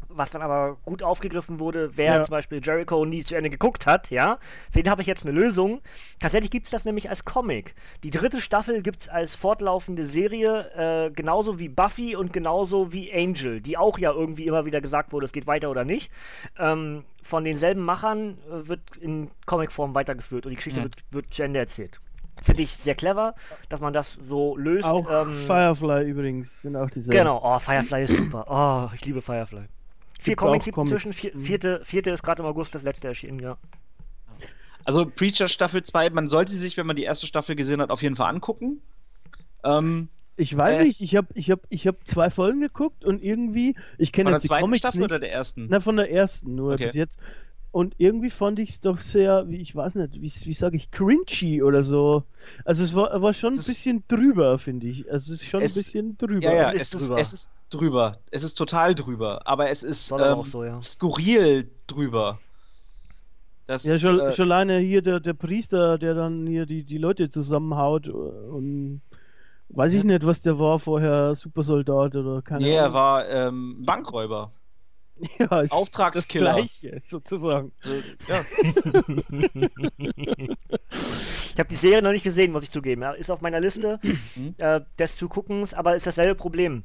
was 0.09 0.31
dann 0.31 0.43
aber 0.43 0.77
gut 0.85 1.03
aufgegriffen 1.03 1.61
wurde, 1.61 1.97
wer 1.97 2.17
Ja. 2.17 2.25
zum 2.25 2.33
Beispiel 2.33 2.61
Jericho 2.63 3.05
nie 3.05 3.25
zu 3.25 3.37
Ende 3.37 3.51
geguckt 3.51 3.87
hat, 3.87 4.11
ja, 4.11 4.39
für 4.73 4.83
den 4.83 4.91
habe 4.91 5.03
ich 5.03 5.07
jetzt 5.09 5.25
eine 5.27 5.39
Lösung. 5.39 5.81
Tatsächlich 6.19 6.51
gibt 6.51 6.67
es 6.67 6.71
das 6.73 6.85
nämlich 6.85 7.09
als 7.09 7.25
Comic. 7.25 7.75
Die 8.03 8.11
dritte 8.11 8.41
Staffel 8.41 8.83
gibt 8.83 9.03
es 9.03 9.09
als 9.09 9.35
fortlaufende 9.37 10.07
Serie, 10.07 11.07
äh, 11.07 11.11
genauso 11.11 11.59
wie 11.59 11.69
Buffy 11.69 12.17
und 12.17 12.33
genauso 12.33 12.93
wie 12.93 13.13
Angel, 13.13 13.61
die 13.61 13.77
auch 13.79 13.99
ja 13.99 14.13
irgendwie 14.13 14.47
immer 14.47 14.65
wieder 14.65 14.81
gesagt 14.81 15.13
wurde, 15.13 15.27
es 15.27 15.33
geht 15.33 15.47
weiter 15.47 15.71
oder 15.71 15.85
nicht. 15.85 16.11
Ähm, 16.59 17.05
von 17.23 17.45
denselben 17.45 17.83
Machern 17.83 18.39
äh, 18.51 18.67
wird 18.69 18.81
in 19.01 19.31
Comicform 19.47 19.95
weitergeführt 19.95 20.47
und 20.47 20.51
die 20.51 20.57
Geschichte 20.57 20.81
Ja. 20.81 20.85
wird, 20.85 20.95
wird 21.11 21.35
zu 21.35 21.43
Ende 21.43 21.61
erzählt. 21.61 22.01
Finde 22.43 22.63
ich 22.63 22.71
sehr 22.77 22.95
clever, 22.95 23.35
dass 23.69 23.81
man 23.81 23.93
das 23.93 24.15
so 24.15 24.57
löst. 24.57 24.87
Auch 24.87 25.09
ähm, 25.27 25.33
Firefly 25.47 26.09
übrigens 26.09 26.63
sind 26.63 26.75
auch 26.75 26.89
diese. 26.89 27.13
Genau, 27.13 27.39
oh, 27.45 27.59
Firefly 27.59 28.05
ist 28.05 28.17
super. 28.17 28.47
Oh, 28.49 28.95
ich 28.95 29.05
liebe 29.05 29.21
Firefly. 29.21 29.65
Vier 30.21 30.37
Comics 30.37 30.65
gibt 30.65 30.75
es 30.77 30.83
Comics. 30.85 31.05
inzwischen. 31.05 31.13
Vier, 31.15 31.33
vierte, 31.41 31.81
vierte 31.85 32.11
ist 32.11 32.23
gerade 32.23 32.43
im 32.43 32.49
August 32.49 32.75
das 32.75 32.83
letzte 32.83 33.09
erschienen, 33.09 33.41
ja. 33.41 33.57
Also 34.85 35.05
Preacher 35.07 35.49
Staffel 35.49 35.83
2, 35.83 36.11
man 36.11 36.29
sollte 36.29 36.53
sie 36.53 36.59
sich, 36.59 36.77
wenn 36.77 36.87
man 36.87 36.97
die 36.97 37.03
erste 37.05 37.27
Staffel 37.27 37.55
gesehen 37.55 37.81
hat, 37.81 37.91
auf 37.91 38.03
jeden 38.03 38.17
Fall 38.17 38.29
angucken. 38.31 38.81
Ähm, 39.65 40.09
Ich 40.37 40.57
weiß 40.57 40.81
Äh, 40.81 40.85
nicht, 40.85 41.01
ich 41.03 41.17
habe 41.17 41.27
ich 41.35 41.51
hab, 41.51 41.61
ich 41.69 41.87
hab 41.87 42.07
zwei 42.07 42.31
Folgen 42.31 42.61
geguckt 42.63 43.05
und 43.05 43.23
irgendwie, 43.23 43.77
ich 43.99 44.11
kenne 44.11 44.31
jetzt 44.31 44.45
die 44.45 44.49
zweiten 44.49 44.63
Comics 44.63 44.79
Staffel 44.79 44.99
nicht. 45.01 45.05
oder 45.05 45.19
der 45.19 45.33
ersten? 45.33 45.67
Na, 45.69 45.81
von 45.81 45.97
der 45.97 46.11
ersten 46.11 46.55
nur 46.55 46.75
Okay. 46.75 46.85
bis 46.85 46.95
jetzt. 46.95 47.19
Und 47.73 47.95
irgendwie 47.99 48.31
fand 48.31 48.59
ich 48.59 48.71
es 48.71 48.81
doch 48.81 49.01
sehr, 49.01 49.49
wie 49.51 49.59
ich 49.59 49.77
weiß 49.77 49.97
nicht, 49.97 50.15
wie, 50.15 50.23
wie 50.23 50.53
sage 50.55 50.77
ich, 50.77 50.91
cringy 50.91 51.63
oder 51.63 51.83
so. 51.83 52.25
Also 52.65 52.83
es 52.83 52.95
war, 52.95 53.21
war 53.21 53.35
schon 53.35 53.53
ein 53.53 53.57
Das- 53.57 53.67
bisschen 53.67 54.03
drüber, 54.09 54.59
finde 54.59 54.87
ich. 54.89 55.11
Also 55.13 55.35
es 55.35 55.43
ist 55.43 55.49
schon 55.51 55.63
Es- 55.63 55.73
ein 55.73 55.75
bisschen 55.83 56.19
drüber. 56.19 56.41
ja, 56.47 56.53
ja, 56.55 56.69
Es 56.73 56.75
es 56.75 56.83
ist 56.83 56.95
ist, 56.95 57.01
drüber. 57.03 57.21
es 57.21 57.33
ist 57.35 57.49
drüber. 57.71 58.19
Es 58.31 58.43
ist 58.43 58.55
total 58.55 58.95
drüber. 58.95 59.41
Aber 59.47 59.71
es 59.71 59.83
ist 59.83 60.11
ähm, 60.11 60.19
auch 60.21 60.47
so, 60.47 60.65
ja. 60.65 60.81
skurril 60.83 61.71
drüber. 61.87 62.39
Das, 63.67 63.85
Ja, 63.85 63.99
schon, 63.99 64.19
äh, 64.21 64.33
schon 64.33 64.51
alleine 64.51 64.79
hier 64.79 65.03
der, 65.03 65.21
der 65.21 65.35
Priester, 65.35 65.99
der 65.99 66.15
dann 66.15 66.47
hier 66.47 66.67
die, 66.67 66.85
die 66.85 66.99
Leute 66.99 67.29
zusammenhaut 67.29 68.09
und 68.09 69.03
weiß 69.69 69.95
ich 69.95 70.05
nicht, 70.05 70.27
was 70.27 70.41
der 70.43 70.59
war 70.59 70.79
vorher, 70.81 71.35
Supersoldat 71.37 72.17
oder 72.17 72.43
keine 72.43 72.65
nee, 72.65 72.75
er 72.75 72.85
Ahnung. 72.85 72.95
war 72.95 73.29
ähm, 73.29 73.83
Bankräuber. 73.87 74.51
ja, 75.39 75.61
ist 75.61 75.73
Auftragskiller. 75.73 76.57
Das 76.57 76.81
Gleiche, 76.81 77.01
sozusagen. 77.05 77.73
Ja. 78.29 78.45
Ich 81.53 81.59
habe 81.59 81.69
die 81.69 81.77
Serie 81.77 82.03
noch 82.03 82.13
nicht 82.13 82.25
gesehen, 82.25 82.53
muss 82.53 82.63
ich 82.63 82.71
zugeben. 82.71 83.03
Ist 83.19 83.31
auf 83.31 83.41
meiner 83.41 83.61
Liste 83.61 83.99
Mhm. 84.35 84.55
äh, 84.59 84.81
des 84.99 85.17
zu 85.17 85.29
guckens, 85.29 85.75
aber 85.75 85.97
ist 85.97 86.07
dasselbe 86.07 86.35
Problem. 86.35 86.85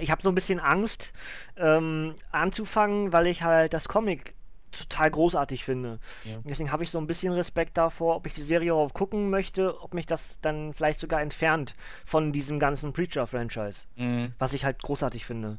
Ich 0.00 0.10
habe 0.10 0.22
so 0.22 0.28
ein 0.28 0.34
bisschen 0.34 0.60
Angst 0.60 1.12
ähm, 1.56 2.14
anzufangen, 2.32 3.12
weil 3.12 3.26
ich 3.26 3.42
halt 3.42 3.72
das 3.72 3.88
Comic 3.88 4.34
total 4.72 5.10
großartig 5.10 5.64
finde. 5.64 5.98
Ja. 6.24 6.38
Deswegen 6.44 6.70
habe 6.72 6.84
ich 6.84 6.90
so 6.90 6.98
ein 6.98 7.06
bisschen 7.06 7.32
Respekt 7.32 7.76
davor, 7.76 8.16
ob 8.16 8.26
ich 8.26 8.34
die 8.34 8.42
Serie 8.42 8.74
auch 8.74 8.92
gucken 8.92 9.30
möchte, 9.30 9.80
ob 9.82 9.94
mich 9.94 10.06
das 10.06 10.38
dann 10.42 10.72
vielleicht 10.72 11.00
sogar 11.00 11.20
entfernt 11.20 11.74
von 12.04 12.32
diesem 12.32 12.58
ganzen 12.58 12.92
Preacher-Franchise. 12.92 13.80
Mhm. 13.96 14.32
was 14.38 14.52
ich 14.52 14.64
halt 14.64 14.82
großartig 14.82 15.24
finde. 15.24 15.58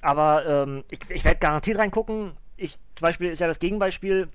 Aber 0.00 0.46
ähm, 0.46 0.84
ich, 0.90 1.00
ich 1.08 1.24
werde 1.24 1.38
garantiert 1.38 1.78
reingucken. 1.78 2.32
Ich, 2.56 2.78
zum 2.94 3.06
Beispiel 3.06 3.30
ist 3.30 3.40
ja 3.40 3.46
das 3.46 3.58
Gegenbeispiel, 3.58 4.28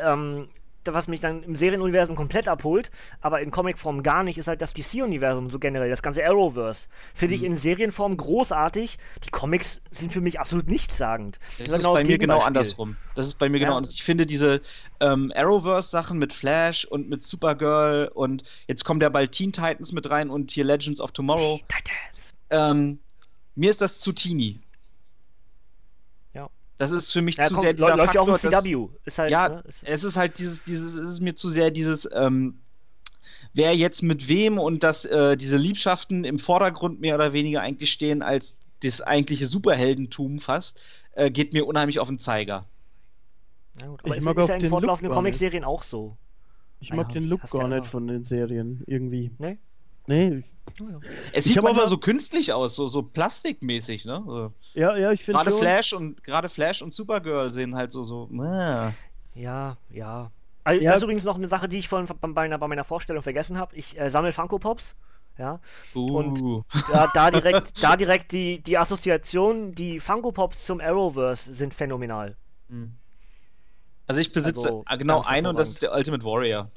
ähm, 0.00 0.48
was 0.92 1.08
mich 1.08 1.20
dann 1.20 1.42
im 1.42 1.56
Serienuniversum 1.56 2.16
komplett 2.16 2.48
abholt, 2.48 2.90
aber 3.20 3.40
in 3.40 3.50
Comicform 3.50 4.02
gar 4.02 4.22
nicht, 4.22 4.36
ist 4.38 4.48
halt 4.48 4.60
das 4.60 4.74
DC-Universum 4.74 5.48
so 5.50 5.58
generell, 5.58 5.88
das 5.88 6.02
ganze 6.02 6.24
Arrowverse. 6.24 6.88
Finde 7.14 7.34
ich 7.36 7.42
in 7.42 7.56
Serienform 7.56 8.16
großartig. 8.16 8.98
Die 9.24 9.30
Comics 9.30 9.80
sind 9.90 10.12
für 10.12 10.20
mich 10.20 10.40
absolut 10.40 10.68
nichtssagend. 10.68 11.38
Das 11.58 11.68
war 11.68 11.76
ist 11.76 11.80
genau 11.82 11.92
bei 11.94 12.00
das 12.00 12.08
mir 12.08 12.18
genau 12.18 12.40
andersrum. 12.40 12.96
Das 13.14 13.26
ist 13.26 13.38
bei 13.38 13.48
mir 13.48 13.60
genau 13.60 13.72
Ja. 13.72 13.76
anders. 13.78 13.92
Ich 13.92 14.02
finde 14.02 14.26
diese 14.26 14.60
ähm, 15.00 15.32
Arrowverse-Sachen 15.34 16.18
mit 16.18 16.32
Flash 16.32 16.84
und 16.84 17.08
mit 17.08 17.22
Supergirl 17.22 18.10
und 18.12 18.42
jetzt 18.66 18.84
kommt 18.84 19.02
ja 19.02 19.08
bald 19.08 19.32
Teen 19.32 19.52
Titans 19.52 19.92
mit 19.92 20.10
rein 20.10 20.28
und 20.30 20.50
hier 20.50 20.64
Legends 20.64 21.00
of 21.00 21.12
Tomorrow. 21.12 21.60
Titans. 21.68 22.34
Ähm, 22.50 22.98
mir 23.54 23.70
ist 23.70 23.80
das 23.80 24.00
zu 24.00 24.12
teeny. 24.12 24.58
Das 26.78 26.90
ist 26.90 27.12
für 27.12 27.22
mich 27.22 27.36
Ja, 27.36 27.48
zu 27.48 27.54
komm, 27.54 27.62
sehr 27.64 27.72
dieser 27.74 27.96
läuft 27.96 28.14
ja 28.14 28.20
auch 28.20 28.26
im 28.26 28.32
Faktor, 28.34 28.50
dass- 28.50 28.64
CW. 28.64 28.88
Ist 29.04 29.18
halt, 29.18 29.30
Ja, 29.30 29.48
ne, 29.48 29.62
ist, 29.66 29.82
es 29.84 30.04
ist 30.04 30.16
halt 30.16 30.38
dieses, 30.38 30.62
dieses, 30.64 30.94
es 30.94 31.08
ist 31.08 31.20
mir 31.20 31.36
zu 31.36 31.50
sehr 31.50 31.70
dieses, 31.70 32.08
ähm, 32.12 32.58
wer 33.52 33.76
jetzt 33.76 34.02
mit 34.02 34.28
wem 34.28 34.58
und 34.58 34.82
dass 34.82 35.04
äh, 35.04 35.36
diese 35.36 35.56
Liebschaften 35.56 36.24
im 36.24 36.38
Vordergrund 36.38 37.00
mehr 37.00 37.14
oder 37.14 37.32
weniger 37.32 37.60
eigentlich 37.60 37.92
stehen 37.92 38.22
als 38.22 38.56
das 38.82 39.00
eigentliche 39.00 39.46
Superheldentum 39.46 40.40
fast, 40.40 40.78
äh, 41.12 41.30
geht 41.30 41.52
mir 41.52 41.64
unheimlich 41.66 42.00
auf 42.00 42.08
den 42.08 42.18
Zeiger. 42.18 42.66
ja 43.80 43.86
gut, 43.86 44.00
Ich 44.04 44.06
aber 44.10 44.16
ist, 44.18 44.24
mag 44.24 44.36
ist 44.38 44.44
auch 44.44 44.48
ja 44.48 44.54
in 44.56 44.60
den 44.62 44.70
fortlaufenden. 44.70 45.12
Comic-Serien 45.14 45.64
auch 45.64 45.82
so. 45.84 46.16
Ich 46.80 46.92
Ah 46.92 46.96
mag 46.96 47.08
ja, 47.08 47.14
den 47.14 47.28
Look 47.28 47.48
gar 47.50 47.68
nicht 47.68 47.86
von 47.86 48.06
den 48.08 48.24
Serien 48.24 48.82
irgendwie. 48.86 49.30
Ne? 49.38 49.58
Nee. 50.06 50.44
Oh, 50.80 50.84
ja. 50.90 51.00
Es 51.32 51.44
sieht 51.44 51.56
manchmal 51.56 51.82
aber- 51.82 51.88
so 51.88 51.98
künstlich 51.98 52.52
aus, 52.52 52.74
so, 52.74 52.88
so 52.88 53.02
plastikmäßig, 53.02 54.04
ne? 54.04 54.22
So. 54.26 54.52
Ja, 54.74 54.96
ja, 54.96 55.12
ich 55.12 55.22
finde 55.24 55.42
Gerade. 55.44 55.58
Flash 55.58 55.92
und 55.92 56.24
gerade 56.24 56.48
Flash 56.48 56.82
und 56.82 56.92
Supergirl 56.92 57.52
sehen 57.52 57.74
halt 57.76 57.92
so 57.92 58.02
so. 58.04 58.28
ah. 58.40 58.92
Ja, 59.34 59.76
ja. 59.90 60.30
Also, 60.64 60.82
Ja. 60.82 60.90
Das 60.92 60.98
ist 60.98 61.04
übrigens 61.04 61.24
noch 61.24 61.36
eine 61.36 61.48
Sache, 61.48 61.68
die 61.68 61.78
ich 61.78 61.88
vorhin 61.88 62.08
bei 62.20 62.28
meiner, 62.28 62.58
bei 62.58 62.68
meiner 62.68 62.84
Vorstellung 62.84 63.22
vergessen 63.22 63.58
habe. 63.58 63.76
Ich 63.76 63.98
äh, 63.98 64.10
sammle 64.10 64.32
Funko 64.32 64.58
Pops. 64.58 64.94
Ja. 65.38 65.60
Und- 65.94 66.40
Uh. 66.40 66.62
Da, 66.90 67.08
da 67.12 67.30
direkt, 67.30 67.82
da 67.82 67.96
direkt 67.96 68.32
die, 68.32 68.60
die 68.62 68.78
Assoziation, 68.78 69.72
die 69.72 70.00
Funko 70.00 70.32
Pops 70.32 70.64
zum 70.64 70.80
Arrowverse 70.80 71.52
sind 71.52 71.74
phänomenal. 71.74 72.36
Hm. 72.68 72.94
Also 74.06 74.20
ich 74.20 74.32
besitze 74.32 74.64
Also, 74.64 74.82
ah, 74.86 74.96
genau 74.96 75.22
einen 75.22 75.46
und 75.46 75.58
das 75.58 75.70
ist 75.70 75.82
der 75.82 75.92
Ultimate 75.94 76.24
Warrior. 76.24 76.70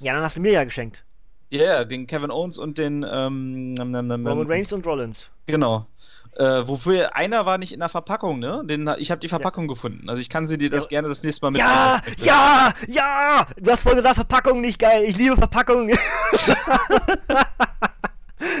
Ja, 0.00 0.14
dann 0.14 0.22
hast 0.22 0.36
du 0.36 0.40
mir 0.40 0.52
ja 0.52 0.64
geschenkt. 0.64 1.04
Ja, 1.50 1.60
yeah, 1.60 1.84
den 1.84 2.06
Kevin 2.06 2.30
Owens 2.30 2.56
und 2.58 2.78
den 2.78 3.04
ähm, 3.10 3.74
Roman. 3.78 4.46
Reigns 4.46 4.72
und 4.72 4.86
Rollins. 4.86 5.28
Genau. 5.46 5.86
Äh, 6.36 6.62
wofür 6.68 7.16
einer 7.16 7.44
war 7.44 7.58
nicht 7.58 7.72
in 7.72 7.80
der 7.80 7.88
Verpackung, 7.88 8.38
ne? 8.38 8.62
Den, 8.64 8.88
ich 8.98 9.10
habe 9.10 9.20
die 9.20 9.28
Verpackung 9.28 9.66
gefunden. 9.66 10.08
Also 10.08 10.22
ich 10.22 10.28
kann 10.28 10.46
sie 10.46 10.56
dir 10.58 10.70
das 10.70 10.84
Ja. 10.84 10.88
gerne 10.90 11.08
das 11.08 11.24
nächste 11.24 11.44
Mal 11.44 11.50
mit. 11.50 11.60
Ja, 11.60 12.00
ja, 12.18 12.72
ja! 12.86 13.46
Du 13.60 13.68
hast 13.70 13.82
vorhin 13.82 13.96
gesagt, 13.96 14.14
Verpackung 14.14 14.60
nicht 14.60 14.78
geil. 14.78 15.02
Ich 15.08 15.16
liebe 15.16 15.36
Verpackungen. 15.36 15.98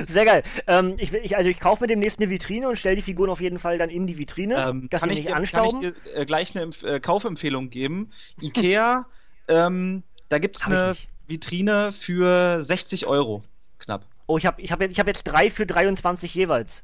Sehr 0.08 0.24
geil. 0.24 0.42
Ähm, 0.66 0.94
ich, 0.98 1.12
ich, 1.14 1.36
also 1.36 1.48
ich 1.48 1.58
kaufe 1.60 1.84
mir 1.84 1.88
demnächst 1.88 2.18
eine 2.20 2.28
Vitrine 2.28 2.68
und 2.68 2.76
stelle 2.76 2.96
die 2.96 3.02
Figuren 3.02 3.30
auf 3.30 3.40
jeden 3.40 3.58
Fall 3.58 3.78
dann 3.78 3.88
in 3.88 4.06
die 4.06 4.18
Vitrine, 4.18 4.56
Ähm, 4.68 4.88
dass 4.90 5.00
kann, 5.00 5.08
sie 5.10 5.14
ich, 5.14 5.20
nicht 5.20 5.28
dir- 5.28 5.32
kann 5.32 5.40
anstauben. 5.42 5.82
ich 5.82 5.92
dir 6.12 6.16
äh, 6.16 6.26
gleich 6.26 6.54
eine 6.56 6.70
äh, 6.82 7.00
Kaufempfehlung 7.00 7.70
geben? 7.70 8.10
Ikea, 8.42 9.06
ähm, 9.48 10.02
da 10.28 10.38
gibt 10.38 10.56
es 10.56 10.64
Hab 10.66 10.72
eine. 10.72 10.96
Vitrine 11.30 11.92
für 11.92 12.62
60 12.62 13.06
Euro. 13.06 13.42
Knapp. 13.78 14.04
Oh, 14.26 14.36
ich 14.36 14.46
habe 14.46 14.60
ich 14.60 14.70
hab, 14.70 14.80
jetzt- 14.80 14.92
ich 14.92 15.00
hab 15.00 15.06
jetzt 15.06 15.24
drei 15.24 15.48
für 15.50 15.64
23 15.66 16.34
jeweils. 16.34 16.82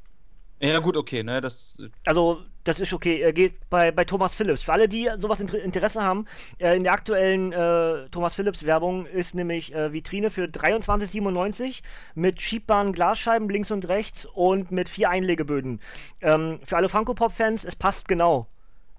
Ja, 0.59 0.79
gut, 0.79 0.97
okay, 0.97 1.21
ne? 1.21 1.39
Das. 1.39 1.77
Also, 2.07 2.41
das 2.63 2.79
ist 2.79 2.91
okay. 2.91 3.21
Er 3.21 3.31
geht 3.31 3.69
bei, 3.69 3.91
bei 3.91 4.03
Thomas 4.05 4.33
Phillips. 4.33 4.63
Für 4.63 4.73
alle, 4.73 4.89
die 4.89 5.07
sowas 5.17 5.39
Inter 5.39 5.61
Interesse 5.61 6.01
haben, 6.01 6.25
äh, 6.57 6.75
in 6.75 6.83
der 6.83 6.93
aktuellen 6.93 7.53
äh, 7.53 8.09
Thomas 8.09 8.33
Phillips 8.33 8.65
Werbung 8.65 9.05
ist 9.05 9.35
nämlich 9.35 9.73
äh, 9.75 9.93
Vitrine 9.93 10.31
für 10.31 10.45
23,97 10.45 11.81
mit 12.15 12.41
schiebbaren 12.41 12.91
Glasscheiben 12.91 13.49
links 13.49 13.69
und 13.69 13.87
rechts 13.87 14.25
und 14.25 14.71
mit 14.71 14.89
vier 14.89 15.09
Einlegeböden. 15.11 15.79
Ähm, 16.21 16.59
für 16.65 16.77
alle 16.77 16.89
Funko 16.89 17.13
Pop 17.13 17.33
Fans, 17.33 17.63
es 17.63 17.75
passt 17.75 18.07
genau. 18.07 18.47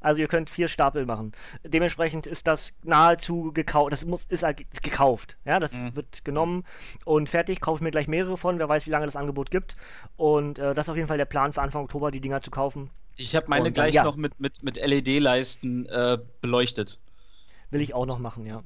Also 0.00 0.20
ihr 0.20 0.28
könnt 0.28 0.50
vier 0.50 0.68
Stapel 0.68 1.06
machen. 1.06 1.32
Dementsprechend 1.64 2.26
ist 2.26 2.46
das 2.46 2.70
nahezu 2.82 3.52
gekauft. 3.52 3.92
Das 3.92 4.04
muss, 4.04 4.24
ist 4.28 4.44
ist 4.44 4.82
gekauft. 4.82 5.36
Ja, 5.44 5.58
das 5.60 5.72
Mhm. 5.72 5.96
wird 5.96 6.24
genommen 6.24 6.64
und 7.04 7.28
fertig. 7.28 7.60
Kaufe 7.60 7.78
ich 7.78 7.82
mir 7.82 7.90
gleich 7.90 8.08
mehrere 8.08 8.36
von. 8.36 8.58
Wer 8.58 8.68
weiß, 8.68 8.86
wie 8.86 8.90
lange 8.90 9.06
das 9.06 9.16
Angebot 9.16 9.50
gibt. 9.50 9.76
Und 10.16 10.58
äh, 10.58 10.74
das 10.74 10.86
ist 10.86 10.90
auf 10.90 10.96
jeden 10.96 11.08
Fall 11.08 11.18
der 11.18 11.24
Plan 11.24 11.52
für 11.52 11.62
Anfang 11.62 11.84
Oktober, 11.84 12.10
die 12.10 12.20
Dinger 12.20 12.40
zu 12.40 12.50
kaufen. 12.50 12.90
Ich 13.16 13.34
habe 13.34 13.46
meine 13.48 13.62
Und 13.66 13.76
dann, 13.76 13.84
gleich 13.84 13.94
ja. 13.94 14.04
noch 14.04 14.16
mit, 14.16 14.38
mit, 14.38 14.62
mit 14.62 14.76
LED-Leisten 14.76 15.86
äh, 15.86 16.18
beleuchtet. 16.40 16.98
Will 17.70 17.80
ich 17.80 17.92
auch 17.94 18.06
noch 18.06 18.18
machen, 18.18 18.46
ja. 18.46 18.62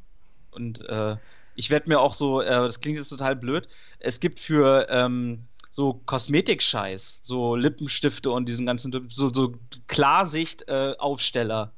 Und 0.51 0.87
äh, 0.89 1.17
ich 1.55 1.71
werde 1.71 1.89
mir 1.89 2.01
auch 2.01 2.15
so, 2.15 2.41
äh, 2.43 2.47
das 2.51 2.81
klingt 2.81 2.99
jetzt 2.99 3.09
total 3.09 3.37
blöd, 3.37 3.69
es 3.99 4.21
gibt 4.21 4.39
für 4.41 4.87
ähm, 4.91 5.47
so 5.73 5.95
Kosmetik-Scheiß, 6.05 7.21
so 7.23 7.57
Lippenstifte 7.57 8.31
und 8.31 8.47
diesen 8.49 8.67
ganzen, 8.67 8.93
so, 9.09 9.33
so 9.33 9.55
Klarsicht-Aufsteller. 9.89 11.73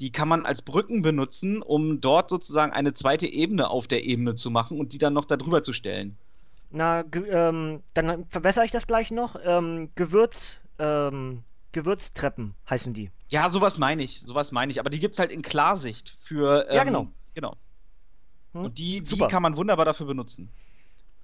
die 0.00 0.10
kann 0.10 0.28
man 0.28 0.44
als 0.44 0.62
Brücken 0.62 1.02
benutzen, 1.02 1.62
um 1.62 2.00
dort 2.00 2.28
sozusagen 2.28 2.72
eine 2.72 2.92
zweite 2.92 3.28
Ebene 3.28 3.70
auf 3.70 3.86
der 3.86 4.04
Ebene 4.04 4.34
zu 4.34 4.50
machen 4.50 4.80
und 4.80 4.92
die 4.92 4.98
dann 4.98 5.12
noch 5.12 5.26
darüber 5.26 5.62
zu 5.62 5.72
stellen. 5.72 6.18
Na, 6.70 7.04
ähm, 7.14 7.82
dann 7.94 8.26
verbessere 8.26 8.64
ich 8.64 8.72
das 8.72 8.86
gleich 8.86 9.10
noch. 9.12 9.36
Ähm, 9.44 9.90
Gewürz, 9.94 10.56
ähm, 10.78 11.44
Gewürztreppen 11.72 12.54
heißen 12.68 12.94
die. 12.94 13.10
Ja, 13.28 13.48
sowas 13.50 13.78
meine 13.78 14.02
ich, 14.02 14.22
sowas 14.26 14.50
meine 14.50 14.72
ich. 14.72 14.80
Aber 14.80 14.90
die 14.90 14.98
gibt 14.98 15.14
es 15.14 15.18
halt 15.20 15.30
in 15.30 15.42
Klarsicht 15.42 16.16
für. 16.20 16.66
Ja, 16.72 16.80
ähm, 16.82 16.86
genau. 16.86 17.06
Genau. 17.34 17.56
Hm? 18.54 18.64
Und 18.64 18.78
die, 18.78 19.02
die 19.02 19.10
Super. 19.10 19.28
kann 19.28 19.42
man 19.42 19.56
wunderbar 19.56 19.84
dafür 19.84 20.06
benutzen. 20.06 20.48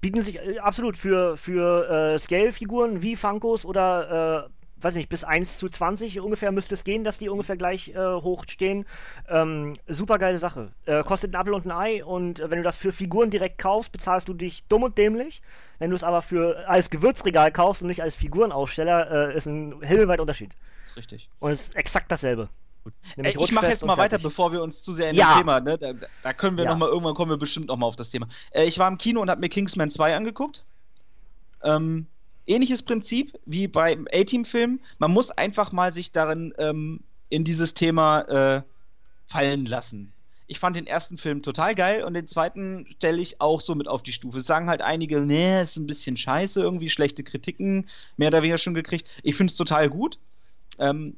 Bieten 0.01 0.23
sich 0.23 0.37
äh, 0.37 0.59
absolut 0.59 0.97
für, 0.97 1.37
für 1.37 2.15
äh, 2.15 2.19
Scale-Figuren 2.19 3.03
wie 3.03 3.17
Funkos 3.17 3.65
oder, 3.65 4.49
äh, 4.49 4.83
weiß 4.83 4.95
nicht, 4.95 5.09
bis 5.09 5.25
1 5.25 5.59
zu 5.59 5.69
20 5.69 6.21
ungefähr 6.21 6.53
müsste 6.53 6.75
es 6.75 6.85
gehen, 6.85 7.03
dass 7.05 7.19
die 7.19 7.29
ungefähr 7.29 7.57
gleich 7.57 7.89
äh, 7.89 7.95
hoch 7.97 8.45
stehen. 8.49 8.87
Ähm, 9.29 9.73
super 9.89 10.19
geile 10.19 10.39
Sache. 10.39 10.73
Äh, 10.85 11.03
kostet 11.03 11.33
ein 11.33 11.41
Apfel 11.41 11.55
und 11.55 11.67
ein 11.67 11.73
Ei 11.73 12.05
und 12.05 12.39
wenn 12.39 12.59
du 12.59 12.63
das 12.63 12.77
für 12.77 12.93
Figuren 12.93 13.31
direkt 13.31 13.59
kaufst, 13.59 13.93
bezahlst 13.93 14.29
du 14.29 14.35
dich 14.35 14.65
dumm 14.69 14.83
und 14.83 14.99
dämlich. 14.99 15.43
Wenn 15.79 15.91
du 15.91 15.97
es 15.97 16.05
aber 16.05 16.23
für 16.23 16.69
als 16.69 16.91
Gewürzregal 16.91 17.53
kaufst 17.53 17.83
und 17.83 17.89
nicht 17.89 18.03
als 18.03 18.15
Figurenaussteller, 18.17 19.31
äh, 19.31 19.37
ist 19.37 19.47
ein 19.47 19.83
himmelweit 19.83 20.21
Unterschied. 20.21 20.55
ist 20.85 20.97
richtig. 20.97 21.29
Und 21.39 21.51
es 21.51 21.61
ist 21.63 21.77
exakt 21.77 22.11
dasselbe. 22.11 22.49
Ey, 23.17 23.23
Nämlich 23.25 23.41
ich 23.41 23.53
mache 23.53 23.67
jetzt 23.69 23.85
mal 23.85 23.97
weiter, 23.97 24.19
bevor 24.19 24.53
wir 24.53 24.63
uns 24.63 24.83
zu 24.83 24.95
sehr 24.95 25.11
in 25.11 25.17
Ja. 25.17 25.27
das 25.27 25.39
Thema, 25.39 25.61
ne? 25.61 25.79
Da, 25.79 25.93
da 26.23 26.33
können 26.33 26.57
wir 26.57 26.65
Ja. 26.65 26.71
noch 26.71 26.79
mal 26.79 26.89
irgendwann 26.89 27.15
kommen 27.15 27.31
wir 27.31 27.37
bestimmt 27.39 27.69
noch 27.69 27.77
mal 27.77 27.87
auf 27.87 27.97
das 27.97 28.11
Thema. 28.11 28.29
Äh, 28.51 28.65
ich 28.67 28.79
war 28.79 28.89
im 28.89 28.99
Kino 28.99 29.21
und 29.21 29.31
habe 29.31 29.41
mir 29.41 29.49
Kingsman 29.49 29.91
2 29.91 30.17
angeguckt. 30.17 30.65
Ähm, 31.63 32.07
ähnliches 32.47 32.83
Prinzip 32.83 33.33
wie 33.45 33.67
beim 33.69 34.07
A-Team-Film. 34.13 34.81
Man 34.99 35.11
muss 35.11 35.31
einfach 35.31 35.73
mal 35.73 35.93
sich 35.93 36.13
darin 36.13 36.53
ähm, 36.59 37.01
in 37.29 37.45
dieses 37.45 37.75
Thema 37.75 38.21
äh, 38.23 38.63
fallen 39.27 39.67
lassen. 39.67 40.13
Ich 40.49 40.61
fand 40.61 40.77
den 40.77 40.87
ersten 40.87 41.19
Film 41.19 41.43
total 41.43 41.75
geil 41.75 42.05
und 42.05 42.15
den 42.15 42.29
zweiten 42.29 42.87
stelle 42.99 43.21
ich 43.21 43.41
auch 43.41 43.61
so 43.61 43.75
mit 43.75 43.89
auf 43.89 44.05
die 44.05 44.13
Stufe. 44.13 44.39
Es 44.39 44.47
sagen 44.47 44.69
halt 44.71 44.81
einige, 44.81 45.21
nee, 45.21 45.61
ist 45.61 45.77
ein 45.77 45.89
bisschen 45.89 46.17
scheiße, 46.17 46.61
irgendwie 46.61 46.89
schlechte 46.89 47.25
Kritiken, 47.25 47.89
mehr 48.17 48.29
oder 48.29 48.43
weniger 48.43 48.59
schon 48.59 48.75
gekriegt. 48.75 49.09
Ich 49.25 49.35
finde 49.35 49.51
es 49.51 49.57
total 49.57 49.91
gut. 49.91 50.21
Ähm, 50.79 51.17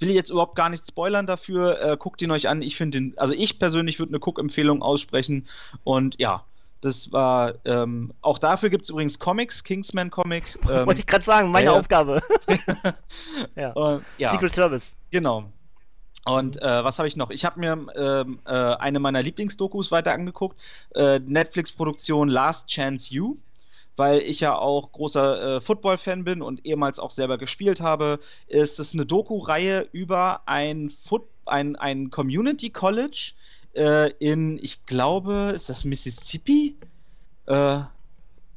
will 0.00 0.08
ich 0.08 0.14
jetzt 0.14 0.30
überhaupt 0.30 0.56
gar 0.56 0.68
nicht 0.68 0.86
spoilern 0.86 1.26
dafür. 1.26 1.80
Äh, 1.80 1.96
guckt 1.96 2.22
ihn 2.22 2.30
euch 2.30 2.48
an. 2.48 2.62
Ich 2.62 2.76
finde 2.76 2.98
den, 2.98 3.18
also 3.18 3.34
ich 3.34 3.58
persönlich 3.58 3.98
würde 3.98 4.10
eine 4.10 4.20
Guck-Empfehlung 4.20 4.82
aussprechen. 4.82 5.46
Und 5.84 6.20
ja, 6.20 6.44
das 6.80 7.12
war, 7.12 7.54
ähm, 7.64 8.12
auch 8.22 8.38
dafür 8.38 8.70
gibt 8.70 8.84
es 8.84 8.90
übrigens 8.90 9.18
Comics, 9.18 9.62
Kingsman 9.64 10.10
Comics. 10.10 10.58
Ähm, 10.70 10.86
Wollte 10.86 11.00
ich 11.00 11.06
gerade 11.06 11.24
sagen, 11.24 11.50
meine 11.50 11.66
ja. 11.66 11.72
Aufgabe. 11.78 12.22
ja. 13.56 13.96
äh, 13.96 14.00
ja. 14.18 14.30
Secret 14.30 14.52
Service. 14.52 14.94
Genau. 15.10 15.50
Und 16.24 16.60
äh, 16.62 16.84
was 16.84 16.98
habe 16.98 17.08
ich 17.08 17.16
noch? 17.16 17.30
Ich 17.30 17.44
habe 17.44 17.58
mir 17.58 17.86
ähm, 17.96 18.38
äh, 18.44 18.52
eine 18.52 19.00
meiner 19.00 19.22
Lieblingsdokus 19.22 19.90
weiter 19.90 20.12
angeguckt. 20.12 20.58
Äh, 20.94 21.18
Netflix-Produktion 21.18 22.28
Last 22.28 22.68
Chance 22.68 23.12
You, 23.12 23.36
weil 23.96 24.20
ich 24.20 24.40
ja 24.40 24.56
auch 24.56 24.92
großer 24.92 25.56
äh, 25.56 25.60
Football-Fan 25.60 26.24
bin 26.24 26.42
und 26.42 26.64
ehemals 26.64 26.98
auch 26.98 27.10
selber 27.10 27.38
gespielt 27.38 27.80
habe. 27.80 28.20
Ist 28.46 28.78
es 28.78 28.94
eine 28.94 29.06
Doku-Reihe 29.06 29.88
über 29.92 30.42
ein, 30.46 30.92
Foot 31.06 31.24
ein, 31.46 31.76
ein 31.76 32.10
Community 32.10 32.70
College 32.70 33.32
äh, 33.74 34.10
in, 34.18 34.58
ich 34.62 34.86
glaube, 34.86 35.52
ist 35.54 35.68
das 35.68 35.84
Mississippi? 35.84 36.76
Äh, 37.46 37.80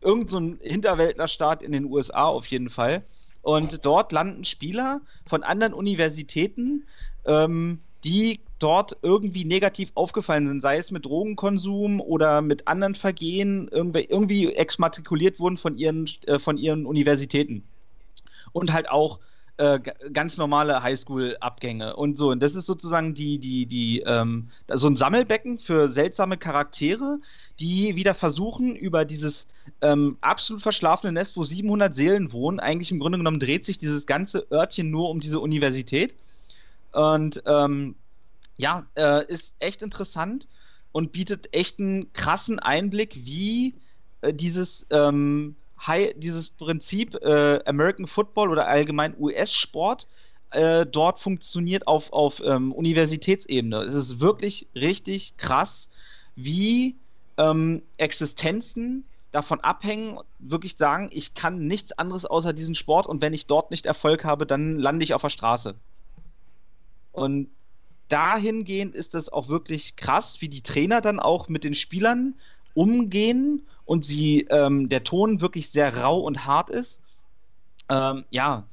irgend 0.01 0.29
so 0.29 0.39
ein 0.39 0.59
Hinterwäldlerstaat 0.61 1.63
in 1.63 1.71
den 1.71 1.85
USA 1.85 2.25
auf 2.25 2.45
jeden 2.47 2.69
Fall. 2.69 3.03
Und 3.41 3.85
dort 3.85 4.11
landen 4.11 4.45
Spieler 4.45 5.01
von 5.25 5.43
anderen 5.43 5.73
Universitäten, 5.73 6.85
ähm, 7.25 7.79
die 8.03 8.39
dort 8.59 8.97
irgendwie 9.01 9.45
negativ 9.45 9.91
aufgefallen 9.95 10.47
sind, 10.47 10.61
sei 10.61 10.77
es 10.77 10.91
mit 10.91 11.05
Drogenkonsum 11.05 12.01
oder 12.01 12.41
mit 12.41 12.67
anderen 12.67 12.95
Vergehen, 12.95 13.69
irgendwie, 13.71 14.53
exmatrikuliert 14.53 15.39
wurden 15.39 15.57
von 15.57 15.77
ihren, 15.77 16.09
äh, 16.25 16.39
von 16.39 16.57
ihren 16.57 16.85
Universitäten. 16.85 17.63
Und 18.51 18.71
halt 18.71 18.89
auch 18.89 19.19
äh, 19.57 19.79
ganz 20.11 20.37
normale 20.37 20.81
Highschool-Abgänge 20.81 21.95
und 21.95 22.17
so. 22.17 22.31
Und 22.31 22.41
das 22.41 22.55
ist 22.55 22.65
sozusagen 22.65 23.13
die, 23.13 23.37
die, 23.37 23.65
die, 23.65 23.99
ähm, 23.99 24.49
so 24.73 24.87
ein 24.87 24.97
Sammelbecken 24.97 25.59
für 25.59 25.89
seltsame 25.89 26.37
Charaktere, 26.37 27.19
die 27.59 27.95
wieder 27.95 28.15
versuchen, 28.15 28.75
über 28.75 29.05
dieses 29.05 29.47
ähm, 29.81 30.17
absolut 30.21 30.63
verschlafene 30.63 31.13
Nest, 31.13 31.37
wo 31.37 31.43
700 31.43 31.95
Seelen 31.95 32.31
wohnen, 32.31 32.59
eigentlich 32.59 32.91
im 32.91 32.99
Grunde 32.99 33.17
genommen 33.17 33.39
dreht 33.39 33.65
sich 33.65 33.77
dieses 33.77 34.05
ganze 34.05 34.47
Örtchen 34.51 34.89
nur 34.89 35.09
um 35.09 35.19
diese 35.19 35.39
Universität. 35.39 36.15
Und 36.93 37.43
ähm, 37.45 37.95
ja, 38.55 38.85
äh, 38.95 39.25
ist 39.27 39.53
echt 39.59 39.81
interessant 39.81 40.47
und 40.91 41.11
bietet 41.11 41.53
echt 41.53 41.79
einen 41.79 42.13
krassen 42.13 42.59
Einblick, 42.59 43.15
wie 43.15 43.75
äh, 44.21 44.33
dieses, 44.33 44.85
ähm, 44.91 45.55
High, 45.85 46.13
dieses 46.17 46.49
Prinzip 46.49 47.15
äh, 47.15 47.59
American 47.65 48.07
Football 48.07 48.51
oder 48.51 48.67
allgemein 48.67 49.15
US-Sport 49.19 50.07
äh, 50.51 50.85
dort 50.85 51.19
funktioniert 51.19 51.87
auf, 51.87 52.13
auf 52.13 52.41
ähm, 52.45 52.71
Universitätsebene. 52.71 53.77
Es 53.77 53.95
ist 53.95 54.19
wirklich 54.19 54.67
richtig 54.75 55.35
krass, 55.37 55.89
wie 56.35 56.95
ähm, 57.37 57.81
Existenzen 57.97 59.03
davon 59.31 59.61
abhängen, 59.61 60.19
wirklich 60.37 60.77
sagen, 60.77 61.09
ich 61.11 61.33
kann 61.33 61.65
nichts 61.65 61.91
anderes 61.93 62.25
außer 62.25 62.53
diesen 62.53 62.75
Sport 62.75 63.07
und 63.07 63.21
wenn 63.21 63.33
ich 63.33 63.47
dort 63.47 63.71
nicht 63.71 63.87
Erfolg 63.87 64.23
habe, 64.23 64.45
dann 64.45 64.77
lande 64.77 65.03
ich 65.03 65.15
auf 65.15 65.23
der 65.23 65.29
Straße. 65.29 65.73
Und 67.13 67.49
dahingehend 68.09 68.93
ist 68.95 69.15
es 69.15 69.31
auch 69.31 69.47
wirklich 69.47 69.95
krass, 69.95 70.41
wie 70.41 70.49
die 70.49 70.61
Trainer 70.61 70.99
dann 70.99 71.19
auch 71.19 71.47
mit 71.47 71.63
den 71.63 71.75
Spielern 71.75 72.35
umgehen 72.73 73.65
und 73.85 74.05
sie 74.05 74.41
ähm, 74.49 74.89
der 74.89 75.03
Ton 75.03 75.39
wirklich 75.39 75.69
sehr 75.69 75.97
rau 75.97 76.19
und 76.19 76.45
hart 76.45 76.69
ist. 76.69 76.99
Ähm, 77.89 78.25
ja, 78.29 78.67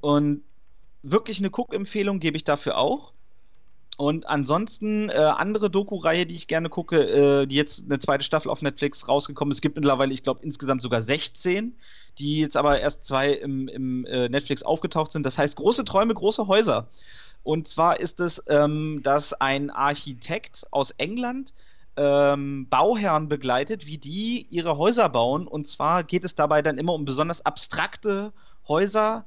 und 0.00 0.42
wirklich 1.02 1.38
eine 1.38 1.50
Guck-Empfehlung 1.50 2.20
gebe 2.20 2.36
ich 2.36 2.44
dafür 2.44 2.78
auch. 2.78 3.12
Und 3.98 4.26
ansonsten 4.26 5.10
äh, 5.10 5.12
andere 5.14 5.70
Doku-Reihe, 5.70 6.26
die 6.26 6.34
ich 6.34 6.48
gerne 6.48 6.70
gucke, 6.70 7.42
äh, 7.42 7.46
die 7.46 7.56
jetzt 7.56 7.84
eine 7.84 7.98
zweite 7.98 8.24
Staffel 8.24 8.50
auf 8.50 8.62
Netflix 8.62 9.06
rausgekommen 9.06 9.52
ist. 9.52 9.58
Es 9.58 9.62
gibt 9.62 9.76
mittlerweile, 9.76 10.14
ich 10.14 10.22
glaube, 10.22 10.40
insgesamt 10.42 10.82
sogar 10.82 11.02
16, 11.02 11.76
die 12.18 12.40
jetzt 12.40 12.56
aber 12.56 12.80
erst 12.80 13.04
zwei 13.04 13.32
im, 13.32 13.68
im 13.68 14.06
äh, 14.06 14.28
Netflix 14.28 14.62
aufgetaucht 14.62 15.12
sind. 15.12 15.24
Das 15.24 15.36
heißt 15.38 15.56
Große 15.56 15.84
Träume, 15.84 16.14
große 16.14 16.46
Häuser. 16.46 16.88
Und 17.44 17.68
zwar 17.68 18.00
ist 18.00 18.20
es, 18.20 18.42
ähm, 18.46 19.00
dass 19.02 19.32
ein 19.34 19.70
Architekt 19.70 20.66
aus 20.70 20.92
England 20.92 21.52
ähm, 21.96 22.66
Bauherren 22.70 23.28
begleitet, 23.28 23.86
wie 23.86 23.98
die 23.98 24.46
ihre 24.48 24.78
Häuser 24.78 25.08
bauen. 25.08 25.46
Und 25.46 25.66
zwar 25.66 26.04
geht 26.04 26.24
es 26.24 26.34
dabei 26.34 26.62
dann 26.62 26.78
immer 26.78 26.94
um 26.94 27.04
besonders 27.04 27.44
abstrakte 27.44 28.32
Häuser, 28.68 29.24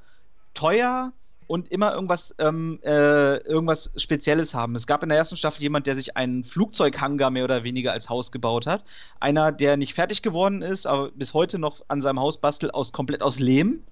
teuer 0.54 1.12
und 1.48 1.72
immer 1.72 1.94
irgendwas, 1.94 2.34
ähm, 2.40 2.80
äh, 2.84 3.38
irgendwas 3.46 3.92
Spezielles 3.98 4.54
haben. 4.56 4.76
Es 4.76 4.88
gab 4.88 5.04
in 5.04 5.10
der 5.10 5.18
ersten 5.18 5.38
Staffel 5.38 5.62
jemand, 5.62 5.86
der 5.86 5.96
sich 5.96 6.18
einen 6.18 6.44
Flugzeughangar 6.44 7.30
mehr 7.30 7.44
oder 7.44 7.64
weniger 7.64 7.92
als 7.92 8.10
Haus 8.10 8.32
gebaut 8.32 8.66
hat. 8.66 8.84
Einer, 9.20 9.52
der 9.52 9.78
nicht 9.78 9.94
fertig 9.94 10.24
geworden 10.24 10.62
ist, 10.64 10.88
aber 10.88 11.12
bis 11.12 11.34
heute 11.34 11.60
noch 11.60 11.82
an 11.88 12.02
seinem 12.02 12.20
Haus 12.20 12.38
bastelt, 12.38 12.74
aus, 12.74 12.92
komplett 12.92 13.22
aus 13.22 13.40
Lehm. 13.40 13.84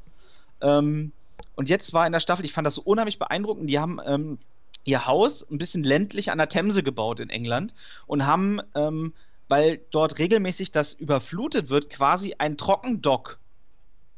Ähm, 0.62 1.12
und 1.56 1.70
jetzt 1.70 1.94
war 1.94 2.06
in 2.06 2.14
der 2.14 2.20
Staffel, 2.20 2.46
ich 2.46 2.54
fand 2.54 2.66
das 2.66 2.76
so 2.76 2.82
unheimlich 2.82 3.20
beeindruckend, 3.20 3.70
die 3.70 3.80
haben 3.80 4.00
ähm, 4.06 4.40
ihr 4.84 5.06
Haus 5.06 5.50
ein 5.50 5.58
bisschen 5.58 5.84
ländlich 5.84 6.32
an 6.32 6.38
der 6.38 6.50
Themse 6.50 6.84
gebaut 6.84 7.20
in 7.20 7.30
England 7.30 7.74
und 8.08 8.26
haben, 8.26 8.60
ähm, 8.76 9.14
weil 9.48 9.82
dort 9.92 10.18
regelmäßig 10.18 10.72
das 10.72 10.94
überflutet 10.94 11.70
wird, 11.70 11.90
quasi 11.90 12.36
ein 12.38 12.58
Trockendock, 12.58 13.40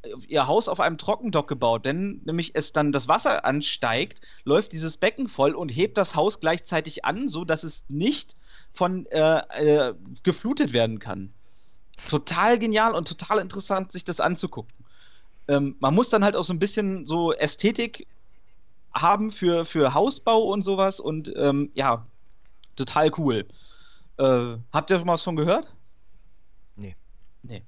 äh, 0.04 0.10
ihr 0.28 0.48
Haus 0.48 0.68
auf 0.68 0.80
einem 0.80 0.98
Trockendock 0.98 1.48
gebaut. 1.48 1.86
Denn 1.86 2.22
nämlich 2.26 2.52
es 2.56 2.74
dann 2.74 2.92
das 2.92 3.08
Wasser 3.08 3.46
ansteigt, 3.46 4.22
läuft 4.44 4.72
dieses 4.72 4.98
Becken 4.98 5.28
voll 5.28 5.54
und 5.54 5.70
hebt 5.70 5.98
das 5.98 6.16
Haus 6.16 6.40
gleichzeitig 6.40 7.06
an, 7.06 7.28
so 7.28 7.46
dass 7.46 7.64
es 7.64 7.84
nicht 7.90 8.36
von 8.74 9.06
äh, 9.08 9.90
äh, 9.90 9.94
geflutet 10.24 10.74
werden 10.74 11.00
kann. 11.00 11.32
Total 12.10 12.60
genial 12.60 12.94
und 12.94 13.08
total 13.08 13.40
interessant, 13.40 13.92
sich 13.92 14.04
das 14.04 14.20
anzugucken. 14.20 14.74
Ähm, 15.48 15.76
man 15.80 15.94
muss 15.94 16.10
dann 16.10 16.24
halt 16.24 16.36
auch 16.36 16.44
so 16.44 16.54
ein 16.54 16.60
bisschen 16.60 17.06
so 17.06 17.34
Ästhetik 17.34 18.08
haben 18.94 19.32
für, 19.32 19.66
für 19.66 19.94
Hausbau 19.94 20.44
und 20.44 20.64
sowas 20.64 21.00
und 21.00 21.32
ähm, 21.36 21.72
ja, 21.74 22.06
total 22.76 23.12
cool. 23.18 23.46
Äh, 24.18 24.58
habt 24.72 24.90
ihr 24.90 24.98
schon 24.98 25.08
mal 25.08 25.14
was 25.14 25.24
von 25.24 25.36
gehört? 25.36 25.74
Nee. 26.76 26.96
Nee. 27.44 27.64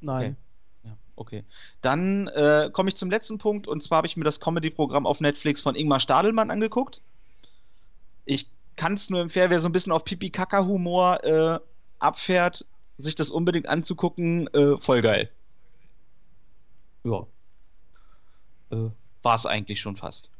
Nein. 0.00 0.36
Ja. 0.84 0.96
Okay. 1.16 1.44
Dann 1.80 2.28
äh, 2.28 2.70
komme 2.72 2.88
ich 2.88 2.96
zum 2.96 3.10
letzten 3.10 3.38
Punkt 3.38 3.66
und 3.66 3.82
zwar 3.82 3.98
habe 3.98 4.06
ich 4.06 4.16
mir 4.16 4.24
das 4.24 4.40
Comedy-Programm 4.40 5.06
auf 5.06 5.20
Netflix 5.20 5.60
von 5.60 5.74
Ingmar 5.74 6.00
Stadelmann 6.00 6.50
angeguckt. 6.50 7.00
Ich 8.26 8.50
kann 8.76 8.94
es 8.94 9.10
nur 9.10 9.20
empfehlen, 9.20 9.50
wer 9.50 9.60
so 9.60 9.68
ein 9.68 9.72
bisschen 9.72 9.92
auf 9.92 10.04
Pipi-Kaka-Humor 10.04 11.24
äh, 11.24 11.60
abfährt, 11.98 12.66
sich 12.98 13.14
das 13.14 13.30
unbedingt 13.30 13.68
anzugucken. 13.68 14.48
Äh, 14.48 14.76
voll 14.78 15.02
geil. 15.02 15.30
Ja. 17.04 17.26
Äh, 18.70 18.90
War 19.22 19.34
es 19.36 19.46
eigentlich 19.46 19.80
schon 19.80 19.96
fast. 19.96 20.30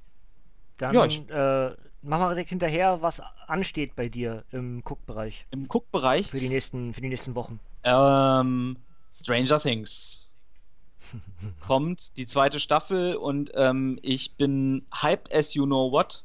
Dann 0.78 0.94
Ja, 0.94 1.06
ich- 1.06 1.28
äh, 1.30 1.76
mach 2.02 2.18
mal 2.18 2.30
direkt 2.30 2.50
hinterher, 2.50 3.00
was 3.00 3.20
ansteht 3.46 3.94
bei 3.96 4.08
dir 4.08 4.44
im 4.50 4.82
Guckbereich 4.82 5.46
Im 5.50 5.66
Cook-Bereich 5.72 6.30
für 6.30 6.40
die 6.40 6.48
nächsten, 6.48 6.92
für 6.92 7.00
die 7.00 7.08
nächsten 7.08 7.34
Wochen. 7.34 7.60
Ähm, 7.84 8.76
Stranger 9.12 9.60
Things. 9.60 10.28
Kommt 11.60 12.16
die 12.16 12.26
zweite 12.26 12.60
Staffel 12.60 13.16
und 13.16 13.52
ähm, 13.54 13.98
ich 14.02 14.36
bin 14.36 14.86
hyped 14.92 15.32
as 15.32 15.54
you 15.54 15.64
know 15.66 15.92
what. 15.92 16.24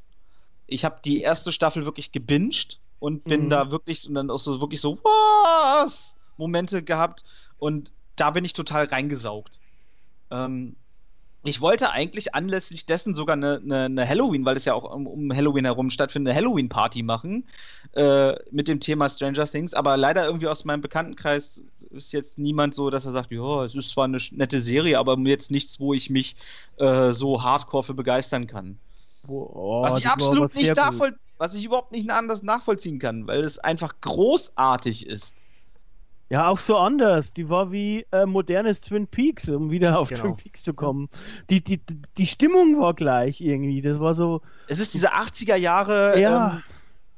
Ich 0.67 0.85
habe 0.85 0.99
die 1.03 1.21
erste 1.21 1.51
Staffel 1.51 1.85
wirklich 1.85 2.11
gebinged 2.11 2.79
und 2.99 3.23
bin 3.25 3.45
Mhm. 3.45 3.49
da 3.49 3.71
wirklich 3.71 4.07
und 4.07 4.15
dann 4.15 4.29
auch 4.31 4.39
so 4.39 4.59
wirklich 4.61 4.81
so 4.81 4.97
was 5.03 6.15
Momente 6.37 6.81
gehabt 6.83 7.23
und 7.57 7.91
da 8.15 8.31
bin 8.31 8.43
ich 8.45 8.53
total 8.53 8.85
reingesaugt. 8.85 9.59
Ähm, 10.31 10.75
ich 11.43 11.61
wollte 11.61 11.91
eigentlich 11.91 12.35
anlässlich 12.35 12.85
dessen 12.85 13.15
sogar 13.15 13.37
eine, 13.37 13.61
eine, 13.63 13.85
eine 13.85 14.07
Halloween, 14.07 14.43
weil 14.43 14.57
es 14.57 14.65
ja 14.65 14.73
auch 14.73 14.83
um, 14.93 15.07
um 15.07 15.33
Halloween 15.33 15.63
herum 15.63 15.89
stattfindet, 15.89 16.31
eine 16.31 16.37
Halloween-Party 16.37 17.01
machen 17.01 17.47
äh, 17.93 18.33
mit 18.51 18.67
dem 18.67 18.81
Thema 18.81 19.07
Stranger 19.07 19.47
Things, 19.47 19.73
aber 19.73 19.95
leider 19.95 20.25
irgendwie 20.25 20.47
aus 20.47 20.65
meinem 20.65 20.81
Bekanntenkreis 20.81 21.63
ist 21.91 22.11
jetzt 22.11 22.37
niemand 22.37 22.75
so, 22.75 22.89
dass 22.89 23.05
er 23.05 23.13
sagt, 23.13 23.31
ja, 23.31 23.63
es 23.63 23.73
ist 23.73 23.89
zwar 23.89 24.03
eine 24.03 24.19
nette 24.31 24.61
Serie, 24.61 24.99
aber 24.99 25.17
jetzt 25.19 25.49
nichts, 25.49 25.79
wo 25.79 25.93
ich 25.93 26.09
mich 26.09 26.35
äh, 26.77 27.13
so 27.13 27.41
hardcore 27.41 27.83
für 27.83 27.93
begeistern 27.93 28.45
kann. 28.45 28.77
Boah, 29.25 29.83
was 29.83 29.99
ich 29.99 30.07
absolut 30.07 30.53
nicht 30.55 30.67
gut. 30.67 30.77
nachvoll 30.77 31.15
was 31.39 31.55
ich 31.55 31.63
überhaupt 31.63 31.93
nicht 31.93 32.09
anders 32.11 32.43
nachvollziehen 32.43 32.99
kann, 32.99 33.25
weil 33.25 33.39
es 33.39 33.57
einfach 33.59 33.95
großartig 34.01 35.07
ist. 35.07 35.33
Ja, 36.29 36.47
auch 36.47 36.59
so 36.59 36.77
anders. 36.77 37.33
Die 37.33 37.49
war 37.49 37.71
wie 37.71 38.05
äh, 38.11 38.25
modernes 38.25 38.81
Twin 38.81 39.07
Peaks, 39.07 39.49
um 39.49 39.71
wieder 39.71 39.97
auf 39.99 40.09
Genau. 40.09 40.21
Twin 40.21 40.35
Peaks 40.35 40.61
zu 40.63 40.73
kommen. 40.73 41.09
Die, 41.49 41.63
die, 41.63 41.79
die- 42.17 42.27
Stimmung 42.27 42.79
war 42.79 42.93
gleich 42.93 43.41
irgendwie. 43.41 43.81
Das 43.81 43.99
war 43.99 44.13
so, 44.13 44.41
Es 44.67 44.79
ist 44.79 44.93
diese 44.93 45.13
80er 45.13 45.55
Jahre 45.55 46.19
ja, 46.19 46.37
ähm, 46.47 46.63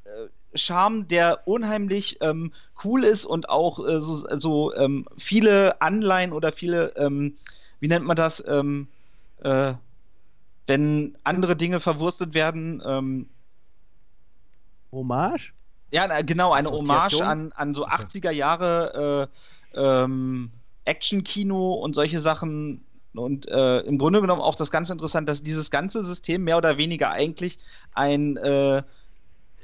äh, 0.05 0.57
Charme, 0.57 1.07
der 1.07 1.47
unheimlich 1.47 2.17
ähm, 2.21 2.53
cool 2.83 3.03
ist 3.03 3.25
und 3.25 3.49
auch 3.49 3.79
äh, 3.85 4.01
so, 4.01 4.25
so 4.39 4.73
ähm, 4.75 5.07
viele 5.17 5.81
Anleihen 5.81 6.31
oder 6.33 6.51
viele, 6.53 6.95
ähm, 6.95 7.37
wie 7.79 7.87
nennt 7.89 8.05
man 8.05 8.15
das, 8.15 8.43
ähm, 8.47 8.87
äh, 9.43 9.73
wenn 10.67 11.17
andere 11.23 11.55
Dinge 11.55 11.79
verwurstet 11.79 12.33
werden. 12.33 12.81
Ähm, 12.85 13.29
Hommage? 14.91 15.53
Ja, 15.91 16.07
na, 16.07 16.21
genau, 16.21 16.53
eine 16.53 16.71
Hommage 16.71 17.21
an, 17.21 17.51
an 17.51 17.73
so 17.73 17.83
Okay. 17.83 18.19
80er 18.19 18.31
Jahre 18.31 19.29
äh, 19.75 19.79
ähm, 19.79 20.51
Action-Kino 20.85 21.73
und 21.73 21.93
solche 21.93 22.21
Sachen. 22.21 22.83
Und 23.13 23.47
äh, 23.49 23.79
im 23.81 23.97
Grunde 23.97 24.21
genommen 24.21 24.41
auch 24.41 24.55
das 24.55 24.71
ganz 24.71 24.89
interessant, 24.89 25.27
dass 25.27 25.43
dieses 25.43 25.69
ganze 25.69 26.05
System 26.05 26.45
mehr 26.45 26.57
oder 26.57 26.77
weniger 26.77 27.11
eigentlich 27.11 27.59
ein, 27.93 28.37
äh, 28.37 28.83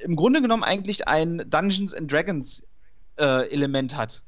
im 0.04 0.16
Grunde 0.18 0.42
genommen 0.42 0.64
eigentlich 0.64 1.08
ein 1.08 1.50
Dungeons 1.50 1.94
and 1.94 2.12
Dragons 2.12 2.62
äh, 3.18 3.50
Element 3.50 3.96
hat. 3.96 4.22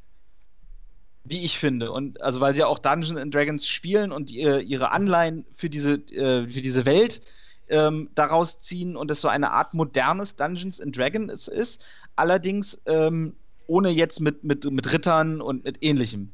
Wie 1.25 1.43
ich 1.43 1.59
finde. 1.59 1.91
Und 1.91 2.21
also 2.21 2.39
weil 2.39 2.53
sie 2.53 2.61
ja 2.61 2.67
auch 2.67 2.79
Dungeons 2.79 3.19
and 3.19 3.35
Dragons 3.35 3.67
spielen 3.67 4.13
und 4.13 4.31
ihr, 4.31 4.61
ihre 4.61 4.91
Anleihen 4.91 5.45
für 5.55 5.69
diese, 5.69 5.95
äh, 5.95 6.47
für 6.47 6.61
diese 6.61 6.85
Welt 6.85 7.21
ähm, 7.69 8.09
daraus 8.15 8.59
ziehen 8.59 8.95
und 8.95 9.11
es 9.11 9.21
so 9.21 9.27
eine 9.27 9.51
Art 9.51 9.73
modernes 9.73 10.35
Dungeons 10.35 10.81
and 10.81 10.95
Dragons 10.95 11.47
ist, 11.47 11.81
allerdings 12.15 12.79
ähm, 12.85 13.35
ohne 13.67 13.89
jetzt 13.89 14.19
mit, 14.19 14.43
mit, 14.43 14.65
mit 14.65 14.91
Rittern 14.91 15.41
und 15.41 15.63
mit 15.63 15.83
ähnlichem. 15.83 16.31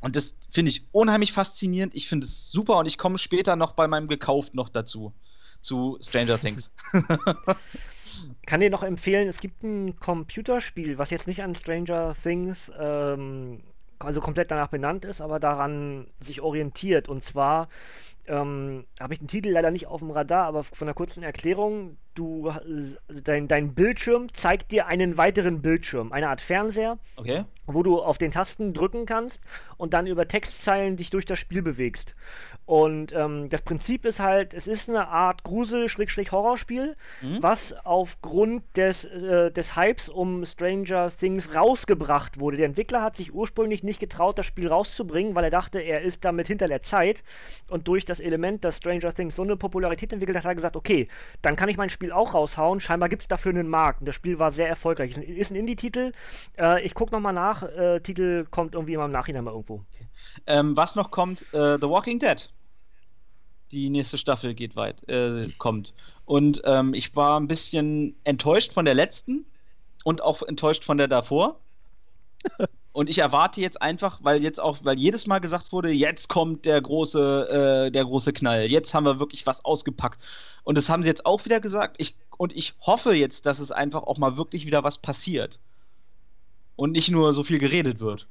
Und 0.00 0.16
das 0.16 0.34
finde 0.50 0.70
ich 0.70 0.86
unheimlich 0.92 1.32
faszinierend. 1.32 1.94
Ich 1.94 2.08
finde 2.08 2.26
es 2.26 2.50
super 2.50 2.78
und 2.78 2.86
ich 2.86 2.98
komme 2.98 3.18
später 3.18 3.56
noch 3.56 3.72
bei 3.72 3.88
meinem 3.88 4.08
Gekauft 4.08 4.54
noch 4.54 4.68
dazu. 4.68 5.14
Zu 5.62 5.98
Stranger 6.02 6.38
Things. 6.38 6.72
Kann 8.46 8.60
dir 8.60 8.70
noch 8.70 8.82
empfehlen, 8.82 9.28
es 9.28 9.40
gibt 9.40 9.62
ein 9.62 9.98
Computerspiel, 9.98 10.98
was 10.98 11.10
jetzt 11.10 11.26
nicht 11.26 11.42
an 11.42 11.54
Stranger 11.54 12.14
Things 12.22 12.70
ähm, 12.78 13.62
also 13.98 14.20
komplett 14.20 14.50
danach 14.50 14.68
benannt 14.68 15.04
ist, 15.04 15.20
aber 15.20 15.40
daran 15.40 16.06
sich 16.20 16.40
orientiert. 16.40 17.08
Und 17.08 17.24
zwar 17.24 17.68
ähm, 18.26 18.84
habe 19.00 19.14
ich 19.14 19.18
den 19.18 19.28
Titel 19.28 19.50
leider 19.50 19.70
nicht 19.70 19.86
auf 19.86 20.00
dem 20.00 20.10
Radar, 20.10 20.46
aber 20.46 20.64
von 20.64 20.88
einer 20.88 20.94
kurzen 20.94 21.22
Erklärung, 21.22 21.96
du 22.14 22.48
äh, 22.48 23.20
dein, 23.22 23.48
dein 23.48 23.74
Bildschirm 23.74 24.32
zeigt 24.32 24.70
dir 24.72 24.86
einen 24.86 25.16
weiteren 25.16 25.62
Bildschirm, 25.62 26.12
eine 26.12 26.28
Art 26.28 26.40
Fernseher, 26.40 26.98
Okay? 27.16 27.44
wo 27.66 27.82
du 27.82 28.00
auf 28.00 28.18
den 28.18 28.30
Tasten 28.30 28.72
drücken 28.74 29.06
kannst 29.06 29.40
und 29.76 29.94
dann 29.94 30.06
über 30.06 30.26
Textzeilen 30.28 30.96
dich 30.96 31.10
durch 31.10 31.24
das 31.24 31.38
Spiel 31.38 31.62
bewegst. 31.62 32.14
Und 32.66 33.12
ähm, 33.12 33.48
das 33.50 33.60
Prinzip 33.62 34.04
ist 34.06 34.20
halt, 34.20 34.54
es 34.54 34.66
ist 34.66 34.88
eine 34.88 35.08
Art 35.08 35.42
Grusel-Horrorspiel, 35.44 36.96
Mhm. 37.22 37.42
was 37.42 37.74
aufgrund 37.84 38.62
des, 38.76 39.04
äh, 39.04 39.50
des 39.50 39.76
Hypes 39.76 40.08
um 40.08 40.44
Stranger 40.46 41.10
Things 41.14 41.54
rausgebracht 41.54 42.38
wurde. 42.40 42.56
Der 42.56 42.66
Entwickler 42.66 43.02
hat 43.02 43.16
sich 43.16 43.34
ursprünglich 43.34 43.82
nicht 43.82 44.00
getraut, 44.00 44.38
das 44.38 44.46
Spiel 44.46 44.68
rauszubringen, 44.68 45.34
weil 45.34 45.44
er 45.44 45.50
dachte, 45.50 45.80
er 45.80 46.02
ist 46.02 46.24
damit 46.24 46.46
hinter 46.46 46.68
der 46.68 46.82
Zeit. 46.82 47.22
Und 47.68 47.86
durch 47.88 48.04
das 48.04 48.20
Element, 48.20 48.64
dass 48.64 48.78
Stranger 48.78 49.12
Things 49.12 49.36
so 49.36 49.42
eine 49.42 49.56
Popularität 49.56 50.12
entwickelt 50.12 50.38
hat, 50.38 50.44
hat 50.44 50.52
er 50.52 50.54
gesagt, 50.56 50.76
okay, 50.76 51.08
dann 51.42 51.56
kann 51.56 51.68
ich 51.68 51.76
mein 51.76 51.90
Spiel 51.90 52.12
auch 52.12 52.34
raushauen. 52.34 52.80
Scheinbar 52.80 53.08
gibt 53.08 53.22
es 53.22 53.28
dafür 53.28 53.50
einen 53.50 53.68
Markt. 53.68 54.00
Und 54.00 54.06
das 54.06 54.14
Spiel 54.14 54.38
war 54.38 54.50
sehr 54.50 54.68
erfolgreich. 54.68 55.10
Ist 55.10 55.18
ein, 55.18 55.22
ist 55.24 55.50
ein 55.50 55.56
Indie-Titel. 55.56 56.12
Äh, 56.58 56.82
ich 56.82 56.94
gucke 56.94 57.12
nochmal 57.12 57.32
nach. 57.34 57.62
Äh, 57.62 58.00
Titel 58.00 58.46
kommt 58.50 58.74
irgendwie 58.74 58.94
immer 58.94 59.04
im 59.04 59.12
Nachhinein 59.12 59.44
mal 59.44 59.50
irgendwo. 59.52 59.82
Ähm, 60.46 60.76
was 60.76 60.94
noch 60.94 61.10
kommt, 61.10 61.42
äh, 61.52 61.78
The 61.80 61.88
Walking 61.88 62.18
Dead. 62.18 62.48
Die 63.72 63.90
nächste 63.90 64.18
Staffel 64.18 64.54
geht 64.54 64.76
weit, 64.76 65.08
äh, 65.08 65.48
kommt. 65.58 65.94
Und 66.26 66.62
ähm, 66.64 66.94
ich 66.94 67.14
war 67.16 67.38
ein 67.38 67.48
bisschen 67.48 68.14
enttäuscht 68.24 68.72
von 68.72 68.84
der 68.84 68.94
letzten 68.94 69.44
und 70.04 70.22
auch 70.22 70.42
enttäuscht 70.42 70.84
von 70.84 70.98
der 70.98 71.08
davor. 71.08 71.58
Und 72.94 73.10
ich 73.10 73.18
erwarte 73.18 73.60
jetzt 73.60 73.82
einfach, 73.82 74.20
weil 74.22 74.40
jetzt 74.40 74.60
auch, 74.60 74.78
weil 74.84 74.96
jedes 74.96 75.26
Mal 75.26 75.40
gesagt 75.40 75.72
wurde, 75.72 75.90
jetzt 75.90 76.28
kommt 76.28 76.64
der 76.64 76.80
große, 76.80 77.86
äh, 77.88 77.90
der 77.90 78.04
große 78.04 78.32
Knall. 78.32 78.70
Jetzt 78.70 78.94
haben 78.94 79.04
wir 79.04 79.18
wirklich 79.18 79.48
was 79.48 79.64
ausgepackt. 79.64 80.22
Und 80.62 80.78
das 80.78 80.88
haben 80.88 81.02
sie 81.02 81.08
jetzt 81.08 81.26
auch 81.26 81.44
wieder 81.44 81.58
gesagt. 81.58 81.96
Ich, 81.98 82.14
und 82.36 82.54
ich 82.54 82.74
hoffe 82.80 83.12
jetzt, 83.12 83.46
dass 83.46 83.58
es 83.58 83.72
einfach 83.72 84.04
auch 84.04 84.16
mal 84.16 84.36
wirklich 84.36 84.64
wieder 84.64 84.84
was 84.84 84.98
passiert. 84.98 85.58
Und 86.76 86.92
nicht 86.92 87.10
nur 87.10 87.32
so 87.32 87.42
viel 87.42 87.58
geredet 87.58 87.98
wird. 87.98 88.28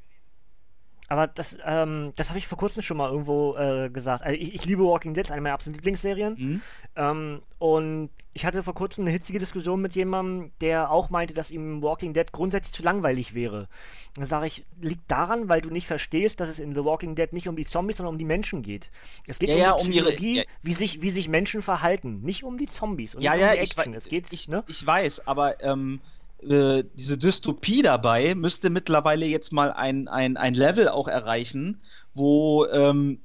Aber 1.10 1.28
das, 1.28 1.56
ähm, 1.66 2.14
das 2.16 2.30
habe 2.30 2.40
ich 2.40 2.48
vor 2.48 2.58
kurzem 2.58 2.82
schon 2.82 2.98
mal 2.98 3.12
irgendwo 3.12 3.56
äh, 3.58 3.90
gesagt. 3.90 4.24
Also 4.24 4.38
ich, 4.40 4.56
ich 4.56 4.66
liebe 4.66 4.84
Walking 4.84 5.14
Dead, 5.14 5.26
ist 5.26 5.32
eine 5.32 5.42
meiner 5.42 5.54
absoluten 5.54 5.78
Lieblingsserien. 5.80 6.36
Mhm. 6.38 6.62
Ähm, 6.96 7.42
und 7.60 8.10
ich 8.34 8.46
hatte 8.46 8.64
vor 8.64 8.74
kurzem 8.74 9.04
eine 9.04 9.12
hitzige 9.12 9.38
Diskussion 9.38 9.82
mit 9.82 9.96
jemandem, 9.96 10.52
der 10.62 10.92
auch 10.92 11.10
meinte, 11.10 11.34
dass 11.34 11.52
ihm 11.52 11.82
Walking 11.84 12.14
Dead 12.14 12.32
grundsätzlich 12.32 12.74
zu 12.74 12.84
langweilig 12.84 13.34
wäre. 13.36 13.68
Da 14.16 14.26
sage 14.26 14.48
ich, 14.48 14.66
liegt 14.80 15.10
daran, 15.12 15.50
weil 15.50 15.62
du 15.62 15.70
nicht 15.70 15.88
verstehst, 15.88 16.40
dass 16.40 16.50
es 16.50 16.58
in 16.60 16.74
The 16.74 16.84
Walking 16.86 17.16
Dead 17.16 17.32
nicht 17.34 17.48
um 17.50 17.56
die 17.58 17.66
Zombies, 17.66 17.98
sondern 17.98 18.14
um 18.14 18.18
die 18.20 18.26
Menschen 18.26 18.62
geht. 18.62 18.90
Es 19.28 19.40
geht 19.40 19.50
Ja, 19.50 19.56
um 19.56 19.60
ja, 19.62 19.76
die 19.78 19.82
um 19.88 19.92
ihre- 19.92 20.06
Psychologie, 20.12 20.38
ja. 20.38 20.44
wie, 20.62 20.74
sich, 20.74 21.02
wie 21.02 21.12
sich 21.12 21.28
Menschen 21.28 21.62
verhalten. 21.62 22.22
Nicht 22.22 22.44
um 22.44 22.58
die 22.58 22.68
Zombies 22.68 23.14
und 23.14 23.22
Ja, 23.24 23.36
ja, 23.36 23.50
um 23.50 23.54
die 23.58 23.62
ich, 23.64 23.72
Action. 23.78 23.94
wei- 23.94 23.98
es 23.98 24.06
geht, 24.06 24.32
ich, 24.32 24.48
ne? 24.48 24.64
ich 24.68 24.86
weiß, 24.86 25.28
aber 25.28 25.62
ähm, 25.64 26.00
äh, 26.50 26.84
diese 26.96 27.18
Dystopie 27.18 27.82
dabei 27.82 28.36
müsste 28.36 28.70
mittlerweile 28.70 29.26
jetzt 29.26 29.52
mal 29.52 29.72
ein, 29.72 30.08
ein, 30.08 30.38
ein 30.38 30.54
Level 30.54 30.90
auch 30.90 31.08
erreichen, 31.08 31.82
wo 32.14 32.66
ähm, 32.66 33.20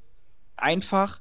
einfach 0.57 1.20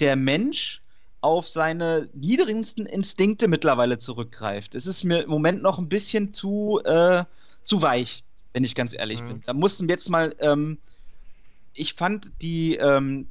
der 0.00 0.16
Mensch 0.16 0.82
auf 1.20 1.48
seine 1.48 2.08
niedrigsten 2.12 2.84
Instinkte 2.84 3.48
mittlerweile 3.48 3.98
zurückgreift. 3.98 4.74
Es 4.74 4.86
ist 4.86 5.04
mir 5.04 5.22
im 5.22 5.30
Moment 5.30 5.62
noch 5.62 5.78
ein 5.78 5.88
bisschen 5.88 6.34
zu, 6.34 6.80
äh, 6.84 7.24
zu 7.64 7.80
weich, 7.80 8.24
wenn 8.52 8.64
ich 8.64 8.74
ganz 8.74 8.92
ehrlich 8.92 9.22
Mhm. 9.22 9.28
bin. 9.28 9.42
Da 9.46 9.54
mussten 9.54 9.88
wir 9.88 9.94
jetzt 9.94 10.10
mal, 10.10 10.34
ähm, 10.40 10.78
ich 11.72 11.94
fand 11.94 12.30
die, 12.42 12.76
ähm, 12.76 13.28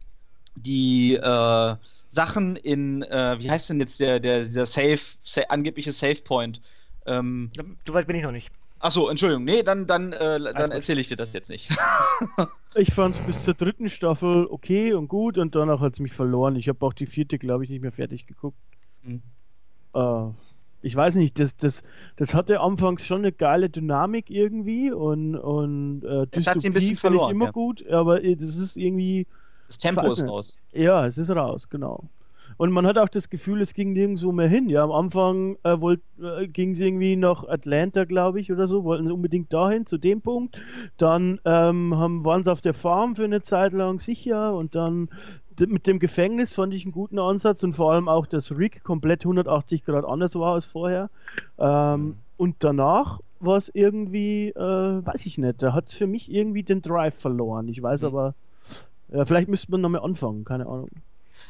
die 0.56 1.16
äh, 1.16 1.76
Sachen 2.10 2.56
in, 2.56 3.04
äh, 3.04 3.40
wie 3.40 3.50
heißt 3.50 3.70
denn 3.70 3.80
jetzt 3.80 4.00
der, 4.00 4.20
der, 4.20 4.46
der 4.46 4.66
Safe, 4.66 5.00
sa 5.24 5.42
angebliche 5.50 5.92
Save 5.92 6.22
Point? 6.24 6.62
Ähm, 7.06 7.52
So 7.88 7.94
weit 7.94 8.08
bin 8.08 8.16
ich 8.16 8.24
noch 8.24 8.32
nicht. 8.32 8.52
achso, 8.80 9.08
Entschuldigung, 9.10 9.44
nee, 9.46 9.64
dann, 9.64 9.88
dann, 9.88 10.14
äh, 10.14 10.40
dann 10.54 10.72
erzähle 10.72 11.02
ich 11.02 11.08
dir 11.08 11.16
das 11.16 11.34
jetzt 11.34 11.50
nicht. 11.50 11.70
Ich 12.76 12.92
fand 12.92 13.14
es 13.16 13.22
bis 13.22 13.44
zur 13.44 13.54
dritten 13.54 13.88
Staffel 13.88 14.48
okay 14.50 14.94
und 14.94 15.08
gut 15.08 15.38
und 15.38 15.54
danach 15.54 15.80
hat 15.80 15.94
es 15.94 16.00
mich 16.00 16.12
verloren. 16.14 16.56
Ich 16.56 16.68
habe 16.70 16.84
auch 16.86 16.94
die 16.94 17.06
vierte, 17.06 17.38
glaube 17.38 17.64
ich, 17.64 17.70
nicht 17.70 17.82
mehr 17.84 17.92
fertig 17.92 18.26
geguckt. 18.26 18.58
Mhm. 19.04 19.22
Äh, 19.94 20.26
ich 20.82 20.96
weiß 20.96 21.16
nicht, 21.16 21.40
das, 21.40 21.56
das, 21.56 21.84
das 22.16 22.34
hatte 22.34 22.60
anfangs 22.62 23.06
schon 23.06 23.20
eine 23.20 23.32
geile 23.32 23.70
Dynamik 23.70 24.30
irgendwie 24.30 24.92
und, 24.92 25.36
und 25.36 26.04
äh, 26.04 26.26
Es 26.32 26.48
hat 26.48 26.62
sie 26.62 26.70
ein 26.70 26.74
bisschen 26.74 26.98
verloren, 26.98 27.32
immer 27.32 27.46
ja. 27.46 27.52
gut, 27.52 27.88
aber 27.90 28.24
äh, 28.24 28.36
das 28.36 28.56
ist 28.58 28.76
irgendwie, 28.76 29.28
Das 29.68 29.78
Tempo 29.78 30.12
ist 30.12 30.24
raus. 30.28 30.58
ja, 30.72 31.06
es 31.06 31.18
ist 31.20 31.30
raus, 31.30 31.70
genau. 31.70 32.10
Und 32.58 32.72
man 32.72 32.86
hat 32.88 32.98
auch 32.98 33.10
das 33.10 33.30
Gefühl, 33.30 33.62
es 33.62 33.74
ging 33.74 33.94
nirgendwo 33.94 34.32
mehr 34.32 34.48
hin. 34.48 34.70
Ja, 34.70 34.84
am 34.84 34.92
Anfang 34.92 35.58
äh, 35.64 35.80
wollt, 35.80 36.02
äh, 36.22 36.48
ging 36.48 36.72
es 36.72 36.80
irgendwie 36.80 37.16
nach 37.16 37.48
Atlanta, 37.48 38.06
glaube 38.06 38.40
ich, 38.40 38.52
oder 38.52 38.68
so, 38.68 38.84
wollten 38.84 39.06
sie 39.06 39.14
unbedingt 39.14 39.52
dahin, 39.54 39.86
zu 39.86 39.98
dem 39.98 40.22
Punkt. 40.22 40.58
Dann 40.98 41.40
ähm, 41.46 41.96
haben, 41.98 42.24
waren 42.26 42.44
sie 42.44 42.52
auf 42.52 42.62
der 42.62 42.74
Farm 42.74 43.16
für 43.16 43.24
eine 43.24 43.42
Zeit 43.42 43.74
lang 43.74 44.00
sicher 44.00 44.56
und 44.56 44.76
dann 44.76 45.10
mit 45.60 45.86
dem 45.86 46.00
Gefängnis 46.00 46.54
fand 46.56 46.74
ich 46.74 46.84
einen 46.84 46.94
guten 46.94 47.20
Ansatz 47.20 47.62
und 47.64 47.74
vor 47.74 47.92
allem 47.92 48.10
auch, 48.10 48.26
dass 48.26 48.58
Rick 48.58 48.84
komplett 48.84 49.24
180 49.24 49.86
Grad 49.86 50.04
anders 50.06 50.36
war 50.36 50.56
als 50.56 50.66
vorher. 50.66 51.10
Ähm, 51.60 52.16
Und 52.38 52.56
danach 52.60 53.20
war 53.40 53.58
es 53.58 53.70
irgendwie, 53.74 54.50
äh, 54.50 54.56
weiß 55.06 55.26
ich 55.28 55.38
nicht, 55.38 55.62
da 55.62 55.74
hat 55.74 55.90
es 55.90 55.94
für 55.94 56.08
mich 56.08 56.32
irgendwie 56.32 56.64
den 56.64 56.82
Drive 56.82 57.14
verloren. 57.16 57.68
Ich 57.68 57.82
weiß 57.84 58.02
Mhm. 58.02 58.08
aber, 58.08 58.34
ja, 59.12 59.26
vielleicht 59.26 59.48
müsste 59.48 59.70
man 59.72 59.82
nochmal 59.82 60.02
anfangen, 60.02 60.44
keine 60.44 60.66
Ahnung. 60.66 60.90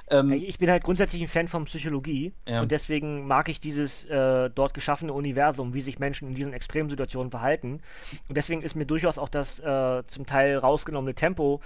Ähm, 0.10 0.32
Ich 0.34 0.58
bin 0.58 0.70
halt 0.70 0.84
grundsätzlich 0.84 1.22
ein 1.22 1.28
Fan 1.28 1.48
von 1.48 1.66
Psychologie 1.66 2.34
Ja. 2.48 2.62
und 2.62 2.72
deswegen 2.72 3.26
mag 3.28 3.50
ich 3.50 3.60
dieses 3.60 4.06
äh, 4.06 4.50
dort 4.50 4.74
geschaffene 4.74 5.14
Universum, 5.14 5.74
wie 5.74 5.82
sich 5.82 6.00
Menschen 6.00 6.30
in 6.30 6.36
diesen 6.36 6.54
Extremsituationen 6.54 7.32
verhalten. 7.32 7.82
Und 8.28 8.36
deswegen 8.38 8.62
ist 8.62 8.76
mir 8.76 8.86
durchaus 8.86 9.18
auch 9.18 9.30
das 9.30 9.60
äh, 9.60 10.04
zum 10.08 10.26
Teil 10.26 10.58
rausgenommene 10.58 11.16
Tempo 11.16 11.62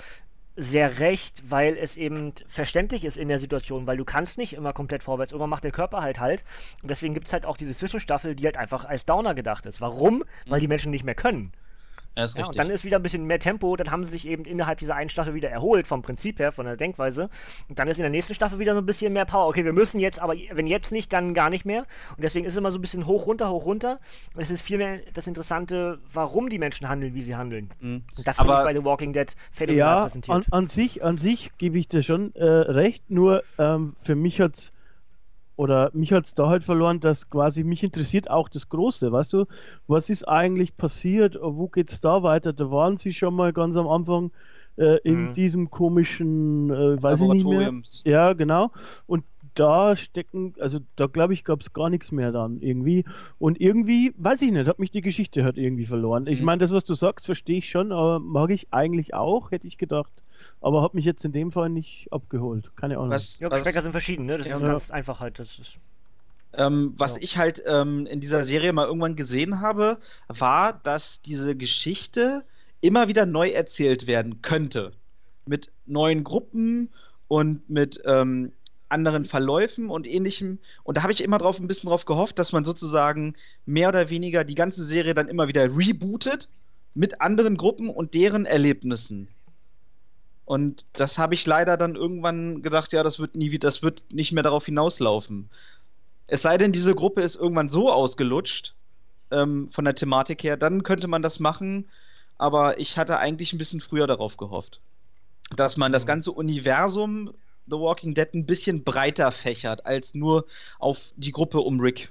sehr 0.59 0.99
recht, 0.99 1.43
weil 1.49 1.77
es 1.77 1.97
eben 1.97 2.33
verständlich 2.47 3.05
ist 3.05 3.15
in 3.15 3.27
der 3.27 3.37
Situation, 3.37 3.85
weil 3.85 3.97
du 3.97 4.05
kannst 4.05 4.39
nicht 4.39 4.53
immer 4.53 4.73
komplett 4.73 5.03
vorwärts, 5.03 5.31
irgendwann 5.31 5.51
macht 5.51 5.63
der 5.63 5.71
Körper 5.71 6.01
halt 6.01 6.19
halt. 6.19 6.43
Und 6.81 6.89
deswegen 6.89 7.13
gibt 7.13 7.27
es 7.27 7.33
halt 7.33 7.45
auch 7.45 7.57
diese 7.57 7.75
Zwischenstaffel, 7.75 8.35
die 8.35 8.43
halt 8.45 8.57
einfach 8.57 8.83
als 8.83 9.05
Downer 9.05 9.35
gedacht 9.35 9.67
ist. 9.67 9.81
Warum? 9.81 10.23
Weil 10.47 10.59
die 10.59 10.67
Menschen 10.67 10.89
nicht 10.91 11.03
mehr 11.03 11.13
können. 11.13 11.51
Ja, 12.17 12.25
ist 12.25 12.35
Ja, 12.35 12.41
richtig. 12.41 12.47
und 12.49 12.57
dann 12.57 12.69
ist 12.69 12.83
wieder 12.83 12.97
ein 12.97 13.03
bisschen 13.03 13.25
mehr 13.25 13.39
Tempo, 13.39 13.75
dann 13.75 13.91
haben 13.91 14.03
sie 14.03 14.11
sich 14.11 14.27
eben 14.27 14.43
innerhalb 14.45 14.79
dieser 14.79 14.95
einen 14.95 15.09
Staffel 15.09 15.33
wieder 15.33 15.49
erholt, 15.49 15.87
vom 15.87 16.01
Prinzip 16.01 16.39
her, 16.39 16.51
von 16.51 16.65
der 16.65 16.75
Denkweise. 16.77 17.29
Und 17.69 17.79
dann 17.79 17.87
ist 17.87 17.97
in 17.97 18.03
der 18.03 18.09
nächsten 18.11 18.33
Staffel 18.33 18.59
wieder 18.59 18.73
so 18.73 18.79
ein 18.81 18.85
bisschen 18.85 19.13
mehr 19.13 19.25
Power. 19.25 19.47
Okay, 19.47 19.63
wir 19.63 19.73
müssen 19.73 19.99
jetzt, 19.99 20.19
aber 20.19 20.35
wenn 20.51 20.67
jetzt 20.67 20.91
nicht, 20.91 21.13
dann 21.13 21.33
gar 21.33 21.49
nicht 21.49 21.65
mehr. 21.65 21.85
Und 22.15 22.23
deswegen 22.23 22.45
ist 22.45 22.53
es 22.53 22.57
immer 22.57 22.71
so 22.71 22.77
ein 22.77 22.81
bisschen 22.81 23.05
hoch, 23.05 23.27
runter, 23.27 23.49
hoch, 23.49 23.65
runter. 23.65 23.99
Und 24.35 24.41
es 24.41 24.49
ist 24.51 24.61
vielmehr 24.61 24.99
das 25.13 25.27
Interessante, 25.27 25.99
warum 26.13 26.49
die 26.49 26.59
Menschen 26.59 26.89
handeln, 26.89 27.13
wie 27.13 27.23
sie 27.23 27.35
handeln. 27.35 27.69
Mhm. 27.79 28.03
Und 28.17 28.27
das 28.27 28.37
finde 28.37 28.53
ich 28.53 28.63
bei 28.63 28.73
The 28.73 28.83
Walking 28.83 29.13
Dead 29.13 29.27
phänomenal 29.51 29.77
Ja, 29.95 30.03
präsentiert. 30.03 30.35
an, 30.37 30.43
an 30.51 30.67
sich, 30.67 31.03
an 31.03 31.17
sich 31.17 31.51
gebe 31.57 31.77
ich 31.77 31.87
dir 31.87 32.03
schon 32.03 32.33
äh, 32.35 32.43
recht, 32.45 33.09
nur 33.09 33.43
ähm, 33.57 33.95
für 34.01 34.15
mich 34.15 34.41
hat's 34.41 34.73
oder 35.57 35.91
mich 35.93 36.13
hat's 36.13 36.33
da 36.35 36.47
halt 36.49 36.63
verloren, 36.63 37.01
dass 37.01 37.29
quasi 37.29 37.63
mich 37.65 37.83
interessiert 37.83 38.29
auch 38.29 38.49
das 38.49 38.69
Große, 38.69 39.11
weißt 39.11 39.33
du? 39.33 39.45
Was 39.87 40.09
ist 40.09 40.27
eigentlich 40.27 40.77
passiert? 40.77 41.37
Wo 41.41 41.67
geht's 41.67 41.99
da 42.01 42.23
weiter? 42.23 42.53
Da 42.53 42.71
waren 42.71 42.97
sie 42.97 43.13
schon 43.13 43.35
mal 43.35 43.53
ganz 43.53 43.75
am 43.77 43.87
Anfang 43.89 44.31
äh, 44.77 44.99
in 45.03 45.29
Mhm. 45.29 45.33
diesem 45.33 45.69
komischen, 45.69 46.69
äh, 46.71 47.01
weiß 47.01 47.21
ich 47.21 47.29
nicht 47.29 47.45
mehr. 47.47 47.73
Ja, 48.05 48.33
genau. 48.33 48.71
Und 49.07 49.25
da 49.55 49.95
stecken, 49.95 50.53
also 50.59 50.79
da 50.95 51.07
glaube 51.07 51.33
ich, 51.33 51.43
gab 51.43 51.61
es 51.61 51.73
gar 51.73 51.89
nichts 51.89 52.11
mehr 52.11 52.31
dann 52.31 52.61
irgendwie. 52.61 53.05
Und 53.39 53.59
irgendwie, 53.59 54.13
weiß 54.17 54.43
ich 54.43 54.51
nicht, 54.51 54.67
hat 54.67 54.79
mich 54.79 54.91
die 54.91 55.01
Geschichte 55.01 55.43
halt 55.43 55.57
irgendwie 55.57 55.87
verloren. 55.87 56.27
Ich 56.27 56.39
Mhm. 56.39 56.45
meine, 56.45 56.59
das, 56.59 56.71
was 56.71 56.85
du 56.85 56.93
sagst, 56.93 57.25
verstehe 57.25 57.57
ich 57.57 57.69
schon, 57.69 57.91
aber 57.91 58.19
mag 58.19 58.51
ich 58.51 58.67
eigentlich 58.71 59.15
auch, 59.15 59.51
hätte 59.51 59.67
ich 59.67 59.79
gedacht. 59.79 60.11
Aber 60.61 60.81
hat 60.81 60.93
mich 60.93 61.05
jetzt 61.05 61.23
in 61.23 61.31
dem 61.31 61.51
Fall 61.51 61.69
nicht 61.69 62.07
abgeholt. 62.11 62.75
Keine 62.75 62.97
Ahnung. 62.97 63.11
Was, 63.11 63.39
ja, 63.39 63.49
was, 63.51 63.59
Geschmäcker 63.61 63.83
sind 63.83 63.91
verschieden, 63.91 64.25
ne? 64.25 64.37
Das 64.37 64.47
Ja. 64.47 64.55
ist 64.57 64.63
ganz 64.63 64.91
einfach 64.91 65.19
halt. 65.19 65.39
Das 65.39 65.47
ist, 65.59 65.73
ähm, 66.53 66.93
was 66.97 67.15
Ja. 67.15 67.21
ich 67.21 67.37
halt 67.37 67.61
ähm, 67.67 68.05
in 68.07 68.19
dieser 68.21 68.43
Serie 68.43 68.73
mal 68.73 68.87
irgendwann 68.87 69.15
gesehen 69.15 69.61
habe, 69.61 69.99
war, 70.27 70.73
dass 70.73 71.21
diese 71.21 71.55
Geschichte 71.55 72.43
immer 72.81 73.07
wieder 73.07 73.25
neu 73.25 73.49
erzählt 73.49 74.07
werden 74.07 74.41
könnte. 74.41 74.93
Mit 75.45 75.71
neuen 75.85 76.23
Gruppen 76.23 76.89
und 77.27 77.69
mit 77.69 78.01
ähm, 78.05 78.51
anderen 78.89 79.25
Verläufen 79.25 79.89
und 79.89 80.07
ähnlichem. 80.07 80.59
Und 80.83 80.97
da 80.97 81.03
habe 81.03 81.13
ich 81.13 81.23
immer 81.23 81.37
drauf 81.37 81.59
ein 81.59 81.67
bisschen 81.67 81.89
drauf 81.89 82.05
gehofft, 82.05 82.39
dass 82.39 82.51
man 82.51 82.65
sozusagen 82.65 83.35
mehr 83.65 83.89
oder 83.89 84.09
weniger 84.09 84.43
die 84.43 84.55
ganze 84.55 84.85
Serie 84.85 85.13
dann 85.13 85.27
immer 85.27 85.47
wieder 85.47 85.65
rebootet 85.77 86.49
mit 86.95 87.21
anderen 87.21 87.57
Gruppen 87.57 87.89
und 87.89 88.13
deren 88.13 88.45
Erlebnissen. 88.45 89.27
Und 90.47 90.85
das 90.93 91.17
habe 91.17 91.33
ich 91.33 91.45
leider 91.45 91.75
dann 91.75 91.95
irgendwann 91.95 92.61
gedacht, 92.61 92.93
ja, 92.93 93.03
das 93.03 93.19
wird 93.19 93.35
nie 93.35 93.59
das 93.59 93.83
wird 93.83 94.01
nicht 94.09 94.31
mehr 94.31 94.43
darauf 94.43 94.63
hinauslaufen. 94.65 95.49
Es 96.27 96.41
sei 96.41 96.57
denn, 96.57 96.71
diese 96.71 96.95
Gruppe 96.95 97.21
ist 97.21 97.35
irgendwann 97.35 97.69
so 97.69 97.91
ausgelutscht, 97.91 98.73
ähm, 99.29 99.69
von 99.73 99.83
der 99.83 99.93
Thematik 99.95 100.43
her, 100.43 100.55
dann 100.55 100.83
könnte 100.83 101.09
man 101.09 101.21
das 101.21 101.41
machen, 101.41 101.89
aber 102.37 102.79
ich 102.79 102.97
hatte 102.97 103.17
eigentlich 103.17 103.51
ein 103.51 103.57
bisschen 103.57 103.81
früher 103.81 104.07
darauf 104.07 104.37
gehofft. 104.37 104.79
Dass 105.53 105.75
man 105.75 105.91
das 105.91 106.03
Mhm. 106.03 106.07
ganze 106.07 106.31
Universum 106.31 107.33
The 107.65 107.75
Walking 107.75 108.13
Dead 108.13 108.33
ein 108.33 108.45
bisschen 108.45 108.85
breiter 108.85 109.33
fächert, 109.33 109.85
als 109.85 110.13
nur 110.15 110.45
auf 110.79 111.11
die 111.17 111.33
Gruppe 111.33 111.59
um 111.59 111.81
Rick. 111.81 112.09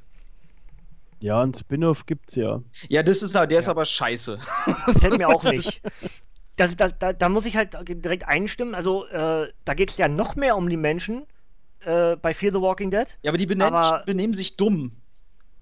ja, 1.21 1.41
ein 1.43 1.55
Spin-off 1.55 2.05
gibt's 2.05 2.35
ja. 2.35 2.61
Ja, 2.91 3.03
das 3.03 3.23
ist, 3.23 3.35
der 3.35 3.51
ist 3.51 3.65
Ja. 3.65 3.71
aber 3.71 3.87
scheiße. 3.87 4.39
Gefällt 4.89 5.17
mir 5.17 5.31
auch 5.31 5.43
nicht. 5.55 5.81
Das, 6.57 6.75
das, 6.77 6.99
da, 6.99 7.13
da 7.13 7.29
muss 7.29 7.45
ich 7.47 7.57
halt 7.57 7.77
direkt 7.89 8.27
einstimmen. 8.27 8.75
Also, 8.75 9.07
äh, 9.07 9.53
da 9.65 9.75
geht 9.75 9.91
es 9.91 9.99
ja 9.99 10.09
noch 10.09 10.37
mehr 10.37 10.57
um 10.57 10.69
die 10.69 10.77
Menschen 10.79 11.27
äh, 11.85 12.17
bei 12.17 12.33
Fear 12.35 12.53
the 12.53 12.61
Walking 12.61 12.91
Dead. 12.91 13.07
Ja, 13.23 13.31
aber 13.31 13.39
die 13.39 13.61
Aber- 13.61 14.03
benehmen 14.07 14.35
sich 14.35 14.57
dumm. 14.57 14.93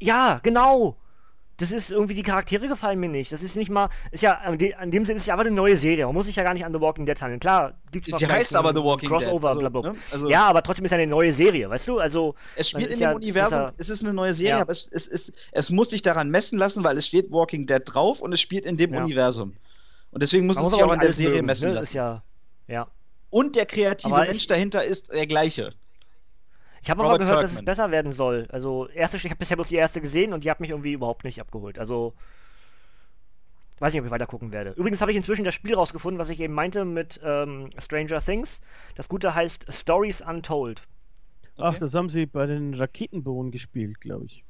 Ja, 0.01 0.41
genau. 0.43 0.97
Das 1.59 1.71
ist 1.71 1.93
irgendwie, 1.93 2.15
die 2.15 2.25
Charaktere 2.25 2.67
gefallen 2.67 2.99
mir 2.99 3.09
nicht. 3.09 3.31
Das 3.31 3.41
ist 3.41 3.55
nicht 3.55 3.71
mal, 3.71 3.89
ist 4.11 4.23
ja, 4.25 4.33
an 4.39 4.59
an 4.77 4.91
dem 4.91 5.05
Sinne 5.05 5.17
ist 5.17 5.23
es 5.23 5.27
ja 5.29 5.35
aber 5.35 5.43
eine 5.43 5.53
neue 5.53 5.77
Serie. 5.77 6.05
Man 6.07 6.15
muss 6.15 6.27
sich 6.27 6.35
ja 6.35 6.43
gar 6.43 6.53
nicht 6.53 6.65
an 6.65 6.73
The 6.73 6.81
Walking 6.81 7.07
Dead 7.07 7.21
handeln. 7.21 7.39
Klar, 7.39 7.75
gibt 7.93 8.09
es 8.09 8.19
Sie 8.19 8.27
heißt 8.27 8.57
aber 8.57 8.71
The 8.71 8.83
Walking 8.83 9.09
Crossover, 9.09 9.51
Dead. 9.51 9.61
Blablabla. 9.61 9.93
ne? 9.93 9.99
also, 10.11 10.29
Ja, 10.29 10.47
aber 10.47 10.63
trotzdem 10.65 10.85
ist 10.85 10.91
ja 10.91 10.97
eine 10.99 11.07
neue 11.07 11.33
Serie, 11.33 11.71
weißt 11.71 11.87
du? 11.87 12.01
Also, 12.01 12.35
Es 12.57 12.69
spielt 12.71 12.91
in 12.91 12.99
ja- 12.99 13.11
dem 13.13 13.17
Universum, 13.17 13.53
ist 13.53 13.65
ja- 13.67 13.73
es 13.79 13.89
ist 13.89 14.03
eine 14.03 14.13
neue 14.15 14.35
Serie, 14.35 14.51
Ja. 14.51 14.61
aber 14.63 14.73
es, 14.73 14.89
es, 14.91 15.07
es, 15.07 15.33
es 15.53 15.71
muss 15.71 15.91
sich 15.91 16.03
daran 16.03 16.29
messen 16.29 16.59
lassen, 16.59 16.83
weil 16.83 16.97
es 16.99 17.07
steht 17.07 17.31
Walking 17.31 17.67
Dead 17.67 17.83
drauf 17.85 18.21
und 18.21 18.33
es 18.33 18.41
spielt 18.41 18.67
in 18.67 18.77
dem 18.77 18.93
Ja. 18.93 19.05
Universum. 19.05 19.55
Und 20.15 20.23
deswegen 20.23 20.47
muss 20.47 20.57
man 20.57 20.67
es 20.67 20.73
sich 20.73 20.83
auch 20.83 20.91
an 20.93 21.01
der 21.01 21.13
Serie 21.13 21.35
mögen, 21.35 21.47
messen 21.47 21.69
ne? 21.69 21.75
lassen. 21.75 21.85
Ist 21.85 21.93
ja, 21.95 22.23
ja. 22.69 22.87
Und 23.31 23.57
der 23.57 23.67
kreative 23.67 24.15
Aber 24.15 24.25
Mensch 24.25 24.37
ich- 24.37 24.47
dahinter 24.47 24.85
ist 24.85 25.11
der 25.13 25.27
gleiche. 25.27 25.75
Ich 26.83 26.91
habe 26.91 27.03
aber 27.03 27.19
gehört, 27.19 27.39
dass 27.43 27.51
es 27.51 27.57
Kirkman. 27.57 27.65
besser 27.65 27.91
werden 27.91 28.13
soll. 28.13 28.47
Also, 28.51 28.89
erste, 28.89 29.17
ich 29.17 29.25
habe 29.25 29.37
bisher 29.37 29.57
bloß 29.57 29.69
die 29.69 29.77
erste 29.77 30.01
gesehen 30.01 30.33
und 30.33 30.45
die 30.45 30.51
hat 30.51 30.61
mich 30.61 30.71
irgendwie 30.71 30.93
überhaupt 30.93 31.25
nicht 31.25 31.41
abgeholt. 31.41 31.79
Also, 31.79 32.13
weiß 33.81 33.93
nicht, 33.93 34.01
ob 34.01 34.07
ich 34.07 34.13
weiter 34.13 34.27
gucken 34.27 34.53
werde. 34.53 34.71
Übrigens 34.77 35.01
habe 35.01 35.11
ich 35.11 35.17
inzwischen 35.17 35.45
das 35.45 35.55
Spiel 35.55 35.75
rausgefunden, 35.75 36.19
was 36.21 36.29
ich 36.31 36.39
eben 36.41 36.55
meinte 36.55 36.85
mit 36.85 37.19
ähm, 37.25 37.71
Stranger 37.79 38.21
Things. 38.21 38.61
Das 38.95 39.09
Gute 39.09 39.35
heißt 39.35 39.65
Stories 39.71 40.21
Untold. 40.21 40.83
Ach, 41.57 41.71
Okay. 41.71 41.79
das 41.81 41.95
haben 41.95 42.09
sie 42.11 42.27
bei 42.27 42.47
den 42.47 42.75
Raketenbohnen 42.75 43.51
gespielt, 43.51 44.01
glaube 44.01 44.27
ich. 44.27 44.44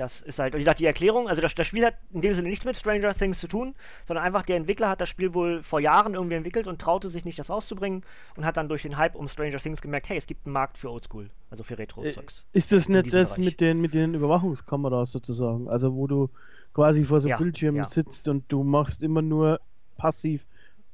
Das 0.00 0.22
ist 0.22 0.38
halt, 0.38 0.54
wie 0.54 0.58
gesagt, 0.60 0.80
die 0.80 0.86
Erklärung, 0.86 1.28
also 1.28 1.42
das, 1.42 1.54
das 1.54 1.66
Spiel 1.66 1.84
hat 1.84 1.94
in 2.10 2.22
dem 2.22 2.32
Sinne 2.32 2.48
nichts 2.48 2.64
mit 2.64 2.74
Stranger 2.74 3.12
Things 3.12 3.38
zu 3.38 3.48
tun, 3.48 3.74
sondern 4.06 4.24
einfach 4.24 4.46
der 4.46 4.56
Entwickler 4.56 4.88
hat 4.88 5.02
das 5.02 5.10
Spiel 5.10 5.34
wohl 5.34 5.62
vor 5.62 5.78
Jahren 5.78 6.14
irgendwie 6.14 6.36
entwickelt 6.36 6.66
und 6.66 6.80
traute 6.80 7.10
sich 7.10 7.26
nicht, 7.26 7.38
das 7.38 7.50
rauszubringen 7.50 8.02
und 8.34 8.46
hat 8.46 8.56
dann 8.56 8.66
durch 8.70 8.80
den 8.80 8.96
Hype 8.96 9.14
um 9.14 9.28
Stranger 9.28 9.58
Things 9.58 9.82
gemerkt, 9.82 10.08
hey, 10.08 10.16
es 10.16 10.26
gibt 10.26 10.46
einen 10.46 10.54
Markt 10.54 10.78
für 10.78 10.90
Oldschool, 10.90 11.28
also 11.50 11.64
für 11.64 11.76
Retro-Zeugs. 11.76 12.46
Ist 12.54 12.72
das 12.72 12.88
nicht 12.88 13.12
das 13.12 13.34
Bereich. 13.34 13.44
mit 13.44 13.60
den, 13.60 13.82
mit 13.82 13.92
den 13.92 14.14
Überwachungskameras 14.14 15.12
sozusagen? 15.12 15.68
Also 15.68 15.94
wo 15.94 16.06
du 16.06 16.30
quasi 16.72 17.04
vor 17.04 17.20
so 17.20 17.28
Ja, 17.28 17.36
Bildschirmen 17.36 17.76
ja. 17.76 17.84
sitzt 17.84 18.26
und 18.26 18.50
du 18.50 18.64
machst 18.64 19.02
immer 19.02 19.20
nur 19.20 19.60
passiv, 19.98 20.46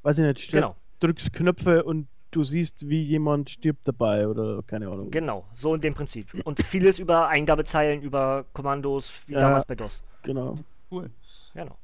weiß 0.03 0.19
ich 0.19 0.25
nicht, 0.25 0.51
Genau, 0.51 0.75
drückst 0.99 1.33
Knöpfe 1.33 1.85
und 1.85 2.09
du 2.37 2.45
siehst, 2.45 2.89
wie 2.89 3.03
jemand 3.03 3.49
stirbt 3.51 3.89
dabei 3.89 4.29
oder 4.29 4.63
keine 4.67 4.89
Ahnung. 4.89 5.11
genau, 5.11 5.45
so 5.57 5.75
in 5.75 5.81
dem 5.81 5.95
Prinzip. 5.95 6.27
Und 6.45 6.63
vieles 6.63 6.99
über 6.99 7.29
Eingabezeilen, 7.29 8.03
über 8.03 8.45
Kommandos, 8.53 9.11
wie 9.27 9.33
Ja. 9.33 9.41
damals 9.41 9.65
bei 9.65 9.75
DOS. 9.75 10.03
Genau. 10.23 10.59
Cool. 10.91 11.11
Genau. 11.55 11.77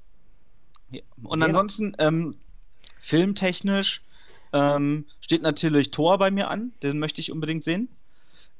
Ja. 0.90 1.00
Und 1.22 1.30
Genau. 1.40 1.46
ansonsten, 1.46 1.94
ähm, 1.98 2.36
filmtechnisch, 3.00 4.02
ähm, 4.52 5.06
steht 5.20 5.40
natürlich 5.42 5.90
Thor 5.90 6.18
bei 6.18 6.30
mir 6.30 6.50
an. 6.50 6.72
Den 6.82 6.98
möchte 6.98 7.20
ich 7.22 7.32
unbedingt 7.32 7.64
sehen. 7.64 7.88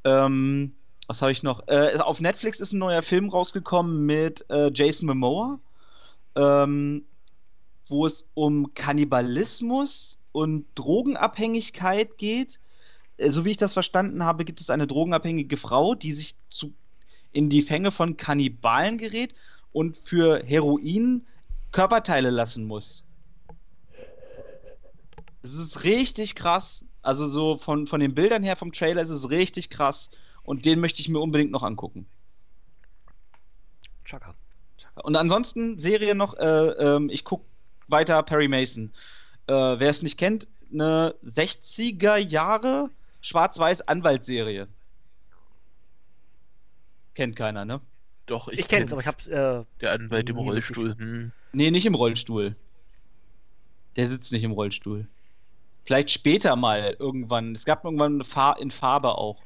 Ähm, 0.05 0.73
was 1.06 1.20
habe 1.20 1.31
ich 1.32 1.43
noch? 1.43 1.69
Äh, 1.69 1.98
auf 1.98 2.20
Netflix 2.20 2.59
ist 2.60 2.73
ein 2.73 2.78
neuer 2.78 3.02
Film 3.02 3.28
rausgekommen 3.28 4.06
mit 4.06 4.47
äh, 4.48 4.70
Jason 4.73 5.06
Momoa, 5.06 5.59
ähm, 6.36 7.05
wo 7.89 8.06
es 8.06 8.27
um 8.35 8.73
Kannibalismus 8.73 10.16
und 10.33 10.67
Drogenabhängigkeit 10.75 12.19
geht. 12.19 12.59
Äh, 13.19 13.31
so 13.31 13.45
wie 13.45 13.51
ich 13.51 13.57
das 13.57 13.75
verstanden 13.75 14.25
habe, 14.25 14.45
gibt 14.45 14.61
es 14.61 14.71
eine 14.71 14.87
drogenabhängige 14.87 15.57
Frau, 15.57 15.95
die 15.95 16.13
sich 16.13 16.35
zu, 16.49 16.73
in 17.33 17.51
die 17.51 17.63
Fänge 17.63 17.91
von 17.91 18.17
Kannibalen 18.17 18.99
gerät 18.99 19.35
und 19.73 19.97
für 19.99 20.43
Heroin 20.45 21.27
Körperteile 21.71 22.31
lassen 22.31 22.65
muss. 22.65 23.05
Es 25.43 25.55
ist 25.55 25.85
richtig 25.85 26.35
krass. 26.35 26.85
Also 27.01 27.29
so 27.29 27.57
von, 27.57 27.87
von 27.87 28.01
den 28.01 28.15
Bildern 28.15 28.43
her 28.43 28.57
vom 28.57 28.73
Trailer 28.73 29.03
ist 29.03 29.11
es 29.11 29.31
richtig 29.31 29.71
krass. 29.71 30.11
Und 30.45 30.65
den 30.67 30.81
möchte 30.81 31.01
ich 31.01 31.09
mir 31.09 31.19
unbedingt 31.19 31.51
noch 31.51 31.63
angucken. 31.63 32.07
Chaka. 34.05 34.35
Und 35.03 35.17
ansonsten 35.17 35.79
Serie 35.79 36.15
noch, 36.15 36.35
äh, 36.35 36.45
ähm, 36.45 37.09
ich 37.11 37.25
gucke 37.25 37.45
weiter 37.89 38.23
Perry 38.23 38.49
Mason. 38.49 38.93
Äh, 39.53 39.81
wer 39.81 39.91
es 39.91 40.03
nicht 40.03 40.16
kennt, 40.19 40.47
eine 40.73 41.15
60er 41.24 42.16
Jahre 42.16 42.89
schwarz-weiß 43.20 43.83
Anwaltsserie. 43.89 44.66
Kennt 47.15 47.37
keiner, 47.37 47.65
ne? 47.65 47.81
Doch, 48.27 48.49
Ich, 48.49 48.66
kenne 48.69 48.87
es, 48.87 48.93
aber 48.93 49.01
ich 49.01 49.05
kenn's. 49.07 49.16
hab's, 49.19 49.27
äh, 49.27 49.65
Der 49.81 49.93
Anwalt 49.93 50.31
im 50.31 50.37
Rollstuhl. 50.39 50.97
Hm. 50.97 51.33
Nee, 51.53 51.70
nicht 51.70 51.85
im 51.85 51.95
Rollstuhl. 51.95 52.57
Der 53.97 54.09
sitzt 54.09 54.33
nicht 54.33 54.45
im 54.45 54.53
Rollstuhl. 54.53 55.07
Vielleicht 55.85 56.11
später 56.11 56.57
mal 56.57 56.97
irgendwann. 56.99 57.55
Es 57.55 57.65
gab 57.66 57.85
irgendwann 57.85 58.15
eine 58.15 58.24
Fa 58.24 58.53
in 58.53 58.70
Farbe 58.70 59.19
auch. 59.19 59.43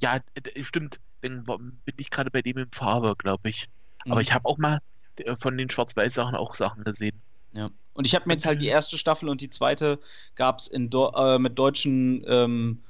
Ja, 0.00 0.18
stimmt. 0.62 0.98
Dann 1.22 1.46
war- 1.46 1.58
bin 1.58 1.94
ich 1.98 2.10
gerade 2.10 2.30
bei 2.30 2.42
dem 2.42 2.56
in 2.58 2.70
Farbe, 2.72 3.14
glaube 3.16 3.48
ich. 3.50 3.68
Aber 4.06 4.16
Mhm. 4.16 4.20
ich 4.22 4.32
habe 4.32 4.46
auch 4.48 4.58
mal 4.58 4.80
äh, 5.16 5.36
von 5.36 5.56
den 5.56 5.68
Schwarz-Weiß-Sachen 5.70 6.34
auch 6.34 6.54
Sachen 6.54 6.82
gesehen. 6.82 7.20
Ja. 7.52 7.70
Und 7.92 8.06
ich 8.06 8.14
habe 8.14 8.26
mir 8.26 8.34
jetzt 8.34 8.46
halt 8.46 8.60
die 8.60 8.68
erste 8.68 8.96
Staffel 8.96 9.28
und 9.28 9.40
die 9.40 9.50
zweite 9.50 9.98
gab 10.34 10.60
es 10.60 10.68
äh, 10.68 11.38
mit 11.38 11.58
deutschen 11.58 12.24
ähm, 12.26 12.82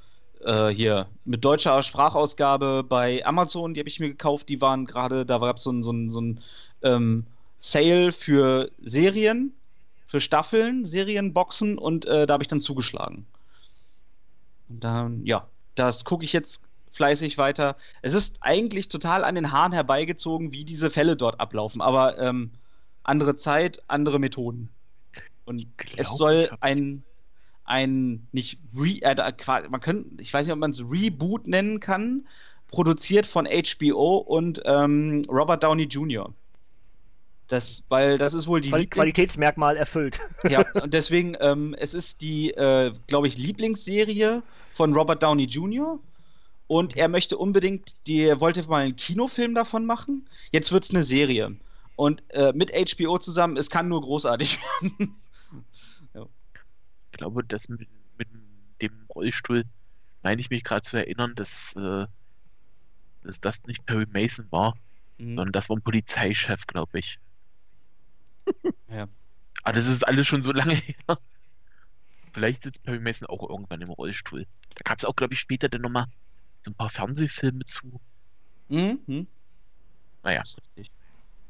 äh, 0.43 0.69
hier 0.69 1.07
mit 1.25 1.43
deutscher 1.43 1.81
Sprachausgabe 1.83 2.83
bei 2.87 3.25
Amazon. 3.25 3.73
Die 3.73 3.79
habe 3.79 3.89
ich 3.89 3.99
mir 3.99 4.09
gekauft. 4.09 4.49
Die 4.49 4.61
waren 4.61 4.85
gerade, 4.85 5.25
da 5.25 5.37
gab 5.39 5.57
es 5.57 5.63
so 5.63 5.71
ein, 5.71 5.83
so 5.83 5.91
ein, 5.91 6.09
so 6.11 6.21
ein 6.21 6.39
ähm, 6.83 7.25
Sale 7.59 8.11
für 8.11 8.71
Serien, 8.83 9.53
für 10.07 10.21
Staffeln, 10.21 10.85
Serienboxen 10.85 11.77
und 11.77 12.05
äh, 12.05 12.25
da 12.25 12.33
habe 12.33 12.43
ich 12.43 12.47
dann 12.47 12.61
zugeschlagen. 12.61 13.25
Und 14.69 14.83
dann, 14.83 15.25
ja, 15.25 15.47
das 15.75 16.05
gucke 16.05 16.25
ich 16.25 16.33
jetzt 16.33 16.61
fleißig 16.93 17.37
weiter. 17.37 17.77
Es 18.01 18.13
ist 18.13 18.35
eigentlich 18.41 18.89
total 18.89 19.23
an 19.23 19.35
den 19.35 19.51
Haaren 19.51 19.71
herbeigezogen, 19.71 20.51
wie 20.51 20.65
diese 20.65 20.89
Fälle 20.89 21.15
dort 21.15 21.39
ablaufen, 21.39 21.81
aber 21.81 22.17
ähm, 22.17 22.51
andere 23.03 23.35
Zeit, 23.37 23.81
andere 23.87 24.19
Methoden. 24.19 24.69
Und 25.45 25.67
es 25.97 26.09
soll 26.09 26.49
ein, 26.61 27.03
ein 27.65 28.27
nicht 28.31 28.59
Re, 28.75 29.01
äh, 29.01 29.69
man 29.69 29.81
könnte, 29.81 30.21
ich 30.21 30.33
weiß 30.33 30.45
nicht, 30.45 30.53
ob 30.53 30.59
man 30.59 30.71
es 30.71 30.79
Reboot 30.79 31.47
nennen 31.47 31.79
kann, 31.79 32.27
produziert 32.67 33.25
von 33.25 33.47
HBO 33.47 34.17
und 34.17 34.61
ähm, 34.65 35.23
Robert 35.29 35.63
Downey 35.63 35.83
Jr. 35.83 36.33
Das, 37.47 37.83
weil 37.89 38.17
das 38.17 38.33
ist 38.33 38.47
wohl 38.47 38.61
die 38.61 38.69
Quali 38.69 38.87
Qualitätsmerkmal 38.87 39.75
erfüllt. 39.75 40.21
ja, 40.47 40.63
und 40.81 40.93
deswegen, 40.93 41.35
ähm, 41.41 41.75
es 41.77 41.93
ist 41.93 42.21
die, 42.21 42.51
äh, 42.51 42.93
glaube 43.07 43.27
ich, 43.27 43.37
Lieblingsserie 43.37 44.41
von 44.73 44.93
Robert 44.93 45.21
Downey 45.21 45.43
Jr. 45.43 45.99
Und 46.67 46.95
er 46.95 47.09
möchte 47.09 47.37
unbedingt, 47.37 47.97
die, 48.07 48.21
er 48.21 48.39
wollte 48.39 48.63
mal 48.63 48.85
einen 48.85 48.95
Kinofilm 48.95 49.53
davon 49.53 49.85
machen. 49.85 50.29
Jetzt 50.51 50.71
wird 50.71 50.85
es 50.85 50.91
eine 50.91 51.03
Serie. 51.03 51.57
Und 52.01 52.23
äh, 52.31 52.51
mit 52.53 52.71
HBO 52.73 53.19
zusammen, 53.19 53.57
es 53.57 53.69
kann 53.69 53.87
nur 53.87 54.01
großartig 54.01 54.57
werden. 54.81 55.21
Ich 56.13 57.11
glaube, 57.11 57.43
das 57.43 57.69
mit, 57.69 57.87
mit 58.17 58.27
dem 58.81 59.05
Rollstuhl, 59.13 59.65
meine 60.23 60.41
ich 60.41 60.49
mich 60.49 60.63
gerade 60.63 60.81
zu 60.81 60.97
erinnern, 60.97 61.35
dass, 61.35 61.75
äh, 61.75 62.07
dass 63.21 63.39
das 63.39 63.61
nicht 63.67 63.85
Perry 63.85 64.07
Mason 64.11 64.47
war, 64.51 64.73
Mhm. 65.19 65.35
sondern 65.35 65.51
das 65.51 65.69
war 65.69 65.77
ein 65.77 65.83
Polizeichef, 65.83 66.65
glaube 66.65 66.97
ich. 66.97 67.19
Ja. 68.89 69.07
Aber 69.61 69.73
das 69.73 69.85
ist 69.85 70.07
alles 70.07 70.25
schon 70.25 70.41
so 70.41 70.51
lange 70.51 70.73
her. 71.07 71.19
Vielleicht 72.33 72.63
sitzt 72.63 72.81
Perry 72.81 72.99
Mason 72.99 73.27
auch 73.27 73.47
irgendwann 73.47 73.81
im 73.81 73.89
Rollstuhl. 73.91 74.47
Da 74.73 74.81
gab 74.85 74.97
es 74.97 75.05
auch, 75.05 75.15
glaube 75.15 75.35
ich, 75.35 75.39
später 75.39 75.69
dann 75.69 75.81
nochmal 75.81 76.07
so 76.65 76.71
ein 76.71 76.73
paar 76.73 76.89
Fernsehfilme 76.89 77.63
zu. 77.65 78.01
Mhm. 78.69 79.27
Naja. 80.23 80.39
Das 80.41 80.49
ist 80.49 80.57
richtig. 80.77 80.91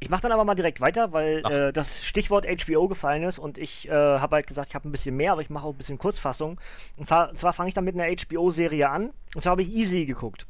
Ich 0.03 0.09
mache 0.09 0.23
dann 0.23 0.31
aber 0.31 0.43
mal 0.43 0.55
direkt 0.55 0.81
weiter, 0.81 1.13
weil 1.13 1.45
äh, 1.45 1.71
das 1.71 2.03
Stichwort 2.03 2.47
HBO 2.47 2.87
gefallen 2.87 3.21
ist 3.21 3.37
und 3.37 3.59
ich 3.59 3.87
äh, 3.87 3.91
habe 3.91 4.37
halt 4.37 4.47
gesagt, 4.47 4.69
ich 4.69 4.75
habe 4.75 4.89
ein 4.89 4.91
bisschen 4.91 5.15
mehr, 5.15 5.31
aber 5.31 5.43
ich 5.43 5.51
mache 5.51 5.63
auch 5.63 5.73
ein 5.73 5.77
bisschen 5.77 5.99
Kurzfassung. 5.99 6.59
Und 6.97 7.07
zwar, 7.07 7.35
zwar 7.35 7.53
fange 7.53 7.69
ich 7.69 7.75
dann 7.75 7.85
mit 7.85 7.93
einer 7.93 8.11
HBO-Serie 8.11 8.89
an. 8.89 9.11
Und 9.35 9.43
zwar 9.43 9.51
habe 9.51 9.61
ich 9.61 9.71
Easy 9.71 10.07
geguckt. 10.07 10.47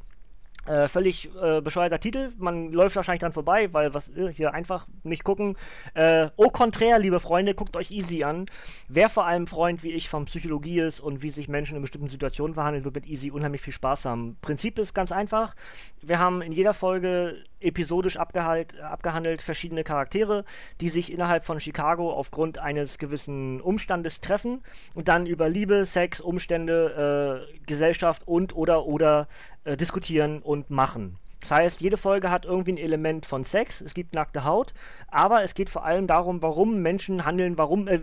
Äh, 0.67 0.87
völlig 0.87 1.29
äh, 1.41 1.59
bescheuerter 1.59 1.99
Titel. 1.99 2.31
Man 2.37 2.71
läuft 2.71 2.95
wahrscheinlich 2.95 3.21
dran 3.21 3.33
vorbei, 3.33 3.73
weil 3.73 3.93
was 3.93 4.07
äh, 4.15 4.31
hier 4.31 4.53
einfach 4.53 4.87
nicht 5.03 5.25
gucken. 5.25 5.57
Äh, 5.95 6.29
au 6.37 6.49
contraire, 6.49 6.99
liebe 6.99 7.19
Freunde, 7.19 7.53
guckt 7.53 7.75
euch 7.75 7.91
Easy 7.91 8.23
an. 8.23 8.45
Wer 8.87 9.09
vor 9.09 9.25
allem 9.25 9.47
Freund 9.47 9.83
wie 9.83 9.91
ich 9.91 10.07
von 10.07 10.25
Psychologie 10.25 10.79
ist 10.79 11.01
und 11.01 11.23
wie 11.23 11.29
sich 11.29 11.49
Menschen 11.49 11.75
in 11.75 11.81
bestimmten 11.81 12.07
Situationen 12.07 12.53
verhandeln, 12.53 12.85
wird 12.85 12.95
mit 12.95 13.05
Easy 13.05 13.31
unheimlich 13.31 13.61
viel 13.61 13.73
Spaß 13.73 14.05
haben. 14.05 14.37
Prinzip 14.41 14.79
ist 14.79 14.93
ganz 14.93 15.11
einfach. 15.11 15.55
Wir 16.01 16.19
haben 16.19 16.41
in 16.41 16.53
jeder 16.53 16.73
Folge 16.73 17.43
episodisch 17.61 18.17
abgehalt, 18.17 18.79
abgehandelt 18.79 19.41
verschiedene 19.41 19.83
Charaktere, 19.83 20.45
die 20.79 20.89
sich 20.89 21.11
innerhalb 21.11 21.45
von 21.45 21.59
Chicago 21.59 22.11
aufgrund 22.13 22.57
eines 22.57 22.97
gewissen 22.97 23.61
Umstandes 23.61 24.21
treffen 24.21 24.61
und 24.95 25.07
dann 25.07 25.25
über 25.25 25.49
Liebe, 25.49 25.85
Sex, 25.85 26.21
Umstände, 26.21 27.47
äh, 27.51 27.57
Gesellschaft 27.65 28.27
und 28.27 28.55
oder 28.55 28.85
oder 28.85 29.27
äh, 29.63 29.77
diskutieren 29.77 30.41
und 30.41 30.69
machen. 30.69 31.17
Das 31.41 31.51
heißt, 31.51 31.81
jede 31.81 31.97
Folge 31.97 32.29
hat 32.29 32.45
irgendwie 32.45 32.73
ein 32.73 32.77
Element 32.77 33.25
von 33.25 33.45
Sex, 33.45 33.81
es 33.81 33.95
gibt 33.95 34.13
nackte 34.13 34.45
Haut, 34.45 34.73
aber 35.07 35.43
es 35.43 35.55
geht 35.55 35.69
vor 35.69 35.83
allem 35.83 36.05
darum, 36.05 36.41
warum 36.41 36.81
Menschen 36.81 37.25
handeln, 37.25 37.57
warum, 37.57 37.87
äh, 37.87 38.01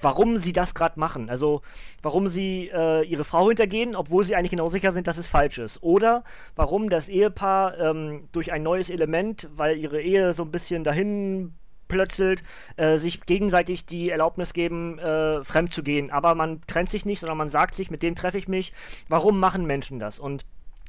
warum 0.00 0.38
sie 0.38 0.52
das 0.52 0.74
gerade 0.74 0.98
machen. 0.98 1.30
Also 1.30 1.62
warum 2.02 2.28
sie 2.28 2.70
äh, 2.72 3.04
ihre 3.04 3.24
Frau 3.24 3.48
hintergehen, 3.48 3.96
obwohl 3.96 4.24
sie 4.24 4.36
eigentlich 4.36 4.50
genau 4.50 4.70
sicher 4.70 4.92
sind, 4.92 5.06
dass 5.06 5.18
es 5.18 5.26
falsch 5.26 5.58
ist. 5.58 5.82
Oder 5.82 6.24
warum 6.56 6.90
das 6.90 7.08
Ehepaar 7.08 7.78
ähm, 7.78 8.28
durch 8.32 8.52
ein 8.52 8.62
neues 8.62 8.90
Element, 8.90 9.48
weil 9.54 9.78
ihre 9.78 10.00
Ehe 10.00 10.34
so 10.34 10.42
ein 10.42 10.50
bisschen 10.50 10.84
dahin 10.84 11.54
plötzelt, 11.88 12.42
äh, 12.76 12.98
sich 12.98 13.20
gegenseitig 13.22 13.86
die 13.86 14.10
Erlaubnis 14.10 14.52
geben, 14.52 14.98
äh, 14.98 15.44
fremd 15.44 15.72
zu 15.72 15.82
gehen. 15.82 16.10
Aber 16.10 16.34
man 16.34 16.60
trennt 16.66 16.90
sich 16.90 17.04
nicht, 17.04 17.20
sondern 17.20 17.38
man 17.38 17.50
sagt 17.50 17.74
sich, 17.74 17.90
mit 17.90 18.02
dem 18.02 18.14
treffe 18.14 18.38
ich 18.38 18.48
mich. 18.48 18.72
Warum 19.08 19.38
machen 19.38 19.66
Menschen 19.66 19.98
das? 19.98 20.18
Und 20.18 20.44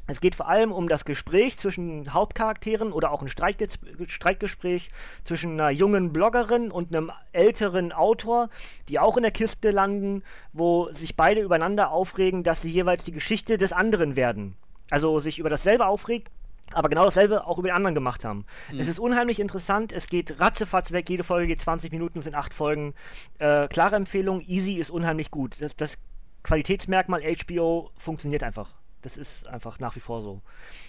es 0.07 0.21
geht 0.21 0.35
vor 0.35 0.47
allem 0.47 0.71
um 0.71 0.87
das 0.87 1.03
Gespräch 1.03 1.57
zwischen 1.57 2.13
Hauptcharakteren 2.13 2.91
oder 2.91 3.11
auch 3.11 3.21
ein 3.21 3.29
Streitge 3.29 3.67
Streitgespräch 4.07 4.91
zwischen 5.23 5.59
einer 5.59 5.71
jungen 5.71 6.13
Bloggerin 6.13 6.71
und 6.71 6.95
einem 6.95 7.11
älteren 7.31 7.91
Autor, 7.91 8.49
die 8.87 8.99
auch 8.99 9.17
in 9.17 9.23
der 9.23 9.31
Kiste 9.31 9.71
landen, 9.71 10.23
wo 10.53 10.89
sich 10.93 11.15
beide 11.15 11.41
übereinander 11.41 11.91
aufregen, 11.91 12.43
dass 12.43 12.61
sie 12.61 12.71
jeweils 12.71 13.03
die 13.03 13.11
Geschichte 13.11 13.57
des 13.57 13.73
anderen 13.73 14.15
werden. 14.15 14.55
Also 14.91 15.19
sich 15.19 15.39
über 15.39 15.49
dasselbe 15.49 15.87
aufregt, 15.87 16.29
aber 16.71 16.89
genau 16.89 17.05
dasselbe 17.05 17.47
auch 17.47 17.57
über 17.57 17.69
den 17.69 17.75
anderen 17.75 17.95
gemacht 17.95 18.23
haben. 18.23 18.45
Es 18.77 18.87
ist 18.87 18.99
unheimlich 18.99 19.39
interessant, 19.39 19.91
es 19.91 20.07
geht 20.07 20.39
ratzefatz 20.39 20.91
weg, 20.91 21.09
jede 21.09 21.23
Folge 21.23 21.47
geht 21.47 21.61
20 21.61 21.91
Minuten, 21.91 22.21
sind 22.21 22.35
acht 22.35 22.53
Folgen. 22.53 22.93
Äh, 23.39 23.67
klare 23.67 23.95
Empfehlung, 23.95 24.41
Easy 24.41 24.73
ist 24.73 24.91
unheimlich 24.91 25.31
gut. 25.31 25.55
Das, 25.59 25.75
das 25.75 25.97
Qualitätsmerkmal 26.43 27.21
HBO 27.21 27.89
funktioniert 27.97 28.43
einfach. 28.43 28.69
Das 29.05 29.17
ist 29.17 29.47
einfach 29.47 29.77
nach 29.77 29.95
wie 29.95 29.99
vor 29.99 30.23
so. 30.23 30.41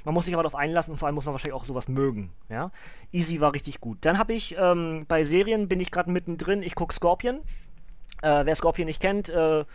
Man 0.07 0.15
muss 0.15 0.25
sich 0.25 0.33
aber 0.33 0.43
darauf 0.43 0.59
einlassen 0.59 0.93
und 0.93 0.97
vor 0.97 1.05
allem 1.05 1.15
muss 1.15 1.27
man 1.27 1.35
wahrscheinlich 1.35 1.53
auch 1.53 1.67
sowas 1.67 1.87
mögen. 1.87 2.33
Ja? 2.49 2.71
Easy 3.13 3.43
war 3.43 3.53
richtig 3.53 3.79
gut. 3.79 3.99
Dann 4.01 4.17
habe 4.17 4.33
ich 4.33 4.57
ähm, 4.59 5.05
bei 5.07 5.23
Serien 5.23 5.69
bin 5.69 5.81
ich 5.81 5.91
gerade 5.91 6.11
mittendrin. 6.11 6.63
Ich 6.63 6.75
gucke 6.75 6.95
Scorpion. 6.95 7.41
Äh, 8.23 8.47
wer 8.47 8.57
Scorpion 8.57 8.87
nicht 8.87 9.03
kennt, 9.03 9.29
äh, 9.29 9.67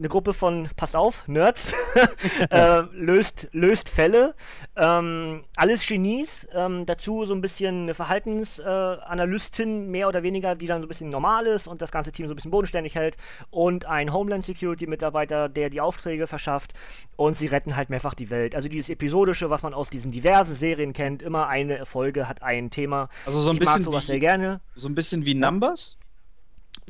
eine 0.00 0.08
Gruppe 0.08 0.32
von, 0.34 0.68
passt 0.76 0.96
auf, 0.96 1.22
Nerds, 1.28 1.72
äh, 2.50 2.80
löst, 2.92 3.48
löst 3.52 3.88
Fälle. 3.90 4.34
Ähm, 4.74 5.44
alles 5.56 5.86
Genies. 5.86 6.48
Ähm, 6.54 6.86
dazu 6.86 7.26
so 7.26 7.34
ein 7.34 7.42
bisschen 7.42 7.82
eine 7.82 7.94
Verhaltensanalystin, 7.94 9.90
mehr 9.90 10.08
oder 10.08 10.22
weniger, 10.22 10.54
die 10.54 10.66
dann 10.66 10.80
so 10.80 10.86
ein 10.86 10.88
bisschen 10.88 11.10
normal 11.10 11.46
ist 11.46 11.68
und 11.68 11.82
das 11.82 11.92
ganze 11.92 12.12
Team 12.12 12.26
so 12.26 12.32
ein 12.32 12.36
bisschen 12.36 12.50
bodenständig 12.50 12.94
hält. 12.94 13.16
Und 13.50 13.84
ein 13.84 14.12
Homeland 14.12 14.44
Security 14.44 14.86
Mitarbeiter, 14.86 15.48
der 15.48 15.70
die 15.70 15.80
Aufträge 15.80 16.26
verschafft. 16.26 16.72
Und 17.16 17.36
sie 17.36 17.46
retten 17.46 17.76
halt 17.76 17.90
mehrfach 17.90 18.14
die 18.14 18.30
Welt. 18.30 18.54
Also 18.54 18.68
dieses 18.68 18.88
Episodische, 18.88 19.50
was 19.50 19.62
man 19.62 19.74
aus 19.74 19.90
diesen 19.90 20.10
diversen 20.10 20.54
Serien 20.56 20.92
kennt, 20.94 21.22
immer 21.22 21.48
eine 21.48 21.84
Folge 21.86 22.26
hat 22.28 22.42
ein 22.42 22.70
Thema. 22.70 23.10
Also 23.26 23.40
so 23.40 23.50
ein 23.50 23.56
ich 23.56 23.62
mag 23.64 23.74
bisschen 23.76 23.84
sowas 23.84 24.04
wie- 24.04 24.12
sehr 24.12 24.20
gerne 24.20 24.60
So 24.74 24.88
ein 24.88 24.94
bisschen 24.94 25.24
wie 25.26 25.34
Numbers? 25.34 25.98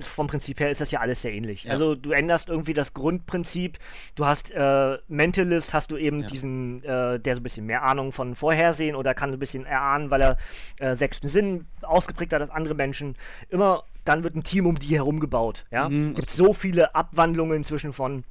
Vom 0.02 0.26
Prinzip 0.28 0.60
her 0.60 0.70
ist 0.70 0.80
das 0.80 0.90
ja 0.90 1.00
alles 1.00 1.22
sehr 1.22 1.32
ähnlich. 1.32 1.64
Ja. 1.64 1.72
Also 1.72 1.94
du 1.94 2.12
änderst 2.12 2.48
irgendwie 2.48 2.72
das 2.74 2.94
Grundprinzip. 2.94 3.78
Du 4.14 4.24
hast 4.26 4.50
äh, 4.50 4.98
Mentalist, 5.08 5.74
hast 5.74 5.90
du 5.90 5.96
eben 5.96 6.20
Ja. 6.20 6.26
diesen, 6.28 6.82
äh, 6.84 7.18
der 7.20 7.34
so 7.34 7.40
ein 7.40 7.42
bisschen 7.42 7.66
mehr 7.66 7.82
Ahnung 7.82 8.12
von 8.12 8.34
Vorhersehen 8.34 8.96
oder 8.96 9.14
kann 9.14 9.30
so 9.30 9.36
ein 9.36 9.40
bisschen 9.40 9.66
erahnen, 9.66 10.10
weil 10.10 10.20
er 10.22 10.36
äh, 10.80 10.96
sechsten 10.96 11.28
Sinn 11.28 11.66
ausgeprägt 11.82 12.32
hat 12.32 12.40
als 12.40 12.50
andere 12.50 12.74
Menschen. 12.74 13.16
Immer 13.48 13.84
dann 14.04 14.24
wird 14.24 14.34
ein 14.34 14.42
Team 14.44 14.66
um 14.66 14.78
die 14.78 14.96
herum 14.96 15.20
gebaut. 15.20 15.66
Ja, 15.70 15.88
Mhm. 15.88 16.14
gibt 16.14 16.30
so 16.30 16.54
viele 16.54 16.94
Abwandlungen 16.94 17.56
inzwischen 17.58 17.92
von. 17.92 18.24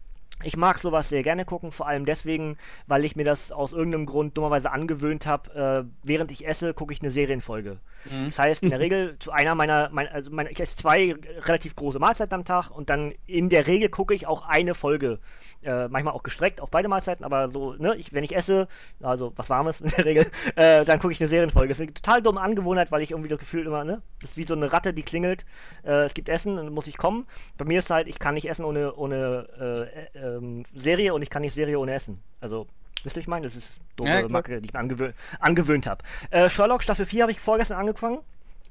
Ich 0.44 0.56
mag 0.56 0.80
sowas 0.80 1.10
sehr 1.10 1.24
gerne 1.24 1.46
gucken, 1.46 1.72
vor 1.72 1.88
allem 1.88 2.06
deswegen, 2.06 2.58
weil 2.88 3.04
ich 3.04 3.16
mir 3.16 3.26
das 3.26 3.52
aus 3.52 3.74
irgendeinem 3.74 4.06
Grund 4.06 4.38
dummerweise 4.38 4.72
angewöhnt 4.72 5.26
habe. 5.26 5.86
Äh, 5.86 5.92
während 6.04 6.32
ich 6.32 6.48
esse, 6.48 6.74
gucke 6.74 6.94
ich 6.94 7.02
eine 7.02 7.12
Serienfolge. 7.12 7.80
Mhm. 8.06 8.28
Das 8.28 8.40
heißt, 8.40 8.64
in 8.64 8.70
der 8.70 8.80
Regel 8.80 9.18
zu 9.20 9.32
einer 9.32 9.56
meiner, 9.56 9.90
mein, 9.92 10.08
also 10.08 10.32
meine, 10.32 10.50
ich 10.50 10.60
esse 10.60 10.78
zwei 10.78 11.16
relativ 11.42 11.76
große 11.76 12.00
Mahlzeiten 12.00 12.34
am 12.34 12.46
Tag 12.46 12.70
und 12.70 12.90
dann 12.90 13.14
in 13.28 13.50
der 13.50 13.68
Regel 13.68 13.90
gucke 13.90 14.14
ich 14.14 14.28
auch 14.28 14.48
eine 14.48 14.76
Folge. 14.76 15.20
Äh, 15.62 15.90
manchmal 15.90 16.14
auch 16.14 16.24
gestreckt 16.24 16.62
auf 16.62 16.70
beide 16.70 16.88
Mahlzeiten, 16.88 17.26
aber 17.26 17.52
so, 17.52 17.74
ne, 17.74 17.96
ich, 17.98 18.14
wenn 18.14 18.24
ich 18.24 18.34
esse, 18.34 18.70
also 19.02 19.34
was 19.36 19.50
Warmes 19.50 19.82
in 19.82 19.90
der 19.90 20.06
Regel, 20.06 20.32
äh, 20.56 20.86
dann 20.86 21.00
gucke 21.00 21.12
ich 21.12 21.20
eine 21.20 21.28
Serienfolge. 21.28 21.68
Das 21.68 21.80
ist 21.80 21.84
eine 21.84 21.94
total 21.94 22.22
dumme 22.22 22.40
Angewohnheit, 22.40 22.92
weil 22.92 23.02
ich 23.02 23.12
irgendwie 23.12 23.30
das 23.30 23.40
Gefühl 23.40 23.66
immer, 23.66 23.84
ne, 23.84 24.02
das 24.22 24.32
ist 24.32 24.38
wie 24.38 24.46
so 24.46 24.54
eine 24.54 24.72
Ratte, 24.72 24.94
die 24.94 25.04
klingelt, 25.04 25.46
äh, 25.84 26.06
es 26.06 26.14
gibt 26.14 26.30
Essen 26.30 26.58
und 26.58 26.66
dann 26.66 26.74
muss 26.74 26.88
ich 26.88 26.98
kommen. 26.98 27.26
Bei 27.58 27.66
mir 27.66 27.80
ist 27.80 27.90
halt, 27.90 28.08
ich 28.08 28.20
kann 28.20 28.36
nicht 28.36 28.50
essen 28.50 28.64
ohne, 28.64 28.94
ohne 28.96 29.48
äh, 29.60 30.18
äh, 30.18 30.29
ähm, 30.38 30.64
Serie 30.76 31.14
und 31.14 31.22
ich 31.22 31.30
kann 31.30 31.42
nicht 31.42 31.54
Serie 31.54 31.80
ohne 31.80 31.94
Essen. 31.94 32.22
Also, 32.42 32.68
wisst 33.04 33.18
ihr, 33.18 33.22
ich 33.22 33.28
meine? 33.28 33.46
Das 33.46 33.56
ist 33.56 33.74
dumme 33.96 34.22
Ja. 34.22 34.28
Macke, 34.28 34.62
die 34.62 34.68
ich 34.68 34.74
mir 34.74 34.80
angewö 34.80 35.12
angewöhnt 35.40 35.88
habe. 35.88 36.04
Äh, 36.32 36.50
Sherlock 36.50 36.84
Staffel 36.84 37.06
4 37.06 37.24
habe 37.24 37.32
ich 37.32 37.40
vorgestern 37.40 37.78
angefangen. 37.78 38.20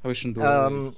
Habe 0.03 0.13
ich 0.13 0.19
schon 0.19 0.35
durch. 0.35 0.49
Ähm, 0.49 0.97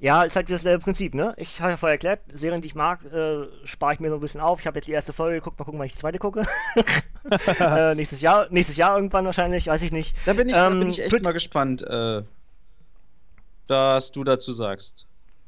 ja, 0.00 0.22
ist 0.22 0.36
halt 0.36 0.48
dasselbe 0.48 0.82
Prinzip, 0.82 1.14
ne? 1.14 1.34
Ich 1.36 1.60
habe 1.60 1.72
ja 1.72 1.76
vorher 1.76 1.94
erklärt, 1.94 2.20
Serien, 2.32 2.60
die 2.60 2.68
ich 2.68 2.76
mag, 2.76 3.04
äh, 3.12 3.46
spare 3.64 3.94
ich 3.94 4.00
mir 4.00 4.10
so 4.10 4.14
ein 4.14 4.20
bisschen 4.20 4.40
auf. 4.40 4.60
Ich 4.60 4.66
habe 4.66 4.78
jetzt 4.78 4.86
die 4.86 4.92
erste 4.92 5.12
Folge 5.12 5.36
geguckt, 5.36 5.58
mal 5.58 5.64
gucken, 5.64 5.80
wann 5.80 5.86
ich 5.86 5.94
die 5.94 5.98
zweite 5.98 6.18
gucke. 6.18 6.46
äh, 7.58 7.94
nächstes 7.96 8.20
Jahr, 8.20 8.46
nächstes 8.50 8.76
Jahr 8.76 8.94
irgendwann 8.94 9.24
wahrscheinlich, 9.24 9.66
weiß 9.66 9.82
ich 9.82 9.90
nicht. 9.90 10.14
da 10.24 10.34
bin 10.34 10.48
ich, 10.48 10.54
da 10.54 10.68
bin 10.68 10.82
ähm, 10.82 10.88
ich 10.88 11.02
echt 11.02 11.22
mal 11.22 11.32
gespannt, 11.32 11.82
äh, 11.82 12.22
was 13.66 14.12
du 14.12 14.22
dazu 14.22 14.52
sagst. 14.52 15.04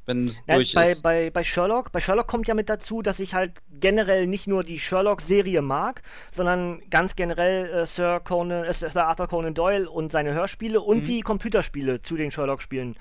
Wenn 0.06 0.28
es 0.28 0.42
Ja, 0.46 0.54
durch 0.56 0.74
bei, 0.74 0.90
ist. 0.92 1.02
bei, 1.02 1.30
bei 1.30 1.44
Sherlock, 1.44 1.92
bei 1.92 2.00
Sherlock 2.00 2.26
kommt 2.26 2.48
ja 2.48 2.54
mit 2.54 2.68
dazu, 2.68 3.02
dass 3.02 3.20
ich 3.20 3.34
halt 3.34 3.52
generell 3.70 4.26
nicht 4.26 4.46
nur 4.46 4.64
die 4.64 4.78
Sherlock-Serie 4.78 5.62
mag, 5.62 6.02
sondern 6.34 6.80
ganz 6.90 7.14
generell 7.16 7.66
äh, 7.70 7.86
Sir 7.86 8.20
Conan, 8.20 8.64
äh, 8.64 8.72
Sir 8.72 9.06
Arthur 9.06 9.28
Conan 9.28 9.54
Doyle 9.54 9.88
und 9.88 10.10
seine 10.12 10.32
Hörspiele 10.34 10.80
und 10.80 11.02
Mhm. 11.02 11.06
die 11.06 11.20
Computerspiele 11.20 12.02
zu 12.02 12.16
den 12.16 12.30
Sherlock-Spielen. 12.30 12.96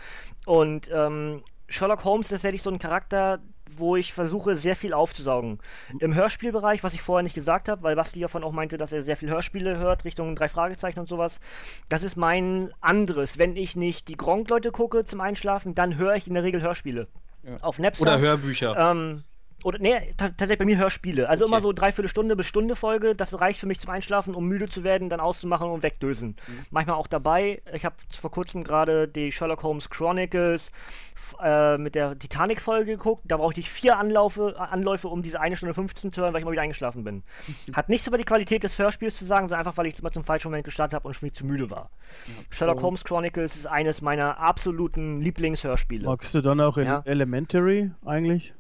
Und 0.45 0.89
ähm, 0.93 1.43
Sherlock 1.67 2.03
Holmes 2.03 2.27
ist 2.27 2.31
tatsächlich 2.31 2.61
so 2.63 2.69
ein 2.71 2.79
Charakter, 2.79 3.39
wo 3.77 3.95
ich 3.95 4.13
versuche, 4.13 4.55
sehr 4.55 4.75
viel 4.75 4.93
aufzusaugen. 4.93 5.59
Im 5.99 6.15
Hörspielbereich, 6.15 6.83
was 6.83 6.93
ich 6.93 7.01
vorher 7.01 7.23
nicht 7.23 7.35
gesagt 7.35 7.69
habe, 7.69 7.83
weil 7.83 7.95
Basti 7.95 8.19
davon 8.19 8.43
auch 8.43 8.51
meinte, 8.51 8.77
dass 8.77 8.91
er 8.91 9.03
sehr 9.03 9.17
viel 9.17 9.29
Hörspiele 9.29 9.77
hört, 9.77 10.05
Richtung 10.05 10.35
drei 10.35 10.49
Fragezeichen 10.49 10.99
und 10.99 11.09
sowas. 11.09 11.39
Das 11.87 12.03
ist 12.03 12.15
mein 12.15 12.71
anderes. 12.81 13.37
Wenn 13.37 13.55
ich 13.55 13.75
nicht 13.75 14.07
die 14.07 14.17
Gronk-Leute 14.17 14.71
gucke 14.71 15.05
zum 15.05 15.21
Einschlafen, 15.21 15.75
dann 15.75 15.97
höre 15.97 16.15
ich 16.15 16.27
in 16.27 16.33
der 16.33 16.43
Regel 16.43 16.61
Hörspiele. 16.61 17.07
Ja. 17.43 17.57
Auf 17.61 17.79
Napster. 17.79 18.01
Oder 18.01 18.19
Hörbücher. 18.19 18.75
Ähm, 18.77 19.23
oder, 19.63 19.77
nee, 19.79 20.13
ta- 20.17 20.29
tatsächlich 20.29 20.59
bei 20.59 20.65
mir 20.65 20.77
Hörspiele. 20.77 21.27
Also 21.29 21.45
Okay. 21.45 21.51
immer 21.53 21.61
so 21.61 21.71
dreiviertel 21.73 22.09
Stunde 22.09 22.35
bis 22.35 22.47
Stunde 22.47 22.75
Folge. 22.75 23.15
Das 23.15 23.39
reicht 23.39 23.59
für 23.59 23.65
mich 23.67 23.79
zum 23.79 23.89
Einschlafen, 23.89 24.35
um 24.35 24.45
müde 24.47 24.69
zu 24.69 24.83
werden, 24.83 25.09
dann 25.09 25.19
auszumachen 25.19 25.69
und 25.69 25.83
wegdösen. 25.83 26.37
Mhm. 26.47 26.65
Manchmal 26.71 26.95
auch 26.97 27.07
dabei. 27.07 27.61
Ich 27.73 27.85
habe 27.85 27.95
vor 28.19 28.31
kurzem 28.31 28.63
gerade 28.63 29.07
die 29.07 29.31
Sherlock 29.31 29.63
Holmes 29.63 29.89
Chronicles 29.89 30.71
äh, 31.43 31.77
mit 31.77 31.93
der 31.95 32.17
Titanic-Folge 32.17 32.93
geguckt. 32.97 33.23
Da 33.27 33.37
brauchte 33.37 33.59
ich 33.59 33.69
vier 33.69 33.97
Anlaufe, 33.99 34.55
Anläufe, 34.59 35.07
um 35.09 35.21
diese 35.21 35.39
eine 35.39 35.55
Stunde 35.57 35.73
15 35.75 36.11
zu 36.11 36.21
hören, 36.21 36.33
weil 36.33 36.39
ich 36.41 36.45
mal 36.45 36.51
wieder 36.51 36.63
eingeschlafen 36.63 37.03
bin. 37.03 37.23
Hat 37.73 37.87
nichts 37.89 38.07
über 38.07 38.17
die 38.17 38.23
Qualität 38.23 38.63
des 38.63 38.77
Hörspiels 38.79 39.15
zu 39.17 39.25
sagen, 39.25 39.47
sondern 39.47 39.59
einfach, 39.59 39.77
weil 39.77 39.85
ich 39.85 39.93
es 39.93 39.99
immer 39.99 40.11
zum 40.11 40.23
falschen 40.23 40.47
Moment 40.47 40.65
gestartet 40.65 40.95
habe 40.95 41.07
und 41.07 41.13
schon 41.13 41.31
zu 41.33 41.45
müde 41.45 41.69
war. 41.69 41.91
Sherlock 42.49 42.79
Oh. 42.79 42.83
Holmes 42.83 43.03
Chronicles 43.03 43.55
ist 43.55 43.67
eines 43.67 44.01
meiner 44.01 44.39
absoluten 44.39 45.21
Lieblingshörspiele. 45.21 46.07
Magst 46.07 46.33
du 46.33 46.41
dann 46.41 46.59
auch 46.61 46.77
in 46.77 46.85
Ja. 46.87 47.01
Elementary 47.05 47.91
eigentlich? 48.05 48.53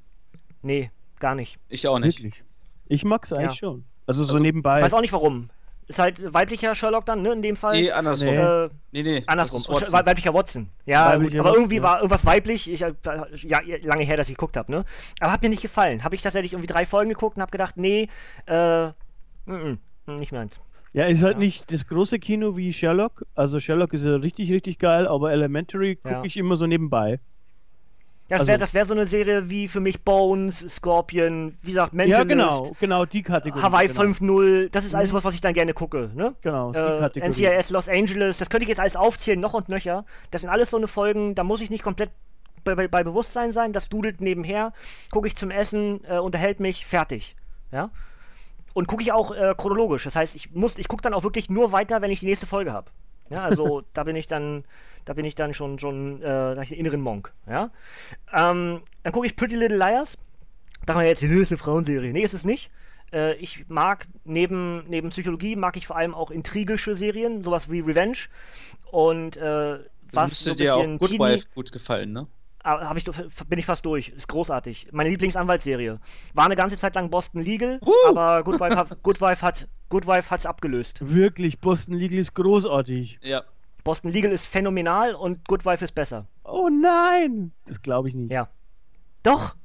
Nee, 0.61 0.91
gar 1.19 1.35
nicht. 1.35 1.57
ich 1.69 1.87
auch 1.87 1.99
nicht. 1.99 2.19
Wirklich? 2.23 2.43
Ich 2.87 3.03
mag's 3.03 3.31
eigentlich 3.33 3.51
Ja. 3.61 3.69
schon. 3.69 3.85
Also 4.07 4.23
so 4.23 4.33
Also, 4.33 4.39
nebenbei. 4.39 4.81
Weiß 4.81 4.93
auch 4.93 5.01
nicht 5.01 5.13
warum. 5.13 5.49
Ist 5.87 5.97
halt 5.99 6.33
weiblicher 6.33 6.75
Sherlock 6.75 7.05
dann, 7.07 7.23
ne, 7.23 7.31
in 7.33 7.41
dem 7.41 7.55
Fall. 7.55 7.73
Nee, 7.79 7.91
andersrum. 7.91 8.27
Nee. 8.27 8.35
äh, 8.37 8.69
Nee, 8.91 9.03
nee. 9.03 9.23
andersrum. 9.25 9.63
Watson. 9.67 9.91
Wei- 9.91 10.05
Weiblicher 10.05 10.33
Watson. 10.35 10.69
Ja, 10.85 11.09
Weiblicher 11.13 11.39
aber 11.39 11.49
Watson, 11.49 11.61
irgendwie 11.63 11.77
ja. 11.77 11.83
war 11.83 11.97
irgendwas 11.97 12.25
weiblich. 12.25 12.69
Ich, 12.71 12.81
äh, 12.83 12.93
ja, 13.37 13.59
lange 13.83 14.03
her, 14.03 14.15
dass 14.17 14.29
ich 14.29 14.35
geguckt 14.35 14.55
habe, 14.55 14.71
ne? 14.71 14.85
Aber 15.19 15.31
hat 15.31 15.41
mir 15.41 15.49
nicht 15.49 15.63
gefallen. 15.63 16.03
Habe 16.03 16.13
ich 16.15 16.21
tatsächlich 16.21 16.53
irgendwie 16.53 16.67
drei 16.71 16.85
Folgen 16.85 17.09
geguckt 17.09 17.37
und 17.37 17.41
habe 17.41 17.51
gedacht, 17.51 17.75
nee, 17.77 18.07
äh, 18.45 18.87
mm, 18.87 19.79
mm, 20.07 20.15
nicht 20.17 20.31
meins. 20.31 20.59
Ja, 20.93 21.05
ist 21.05 21.23
halt 21.23 21.33
Ja. 21.33 21.39
nicht 21.39 21.71
das 21.71 21.87
große 21.87 22.19
Kino 22.19 22.55
wie 22.57 22.71
Sherlock. 22.73 23.25
Also 23.35 23.59
Sherlock 23.59 23.93
ist 23.93 24.05
ja 24.05 24.15
richtig, 24.15 24.51
richtig 24.51 24.77
geil, 24.79 25.07
aber 25.07 25.31
Elementary 25.31 25.95
gucke 25.95 26.13
Ja. 26.13 26.23
ich 26.23 26.37
immer 26.37 26.55
so 26.55 26.65
nebenbei. 26.67 27.19
Das 28.29 28.41
Also- 28.41 28.47
wäre 28.49 28.59
das 28.59 28.73
wär 28.73 28.85
so 28.85 28.93
eine 28.93 29.05
Serie 29.07 29.49
wie 29.49 29.67
für 29.67 29.79
mich 29.79 30.01
Bones, 30.03 30.59
Scorpion, 30.69 31.57
wie 31.63 31.71
gesagt, 31.71 31.93
Ja, 31.93 31.97
Mentalist, 31.97 32.29
genau, 32.29 32.71
genau, 32.79 33.05
die 33.05 33.23
Kategorie. 33.23 33.61
Hawaii 33.63 33.87
genau. 33.87 34.01
5.0. 34.01 34.69
Das 34.71 34.85
ist 34.85 34.93
alles 34.95 35.11
Mhm. 35.11 35.15
was, 35.15 35.23
was 35.23 35.35
ich 35.35 35.41
dann 35.41 35.53
gerne 35.53 35.73
gucke, 35.73 36.11
ne? 36.13 36.35
Genau, 36.41 36.71
die 36.71 36.77
äh, 36.77 36.99
Kategorie. 36.99 37.29
NCIS 37.31 37.69
Los 37.71 37.89
Angeles, 37.89 38.37
das 38.37 38.49
könnte 38.49 38.63
ich 38.63 38.69
jetzt 38.69 38.79
alles 38.79 38.95
aufzählen, 38.95 39.39
noch 39.39 39.53
und 39.53 39.67
nöcher. 39.67 40.05
Das 40.31 40.41
sind 40.41 40.49
alles 40.49 40.69
so 40.69 40.77
eine 40.77 40.87
Folgen, 40.87 41.33
da 41.35 41.43
muss 41.43 41.59
ich 41.61 41.69
nicht 41.69 41.83
komplett 41.83 42.11
bei, 42.63 42.75
bei, 42.75 42.87
bei 42.87 43.03
Bewusstsein 43.03 43.51
sein, 43.51 43.73
das 43.73 43.89
dudelt 43.89 44.21
nebenher, 44.21 44.73
gucke 45.11 45.27
ich 45.27 45.35
zum 45.35 45.49
Essen, 45.49 46.01
äh, 46.07 46.19
unterhält 46.19 46.59
mich, 46.59 46.85
fertig. 46.85 47.35
Ja? 47.71 47.89
Und 48.73 48.87
gucke 48.87 49.01
ich 49.01 49.11
auch 49.11 49.31
äh, 49.31 49.55
chronologisch, 49.57 50.03
das 50.03 50.15
heißt, 50.15 50.35
ich 50.35 50.51
muss, 50.53 50.77
ich 50.77 50.87
gucke 50.87 51.01
dann 51.01 51.13
auch 51.13 51.23
wirklich 51.23 51.49
nur 51.49 51.71
weiter, 51.71 52.01
wenn 52.01 52.11
ich 52.11 52.19
die 52.19 52.27
nächste 52.27 52.45
Folge 52.45 52.73
habe. 52.73 52.91
Ja, 53.29 53.41
also 53.43 53.81
da 53.93 54.03
bin 54.03 54.15
ich 54.15 54.27
dann, 54.27 54.65
da 55.09 55.15
bin 55.15 55.25
ich 55.25 55.33
dann 55.33 55.55
schon, 55.55 55.79
schon, 55.79 56.21
äh, 56.21 56.25
da 56.27 56.61
ich 56.61 56.69
einen 56.69 56.81
inneren 56.81 57.01
Monk. 57.01 57.33
Ja? 57.47 57.71
Ähm, 58.31 58.81
dann 59.01 59.11
gucke 59.11 59.25
ich 59.25 59.35
Pretty 59.35 59.55
Little 59.55 59.75
Liars. 59.75 60.19
Da 60.85 60.93
man 60.93 61.03
jetzt, 61.03 61.23
das 61.23 61.31
ist 61.31 61.51
eine 61.51 61.57
Frauenserie. 61.57 62.13
Nee, 62.13 62.21
ist 62.21 62.35
es 62.35 62.45
nicht. 62.45 62.69
Äh, 63.11 63.33
ich 63.37 63.65
mag 63.69 64.05
neben, 64.23 64.87
neben 64.87 65.09
Psychologie 65.09 65.55
mag 65.55 65.77
ich 65.77 65.87
vor 65.87 65.95
allem 65.95 66.13
auch 66.13 66.29
intrigische 66.29 66.93
Serien, 66.93 67.41
sowas 67.41 67.71
wie 67.71 67.79
Revenge. 67.79 68.17
Und 68.91 69.35
äh, 69.37 69.79
was 70.13 70.39
so 70.43 70.51
ein 70.51 70.57
dir 70.57 70.75
auch 70.75 70.79
bisschen 70.81 70.97
Good 70.99 71.09
Teenie- 71.09 71.19
Wife 71.37 71.47
gut 71.55 71.71
gefallen, 71.71 72.11
ne? 72.13 72.27
Ah, 72.63 72.87
hab 72.89 72.95
ich, 72.97 73.03
doch- 73.03 73.15
bin 73.47 73.57
ich 73.57 73.65
fast 73.65 73.83
durch. 73.85 74.09
Ist 74.09 74.27
großartig. 74.27 74.89
Meine 74.91 75.09
Lieblingsanwaltsserie. 75.09 75.99
War 76.35 76.45
eine 76.45 76.55
ganze 76.55 76.77
Zeit 76.77 76.93
lang 76.93 77.09
Boston 77.09 77.41
Legal, 77.41 77.79
Woo! 77.81 77.93
aber 78.09 78.43
Good 78.43 78.59
Wife, 78.59 78.75
hat, 78.75 79.01
Good 79.01 79.21
Wife 79.21 79.41
hat 79.41 79.67
Good 79.89 80.05
Wife 80.05 80.29
hat's 80.29 80.45
abgelöst. 80.45 80.99
Wirklich, 81.01 81.59
Boston 81.59 81.95
Legal 81.95 82.19
ist 82.19 82.35
großartig. 82.35 83.17
Ja. 83.23 83.41
Boston 83.89 84.11
Legal 84.11 84.31
ist 84.31 84.45
phänomenal 84.45 85.15
und 85.15 85.47
Good 85.47 85.65
Wife 85.65 85.83
ist 85.83 85.95
besser. 85.95 86.27
Oh 86.43 86.69
nein! 86.69 87.53
Das 87.65 87.81
glaube 87.81 88.07
ich 88.07 88.13
nicht. 88.13 88.31
Ja. 88.31 88.47
Doch. 89.23 89.55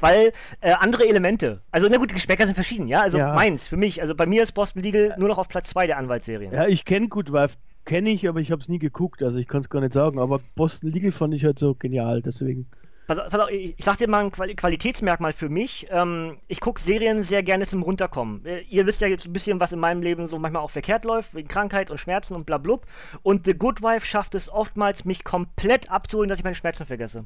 Weil 0.00 0.32
äh, 0.60 0.72
andere 0.72 1.06
Elemente. 1.06 1.62
Also, 1.70 1.86
na 1.88 1.96
gut, 1.98 2.10
die 2.10 2.14
Geschmäcker 2.14 2.44
sind 2.46 2.56
verschieden, 2.56 2.88
ja. 2.88 3.02
Also 3.02 3.18
Ja. 3.18 3.34
meins, 3.34 3.68
für 3.68 3.76
mich. 3.76 4.00
Also 4.00 4.16
bei 4.16 4.26
mir 4.26 4.42
ist 4.42 4.50
Boston 4.50 4.82
Legal 4.82 5.14
nur 5.16 5.28
noch 5.28 5.38
auf 5.38 5.48
Platz 5.48 5.70
2 5.70 5.86
der 5.86 5.98
Anwaltsserien. 5.98 6.52
Ja, 6.52 6.66
ich 6.66 6.84
kenne 6.84 7.06
Good 7.06 7.32
Wife, 7.32 7.56
kenne 7.84 8.10
ich, 8.10 8.28
aber 8.28 8.40
ich 8.40 8.50
habe 8.50 8.60
es 8.60 8.68
nie 8.68 8.80
geguckt, 8.80 9.22
also 9.22 9.38
ich 9.38 9.46
kann 9.46 9.60
es 9.60 9.70
gar 9.70 9.78
nicht 9.80 9.92
sagen. 9.92 10.18
Aber 10.18 10.40
Boston 10.56 10.90
Legal 10.90 11.12
fand 11.12 11.32
ich 11.34 11.44
halt 11.44 11.60
so 11.60 11.76
genial, 11.76 12.20
deswegen. 12.20 12.66
Pass, 13.06 13.18
auf- 13.18 13.28
pass 13.30 13.40
auf, 13.40 13.50
ich 13.50 13.74
ich 13.76 13.84
sag 13.84 13.98
dir 13.98 14.08
mal 14.08 14.20
ein 14.24 14.30
Quali 14.30 14.54
Qualitätsmerkmal 14.54 15.32
für 15.32 15.48
mich. 15.48 15.86
Ähm, 15.90 16.38
ich 16.48 16.60
gucke 16.60 16.80
Serien 16.80 17.24
sehr 17.24 17.42
gerne 17.42 17.66
zum 17.66 17.82
Runterkommen. 17.82 18.44
Äh, 18.46 18.60
ihr 18.62 18.86
wisst 18.86 19.00
ja 19.00 19.08
jetzt 19.08 19.24
ein 19.26 19.32
bisschen, 19.32 19.58
was 19.60 19.72
in 19.72 19.80
meinem 19.80 20.02
Leben 20.02 20.28
so 20.28 20.38
manchmal 20.38 20.62
auch 20.62 20.70
verkehrt 20.70 21.04
läuft, 21.04 21.34
wegen 21.34 21.48
Krankheit 21.48 21.90
und 21.90 21.98
Schmerzen 21.98 22.34
und 22.34 22.46
blablub. 22.46 22.86
Und 23.22 23.44
The 23.46 23.54
Good 23.54 23.82
Wife 23.82 24.06
schafft 24.06 24.34
es 24.34 24.48
oftmals, 24.48 25.04
mich 25.04 25.24
komplett 25.24 25.90
abzuholen, 25.90 26.28
dass 26.28 26.38
ich 26.38 26.44
meine 26.44 26.54
Schmerzen 26.56 26.86
vergesse. 26.86 27.24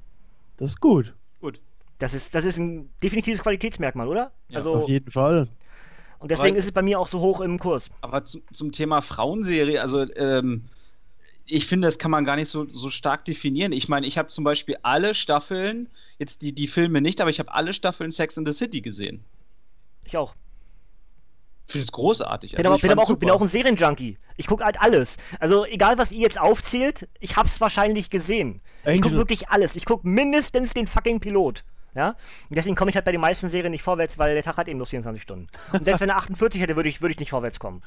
Das 0.57 0.71
ist 0.71 0.81
gut. 0.81 1.15
Gut. 1.41 1.61
Das 1.99 2.15
ist, 2.15 2.35
das 2.35 2.45
ist 2.45 2.59
ein 2.59 2.91
definitives 3.03 3.43
Qualitätsmerkmal, 3.43 4.09
oder? 4.09 4.31
Ja, 4.49 4.59
also, 4.59 4.75
Auf 4.77 4.89
jeden 4.89 5.11
Fall. 5.11 5.49
und 6.19 6.31
deswegen 6.31 6.51
Aber- 6.51 6.59
ist 6.59 6.65
es 6.67 6.73
bei 6.73 6.83
mir 6.83 6.99
auch 6.99 7.07
so 7.09 7.21
hoch 7.21 7.41
im 7.43 7.59
Kurs. 7.59 7.91
Aber 8.01 8.25
zum, 8.25 8.43
zum 8.53 8.73
Thema 8.73 9.03
Frauenserie, 9.03 9.81
also 9.81 10.01
ähm, 10.15 10.65
ich 11.47 11.67
finde, 11.67 11.87
das 11.89 11.99
kann 11.99 12.11
man 12.11 12.25
gar 12.25 12.37
nicht 12.37 12.49
so, 12.49 12.67
so 12.69 12.91
stark 12.91 13.25
definieren. 13.25 13.73
Ich 13.73 13.89
meine, 13.89 14.07
ich 14.07 14.19
habe 14.19 14.29
zum 14.29 14.45
Beispiel 14.45 14.77
alle 14.83 15.15
Staffeln, 15.15 15.89
jetzt 16.19 16.43
die, 16.43 16.53
die 16.53 16.67
Filme 16.67 17.01
nicht, 17.01 17.21
aber 17.21 17.31
ich 17.31 17.39
habe 17.39 17.53
alle 17.55 17.73
Staffeln 17.73 18.13
Sex 18.13 18.37
in 18.37 18.45
the 18.45 18.53
City 18.53 18.81
gesehen. 18.81 19.25
Ich 20.05 20.17
auch. 20.17 20.35
Ich 21.67 21.73
finde 21.73 21.85
es 21.85 21.93
großartig. 21.93 22.53
Bin, 22.53 22.59
Also 22.59 22.69
aber, 22.69 22.77
ich 22.77 22.83
bin, 22.83 22.91
aber 22.93 23.03
auch, 23.03 23.17
bin 23.17 23.31
auch 23.31 23.41
ein 23.41 23.49
Serienjunkie. 23.49 24.19
Ich 24.37 24.47
gucke 24.47 24.65
halt 24.65 24.81
alles. 24.81 25.17
Also 25.41 25.65
egal, 25.65 25.99
was 25.99 26.13
ihr 26.13 26.21
jetzt 26.21 26.39
aufzählt, 26.39 27.09
ich 27.21 27.37
hab's 27.37 27.61
wahrscheinlich 27.61 28.11
gesehen. 28.11 28.61
Ich 28.83 28.89
Angel. 28.89 29.01
gucke 29.03 29.17
wirklich 29.17 29.49
alles. 29.49 29.75
Ich 29.75 29.85
gucke 29.85 30.07
mindestens 30.07 30.75
den 30.75 30.87
fucking 30.87 31.19
Pilot. 31.21 31.65
Ja? 31.97 32.11
Und 32.11 32.57
deswegen 32.57 32.77
komme 32.77 32.91
ich 32.91 32.95
halt 32.95 33.05
bei 33.05 33.13
den 33.13 33.21
meisten 33.21 33.49
Serien 33.49 33.73
nicht 33.73 33.83
vorwärts, 33.83 34.19
weil 34.19 34.35
der 34.35 34.43
Tag 34.43 34.59
hat 34.59 34.69
eben 34.69 34.79
nur 34.79 34.87
24 34.87 35.23
Stunden. 35.23 35.49
Und 35.73 35.85
selbst 35.85 36.01
wenn 36.01 36.11
er 36.11 36.19
48 36.19 36.61
hätte, 36.61 36.77
würde 36.77 36.89
ich, 36.89 37.01
würde 37.01 37.13
ich 37.13 37.19
nicht 37.19 37.31
vorwärts 37.31 37.59
kommen. 37.59 37.83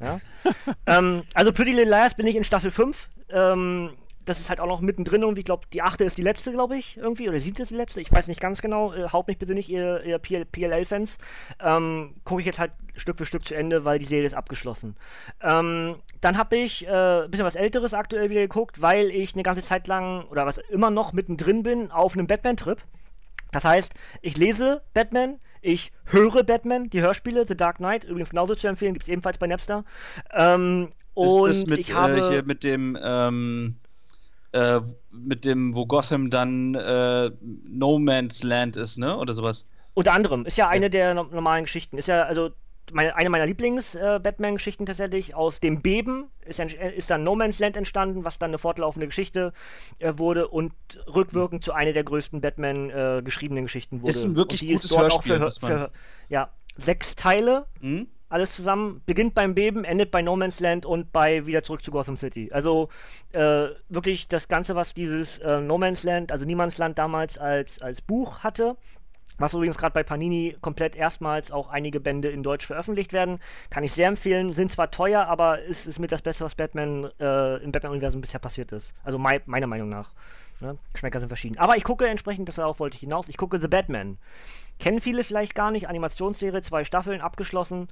Ja? 0.00 0.20
ähm, 0.86 1.24
also 1.34 1.52
Pretty 1.52 1.72
Little 1.72 1.90
Liars 1.90 2.14
bin 2.14 2.26
ich 2.26 2.36
in 2.36 2.44
Staffel 2.44 2.70
5. 2.70 3.08
Ähm, 3.30 3.90
das 4.24 4.40
ist 4.40 4.48
halt 4.48 4.60
auch 4.60 4.66
noch 4.66 4.80
mittendrin 4.80 5.22
irgendwie. 5.22 5.40
Ich 5.40 5.46
glaube, 5.46 5.66
die 5.72 5.82
achte 5.82 6.04
ist 6.04 6.16
die 6.16 6.22
letzte, 6.22 6.52
glaube 6.52 6.76
ich, 6.76 6.96
irgendwie. 6.96 7.24
Oder 7.28 7.38
die 7.38 7.44
siebte 7.44 7.62
ist 7.62 7.70
die 7.70 7.76
letzte. 7.76 8.00
Ich 8.00 8.10
weiß 8.10 8.28
nicht 8.28 8.40
ganz 8.40 8.62
genau. 8.62 8.92
Äh, 8.92 9.08
haut 9.10 9.28
mich 9.28 9.38
bitte 9.38 9.54
nicht, 9.54 9.68
ihr, 9.68 10.02
ihr 10.04 10.18
PL 10.18 10.44
PLL-Fans. 10.46 11.18
Ähm, 11.60 12.14
Gucke 12.24 12.40
ich 12.40 12.46
jetzt 12.46 12.58
halt 12.58 12.72
Stück 12.96 13.18
für 13.18 13.26
Stück 13.26 13.46
zu 13.46 13.54
Ende, 13.54 13.84
weil 13.84 13.98
die 13.98 14.04
Serie 14.04 14.26
ist 14.26 14.34
abgeschlossen. 14.34 14.96
Ähm, 15.42 15.96
dann 16.20 16.38
habe 16.38 16.56
ich 16.56 16.86
äh, 16.86 17.24
ein 17.24 17.30
bisschen 17.30 17.46
was 17.46 17.56
Älteres 17.56 17.92
aktuell 17.92 18.30
wieder 18.30 18.40
geguckt, 18.40 18.80
weil 18.80 19.10
ich 19.10 19.34
eine 19.34 19.42
ganze 19.42 19.62
Zeit 19.62 19.86
lang, 19.86 20.24
oder 20.28 20.46
was 20.46 20.58
immer 20.58 20.90
noch 20.90 21.12
mittendrin 21.12 21.62
bin, 21.62 21.90
auf 21.90 22.14
einem 22.14 22.26
Batman-Trip. 22.26 22.78
Das 23.54 23.64
heißt, 23.64 23.92
ich 24.20 24.36
lese 24.36 24.82
Batman, 24.92 25.38
Ich 25.62 25.92
höre 26.06 26.42
Batman, 26.44 26.90
die 26.90 27.00
Hörspiele, 27.00 27.46
The 27.46 27.56
Dark 27.56 27.76
Knight, 27.78 28.04
übrigens 28.04 28.30
genauso 28.30 28.54
zu 28.54 28.66
empfehlen, 28.68 28.92
gibt 28.92 29.04
es 29.04 29.08
ebenfalls 29.08 29.38
bei 29.38 29.46
Napster. 29.46 29.84
Ähm, 30.32 30.92
und 31.14 31.50
ist 31.50 31.62
das 31.62 31.66
mit, 31.70 31.78
ich 31.78 31.94
habe 31.94 32.20
äh, 32.20 32.28
hier 32.28 32.42
mit 32.42 32.64
dem, 32.64 32.98
ähm, 33.02 33.76
äh, 34.52 34.80
mit 35.10 35.44
dem, 35.44 35.74
wo 35.74 35.86
Gotham 35.86 36.30
dann 36.30 36.74
äh, 36.74 37.30
No 37.64 37.98
Man's 37.98 38.42
Land 38.42 38.76
ist, 38.76 38.98
ne? 38.98 39.16
Oder 39.16 39.32
sowas. 39.32 39.66
unter 39.94 40.12
anderem, 40.12 40.44
ist 40.46 40.58
ja 40.58 40.68
eine 40.68 40.90
der 40.90 41.14
no- 41.14 41.24
normalen 41.24 41.64
Geschichten, 41.64 41.98
ist 41.98 42.08
ja 42.08 42.24
also 42.24 42.50
meine, 42.92 43.16
eine 43.16 43.30
meiner 43.30 43.46
Lieblings-Batman-Geschichten 43.46 44.86
tatsächlich. 44.86 45.34
Aus 45.34 45.60
dem 45.60 45.80
Beben 45.82 46.30
ist, 46.44 46.60
ist 46.60 47.10
dann 47.10 47.24
No 47.24 47.34
Man's 47.34 47.58
Land 47.58 47.76
entstanden, 47.76 48.24
was 48.24 48.38
dann 48.38 48.50
eine 48.50 48.58
fortlaufende 48.58 49.06
Geschichte 49.06 49.52
äh, 49.98 50.12
wurde 50.16 50.48
und 50.48 50.72
rückwirkend 51.06 51.64
zu 51.64 51.72
einer 51.72 51.92
der 51.92 52.04
größten 52.04 52.40
Batman 52.40 52.90
äh, 52.90 53.22
geschriebenen 53.24 53.64
Geschichten 53.64 54.02
wurde. 54.02 54.10
Ist 54.12 54.24
ein 54.24 54.36
wirklich 54.36 54.60
und 54.62 54.68
die 54.68 54.72
gutes 54.74 54.84
ist 54.84 54.90
dort 54.92 55.12
auch 55.12 55.24
Hörspiel, 55.24 55.38
für, 55.38 55.44
muss 55.44 55.62
man- 55.62 55.70
für 55.70 55.90
ja, 56.28 56.50
sechs 56.76 57.14
Teile 57.16 57.66
Hm? 57.80 58.08
alles 58.28 58.56
zusammen. 58.56 59.00
Beginnt 59.06 59.34
beim 59.34 59.54
Beben, 59.54 59.84
endet 59.84 60.10
bei 60.10 60.20
No 60.20 60.34
Man's 60.36 60.58
Land 60.58 60.84
und 60.84 61.12
bei 61.12 61.46
wieder 61.46 61.62
zurück 61.62 61.84
zu 61.84 61.90
Gotham 61.92 62.16
City. 62.16 62.50
Also 62.52 62.88
äh, 63.32 63.68
wirklich 63.88 64.26
das 64.28 64.48
Ganze, 64.48 64.74
was 64.74 64.92
dieses 64.92 65.38
äh, 65.38 65.60
No 65.60 65.78
Man's 65.78 66.02
Land, 66.02 66.32
also 66.32 66.44
Niemandsland 66.44 66.98
damals 66.98 67.38
als, 67.38 67.80
als 67.80 68.02
Buch 68.02 68.40
hatte. 68.40 68.76
Was 69.38 69.52
übrigens 69.52 69.78
gerade 69.78 69.92
bei 69.92 70.02
Panini 70.02 70.56
komplett 70.60 70.94
erstmals 70.94 71.50
auch 71.50 71.68
einige 71.68 72.00
Bände 72.00 72.28
in 72.28 72.42
Deutsch 72.42 72.66
veröffentlicht 72.66 73.12
werden. 73.12 73.40
Kann 73.70 73.82
ich 73.82 73.92
sehr 73.92 74.08
empfehlen. 74.08 74.52
Sind 74.52 74.70
zwar 74.70 74.90
teuer, 74.90 75.26
aber 75.26 75.60
es 75.62 75.86
ist 75.86 75.98
mit 75.98 76.12
das 76.12 76.22
Beste, 76.22 76.44
was 76.44 76.54
Batman 76.54 77.10
äh, 77.18 77.56
im 77.56 77.72
Batman-Universum 77.72 78.20
bisher 78.20 78.40
passiert 78.40 78.70
ist. 78.72 78.94
Also 79.02 79.18
mei 79.18 79.40
meiner 79.46 79.66
Meinung 79.66 79.88
nach. 79.88 80.10
Ne? 80.60 80.78
Geschmäcker 80.92 81.18
sind 81.18 81.28
verschieden. 81.28 81.58
Aber 81.58 81.76
ich 81.76 81.84
gucke 81.84 82.06
entsprechend, 82.06 82.56
darauf 82.56 82.78
wollte 82.78 82.94
ich 82.94 83.00
hinaus, 83.00 83.28
ich 83.28 83.36
gucke 83.36 83.58
The 83.58 83.68
Batman. 83.68 84.18
Kennen 84.78 85.00
viele 85.00 85.24
vielleicht 85.24 85.54
gar 85.54 85.70
nicht. 85.70 85.88
Animationsserie, 85.88 86.62
zwei 86.62 86.84
Staffeln, 86.84 87.20
abgeschlossen. 87.20 87.88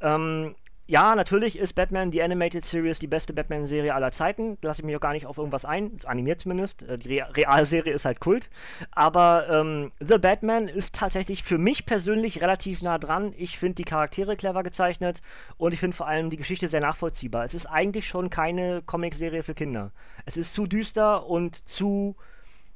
Ähm, 0.00 0.54
ja, 0.88 1.16
natürlich 1.16 1.58
ist 1.58 1.74
Batman, 1.74 2.12
die 2.12 2.22
Animated 2.22 2.64
Series, 2.64 3.00
die 3.00 3.08
beste 3.08 3.32
Batman-Serie 3.32 3.92
aller 3.92 4.12
Zeiten. 4.12 4.56
Lasse 4.62 4.82
ich 4.82 4.86
mich 4.86 4.94
auch 4.94 5.00
gar 5.00 5.12
nicht 5.14 5.26
auf 5.26 5.36
irgendwas 5.36 5.64
ein. 5.64 5.98
Animiert 6.04 6.42
zumindest. 6.42 6.82
Äh, 6.82 6.98
Die 6.98 7.18
Re 7.18 7.34
Realserie 7.36 7.92
ist 7.92 8.04
halt 8.04 8.20
Kult. 8.20 8.48
Aber 8.92 9.48
ähm, 9.48 9.90
The 9.98 10.18
Batman 10.18 10.68
ist 10.68 10.94
tatsächlich 10.94 11.42
für 11.42 11.58
mich 11.58 11.86
persönlich 11.86 12.40
relativ 12.40 12.82
nah 12.82 12.98
dran. 12.98 13.34
Ich 13.36 13.58
finde 13.58 13.74
die 13.74 13.84
Charaktere 13.84 14.36
clever 14.36 14.62
gezeichnet 14.62 15.22
und 15.56 15.72
ich 15.72 15.80
finde 15.80 15.96
vor 15.96 16.06
allem 16.06 16.30
die 16.30 16.36
Geschichte 16.36 16.68
sehr 16.68 16.80
nachvollziehbar. 16.80 17.44
Es 17.44 17.54
ist 17.54 17.66
eigentlich 17.66 18.06
schon 18.06 18.30
keine 18.30 18.82
Comicserie 18.82 19.42
für 19.42 19.54
Kinder. 19.54 19.90
Es 20.24 20.36
ist 20.36 20.54
zu 20.54 20.68
düster 20.68 21.26
und 21.26 21.68
zu, 21.68 22.14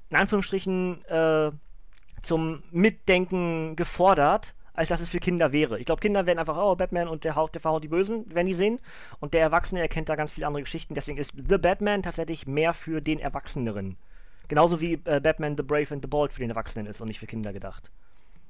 in 0.09 0.17
Anführungsstrichen, 0.17 1.05
äh, 1.05 1.53
zum 2.23 2.63
Mitdenken 2.71 3.77
gefordert, 3.77 4.55
als 4.75 4.89
dass 4.89 5.01
es 5.01 5.09
für 5.09 5.19
Kinder 5.19 5.53
wäre. 5.53 5.79
Ich 5.79 5.87
glaube, 5.87 6.01
Kinder 6.01 6.27
werden 6.27 6.39
einfach, 6.39 6.57
oh, 6.57 6.75
Batman 6.75 7.09
und 7.09 7.25
der, 7.25 7.37
haut, 7.37 7.55
der 7.55 7.61
verhaut 7.61 7.85
die 7.85 7.89
Bösen, 7.89 8.25
wenn 8.29 8.47
die 8.47 8.55
sehen. 8.55 8.81
Und 9.21 9.35
der 9.35 9.41
Erwachsene 9.41 9.81
erkennt 9.81 10.09
da 10.09 10.17
ganz 10.17 10.33
viele 10.33 10.47
andere 10.47 10.63
Geschichten. 10.63 10.95
Deswegen 10.95 11.19
ist 11.19 11.33
The 11.37 11.59
Batman 11.59 12.03
tatsächlich 12.03 12.47
mehr 12.47 12.75
für 12.75 13.01
den 13.01 13.19
Erwachseneren. 13.19 13.97
Genauso 14.49 14.81
wie 14.81 14.95
äh, 15.05 15.21
Batman 15.21 15.57
The 15.57 15.63
Brave 15.63 15.93
and 15.93 16.03
the 16.03 16.09
Bold 16.09 16.33
für 16.33 16.41
den 16.41 16.51
Erwachsenen 16.51 16.87
ist 16.87 17.01
und 17.01 17.09
nicht 17.09 17.21
für 17.21 17.27
Kinder 17.27 17.53
gedacht. 17.53 17.91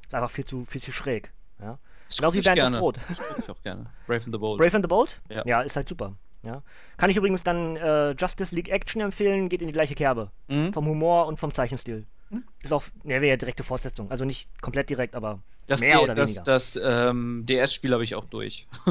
Ist 0.02 0.14
einfach 0.14 0.30
viel 0.30 0.44
zu, 0.44 0.64
viel 0.64 0.80
zu 0.80 0.92
schräg. 0.92 1.30
Ja? 1.60 1.78
Genauso 2.16 2.38
wie 2.38 2.42
gerne. 2.42 2.78
Brot. 2.78 2.98
Das 3.08 3.18
ich 3.38 3.50
auch 3.50 3.62
gerne. 3.62 3.86
Brave 4.06 4.24
and 4.24 4.34
the 4.34 4.38
Bold. 4.38 4.58
Brave 4.58 4.74
and 4.74 4.84
the 4.84 4.88
Bold? 4.88 5.20
Ja. 5.28 5.60
ist 5.60 5.76
halt 5.76 5.88
super. 5.88 6.14
Ja. 6.42 6.62
Kann 6.96 7.10
ich 7.10 7.16
übrigens 7.16 7.42
dann 7.42 7.76
äh, 7.76 8.12
Justice 8.12 8.54
League 8.54 8.70
Action 8.70 9.02
empfehlen, 9.02 9.48
geht 9.48 9.60
in 9.60 9.66
die 9.66 9.72
gleiche 9.72 9.94
Kerbe. 9.94 10.30
Mhm. 10.48 10.72
Vom 10.72 10.86
Humor 10.86 11.26
und 11.26 11.38
vom 11.38 11.52
Zeichenstil. 11.52 12.06
Hm? 12.30 12.44
Ist 12.62 12.72
auch, 12.72 12.84
ne, 13.02 13.14
wäre 13.20 13.26
ja 13.28 13.36
direkte 13.36 13.64
Fortsetzung. 13.64 14.10
Also 14.10 14.24
nicht 14.24 14.48
komplett 14.60 14.88
direkt, 14.90 15.14
aber 15.16 15.40
Das, 15.66 15.80
mehr 15.80 15.96
D- 15.98 16.04
oder 16.04 16.14
das, 16.14 16.28
weniger. 16.30 16.42
das 16.44 16.78
ähm, 16.82 17.44
DS-Spiel 17.46 17.92
habe 17.92 18.04
ich 18.04 18.14
auch 18.14 18.24
durch. 18.26 18.66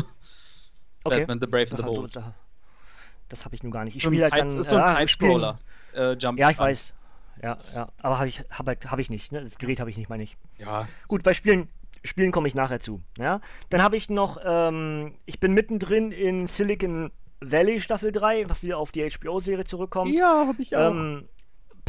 okay. 1.03 1.19
Batman 1.19 1.39
the 1.39 1.47
Brave 1.47 1.63
and 1.71 1.71
Das, 1.73 1.79
the 1.79 1.83
Bold. 1.85 2.15
das, 2.15 2.23
das 3.29 3.45
habe 3.45 3.55
ich 3.55 3.63
nun 3.63 3.71
gar 3.71 3.83
nicht. 3.85 3.95
Ich 3.95 4.03
So 4.03 4.09
spiele 4.09 4.23
halt 4.23 4.33
dann. 4.33 4.47
ist 4.59 4.69
so 4.69 4.75
ein 4.75 4.81
ja, 4.81 4.95
Side-Scroller. 4.99 5.59
Äh, 5.95 6.13
Jump 6.13 6.37
Ja, 6.39 6.49
ich 6.49 6.59
Run. 6.59 6.65
weiß. 6.65 6.93
Ja, 7.41 7.57
ja. 7.73 7.89
Aber 7.99 8.17
habe 8.17 8.27
ich, 8.27 8.43
hab, 8.49 8.67
halt, 8.67 8.91
hab 8.91 8.99
ich 8.99 9.09
nicht. 9.09 9.31
Ne? 9.31 9.43
Das 9.43 9.57
Gerät 9.57 9.79
habe 9.79 9.89
ich 9.89 9.97
nicht, 9.97 10.09
meine 10.09 10.23
ich. 10.23 10.35
Ja. 10.57 10.87
Gut, 11.07 11.23
bei 11.23 11.33
Spielen, 11.33 11.69
Spielen 12.03 12.31
komme 12.33 12.47
ich 12.49 12.55
nachher 12.55 12.81
zu. 12.81 13.01
Ja? 13.17 13.39
Dann 13.69 13.81
habe 13.81 13.95
ich 13.95 14.09
noch, 14.09 14.39
ähm, 14.43 15.13
ich 15.25 15.39
bin 15.39 15.53
mittendrin 15.53 16.11
in 16.11 16.47
Silicon 16.47 17.11
Valley 17.39 17.79
Staffel 17.79 18.11
3, 18.11 18.49
was 18.49 18.61
wieder 18.63 18.77
auf 18.77 18.91
die 18.91 19.09
HBO-Serie 19.09 19.63
zurückkommt. 19.63 20.13
Ja, 20.13 20.45
hab 20.47 20.59
ich 20.59 20.75
auch. 20.75 20.91
Ähm, 20.91 21.29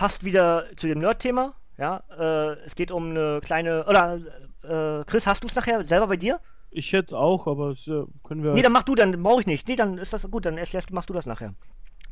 passt 0.01 0.24
wieder 0.24 0.64
zu 0.77 0.86
dem 0.86 0.98
Nerd-Thema. 1.01 1.52
Ja, 1.77 2.02
äh, 2.18 2.56
es 2.64 2.74
geht 2.74 2.90
um 2.90 3.10
eine 3.10 3.40
kleine. 3.43 3.85
Oder, 3.85 4.18
äh, 4.62 5.05
Chris, 5.05 5.27
hast 5.27 5.44
du 5.44 5.48
es 5.48 5.55
nachher 5.55 5.85
selber 5.85 6.06
bei 6.06 6.16
dir? 6.16 6.40
ich 6.70 6.93
hätte 6.93 7.18
auch, 7.18 7.47
aber 7.47 7.70
es, 7.70 7.86
äh, 7.86 8.05
können 8.24 8.43
wir. 8.43 8.55
Nee, 8.55 8.62
dann 8.62 8.72
mach 8.72 8.85
du, 8.85 8.94
dann 8.94 9.22
brauche 9.22 9.40
ich 9.40 9.47
nicht. 9.47 9.68
Nee, 9.68 9.77
dann 9.77 9.98
ist 9.98 10.12
das 10.12 10.31
gut, 10.31 10.47
dann 10.47 10.56
erklärst, 10.56 10.90
machst 10.90 11.10
du 11.10 11.14
das 11.14 11.27
nachher. 11.27 11.55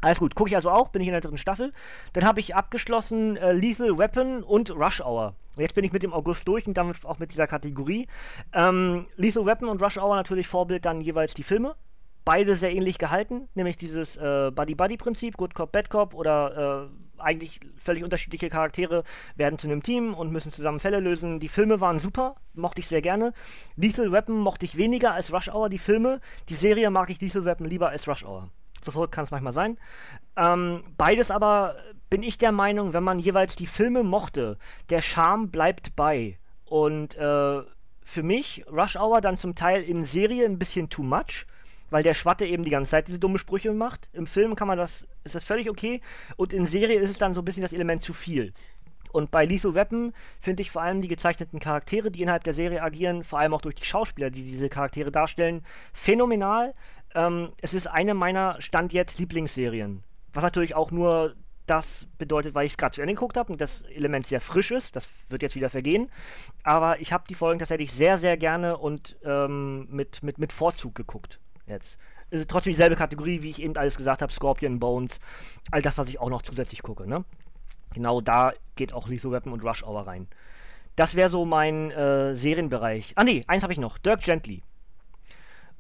Alles 0.00 0.18
gut, 0.18 0.34
gucke 0.34 0.50
ich 0.50 0.56
also 0.56 0.70
auch, 0.70 0.88
bin 0.88 1.00
ich 1.00 1.08
in 1.08 1.12
der 1.12 1.20
dritten 1.20 1.38
Staffel. 1.38 1.72
Dann 2.12 2.24
habe 2.24 2.40
ich 2.40 2.54
abgeschlossen 2.54 3.36
äh, 3.36 3.52
Lethal 3.52 3.96
Weapon 3.96 4.42
und 4.42 4.70
Rush 4.70 5.00
Hour. 5.00 5.34
Und 5.56 5.62
jetzt 5.62 5.74
bin 5.74 5.84
ich 5.84 5.92
mit 5.92 6.02
dem 6.02 6.12
August 6.12 6.46
durch 6.46 6.66
und 6.66 6.74
damit 6.74 7.04
auch 7.04 7.18
mit 7.18 7.32
dieser 7.32 7.46
Kategorie. 7.46 8.06
Ähm, 8.52 9.06
Lethal 9.16 9.46
Weapon 9.46 9.68
und 9.68 9.82
Rush 9.82 9.96
Hour 9.96 10.14
natürlich 10.14 10.46
Vorbild 10.46 10.84
dann 10.84 11.00
jeweils 11.00 11.34
die 11.34 11.42
Filme. 11.42 11.74
Beide 12.24 12.54
sehr 12.54 12.72
ähnlich 12.72 12.98
gehalten, 12.98 13.48
nämlich 13.54 13.76
dieses 13.76 14.16
äh, 14.16 14.50
Buddy-Buddy-Prinzip, 14.54 15.36
Good 15.36 15.54
Cop, 15.54 15.72
Bad 15.72 15.88
Cop 15.88 16.14
oder 16.14 16.90
äh, 16.90 17.07
eigentlich 17.20 17.60
völlig 17.76 18.04
unterschiedliche 18.04 18.48
Charaktere 18.48 19.04
werden 19.36 19.58
zu 19.58 19.66
einem 19.66 19.82
Team 19.82 20.14
und 20.14 20.32
müssen 20.32 20.52
zusammen 20.52 20.80
Fälle 20.80 21.00
lösen. 21.00 21.40
Die 21.40 21.48
Filme 21.48 21.80
waren 21.80 21.98
super, 21.98 22.36
mochte 22.54 22.80
ich 22.80 22.88
sehr 22.88 23.02
gerne. 23.02 23.32
Lethal 23.76 24.12
Weapon 24.12 24.38
mochte 24.38 24.64
ich 24.64 24.76
weniger 24.76 25.12
als 25.12 25.32
Rush 25.32 25.48
Hour, 25.48 25.68
die 25.68 25.78
Filme. 25.78 26.20
Die 26.48 26.54
Serie 26.54 26.90
mag 26.90 27.10
ich 27.10 27.20
Lethal 27.20 27.44
Weapon 27.44 27.66
lieber 27.66 27.88
als 27.90 28.08
Rush 28.08 28.24
Hour. 28.24 28.48
So 28.84 28.92
verrückt 28.92 29.12
kann 29.12 29.24
es 29.24 29.30
manchmal 29.30 29.52
sein. 29.52 29.78
Ähm, 30.36 30.84
beides 30.96 31.30
aber 31.30 31.76
bin 32.10 32.22
ich 32.22 32.38
der 32.38 32.52
Meinung, 32.52 32.92
wenn 32.92 33.04
man 33.04 33.18
jeweils 33.18 33.56
die 33.56 33.66
Filme 33.66 34.02
mochte, 34.02 34.58
der 34.88 35.02
Charme 35.02 35.50
bleibt 35.50 35.94
bei. 35.96 36.38
Und 36.64 37.16
äh, 37.16 37.62
für 38.04 38.22
mich 38.22 38.64
Rush 38.70 38.96
Hour 38.96 39.20
dann 39.20 39.36
zum 39.36 39.54
Teil 39.54 39.82
in 39.82 40.04
Serie 40.04 40.46
ein 40.46 40.58
bisschen 40.58 40.88
too 40.88 41.02
much, 41.02 41.46
weil 41.90 42.02
der 42.02 42.14
Schwatte 42.14 42.46
eben 42.46 42.64
die 42.64 42.70
ganze 42.70 42.90
Zeit 42.90 43.08
diese 43.08 43.18
dumme 43.18 43.38
Sprüche 43.38 43.72
macht. 43.72 44.08
Im 44.12 44.26
Film 44.26 44.56
kann 44.56 44.68
man 44.68 44.78
das, 44.78 45.06
ist 45.24 45.34
das 45.34 45.44
völlig 45.44 45.70
okay. 45.70 46.00
Und 46.36 46.52
in 46.52 46.66
Serie 46.66 47.00
ist 47.00 47.10
es 47.10 47.18
dann 47.18 47.34
so 47.34 47.42
ein 47.42 47.44
bisschen 47.44 47.62
das 47.62 47.72
Element 47.72 48.02
zu 48.02 48.12
viel. 48.12 48.52
Und 49.10 49.30
bei 49.30 49.44
Lethal 49.44 49.74
Weapon 49.74 50.12
finde 50.40 50.62
ich 50.62 50.70
vor 50.70 50.82
allem 50.82 51.00
die 51.00 51.08
gezeichneten 51.08 51.60
Charaktere, 51.60 52.10
die 52.10 52.22
innerhalb 52.22 52.44
der 52.44 52.54
Serie 52.54 52.82
agieren, 52.82 53.24
vor 53.24 53.38
allem 53.38 53.54
auch 53.54 53.62
durch 53.62 53.74
die 53.74 53.84
Schauspieler, 53.84 54.30
die 54.30 54.42
diese 54.42 54.68
Charaktere 54.68 55.10
darstellen, 55.10 55.64
phänomenal. 55.92 56.74
Ähm, 57.14 57.52
es 57.60 57.74
ist 57.74 57.86
eine 57.86 58.14
meiner 58.14 58.60
Stand 58.60 58.92
jetzt 58.92 59.18
Lieblingsserien. 59.18 60.02
Was 60.32 60.44
natürlich 60.44 60.74
auch 60.74 60.90
nur 60.90 61.34
das 61.66 62.06
bedeutet, 62.16 62.54
weil 62.54 62.66
ich 62.66 62.72
es 62.72 62.78
gerade 62.78 62.94
zu 62.94 63.02
Ende 63.02 63.14
geguckt 63.14 63.36
habe 63.36 63.52
und 63.52 63.60
das 63.60 63.82
Element 63.82 64.26
sehr 64.26 64.40
frisch 64.40 64.70
ist. 64.70 64.96
Das 64.96 65.06
wird 65.28 65.42
jetzt 65.42 65.54
wieder 65.54 65.70
vergehen. 65.70 66.10
Aber 66.62 67.00
ich 67.00 67.12
habe 67.12 67.24
die 67.28 67.34
Folgen 67.34 67.58
tatsächlich 67.58 67.92
sehr, 67.92 68.18
sehr 68.18 68.36
gerne 68.36 68.76
und 68.78 69.16
ähm, 69.24 69.86
mit, 69.90 70.22
mit, 70.22 70.38
mit 70.38 70.52
Vorzug 70.52 70.94
geguckt. 70.94 71.40
Jetzt. 71.68 71.98
Es 72.30 72.40
ist 72.40 72.50
trotzdem 72.50 72.72
dieselbe 72.72 72.96
Kategorie, 72.96 73.42
wie 73.42 73.50
ich 73.50 73.62
eben 73.62 73.76
alles 73.76 73.96
gesagt 73.96 74.22
habe: 74.22 74.32
Scorpion, 74.32 74.78
Bones, 74.78 75.18
all 75.70 75.82
das, 75.82 75.98
was 75.98 76.08
ich 76.08 76.20
auch 76.20 76.30
noch 76.30 76.42
zusätzlich 76.42 76.82
gucke. 76.82 77.06
Ne? 77.08 77.24
Genau 77.94 78.20
da 78.20 78.52
geht 78.76 78.92
auch 78.92 79.08
Lethal 79.08 79.32
Weapon 79.32 79.52
und 79.52 79.64
Rush 79.64 79.82
Hour 79.82 80.06
rein. 80.06 80.28
Das 80.96 81.14
wäre 81.14 81.30
so 81.30 81.44
mein 81.44 81.90
äh, 81.90 82.34
Serienbereich. 82.34 83.12
Ah 83.14 83.24
nee, 83.24 83.44
eins 83.46 83.62
habe 83.62 83.72
ich 83.72 83.78
noch. 83.78 83.98
Dirk 83.98 84.20
Gently. 84.20 84.62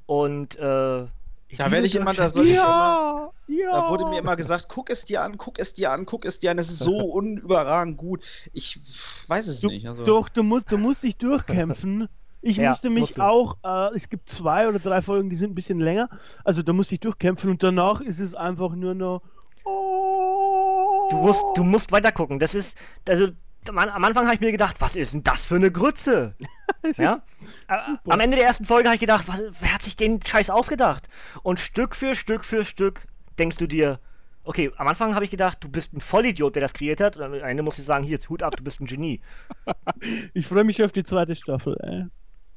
Und 0.06 0.56
äh, 0.56 1.02
ich 1.48 1.58
Da 1.58 1.70
werde 1.70 1.86
ich 1.86 1.94
immer, 1.94 2.12
da 2.12 2.30
soll 2.30 2.46
ich 2.46 2.52
immer, 2.52 3.32
ja, 3.46 3.56
ja. 3.56 3.72
da 3.72 3.90
wurde 3.90 4.06
mir 4.06 4.18
immer 4.18 4.36
gesagt, 4.36 4.66
guck 4.68 4.90
es 4.90 5.04
dir 5.04 5.22
an, 5.22 5.38
guck 5.38 5.58
es 5.58 5.72
dir 5.72 5.92
an, 5.92 6.06
guck 6.06 6.24
es 6.24 6.38
dir 6.38 6.50
an, 6.50 6.58
es 6.58 6.70
ist 6.70 6.78
so 6.78 6.96
unüberragend 6.98 7.96
gut. 7.96 8.22
Ich 8.52 8.80
weiß 9.26 9.48
es 9.48 9.60
Du, 9.60 9.68
nicht. 9.68 9.88
Also, 9.88 10.04
Doch, 10.04 10.28
du 10.28 10.42
musst, 10.42 10.70
du 10.70 10.78
musst 10.78 11.02
dich 11.02 11.16
durchkämpfen. 11.16 12.08
Ich 12.40 12.56
Ja, 12.56 12.70
musste 12.70 12.90
mich 12.90 13.00
musst 13.00 13.18
du. 13.18 13.22
auch, 13.22 13.56
äh, 13.64 13.94
es 13.94 14.08
gibt 14.08 14.28
zwei 14.28 14.68
oder 14.68 14.78
drei 14.78 15.02
Folgen, 15.02 15.28
die 15.30 15.36
sind 15.36 15.52
ein 15.52 15.54
bisschen 15.54 15.80
länger. 15.80 16.08
Also 16.44 16.62
da 16.62 16.72
musste 16.72 16.94
ich 16.94 17.00
durchkämpfen 17.00 17.50
und 17.50 17.62
danach 17.62 18.00
ist 18.00 18.20
es 18.20 18.34
einfach 18.34 18.74
nur 18.74 18.94
noch. 18.94 19.22
Du 19.64 21.16
musst, 21.16 21.44
du 21.54 21.64
musst 21.64 21.90
weiter 21.92 22.12
gucken. 22.12 22.38
Das 22.38 22.54
ist, 22.54 22.76
also 23.08 23.28
am 23.68 23.78
Anfang 24.04 24.24
habe 24.24 24.34
ich 24.34 24.40
mir 24.40 24.52
gedacht, 24.52 24.76
was 24.80 24.96
ist 24.96 25.12
denn 25.12 25.22
das 25.24 25.44
für 25.44 25.56
eine 25.56 25.70
Grütze? 25.70 26.34
Ja? 26.96 27.22
Am 28.08 28.20
Ende 28.20 28.36
der 28.36 28.46
ersten 28.46 28.64
Folge 28.64 28.88
habe 28.88 28.94
ich 28.94 29.00
gedacht, 29.00 29.26
was, 29.26 29.40
wer 29.60 29.74
hat 29.74 29.82
sich 29.82 29.96
den 29.96 30.20
Scheiß 30.24 30.48
ausgedacht? 30.50 31.08
Und 31.42 31.58
Stück 31.60 31.96
für 31.96 32.14
Stück 32.14 32.44
für 32.44 32.64
Stück 32.64 33.06
denkst 33.38 33.56
du 33.56 33.66
dir, 33.66 34.00
okay, 34.44 34.70
am 34.76 34.86
Anfang 34.86 35.14
habe 35.14 35.24
ich 35.24 35.30
gedacht, 35.30 35.58
du 35.62 35.68
bist 35.68 35.92
ein 35.92 36.00
Vollidiot, 36.00 36.54
der 36.54 36.62
das 36.62 36.72
kreiert 36.74 37.00
hat. 37.00 37.16
Und 37.16 37.22
am 37.24 37.34
Ende 37.34 37.62
musst 37.62 37.78
du 37.78 37.82
sagen, 37.82 38.04
hier, 38.04 38.18
Hut 38.28 38.42
ab, 38.42 38.54
du 38.56 38.62
bist 38.62 38.80
ein 38.80 38.86
Genie. 38.86 39.20
Ich 40.34 40.46
freue 40.46 40.64
mich 40.64 40.82
auf 40.82 40.92
die 40.92 41.04
zweite 41.04 41.34
Staffel. 41.34 41.76
Ey. 41.82 42.06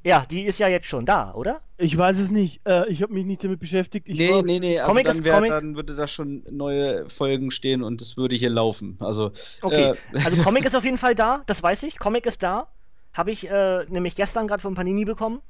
Ja, 0.04 0.26
die 0.28 0.42
ist 0.42 0.58
ja 0.58 0.66
jetzt 0.68 0.86
schon 0.86 1.06
da, 1.06 1.32
oder? 1.34 1.60
Ich 1.78 1.96
weiß 1.96 2.18
es 2.18 2.30
nicht. 2.30 2.60
Äh, 2.66 2.88
ich 2.88 3.02
habe 3.02 3.12
mich 3.12 3.24
nicht 3.24 3.44
damit 3.44 3.60
beschäftigt. 3.60 4.08
Ich 4.08 4.18
nee, 4.18 4.30
war- 4.32 4.42
nee, 4.42 4.58
nee, 4.58 4.78
also 4.78 4.90
Comic 4.90 5.04
dann, 5.06 5.16
ist 5.16 5.24
wär, 5.24 5.34
Comic. 5.34 5.50
dann 5.50 5.76
würde 5.76 5.94
da 5.94 6.08
schon 6.08 6.42
neue 6.50 7.08
Folgen 7.08 7.50
stehen 7.52 7.82
und 7.82 8.00
es 8.02 8.16
würde 8.16 8.34
hier 8.34 8.50
laufen. 8.50 8.96
Also, 9.00 9.30
Okay, 9.62 9.94
äh, 10.12 10.18
also 10.24 10.42
Comic 10.42 10.64
ist 10.64 10.74
auf 10.74 10.84
jeden 10.84 10.98
Fall 10.98 11.14
da, 11.14 11.42
das 11.46 11.62
weiß 11.62 11.84
ich. 11.84 11.98
Comic 11.98 12.26
ist 12.26 12.42
da. 12.42 12.66
habe 13.12 13.30
ich 13.30 13.48
äh, 13.48 13.84
nämlich 13.88 14.16
gestern 14.16 14.48
gerade 14.48 14.60
von 14.62 14.74
Panini 14.74 15.04
bekommen. 15.04 15.40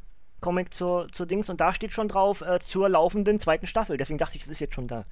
Comic 0.41 0.75
zur, 0.75 1.07
zur 1.13 1.25
Dings 1.27 1.49
und 1.49 1.61
da 1.61 1.73
steht 1.73 1.93
schon 1.93 2.09
drauf 2.09 2.41
äh, 2.43 2.59
zur 2.67 2.89
laufenden 2.89 3.39
zweiten 3.41 3.67
Staffel. 3.67 3.97
Deswegen 3.97 4.19
dachte 4.19 4.37
ich, 4.37 4.43
es 4.43 4.49
ist 4.49 4.59
jetzt 4.61 4.75
schon 4.75 4.89
da. 4.89 5.05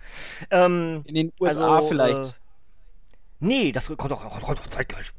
Ähm, 0.50 1.02
In 1.06 1.14
den 1.14 1.32
USA 1.40 1.76
also, 1.76 1.88
vielleicht. 1.88 2.24
Äh, 2.24 2.32
nee, 3.38 3.72
das 3.72 3.86
kommt 3.86 4.10
doch, 4.10 4.28
kommt 4.42 4.58
doch 4.58 4.66
zeitgleich. 4.66 5.12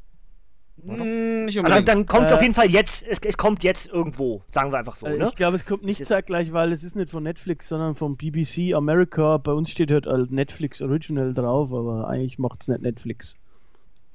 Hm, 0.84 1.44
nicht 1.44 1.64
Also 1.64 1.80
dann 1.82 2.06
kommt 2.06 2.26
es 2.26 2.32
Äh, 2.32 2.34
auf 2.34 2.42
jeden 2.42 2.54
Fall 2.54 2.70
jetzt, 2.70 3.02
es, 3.02 3.18
es 3.20 3.36
kommt 3.36 3.62
jetzt 3.62 3.86
irgendwo, 3.86 4.42
sagen 4.48 4.72
wir 4.72 4.78
einfach 4.78 4.96
so, 4.96 5.06
Äh, 5.06 5.18
ne? 5.18 5.28
Ich 5.28 5.36
glaube, 5.36 5.56
es 5.56 5.64
kommt 5.64 5.84
nicht 5.84 6.04
zeitgleich, 6.04 6.52
weil 6.52 6.72
es 6.72 6.82
ist 6.82 6.96
nicht 6.96 7.10
von 7.10 7.22
Netflix, 7.22 7.68
sondern 7.68 7.94
von 7.94 8.16
BBC 8.16 8.74
America. 8.74 9.36
Bei 9.36 9.52
uns 9.52 9.70
steht 9.70 9.90
halt 9.90 10.06
Netflix 10.30 10.82
Original 10.82 11.34
drauf, 11.34 11.72
aber 11.72 12.08
eigentlich 12.08 12.38
macht 12.38 12.62
es 12.62 12.68
nicht 12.68 12.82
Netflix. 12.82 13.38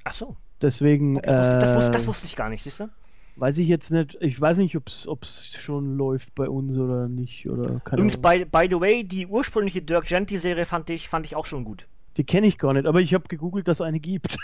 Ach 0.04 0.12
so. 0.12 0.36
Deswegen 0.60 1.18
Okay, 1.18 1.26
das, 1.26 1.38
wusste, 1.38 1.58
das, 1.58 1.74
wusste, 1.74 1.90
äh, 1.90 1.92
das 1.92 2.06
wusste 2.06 2.26
ich 2.26 2.36
gar 2.36 2.48
nicht, 2.48 2.62
siehst 2.62 2.80
du? 2.80 2.88
weiß 3.36 3.58
ich 3.58 3.68
jetzt 3.68 3.90
nicht. 3.90 4.18
Ich 4.20 4.40
weiß 4.40 4.58
nicht, 4.58 4.76
ob 4.76 5.22
es 5.22 5.54
schon 5.56 5.96
läuft 5.96 6.34
bei 6.34 6.48
uns 6.48 6.76
oder 6.76 7.08
nicht. 7.08 7.48
Oder 7.48 7.80
keine 7.80 8.02
Übrigens, 8.02 8.16
by, 8.16 8.44
by 8.44 8.66
the 8.68 8.80
way, 8.80 9.04
die 9.04 9.26
ursprüngliche 9.26 9.80
Dirk 9.80 10.06
Gently-Serie 10.06 10.66
fand 10.66 10.90
ich, 10.90 11.08
fand 11.08 11.24
ich 11.26 11.36
auch 11.36 11.46
schon 11.46 11.64
gut. 11.64 11.86
Die 12.18 12.24
kenne 12.24 12.46
ich 12.48 12.58
gar 12.58 12.74
nicht, 12.74 12.86
aber 12.86 13.00
ich 13.00 13.14
habe 13.14 13.28
gegoogelt, 13.28 13.68
dass 13.68 13.78
es 13.78 13.86
eine 13.86 14.00
gibt. 14.00 14.36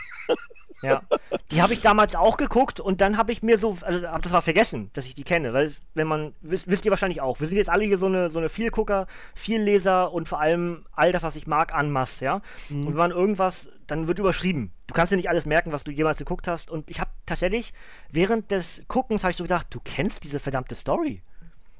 Ja. 0.82 1.02
Die 1.50 1.62
habe 1.62 1.72
ich 1.72 1.80
damals 1.80 2.14
auch 2.14 2.36
geguckt 2.36 2.78
und 2.80 3.00
dann 3.00 3.16
habe 3.16 3.32
ich 3.32 3.42
mir 3.42 3.58
so, 3.58 3.76
also 3.82 4.06
hab 4.08 4.22
das 4.22 4.32
mal 4.32 4.40
vergessen, 4.40 4.90
dass 4.92 5.06
ich 5.06 5.14
die 5.14 5.24
kenne, 5.24 5.52
weil 5.52 5.72
wenn 5.94 6.06
man, 6.06 6.34
wisst, 6.40 6.68
wisst 6.68 6.84
ihr 6.84 6.90
wahrscheinlich 6.90 7.20
auch, 7.20 7.40
wir 7.40 7.46
sind 7.46 7.56
jetzt 7.56 7.70
alle 7.70 7.84
hier 7.84 7.96
so 7.98 8.06
eine, 8.06 8.28
so 8.30 8.38
eine 8.38 8.48
Vielgucker, 8.48 9.06
Vielleser 9.34 10.12
und 10.12 10.28
vor 10.28 10.40
allem 10.40 10.84
all 10.92 11.12
das, 11.12 11.22
was 11.22 11.36
ich 11.36 11.46
mag, 11.46 11.74
an 11.74 11.90
Mass, 11.90 12.20
ja. 12.20 12.42
Mhm. 12.68 12.80
Und 12.86 12.88
wenn 12.88 12.98
man 12.98 13.10
irgendwas, 13.12 13.68
dann 13.86 14.08
wird 14.08 14.18
überschrieben. 14.18 14.72
Du 14.86 14.94
kannst 14.94 15.12
dir 15.12 15.16
nicht 15.16 15.30
alles 15.30 15.46
merken, 15.46 15.72
was 15.72 15.84
du 15.84 15.90
jemals 15.90 16.18
geguckt 16.18 16.48
hast 16.48 16.70
und 16.70 16.90
ich 16.90 17.00
habe 17.00 17.10
tatsächlich, 17.26 17.72
während 18.10 18.50
des 18.50 18.82
Guckens 18.88 19.22
habe 19.22 19.30
ich 19.30 19.36
so 19.36 19.44
gedacht, 19.44 19.68
du 19.70 19.80
kennst 19.82 20.24
diese 20.24 20.38
verdammte 20.38 20.74
Story. 20.74 21.22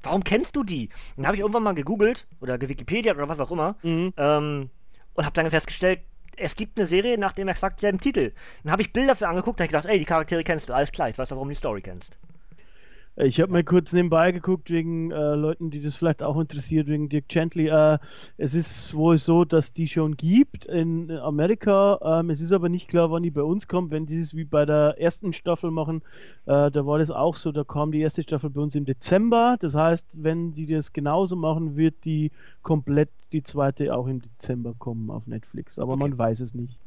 Warum 0.03 0.23
kennst 0.23 0.55
du 0.55 0.63
die? 0.63 0.89
Dann 1.15 1.25
habe 1.25 1.35
ich 1.35 1.41
irgendwann 1.41 1.63
mal 1.63 1.73
gegoogelt 1.73 2.27
oder 2.39 2.57
gewikipedia 2.57 3.13
oder 3.13 3.27
was 3.27 3.39
auch 3.39 3.51
immer 3.51 3.75
Mhm. 3.81 4.13
ähm, 4.17 4.69
und 5.15 5.25
habe 5.25 5.33
dann 5.33 5.49
festgestellt, 5.49 6.01
es 6.37 6.55
gibt 6.55 6.77
eine 6.77 6.87
Serie 6.87 7.17
nach 7.17 7.31
dem 7.31 7.47
exakt 7.47 7.79
selben 7.79 7.99
Titel. 7.99 8.33
Dann 8.63 8.71
habe 8.71 8.81
ich 8.81 8.93
Bilder 8.93 9.15
für 9.15 9.27
angeguckt 9.27 9.59
und 9.59 9.67
gedacht, 9.67 9.85
ey, 9.85 9.97
die 9.97 10.05
Charaktere 10.05 10.43
kennst 10.43 10.69
du, 10.69 10.73
alles 10.73 10.91
klar, 10.91 11.09
ich 11.09 11.17
weiß 11.17 11.31
auch, 11.31 11.37
warum 11.37 11.47
du 11.47 11.53
die 11.53 11.59
Story 11.59 11.81
kennst. 11.81 12.17
Ich 13.17 13.39
habe 13.39 13.49
mal 13.49 13.63
kurz 13.63 13.93
nebenbei 13.93 14.33
geguckt, 14.33 14.69
wegen 14.69 15.09
äh, 15.11 15.35
Leuten, 15.35 15.71
die 15.71 15.81
das 15.81 15.95
vielleicht 15.95 16.21
auch 16.21 16.37
interessiert, 16.37 16.87
wegen 16.87 17.07
Dirk 17.07 17.29
Gently. 17.29 17.69
Äh, 17.69 17.97
es 18.37 18.53
ist 18.53 18.93
wohl 18.93 19.17
so, 19.17 19.45
dass 19.45 19.71
die 19.71 19.87
schon 19.87 20.17
gibt 20.17 20.65
in 20.65 21.09
Amerika. 21.11 22.19
Ähm, 22.19 22.29
es 22.29 22.41
ist 22.41 22.51
aber 22.51 22.67
nicht 22.67 22.89
klar, 22.89 23.11
wann 23.11 23.23
die 23.23 23.31
bei 23.31 23.43
uns 23.43 23.69
kommt. 23.69 23.91
Wenn 23.91 24.05
sie 24.05 24.19
es 24.19 24.35
wie 24.35 24.43
bei 24.43 24.65
der 24.65 24.95
ersten 24.99 25.31
Staffel 25.31 25.71
machen, 25.71 26.01
äh, 26.45 26.69
da 26.69 26.85
war 26.85 26.99
das 26.99 27.09
auch 27.09 27.37
so. 27.37 27.53
Da 27.53 27.63
kam 27.63 27.93
die 27.93 28.01
erste 28.01 28.21
Staffel 28.21 28.49
bei 28.49 28.59
uns 28.59 28.75
im 28.75 28.83
Dezember. 28.83 29.55
Das 29.61 29.75
heißt, 29.75 30.21
wenn 30.21 30.53
die 30.53 30.67
das 30.67 30.91
genauso 30.91 31.37
machen, 31.37 31.77
wird 31.77 32.03
die 32.03 32.31
komplett 32.63 33.09
die 33.31 33.43
zweite 33.43 33.95
auch 33.95 34.07
im 34.07 34.21
Dezember 34.21 34.73
kommen 34.77 35.09
auf 35.09 35.25
Netflix. 35.25 35.79
Aber 35.79 35.93
Okay. 35.93 36.01
man 36.01 36.17
weiß 36.17 36.41
es 36.41 36.53
nicht. 36.53 36.77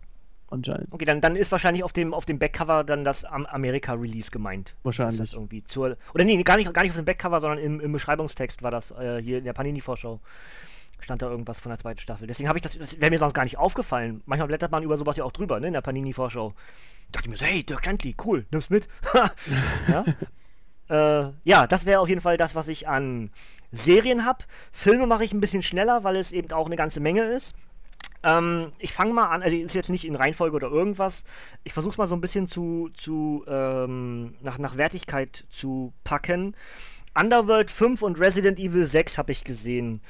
Anscheinend. 0.50 0.88
Okay, 0.90 1.04
dann, 1.04 1.20
dann 1.20 1.36
ist 1.36 1.52
wahrscheinlich 1.52 1.84
auf 1.84 1.92
dem, 1.92 2.14
auf 2.14 2.24
dem 2.24 2.38
Backcover 2.38 2.82
dann 2.82 3.04
das 3.04 3.24
Am 3.24 3.44
Amerika-Release 3.44 4.30
gemeint. 4.30 4.74
Wahrscheinlich. 4.82 5.18
Das 5.18 5.34
irgendwie 5.34 5.62
zur, 5.64 5.96
oder 6.14 6.24
nee, 6.24 6.42
gar 6.42 6.56
nicht, 6.56 6.72
gar 6.72 6.82
nicht 6.82 6.92
auf 6.92 6.96
dem 6.96 7.04
Backcover, 7.04 7.40
sondern 7.40 7.58
im, 7.58 7.80
im 7.80 7.92
Beschreibungstext 7.92 8.62
war 8.62 8.70
das 8.70 8.90
äh, 8.92 9.20
hier 9.22 9.38
in 9.38 9.44
der 9.44 9.52
Panini-Vorschau. 9.52 10.20
Stand 11.00 11.22
da 11.22 11.30
irgendwas 11.30 11.60
von 11.60 11.70
der 11.70 11.78
zweiten 11.78 12.00
Staffel. 12.00 12.26
Deswegen 12.26 12.48
habe 12.48 12.58
ich 12.58 12.62
das, 12.62 12.76
das 12.76 13.00
wäre 13.00 13.10
mir 13.10 13.18
sonst 13.18 13.34
gar 13.34 13.44
nicht 13.44 13.58
aufgefallen. 13.58 14.22
Manchmal 14.26 14.48
blättert 14.48 14.72
man 14.72 14.82
über 14.82 14.96
sowas 14.96 15.16
ja 15.16 15.24
auch 15.24 15.32
drüber, 15.32 15.60
ne, 15.60 15.68
in 15.68 15.74
der 15.74 15.82
Panini-Vorschau. 15.82 16.54
Dachte 17.12 17.26
ich 17.26 17.30
mir 17.30 17.36
so, 17.36 17.44
hey, 17.44 17.62
Dirk 17.62 17.82
Gently, 17.82 18.16
cool, 18.24 18.46
nimm's 18.50 18.70
mit. 18.70 18.88
ja? 19.88 20.04
Äh, 20.90 21.32
ja, 21.44 21.66
das 21.66 21.84
wäre 21.84 22.00
auf 22.00 22.08
jeden 22.08 22.22
Fall 22.22 22.38
das, 22.38 22.54
was 22.54 22.66
ich 22.66 22.88
an 22.88 23.30
Serien 23.72 24.24
habe. 24.24 24.44
Filme 24.72 25.06
mache 25.06 25.22
ich 25.22 25.32
ein 25.32 25.40
bisschen 25.40 25.62
schneller, 25.62 26.02
weil 26.02 26.16
es 26.16 26.32
eben 26.32 26.50
auch 26.52 26.64
eine 26.64 26.76
ganze 26.76 27.00
Menge 27.00 27.24
ist. 27.24 27.52
Ähm, 28.22 28.72
ich 28.78 28.92
fange 28.92 29.12
mal 29.12 29.26
an, 29.26 29.42
also 29.42 29.56
ist 29.56 29.74
jetzt 29.74 29.90
nicht 29.90 30.04
in 30.04 30.16
Reihenfolge 30.16 30.56
oder 30.56 30.68
irgendwas. 30.68 31.22
Ich 31.64 31.72
versuche 31.72 31.92
es 31.92 31.98
mal 31.98 32.08
so 32.08 32.16
ein 32.16 32.20
bisschen 32.20 32.48
zu, 32.48 32.90
zu 32.94 33.44
ähm, 33.46 34.34
nach, 34.40 34.58
nach 34.58 34.76
Wertigkeit 34.76 35.44
zu 35.50 35.92
packen. 36.04 36.56
Underworld 37.18 37.70
5 37.70 38.02
und 38.02 38.20
Resident 38.20 38.58
Evil 38.58 38.86
6 38.86 39.18
habe 39.18 39.32
ich 39.32 39.44
gesehen. 39.44 40.00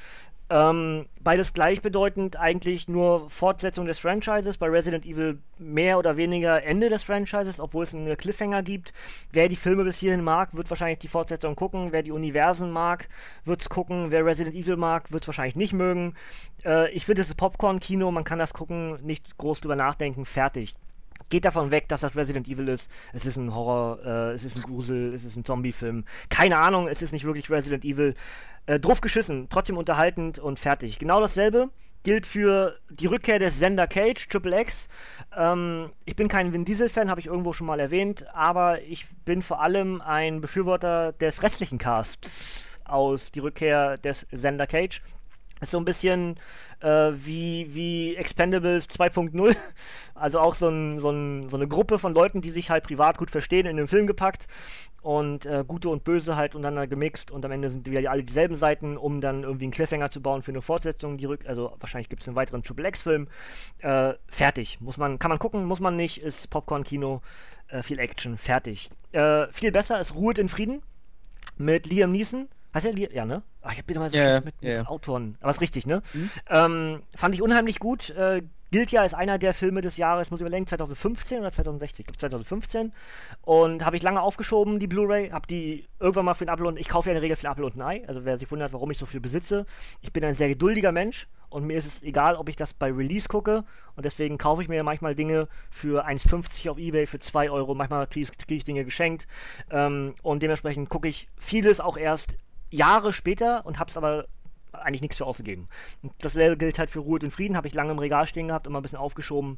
Ähm, 0.51 1.05
beides 1.21 1.53
gleichbedeutend, 1.53 2.37
eigentlich 2.37 2.87
nur 2.87 3.29
Fortsetzung 3.29 3.85
des 3.85 3.99
Franchises. 3.99 4.57
Bei 4.57 4.67
Resident 4.67 5.05
Evil 5.05 5.37
mehr 5.59 5.99
oder 5.99 6.17
weniger 6.17 6.63
Ende 6.63 6.89
des 6.89 7.03
Franchises, 7.03 7.59
obwohl 7.59 7.83
es 7.83 7.93
einen 7.93 8.17
Cliffhanger 8.17 8.63
gibt. 8.63 8.91
Wer 9.31 9.47
die 9.47 9.55
Filme 9.55 9.83
bis 9.83 9.97
hierhin 9.97 10.23
mag, 10.23 10.55
wird 10.55 10.69
wahrscheinlich 10.69 10.99
die 10.99 11.07
Fortsetzung 11.07 11.55
gucken. 11.55 11.91
Wer 11.91 12.01
die 12.01 12.11
Universen 12.11 12.71
mag, 12.71 13.09
wird 13.45 13.61
es 13.61 13.69
gucken. 13.69 14.09
Wer 14.09 14.25
Resident 14.25 14.55
Evil 14.55 14.77
mag, 14.77 15.11
wird 15.11 15.23
es 15.23 15.27
wahrscheinlich 15.27 15.55
nicht 15.55 15.73
mögen. 15.73 16.15
Äh, 16.65 16.89
ich 16.93 17.05
finde, 17.05 17.21
es 17.21 17.29
ist 17.29 17.35
Popcorn-Kino, 17.35 18.09
man 18.09 18.23
kann 18.23 18.39
das 18.39 18.53
gucken, 18.53 18.97
nicht 19.05 19.37
groß 19.37 19.61
drüber 19.61 19.75
nachdenken, 19.75 20.25
fertig 20.25 20.75
geht 21.29 21.45
davon 21.45 21.71
weg, 21.71 21.87
dass 21.87 22.01
das 22.01 22.15
Resident 22.15 22.47
Evil 22.47 22.67
ist. 22.67 22.89
Es 23.13 23.25
ist 23.25 23.37
ein 23.37 23.53
Horror, 23.53 23.99
äh, 24.03 24.31
es 24.33 24.43
ist 24.43 24.55
ein 24.55 24.63
Grusel, 24.63 25.13
es 25.13 25.23
ist 25.23 25.35
ein 25.35 25.45
Zombie-Film. 25.45 26.05
Keine 26.29 26.57
Ahnung, 26.57 26.87
es 26.87 27.01
ist 27.01 27.11
nicht 27.11 27.25
wirklich 27.25 27.49
Resident 27.49 27.85
Evil. 27.85 28.15
Äh, 28.69 28.79
drauf 28.79 29.01
geschissen, 29.01 29.47
trotzdem 29.49 29.77
unterhaltend 29.77 30.37
und 30.37 30.59
fertig. 30.59 30.99
Genau 30.99 31.19
dasselbe 31.19 31.69
gilt 32.03 32.27
für 32.27 32.77
die 32.91 33.07
Rückkehr 33.07 33.39
des 33.39 33.57
Sender 33.57 33.87
Cage, 33.87 34.27
Triple 34.27 34.61
X. 34.61 34.87
Ähm, 35.35 35.89
ich 36.05 36.15
bin 36.15 36.27
kein 36.27 36.53
Vin 36.53 36.65
Diesel-Fan, 36.65 37.09
habe 37.09 37.19
ich 37.19 37.25
irgendwo 37.25 37.51
schon 37.51 37.65
mal 37.65 37.79
erwähnt, 37.79 38.27
aber 38.31 38.79
ich 38.83 39.07
bin 39.25 39.41
vor 39.41 39.59
allem 39.59 40.01
ein 40.01 40.39
Befürworter 40.39 41.13
des 41.13 41.41
restlichen 41.41 41.79
Casts 41.79 42.79
aus 42.85 43.31
die 43.31 43.39
Rückkehr 43.39 43.97
des 43.97 44.27
Sender 44.31 44.67
Cage. 44.67 45.01
Ist 45.61 45.71
so 45.71 45.79
ein 45.79 45.85
bisschen 45.85 46.39
äh, 46.81 47.11
wie, 47.13 47.73
wie 47.73 48.15
Expendables 48.17 48.87
2.0. 48.87 49.55
Also 50.13 50.41
auch 50.41 50.53
so, 50.53 50.67
ein, 50.67 50.99
so, 50.99 51.09
ein, 51.11 51.49
so 51.49 51.55
eine 51.55 51.67
Gruppe 51.67 51.97
von 51.97 52.13
Leuten, 52.13 52.41
die 52.41 52.51
sich 52.51 52.69
halt 52.69 52.83
privat 52.83 53.17
gut 53.17 53.31
verstehen, 53.31 53.65
in 53.65 53.77
den 53.77 53.87
Film 53.87 54.05
gepackt 54.05 54.47
und 55.01 55.45
äh, 55.45 55.63
Gute 55.67 55.89
und 55.89 56.03
Böse 56.03 56.35
halt 56.35 56.55
untereinander 56.55 56.87
gemixt 56.87 57.31
und 57.31 57.45
am 57.45 57.51
Ende 57.51 57.69
sind 57.69 57.89
wieder 57.89 58.09
alle 58.11 58.23
dieselben 58.23 58.55
Seiten, 58.55 58.97
um 58.97 59.21
dann 59.21 59.43
irgendwie 59.43 59.65
einen 59.65 59.71
Cliffhanger 59.71 60.11
zu 60.11 60.21
bauen 60.21 60.43
für 60.43 60.51
eine 60.51 60.61
Fortsetzung. 60.61 61.17
Die 61.17 61.25
Rück 61.25 61.47
also 61.47 61.75
wahrscheinlich 61.79 62.09
gibt 62.09 62.21
es 62.21 62.27
einen 62.27 62.35
weiteren 62.35 62.63
Triple 62.63 62.87
X-Film. 62.87 63.27
Äh, 63.79 64.13
fertig. 64.27 64.79
Muss 64.81 64.97
man, 64.97 65.19
kann 65.19 65.29
man 65.29 65.39
gucken, 65.39 65.65
muss 65.65 65.79
man 65.79 65.95
nicht, 65.95 66.21
ist 66.21 66.49
Popcorn-Kino, 66.49 67.21
äh, 67.69 67.83
viel 67.83 67.99
Action, 67.99 68.37
fertig. 68.37 68.89
Äh, 69.11 69.47
viel 69.51 69.71
besser 69.71 69.99
ist 69.99 70.15
Ruhet 70.15 70.37
in 70.37 70.49
Frieden 70.49 70.81
mit 71.57 71.85
Liam 71.85 72.11
Neeson. 72.11 72.47
Heißt 72.73 72.85
der 72.85 72.93
Liam? 72.93 73.11
Ja, 73.11 73.25
ne? 73.25 73.41
Ach, 73.61 73.71
ich 73.71 73.79
hab 73.79 73.89
wieder 73.89 73.99
mal 73.99 74.11
so 74.11 74.17
ja, 74.17 74.41
mit, 74.41 74.55
ja, 74.61 74.79
mit. 74.79 74.87
Autoren. 74.87 75.37
Aber 75.41 75.51
ist 75.51 75.61
richtig, 75.61 75.87
ne? 75.87 76.01
Mhm. 76.13 76.29
Ähm, 76.49 77.01
fand 77.15 77.35
ich 77.35 77.41
unheimlich 77.41 77.79
gut. 77.79 78.13
Gilt 78.71 78.91
ja 78.91 79.01
als 79.01 79.13
einer 79.13 79.39
der 79.39 79.53
Filme 79.53 79.81
des 79.81 79.97
Jahres, 79.97 80.29
muss 80.29 80.39
ich 80.39 80.41
überlegen, 80.41 80.67
2015 80.67 81.39
oder 81.39 81.51
2016? 81.51 82.03
Ich 82.03 82.05
glaube 82.05 82.19
2015. 82.19 82.93
Und 83.41 83.83
habe 83.83 83.97
ich 83.97 84.03
lange 84.03 84.21
aufgeschoben, 84.21 84.79
die 84.79 84.87
Blu-ray. 84.87 85.31
Habe 85.31 85.47
die 85.47 85.87
irgendwann 85.99 86.25
mal 86.25 86.35
für 86.35 86.45
ein 86.45 86.49
Apfel 86.49 86.67
und 86.67 86.77
ich 86.77 86.87
kaufe 86.87 87.09
ja 87.09 87.11
in 87.11 87.15
der 87.15 87.23
Regel 87.23 87.35
für 87.35 87.47
ein 87.47 87.51
Apfel 87.51 87.63
und 87.63 87.75
ein 87.75 87.81
Ei. 87.81 88.07
Also 88.07 88.25
wer 88.25 88.37
sich 88.37 88.49
wundert, 88.51 88.71
warum 88.73 88.91
ich 88.91 88.97
so 88.97 89.05
viel 89.05 89.19
besitze. 89.19 89.65
Ich 90.01 90.13
bin 90.13 90.23
ein 90.23 90.35
sehr 90.35 90.49
geduldiger 90.49 90.91
Mensch 90.91 91.27
und 91.49 91.65
mir 91.65 91.77
ist 91.77 91.87
es 91.87 92.03
egal, 92.03 92.35
ob 92.35 92.47
ich 92.47 92.55
das 92.55 92.73
bei 92.73 92.91
Release 92.91 93.27
gucke. 93.27 93.63
Und 93.95 94.05
deswegen 94.05 94.37
kaufe 94.37 94.61
ich 94.61 94.69
mir 94.69 94.83
manchmal 94.83 95.15
Dinge 95.15 95.47
für 95.71 96.05
1,50 96.07 96.69
auf 96.69 96.77
Ebay, 96.77 97.07
für 97.07 97.19
2 97.19 97.49
Euro. 97.49 97.73
Manchmal 97.73 98.05
kriege 98.05 98.29
ich, 98.31 98.37
krieg 98.37 98.57
ich 98.57 98.65
Dinge 98.65 98.85
geschenkt. 98.85 99.27
Ähm, 99.71 100.13
und 100.21 100.43
dementsprechend 100.43 100.89
gucke 100.89 101.07
ich 101.07 101.27
vieles 101.37 101.79
auch 101.79 101.97
erst 101.97 102.35
Jahre 102.69 103.13
später 103.13 103.65
und 103.65 103.79
habe 103.79 103.89
es 103.89 103.97
aber 103.97 104.27
eigentlich 104.71 105.01
nichts 105.01 105.17
für 105.17 105.25
ausgegeben. 105.25 105.67
Dasselbe 106.19 106.57
gilt 106.57 106.79
halt 106.79 106.89
für 106.89 106.99
Ruhe 106.99 107.19
und 107.21 107.31
Frieden, 107.31 107.57
habe 107.57 107.67
ich 107.67 107.73
lange 107.73 107.91
im 107.91 107.99
Regal 107.99 108.27
stehen 108.27 108.47
gehabt, 108.47 108.67
immer 108.67 108.79
ein 108.79 108.83
bisschen 108.83 108.99
aufgeschoben. 108.99 109.57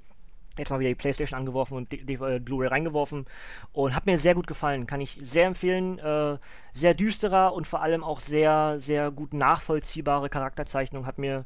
Jetzt 0.58 0.70
mal 0.70 0.80
wieder 0.80 0.90
die 0.90 0.96
Playstation 0.96 1.40
angeworfen 1.40 1.78
und 1.78 1.92
die, 1.92 2.06
die 2.06 2.16
äh, 2.16 2.40
Blu-ray 2.40 2.68
reingeworfen 2.68 3.26
und 3.72 3.96
hat 3.96 4.06
mir 4.06 4.18
sehr 4.18 4.36
gut 4.36 4.48
gefallen. 4.48 4.86
Kann 4.86 5.00
ich 5.00 5.18
sehr 5.22 5.46
empfehlen. 5.46 5.98
Äh, 6.00 6.38
sehr 6.74 6.94
düsterer 6.94 7.54
und 7.54 7.68
vor 7.68 7.82
allem 7.82 8.04
auch 8.04 8.20
sehr, 8.20 8.78
sehr 8.80 9.12
gut 9.12 9.34
nachvollziehbare 9.34 10.30
Charakterzeichnung 10.30 11.06
hat 11.06 11.18
mir 11.18 11.46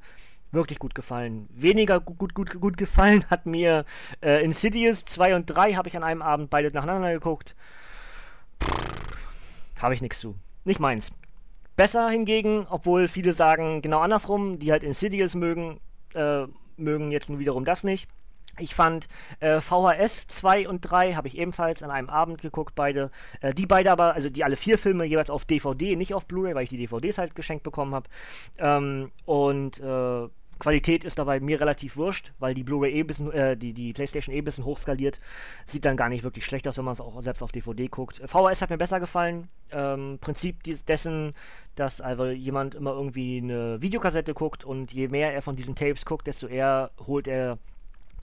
wirklich 0.52 0.80
gut 0.80 0.96
gefallen. 0.96 1.48
Weniger 1.54 2.00
gut, 2.00 2.18
gut, 2.18 2.34
gut, 2.34 2.60
gut 2.60 2.78
gefallen 2.78 3.26
hat 3.30 3.46
mir 3.46 3.86
äh, 4.22 4.44
Insidious 4.44 5.06
2 5.06 5.36
und 5.36 5.46
3 5.46 5.74
habe 5.74 5.88
ich 5.88 5.96
an 5.96 6.04
einem 6.04 6.24
Abend 6.24 6.50
beide 6.50 6.72
nacheinander 6.72 7.14
geguckt. 7.14 7.56
Habe 9.80 9.94
ich 9.94 10.02
nichts 10.02 10.20
zu. 10.20 10.36
Nicht 10.64 10.80
meins. 10.80 11.12
Besser 11.76 12.10
hingegen, 12.10 12.66
obwohl 12.70 13.08
viele 13.08 13.34
sagen 13.34 13.82
genau 13.82 14.00
andersrum, 14.00 14.60
die 14.60 14.72
halt 14.72 14.84
Insidious 14.84 15.36
mögen, 15.36 15.80
äh, 16.14 16.46
mögen 16.78 17.12
jetzt 17.12 17.30
nun 17.30 17.40
wiederum 17.40 17.66
das 17.66 17.84
nicht. 17.84 18.08
Ich 18.58 18.74
fand 18.74 19.10
äh, 19.42 19.60
VHS 19.60 20.28
2 20.28 20.70
und 20.70 20.82
3 20.82 21.16
habe 21.16 21.28
ich 21.28 21.38
ebenfalls 21.38 21.84
an 21.84 21.92
einem 21.92 22.10
Abend 22.10 22.42
geguckt, 22.42 22.74
beide. 22.74 23.12
Äh, 23.42 23.54
die 23.54 23.66
beide 23.66 23.92
aber, 23.92 24.14
also 24.14 24.30
die 24.30 24.46
alle 24.46 24.56
vier 24.56 24.78
Filme 24.78 25.04
jeweils 25.04 25.30
auf 25.30 25.44
DVD, 25.44 25.98
nicht 25.98 26.14
auf 26.14 26.26
Blu-ray, 26.26 26.56
weil 26.56 26.64
ich 26.64 26.70
die 26.70 26.78
DVDs 26.78 27.18
halt 27.18 27.36
geschenkt 27.36 27.64
bekommen 27.64 27.94
habe. 27.94 28.10
Ähm, 28.58 29.12
und 29.26 29.80
äh, 29.82 30.30
Qualität 30.60 31.04
ist 31.04 31.20
dabei 31.20 31.40
mir 31.40 31.60
relativ 31.60 31.98
wurscht, 31.98 32.32
weil 32.40 32.54
die 32.54 32.64
Blu-ray 32.64 32.94
eh 32.94 33.04
bisschen, 33.04 33.32
äh, 33.32 33.58
die, 33.58 33.74
die 33.74 33.94
Playstation 33.94 34.34
eh 34.34 34.40
ein 34.40 34.46
bisschen 34.46 34.66
hochskaliert. 34.66 35.20
Sieht 35.66 35.86
dann 35.86 35.98
gar 35.98 36.10
nicht 36.10 36.24
wirklich 36.24 36.46
schlecht 36.46 36.68
aus, 36.68 36.78
wenn 36.78 36.86
man 36.86 36.94
es 36.94 37.02
auch 37.02 37.22
selbst 37.22 37.42
auf 37.42 37.52
DVD 37.52 37.88
guckt. 37.88 38.22
VHS 38.26 38.62
hat 38.62 38.70
mir 38.70 38.78
besser 38.78 39.00
gefallen. 39.00 39.50
Ähm, 39.72 40.18
Prinzip 40.22 40.64
dessen, 40.88 41.34
dass 41.76 42.00
also 42.00 42.28
jemand 42.28 42.76
immer 42.76 42.94
irgendwie 42.94 43.40
eine 43.44 43.82
Videokassette 43.82 44.34
guckt 44.34 44.64
und 44.64 44.94
je 44.94 45.08
mehr 45.08 45.34
er 45.34 45.42
von 45.42 45.56
diesen 45.56 45.76
Tapes 45.76 46.06
guckt, 46.06 46.28
desto 46.28 46.48
eher 46.48 46.92
holt 47.06 47.28
er 47.28 47.58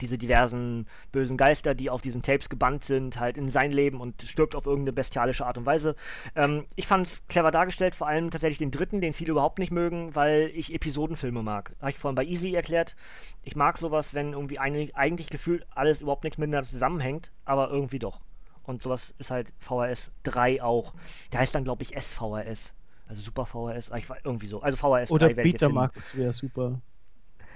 diese 0.03 0.17
diversen 0.17 0.85
bösen 1.13 1.37
Geister, 1.37 1.73
die 1.73 1.89
auf 1.89 2.01
diesen 2.01 2.21
Tapes 2.21 2.49
gebannt 2.49 2.83
sind, 2.83 3.19
halt 3.19 3.37
in 3.37 3.49
sein 3.49 3.71
Leben 3.71 4.01
und 4.01 4.21
stirbt 4.23 4.53
auf 4.53 4.65
irgendeine 4.65 4.91
bestialische 4.91 5.45
Art 5.45 5.57
und 5.57 5.65
Weise. 5.65 5.95
Ähm, 6.35 6.65
ich 6.75 6.87
fand 6.87 7.07
es 7.07 7.21
clever 7.27 7.51
dargestellt, 7.51 7.95
vor 7.95 8.07
allem 8.07 8.29
tatsächlich 8.29 8.57
den 8.57 8.71
dritten, 8.71 8.99
den 8.99 9.13
viele 9.13 9.31
überhaupt 9.31 9.59
nicht 9.59 9.71
mögen, 9.71 10.13
weil 10.13 10.51
ich 10.53 10.73
Episodenfilme 10.73 11.41
mag. 11.41 11.73
Habe 11.79 11.91
ich 11.91 11.99
vorhin 11.99 12.15
bei 12.15 12.25
Easy 12.25 12.53
erklärt. 12.53 12.97
Ich 13.43 13.55
mag 13.55 13.77
sowas, 13.77 14.13
wenn 14.13 14.33
irgendwie 14.33 14.59
eigentlich, 14.59 14.95
eigentlich 14.97 15.29
gefühlt 15.29 15.65
alles 15.73 16.01
überhaupt 16.01 16.25
nichts 16.25 16.37
miteinander 16.37 16.69
zusammenhängt, 16.69 17.31
aber 17.45 17.69
irgendwie 17.69 17.99
doch. 17.99 18.19
Und 18.63 18.83
sowas 18.83 19.13
ist 19.19 19.31
halt 19.31 19.53
VHS 19.59 20.11
3 20.23 20.61
auch. 20.61 20.93
Der 21.31 21.39
heißt 21.39 21.55
dann, 21.55 21.63
glaube 21.63 21.83
ich, 21.83 21.89
SVHS. 21.97 22.73
Also 23.07 23.21
Super 23.21 23.45
VHS, 23.45 23.91
irgendwie 24.23 24.47
so. 24.47 24.61
Also 24.61 24.77
VHS 24.77 25.11
Oder 25.11 25.29
3 25.33 25.43
Betamax 25.43 26.15
wäre 26.15 26.33
super. 26.33 26.81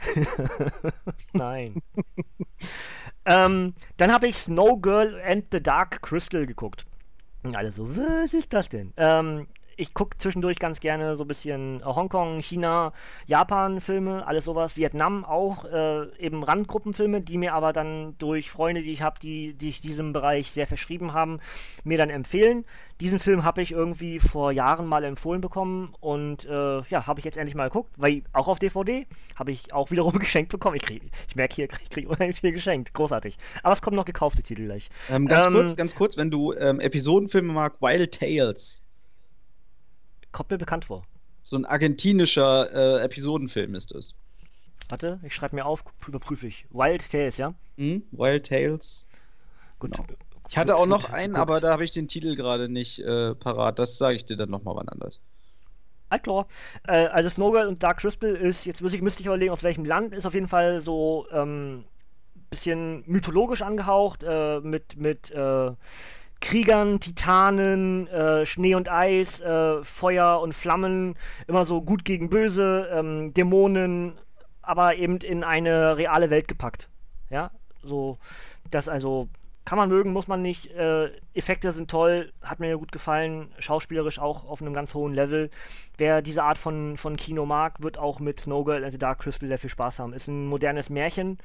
Nein. 1.33 1.81
ähm, 3.25 3.73
dann 3.97 4.11
habe 4.11 4.27
ich 4.27 4.37
Snow 4.37 4.81
Girl 4.81 5.19
and 5.25 5.45
the 5.51 5.61
Dark 5.61 6.01
Crystal 6.01 6.45
geguckt. 6.45 6.85
Und 7.43 7.55
alle 7.55 7.71
so, 7.71 7.95
was 7.95 8.33
ist 8.33 8.53
das 8.53 8.69
denn? 8.69 8.93
Ähm, 8.97 9.47
ich 9.77 9.93
gucke 9.93 10.17
zwischendurch 10.17 10.59
ganz 10.59 10.79
gerne 10.79 11.15
so 11.15 11.23
ein 11.23 11.27
bisschen 11.27 11.81
äh, 11.81 11.85
Hongkong, 11.85 12.41
China, 12.41 12.93
Japan-Filme, 13.27 14.27
alles 14.27 14.45
sowas. 14.45 14.75
Vietnam 14.75 15.23
auch, 15.23 15.65
äh, 15.65 16.07
eben 16.17 16.43
Randgruppenfilme, 16.43 17.21
die 17.21 17.37
mir 17.37 17.53
aber 17.53 17.71
dann 17.73 18.15
durch 18.17 18.51
Freunde, 18.51 18.81
die 18.81 18.91
ich 18.91 19.01
habe, 19.01 19.19
die, 19.19 19.53
die 19.53 19.67
sich 19.67 19.81
diesem 19.81 20.13
Bereich 20.13 20.51
sehr 20.51 20.67
verschrieben 20.67 21.13
haben, 21.13 21.39
mir 21.83 21.97
dann 21.97 22.09
empfehlen. 22.09 22.65
Diesen 22.99 23.19
Film 23.19 23.43
habe 23.43 23.61
ich 23.61 23.71
irgendwie 23.71 24.19
vor 24.19 24.51
Jahren 24.51 24.87
mal 24.87 25.03
empfohlen 25.03 25.39
bekommen 25.39 25.93
und 25.99 26.45
äh, 26.45 26.81
ja, 26.81 27.05
habe 27.05 27.19
ich 27.19 27.25
jetzt 27.25 27.37
endlich 27.37 27.55
mal 27.55 27.67
geguckt, 27.67 27.93
weil 27.97 28.23
auch 28.33 28.47
auf 28.47 28.57
DVD 28.57 29.05
habe 29.35 29.51
ich 29.51 29.71
auch 29.71 29.91
wiederum 29.91 30.13
geschenkt 30.19 30.51
bekommen. 30.51 30.77
Ich, 30.77 30.81
krieg, 30.81 31.03
ich 31.27 31.35
merke 31.35 31.55
hier, 31.55 31.67
ich 31.83 31.89
kriege 31.91 32.09
unheimlich 32.09 32.41
viel 32.41 32.51
geschenkt. 32.51 32.93
Großartig. 32.93 33.37
Aber 33.61 33.73
es 33.73 33.81
kommen 33.81 33.95
noch 33.95 34.05
gekaufte 34.05 34.41
Titel 34.41 34.65
gleich. 34.65 34.89
Ähm, 35.09 35.27
ganz 35.27 35.47
ähm, 35.47 35.53
kurz, 35.53 35.75
ganz 35.75 35.95
kurz, 35.95 36.17
wenn 36.17 36.31
du 36.31 36.53
ähm, 36.53 36.79
Episodenfilme 36.79 37.53
magst, 37.53 37.81
Wild 37.81 38.19
Tales. 38.19 38.81
Kommt 40.37 40.51
mir 40.51 40.59
bekannt 40.59 40.85
vor. 40.85 41.03
So 41.45 41.57
ein 41.57 41.65
argentinischer 41.65 42.99
äh, 42.99 43.03
Episodenfilm 43.03 43.73
ist 43.73 43.91
es. 43.91 44.13
Warte, 44.87 45.19
ich 45.23 45.33
schreibe 45.33 45.55
mir 45.55 45.65
auf, 45.65 45.83
überprüfe 46.07 46.45
ich. 46.45 46.67
Wild 46.69 47.11
Tales, 47.11 47.37
ja? 47.37 47.55
Mhm, 47.77 48.03
Wild 48.11 48.45
Tales. 48.45 49.07
Gut. 49.79 49.93
Genau. 49.93 50.05
Ich 50.47 50.55
hatte 50.55 50.75
auch 50.75 50.85
noch 50.85 51.05
gut, 51.05 51.13
einen, 51.15 51.33
gut. 51.33 51.41
aber 51.41 51.59
da 51.59 51.71
habe 51.71 51.83
ich 51.83 51.91
den 51.91 52.07
Titel 52.07 52.35
gerade 52.35 52.69
nicht 52.69 52.99
äh, 52.99 53.33
parat. 53.33 53.79
Das 53.79 53.97
sage 53.97 54.15
ich 54.15 54.25
dir 54.25 54.37
dann 54.37 54.51
nochmal 54.51 54.75
wann 54.75 54.87
anders. 54.89 55.21
Altklar. 56.09 56.45
Äh, 56.87 57.07
also 57.07 57.29
Snowgirl 57.29 57.65
und 57.65 57.81
Dark 57.81 57.97
Crystal 57.97 58.35
ist, 58.35 58.67
jetzt 58.67 58.81
müsste 58.81 58.95
ich, 58.95 59.01
müsste 59.01 59.21
ich 59.21 59.25
überlegen, 59.25 59.51
aus 59.51 59.63
welchem 59.63 59.85
Land, 59.85 60.13
ist 60.13 60.27
auf 60.27 60.35
jeden 60.35 60.47
Fall 60.47 60.81
so 60.81 61.25
ähm, 61.31 61.83
bisschen 62.51 63.03
mythologisch 63.07 63.63
angehaucht, 63.63 64.23
äh, 64.23 64.59
mit, 64.59 64.97
mit 64.97 65.31
äh, 65.31 65.71
Kriegern, 66.39 66.99
Titanen, 66.99 68.07
äh, 68.07 68.45
Schnee 68.45 68.75
und 68.75 68.89
Eis, 68.89 69.41
äh, 69.41 69.83
Feuer 69.83 70.39
und 70.41 70.53
Flammen, 70.53 71.15
immer 71.47 71.65
so 71.65 71.81
gut 71.81 72.05
gegen 72.05 72.29
böse, 72.29 72.89
ähm, 72.93 73.33
Dämonen, 73.33 74.13
aber 74.61 74.95
eben 74.95 75.17
in 75.17 75.43
eine 75.43 75.97
reale 75.97 76.29
Welt 76.29 76.47
gepackt. 76.47 76.89
Ja, 77.29 77.51
so, 77.83 78.17
das 78.69 78.87
also 78.87 79.29
kann 79.67 79.77
man 79.77 79.89
mögen, 79.89 80.13
muss 80.13 80.29
man 80.29 80.41
nicht. 80.41 80.71
Äh, 80.71 81.11
Effekte 81.33 81.73
sind 81.73 81.91
toll, 81.91 82.31
hat 82.41 82.61
mir 82.61 82.77
gut 82.77 82.93
gefallen, 82.93 83.51
schauspielerisch 83.59 84.17
auch 84.17 84.45
auf 84.45 84.61
einem 84.61 84.73
ganz 84.73 84.93
hohen 84.93 85.13
Level. 85.13 85.49
Wer 85.97 86.21
diese 86.21 86.43
Art 86.43 86.57
von, 86.57 86.95
von 86.95 87.17
Kino 87.17 87.45
mag, 87.45 87.81
wird 87.81 87.97
auch 87.97 88.21
mit 88.21 88.39
Snow 88.39 88.63
Girl 88.63 88.85
and 88.85 88.93
the 88.93 88.97
Dark 88.97 89.19
Crystal 89.19 89.49
sehr 89.49 89.59
viel 89.59 89.69
Spaß 89.69 89.99
haben. 89.99 90.13
Ist 90.13 90.29
ein 90.29 90.47
modernes 90.47 90.89
Märchen, 90.89 91.37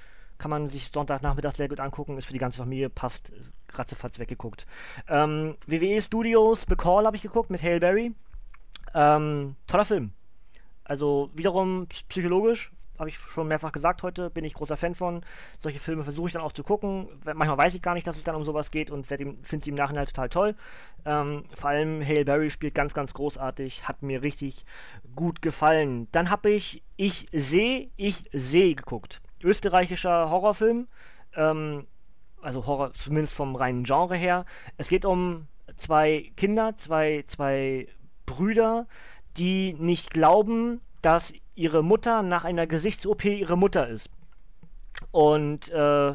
kann 0.43 0.51
man 0.51 0.69
sich 0.69 0.91
Sonntagnachmittag 0.93 1.55
sehr 1.55 1.69
gut 1.69 1.79
angucken, 1.79 2.19
ist 2.19 2.27
für 2.27 2.33
die 2.33 2.41
ganze 2.41 2.59
Familie, 2.59 2.91
passt 2.91 3.31
ratzefatz 3.75 4.19
weggeguckt. 4.19 4.67
Ähm, 5.09 5.55
WWE 5.69 6.03
Studios, 6.03 6.67
The 6.69 6.75
Call 6.75 7.07
habe 7.07 7.15
ich 7.15 7.23
geguckt 7.23 7.49
mit 7.49 7.63
Hale 7.63 7.79
Berry. 7.79 8.13
Ähm, 8.93 9.55
toller 9.69 9.85
Film. 9.85 10.11
Also 10.83 11.31
wiederum 11.33 11.87
psychologisch, 12.09 12.73
habe 12.99 13.09
ich 13.09 13.19
schon 13.19 13.47
mehrfach 13.47 13.71
gesagt 13.71 14.03
heute, 14.03 14.31
bin 14.31 14.45
ich 14.45 14.55
großer 14.55 14.77
Fan 14.77 14.97
von. 14.97 15.25
Solche 15.61 15.79
Filme 15.79 16.03
versuche 16.03 16.27
ich 16.27 16.33
dann 16.33 16.43
auch 16.43 16.51
zu 16.51 16.65
gucken. 16.65 17.07
Manchmal 17.25 17.59
weiß 17.59 17.77
ich 17.77 17.83
gar 17.83 17.95
nicht, 17.95 18.09
dass 18.09 18.17
es 18.17 18.25
dann 18.25 18.35
um 18.35 18.43
sowas 18.43 18.73
geht 18.73 18.91
und 18.91 19.07
finde 19.07 19.37
sie 19.45 19.71
im 19.71 19.77
Nachhinein 19.77 20.07
total 20.07 20.29
toll. 20.29 20.57
Ähm, 21.05 21.45
vor 21.55 21.71
allem 21.71 22.05
Hale 22.05 22.25
Berry 22.25 22.51
spielt 22.51 22.75
ganz, 22.75 22.95
ganz 22.95 23.15
großartig, 23.15 23.87
hat 23.87 24.03
mir 24.03 24.23
richtig 24.23 24.65
gut 25.15 25.41
gefallen. 25.41 26.09
Dann 26.11 26.31
habe 26.31 26.51
ich 26.51 26.83
Ich 26.97 27.29
sehe, 27.33 27.91
ich 27.97 28.29
sehe 28.33 28.75
geguckt 28.75 29.22
österreichischer 29.45 30.31
Horrorfilm. 30.31 30.89
Ähm, 31.35 31.87
also 32.41 32.67
Horror, 32.67 32.93
zumindest 32.95 33.35
vom 33.35 33.55
reinen 33.57 33.85
Genre 33.85 34.17
her. 34.17 34.45
Es 34.77 34.89
geht 34.89 35.05
um 35.05 35.47
zwei 35.79 36.33
Kinder, 36.37 36.77
zwei, 36.79 37.25
zwei 37.29 37.89
Brüder, 38.27 38.87
die 39.37 39.75
nicht 39.75 40.11
glauben, 40.11 40.81
dass 41.01 41.33
ihre 41.55 41.83
Mutter 41.83 42.23
nach 42.23 42.45
einer 42.45 42.67
Gesichts-OP 42.67 43.25
ihre 43.25 43.57
Mutter 43.57 43.89
ist. 43.89 44.09
Und 45.11 45.69
äh, 45.71 46.15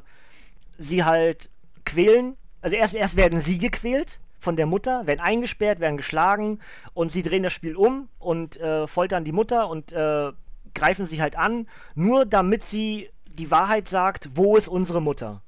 sie 0.77 1.03
halt 1.03 1.49
quälen. 1.85 2.37
Also 2.61 2.75
erst, 2.75 2.95
erst 2.95 3.15
werden 3.15 3.39
sie 3.39 3.57
gequält 3.57 4.19
von 4.39 4.55
der 4.55 4.65
Mutter, 4.65 5.07
werden 5.07 5.19
eingesperrt, 5.19 5.79
werden 5.79 5.97
geschlagen 5.97 6.59
und 6.93 7.11
sie 7.11 7.23
drehen 7.23 7.43
das 7.43 7.53
Spiel 7.53 7.75
um 7.75 8.07
und 8.19 8.57
äh, 8.57 8.87
foltern 8.87 9.23
die 9.23 9.31
Mutter 9.31 9.69
und 9.69 9.91
äh, 9.91 10.31
greifen 10.73 11.05
sie 11.05 11.21
halt 11.21 11.35
an, 11.35 11.67
nur 11.95 12.25
damit 12.25 12.63
sie 12.65 13.09
die 13.37 13.51
Wahrheit 13.51 13.89
sagt, 13.89 14.29
wo 14.33 14.57
ist 14.57 14.67
unsere 14.67 15.01
Mutter? 15.01 15.41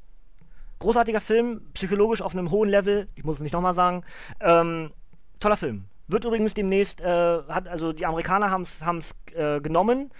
Großartiger 0.79 1.21
Film, 1.21 1.61
psychologisch 1.73 2.21
auf 2.21 2.33
einem 2.33 2.51
hohen 2.51 2.69
Level, 2.69 3.07
ich 3.15 3.23
muss 3.23 3.37
es 3.37 3.41
nicht 3.41 3.53
nochmal 3.53 3.73
sagen. 3.73 4.03
Ähm, 4.39 4.91
toller 5.39 5.57
Film. 5.57 5.85
Wird 6.07 6.25
übrigens 6.25 6.53
demnächst, 6.53 7.01
äh, 7.01 7.41
hat, 7.47 7.67
also 7.67 7.93
die 7.93 8.05
Amerikaner 8.05 8.49
haben 8.49 8.63
es 8.63 9.15
äh, 9.35 9.59
genommen. 9.59 10.11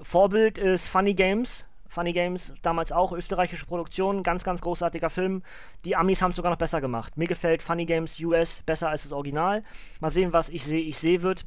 Vorbild 0.00 0.58
ist 0.58 0.88
Funny 0.88 1.14
Games. 1.14 1.64
Funny 1.88 2.12
Games, 2.12 2.52
damals 2.62 2.92
auch 2.92 3.10
österreichische 3.12 3.66
Produktion, 3.66 4.22
ganz, 4.22 4.44
ganz 4.44 4.60
großartiger 4.60 5.10
Film. 5.10 5.42
Die 5.84 5.96
Amis 5.96 6.22
haben 6.22 6.30
es 6.30 6.36
sogar 6.36 6.52
noch 6.52 6.58
besser 6.58 6.80
gemacht. 6.80 7.16
Mir 7.16 7.26
gefällt 7.26 7.62
Funny 7.62 7.84
Games 7.84 8.20
US 8.20 8.62
besser 8.62 8.88
als 8.88 9.02
das 9.02 9.12
Original. 9.12 9.64
Mal 9.98 10.10
sehen, 10.12 10.32
was 10.32 10.48
ich 10.50 10.64
sehe, 10.64 10.82
ich 10.82 10.98
sehe 10.98 11.22
wird. 11.22 11.44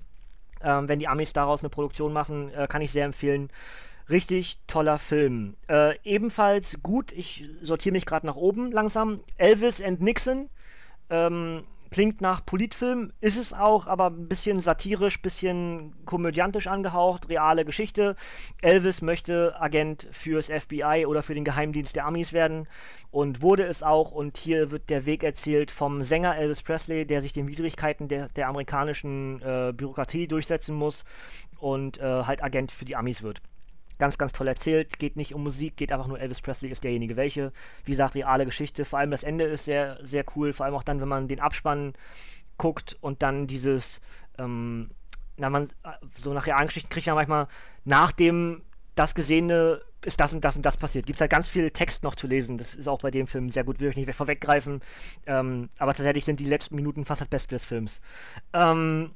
Ähm, 0.61 0.89
wenn 0.89 0.99
die 0.99 1.07
Amis 1.07 1.31
daraus 1.31 1.61
eine 1.61 1.69
Produktion 1.69 2.11
machen, 2.11 2.53
äh, 2.53 2.67
kann 2.67 2.81
ich 2.81 2.91
sehr 2.91 3.05
empfehlen. 3.05 3.49
Richtig 4.09 4.59
toller 4.67 4.99
Film. 4.99 5.55
Äh, 5.67 5.97
ebenfalls 6.03 6.81
gut, 6.83 7.11
ich 7.11 7.49
sortiere 7.61 7.93
mich 7.93 8.05
gerade 8.05 8.25
nach 8.25 8.35
oben 8.35 8.71
langsam. 8.71 9.21
Elvis 9.37 9.81
and 9.81 10.01
Nixon. 10.01 10.49
Ähm, 11.09 11.63
klingt 11.93 12.21
nach 12.21 12.43
Politfilm, 12.43 13.13
ist 13.21 13.37
es 13.37 13.53
auch, 13.53 13.85
aber 13.85 14.07
ein 14.07 14.27
bisschen 14.27 14.59
satirisch, 14.59 15.21
bisschen 15.21 15.93
komödiantisch 16.05 16.65
angehaucht, 16.65 17.29
reale 17.29 17.65
Geschichte. 17.65 18.15
Elvis 18.63 19.03
möchte 19.03 19.55
Agent 19.61 20.07
fürs 20.11 20.47
FBI 20.47 21.05
oder 21.07 21.21
für 21.21 21.35
den 21.35 21.45
Geheimdienst 21.45 21.95
der 21.95 22.07
Amis 22.07 22.33
werden 22.33 22.67
und 23.11 23.43
wurde 23.43 23.65
es 23.65 23.83
auch. 23.83 24.11
Und 24.11 24.37
hier 24.37 24.71
wird 24.71 24.89
der 24.89 25.05
Weg 25.05 25.23
erzählt 25.23 25.69
vom 25.69 26.01
Sänger 26.03 26.35
Elvis 26.35 26.63
Presley, 26.63 27.05
der 27.05 27.21
sich 27.21 27.31
den 27.31 27.47
Widrigkeiten 27.47 28.07
der, 28.07 28.29
der 28.29 28.47
amerikanischen 28.47 29.39
äh, 29.43 29.71
Bürokratie 29.71 30.27
durchsetzen 30.27 30.75
muss 30.75 31.05
und 31.59 31.99
äh, 31.99 32.23
halt 32.23 32.43
Agent 32.43 32.71
für 32.71 32.85
die 32.85 32.95
Amis 32.95 33.21
wird. 33.21 33.39
Ganz, 34.03 34.17
ganz 34.17 34.33
toll 34.33 34.49
erzählt. 34.49 34.99
Geht 34.99 35.15
nicht 35.15 35.33
um 35.33 35.43
Musik, 35.43 35.77
geht 35.77 35.93
einfach 35.93 36.07
nur 36.07 36.19
Elvis 36.19 36.41
Presley 36.41 36.69
ist 36.69 36.83
derjenige 36.83 37.15
welche. 37.15 37.53
Wie 37.85 37.91
gesagt, 37.91 38.15
reale 38.15 38.43
Geschichte. 38.43 38.83
Vor 38.83 38.99
allem 38.99 39.11
das 39.11 39.23
Ende 39.23 39.45
ist 39.45 39.63
sehr, 39.63 39.97
sehr 40.03 40.25
cool. 40.35 40.51
Vor 40.51 40.65
allem 40.65 40.75
auch 40.75 40.83
dann, 40.83 40.99
wenn 40.99 41.07
man 41.07 41.29
den 41.29 41.39
Abspann 41.39 41.93
guckt 42.57 42.97
und 42.99 43.23
dann 43.23 43.47
dieses, 43.47 44.01
ähm, 44.37 44.89
na, 45.37 45.49
man, 45.49 45.69
so 46.19 46.33
nach 46.33 46.47
realen 46.47 46.67
Geschichten 46.67 46.89
kriegt 46.89 47.07
man 47.07 47.15
manchmal 47.15 47.47
nach 47.85 48.11
dem 48.11 48.63
das 48.95 49.15
Gesehene 49.15 49.79
ist 50.03 50.19
das 50.19 50.33
und 50.33 50.43
das 50.43 50.57
und 50.57 50.65
das 50.65 50.75
passiert. 50.75 51.05
Gibt 51.05 51.19
es 51.19 51.21
halt 51.21 51.31
ganz 51.31 51.47
viel 51.47 51.71
Text 51.71 52.03
noch 52.03 52.15
zu 52.15 52.27
lesen. 52.27 52.57
Das 52.57 52.75
ist 52.75 52.89
auch 52.89 52.99
bei 52.99 53.09
dem 53.09 53.27
Film 53.27 53.51
sehr 53.51 53.63
gut, 53.63 53.79
will 53.79 53.89
ich 53.89 53.95
nicht 53.95 54.13
vorweggreifen. 54.13 54.81
Ähm, 55.27 55.69
aber 55.77 55.93
tatsächlich 55.93 56.25
sind 56.25 56.41
die 56.41 56.45
letzten 56.45 56.75
Minuten 56.75 57.05
fast 57.05 57.21
das 57.21 57.29
Beste 57.29 57.55
des 57.55 57.63
Films. 57.63 58.01
Ähm, 58.51 59.11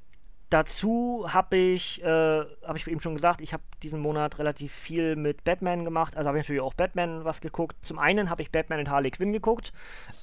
Dazu 0.50 1.26
habe 1.28 1.58
ich, 1.58 2.02
äh, 2.02 2.08
habe 2.08 2.78
ich 2.78 2.88
eben 2.88 3.02
schon 3.02 3.16
gesagt, 3.16 3.42
ich 3.42 3.52
habe 3.52 3.64
diesen 3.84 4.00
Monat 4.00 4.40
relativ 4.40 4.72
viel 4.72 5.18
mit 5.18 5.44
Batman 5.44 5.84
gemacht. 5.84 6.16
Also 6.16 6.30
habe 6.30 6.38
ich 6.38 6.46
natürlich 6.46 6.62
auch 6.62 6.74
Batman 6.74 7.26
was 7.26 7.42
geguckt. 7.42 7.76
Zum 7.82 8.00
einen 8.00 8.30
habe 8.30 8.42
ich 8.42 8.52
Batman 8.52 8.80
und 8.80 8.90
Harley 8.90 9.12
Quinn 9.12 9.34
geguckt, 9.34 9.74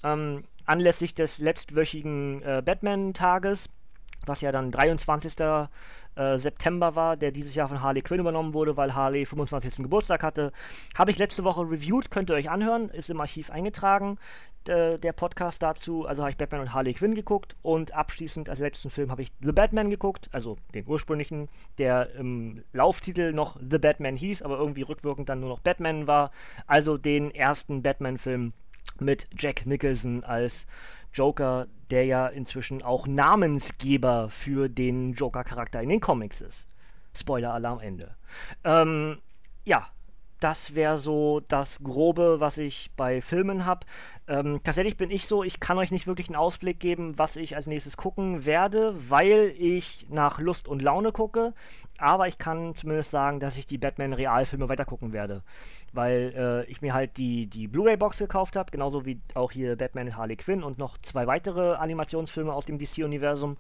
ähm, 0.03 0.45
anlässlich 0.65 1.15
des 1.15 1.39
letztwöchigen 1.39 2.43
äh, 2.43 2.63
Batman-Tages. 2.65 3.69
was 4.27 4.41
ja 4.41 4.53
dann 4.53 4.71
23. 4.71 5.35
Äh, 6.17 6.39
September 6.39 6.95
war, 6.95 7.17
der 7.17 7.33
dieses 7.33 7.55
Jahr 7.55 7.69
von 7.69 7.83
Harley 7.83 8.03
Quinn 8.03 8.21
übernommen 8.21 8.55
wurde, 8.55 8.77
weil 8.77 8.95
Harley 8.95 9.27
25. 9.27 9.77
Geburtstag 9.77 10.23
hatte. 10.23 10.53
Habe 10.97 11.11
ich 11.11 11.19
letzte 11.19 11.45
Woche 11.45 11.63
reviewed, 11.63 12.11
könnt 12.11 12.31
ihr 12.31 12.37
euch 12.37 12.51
anhören, 12.51 12.89
ist 12.91 13.11
im 13.11 13.21
Archiv 13.21 13.51
eingetragen, 13.51 14.19
der 14.67 15.13
Podcast 15.13 15.63
dazu. 15.63 16.07
Also 16.07 16.23
habe 16.23 16.31
ich 16.31 16.39
Batman 16.39 16.63
und 16.63 16.73
Harley 16.73 16.95
Quinn 16.95 17.15
geguckt 17.15 17.55
und 17.63 17.93
abschließend 17.93 18.49
als 18.49 18.61
letzten 18.61 18.89
Film 18.91 19.11
habe 19.11 19.21
ich 19.23 19.31
The 19.43 19.53
Batman 19.53 19.91
geguckt, 19.91 20.29
also 20.33 20.57
den 20.75 20.87
ursprünglichen, 20.87 21.49
der 21.77 22.15
im 22.15 22.63
Lauftitel 22.73 23.33
noch 23.33 23.59
The 23.61 23.79
Batman 23.79 24.17
hieß, 24.17 24.43
aber 24.43 24.57
irgendwie 24.57 24.83
rückwirkend 24.83 25.29
dann 25.29 25.41
nur 25.41 25.51
noch 25.51 25.61
Batman 25.61 26.07
war. 26.07 26.31
Also 26.67 26.97
den 26.97 27.31
ersten 27.31 27.83
Batman-Film 27.83 28.53
mit 29.01 29.27
Jack 29.37 29.67
Nicholson 29.67 30.25
als 30.25 30.67
Joker, 31.15 31.67
der 31.91 32.05
ja 32.05 32.27
inzwischen 32.27 32.83
auch 32.83 33.07
Namensgeber 33.07 34.29
für 34.29 34.69
den 34.69 35.15
Joker-Charakter 35.15 35.81
in 35.81 35.89
den 35.89 36.01
Comics 36.01 36.41
ist. 36.41 36.67
Spoiler-Alarm 37.15 37.81
Ende. 37.81 38.17
Ähm, 38.65 39.19
ja, 39.65 39.89
das 40.41 40.75
wäre 40.75 40.99
so 40.99 41.41
das 41.49 41.79
Grobe, 41.83 42.41
was 42.41 42.59
ich 42.59 42.91
bei 42.97 43.23
Filmen 43.23 43.65
habe. 43.65 43.87
Ähm, 44.27 44.61
tatsächlich 44.63 44.97
bin 44.97 45.11
ich 45.11 45.27
so, 45.27 45.43
ich 45.43 45.61
kann 45.61 45.79
euch 45.79 45.91
nicht 45.91 46.07
wirklich 46.07 46.29
einen 46.29 46.37
Ausblick 46.37 46.81
geben, 46.81 47.17
was 47.17 47.37
ich 47.37 47.57
als 47.57 47.67
nächstes 47.67 47.97
gucken 47.97 48.45
werde, 48.45 48.95
weil 49.09 49.55
ich 49.57 50.07
nach 50.11 50.41
Lust 50.41 50.69
und 50.69 50.83
Laune 50.83 51.13
gucke. 51.13 51.55
Aber 52.05 52.29
ich 52.29 52.37
kann 52.37 52.75
zumindest 52.75 53.13
sagen, 53.13 53.41
dass 53.41 53.57
ich 53.57 53.67
die 53.67 53.79
Batman-Realfilme 53.79 54.69
weitergucken 54.69 55.15
werde. 55.15 55.41
Weil 55.95 56.35
äh, 56.37 56.71
ich 56.71 56.83
mir 56.83 56.93
halt 56.93 57.17
die, 57.17 57.47
die 57.47 57.67
Blu-ray-Box 57.67 58.19
gekauft 58.19 58.57
habe, 58.57 58.71
genauso 58.71 59.07
wie 59.07 59.23
auch 59.33 59.51
hier 59.51 59.77
Batman 59.77 60.09
und 60.09 60.19
Harley 60.19 60.37
Quinn 60.37 60.63
und 60.63 60.77
noch 60.77 60.99
zwei 60.99 61.27
weitere 61.27 61.77
Animationsfilme 61.77 62.53
aus 62.53 62.67
dem 62.67 62.79
DC-Universum. 62.79 63.57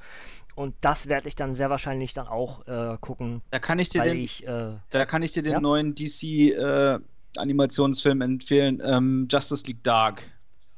Und 0.56 0.74
das 0.82 1.08
werde 1.08 1.26
ich 1.26 1.36
dann 1.36 1.54
sehr 1.54 1.70
wahrscheinlich 1.70 2.12
dann 2.12 2.26
auch 2.26 2.68
äh, 2.68 2.98
gucken. 3.00 3.40
Da 3.50 3.60
kann 3.60 3.78
ich 3.78 3.88
dir 3.88 4.02
den, 4.02 4.18
ich, 4.18 4.46
äh, 4.46 4.72
da 4.90 5.06
kann 5.06 5.22
ich 5.22 5.32
dir 5.32 5.42
den 5.42 5.52
ja? 5.52 5.60
neuen 5.60 5.94
DC-Animationsfilm 5.94 8.20
empfehlen, 8.20 8.82
ähm, 8.84 9.26
Justice 9.30 9.64
League 9.66 9.82
Dark. 9.84 10.22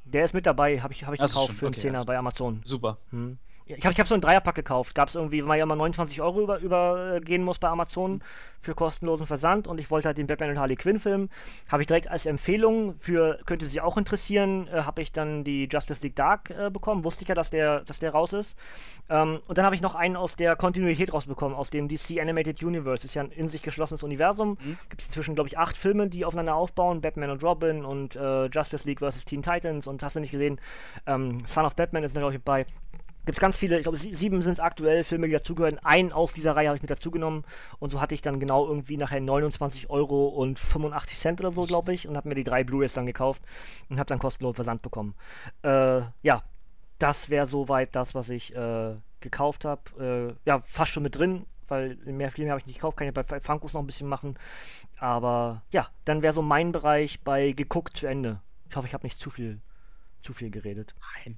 Der 0.05 0.25
ist 0.25 0.35
mit 0.35 0.47
dabei, 0.47 0.83
habe 0.83 0.93
ich, 0.93 1.05
hab 1.05 1.15
ich 1.15 1.21
gekauft 1.21 1.55
für 1.55 1.67
einen 1.67 1.75
Okay, 1.75 1.81
Zehner 1.81 2.05
bei 2.05 2.17
Amazon. 2.17 2.61
Super. 2.63 2.99
Hm. 3.11 3.39
Ich 3.69 3.85
habe 3.85 3.93
ich 3.93 3.99
hab 3.99 4.07
so 4.07 4.15
einen 4.15 4.21
Dreierpack 4.21 4.55
gekauft. 4.55 4.95
Gab 4.95 5.09
es 5.09 5.17
irgendwie, 5.17 5.41
weil 5.41 5.49
man 5.49 5.59
ja 5.59 5.65
immer 5.65 5.75
29 5.75 6.23
Euro 6.23 6.41
über, 6.41 6.59
übergehen 6.61 7.43
muss 7.43 7.59
bei 7.59 7.69
Amazon 7.69 8.23
für 8.63 8.75
kostenlosen 8.75 9.27
Versand 9.27 9.67
und 9.67 9.81
ich 9.81 9.91
wollte 9.91 10.09
halt 10.09 10.19
den 10.19 10.27
Batman 10.27 10.51
und 10.51 10.59
Harley 10.59 10.77
Quinn 10.77 10.99
Film. 10.99 11.29
Habe 11.69 11.83
ich 11.83 11.87
direkt 11.87 12.09
als 12.09 12.27
Empfehlung 12.27 12.97
für, 12.99 13.39
könnte 13.45 13.67
Sie 13.67 13.81
auch 13.81 13.97
interessieren, 13.97 14.69
äh, 14.69 14.83
habe 14.83 15.03
ich 15.03 15.13
dann 15.13 15.45
die 15.45 15.69
Justice 15.71 16.03
League 16.03 16.17
Dark 16.17 16.51
äh, 16.51 16.71
bekommen. 16.71 17.05
Wusste 17.05 17.23
ich 17.23 17.29
ja, 17.29 17.35
dass 17.35 17.51
der, 17.51 17.81
dass 17.81 17.99
der 17.99 18.11
raus 18.11 18.33
ist. 18.33 18.57
Ähm, 19.09 19.41
und 19.47 19.59
dann 19.59 19.65
habe 19.65 19.75
ich 19.75 19.83
noch 19.83 19.95
einen 19.95 20.17
aus 20.17 20.37
der 20.37 20.57
Kontinuität 20.57 21.13
rausbekommen, 21.13 21.57
aus 21.57 21.71
dem 21.71 21.89
DC 21.89 22.21
Animated 22.21 22.63
Universe. 22.63 23.07
Ist 23.07 23.15
ja 23.15 23.23
ein 23.23 23.31
in 23.31 23.49
sich 23.49 23.63
geschlossenes 23.63 24.03
Universum. 24.03 24.59
Mhm. 24.61 24.79
Gibt 24.91 25.03
es 25.03 25.09
inzwischen, 25.09 25.35
glaube 25.35 25.49
ich, 25.49 25.59
acht 25.59 25.77
Filme, 25.77 26.09
die 26.09 26.25
aufeinander 26.25 26.55
aufbauen. 26.55 27.01
Batman 27.01 27.31
und 27.31 27.43
Robin 27.43 27.85
und 27.85 28.17
äh, 28.17 28.47
Justice 28.47 28.87
League 28.87 29.01
vs. 29.01 29.25
Teen 29.25 29.43
Titans 29.43 29.87
und 29.87 30.03
hast 30.03 30.17
du 30.17 30.21
nicht 30.21 30.33
gesehen, 30.33 30.61
ähm, 31.07 31.45
Son 31.47 31.65
of 31.65 31.77
Batman 31.77 32.05
ist 32.05 32.17
glaube 32.17 32.35
ich, 32.35 32.43
bei 32.43 32.65
gibt 33.27 33.37
es 33.39 33.41
ganz 33.41 33.57
viele, 33.57 33.77
ich 33.77 33.83
glaube 33.83 33.99
sie- 33.99 34.15
sieben 34.15 34.41
sind 34.43 34.53
es 34.53 34.61
aktuell, 34.61 35.05
Filme, 35.05 35.27
die 35.27 35.33
dazugehören. 35.33 35.79
Einen 35.81 36.13
aus 36.13 36.33
dieser 36.33 36.57
Reihe 36.57 36.69
habe 36.69 36.77
ich 36.77 36.83
mit 36.83 36.91
dazugenommen 36.91 37.45
und 37.79 37.91
so 37.91 38.01
hatte 38.01 38.15
ich 38.15 38.23
dann 38.23 38.41
genau 38.41 38.67
irgendwie 38.67 38.97
nachher 38.97 39.21
29 39.21 39.91
Euro 39.91 40.29
und 40.29 40.59
85 40.59 41.19
Cent 41.19 41.41
oder 41.41 41.53
so, 41.53 41.65
glaube 41.67 41.93
ich, 41.93 42.09
und 42.09 42.17
habe 42.17 42.29
mir 42.29 42.35
die 42.37 42.45
drei 42.45 42.65
Blu-rays 42.65 42.95
dann 42.95 43.07
gekauft 43.07 43.43
und 43.89 43.99
habe 43.99 44.07
dann 44.09 44.19
kostenlos 44.19 44.57
Versand 44.57 44.83
bekommen. 44.83 45.15
Äh, 45.63 46.03
ja, 46.23 46.43
das 46.99 47.29
wäre 47.29 47.47
soweit 47.47 47.95
das, 47.95 48.15
was 48.15 48.29
ich 48.31 48.55
äh, 48.55 48.95
gekauft 49.21 49.65
habe. 49.65 50.37
Äh, 50.47 50.49
ja, 50.49 50.63
fast 50.67 50.93
schon 50.93 51.03
mit 51.03 51.17
drin, 51.17 51.47
weil 51.69 51.97
mehr 52.05 52.31
Filme 52.31 52.51
habe 52.53 52.61
ich 52.61 52.67
nicht 52.67 52.77
gekauft, 52.77 52.97
kann 52.97 53.09
ich 53.09 53.15
bei 53.15 53.41
Funkos 53.41 53.75
noch 53.75 53.81
ein 53.83 53.87
bisschen 53.87 54.09
machen. 54.09 54.39
Aber 54.99 55.63
ja, 55.73 55.89
dann 56.05 56.23
wäre 56.23 56.33
so 56.33 56.43
mein 56.43 56.73
Bereich 56.73 57.21
bei 57.23 57.53
geguckt 57.53 57.97
zu 57.97 58.07
Ende. 58.07 58.41
Ich 58.71 58.77
hoffe, 58.77 58.87
ich 58.87 58.95
habe 58.95 59.05
nicht 59.05 59.19
zu 59.19 59.31
viel, 59.31 59.61
zu 60.23 60.33
viel 60.33 60.51
geredet. 60.51 60.95
Nein. 61.25 61.37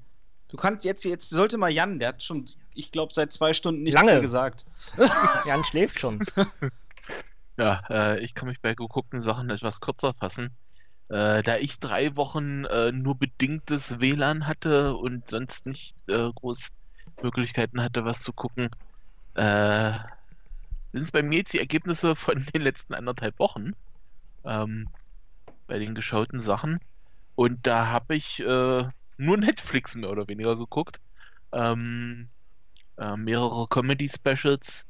Du 0.49 0.57
kannst 0.57 0.85
jetzt, 0.85 1.05
jetzt 1.05 1.31
sollte 1.31 1.59
mal 1.59 1.71
Jan, 1.71 1.99
der 1.99 2.09
hat 2.09 2.23
schon, 2.23 2.47
ich 2.75 2.91
glaube, 2.91 3.13
seit 3.15 3.33
zwei 3.33 3.53
Stunden 3.55 3.83
nichts 3.83 4.01
Lange. 4.01 4.13
mehr 4.13 4.21
gesagt. 4.21 4.65
Jan 5.47 5.65
schläft 5.65 6.01
schon. 6.01 6.25
Ja, 7.59 7.83
äh, 7.91 8.21
ich 8.21 8.35
kann 8.35 8.49
mich 8.49 8.61
bei 8.61 8.75
geguckten 8.75 9.21
Sachen 9.21 9.51
etwas 9.51 9.81
kürzer 9.81 10.15
fassen. 10.15 10.51
Äh, 11.09 11.43
da 11.43 11.57
ich 11.57 11.81
drei 11.81 12.17
Wochen 12.17 12.65
äh, 12.67 12.93
nur 12.93 13.17
bedingtes 13.19 14.01
WLAN 14.01 14.47
hatte 14.47 14.95
und 14.95 15.29
sonst 15.29 15.67
nicht 15.67 15.97
äh, 16.09 16.31
groß 16.33 16.69
Möglichkeiten 17.23 17.83
hatte, 17.83 18.05
was 18.05 18.21
zu 18.23 18.33
gucken, 18.33 18.71
äh, 19.35 19.93
sind 20.93 21.03
es 21.03 21.11
bei 21.11 21.23
mir 21.23 21.39
jetzt 21.39 21.53
die 21.53 21.59
Ergebnisse 21.59 22.15
von 22.15 22.47
den 22.55 22.63
letzten 22.63 22.95
anderthalb 22.95 23.39
Wochen 23.39 23.73
ähm, 24.45 24.89
bei 25.67 25.79
den 25.79 25.95
geschauten 25.95 26.41
Sachen. 26.41 26.81
Und 27.35 27.67
da 27.67 27.87
habe 27.89 28.15
ich 28.15 28.41
äh, 28.41 28.85
nur 29.19 29.37
Netflix 29.37 29.95
mehr 29.95 30.11
oder 30.11 30.27
weniger 30.29 30.57
geguckt. 30.57 31.01
Ähm, 31.53 32.29
äh, 32.97 33.17
mehrere 33.17 33.69
Comedy-Specials 33.69 34.87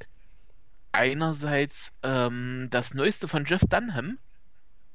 einerseits 0.92 1.92
ähm, 2.02 2.68
das 2.70 2.94
Neueste 2.94 3.28
von 3.28 3.44
Jeff 3.44 3.62
Dunham. 3.68 4.18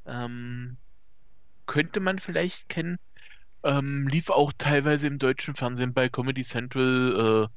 Ähm, 0.05 0.77
könnte 1.65 1.99
man 1.99 2.19
vielleicht 2.19 2.69
kennen. 2.69 2.97
Ähm, 3.63 4.07
lief 4.07 4.29
auch 4.29 4.51
teilweise 4.57 5.07
im 5.07 5.19
deutschen 5.19 5.55
Fernsehen 5.55 5.93
bei 5.93 6.09
Comedy 6.09 6.43
Central 6.43 7.47
äh, 7.49 7.53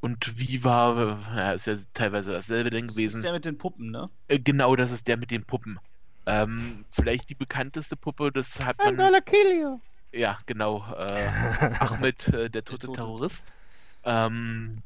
und 0.00 0.38
Viva. 0.38 1.18
Ja, 1.34 1.52
ist 1.52 1.66
ja 1.66 1.76
teilweise 1.94 2.30
dasselbe 2.32 2.70
denn 2.70 2.86
Das 2.86 2.92
ist 2.92 2.96
gewesen. 2.96 3.22
der 3.22 3.32
mit 3.32 3.44
den 3.44 3.58
Puppen, 3.58 3.90
ne? 3.90 4.08
Äh, 4.28 4.38
genau, 4.38 4.76
das 4.76 4.92
ist 4.92 5.08
der 5.08 5.16
mit 5.16 5.32
den 5.32 5.44
Puppen. 5.44 5.80
Ähm, 6.26 6.84
vielleicht 6.90 7.28
die 7.30 7.34
bekannteste 7.34 7.96
Puppe, 7.96 8.30
das 8.30 8.60
hat 8.60 8.78
I'm 8.78 8.92
man. 8.94 8.96
gonna 8.96 9.20
kill 9.20 9.58
you. 9.60 9.80
Ja, 10.12 10.38
genau. 10.46 10.84
Äh, 10.96 11.28
Ahmed, 11.78 12.28
äh, 12.34 12.50
der 12.50 12.64
tote 12.64 12.86
Tote. 12.86 12.96
Terrorist. 12.98 13.52
Ähm, 14.04 14.82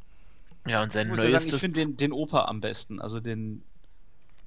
ja, 0.67 0.83
und 0.83 0.89
Ich 0.89 0.93
sein 0.95 1.09
ja 1.09 1.17
sagen, 1.17 1.29
ich 1.29 1.33
neuestes. 1.33 1.61
finde 1.61 1.81
den, 1.81 1.97
den 1.97 2.13
Opa 2.13 2.45
am 2.47 2.61
besten. 2.61 3.01
Also 3.01 3.21
den, 3.21 3.63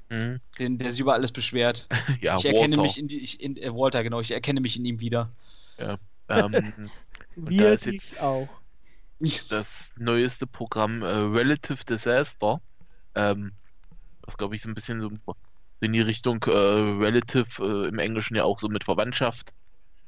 Mhm. 0.09 0.39
den, 0.57 0.77
der 0.77 0.91
sich 0.91 1.01
über 1.01 1.13
alles 1.13 1.31
beschwert. 1.33 1.87
ja, 2.21 2.37
ich 2.37 2.45
erkenne 2.45 2.77
Walter. 2.77 2.81
mich 2.83 2.97
in 2.97 3.07
die, 3.09 3.19
ich, 3.19 3.41
in, 3.41 3.57
äh, 3.57 3.73
Walter, 3.73 4.03
genau, 4.03 4.21
ich 4.21 4.31
erkenne 4.31 4.61
mich 4.61 4.77
in 4.77 4.85
ihm 4.85 4.99
wieder. 5.01 5.29
Ähm, 6.29 6.89
Wir 7.35 7.73
ist 7.73 7.85
dich 7.85 8.11
jetzt- 8.11 8.21
auch. 8.21 8.49
das 9.49 9.91
neueste 9.97 10.47
Programm 10.47 11.01
äh, 11.01 11.07
Relative 11.07 11.83
Disaster. 11.85 12.61
Ähm, 13.15 13.51
was 14.21 14.37
glaube 14.37 14.55
ich 14.55 14.61
so 14.61 14.69
ein 14.69 14.75
bisschen 14.75 15.01
so 15.01 15.11
in 15.81 15.93
die 15.93 16.01
Richtung 16.01 16.41
äh, 16.43 16.51
Relative 16.51 17.45
äh, 17.63 17.87
im 17.89 17.99
Englischen 17.99 18.35
ja 18.35 18.43
auch 18.43 18.59
so 18.59 18.67
mit 18.69 18.83
Verwandtschaft, 18.85 19.51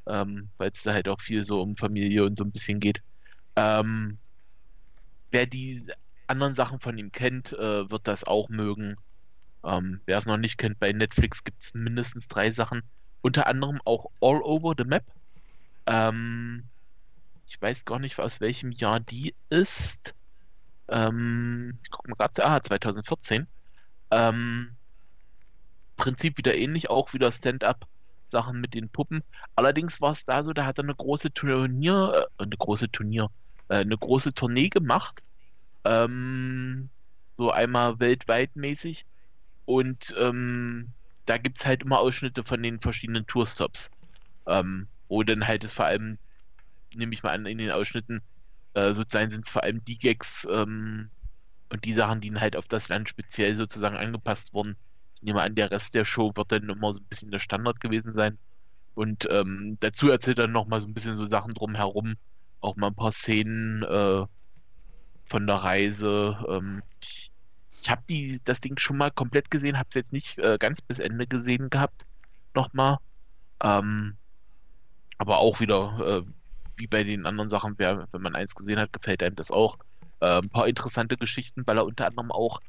ähm, 0.10 0.50
weil 0.58 0.72
es 0.72 0.84
da 0.84 0.94
halt 0.94 1.08
auch 1.08 1.22
viel 1.22 1.44
so 1.44 1.62
um 1.62 1.78
Familie 1.78 2.26
und 2.26 2.38
so 2.38 2.44
ein 2.44 2.52
bisschen 2.52 2.80
geht. 2.80 3.02
Ähm, 3.56 4.18
wer 5.32 5.46
die 5.46 5.86
anderen 6.28 6.56
Sachen 6.56 6.80
von 6.80 6.98
ihm 6.98 7.12
kennt, 7.12 7.54
äh, 7.54 7.90
wird 7.90 8.08
das 8.08 8.24
auch 8.24 8.50
mögen. 8.50 8.98
Ähm, 9.64 10.02
wer 10.06 10.18
es 10.18 10.26
noch 10.26 10.38
nicht 10.38 10.58
kennt, 10.58 10.80
bei 10.80 10.92
Netflix 10.92 11.44
gibt 11.44 11.62
es 11.62 11.74
mindestens 11.74 12.28
drei 12.28 12.52
Sachen. 12.52 12.84
Unter 13.22 13.48
anderem 13.48 13.80
auch 13.86 14.08
All 14.22 14.42
Over 14.42 14.74
the 14.78 14.86
Map. 14.86 15.04
Ähm, 15.86 16.64
ich 17.48 17.62
weiß 17.62 17.86
gar 17.86 18.00
nicht, 18.00 18.18
aus 18.20 18.42
welchem 18.42 18.72
Jahr 18.72 19.00
die 19.00 19.36
ist. 19.50 20.14
Ähm, 20.88 21.80
ich 21.84 21.92
guck 21.92 22.08
mal 22.08 22.16
gerade, 22.16 22.46
ah, 22.46 22.62
2014. 22.62 23.48
Ähm, 24.12 24.76
Prinzip 25.98 26.38
wieder 26.38 26.56
ähnlich, 26.56 26.90
auch 26.90 27.14
wieder 27.14 27.32
Stand-up-Sachen 28.30 28.62
mit 28.62 28.74
den 28.74 28.90
Puppen. 28.90 29.24
Allerdings 29.56 30.02
war 30.02 30.14
es 30.14 30.26
da 30.26 30.44
so, 30.44 30.54
da 30.54 30.66
hat 30.66 30.80
er 30.80 30.84
eine 30.84 30.96
große 30.96 31.32
Turnier, 31.34 32.28
äh, 32.40 32.44
eine 32.44 32.56
große 32.58 32.90
Turnier, 32.92 33.30
äh, 33.68 33.78
eine 33.78 33.98
große 33.98 34.34
Tournee 34.34 34.70
gemacht. 34.70 35.22
Ähm, 35.86 36.90
so 37.38 37.52
einmal 37.52 38.00
weltweit 38.00 38.56
mäßig. 38.56 39.06
Und 39.66 40.14
ähm, 40.18 40.90
da 41.26 41.38
gibt 41.38 41.60
es 41.60 41.66
halt 41.66 41.84
immer 41.84 42.00
Ausschnitte 42.00 42.44
von 42.44 42.64
den 42.64 42.80
verschiedenen 42.80 43.26
Tourstops. 43.28 43.92
Ähm, 44.48 44.88
wo 45.10 45.24
dann 45.24 45.48
halt 45.48 45.64
es 45.64 45.74
vor 45.74 45.86
allem, 45.86 46.18
nehme 46.94 47.14
ich 47.14 47.24
mal 47.24 47.34
an, 47.34 47.46
in 47.46 47.58
den 47.58 47.72
Ausschnitten, 47.72 48.22
äh, 48.74 48.94
sozusagen 48.94 49.32
sind 49.32 49.46
es 49.46 49.52
vor 49.52 49.64
allem 49.64 49.84
die 49.86 49.98
Gags 49.98 50.48
ähm, 50.50 51.10
und 51.70 51.86
die 51.86 51.94
Sachen, 51.94 52.22
die 52.22 52.34
halt 52.34 52.56
auf 52.56 52.68
das 52.68 52.90
Land 52.90 53.10
speziell 53.10 53.56
sozusagen 53.56 53.98
angepasst 53.98 54.54
wurden. 54.54 54.76
Ich 55.20 55.24
nehme 55.24 55.42
an, 55.42 55.56
der 55.56 55.72
Rest 55.72 55.96
der 55.96 56.06
Show 56.06 56.32
wird 56.36 56.52
dann 56.52 56.70
immer 56.70 56.94
so 56.94 57.00
ein 57.00 57.06
bisschen 57.06 57.32
der 57.32 57.40
Standard 57.40 57.80
gewesen 57.80 58.14
sein. 58.14 58.38
Und 58.96 59.28
ähm, 59.32 59.78
dazu 59.82 60.10
erzählt 60.10 60.40
er 60.40 60.48
nochmal 60.48 60.82
so 60.82 60.88
ein 60.88 60.94
bisschen 60.94 61.16
so 61.16 61.26
Sachen 61.26 61.54
drumherum, 61.54 62.16
auch 62.62 62.76
mal 62.76 62.88
ein 62.88 62.96
paar 62.96 63.12
Szenen 63.12 63.84
äh, 63.84 64.26
von 65.26 65.48
der 65.48 65.58
Reise. 65.58 66.38
Ähm, 66.50 66.84
ich 67.02 67.32
ich 67.82 67.90
habe 67.90 68.02
das 68.44 68.60
Ding 68.60 68.78
schon 68.78 68.98
mal 68.98 69.12
komplett 69.12 69.52
gesehen, 69.52 69.78
habe 69.78 69.90
es 69.90 69.96
jetzt 69.96 70.14
nicht 70.14 70.38
äh, 70.40 70.58
ganz 70.60 70.82
bis 70.82 71.00
Ende 71.00 71.28
gesehen 71.28 71.70
gehabt. 71.70 72.06
Nochmal. 72.54 72.98
Ähm, 73.64 74.18
aber 75.18 75.40
auch 75.40 75.60
wieder, 75.60 76.24
äh, 76.26 76.32
wie 76.78 76.88
bei 76.88 77.04
den 77.04 77.26
anderen 77.26 77.50
Sachen, 77.50 77.76
wer, 77.78 78.08
wenn 78.12 78.22
man 78.22 78.36
eins 78.36 78.56
gesehen 78.56 78.80
hat, 78.80 78.94
gefällt 78.94 79.24
einem 79.24 79.36
das 79.36 79.52
auch. 79.52 79.78
Äh, 80.20 80.42
ein 80.42 80.50
paar 80.50 80.68
interessante 80.68 81.18
Geschichten, 81.18 81.66
weil 81.66 81.78
er 81.78 81.86
unter 81.86 82.08
anderem 82.08 82.32
auch, 82.32 82.60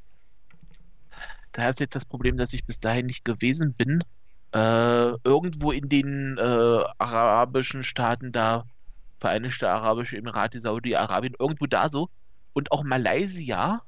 da 1.52 1.68
ist 1.68 1.80
jetzt 1.80 1.96
das 1.96 2.04
Problem, 2.04 2.36
dass 2.36 2.52
ich 2.52 2.64
bis 2.64 2.80
dahin 2.80 3.06
nicht 3.06 3.24
gewesen 3.24 3.74
bin, 3.74 4.04
äh, 4.52 5.12
irgendwo 5.24 5.72
in 5.72 5.88
den 5.88 6.36
äh, 6.38 6.84
arabischen 6.98 7.82
Staaten 7.82 8.32
da, 8.32 8.64
Vereinigte 9.18 9.68
Arabische 9.68 10.16
Emirate, 10.16 10.60
Saudi-Arabien, 10.60 11.34
irgendwo 11.38 11.66
da 11.66 11.88
so, 11.88 12.08
und 12.52 12.72
auch 12.72 12.82
Malaysia, 12.82 13.82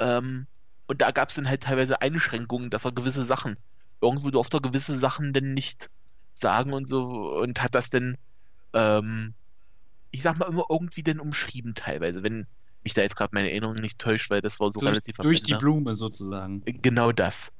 ähm, 0.00 0.46
und 0.86 1.00
da 1.00 1.12
gab 1.12 1.28
es 1.28 1.36
dann 1.36 1.48
halt 1.48 1.62
teilweise 1.62 2.00
Einschränkungen, 2.02 2.70
dass 2.70 2.84
er 2.84 2.92
gewisse 2.92 3.22
Sachen, 3.22 3.56
irgendwo 4.00 4.30
durfte 4.30 4.56
er 4.56 4.62
gewisse 4.62 4.98
Sachen 4.98 5.32
denn 5.32 5.54
nicht 5.54 5.88
sagen 6.34 6.72
und 6.72 6.88
so 6.88 7.32
und 7.40 7.62
hat 7.62 7.74
das 7.74 7.90
denn, 7.90 8.16
ähm, 8.72 9.34
ich 10.10 10.22
sag 10.22 10.38
mal 10.38 10.48
immer 10.48 10.64
irgendwie 10.68 11.02
denn 11.02 11.20
umschrieben 11.20 11.74
teilweise, 11.74 12.22
wenn 12.22 12.46
mich 12.84 12.94
da 12.94 13.02
jetzt 13.02 13.16
gerade 13.16 13.30
meine 13.34 13.50
Erinnerung 13.50 13.76
nicht 13.76 13.98
täuscht, 13.98 14.30
weil 14.30 14.40
das 14.40 14.60
war 14.60 14.70
so 14.70 14.80
durch, 14.80 14.90
relativ 14.90 15.20
am 15.20 15.24
durch 15.24 15.42
die. 15.42 15.54
Blume 15.54 15.94
sozusagen. 15.96 16.62
Genau 16.64 17.12
das. 17.12 17.52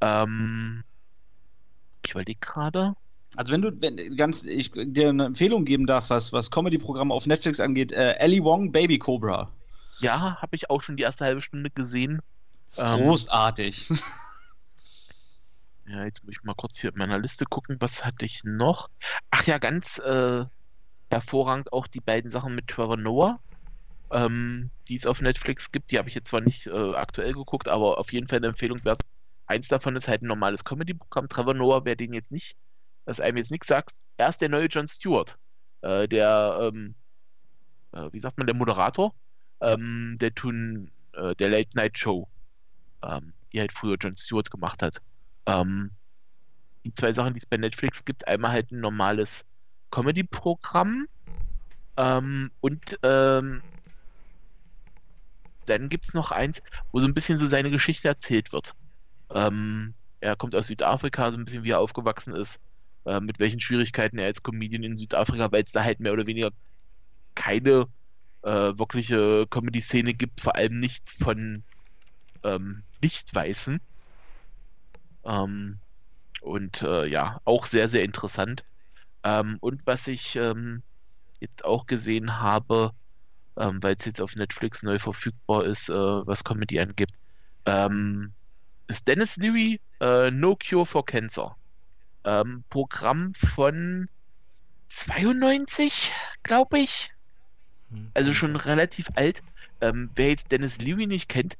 Ähm, 0.00 0.84
ich 2.04 2.12
überlege 2.12 2.40
gerade. 2.40 2.94
Also 3.36 3.52
wenn 3.52 3.62
du 3.62 3.80
wenn, 3.80 4.16
ganz 4.16 4.42
ich 4.42 4.72
dir 4.72 5.10
eine 5.10 5.26
Empfehlung 5.26 5.64
geben 5.64 5.86
darf, 5.86 6.10
was 6.10 6.32
was 6.32 6.50
Comedy-Programme 6.50 7.12
auf 7.12 7.26
Netflix 7.26 7.60
angeht, 7.60 7.92
äh, 7.92 8.14
Ellie 8.14 8.42
Wong 8.42 8.72
Baby 8.72 8.98
Cobra. 8.98 9.50
Ja, 10.00 10.40
habe 10.40 10.56
ich 10.56 10.70
auch 10.70 10.82
schon 10.82 10.96
die 10.96 11.02
erste 11.02 11.24
halbe 11.24 11.42
Stunde 11.42 11.70
gesehen. 11.70 12.22
Ähm, 12.76 13.00
großartig. 13.00 13.90
Ja, 15.90 16.04
jetzt 16.04 16.22
muss 16.22 16.32
ich 16.32 16.42
mal 16.42 16.54
kurz 16.54 16.78
hier 16.78 16.90
in 16.90 16.98
meiner 16.98 17.18
Liste 17.18 17.46
gucken, 17.46 17.76
was 17.80 18.04
hatte 18.04 18.26
ich 18.26 18.44
noch? 18.44 18.90
Ach 19.30 19.46
ja, 19.46 19.56
ganz 19.56 19.98
äh, 19.98 20.44
hervorragend 21.08 21.72
auch 21.72 21.86
die 21.86 22.00
beiden 22.00 22.30
Sachen 22.30 22.54
mit 22.54 22.68
Trevor 22.68 22.98
Noah, 22.98 23.40
ähm, 24.10 24.70
die 24.88 24.94
es 24.94 25.06
auf 25.06 25.20
Netflix 25.20 25.70
gibt. 25.70 25.90
Die 25.90 25.98
habe 25.98 26.08
ich 26.08 26.14
jetzt 26.14 26.28
zwar 26.28 26.40
nicht 26.40 26.66
äh, 26.66 26.94
aktuell 26.94 27.32
geguckt, 27.32 27.68
aber 27.68 27.98
auf 27.98 28.12
jeden 28.12 28.28
Fall 28.28 28.38
eine 28.38 28.48
Empfehlung 28.48 28.84
wert. 28.84 29.02
Eins 29.46 29.68
davon 29.68 29.96
ist 29.96 30.08
halt 30.08 30.22
ein 30.22 30.26
normales 30.26 30.64
Comedy-Programm. 30.64 31.28
Trevor 31.28 31.54
Noah, 31.54 31.84
wer 31.84 31.96
den 31.96 32.12
jetzt 32.12 32.30
nicht, 32.30 32.56
was 33.04 33.20
einem 33.20 33.38
jetzt 33.38 33.50
nichts 33.50 33.66
sagt, 33.66 33.94
er 34.18 34.28
ist 34.28 34.40
der 34.40 34.48
neue 34.48 34.66
Jon 34.66 34.88
Stewart. 34.88 35.38
Äh, 35.80 36.08
der, 36.08 36.58
ähm, 36.60 36.94
äh, 37.92 38.08
wie 38.12 38.20
sagt 38.20 38.36
man, 38.36 38.46
der 38.46 38.56
Moderator, 38.56 39.14
ähm, 39.60 40.16
der 40.20 40.34
tun, 40.34 40.90
äh, 41.12 41.34
der 41.36 41.48
Late 41.48 41.70
Night 41.74 41.98
Show, 41.98 42.28
ähm, 43.02 43.32
die 43.52 43.60
halt 43.60 43.72
früher 43.72 43.96
Jon 43.98 44.16
Stewart 44.16 44.50
gemacht 44.50 44.82
hat. 44.82 45.00
Ähm, 45.46 45.92
die 46.84 46.94
zwei 46.94 47.12
Sachen, 47.12 47.34
die 47.34 47.38
es 47.38 47.46
bei 47.46 47.56
Netflix 47.56 48.04
gibt, 48.04 48.26
einmal 48.28 48.52
halt 48.52 48.70
ein 48.70 48.80
normales 48.80 49.46
Comedy-Programm 49.90 51.06
ähm, 51.96 52.50
und 52.60 52.98
ähm, 53.02 53.62
dann 55.68 55.88
gibt 55.88 56.06
es 56.06 56.14
noch 56.14 56.30
eins, 56.30 56.62
wo 56.92 57.00
so 57.00 57.06
ein 57.06 57.14
bisschen 57.14 57.38
so 57.38 57.46
seine 57.46 57.70
Geschichte 57.70 58.08
erzählt 58.08 58.52
wird. 58.52 58.74
Ähm, 59.34 59.94
er 60.20 60.36
kommt 60.36 60.54
aus 60.56 60.68
Südafrika, 60.68 61.30
so 61.30 61.38
ein 61.38 61.44
bisschen 61.44 61.64
wie 61.64 61.70
er 61.70 61.80
aufgewachsen 61.80 62.34
ist, 62.34 62.60
äh, 63.04 63.20
mit 63.20 63.38
welchen 63.38 63.60
Schwierigkeiten 63.60 64.18
er 64.18 64.26
als 64.26 64.42
Comedian 64.42 64.82
in 64.82 64.96
Südafrika, 64.96 65.52
weil 65.52 65.62
es 65.62 65.72
da 65.72 65.84
halt 65.84 66.00
mehr 66.00 66.12
oder 66.12 66.26
weniger 66.26 66.50
keine 67.34 67.86
äh, 68.42 68.78
wirkliche 68.78 69.46
Comedy-Szene 69.48 70.14
gibt, 70.14 70.40
vor 70.40 70.56
allem 70.56 70.80
nicht 70.80 71.10
von 71.10 71.62
ähm, 72.42 72.82
Nicht-Weißen. 73.00 73.80
Ähm, 75.24 75.78
und 76.40 76.82
äh, 76.82 77.06
ja, 77.06 77.40
auch 77.44 77.66
sehr, 77.66 77.88
sehr 77.88 78.04
interessant. 78.04 78.64
Ähm, 79.24 79.58
und 79.60 79.86
was 79.86 80.06
ich 80.08 80.36
ähm, 80.36 80.82
jetzt 81.40 81.64
auch 81.64 81.86
gesehen 81.86 82.40
habe, 82.40 82.92
ähm, 83.58 83.82
weil 83.82 83.96
es 83.96 84.04
jetzt 84.04 84.20
auf 84.20 84.36
Netflix 84.36 84.82
neu 84.82 84.98
verfügbar 84.98 85.64
ist, 85.64 85.88
äh, 85.88 85.92
was 85.92 86.44
Comedy 86.44 86.80
angibt, 86.80 87.12
ähm, 87.66 88.32
ist 88.86 89.06
Dennis 89.06 89.36
Leary, 89.36 89.80
äh, 90.00 90.30
No 90.30 90.56
Cure 90.56 90.86
for 90.86 91.04
Cancer. 91.04 91.56
Ähm, 92.24 92.64
Programm 92.70 93.34
von 93.34 94.08
92, 94.88 96.10
glaube 96.42 96.78
ich. 96.78 97.10
Hm. 97.90 98.10
Also 98.14 98.32
schon 98.32 98.56
relativ 98.56 99.08
alt. 99.14 99.42
Ähm, 99.80 100.10
wer 100.14 100.30
jetzt 100.30 100.50
Dennis 100.50 100.78
Leary 100.78 101.06
nicht 101.06 101.28
kennt, 101.28 101.56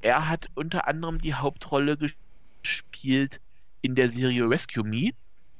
er 0.00 0.28
hat 0.28 0.48
unter 0.54 0.88
anderem 0.88 1.20
die 1.20 1.34
Hauptrolle 1.34 1.96
gespielt 2.62 3.40
in 3.82 3.94
der 3.94 4.08
Serie 4.08 4.48
Rescue 4.48 4.84
Me, 4.84 5.10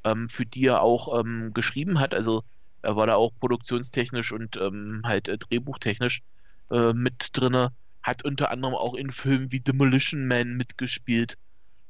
ähm, 0.04 0.28
für 0.28 0.46
die 0.46 0.66
er 0.66 0.82
auch 0.82 1.20
ähm, 1.20 1.52
geschrieben 1.54 2.00
hat. 2.00 2.14
Also 2.14 2.42
er 2.82 2.96
war 2.96 3.06
da 3.06 3.14
auch 3.14 3.32
produktionstechnisch 3.38 4.32
und 4.32 4.56
ähm, 4.56 5.02
halt 5.04 5.28
äh, 5.28 5.38
drehbuchtechnisch 5.38 6.22
äh, 6.70 6.92
mit 6.92 7.30
drinne. 7.32 7.72
Hat 8.02 8.24
unter 8.24 8.50
anderem 8.50 8.74
auch 8.74 8.94
in 8.94 9.10
Filmen 9.10 9.52
wie 9.52 9.60
Demolition 9.60 10.26
Man 10.26 10.56
mitgespielt. 10.56 11.38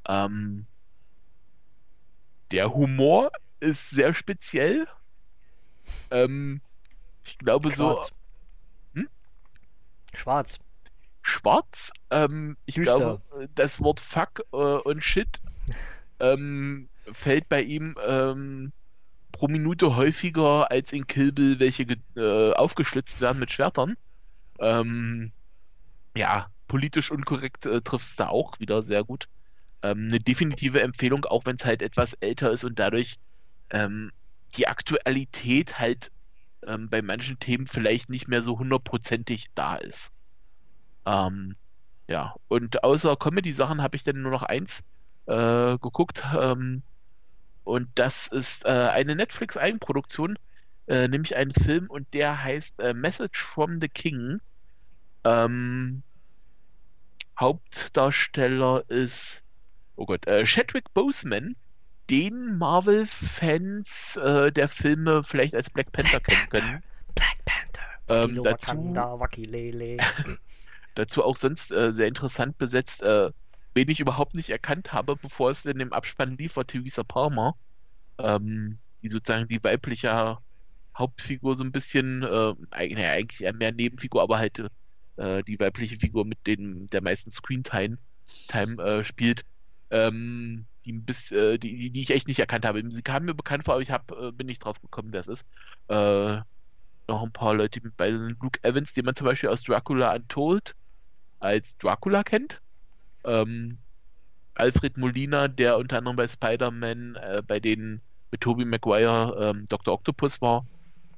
Ähm, 0.06 0.66
der 2.50 2.74
Humor 2.74 3.32
ist 3.60 3.90
sehr 3.90 4.12
speziell. 4.12 4.86
Ähm, 6.10 6.60
ich 7.24 7.38
glaube 7.38 7.70
so 7.70 7.94
Schwarz. 7.94 8.10
Hm? 8.94 9.08
Schwarz. 10.14 10.58
schwarz. 11.22 11.92
Ähm, 12.10 12.58
ich 12.66 12.74
Düster. 12.74 12.96
glaube, 12.96 13.48
das 13.54 13.80
Wort 13.80 14.00
Fuck 14.00 14.44
äh, 14.52 14.56
und 14.56 15.02
Shit 15.02 15.40
ähm, 16.20 16.90
fällt 17.12 17.48
bei 17.48 17.62
ihm 17.62 17.96
ähm, 18.06 18.72
pro 19.42 19.48
Minute 19.48 19.96
häufiger 19.96 20.70
als 20.70 20.92
in 20.92 21.08
Kill 21.08 21.32
Bill, 21.32 21.58
welche 21.58 21.82
äh, 22.14 22.52
aufgeschlitzt 22.52 23.20
werden 23.20 23.40
mit 23.40 23.50
Schwertern. 23.50 23.96
Ähm, 24.60 25.32
ja, 26.16 26.46
politisch 26.68 27.10
unkorrekt 27.10 27.66
äh, 27.66 27.80
es 27.96 28.14
da 28.14 28.28
auch 28.28 28.60
wieder 28.60 28.84
sehr 28.84 29.02
gut. 29.02 29.26
Ähm, 29.82 30.10
eine 30.10 30.20
definitive 30.20 30.80
Empfehlung, 30.80 31.24
auch 31.24 31.44
wenn 31.44 31.56
es 31.56 31.64
halt 31.64 31.82
etwas 31.82 32.12
älter 32.20 32.52
ist 32.52 32.62
und 32.62 32.78
dadurch 32.78 33.16
ähm, 33.70 34.12
die 34.54 34.68
Aktualität 34.68 35.80
halt 35.80 36.12
ähm, 36.64 36.88
bei 36.88 37.02
manchen 37.02 37.40
Themen 37.40 37.66
vielleicht 37.66 38.10
nicht 38.10 38.28
mehr 38.28 38.42
so 38.42 38.60
hundertprozentig 38.60 39.46
da 39.56 39.74
ist. 39.74 40.12
Ähm, 41.04 41.56
ja, 42.06 42.36
und 42.46 42.84
außer 42.84 43.16
Comedy-Sachen 43.16 43.82
habe 43.82 43.96
ich 43.96 44.04
dann 44.04 44.22
nur 44.22 44.30
noch 44.30 44.44
eins 44.44 44.84
äh, 45.26 45.78
geguckt. 45.78 46.22
Ähm, 46.38 46.84
und 47.64 47.88
das 47.94 48.26
ist 48.28 48.64
äh, 48.64 48.68
eine 48.68 49.14
Netflix-Eigenproduktion, 49.14 50.38
äh, 50.88 51.08
nämlich 51.08 51.36
ein 51.36 51.50
Film 51.50 51.88
und 51.88 52.12
der 52.12 52.42
heißt 52.42 52.80
äh, 52.80 52.94
Message 52.94 53.42
from 53.42 53.80
the 53.80 53.88
King. 53.88 54.40
Ähm, 55.24 56.02
Hauptdarsteller 57.38 58.84
ist, 58.88 59.42
oh 59.96 60.06
Gott, 60.06 60.26
äh, 60.26 60.44
Chadwick 60.44 60.92
Boseman, 60.92 61.56
den 62.10 62.58
Marvel-Fans 62.58 64.16
äh, 64.16 64.52
der 64.52 64.68
Filme 64.68 65.24
vielleicht 65.24 65.54
als 65.54 65.70
Black 65.70 65.92
Panther 65.92 66.20
kennen 66.20 66.48
können. 66.50 66.82
Black 67.14 67.44
Panther. 67.44 67.82
Ähm, 68.08 68.42
dazu, 68.42 68.94
dazu 70.94 71.24
auch 71.24 71.36
sonst 71.36 71.72
äh, 71.72 71.92
sehr 71.92 72.08
interessant 72.08 72.58
besetzt, 72.58 73.02
äh, 73.02 73.30
wen 73.74 73.88
ich 73.88 74.00
überhaupt 74.00 74.34
nicht 74.34 74.50
erkannt 74.50 74.92
habe, 74.92 75.16
bevor 75.16 75.50
es 75.50 75.64
in 75.66 75.78
dem 75.78 75.92
Abspann 75.92 76.36
lief, 76.36 76.56
war 76.56 76.66
Theresa 76.66 77.02
Palmer, 77.04 77.56
ähm, 78.18 78.78
die 79.02 79.08
sozusagen 79.08 79.48
die 79.48 79.62
weibliche 79.62 80.38
Hauptfigur 80.96 81.56
so 81.56 81.64
ein 81.64 81.72
bisschen, 81.72 82.22
äh, 82.22 82.54
naja, 82.70 83.12
eigentlich 83.12 83.42
eher 83.42 83.54
mehr 83.54 83.72
Nebenfigur, 83.72 84.22
aber 84.22 84.38
halt 84.38 84.62
äh, 85.16 85.42
die 85.44 85.58
weibliche 85.58 85.96
Figur 85.96 86.24
mit 86.24 86.46
den 86.46 86.86
der 86.88 87.02
meisten 87.02 87.30
Screentime 87.30 87.98
Time, 88.48 88.82
äh, 88.82 89.04
spielt, 89.04 89.44
ähm, 89.90 90.66
die, 90.84 90.92
bis, 90.92 91.30
äh, 91.32 91.58
die, 91.58 91.90
die, 91.90 92.00
ich 92.00 92.10
echt 92.10 92.28
nicht 92.28 92.38
erkannt 92.40 92.64
habe. 92.64 92.82
Sie 92.90 93.02
kam 93.02 93.24
mir 93.24 93.34
bekannt 93.34 93.64
vor, 93.64 93.74
aber 93.74 93.82
ich 93.82 93.90
hab, 93.90 94.10
äh, 94.12 94.32
bin 94.32 94.46
nicht 94.46 94.64
drauf 94.64 94.80
gekommen, 94.80 95.12
wer 95.12 95.20
es 95.20 95.28
ist. 95.28 95.44
Äh, 95.88 96.38
noch 97.08 97.22
ein 97.22 97.32
paar 97.32 97.54
Leute, 97.54 97.80
die 97.80 97.86
mit 97.86 97.96
bei 97.96 98.10
sind. 98.10 98.40
Luke 98.40 98.58
Evans, 98.62 98.92
den 98.92 99.04
man 99.04 99.14
zum 99.14 99.26
Beispiel 99.26 99.48
aus 99.50 99.62
Dracula 99.62 100.14
Untold 100.14 100.74
als 101.40 101.76
Dracula 101.78 102.22
kennt. 102.24 102.60
Ähm, 103.24 103.78
Alfred 104.54 104.96
Molina, 104.98 105.48
der 105.48 105.78
unter 105.78 105.98
anderem 105.98 106.16
bei 106.16 106.28
Spider-Man, 106.28 107.16
äh, 107.16 107.42
bei 107.46 107.58
denen 107.60 108.00
mit 108.30 108.40
Tobey 108.40 108.64
Maguire 108.64 109.36
ähm, 109.50 109.66
Dr. 109.68 109.94
Octopus 109.94 110.40
war. 110.42 110.66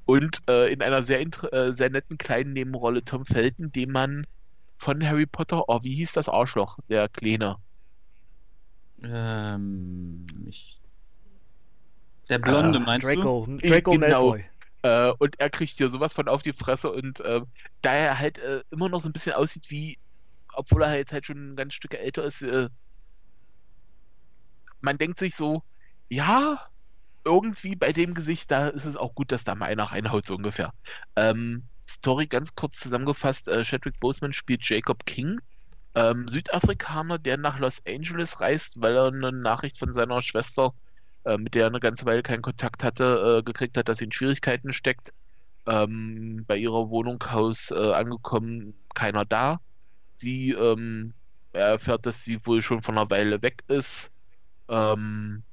Und 0.05 0.39
äh, 0.49 0.71
in 0.71 0.81
einer 0.81 1.03
sehr, 1.03 1.19
äh, 1.21 1.71
sehr 1.71 1.89
netten 1.89 2.17
kleinen 2.17 2.53
Nebenrolle 2.53 3.03
Tom 3.03 3.25
Felton, 3.25 3.71
den 3.71 3.91
man 3.91 4.27
von 4.77 5.05
Harry 5.05 5.25
Potter, 5.25 5.67
oh, 5.67 5.79
wie 5.83 5.95
hieß 5.95 6.11
das 6.13 6.29
Arschloch, 6.29 6.77
der 6.89 7.09
Kleine? 7.09 7.57
Ähm, 9.03 10.25
ich... 10.47 10.79
Der 12.29 12.39
Blonde, 12.39 12.79
Ah, 12.79 12.81
meinst 12.81 13.07
Draco, 13.07 13.47
Ich- 13.61 13.69
Draco 13.69 13.91
genau. 13.91 14.29
Malfoy. 14.31 14.45
Äh, 14.81 15.11
und 15.19 15.39
er 15.39 15.49
kriegt 15.49 15.77
hier 15.77 15.89
sowas 15.89 16.13
von 16.13 16.27
auf 16.27 16.43
die 16.43 16.53
Fresse 16.53 16.91
und 16.91 17.19
äh, 17.21 17.41
da 17.81 17.93
er 17.93 18.19
halt 18.19 18.37
äh, 18.39 18.61
immer 18.71 18.89
noch 18.89 18.99
so 19.01 19.09
ein 19.09 19.13
bisschen 19.13 19.33
aussieht 19.33 19.69
wie, 19.69 19.97
obwohl 20.55 20.83
er 20.83 20.97
jetzt 20.97 21.13
halt 21.13 21.25
schon 21.25 21.53
ein 21.53 21.55
ganz 21.55 21.73
Stück 21.73 21.93
älter 21.93 22.23
ist, 22.23 22.41
äh, 22.41 22.69
man 24.81 24.97
denkt 24.97 25.19
sich 25.19 25.35
so, 25.35 25.63
ja, 26.09 26.67
irgendwie 27.25 27.75
bei 27.75 27.91
dem 27.91 28.13
Gesicht, 28.13 28.51
da 28.51 28.69
ist 28.69 28.85
es 28.85 28.95
auch 28.95 29.15
gut, 29.15 29.31
dass 29.31 29.43
da 29.43 29.55
mal 29.55 29.65
einer 29.65 29.85
reinhaut, 29.85 30.27
so 30.27 30.35
ungefähr. 30.35 30.73
Ähm, 31.15 31.63
Story 31.89 32.27
ganz 32.27 32.55
kurz 32.55 32.77
zusammengefasst. 32.79 33.47
Äh, 33.47 33.63
Chadwick 33.63 33.99
Boseman 33.99 34.33
spielt 34.33 34.67
Jacob 34.67 35.05
King, 35.05 35.39
ähm, 35.95 36.27
Südafrikaner, 36.27 37.17
der 37.19 37.37
nach 37.37 37.59
Los 37.59 37.81
Angeles 37.87 38.41
reist, 38.41 38.81
weil 38.81 38.95
er 38.95 39.07
eine 39.07 39.31
Nachricht 39.31 39.79
von 39.79 39.93
seiner 39.93 40.21
Schwester, 40.21 40.73
äh, 41.25 41.37
mit 41.37 41.55
der 41.55 41.63
er 41.63 41.67
eine 41.69 41.79
ganze 41.79 42.05
Weile 42.05 42.23
keinen 42.23 42.41
Kontakt 42.41 42.83
hatte, 42.83 43.39
äh, 43.39 43.43
gekriegt 43.43 43.77
hat, 43.77 43.89
dass 43.89 43.99
sie 43.99 44.05
in 44.05 44.11
Schwierigkeiten 44.11 44.73
steckt. 44.73 45.13
Ähm, 45.67 46.45
bei 46.47 46.57
ihrer 46.57 46.89
Wohnungshaus 46.89 47.71
äh, 47.71 47.93
angekommen, 47.93 48.75
keiner 48.93 49.25
da. 49.25 49.59
Sie 50.17 50.51
ähm, 50.51 51.13
er 51.55 51.67
erfährt, 51.67 52.05
dass 52.05 52.23
sie 52.23 52.45
wohl 52.45 52.61
schon 52.61 52.81
von 52.81 52.97
einer 52.97 53.09
Weile 53.09 53.41
weg 53.41 53.63
ist. 53.67 54.11
Ähm, 54.67 55.43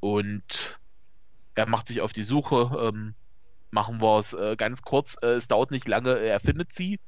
und 0.00 0.78
er 1.54 1.68
macht 1.68 1.88
sich 1.88 2.00
auf 2.00 2.12
die 2.12 2.22
Suche. 2.22 2.70
Ähm, 2.80 3.14
machen 3.70 4.00
wir 4.00 4.18
es 4.20 4.32
äh, 4.32 4.56
ganz 4.56 4.82
kurz. 4.82 5.16
Äh, 5.22 5.34
es 5.34 5.48
dauert 5.48 5.72
nicht 5.72 5.88
lange, 5.88 6.16
er 6.18 6.40
findet 6.40 6.72
sie. 6.74 7.00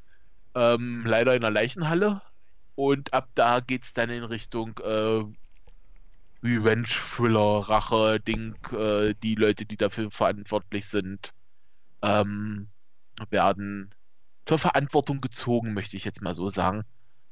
Ähm, 0.55 1.05
leider 1.07 1.35
in 1.35 1.43
der 1.43 1.51
Leichenhalle. 1.51 2.23
Und 2.75 3.13
ab 3.15 3.29
da 3.35 3.61
geht 3.61 3.85
es 3.85 3.93
dann 3.93 4.11
in 4.11 4.25
Richtung 4.25 4.79
äh, 4.79 5.23
Revenge-Thriller, 6.43 7.69
Rache-Ding. 7.69 8.57
Äh, 8.73 9.15
die 9.23 9.37
Leute, 9.37 9.65
die 9.65 9.77
dafür 9.77 10.11
verantwortlich 10.11 10.87
sind, 10.87 11.33
ähm, 12.03 12.69
werden 13.31 13.95
zur 14.45 14.59
Verantwortung 14.59 15.21
gezogen, 15.21 15.75
möchte 15.75 15.97
ich 15.97 16.05
jetzt 16.05 16.23
mal 16.23 16.35
so 16.35 16.49
sagen. 16.49 16.85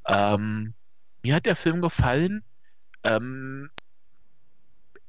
Ähm, 0.06 0.74
mir 1.22 1.34
hat 1.34 1.47
der 1.47 1.56
Film 1.56 1.80
gefallen. 1.80 2.44
Ähm, 3.05 3.70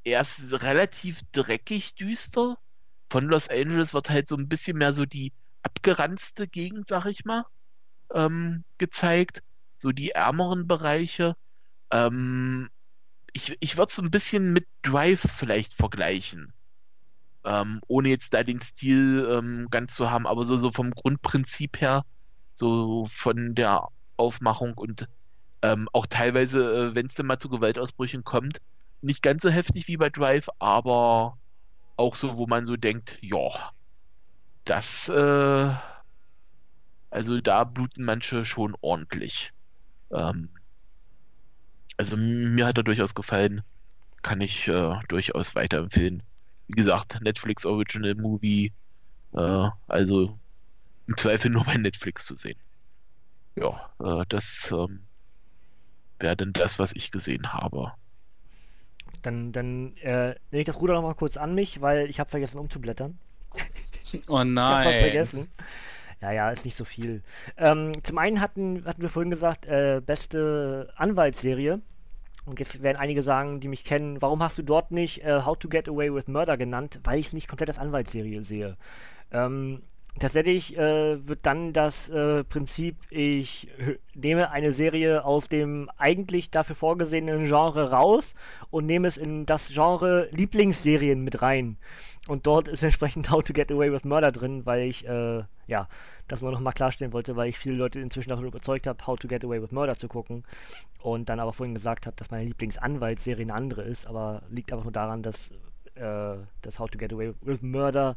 er 0.04 0.20
ist 0.20 0.62
relativ 0.62 1.20
dreckig 1.32 1.94
düster. 1.94 2.58
Von 3.10 3.26
Los 3.26 3.48
Angeles 3.48 3.94
wird 3.94 4.10
halt 4.10 4.28
so 4.28 4.36
ein 4.36 4.48
bisschen 4.48 4.78
mehr 4.78 4.92
so 4.92 5.06
die 5.06 5.32
abgeranzte 5.62 6.46
Gegend, 6.48 6.88
sag 6.88 7.06
ich 7.06 7.24
mal, 7.24 7.46
ähm, 8.12 8.64
gezeigt. 8.78 9.42
So 9.78 9.92
die 9.92 10.10
ärmeren 10.10 10.66
Bereiche. 10.66 11.36
Ähm, 11.90 12.70
ich 13.32 13.56
ich 13.60 13.76
würde 13.76 13.90
es 13.90 13.96
so 13.96 14.02
ein 14.02 14.10
bisschen 14.10 14.52
mit 14.52 14.66
Drive 14.82 15.26
vielleicht 15.36 15.74
vergleichen. 15.74 16.52
Ähm, 17.44 17.80
ohne 17.88 18.08
jetzt 18.08 18.32
da 18.32 18.42
den 18.42 18.60
Stil 18.60 19.28
ähm, 19.30 19.68
ganz 19.70 19.94
zu 19.94 20.10
haben, 20.10 20.26
aber 20.26 20.44
so, 20.44 20.56
so 20.56 20.72
vom 20.72 20.92
Grundprinzip 20.92 21.80
her, 21.80 22.04
so 22.54 23.06
von 23.14 23.54
der 23.54 23.88
Aufmachung 24.16 24.74
und 24.74 25.08
ähm, 25.62 25.88
auch 25.92 26.06
teilweise, 26.06 26.90
äh, 26.90 26.94
wenn 26.94 27.06
es 27.06 27.14
dann 27.14 27.26
mal 27.26 27.38
zu 27.38 27.48
Gewaltausbrüchen 27.48 28.24
kommt, 28.24 28.60
nicht 29.02 29.22
ganz 29.22 29.42
so 29.42 29.50
heftig 29.50 29.88
wie 29.88 29.96
bei 29.96 30.10
Drive, 30.10 30.48
aber 30.58 31.38
auch 31.96 32.16
so, 32.16 32.36
wo 32.36 32.46
man 32.46 32.66
so 32.66 32.76
denkt, 32.76 33.18
ja, 33.20 33.50
das, 34.64 35.08
äh, 35.08 35.74
also 37.10 37.40
da 37.40 37.64
bluten 37.64 38.04
manche 38.04 38.44
schon 38.44 38.74
ordentlich. 38.80 39.52
Ähm, 40.10 40.48
also 41.96 42.16
mir 42.16 42.66
hat 42.66 42.78
er 42.78 42.84
durchaus 42.84 43.14
gefallen, 43.14 43.62
kann 44.22 44.40
ich 44.40 44.68
äh, 44.68 44.96
durchaus 45.08 45.54
weiterempfehlen. 45.54 46.22
Wie 46.68 46.74
gesagt, 46.74 47.20
Netflix 47.22 47.66
Original 47.66 48.14
Movie, 48.16 48.72
äh, 49.34 49.68
also 49.88 50.38
im 51.08 51.16
Zweifel 51.18 51.50
nur 51.50 51.64
bei 51.64 51.76
Netflix 51.76 52.26
zu 52.26 52.36
sehen 52.36 52.58
ja, 53.56 53.90
äh, 54.00 54.24
das 54.28 54.70
ähm, 54.72 55.06
wäre 56.18 56.36
dann 56.36 56.52
das, 56.52 56.78
was 56.78 56.92
ich 56.92 57.10
gesehen 57.10 57.52
habe. 57.52 57.92
Dann, 59.22 59.52
dann 59.52 59.96
äh, 59.98 60.34
nehme 60.50 60.60
ich 60.60 60.66
das 60.66 60.80
Ruder 60.80 60.94
nochmal 60.94 61.14
kurz 61.14 61.36
an 61.36 61.54
mich, 61.54 61.80
weil 61.80 62.10
ich 62.10 62.20
habe 62.20 62.30
vergessen 62.30 62.58
umzublättern. 62.58 63.18
Oh 64.28 64.42
Ich 64.54 64.54
nein. 64.54 64.70
habe 64.70 64.90
was 64.90 64.96
vergessen. 64.96 65.48
Ja, 66.20 66.32
ja, 66.32 66.50
ist 66.50 66.64
nicht 66.64 66.76
so 66.76 66.84
viel. 66.84 67.22
Ähm, 67.56 67.92
zum 68.04 68.18
einen 68.18 68.40
hatten, 68.40 68.84
hatten 68.86 69.02
wir 69.02 69.10
vorhin 69.10 69.30
gesagt, 69.30 69.66
äh, 69.66 70.00
beste 70.04 70.92
Anwaltsserie. 70.96 71.80
Und 72.46 72.60
jetzt 72.60 72.82
werden 72.82 72.98
einige 72.98 73.22
sagen, 73.22 73.60
die 73.60 73.68
mich 73.68 73.84
kennen, 73.84 74.20
warum 74.20 74.42
hast 74.42 74.58
du 74.58 74.62
dort 74.62 74.90
nicht 74.90 75.24
äh, 75.24 75.42
How 75.44 75.58
to 75.58 75.68
Get 75.68 75.88
Away 75.88 76.12
with 76.14 76.26
Murder 76.26 76.56
genannt? 76.56 77.00
Weil 77.04 77.18
ich 77.18 77.26
es 77.26 77.32
nicht 77.32 77.48
komplett 77.48 77.70
als 77.70 77.78
Anwaltsserie 77.78 78.42
sehe. 78.42 78.76
Ähm, 79.32 79.82
tatsächlich 80.20 80.76
äh, 80.76 81.26
wird 81.26 81.40
dann 81.42 81.72
das 81.72 82.08
äh, 82.08 82.44
Prinzip, 82.44 82.96
ich 83.10 83.68
nehme 84.14 84.50
eine 84.50 84.72
Serie 84.72 85.24
aus 85.24 85.48
dem 85.48 85.90
eigentlich 85.96 86.50
dafür 86.50 86.76
vorgesehenen 86.76 87.46
Genre 87.46 87.90
raus 87.90 88.34
und 88.70 88.86
nehme 88.86 89.08
es 89.08 89.16
in 89.16 89.46
das 89.46 89.68
Genre 89.68 90.28
Lieblingsserien 90.30 91.22
mit 91.22 91.42
rein. 91.42 91.76
Und 92.26 92.46
dort 92.46 92.68
ist 92.68 92.82
entsprechend 92.82 93.30
How 93.30 93.42
to 93.42 93.52
Get 93.52 93.70
Away 93.70 93.92
with 93.92 94.04
Murder 94.04 94.32
drin, 94.32 94.64
weil 94.64 94.88
ich, 94.88 95.06
äh, 95.06 95.42
ja, 95.66 95.88
das 96.28 96.40
nur 96.40 96.52
noch 96.52 96.60
mal 96.60 96.72
klarstellen 96.72 97.12
wollte, 97.12 97.36
weil 97.36 97.48
ich 97.48 97.58
viele 97.58 97.74
Leute 97.74 98.00
inzwischen 98.00 98.30
davon 98.30 98.46
überzeugt 98.46 98.86
habe, 98.86 99.06
How 99.06 99.18
to 99.18 99.28
Get 99.28 99.44
Away 99.44 99.60
with 99.60 99.72
Murder 99.72 99.98
zu 99.98 100.08
gucken. 100.08 100.44
Und 101.02 101.28
dann 101.28 101.40
aber 101.40 101.52
vorhin 101.52 101.74
gesagt 101.74 102.06
habe, 102.06 102.16
dass 102.16 102.30
meine 102.30 102.44
Lieblingsanwaltsserie 102.44 103.42
eine 103.42 103.54
andere 103.54 103.82
ist, 103.82 104.06
aber 104.06 104.42
liegt 104.48 104.72
einfach 104.72 104.84
nur 104.84 104.92
daran, 104.92 105.22
dass 105.22 105.50
äh, 105.96 106.36
das 106.62 106.78
How 106.78 106.88
to 106.88 106.98
Get 106.98 107.12
Away 107.12 107.34
with 107.42 107.60
Murder 107.62 108.16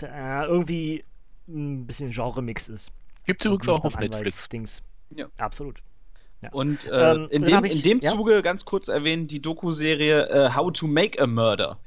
irgendwie 0.00 1.04
ein 1.48 1.86
bisschen 1.86 2.10
Genre-Mix 2.10 2.68
ist. 2.68 2.90
Gibt 3.26 3.42
es 3.42 3.46
übrigens 3.46 3.68
auch 3.68 3.84
auf 3.84 3.94
Netflix. 3.94 4.16
Anwaltsdings. 4.16 4.82
Ja. 5.10 5.26
Absolut. 5.38 5.80
Und 6.52 6.84
äh, 6.84 7.12
Ähm, 7.14 7.28
in, 7.30 7.42
dem, 7.44 7.64
ich- 7.64 7.72
in 7.72 7.82
dem 7.82 8.00
ja? 8.00 8.12
Zuge 8.12 8.42
ganz 8.42 8.64
kurz 8.66 8.88
erwähnen 8.88 9.26
die 9.28 9.40
Doku-Serie 9.40 10.28
äh, 10.28 10.54
How 10.54 10.72
to 10.72 10.86
Make 10.86 11.20
a 11.22 11.26
Murder. 11.26 11.78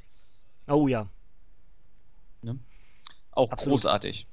Oh 0.66 0.88
ja. 0.88 1.06
Auch 3.32 3.52
Absolut. 3.52 3.74
großartig. 3.82 4.26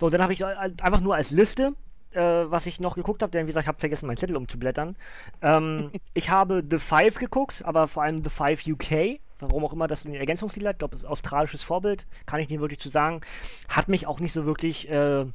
So, 0.00 0.10
dann 0.10 0.20
habe 0.20 0.32
ich 0.32 0.40
äh, 0.40 0.46
einfach 0.46 1.00
nur 1.00 1.14
als 1.14 1.30
Liste, 1.30 1.74
äh, 2.10 2.20
was 2.20 2.66
ich 2.66 2.80
noch 2.80 2.96
geguckt 2.96 3.22
habe, 3.22 3.30
denn 3.30 3.46
wie 3.46 3.50
gesagt, 3.50 3.64
ich 3.64 3.68
habe 3.68 3.78
vergessen, 3.78 4.06
meinen 4.08 4.16
Zettel 4.16 4.36
umzublättern. 4.36 4.96
Ähm, 5.42 5.92
ich 6.14 6.28
habe 6.28 6.64
The 6.68 6.80
Five 6.80 7.14
geguckt, 7.20 7.62
aber 7.64 7.86
vor 7.86 8.02
allem 8.02 8.24
The 8.24 8.30
Five 8.30 8.66
UK. 8.66 9.20
Warum 9.50 9.64
auch 9.64 9.72
immer 9.72 9.86
das 9.88 10.06
eine 10.06 10.18
Ergänzungslied 10.18 10.66
hat, 10.66 10.74
ich 10.74 10.78
glaube, 10.78 10.92
das 10.92 11.02
ist 11.02 11.08
australisches 11.08 11.62
Vorbild, 11.62 12.06
kann 12.26 12.40
ich 12.40 12.48
nicht 12.48 12.60
wirklich 12.60 12.80
zu 12.80 12.88
sagen. 12.88 13.20
Hat 13.68 13.88
mich 13.88 14.06
auch 14.06 14.20
nicht 14.20 14.32
so 14.32 14.44
wirklich 14.46 14.88
äh, 14.88 15.26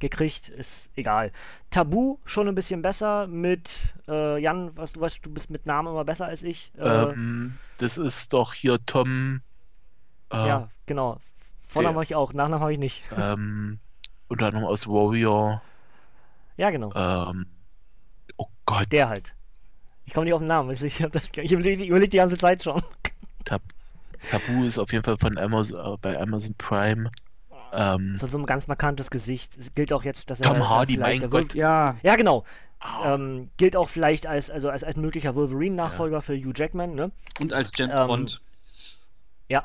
gekriegt, 0.00 0.48
ist 0.48 0.90
egal. 0.96 1.32
Tabu 1.70 2.18
schon 2.24 2.48
ein 2.48 2.54
bisschen 2.54 2.82
besser 2.82 3.26
mit 3.26 3.70
äh, 4.08 4.38
Jan, 4.40 4.76
was 4.76 4.92
du 4.92 5.00
weißt, 5.00 5.20
du 5.22 5.30
bist 5.30 5.50
mit 5.50 5.66
Namen 5.66 5.88
immer 5.88 6.04
besser 6.04 6.26
als 6.26 6.42
ich. 6.42 6.72
Äh, 6.78 6.82
Ähm, 6.88 7.58
das 7.78 7.96
ist 7.96 8.32
doch 8.32 8.54
hier 8.54 8.78
Tom. 8.86 9.40
Äh, 10.32 10.48
ja, 10.48 10.68
genau. 10.86 11.18
Vornamen 11.66 11.96
habe 11.96 12.04
ich 12.04 12.14
auch, 12.14 12.32
Nachnamen 12.32 12.60
habe 12.60 12.72
ich 12.72 12.78
nicht. 12.78 13.02
ähm, 13.16 13.78
unter 14.28 14.46
anderem 14.46 14.64
aus 14.66 14.86
Warrior. 14.86 15.62
Ja, 16.56 16.70
genau. 16.70 16.92
Ähm, 16.94 17.46
oh 18.36 18.46
Gott. 18.66 18.90
Der 18.92 19.08
halt. 19.08 19.34
Ich 20.06 20.12
komme 20.12 20.24
nicht 20.24 20.34
auf 20.34 20.40
den 20.40 20.48
Namen. 20.48 20.70
Ich, 20.70 20.82
ich, 20.82 21.00
ich 21.00 21.52
überlege 21.52 21.84
überleg 21.84 22.10
die 22.10 22.18
ganze 22.18 22.36
Zeit 22.36 22.62
schon. 22.62 22.82
Tab 23.44 23.62
Tabu 24.30 24.64
ist 24.64 24.78
auf 24.78 24.92
jeden 24.92 25.04
Fall 25.04 25.18
von 25.18 25.36
Amazon, 25.36 25.94
äh, 25.94 25.96
bei 26.00 26.18
Amazon 26.20 26.54
Prime. 26.56 27.10
Ähm, 27.72 28.12
Das 28.14 28.22
ist 28.22 28.30
so 28.32 28.38
ein 28.38 28.46
ganz 28.46 28.68
markantes 28.68 29.10
Gesicht. 29.10 29.56
Es 29.58 29.74
gilt 29.74 29.92
auch 29.92 30.04
jetzt, 30.04 30.30
dass 30.30 30.40
er. 30.40 30.44
Tom 30.46 30.68
Hardy, 30.68 30.96
mein 30.96 31.20
Gott. 31.20 31.32
Wolf- 31.32 31.54
Ja, 31.54 31.96
Ja, 32.02 32.16
genau. 32.16 32.44
Ähm, 33.04 33.48
gilt 33.56 33.76
auch 33.76 33.88
vielleicht 33.88 34.26
als, 34.26 34.50
also 34.50 34.68
als, 34.68 34.84
als 34.84 34.96
möglicher 34.96 35.34
Wolverine-Nachfolger 35.34 36.20
für 36.20 36.34
Hugh 36.36 36.52
Jackman, 36.54 36.94
ne? 36.94 37.10
Und 37.40 37.52
als 37.54 37.70
James 37.74 37.94
Ähm, 37.98 38.06
Bond. 38.06 38.40
Ja. 39.48 39.64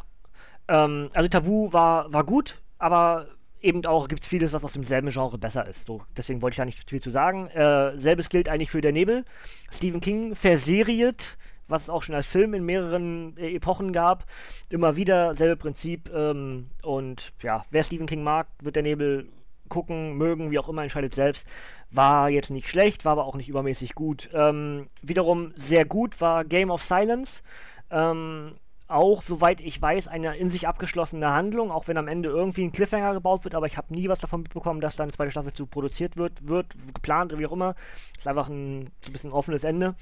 Ähm, 0.69 1.09
also 1.13 1.27
Tabu 1.27 1.71
war, 1.73 2.11
war 2.13 2.23
gut, 2.23 2.55
aber 2.77 3.27
eben 3.61 3.85
auch 3.85 4.07
gibt 4.07 4.23
es 4.23 4.29
vieles, 4.29 4.53
was 4.53 4.63
aus 4.63 4.71
demselben 4.71 5.09
Genre 5.09 5.37
besser 5.37 5.67
ist. 5.67 5.85
So, 5.85 6.01
deswegen 6.15 6.41
wollte 6.41 6.53
ich 6.53 6.57
da 6.59 6.65
nicht 6.65 6.89
viel 6.89 7.01
zu 7.01 7.09
sagen. 7.09 7.47
Äh, 7.49 7.97
selbes 7.99 8.29
gilt 8.29 8.47
eigentlich 8.47 8.71
für 8.71 8.79
Der 8.81 8.93
Nebel. 8.93 9.25
Stephen 9.69 9.99
King 9.99 10.33
verseriert, 10.35 11.37
was 11.69 11.83
es 11.83 11.89
auch 11.89 12.03
schon 12.03 12.15
als 12.15 12.25
Film 12.25 12.53
in 12.53 12.65
mehreren 12.65 13.37
äh, 13.37 13.55
Epochen 13.55 13.93
gab. 13.93 14.25
Immer 14.69 14.95
wieder 14.95 15.35
selbe 15.35 15.55
Prinzip. 15.55 16.09
Ähm, 16.13 16.69
und 16.83 17.33
ja, 17.41 17.65
wer 17.71 17.83
Stephen 17.83 18.07
King 18.07 18.23
mag, 18.23 18.47
wird 18.61 18.75
Der 18.75 18.83
Nebel 18.83 19.29
gucken, 19.69 20.17
mögen, 20.17 20.51
wie 20.51 20.59
auch 20.59 20.67
immer, 20.67 20.83
entscheidet 20.83 21.13
selbst. 21.13 21.47
War 21.91 22.29
jetzt 22.29 22.49
nicht 22.49 22.67
schlecht, 22.67 23.05
war 23.05 23.13
aber 23.13 23.25
auch 23.25 23.35
nicht 23.35 23.49
übermäßig 23.49 23.95
gut. 23.95 24.29
Ähm, 24.33 24.89
wiederum 25.01 25.53
sehr 25.55 25.85
gut 25.85 26.19
war 26.19 26.43
Game 26.43 26.71
of 26.71 26.83
Silence. 26.83 27.41
Ähm, 27.89 28.55
auch, 28.89 29.21
soweit 29.21 29.61
ich 29.61 29.79
weiß, 29.79 30.07
eine 30.07 30.35
in 30.37 30.49
sich 30.49 30.67
abgeschlossene 30.67 31.31
Handlung, 31.31 31.71
auch 31.71 31.87
wenn 31.87 31.97
am 31.97 32.07
Ende 32.07 32.29
irgendwie 32.29 32.63
ein 32.63 32.71
Cliffhanger 32.71 33.13
gebaut 33.13 33.43
wird, 33.43 33.53
aber 33.53 33.67
ich 33.67 33.77
habe 33.77 33.93
nie 33.93 34.09
was 34.09 34.19
davon 34.19 34.41
mitbekommen, 34.41 34.81
dass 34.81 34.95
da 34.95 35.03
eine 35.03 35.11
zweite 35.11 35.29
Staffel 35.29 35.53
zu 35.53 35.67
produziert 35.67 36.17
wird, 36.17 36.47
wird, 36.47 36.75
geplant, 36.93 37.37
wie 37.37 37.45
auch 37.45 37.51
immer. 37.51 37.75
Ist 38.17 38.27
einfach 38.27 38.49
ein, 38.49 38.89
so 39.01 39.09
ein 39.09 39.13
bisschen 39.13 39.31
offenes 39.31 39.63
Ende. 39.63 39.93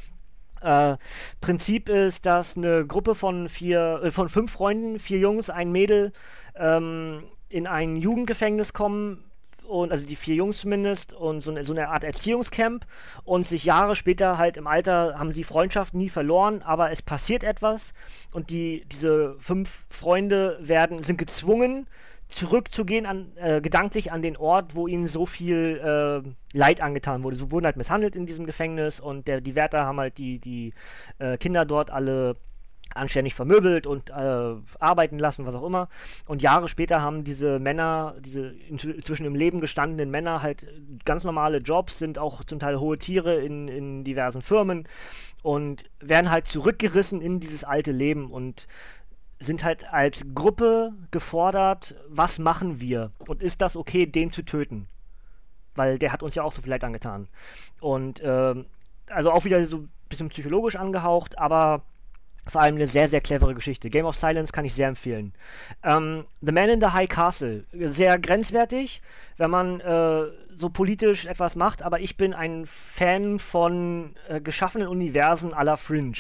Äh, 0.61 0.97
Prinzip 1.41 1.89
ist, 1.89 2.25
dass 2.25 2.57
eine 2.57 2.85
Gruppe 2.85 3.15
von 3.15 3.49
vier, 3.49 4.01
äh, 4.03 4.11
von 4.11 4.29
fünf 4.29 4.51
Freunden, 4.51 4.99
vier 4.99 5.19
Jungs, 5.19 5.49
ein 5.49 5.71
Mädel, 5.71 6.13
ähm, 6.55 7.23
in 7.49 7.67
ein 7.67 7.95
Jugendgefängnis 7.95 8.73
kommen 8.73 9.23
und 9.67 9.91
also 9.91 10.05
die 10.05 10.15
vier 10.15 10.35
Jungs 10.35 10.59
zumindest 10.59 11.13
und 11.13 11.41
so 11.41 11.51
eine, 11.51 11.63
so 11.63 11.73
eine 11.73 11.89
Art 11.89 12.03
Erziehungscamp. 12.03 12.85
Und 13.23 13.47
sich 13.47 13.65
Jahre 13.65 13.95
später 13.95 14.37
halt 14.37 14.57
im 14.57 14.67
Alter 14.67 15.19
haben 15.19 15.31
sie 15.31 15.43
Freundschaft 15.43 15.93
nie 15.93 16.09
verloren, 16.09 16.63
aber 16.63 16.91
es 16.91 17.01
passiert 17.01 17.43
etwas. 17.43 17.93
Und 18.33 18.49
die 18.49 18.85
diese 18.91 19.35
fünf 19.39 19.85
Freunde 19.89 20.57
werden 20.61 21.03
sind 21.03 21.17
gezwungen 21.17 21.87
zurückzugehen 22.29 23.05
an, 23.05 23.31
äh, 23.35 23.61
gedanklich 23.61 24.11
an 24.11 24.21
den 24.21 24.37
Ort, 24.37 24.75
wo 24.75 24.87
ihnen 24.87 25.07
so 25.07 25.25
viel 25.25 25.79
äh, 25.83 26.57
Leid 26.57 26.81
angetan 26.81 27.23
wurde. 27.23 27.37
So 27.37 27.51
wurden 27.51 27.65
halt 27.65 27.77
misshandelt 27.77 28.15
in 28.15 28.25
diesem 28.25 28.45
Gefängnis 28.45 28.99
und 28.99 29.27
der, 29.27 29.41
die 29.41 29.55
Wärter 29.55 29.85
haben 29.85 29.99
halt 29.99 30.17
die, 30.17 30.39
die 30.39 30.73
äh, 31.19 31.37
Kinder 31.37 31.65
dort 31.65 31.89
alle 31.89 32.35
anständig 32.93 33.35
vermöbelt 33.35 33.85
und 33.85 34.09
äh, 34.09 34.13
arbeiten 34.79 35.19
lassen, 35.19 35.45
was 35.45 35.55
auch 35.55 35.65
immer. 35.65 35.89
Und 36.25 36.41
Jahre 36.41 36.67
später 36.67 37.01
haben 37.01 37.23
diese 37.23 37.59
Männer, 37.59 38.15
diese 38.19 38.53
inzwischen 38.69 39.25
im 39.25 39.35
Leben 39.35 39.61
gestandenen 39.61 40.09
Männer 40.09 40.41
halt 40.41 40.65
ganz 41.05 41.23
normale 41.23 41.57
Jobs, 41.59 41.99
sind 41.99 42.17
auch 42.17 42.43
zum 42.43 42.59
Teil 42.59 42.79
hohe 42.79 42.97
Tiere 42.97 43.35
in, 43.35 43.67
in 43.67 44.03
diversen 44.03 44.41
Firmen 44.41 44.87
und 45.43 45.83
werden 45.99 46.31
halt 46.31 46.47
zurückgerissen 46.47 47.21
in 47.21 47.39
dieses 47.39 47.63
alte 47.63 47.91
Leben 47.91 48.31
und 48.31 48.67
sind 49.39 49.63
halt 49.63 49.91
als 49.91 50.25
Gruppe 50.33 50.93
gefordert, 51.11 51.95
was 52.07 52.39
machen 52.39 52.79
wir? 52.79 53.11
Und 53.19 53.43
ist 53.43 53.61
das 53.61 53.75
okay, 53.75 54.05
den 54.05 54.31
zu 54.31 54.43
töten? 54.43 54.87
Weil 55.75 55.99
der 55.99 56.11
hat 56.11 56.23
uns 56.23 56.35
ja 56.35 56.43
auch 56.43 56.51
so 56.51 56.61
viel 56.61 56.71
Leid 56.71 56.83
angetan. 56.83 57.27
Und 57.79 58.21
ähm, 58.23 58.65
also 59.07 59.31
auch 59.31 59.45
wieder 59.45 59.63
so 59.65 59.77
ein 59.77 59.89
bisschen 60.09 60.29
psychologisch 60.29 60.75
angehaucht, 60.75 61.37
aber 61.37 61.83
vor 62.49 62.61
allem 62.61 62.75
eine 62.75 62.87
sehr, 62.87 63.07
sehr 63.07 63.21
clevere 63.21 63.53
Geschichte. 63.53 63.89
Game 63.89 64.05
of 64.05 64.15
Silence 64.15 64.51
kann 64.51 64.65
ich 64.65 64.73
sehr 64.73 64.87
empfehlen. 64.87 65.33
Ähm, 65.83 66.25
The 66.41 66.51
Man 66.51 66.69
in 66.69 66.79
the 66.79 66.87
High 66.87 67.09
Castle, 67.09 67.65
sehr 67.73 68.17
grenzwertig, 68.17 69.01
wenn 69.37 69.49
man 69.49 69.79
äh, 69.81 70.23
so 70.55 70.69
politisch 70.69 71.25
etwas 71.25 71.55
macht, 71.55 71.81
aber 71.81 71.99
ich 71.99 72.17
bin 72.17 72.33
ein 72.33 72.65
Fan 72.65 73.39
von 73.39 74.15
äh, 74.29 74.41
geschaffenen 74.41 74.87
Universen 74.87 75.53
à 75.53 75.63
la 75.63 75.77
Fringe. 75.77 76.17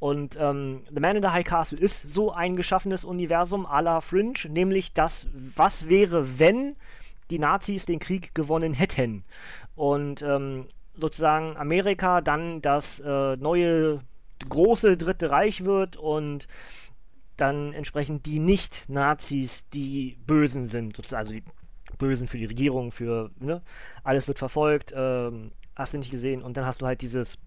Und 0.00 0.36
ähm, 0.38 0.82
The 0.92 1.00
Man 1.00 1.16
in 1.16 1.22
the 1.22 1.30
High 1.30 1.46
Castle 1.46 1.78
ist 1.78 2.12
so 2.12 2.32
ein 2.32 2.54
geschaffenes 2.54 3.04
Universum 3.04 3.66
à 3.66 3.82
la 3.82 4.00
Fringe, 4.00 4.38
nämlich 4.48 4.92
das, 4.92 5.26
was 5.56 5.88
wäre, 5.88 6.38
wenn 6.38 6.76
die 7.30 7.38
Nazis 7.38 7.84
den 7.84 7.98
Krieg 7.98 8.34
gewonnen 8.34 8.74
hätten. 8.74 9.24
Und 9.74 10.22
ähm, 10.22 10.66
sozusagen 10.96 11.56
Amerika 11.56 12.20
dann 12.20 12.62
das 12.62 13.00
äh, 13.00 13.36
neue 13.36 14.00
große 14.48 14.96
Dritte 14.96 15.30
Reich 15.30 15.64
wird 15.64 15.96
und 15.96 16.46
dann 17.36 17.72
entsprechend 17.72 18.26
die 18.26 18.40
Nicht-Nazis 18.40 19.68
die 19.70 20.16
Bösen 20.26 20.66
sind, 20.66 21.12
also 21.12 21.32
die 21.32 21.44
Bösen 21.98 22.28
für 22.28 22.38
die 22.38 22.46
Regierung, 22.46 22.92
für, 22.92 23.30
ne, 23.38 23.62
alles 24.04 24.28
wird 24.28 24.38
verfolgt, 24.38 24.92
ähm, 24.94 25.52
hast 25.76 25.94
du 25.94 25.98
nicht 25.98 26.10
gesehen 26.10 26.42
und 26.42 26.56
dann 26.56 26.66
hast 26.66 26.80
du 26.80 26.86
halt 26.86 27.00
dieses 27.00 27.38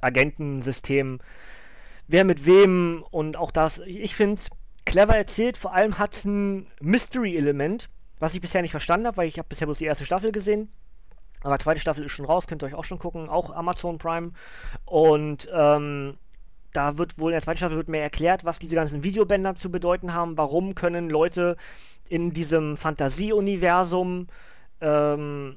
Agentensystem, 0.00 1.18
wer 2.10 2.24
mit 2.24 2.44
wem 2.44 3.04
und 3.10 3.36
auch 3.36 3.52
das, 3.52 3.78
ich 3.86 4.16
finde 4.16 4.40
es 4.40 4.48
clever 4.84 5.16
erzählt, 5.16 5.56
vor 5.56 5.74
allem 5.74 5.98
hat 5.98 6.14
es 6.14 6.24
ein 6.24 6.66
Mystery-Element, 6.80 7.88
was 8.18 8.34
ich 8.34 8.40
bisher 8.40 8.62
nicht 8.62 8.72
verstanden 8.72 9.06
habe, 9.06 9.16
weil 9.16 9.28
ich 9.28 9.38
habe 9.38 9.48
bisher 9.48 9.66
bloß 9.66 9.78
die 9.78 9.84
erste 9.84 10.04
Staffel 10.04 10.32
gesehen. 10.32 10.68
Aber 11.42 11.58
zweite 11.58 11.80
Staffel 11.80 12.04
ist 12.04 12.12
schon 12.12 12.26
raus, 12.26 12.46
könnt 12.46 12.62
ihr 12.62 12.66
euch 12.66 12.74
auch 12.74 12.84
schon 12.84 12.98
gucken, 12.98 13.28
auch 13.28 13.54
Amazon 13.54 13.98
Prime. 13.98 14.32
Und 14.84 15.48
ähm, 15.52 16.18
da 16.72 16.98
wird 16.98 17.18
wohl 17.18 17.30
in 17.30 17.34
der 17.34 17.42
zweiten 17.42 17.58
Staffel 17.58 17.76
wird 17.76 17.88
mehr 17.88 18.02
erklärt, 18.02 18.44
was 18.44 18.58
diese 18.58 18.74
ganzen 18.74 19.02
Videobänder 19.02 19.54
zu 19.54 19.70
bedeuten 19.70 20.12
haben. 20.12 20.36
Warum 20.36 20.74
können 20.74 21.08
Leute 21.08 21.56
in 22.08 22.32
diesem 22.32 22.76
Fantasieuniversum 22.76 24.26
ähm, 24.80 25.56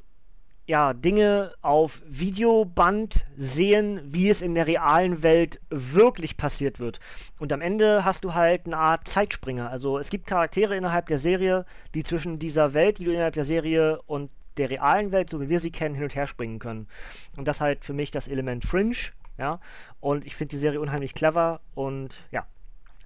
ja, 0.65 0.93
Dinge 0.93 1.53
auf 1.61 2.01
Videoband 2.07 3.25
sehen, 3.37 4.01
wie 4.05 4.29
es 4.29 4.41
in 4.41 4.55
der 4.55 4.65
realen 4.65 5.21
Welt 5.21 5.59
wirklich 5.69 6.37
passiert 6.37 6.79
wird. 6.79 6.99
Und 7.39 7.51
am 7.51 7.61
Ende 7.61 8.05
hast 8.05 8.23
du 8.23 8.33
halt 8.33 8.65
eine 8.65 8.77
Art 8.77 9.07
Zeitspringer. 9.07 9.69
Also 9.69 9.97
es 9.99 10.09
gibt 10.09 10.25
Charaktere 10.25 10.77
innerhalb 10.77 11.07
der 11.07 11.19
Serie, 11.19 11.65
die 11.93 12.03
zwischen 12.03 12.39
dieser 12.39 12.73
Welt, 12.73 12.99
die 12.99 13.05
du 13.05 13.11
innerhalb 13.11 13.33
der 13.33 13.45
Serie 13.45 14.01
und 14.03 14.31
der 14.57 14.69
realen 14.69 15.11
Welt, 15.11 15.29
so 15.29 15.41
wie 15.41 15.49
wir 15.49 15.59
sie 15.59 15.71
kennen, 15.71 15.95
hin 15.95 16.03
und 16.03 16.15
her 16.15 16.27
springen 16.27 16.59
können. 16.59 16.87
Und 17.37 17.47
das 17.47 17.59
halt 17.59 17.83
für 17.83 17.93
mich 17.93 18.11
das 18.11 18.27
Element 18.27 18.65
Fringe, 18.65 18.95
ja. 19.37 19.59
Und 19.99 20.25
ich 20.25 20.35
finde 20.35 20.55
die 20.55 20.61
Serie 20.61 20.79
unheimlich 20.79 21.13
clever 21.13 21.59
und 21.73 22.21
ja, 22.31 22.45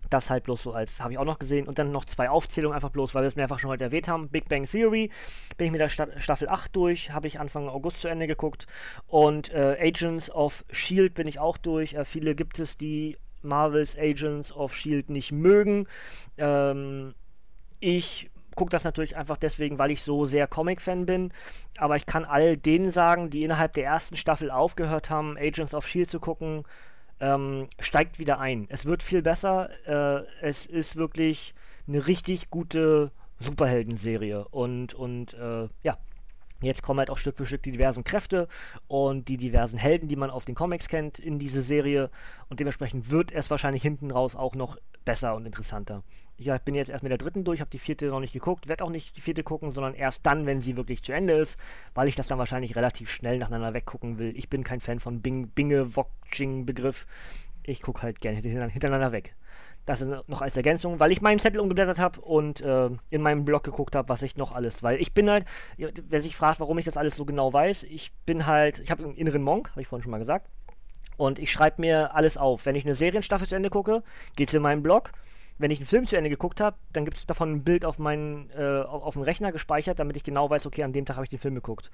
das 0.10 0.30
halt 0.30 0.44
bloß 0.44 0.64
so 0.64 0.74
als, 0.74 1.00
habe 1.00 1.14
ich 1.14 1.18
auch 1.18 1.26
noch 1.26 1.40
gesehen. 1.40 1.68
Und 1.68 1.80
dann 1.80 1.92
noch 1.92 2.06
zwei 2.06 2.30
Aufzählungen 2.30 2.76
einfach 2.76 2.90
bloß, 2.90 3.16
weil 3.16 3.24
wir 3.24 3.28
es 3.28 3.36
mehrfach 3.36 3.60
schon 3.60 3.70
heute 3.70 3.84
erwähnt 3.84 4.08
haben. 4.08 4.30
Big 4.30 4.50
Bang 4.50 4.66
Theory, 4.66 5.12
bin 5.58 5.68
ich 5.68 5.72
mit 5.72 5.82
der 5.82 5.90
Sta 5.90 6.08
Staffel 6.20 6.50
8 6.50 6.76
durch, 6.76 7.12
habe 7.12 7.28
ich 7.28 7.40
Anfang 7.40 7.70
August 7.70 8.02
zu 8.02 8.08
Ende 8.08 8.28
geguckt. 8.28 8.68
Und 9.08 9.54
äh, 9.54 9.78
Agents 9.80 10.30
of 10.32 10.64
S.H.I.E.L.D. 10.70 11.14
bin 11.14 11.28
ich 11.28 11.40
auch 11.40 11.58
durch. 11.58 11.94
Äh, 11.94 12.06
viele 12.06 12.36
gibt 12.36 12.60
es, 12.60 12.78
die 12.78 13.18
Marvels 13.42 13.98
Agents 13.98 14.52
of 14.52 14.74
S.H.I.E.L.D. 14.74 15.12
nicht 15.12 15.32
mögen. 15.32 15.88
Ähm, 16.38 17.14
ich 17.80 18.30
gucke 18.56 18.72
das 18.72 18.84
natürlich 18.84 19.16
einfach 19.16 19.38
deswegen, 19.38 19.78
weil 19.78 19.92
ich 19.92 20.02
so 20.02 20.26
sehr 20.26 20.48
Comic-Fan 20.48 21.06
bin. 21.06 21.32
Aber 21.78 21.96
ich 21.96 22.06
kann 22.06 22.26
all 22.26 22.58
denen 22.58 22.92
sagen, 22.92 23.30
die 23.30 23.44
innerhalb 23.44 23.74
der 23.74 23.86
ersten 23.86 24.18
Staffel 24.18 24.52
aufgehört 24.52 25.10
haben, 25.10 25.38
Agents 25.38 25.74
of 25.74 25.86
S.H.I.E.L.D. 25.86 26.10
zu 26.10 26.20
gucken, 26.20 26.64
ähm, 27.20 27.68
steigt 27.80 28.20
wieder 28.20 28.40
ein. 28.40 28.68
Es 28.70 28.86
wird 28.86 29.04
viel 29.04 29.22
besser. 29.22 29.70
Äh, 29.86 30.26
es 30.42 30.66
ist 30.66 30.96
wirklich 30.96 31.54
eine 31.88 32.08
richtig 32.08 32.50
gute 32.50 33.12
Superhelden-Serie. 33.40 34.48
Und, 34.50 34.94
und 34.94 35.34
äh, 35.34 35.68
ja, 35.84 35.98
Jetzt 36.62 36.82
kommen 36.82 37.00
halt 37.00 37.10
auch 37.10 37.18
Stück 37.18 37.38
für 37.38 37.46
Stück 37.46 37.64
die 37.64 37.72
diversen 37.72 38.04
Kräfte 38.04 38.48
und 38.88 39.28
die 39.28 39.38
diversen 39.38 39.78
Helden, 39.78 40.08
die 40.08 40.16
man 40.16 40.30
aus 40.30 40.46
den 40.46 40.56
Comics 40.56 40.88
kennt, 40.88 41.20
in 41.20 41.40
diese 41.40 41.62
Serie. 41.62 42.10
Und 42.50 42.60
dementsprechend 42.60 43.12
wird 43.12 43.32
es 43.32 43.50
wahrscheinlich 43.50 43.84
hinten 43.84 44.12
raus 44.12 44.36
auch 44.36 44.56
noch 44.56 44.78
besser 45.06 45.36
und 45.36 45.46
interessanter. 45.46 46.04
Ich 46.40 46.52
bin 46.62 46.76
jetzt 46.76 46.90
erst 46.90 47.02
mit 47.02 47.10
der 47.10 47.18
dritten 47.18 47.44
durch, 47.44 47.62
habe 47.62 47.72
die 47.72 47.80
vierte 47.80 48.08
noch 48.08 48.20
nicht 48.20 48.34
geguckt, 48.34 48.68
werde 48.68 48.84
auch 48.84 48.92
nicht 48.92 49.18
die 49.18 49.22
vierte 49.22 49.44
gucken, 49.44 49.72
sondern 49.72 49.96
erst 49.96 50.24
dann, 50.26 50.46
wenn 50.46 50.62
sie 50.62 50.78
wirklich 50.78 51.02
zu 51.02 51.12
Ende 51.12 51.34
ist, 51.34 51.58
weil 51.96 52.08
ich 52.08 52.16
das 52.16 52.28
dann 52.28 52.38
wahrscheinlich 52.38 52.76
relativ 52.76 53.10
schnell 53.10 53.40
nacheinander 53.40 53.74
weggucken 53.74 54.20
will. 54.20 54.38
Ich 54.38 54.48
bin 54.48 54.64
kein 54.64 54.80
Fan 54.80 55.00
von 55.00 55.22
Bing, 55.22 55.48
Binge-Watching-Begriff. 55.50 57.08
Ich 57.64 57.82
gucke 57.82 58.04
halt 58.04 58.22
gerne 58.22 58.38
hintereinander 58.40 59.12
weg. 59.12 59.36
Das 59.88 60.02
ist 60.02 60.10
noch 60.28 60.42
als 60.42 60.56
Ergänzung, 60.56 61.00
weil 61.00 61.12
ich 61.12 61.22
meinen 61.22 61.40
Zettel 61.40 61.60
umgeblättert 61.60 61.98
habe 61.98 62.22
und 62.22 62.62
äh, 62.62 62.90
in 63.10 63.22
meinem 63.22 63.46
Blog 63.46 63.64
geguckt 63.64 63.96
habe, 63.96 64.10
was 64.10 64.22
ich 64.22 64.38
noch 64.38 64.54
alles, 64.54 64.84
weil 64.84 65.02
ich 65.02 65.14
bin 65.14 65.30
halt, 65.30 65.46
wer 65.78 66.22
sich 66.22 66.36
fragt, 66.36 66.60
warum 66.60 66.78
ich 66.78 66.86
das 66.86 66.98
alles 66.98 67.16
so 67.16 67.26
genau 67.26 67.52
weiß, 67.52 67.84
ich 67.84 68.12
bin 68.26 68.46
halt, 68.46 68.80
ich 68.80 68.92
habe 68.92 69.04
einen 69.04 69.16
inneren 69.16 69.42
Monk, 69.42 69.72
habe 69.72 69.82
ich 69.82 69.88
vorhin 69.88 70.04
schon 70.04 70.12
mal 70.12 70.20
gesagt, 70.20 70.50
und 71.16 71.40
ich 71.40 71.52
schreibe 71.52 71.82
mir 71.82 72.14
alles 72.14 72.38
auf. 72.38 72.68
Wenn 72.68 72.76
ich 72.76 72.86
eine 72.86 72.94
Serienstaffel 72.94 73.48
zu 73.48 73.56
Ende 73.56 73.72
gucke, 73.72 74.04
geht 74.36 74.50
es 74.50 74.54
in 74.54 74.62
meinen 74.62 74.84
Blog 74.84 75.12
wenn 75.60 75.72
ich 75.72 75.80
einen 75.80 75.88
Film 75.88 76.08
zu 76.08 76.16
Ende 76.16 76.30
geguckt 76.30 76.62
habe, 76.62 76.78
dann 76.94 77.06
gibt 77.06 77.18
es 77.18 77.26
davon 77.26 77.52
ein 77.52 77.64
Bild 77.64 77.86
auf 77.86 77.98
meinen, 77.98 78.50
äh, 78.52 78.82
auf 78.82 79.14
dem 79.14 79.24
Rechner 79.24 79.52
gespeichert, 79.52 80.00
damit 80.00 80.16
ich 80.16 80.24
genau 80.24 80.50
weiß, 80.50 80.66
okay, 80.66 80.84
an 80.84 80.94
dem 80.94 81.06
Tag 81.06 81.16
habe 81.16 81.26
ich 81.26 81.30
den 81.30 81.40
Film 81.40 81.56
geguckt. 81.56 81.92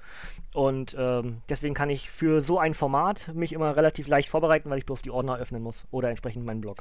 Und 0.54 0.94
ähm, 0.98 1.40
deswegen 1.48 1.74
kann 1.74 1.90
ich 1.90 2.10
für 2.10 2.40
so 2.40 2.58
ein 2.58 2.74
Format 2.74 3.34
mich 3.34 3.52
immer 3.52 3.76
relativ 3.76 4.06
leicht 4.06 4.28
vorbereiten, 4.28 4.68
weil 4.70 4.78
ich 4.78 4.86
bloß 4.86 5.02
die 5.02 5.10
Ordner 5.10 5.38
öffnen 5.38 5.62
muss 5.62 5.84
oder 5.90 6.10
entsprechend 6.10 6.44
meinen 6.44 6.60
Blog. 6.60 6.78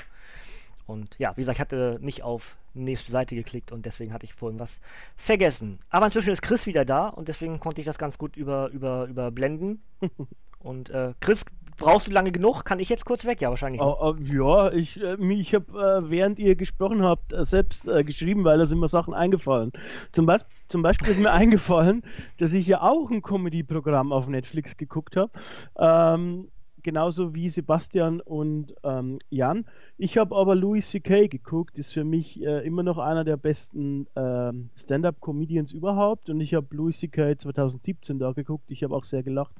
Und 0.85 1.17
ja, 1.19 1.31
wie 1.35 1.41
gesagt, 1.41 1.57
ich 1.57 1.61
hatte 1.61 1.97
nicht 2.01 2.23
auf 2.23 2.57
nächste 2.73 3.11
Seite 3.11 3.35
geklickt 3.35 3.71
und 3.71 3.85
deswegen 3.85 4.13
hatte 4.13 4.25
ich 4.25 4.33
vorhin 4.33 4.59
was 4.59 4.79
vergessen. 5.15 5.79
Aber 5.89 6.05
inzwischen 6.05 6.31
ist 6.31 6.41
Chris 6.41 6.65
wieder 6.65 6.85
da 6.85 7.07
und 7.07 7.27
deswegen 7.27 7.59
konnte 7.59 7.81
ich 7.81 7.85
das 7.85 7.97
ganz 7.97 8.17
gut 8.17 8.35
über, 8.35 8.69
über, 8.69 9.05
überblenden. 9.05 9.81
und 10.59 10.89
äh, 10.89 11.13
Chris, 11.19 11.45
brauchst 11.77 12.07
du 12.07 12.11
lange 12.11 12.31
genug? 12.31 12.65
Kann 12.65 12.79
ich 12.79 12.89
jetzt 12.89 13.05
kurz 13.05 13.25
weg? 13.25 13.41
Ja, 13.41 13.49
wahrscheinlich. 13.49 13.81
Uh, 13.81 14.09
uh, 14.09 14.15
ja, 14.17 14.71
ich, 14.71 15.01
äh, 15.01 15.15
ich 15.33 15.53
habe, 15.53 16.03
äh, 16.05 16.09
während 16.09 16.39
ihr 16.39 16.55
gesprochen 16.55 17.03
habt, 17.03 17.33
äh, 17.33 17.43
selbst 17.43 17.85
geschrieben, 18.05 18.43
weil 18.43 18.57
da 18.57 18.65
sind 18.65 18.79
mir 18.79 18.87
Sachen 18.87 19.13
eingefallen. 19.13 19.71
Zum, 20.11 20.25
Be 20.25 20.37
zum 20.69 20.81
Beispiel 20.81 21.09
ist 21.09 21.19
mir 21.19 21.31
eingefallen, 21.33 22.03
dass 22.37 22.53
ich 22.53 22.67
ja 22.67 22.81
auch 22.81 23.09
ein 23.09 23.21
Comedy-Programm 23.21 24.11
auf 24.11 24.27
Netflix 24.27 24.77
geguckt 24.77 25.15
habe. 25.15 25.31
Ähm, 25.77 26.47
genauso 26.83 27.33
wie 27.33 27.49
Sebastian 27.49 28.21
und 28.21 28.75
ähm, 28.83 29.19
Jan. 29.29 29.65
Ich 29.97 30.17
habe 30.17 30.35
aber 30.35 30.55
Louis 30.55 30.89
C.K. 30.89 31.27
geguckt, 31.27 31.79
ist 31.79 31.93
für 31.93 32.03
mich 32.03 32.41
äh, 32.41 32.65
immer 32.65 32.83
noch 32.83 32.97
einer 32.97 33.23
der 33.23 33.37
besten 33.37 34.07
äh, 34.15 34.51
Stand-up-Comedians 34.75 35.71
überhaupt 35.71 36.29
und 36.29 36.41
ich 36.41 36.53
habe 36.53 36.67
Louis 36.75 36.99
C.K. 36.99 37.37
2017 37.37 38.19
da 38.19 38.31
geguckt, 38.33 38.69
ich 38.69 38.83
habe 38.83 38.95
auch 38.95 39.03
sehr 39.03 39.23
gelacht, 39.23 39.55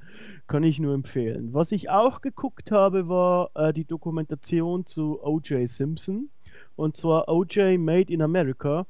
kann 0.48 0.64
ich 0.64 0.80
nur 0.80 0.94
empfehlen. 0.94 1.54
Was 1.54 1.72
ich 1.72 1.90
auch 1.90 2.22
geguckt 2.22 2.72
habe, 2.72 3.08
war 3.08 3.52
äh, 3.56 3.74
die 3.74 3.86
Dokumentation 3.86 4.86
zu 4.86 5.24
O.J. 5.24 5.70
Simpson 5.70 6.30
und 6.76 6.98
zwar 6.98 7.28
O.J. 7.30 7.80
Made 7.80 8.12
in 8.12 8.22
America 8.22 8.86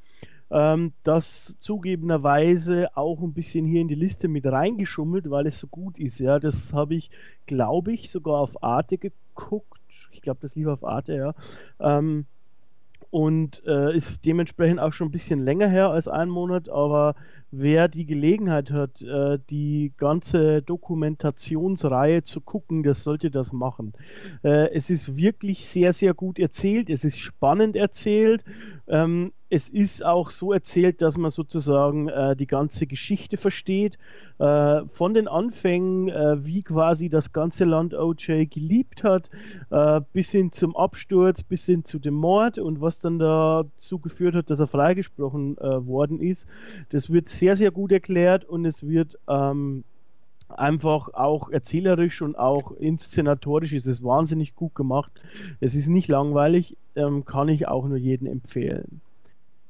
ähm, 0.52 0.94
das 1.04 1.58
zugegebenerweise 1.60 2.96
auch 2.96 3.22
ein 3.22 3.34
bisschen 3.34 3.66
hier 3.66 3.82
in 3.82 3.88
die 3.88 3.96
Liste 3.96 4.28
mit 4.28 4.46
reingeschummelt, 4.46 5.30
weil 5.30 5.48
es 5.48 5.60
so 5.60 5.68
gut 5.68 5.98
ist. 5.98 6.20
Ja, 6.20 6.40
das 6.40 6.74
habe 6.74 6.96
ich, 6.96 7.10
glaube 7.46 7.94
ich, 7.94 8.10
sogar 8.10 8.40
auf 8.40 8.64
Arte 8.64 8.98
geguckt. 8.98 9.82
Ich 10.12 10.22
glaube, 10.22 10.40
das 10.42 10.56
lief 10.56 10.68
auf 10.68 10.84
Arte, 10.84 11.16
ja. 11.16 11.34
Ähm, 11.80 12.26
und 13.14 13.62
äh, 13.68 13.96
ist 13.96 14.26
dementsprechend 14.26 14.80
auch 14.80 14.92
schon 14.92 15.10
ein 15.10 15.12
bisschen 15.12 15.40
länger 15.40 15.68
her 15.68 15.90
als 15.90 16.08
ein 16.08 16.30
Monat, 16.30 16.68
aber 16.68 17.14
wer 17.52 17.88
die 17.88 18.08
Gelegenheit 18.08 18.72
hat, 18.72 19.04
äh, 19.04 19.38
die 19.52 19.94
ganze 19.98 20.64
Dokumentationsreihe 20.64 22.24
zu 22.24 22.42
gucken, 22.42 22.82
der 22.82 22.96
sollte 22.96 23.30
das 23.30 23.54
machen. 23.54 23.94
Äh, 24.44 24.74
es 24.74 24.90
ist 24.90 25.16
wirklich 25.16 25.64
sehr, 25.68 25.94
sehr 25.94 26.16
gut 26.16 26.40
erzählt, 26.40 26.90
es 26.90 27.04
ist 27.04 27.20
spannend 27.20 27.76
erzählt, 27.76 28.44
ähm, 28.88 29.32
es 29.54 29.70
ist 29.70 30.04
auch 30.04 30.32
so 30.32 30.52
erzählt, 30.52 31.04
dass 31.04 31.16
man 31.16 31.30
sozusagen 31.30 32.08
äh, 32.08 32.36
die 32.36 32.48
ganze 32.48 32.88
Geschichte 32.88 33.38
versteht. 33.38 34.00
Äh, 34.40 34.82
von 34.88 35.14
den 35.14 35.28
Anfängen, 35.28 36.10
äh, 36.10 36.44
wie 36.44 36.64
quasi 36.64 37.08
das 37.08 37.34
ganze 37.34 37.64
Land 37.64 37.94
OJ 37.94 38.48
geliebt 38.48 39.04
hat, 39.04 39.30
äh, 39.70 40.02
bis 40.12 40.32
hin 40.32 40.52
zum 40.52 40.76
Absturz, 40.76 41.44
bis 41.44 41.68
hin 41.68 41.86
zu 41.86 42.00
dem 42.00 42.16
Mord 42.16 42.58
und 42.58 42.82
was 42.82 43.00
dann 43.00 43.20
dazu 43.20 44.00
geführt 44.00 44.34
hat, 44.34 44.50
dass 44.50 44.60
er 44.60 44.66
freigesprochen 44.66 45.56
äh, 45.60 45.86
worden 45.86 46.20
ist. 46.20 46.48
Das 46.90 47.12
wird 47.12 47.30
sehr, 47.30 47.56
sehr 47.56 47.70
gut 47.70 47.92
erklärt 47.92 48.46
und 48.46 48.66
es 48.66 48.88
wird 48.88 49.20
ähm, 49.28 49.84
einfach 50.50 51.14
auch 51.14 51.52
erzählerisch 51.52 52.24
und 52.24 52.40
auch 52.40 52.72
inszenatorisch 52.72 53.74
ist 53.74 53.86
es 53.86 54.04
wahnsinnig 54.04 54.56
gut 54.56 54.74
gemacht. 54.74 55.12
Es 55.60 55.76
ist 55.76 55.90
nicht 55.90 56.08
langweilig, 56.08 56.76
ähm, 56.96 57.24
kann 57.24 57.50
ich 57.50 57.68
auch 57.68 57.88
nur 57.88 57.98
jedem 57.98 58.26
empfehlen. 58.26 59.02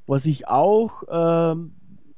Was 0.05 0.25
ich 0.25 0.47
auch, 0.47 1.03
ähm, 1.09 1.73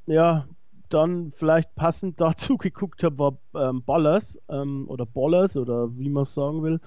ja, 0.07 0.47
dann 0.89 1.31
vielleicht 1.31 1.75
passend 1.75 2.19
dazu 2.21 2.57
geguckt 2.57 3.03
habe, 3.03 3.17
war 3.17 3.69
ähm, 3.69 3.83
Ballers 3.83 4.39
ähm, 4.49 4.85
oder 4.87 5.05
Ballers 5.05 5.57
oder 5.57 5.89
wie 5.97 6.09
man 6.09 6.23
es 6.23 6.33
sagen 6.33 6.63
will. 6.63 6.79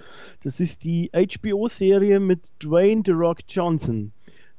Das 0.42 0.60
ist 0.60 0.84
die 0.84 1.10
HBO-Serie 1.12 2.20
mit 2.20 2.50
Dwayne 2.62 3.02
The 3.04 3.12
Rock 3.12 3.38
Johnson. 3.48 4.12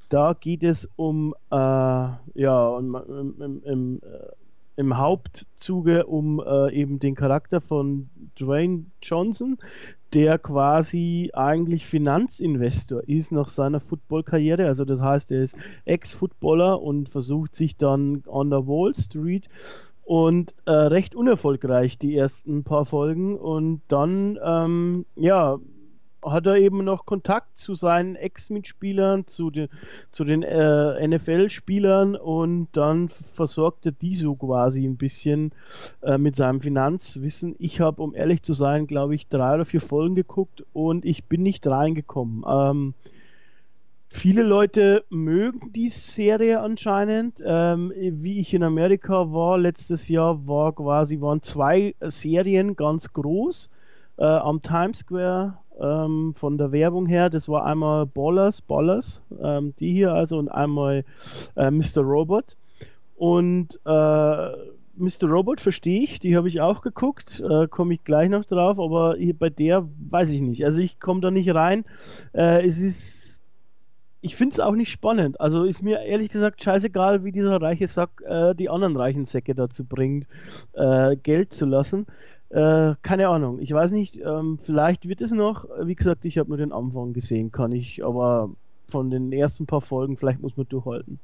Da 0.09 0.33
geht 0.33 0.63
es 0.63 0.89
um, 0.95 1.35
äh, 1.51 1.55
ja, 1.55 2.67
um, 2.67 2.95
um, 2.95 3.61
um 3.63 3.97
äh, 3.97 3.99
im 4.75 4.97
Hauptzuge 4.97 6.05
um 6.05 6.39
äh, 6.39 6.73
eben 6.73 6.99
den 6.99 7.13
Charakter 7.13 7.59
von 7.59 8.09
Dwayne 8.39 8.85
Johnson, 9.03 9.57
der 10.13 10.39
quasi 10.39 11.31
eigentlich 11.33 11.85
Finanzinvestor 11.85 13.07
ist 13.07 13.31
nach 13.31 13.49
seiner 13.49 13.79
Footballkarriere. 13.79 14.65
Also 14.65 14.85
das 14.85 15.01
heißt, 15.01 15.31
er 15.31 15.43
ist 15.43 15.55
Ex-Footballer 15.85 16.81
und 16.81 17.09
versucht 17.09 17.55
sich 17.55 17.77
dann 17.77 18.23
an 18.31 18.49
der 18.49 18.67
Wall 18.67 18.93
Street 18.95 19.49
und 20.03 20.55
äh, 20.65 20.71
recht 20.71 21.13
unerfolgreich 21.13 21.99
die 21.99 22.15
ersten 22.15 22.63
paar 22.63 22.85
Folgen 22.85 23.37
und 23.37 23.81
dann 23.89 24.39
ähm, 24.43 25.05
ja 25.15 25.59
hat 26.23 26.47
er 26.47 26.55
eben 26.55 26.83
noch 26.83 27.05
Kontakt 27.05 27.57
zu 27.57 27.75
seinen 27.75 28.15
Ex-Mitspielern, 28.15 29.27
zu 29.27 29.51
den, 29.51 29.69
zu 30.11 30.23
den 30.23 30.43
äh, 30.43 31.07
NFL-Spielern 31.07 32.15
und 32.15 32.67
dann 32.73 33.09
versorgt 33.09 33.85
er 33.85 33.91
die 33.91 34.15
so 34.15 34.35
quasi 34.35 34.85
ein 34.85 34.97
bisschen 34.97 35.51
äh, 36.01 36.17
mit 36.17 36.35
seinem 36.35 36.61
Finanzwissen. 36.61 37.55
Ich 37.59 37.79
habe, 37.79 38.01
um 38.01 38.15
ehrlich 38.15 38.43
zu 38.43 38.53
sein, 38.53 38.87
glaube 38.87 39.15
ich, 39.15 39.27
drei 39.27 39.55
oder 39.55 39.65
vier 39.65 39.81
Folgen 39.81 40.15
geguckt 40.15 40.65
und 40.73 41.05
ich 41.05 41.25
bin 41.25 41.43
nicht 41.43 41.65
reingekommen. 41.65 42.43
Ähm, 42.47 42.93
Viele 44.11 44.41
Leute 44.41 45.05
mögen 45.09 45.71
die 45.71 45.89
Serie 45.89 46.61
anscheinend. 46.61 47.39
Ähm, 47.45 47.93
wie 47.95 48.39
ich 48.39 48.55
in 48.55 48.63
Amerika 48.63 49.31
war 49.31 49.59
letztes 49.59 50.09
Jahr, 50.09 50.47
war 50.47 50.73
quasi 50.73 51.21
waren 51.21 51.43
zwei 51.43 51.93
Serien 52.01 52.75
ganz 52.75 53.13
groß 53.13 53.69
äh, 54.17 54.25
am 54.25 54.63
Times 54.63 54.99
Square 54.99 55.59
ähm, 55.79 56.33
von 56.35 56.57
der 56.57 56.71
Werbung 56.71 57.05
her. 57.05 57.29
Das 57.29 57.49
war 57.49 57.65
einmal 57.65 58.05
Ballers, 58.05 58.61
Ballers, 58.61 59.21
ähm, 59.41 59.73
die 59.79 59.93
hier 59.93 60.13
also 60.13 60.37
und 60.37 60.49
einmal 60.49 61.05
äh, 61.55 61.71
Mr. 61.71 62.01
Robot. 62.01 62.57
Und 63.15 63.79
äh, 63.85 64.49
Mr. 64.99 65.27
Robot 65.29 65.61
verstehe 65.61 66.03
ich, 66.03 66.19
die 66.19 66.35
habe 66.35 66.49
ich 66.49 66.59
auch 66.59 66.81
geguckt, 66.81 67.39
äh, 67.39 67.67
komme 67.67 67.93
ich 67.93 68.03
gleich 68.03 68.29
noch 68.29 68.45
drauf, 68.45 68.79
aber 68.79 69.15
bei 69.39 69.49
der 69.49 69.87
weiß 70.09 70.29
ich 70.29 70.41
nicht. 70.41 70.65
Also 70.65 70.79
ich 70.79 70.99
komme 70.99 71.21
da 71.21 71.31
nicht 71.31 71.53
rein. 71.55 71.85
Äh, 72.33 72.65
es 72.67 72.77
ist, 72.77 73.39
ich 74.19 74.35
finde 74.35 74.53
es 74.53 74.59
auch 74.59 74.75
nicht 74.75 74.91
spannend. 74.91 75.39
Also 75.39 75.63
ist 75.63 75.81
mir 75.81 76.01
ehrlich 76.01 76.29
gesagt 76.29 76.61
scheißegal, 76.61 77.23
wie 77.23 77.31
dieser 77.31 77.61
reiche 77.61 77.87
Sack 77.87 78.21
äh, 78.25 78.53
die 78.53 78.69
anderen 78.69 78.97
reichen 78.97 79.25
Säcke 79.25 79.55
dazu 79.55 79.85
bringt, 79.85 80.27
äh, 80.73 81.15
Geld 81.15 81.53
zu 81.53 81.65
lassen. 81.65 82.05
Äh, 82.49 82.95
keine 83.01 83.29
Ahnung. 83.29 83.59
Ich 83.59 83.71
weiß 83.71 83.91
nicht, 83.91 84.17
ähm, 84.17 84.59
vielleicht 84.63 85.07
wird 85.07 85.21
es 85.21 85.31
noch. 85.31 85.65
Wie 85.83 85.95
gesagt, 85.95 86.25
ich 86.25 86.37
habe 86.37 86.49
nur 86.49 86.57
den 86.57 86.71
Anfang 86.71 87.13
gesehen, 87.13 87.51
kann 87.51 87.71
ich, 87.71 88.03
aber 88.03 88.49
von 88.87 89.11
den 89.11 89.31
ersten 89.31 89.67
paar 89.67 89.81
Folgen, 89.81 90.17
vielleicht 90.17 90.41
muss 90.41 90.57
man 90.57 90.67
durchhalten. 90.67 91.19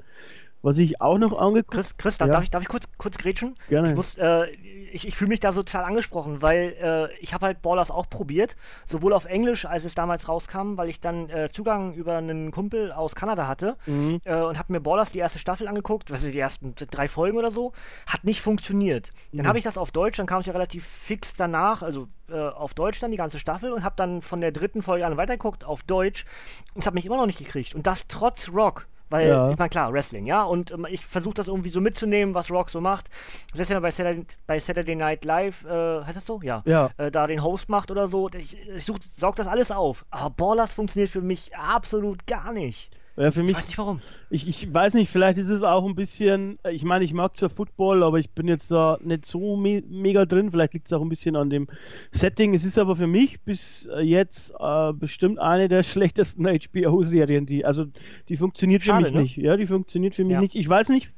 Was 0.61 0.77
ich 0.77 0.99
auch 0.99 1.17
noch 1.17 1.37
angeguckt 1.37 1.71
Chris, 1.71 1.97
Chris 1.97 2.17
ja. 2.17 2.27
darf, 2.27 2.43
ich, 2.43 2.49
darf 2.49 2.63
ich 2.63 2.67
kurz, 2.67 2.85
kurz 2.97 3.17
grätschen? 3.17 3.55
Gerne. 3.69 3.89
Ich, 3.89 3.95
muss, 3.95 4.15
äh, 4.17 4.47
ich, 4.91 5.07
ich 5.07 5.15
fühle 5.15 5.29
mich 5.29 5.39
da 5.39 5.51
so 5.51 5.61
total 5.61 5.83
angesprochen, 5.83 6.41
weil 6.41 6.75
äh, 6.81 7.15
ich 7.19 7.33
habe 7.33 7.45
halt 7.45 7.61
Ballers 7.61 7.91
auch 7.91 8.09
probiert, 8.09 8.55
sowohl 8.85 9.13
auf 9.13 9.25
Englisch, 9.25 9.65
als 9.65 9.83
es 9.83 9.93
damals 9.93 10.27
rauskam, 10.27 10.77
weil 10.77 10.89
ich 10.89 11.01
dann 11.01 11.29
äh, 11.29 11.49
Zugang 11.51 11.93
über 11.93 12.17
einen 12.17 12.49
Kumpel 12.51 12.91
aus 12.91 13.13
Kanada 13.13 13.47
hatte 13.47 13.77
mhm. 13.85 14.21
Äh, 14.23 14.41
und 14.41 14.57
habe 14.57 14.73
mir 14.73 14.79
Ballers 14.79 15.11
die 15.11 15.19
erste 15.19 15.37
Staffel 15.37 15.67
angeguckt, 15.67 16.11
was 16.11 16.23
ist 16.23 16.33
die 16.33 16.39
ersten 16.39 16.73
drei 16.75 17.07
Folgen 17.07 17.37
oder 17.37 17.51
so, 17.51 17.73
hat 18.07 18.23
nicht 18.23 18.41
funktioniert. 18.41 19.11
Dann 19.33 19.43
mhm. 19.43 19.49
habe 19.49 19.57
ich 19.57 19.63
das 19.63 19.77
auf 19.77 19.91
Deutsch, 19.91 20.17
dann 20.17 20.25
kam 20.25 20.39
es 20.39 20.45
ja 20.47 20.53
relativ 20.53 20.85
fix 20.85 21.33
danach, 21.35 21.83
also 21.83 22.07
äh, 22.29 22.39
auf 22.39 22.73
Deutsch 22.73 22.99
dann 22.99 23.11
die 23.11 23.17
ganze 23.17 23.39
Staffel 23.39 23.71
und 23.71 23.83
habe 23.83 23.95
dann 23.97 24.21
von 24.21 24.41
der 24.41 24.51
dritten 24.51 24.81
Folge 24.81 25.05
an 25.05 25.17
weitergeguckt 25.17 25.63
auf 25.63 25.83
Deutsch 25.83 26.25
und 26.73 26.81
es 26.81 26.87
hat 26.87 26.93
mich 26.93 27.05
immer 27.05 27.17
noch 27.17 27.27
nicht 27.27 27.37
gekriegt. 27.37 27.75
Und 27.75 27.85
das 27.85 28.07
trotz 28.07 28.49
Rock. 28.49 28.87
Weil, 29.09 29.29
ja. 29.29 29.51
ich 29.51 29.57
meine, 29.57 29.69
klar, 29.69 29.93
Wrestling, 29.93 30.25
ja. 30.25 30.43
Und 30.43 30.71
ähm, 30.71 30.87
ich 30.89 31.05
versuche 31.05 31.35
das 31.35 31.47
irgendwie 31.47 31.69
so 31.69 31.81
mitzunehmen, 31.81 32.33
was 32.33 32.49
Rock 32.49 32.69
so 32.69 32.81
macht. 32.81 33.09
Selbst 33.53 33.69
wenn 33.69 33.77
er 33.77 33.81
bei 33.81 33.91
Saturday, 33.91 34.25
bei 34.47 34.59
Saturday 34.59 34.95
Night 34.95 35.25
Live, 35.25 35.63
äh, 35.65 36.03
heißt 36.03 36.17
das 36.17 36.25
so? 36.25 36.39
Ja. 36.41 36.63
ja. 36.65 36.89
Äh, 36.97 37.11
da 37.11 37.27
den 37.27 37.43
Host 37.43 37.69
macht 37.69 37.91
oder 37.91 38.07
so. 38.07 38.29
Ich, 38.29 38.57
ich 38.67 38.85
such, 38.85 38.97
saug 39.17 39.35
das 39.35 39.47
alles 39.47 39.71
auf. 39.71 40.05
Aber 40.09 40.31
Ballers 40.31 40.73
funktioniert 40.73 41.11
für 41.11 41.21
mich 41.21 41.55
absolut 41.55 42.25
gar 42.25 42.51
nicht. 42.51 42.89
Ja, 43.17 43.31
für 43.31 43.43
mich, 43.43 43.51
ich 43.51 43.57
weiß 43.57 43.67
nicht 43.67 43.77
warum. 43.77 44.01
Ich, 44.29 44.47
ich 44.47 44.73
weiß 44.73 44.93
nicht, 44.93 45.09
vielleicht 45.09 45.37
ist 45.37 45.47
es 45.47 45.63
auch 45.63 45.85
ein 45.85 45.95
bisschen, 45.95 46.59
ich 46.69 46.83
meine, 46.83 47.05
ich 47.05 47.13
mag 47.13 47.35
zwar 47.37 47.49
Football, 47.49 48.03
aber 48.03 48.19
ich 48.19 48.31
bin 48.31 48.47
jetzt 48.47 48.69
da 48.71 48.97
nicht 49.01 49.25
so 49.25 49.55
me 49.55 49.81
mega 49.87 50.25
drin. 50.25 50.51
Vielleicht 50.51 50.73
liegt 50.73 50.87
es 50.87 50.93
auch 50.93 51.01
ein 51.01 51.07
bisschen 51.07 51.37
an 51.37 51.49
dem 51.49 51.67
Setting. 52.11 52.53
Es 52.53 52.65
ist 52.65 52.77
aber 52.77 52.97
für 52.97 53.07
mich 53.07 53.41
bis 53.41 53.89
jetzt 54.01 54.53
äh, 54.59 54.91
bestimmt 54.91 55.39
eine 55.39 55.69
der 55.69 55.83
schlechtesten 55.83 56.45
HBO-Serien, 56.45 57.45
die, 57.45 57.63
also 57.63 57.85
die 58.27 58.35
funktioniert 58.35 58.83
für 58.83 58.93
mich 58.95 59.11
ne? 59.11 59.21
nicht. 59.21 59.37
Ja, 59.37 59.55
die 59.55 59.67
funktioniert 59.67 60.15
für 60.15 60.23
mich 60.23 60.33
ja. 60.33 60.41
nicht. 60.41 60.55
Ich 60.55 60.67
weiß 60.67 60.89
nicht, 60.89 61.11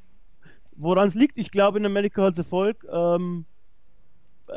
woran 0.76 1.08
es 1.08 1.16
liegt. 1.16 1.40
Ich 1.40 1.50
glaube, 1.50 1.80
in 1.80 1.86
Amerika 1.86 2.24
hat 2.24 2.34
es 2.34 2.40
Erfolg. 2.40 2.86
Ähm, 2.92 3.46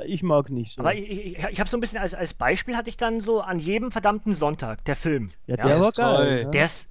ich 0.04 0.22
mag 0.22 0.44
es 0.44 0.50
nicht 0.52 0.72
so. 0.72 0.82
Aber 0.82 0.94
ich, 0.94 1.10
ich, 1.10 1.38
ich 1.38 1.58
habe 1.58 1.70
so 1.70 1.76
ein 1.76 1.80
bisschen 1.80 1.98
als, 1.98 2.12
als 2.12 2.34
Beispiel 2.34 2.76
hatte 2.76 2.90
ich 2.90 2.98
dann 2.98 3.20
so 3.20 3.40
an 3.40 3.58
jedem 3.58 3.90
verdammten 3.90 4.34
Sonntag, 4.34 4.84
der 4.84 4.94
Film. 4.94 5.30
Ja, 5.46 5.56
der 5.56 5.68
ja, 5.68 5.80
war 5.80 5.92
geil. 5.92 6.50
Der 6.52 6.66
ist, 6.66 6.89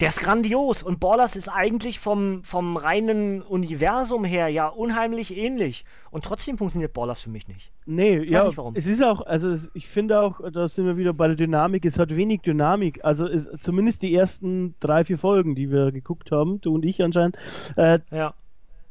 der 0.00 0.08
ist 0.08 0.20
grandios 0.20 0.82
und 0.82 1.00
Ballers 1.00 1.34
ist 1.34 1.48
eigentlich 1.48 1.98
vom, 1.98 2.44
vom 2.44 2.76
reinen 2.76 3.42
Universum 3.42 4.24
her 4.24 4.48
ja 4.48 4.68
unheimlich 4.68 5.36
ähnlich. 5.36 5.84
Und 6.10 6.24
trotzdem 6.24 6.56
funktioniert 6.56 6.92
Ballers 6.92 7.20
für 7.20 7.30
mich 7.30 7.48
nicht. 7.48 7.72
Nee, 7.84 8.18
ich 8.18 8.30
ja, 8.30 8.44
nicht 8.44 8.56
warum. 8.56 8.74
es 8.76 8.86
ist 8.86 9.02
auch, 9.02 9.22
also 9.22 9.50
es, 9.50 9.70
ich 9.74 9.88
finde 9.88 10.20
auch, 10.20 10.40
da 10.52 10.68
sind 10.68 10.86
wir 10.86 10.96
wieder 10.96 11.12
bei 11.12 11.26
der 11.26 11.36
Dynamik, 11.36 11.84
es 11.84 11.98
hat 11.98 12.14
wenig 12.14 12.42
Dynamik. 12.42 13.04
Also 13.04 13.26
es, 13.26 13.48
zumindest 13.60 14.02
die 14.02 14.14
ersten 14.14 14.74
drei, 14.80 15.04
vier 15.04 15.18
Folgen, 15.18 15.54
die 15.54 15.70
wir 15.70 15.90
geguckt 15.90 16.30
haben, 16.30 16.60
du 16.60 16.74
und 16.74 16.84
ich 16.84 17.02
anscheinend, 17.02 17.36
äh, 17.76 17.98
ja 18.10 18.34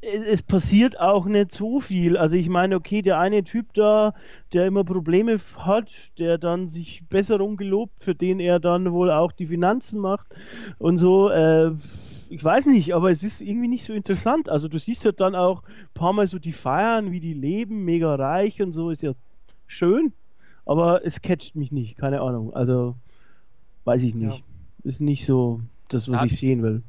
es 0.01 0.43
passiert 0.43 0.99
auch 0.99 1.25
nicht 1.25 1.51
so 1.51 1.79
viel. 1.79 2.17
Also 2.17 2.35
ich 2.35 2.49
meine, 2.49 2.75
okay, 2.75 3.01
der 3.01 3.19
eine 3.19 3.43
Typ 3.43 3.73
da, 3.73 4.13
der 4.53 4.67
immer 4.67 4.83
Probleme 4.83 5.39
hat, 5.57 5.91
der 6.17 6.37
dann 6.37 6.67
sich 6.67 7.03
Besserung 7.09 7.57
gelobt, 7.57 8.03
für 8.03 8.13
den 8.13 8.39
er 8.39 8.59
dann 8.59 8.91
wohl 8.91 9.11
auch 9.11 9.31
die 9.31 9.47
Finanzen 9.47 9.99
macht 9.99 10.27
und 10.77 10.97
so. 10.97 11.29
Äh, 11.29 11.71
ich 12.29 12.43
weiß 12.43 12.65
nicht, 12.67 12.93
aber 12.93 13.09
es 13.09 13.23
ist 13.23 13.41
irgendwie 13.41 13.69
nicht 13.69 13.85
so 13.85 13.93
interessant. 13.93 14.49
Also 14.49 14.67
du 14.67 14.77
siehst 14.77 15.05
halt 15.05 15.19
dann 15.19 15.33
auch 15.33 15.63
ein 15.63 15.93
paar 15.93 16.13
Mal 16.13 16.27
so 16.27 16.39
die 16.39 16.51
feiern, 16.51 17.11
wie 17.11 17.19
die 17.19 17.33
leben, 17.33 17.85
mega 17.85 18.13
reich 18.15 18.61
und 18.61 18.73
so, 18.73 18.89
ist 18.89 19.01
ja 19.01 19.13
schön, 19.65 20.13
aber 20.65 21.05
es 21.05 21.21
catcht 21.21 21.55
mich 21.55 21.71
nicht, 21.71 21.97
keine 21.97 22.21
Ahnung. 22.21 22.53
Also 22.53 22.95
weiß 23.85 24.03
ich 24.03 24.13
nicht. 24.13 24.39
Ja. 24.39 24.43
Ist 24.83 25.01
nicht 25.01 25.25
so 25.25 25.61
das, 25.89 26.09
was 26.09 26.21
ja, 26.21 26.27
ich 26.27 26.37
sehen 26.37 26.61
will. 26.61 26.83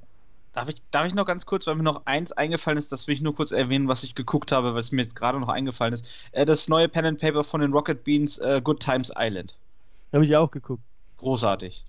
Darf 0.59 0.69
ich, 0.69 0.83
darf 0.91 1.07
ich 1.07 1.15
noch 1.15 1.25
ganz 1.25 1.47
kurz, 1.47 1.69
weil 1.69 1.77
mir 1.77 1.85
noch 1.85 2.05
eins 2.05 2.33
eingefallen 2.33 2.79
ist, 2.79 2.91
das 2.91 3.07
will 3.07 3.15
ich 3.15 3.21
nur 3.21 3.33
kurz 3.33 3.53
erwähnen, 3.53 3.87
was 3.87 4.03
ich 4.03 4.17
geguckt 4.17 4.51
habe, 4.51 4.75
was 4.75 4.91
mir 4.91 5.03
jetzt 5.03 5.15
gerade 5.15 5.39
noch 5.39 5.49
eingefallen 5.49 5.95
ist. 5.95 6.05
Äh, 6.33 6.47
das 6.47 6.67
neue 6.67 6.89
Pen 6.89 7.05
and 7.05 7.21
Paper 7.21 7.45
von 7.45 7.61
den 7.61 7.73
Rocket 7.73 8.03
Beans, 8.03 8.39
äh, 8.39 8.61
Good 8.61 8.81
Times 8.81 9.13
Island. 9.17 9.57
Habe 10.13 10.25
ich 10.25 10.35
auch 10.35 10.51
geguckt. 10.51 10.83
Großartig. 11.19 11.85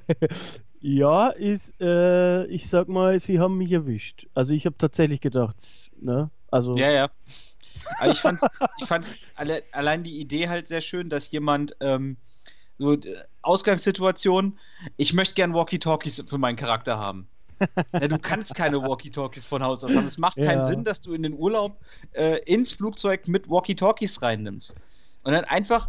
ja, 0.80 1.28
ist, 1.28 1.72
äh, 1.80 2.44
ich 2.46 2.68
sag 2.68 2.88
mal, 2.88 3.20
sie 3.20 3.38
haben 3.38 3.58
mich 3.58 3.70
erwischt. 3.70 4.26
Also 4.34 4.54
ich 4.54 4.66
habe 4.66 4.76
tatsächlich 4.76 5.20
gedacht, 5.20 5.54
ne? 6.00 6.30
Also. 6.50 6.76
Ja, 6.76 6.90
ja. 6.90 7.10
Aber 8.00 8.10
ich 8.10 8.18
fand, 8.18 8.40
ich 8.80 8.88
fand 8.88 9.06
alle, 9.36 9.62
allein 9.70 10.02
die 10.02 10.18
Idee 10.18 10.48
halt 10.48 10.66
sehr 10.66 10.80
schön, 10.80 11.10
dass 11.10 11.30
jemand 11.30 11.76
ähm, 11.78 12.16
so 12.76 12.94
äh, 12.94 13.22
Ausgangssituation, 13.42 14.58
ich 14.96 15.12
möchte 15.12 15.36
gern 15.36 15.54
Walkie-Talkies 15.54 16.24
für 16.28 16.38
meinen 16.38 16.56
Charakter 16.56 16.98
haben. 16.98 17.28
Ja, 17.92 18.08
du 18.08 18.18
kannst 18.18 18.54
keine 18.54 18.82
Walkie-Talkies 18.82 19.46
von 19.46 19.62
Haus 19.62 19.82
aus 19.84 19.94
haben. 19.94 20.06
Es 20.06 20.18
macht 20.18 20.36
keinen 20.36 20.64
Sinn, 20.64 20.84
dass 20.84 21.00
du 21.00 21.14
in 21.14 21.22
den 21.22 21.34
Urlaub 21.34 21.78
äh, 22.12 22.38
ins 22.44 22.72
Flugzeug 22.72 23.28
mit 23.28 23.48
Walkie-Talkies 23.48 24.22
reinnimmst. 24.22 24.74
Und 25.22 25.32
dann 25.32 25.44
einfach, 25.44 25.88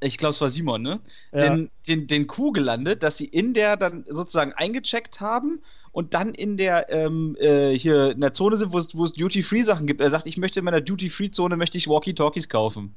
ich 0.00 0.18
glaube, 0.18 0.32
es 0.32 0.40
war 0.40 0.50
Simon, 0.50 0.82
ne? 0.82 1.00
Ja. 1.32 1.40
Den, 1.40 1.70
den, 1.86 2.06
den 2.06 2.26
Kuh 2.26 2.52
gelandet, 2.52 3.02
dass 3.02 3.16
sie 3.16 3.26
in 3.26 3.54
der 3.54 3.76
dann 3.76 4.04
sozusagen 4.08 4.52
eingecheckt 4.52 5.20
haben 5.20 5.62
und 5.92 6.14
dann 6.14 6.34
in 6.34 6.56
der 6.56 6.90
ähm, 6.90 7.36
äh, 7.40 7.76
hier 7.76 8.12
in 8.12 8.20
der 8.20 8.32
Zone 8.32 8.56
sind, 8.56 8.72
wo 8.72 8.78
es, 8.78 8.88
Duty-Free-Sachen 8.88 9.86
gibt. 9.86 10.00
Er 10.00 10.10
sagt, 10.10 10.26
ich 10.26 10.36
möchte 10.36 10.60
in 10.60 10.64
meiner 10.64 10.80
Duty-Free-Zone 10.80 11.56
möchte 11.56 11.78
ich 11.78 11.88
Walkie-Talkies 11.88 12.48
kaufen. 12.48 12.94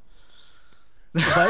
Wobei 1.12 1.48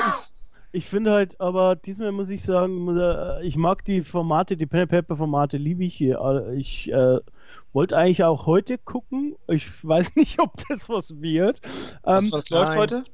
ich, 0.74 0.86
finde 0.86 1.12
halt, 1.12 1.40
aber 1.40 1.76
diesmal 1.76 2.12
muss 2.12 2.28
ich 2.28 2.42
sagen, 2.42 2.96
äh, 2.96 3.42
ich 3.44 3.56
mag 3.56 3.84
die 3.84 4.02
Formate, 4.02 4.56
die 4.56 4.66
Pen 4.66 4.88
Paper 4.88 5.16
Formate 5.16 5.56
liebe 5.56 5.84
ich 5.84 5.94
hier. 5.94 6.20
Äh, 6.20 6.56
Ich 6.56 6.92
äh, 6.92 7.18
wollte 7.72 7.96
eigentlich 7.96 8.24
auch 8.24 8.46
heute 8.46 8.78
gucken. 8.78 9.36
Ich 9.48 9.68
weiß 9.84 10.16
nicht, 10.16 10.40
ob 10.40 10.52
das 10.68 10.88
was 10.88 11.20
wird. 11.20 11.60
Was, 12.02 12.24
Ähm, 12.24 12.32
was 12.32 12.50
läuft 12.50 12.68
nein. 12.70 12.78
heute? 12.78 13.04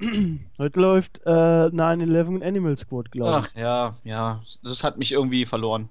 heute 0.58 0.80
läuft 0.80 1.20
äh, 1.24 1.30
9-11 1.30 2.42
Animal 2.44 2.76
Squad, 2.76 3.10
glaube 3.10 3.40
ich. 3.46 3.52
Ach 3.54 3.56
ja, 3.58 3.94
ja, 4.04 4.42
das 4.62 4.82
hat 4.84 4.98
mich 4.98 5.12
irgendwie 5.12 5.46
verloren. 5.46 5.88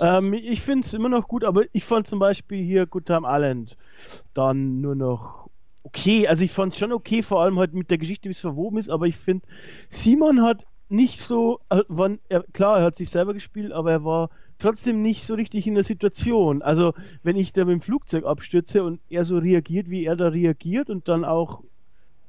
Ähm, 0.00 0.32
ich 0.32 0.62
finde 0.62 0.86
es 0.86 0.94
immer 0.94 1.08
noch 1.10 1.28
gut, 1.28 1.44
aber 1.44 1.62
ich 1.72 1.84
fand 1.84 2.06
zum 2.06 2.18
Beispiel 2.18 2.64
hier 2.64 2.86
Good 2.86 3.06
Time 3.06 3.26
Island 3.28 3.76
dann 4.34 4.80
nur 4.80 4.94
noch 4.94 5.41
okay. 5.82 6.26
Also 6.28 6.44
ich 6.44 6.52
fand 6.52 6.72
es 6.72 6.78
schon 6.78 6.92
okay, 6.92 7.22
vor 7.22 7.42
allem 7.42 7.58
halt 7.58 7.74
mit 7.74 7.90
der 7.90 7.98
Geschichte, 7.98 8.28
wie 8.28 8.32
es 8.32 8.40
verwoben 8.40 8.78
ist, 8.78 8.90
aber 8.90 9.06
ich 9.06 9.16
finde, 9.16 9.46
Simon 9.90 10.42
hat 10.42 10.66
nicht 10.88 11.20
so, 11.20 11.60
äh, 11.70 11.82
wann, 11.88 12.20
er, 12.28 12.44
klar, 12.52 12.78
er 12.78 12.84
hat 12.84 12.96
sich 12.96 13.10
selber 13.10 13.34
gespielt, 13.34 13.72
aber 13.72 13.90
er 13.92 14.04
war 14.04 14.30
trotzdem 14.58 15.02
nicht 15.02 15.24
so 15.24 15.34
richtig 15.34 15.66
in 15.66 15.74
der 15.74 15.84
Situation. 15.84 16.62
Also 16.62 16.92
wenn 17.22 17.36
ich 17.36 17.52
da 17.52 17.64
mit 17.64 17.72
dem 17.74 17.80
Flugzeug 17.80 18.24
abstürze 18.24 18.84
und 18.84 19.00
er 19.08 19.24
so 19.24 19.38
reagiert, 19.38 19.88
wie 19.90 20.04
er 20.04 20.16
da 20.16 20.28
reagiert 20.28 20.90
und 20.90 21.08
dann 21.08 21.24
auch 21.24 21.62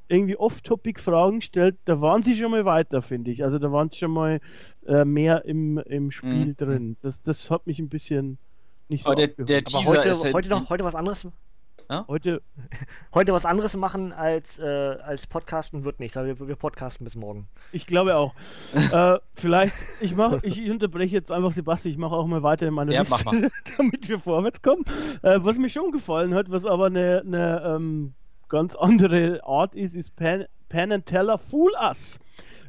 irgendwie 0.10 0.38
off-topic 0.38 1.00
Fragen 1.02 1.42
stellt, 1.42 1.78
da 1.86 2.02
waren 2.02 2.22
sie 2.24 2.36
schon 2.36 2.52
mal 2.52 2.66
weiter, 2.66 3.02
finde 3.02 3.32
ich. 3.32 3.44
Also 3.44 3.60
da 3.60 3.72
waren 3.72 3.90
sie 3.90 4.00
schon 4.00 4.12
mal 4.12 4.40
äh, 4.86 5.06
mehr 5.06 5.46
im, 5.46 5.78
im 5.80 6.12
Spiel 6.12 6.54
Mhm. 6.54 6.56
drin. 6.56 6.98
Das, 7.02 7.22
das 7.24 7.50
hat 7.52 7.66
mich 7.68 7.80
ein 7.80 7.90
bisschen 7.90 8.38
nicht 8.90 9.06
so 9.06 9.12
Aber 9.12 9.28
der, 9.28 9.28
der 9.30 9.64
Aber 9.66 9.66
Teaser 9.66 9.86
heute, 9.86 10.10
ist 10.10 10.24
halt, 10.24 10.34
heute 10.34 10.50
noch 10.50 10.70
heute 10.70 10.84
was 10.84 10.96
anderes 10.96 11.28
Heute, 12.08 12.42
heute 13.14 13.34
was 13.34 13.46
anderes 13.46 13.76
machen 13.76 14.14
als, 14.14 14.60
äh, 14.60 14.64
als 14.64 15.28
Podcasten 15.28 15.84
wird 15.84 16.00
nichts. 16.00 16.18
Also 16.18 16.40
wir, 16.40 16.48
wir 16.48 16.56
podcasten 16.56 17.04
bis 17.04 17.16
morgen. 17.16 17.48
ich 17.72 17.86
glaube 17.86 18.16
auch. 18.16 18.34
äh, 18.92 19.20
vielleicht, 19.36 19.76
ich 20.00 20.16
mache, 20.16 20.40
ich, 20.44 20.70
unterbreche 20.70 21.14
jetzt 21.14 21.32
einfach 21.32 21.52
Sebastian, 21.52 21.92
ich 21.92 21.98
mache 21.98 22.16
auch 22.16 22.28
mal 22.28 22.44
weiter 22.44 22.68
in 22.68 22.74
meiner 22.74 22.94
Ja, 22.94 23.02
Liste, 23.02 23.16
mach 23.26 23.32
mal. 23.32 23.52
damit 23.78 24.08
wir 24.08 24.20
vorwärts 24.20 24.62
kommen. 24.62 24.84
Äh, 25.22 25.40
was 25.42 25.58
mir 25.58 25.70
schon 25.70 25.92
gefallen 25.92 26.34
hat, 26.34 26.50
was 26.52 26.66
aber 26.66 26.88
eine, 26.88 27.24
eine 27.26 27.64
ähm, 27.66 28.14
ganz 28.50 28.76
andere 28.76 29.42
Art 29.44 29.76
ist, 29.76 29.96
ist 29.96 30.16
Pen, 30.16 30.46
Pen 30.70 30.92
and 30.92 31.06
Teller 31.06 31.38
Fool 31.38 31.72
Us. 31.82 32.20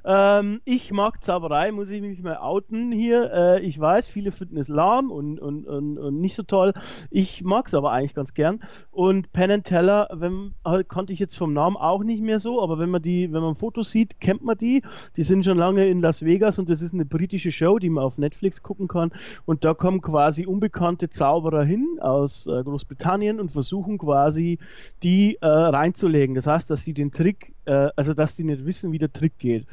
Ähm, 0.04 0.60
ich 0.64 0.92
mag 0.92 1.22
Zauberei, 1.22 1.72
muss 1.72 1.88
ich 1.88 2.02
mich 2.02 2.22
mal 2.22 2.36
outen 2.36 2.92
hier. 2.92 3.32
Äh, 3.32 3.60
ich 3.60 3.78
weiß, 3.78 4.06
viele 4.08 4.32
finden 4.32 4.58
es 4.58 4.68
lahm 4.68 5.10
und, 5.10 5.38
und, 5.40 5.66
und, 5.66 5.98
und 5.98 6.20
nicht 6.20 6.34
so 6.34 6.42
toll. 6.42 6.74
Ich 7.10 7.42
mag 7.42 7.66
es 7.68 7.74
aber 7.74 7.92
eigentlich 7.92 8.14
ganz 8.14 8.34
gern. 8.34 8.60
Und 8.90 9.32
Penn 9.32 9.50
and 9.50 9.64
Teller, 9.64 10.08
wenn, 10.12 10.54
halt, 10.64 10.88
kannte 10.88 11.12
ich 11.12 11.18
jetzt 11.18 11.36
vom 11.36 11.54
Namen 11.54 11.76
auch 11.76 12.04
nicht 12.04 12.22
mehr 12.22 12.38
so, 12.38 12.62
aber 12.62 12.78
wenn 12.78 12.90
man 12.90 13.00
die, 13.00 13.32
wenn 13.32 13.42
man 13.42 13.54
Fotos 13.54 13.90
sieht, 13.90 14.20
kennt 14.20 14.44
man 14.44 14.58
die. 14.58 14.82
Die 15.16 15.22
sind 15.22 15.44
schon 15.44 15.56
lange 15.56 15.86
in 15.86 16.00
Las 16.00 16.22
Vegas 16.22 16.58
und 16.58 16.68
das 16.68 16.82
ist 16.82 16.92
eine 16.92 17.06
britische 17.06 17.50
Show, 17.50 17.78
die 17.78 17.90
man 17.90 18.04
auf 18.04 18.18
Netflix 18.18 18.62
gucken 18.62 18.88
kann. 18.88 19.10
Und 19.46 19.64
da 19.64 19.72
kommen 19.72 20.02
quasi 20.02 20.44
unbekannte 20.44 21.08
Zauberer 21.08 21.64
hin 21.64 21.98
aus 22.00 22.46
äh, 22.46 22.62
Großbritannien 22.62 23.40
und 23.40 23.50
versuchen 23.50 23.96
quasi 23.96 24.58
die 25.02 25.38
äh, 25.40 25.46
reinzulegen. 25.46 26.34
Das 26.34 26.46
heißt, 26.46 26.68
dass 26.70 26.82
sie 26.82 26.92
den 26.92 27.10
Trick, 27.10 27.53
äh, 27.66 27.88
also 27.96 28.14
dass 28.14 28.36
sie 28.36 28.44
nicht 28.44 28.64
wissen, 28.64 28.92
wie 28.92 28.98
der 28.98 29.12
Trick 29.12 29.38
geht. 29.38 29.66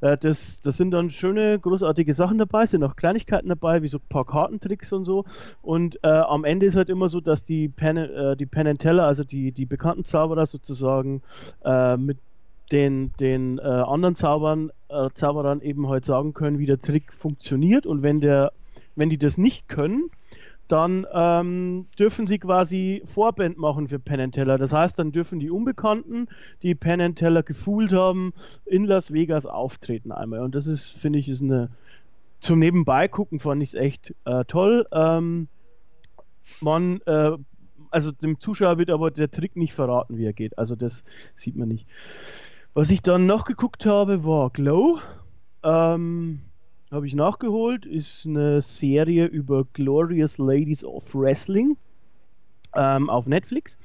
Äh, 0.00 0.16
Das, 0.16 0.60
das 0.60 0.76
sind 0.76 0.92
dann 0.92 1.10
schöne, 1.10 1.58
großartige 1.58 2.14
Sachen 2.14 2.38
dabei, 2.38 2.66
sind 2.66 2.84
auch 2.84 2.94
Kleinigkeiten 2.96 3.48
dabei, 3.48 3.82
wie 3.82 3.88
so 3.88 3.98
ein 3.98 4.08
paar 4.08 4.24
Kartentricks 4.24 4.92
und 4.92 5.04
so. 5.04 5.24
Und 5.62 5.98
äh, 6.04 6.08
am 6.08 6.44
Ende 6.44 6.66
ist 6.66 6.76
halt 6.76 6.88
immer 6.88 7.08
so, 7.08 7.20
dass 7.20 7.42
die 7.44 7.68
Pen, 7.68 7.96
äh, 7.96 8.36
die 8.36 8.46
Penn 8.46 8.66
and 8.66 8.80
Teller, 8.80 9.06
also 9.06 9.24
die, 9.24 9.52
die 9.52 9.66
bekannten 9.66 10.04
Zauberer 10.04 10.46
sozusagen, 10.46 11.22
äh, 11.64 11.96
mit 11.96 12.18
den, 12.70 13.12
den 13.18 13.58
äh, 13.58 13.62
anderen 13.62 14.14
Zaubern, 14.14 14.70
Zauberern 15.14 15.60
eben 15.60 15.88
halt 15.88 16.04
sagen 16.04 16.32
können, 16.32 16.58
wie 16.58 16.66
der 16.66 16.80
Trick 16.80 17.12
funktioniert. 17.12 17.86
Und 17.86 18.02
wenn 18.02 18.20
der, 18.20 18.52
wenn 18.96 19.10
die 19.10 19.18
das 19.18 19.36
nicht 19.36 19.68
können, 19.68 20.10
dann 20.68 21.06
ähm, 21.12 21.86
dürfen 21.98 22.26
sie 22.26 22.38
quasi 22.38 23.02
Vorband 23.04 23.58
machen 23.58 23.88
für 23.88 23.98
Penn 23.98 24.32
Teller. 24.32 24.58
Das 24.58 24.72
heißt, 24.72 24.98
dann 24.98 25.12
dürfen 25.12 25.40
die 25.40 25.50
Unbekannten, 25.50 26.28
die 26.62 26.74
Penn 26.74 27.14
Teller 27.14 27.42
gefühlt 27.42 27.92
haben, 27.92 28.32
in 28.64 28.84
Las 28.84 29.12
Vegas 29.12 29.46
auftreten 29.46 30.12
einmal. 30.12 30.40
Und 30.40 30.54
das 30.54 30.66
ist, 30.66 30.90
finde 30.92 31.18
ich, 31.18 31.28
ist 31.28 31.42
eine 31.42 31.70
zum 32.40 32.58
Nebenbei 32.58 33.08
gucken 33.08 33.40
fand 33.40 33.62
ich 33.62 33.70
es 33.70 33.74
echt 33.74 34.14
äh, 34.24 34.44
toll. 34.44 34.86
Ähm, 34.92 35.48
man, 36.60 37.00
äh, 37.06 37.32
also 37.90 38.12
dem 38.12 38.38
Zuschauer 38.40 38.78
wird 38.78 38.90
aber 38.90 39.10
der 39.10 39.30
Trick 39.30 39.56
nicht 39.56 39.74
verraten, 39.74 40.16
wie 40.18 40.24
er 40.24 40.32
geht. 40.32 40.58
Also 40.58 40.76
das 40.76 41.04
sieht 41.34 41.56
man 41.56 41.68
nicht. 41.68 41.86
Was 42.74 42.90
ich 42.90 43.02
dann 43.02 43.26
noch 43.26 43.44
geguckt 43.44 43.86
habe, 43.86 44.24
war 44.24 44.50
Glow. 44.50 45.00
Ähm, 45.62 46.42
habe 46.90 47.06
ich 47.06 47.14
nachgeholt, 47.14 47.86
ist 47.86 48.26
eine 48.26 48.62
Serie 48.62 49.26
über 49.26 49.64
Glorious 49.72 50.38
Ladies 50.38 50.84
of 50.84 51.14
Wrestling 51.14 51.76
ähm, 52.74 53.10
auf 53.10 53.26
Netflix. 53.26 53.78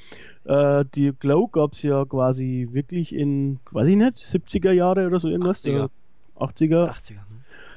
Äh, 0.46 0.86
die 0.96 1.12
Glow 1.18 1.48
gab 1.48 1.74
es 1.74 1.84
ja 1.84 2.06
quasi 2.06 2.68
wirklich 2.72 3.14
in, 3.14 3.60
weiß 3.72 3.88
ich 3.88 3.98
nicht, 3.98 4.18
70er 4.18 4.72
Jahre 4.72 5.08
oder 5.08 5.20
so 5.20 5.30
irgendwas. 5.30 5.64
80er. 5.64 5.86
Äh, 5.86 6.44
80er. 6.44 6.90
80er. 6.90 7.10
hm. 7.10 7.34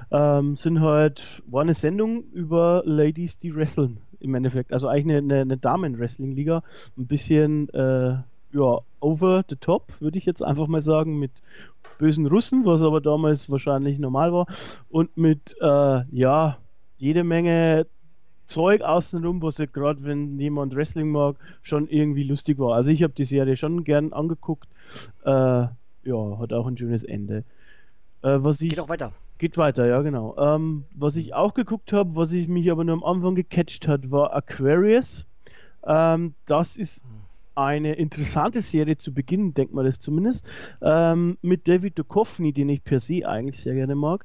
Ähm, 0.08 0.56
sind 0.56 0.80
halt, 0.80 1.42
war 1.46 1.62
eine 1.62 1.74
Sendung 1.74 2.24
über 2.32 2.82
Ladies, 2.84 3.38
die 3.38 3.55
wresteln 3.55 3.98
im 4.20 4.34
Endeffekt. 4.34 4.72
Also 4.72 4.88
eigentlich 4.88 5.16
eine, 5.16 5.34
eine, 5.34 5.40
eine 5.42 5.56
Damen-Wrestling-Liga. 5.56 6.62
Ein 6.96 7.06
bisschen, 7.06 7.68
äh, 7.70 8.18
ja, 8.52 8.78
over 9.00 9.44
the 9.48 9.56
top, 9.56 10.00
würde 10.00 10.18
ich 10.18 10.24
jetzt 10.24 10.42
einfach 10.42 10.68
mal 10.68 10.80
sagen, 10.80 11.18
mit 11.18 11.32
bösen 11.99 12.26
Russen, 12.26 12.65
was 12.65 12.83
aber 12.83 13.00
damals 13.00 13.50
wahrscheinlich 13.50 13.99
normal 13.99 14.33
war. 14.33 14.47
Und 14.89 15.16
mit, 15.16 15.57
äh, 15.60 16.02
ja, 16.10 16.58
jede 16.99 17.25
Menge 17.25 17.86
Zeug 18.47 18.83
außenrum, 18.83 19.42
was 19.42 19.58
ja 19.58 19.66
gerade, 19.66 20.05
wenn 20.05 20.39
jemand 20.39 20.75
Wrestling 20.75 21.10
mag, 21.10 21.36
schon 21.62 21.89
irgendwie 21.89 22.23
lustig 22.23 22.58
war. 22.58 22.75
Also 22.75 22.91
ich 22.91 23.02
habe 23.02 23.12
die 23.12 23.25
Serie 23.25 23.57
schon 23.57 23.84
gern 23.84 24.12
angeguckt. 24.12 24.68
Äh, 25.25 25.31
ja, 25.31 26.39
hat 26.39 26.52
auch 26.52 26.66
ein 26.66 26.78
schönes 26.78 27.02
Ende. 27.02 27.44
Äh, 28.23 28.39
was 28.39 28.60
ich 28.60 28.70
Geht 28.70 28.81
auch 28.81 28.89
weiter. 28.89 29.12
Geht 29.39 29.58
weiter, 29.58 29.86
ja, 29.86 30.00
genau. 30.00 30.34
Ähm, 30.39 30.84
was 30.94 31.16
ich 31.16 31.34
auch 31.34 31.52
geguckt 31.52 31.92
habe, 31.92 32.16
was 32.16 32.33
ich 32.33 32.49
mich 32.49 32.70
aber 32.70 32.84
nur 32.84 32.94
am 32.94 33.05
Anfang 33.05 33.34
gecatcht 33.34 33.86
hat, 33.86 34.10
war 34.10 34.34
Aquarius. 34.34 35.26
Ähm, 35.84 36.34
das 36.47 36.76
ist 36.76 37.02
eine 37.56 37.94
interessante 37.94 38.62
Serie 38.62 38.98
zu 38.98 39.12
Beginn, 39.12 39.54
denkt 39.54 39.74
man 39.74 39.84
das 39.84 39.98
zumindest, 39.98 40.44
ähm, 40.82 41.38
mit 41.42 41.66
David 41.66 41.98
Duchovny, 41.98 42.52
den 42.52 42.68
ich 42.68 42.84
per 42.84 43.00
se 43.00 43.26
eigentlich 43.26 43.58
sehr 43.58 43.74
gerne 43.74 43.94
mag, 43.94 44.24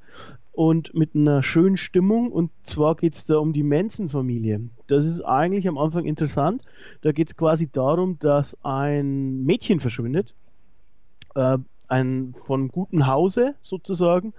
und 0.52 0.94
mit 0.94 1.16
einer 1.16 1.44
schönen 1.44 1.78
Stimmung. 1.78 2.32
Und 2.32 2.52
zwar 2.64 2.96
geht 2.96 3.16
es 3.16 3.26
da 3.26 3.38
um 3.38 3.54
die 3.54 3.64
Manson-Familie. 3.64 4.70
Das 4.88 5.06
ist 5.06 5.22
eigentlich 5.22 5.68
am 5.68 5.78
Anfang 5.78 6.06
interessant. 6.06 6.64
Da 7.02 7.12
geht 7.12 7.30
es 7.30 7.38
quasi 7.38 7.72
darum, 7.72 8.20
dass 8.20 8.58
ein 8.64 9.44
Mädchen 9.44 9.80
verschwindet, 9.80 10.36
äh, 11.36 11.58
ein 11.88 12.34
von 12.38 12.68
gutem 12.68 13.08
Hause 13.08 13.56
sozusagen. 13.62 14.34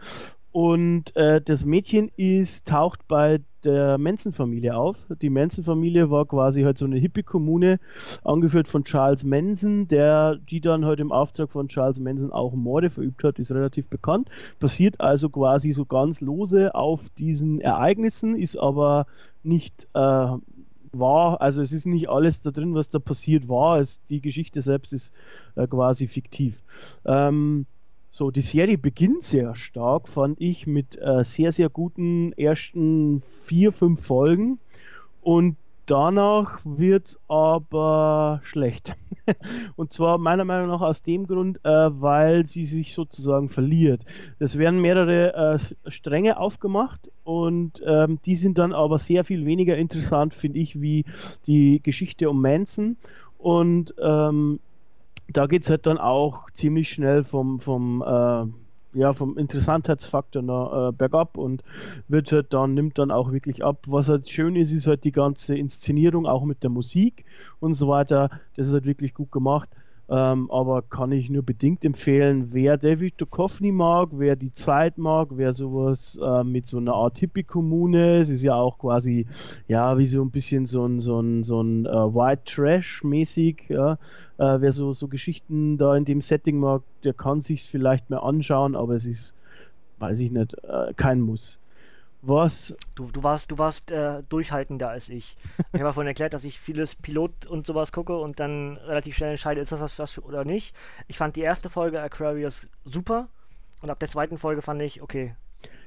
Und 0.53 1.17
äh, 1.17 1.41
das 1.41 1.65
Mädchen 1.65 2.11
ist, 2.17 2.67
taucht 2.67 3.09
bei 3.09 3.41
der 3.65 3.99
Manson-Familie 3.99 4.77
auf. 4.77 4.97
Die 5.21 5.31
Manson-Familie 5.31 6.11
war 6.11 6.27
quasi 6.27 6.63
halt 6.63 6.79
so 6.79 6.85
eine 6.85 6.99
Hippie-Kommune, 6.99 7.81
angeführt 8.25 8.69
von 8.69 8.85
Charles 8.85 9.25
Manson, 9.25 9.89
der 9.89 10.37
die 10.37 10.61
dann 10.61 10.85
halt 10.85 11.01
im 11.01 11.13
Auftrag 11.13 11.51
von 11.51 11.69
Charles 11.69 12.01
Manson 12.01 12.33
auch 12.33 12.55
Morde 12.55 12.91
verübt 12.91 13.25
hat, 13.25 13.39
ist 13.39 13.51
relativ 13.51 13.89
bekannt. 13.89 14.29
Basiert 14.61 15.01
also 15.01 15.29
quasi 15.29 15.73
so 15.73 15.85
ganz 15.85 16.21
lose 16.21 16.75
auf 16.75 17.09
diesen 17.19 17.61
Ereignissen, 17.61 18.37
ist 18.37 18.57
aber 18.57 19.07
nicht 19.43 19.89
äh, 19.95 19.99
wahr. 20.93 21.41
Also 21.41 21.63
es 21.63 21.73
ist 21.73 21.87
nicht 21.87 22.09
alles 22.09 22.41
da 22.41 22.51
drin, 22.51 22.75
was 22.75 22.89
da 22.89 22.99
passiert 22.99 23.49
war. 23.49 23.79
Es, 23.79 24.05
die 24.07 24.21
Geschichte 24.21 24.61
selbst 24.63 24.93
ist 24.93 25.13
äh, 25.57 25.67
quasi 25.67 26.07
fiktiv. 26.07 26.63
Ähm, 27.05 27.67
so, 28.15 28.31
die 28.31 28.43
Serie 28.43 28.77
beginnt 28.77 29.23
sehr 29.23 29.55
stark, 29.55 30.07
fand 30.07 30.39
ich, 30.39 30.67
mit 30.67 31.01
äh, 31.01 31.25
sehr, 31.25 31.51
sehr 31.51 31.71
guten 31.71 32.35
ersten 32.35 33.23
vier, 33.43 33.73
fünf 33.73 34.05
Folgen. 34.05 34.59
Und 35.23 35.57
danach 35.87 36.61
wird 36.63 37.07
es 37.07 37.21
aber 37.27 38.41
schlecht. 38.43 38.95
Und 39.77 39.93
zwar 39.93 40.19
meiner 40.19 40.45
Meinung 40.45 40.69
nach 40.69 40.83
aus 40.83 41.03
dem 41.03 41.27
Grund, 41.27 41.65
äh, 41.65 41.71
weil 41.71 42.45
sie 42.45 42.67
sich 42.67 42.93
sozusagen 42.93 43.49
verliert. 43.49 44.05
Es 44.39 44.59
werden 44.59 44.83
mehrere 44.83 45.57
äh, 45.57 45.91
Stränge 45.91 46.39
aufgemacht 46.39 47.11
und 47.25 47.83
ähm, 47.87 48.19
die 48.27 48.37
sind 48.37 48.59
dann 48.59 48.75
aber 48.75 48.99
sehr 48.99 49.25
viel 49.25 49.47
weniger 49.47 49.79
interessant, 49.79 50.35
finde 50.35 50.59
ich, 50.59 50.83
wie 50.83 51.07
die 51.47 51.81
Geschichte 51.83 52.29
um 52.29 52.43
Manson. 52.43 52.99
Und 53.39 53.95
ähm, 53.99 54.61
da 55.33 55.47
geht 55.47 55.63
es 55.63 55.71
halt 55.71 55.87
dann 55.87 55.99
auch 55.99 56.51
ziemlich 56.53 56.91
schnell 56.91 57.25
vom, 57.25 57.61
vom, 57.61 58.03
äh, 58.03 58.99
ja, 58.99 59.13
vom 59.13 59.39
Interessantheitsfaktor 59.39 60.43
noch 60.43 60.89
äh, 60.89 60.93
bergab 60.93 61.37
und 61.37 61.63
wird 62.09 62.31
halt 62.33 62.53
dann, 62.53 62.75
nimmt 62.75 62.99
dann 62.99 63.11
auch 63.11 63.33
wirklich 63.33 63.65
ab. 63.65 63.85
Was 63.87 64.09
halt 64.09 64.29
schön 64.29 64.57
ist, 64.57 64.73
ist 64.73 64.87
halt 64.87 65.05
die 65.05 65.13
ganze 65.13 65.57
Inszenierung, 65.57 66.27
auch 66.27 66.45
mit 66.45 66.63
der 66.63 66.71
Musik 66.71 67.25
und 67.61 67.75
so 67.75 67.89
weiter. 67.89 68.31
Das 68.57 68.69
ist 68.69 68.73
halt 68.73 68.85
wirklich 68.87 69.15
gut 69.15 69.33
gemacht. 69.33 69.69
Ähm, 70.09 70.51
aber 70.51 70.83
kann 70.83 71.13
ich 71.13 71.31
nur 71.31 71.43
bedingt 71.43 71.85
empfehlen, 71.85 72.49
wer 72.53 72.77
David 72.77 73.15
Duchovny 73.19 73.73
mag, 73.73 74.11
wer 74.13 74.37
die 74.37 74.53
Zeit 74.53 74.99
mag, 74.99 75.29
wer 75.33 75.53
sowas 75.53 76.19
äh, 76.23 76.45
mit 76.45 76.67
so 76.67 76.79
einer 76.79 76.95
Art 76.95 77.19
Hippie-Kommune, 77.19 78.17
es 78.17 78.29
ist 78.29 78.43
ja 78.43 78.55
auch 78.55 78.79
quasi, 78.79 79.27
ja, 79.69 79.97
wie 79.97 80.07
so 80.07 80.21
ein 80.23 80.31
bisschen 80.31 80.67
so 80.67 80.85
ein, 80.85 81.01
so 81.01 81.21
ein, 81.21 81.43
so 81.45 81.63
ein 81.63 81.87
äh, 81.87 81.91
White 81.91 82.43
Trash-mäßig, 82.47 83.69
ja, 83.69 83.93
äh, 84.39 84.61
wer 84.61 84.73
so, 84.73 84.93
so 84.93 85.09
Geschichten 85.09 85.79
da 85.79 85.97
in 85.97 86.05
dem 86.05 86.21
Setting 86.21 86.59
mag, 86.59 86.83
der 87.05 87.15
kann 87.15 87.41
sich 87.41 87.63
vielleicht 87.63 88.11
mal 88.11 88.19
anschauen, 88.19 88.75
aber 88.75 88.95
es 88.97 89.07
ist, 89.07 89.37
weiß 90.01 90.19
ich 90.21 90.33
nicht, 90.33 90.55
äh, 90.65 90.93
kein 90.95 91.21
Muss. 91.21 91.62
Was? 92.23 92.77
Du, 92.95 93.11
du 93.11 93.23
warst, 93.25 93.51
du 93.51 93.59
warst 93.59 93.91
äh, 93.91 94.23
durchhaltender 94.29 94.89
als 94.89 95.09
ich. 95.09 95.37
Ich 95.73 95.81
habe 95.81 95.93
vorhin 95.93 96.07
erklärt, 96.07 96.33
dass 96.33 96.45
ich 96.45 96.61
vieles 96.61 96.95
Pilot 96.95 97.47
und 97.47 97.67
sowas 97.67 97.91
gucke 97.91 98.17
und 98.17 98.39
dann 98.39 98.77
relativ 98.77 99.17
schnell 99.17 99.33
entscheide, 99.33 99.61
ist 99.61 99.73
das 99.73 99.81
was, 99.81 99.99
was 99.99 100.13
für, 100.13 100.23
oder 100.23 100.45
nicht. 100.45 100.73
Ich 101.09 101.19
fand 101.19 101.35
die 101.35 101.41
erste 101.41 101.69
Folge 101.69 102.01
Aquarius 102.01 102.61
super 102.85 103.29
und 103.81 103.91
ab 103.91 103.99
der 103.99 104.09
zweiten 104.09 104.39
Folge 104.39 104.63
fand 104.63 104.81
ich, 104.83 105.03
okay, 105.03 105.35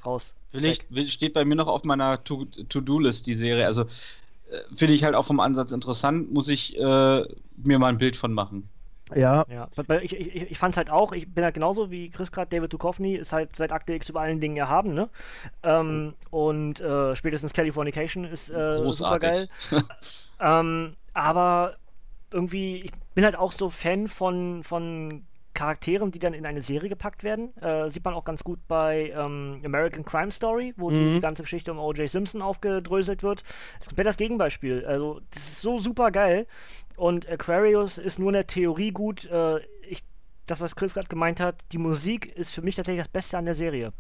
raus. 0.06 0.34
Vielleicht 0.52 0.86
steht 1.10 1.34
bei 1.34 1.46
mir 1.46 1.56
noch 1.56 1.68
auf 1.68 1.86
meiner 1.86 2.22
To-Do-List 2.24 3.28
die 3.28 3.36
Serie. 3.36 3.66
Also 3.66 3.84
äh, 3.84 4.60
finde 4.76 4.94
ich 4.94 5.06
halt 5.06 5.16
auch 5.16 5.26
vom 5.26 5.40
Ansatz 5.40 5.72
interessant, 5.72 6.34
muss 6.34 6.50
ich 6.50 6.78
äh, 6.78 7.24
mir 7.58 7.80
mal 7.80 7.88
ein 7.88 7.98
Bild 7.98 8.18
von 8.18 8.34
machen. 8.34 8.70
Ja. 9.14 9.46
ja. 9.50 9.70
Ich, 10.02 10.16
ich, 10.16 10.52
ich 10.52 10.58
fand 10.58 10.74
es 10.74 10.78
halt 10.78 10.90
auch, 10.90 11.12
ich 11.12 11.32
bin 11.32 11.44
halt 11.44 11.54
genauso 11.54 11.92
wie 11.92 12.10
Chris 12.10 12.32
gerade, 12.32 12.50
David 12.50 12.74
Duchovny 12.74 13.16
ist 13.16 13.34
halt 13.34 13.56
seit 13.56 13.72
Akte 13.72 13.94
X 13.94 14.10
über 14.10 14.22
allen 14.22 14.40
Dingen 14.40 14.58
erhaben, 14.58 14.94
ne? 14.94 15.10
Ähm, 15.62 16.16
und 16.32 16.80
äh, 16.80 17.16
spätestens 17.16 17.54
Californication 17.54 18.26
ist 18.26 18.50
äh, 18.50 18.92
super 18.92 19.20
geil. 19.20 19.48
ähm, 20.40 20.96
aber 21.14 21.76
irgendwie, 22.32 22.82
ich 22.82 22.92
bin 23.14 23.24
halt 23.24 23.36
auch 23.36 23.52
so 23.52 23.70
Fan 23.70 24.08
von, 24.08 24.64
von 24.64 25.24
Charakteren, 25.56 26.12
die 26.12 26.20
dann 26.20 26.34
in 26.34 26.46
eine 26.46 26.62
Serie 26.62 26.90
gepackt 26.90 27.24
werden. 27.24 27.56
Äh, 27.58 27.90
sieht 27.90 28.04
man 28.04 28.14
auch 28.14 28.26
ganz 28.26 28.44
gut 28.44 28.60
bei 28.68 29.14
ähm, 29.16 29.62
American 29.64 30.04
Crime 30.04 30.32
Story, 30.32 30.74
wo 30.78 30.92
mhm. 30.92 31.16
die 31.16 31.20
ganze 31.22 31.44
Geschichte 31.44 31.72
um 31.72 31.80
O.J. 31.80 32.10
Simpson 32.10 32.42
aufgedröselt 32.42 33.24
wird. 33.24 33.44
Das 33.80 33.88
ist 33.88 33.98
das 33.98 34.18
Gegenbeispiel. 34.18 34.86
Also, 34.86 35.22
das 35.34 35.44
ist 35.44 35.62
so 35.62 35.80
super 35.80 36.12
geil. 36.12 36.46
Und 36.96 37.30
Aquarius 37.30 37.98
ist 37.98 38.20
nur 38.20 38.30
in 38.30 38.34
der 38.34 38.48
Theorie 38.48 38.92
gut. 38.92 39.26
Äh, 39.26 39.60
ich, 39.88 40.04
das, 40.46 40.60
was 40.60 40.76
Chris 40.76 40.94
gerade 40.94 41.08
gemeint 41.08 41.40
hat, 41.40 41.56
die 41.72 41.78
Musik 41.78 42.36
ist 42.36 42.54
für 42.54 42.62
mich 42.62 42.76
tatsächlich 42.76 43.04
das 43.04 43.12
Beste 43.12 43.38
an 43.38 43.46
der 43.46 43.56
Serie. 43.56 43.94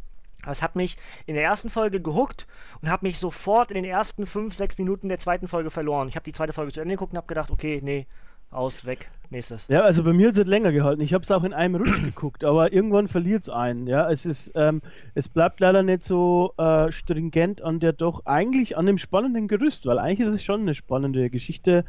Es 0.48 0.62
hat 0.62 0.76
mich 0.76 0.98
in 1.26 1.36
der 1.36 1.44
ersten 1.44 1.70
Folge 1.70 2.02
gehuckt 2.02 2.46
und 2.82 2.90
hat 2.90 3.04
mich 3.04 3.18
sofort 3.18 3.72
in 3.72 3.76
den 3.76 3.86
ersten 3.86 4.28
5, 4.28 4.56
6 4.56 4.78
Minuten 4.78 5.10
der 5.10 5.20
zweiten 5.20 5.48
Folge 5.48 5.72
verloren. 5.72 6.08
Ich 6.08 6.16
habe 6.16 6.24
die 6.24 6.34
zweite 6.34 6.54
Folge 6.54 6.72
zu 6.72 6.82
Ende 6.82 6.96
geguckt 6.96 7.14
und 7.14 7.18
habe 7.18 7.28
gedacht, 7.28 7.50
okay, 7.50 7.82
nee, 7.84 8.06
aus, 8.52 8.86
weg, 8.86 9.10
nächstes. 9.32 9.68
Ja, 9.68 9.82
also 9.82 10.04
bei 10.04 10.14
mir 10.14 10.30
hat 10.30 10.38
es 10.38 10.48
länger 10.48 10.72
gehalten. 10.72 11.02
Ich 11.02 11.14
habe 11.14 11.24
es 11.24 11.32
auch 11.32 11.44
in 11.44 11.54
einem 11.54 11.76
Rutsch 11.76 12.02
geguckt, 12.04 12.44
aber 12.44 12.72
irgendwann 12.72 13.08
verliert 13.08 13.44
es 13.44 13.50
einen. 13.50 13.88
Ja, 13.88 14.10
es 14.10 14.26
ist, 14.26 14.52
ähm, 14.56 14.82
es 15.14 15.28
bleibt 15.28 15.60
leider 15.60 15.84
nicht 15.84 16.04
so 16.04 16.54
äh, 16.58 16.92
stringent 16.92 17.62
an 17.62 17.80
der 17.80 17.92
doch 17.92 18.26
eigentlich 18.26 18.78
an 18.78 18.86
dem 18.86 18.98
spannenden 18.98 19.48
Gerüst, 19.48 19.86
weil 19.86 20.00
eigentlich 20.00 20.28
ist 20.28 20.36
es 20.36 20.44
schon 20.44 20.62
eine 20.62 20.76
spannende 20.76 21.30
Geschichte 21.30 21.84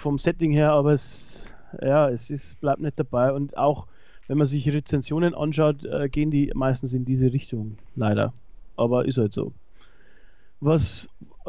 vom 0.00 0.18
Setting 0.18 0.50
her, 0.50 0.72
aber 0.72 0.92
es, 0.92 1.46
ja, 1.80 2.08
es 2.08 2.30
ist, 2.30 2.60
bleibt 2.60 2.80
nicht 2.80 2.98
dabei. 2.98 3.32
Und 3.32 3.56
auch 3.56 3.86
wenn 4.28 4.38
man 4.38 4.46
sich 4.46 4.68
Rezensionen 4.68 5.34
anschaut, 5.34 5.84
äh, 5.84 6.08
gehen 6.08 6.30
die 6.30 6.52
meistens 6.54 6.92
in 6.92 7.04
diese 7.04 7.32
Richtung, 7.32 7.78
leider. 7.96 8.32
Aber 8.76 9.04
ist 9.06 9.18
halt 9.18 9.32
so. 9.32 9.52
Was 10.60 11.08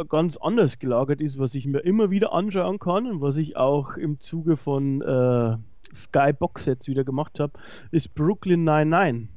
ganz 0.10 0.38
anders 0.38 0.80
gelagert 0.80 1.22
ist, 1.22 1.38
was 1.38 1.54
ich 1.56 1.68
mir 1.68 1.80
immer 1.80 2.10
wieder 2.10 2.34
anschauen 2.34 2.80
kann 2.80 3.06
und 3.08 3.22
was 3.22 3.38
ich 3.38 3.58
auch 3.58 3.98
im 3.98 4.20
Zuge 4.20 4.58
von 4.58 5.02
äh, 5.02 5.58
Sky 5.94 6.34
Box 6.34 6.66
Sets 6.66 6.88
wieder 6.88 7.04
gemacht 7.04 7.40
habe, 7.40 7.54
ist 7.92 8.16
Brooklyn 8.16 8.64
99. 8.64 9.30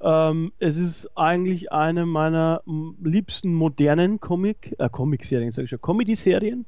Ähm, 0.00 0.52
es 0.60 0.76
ist 0.76 1.10
eigentlich 1.16 1.72
eine 1.72 2.06
meiner 2.06 2.62
liebsten 3.02 3.52
modernen 3.52 4.20
Comic, 4.20 4.74
äh, 4.78 4.88
Comic-Serien, 4.88 5.50
sage 5.50 5.64
ich 5.64 5.70
schon, 5.70 5.80
Comedy-Serien. 5.80 6.64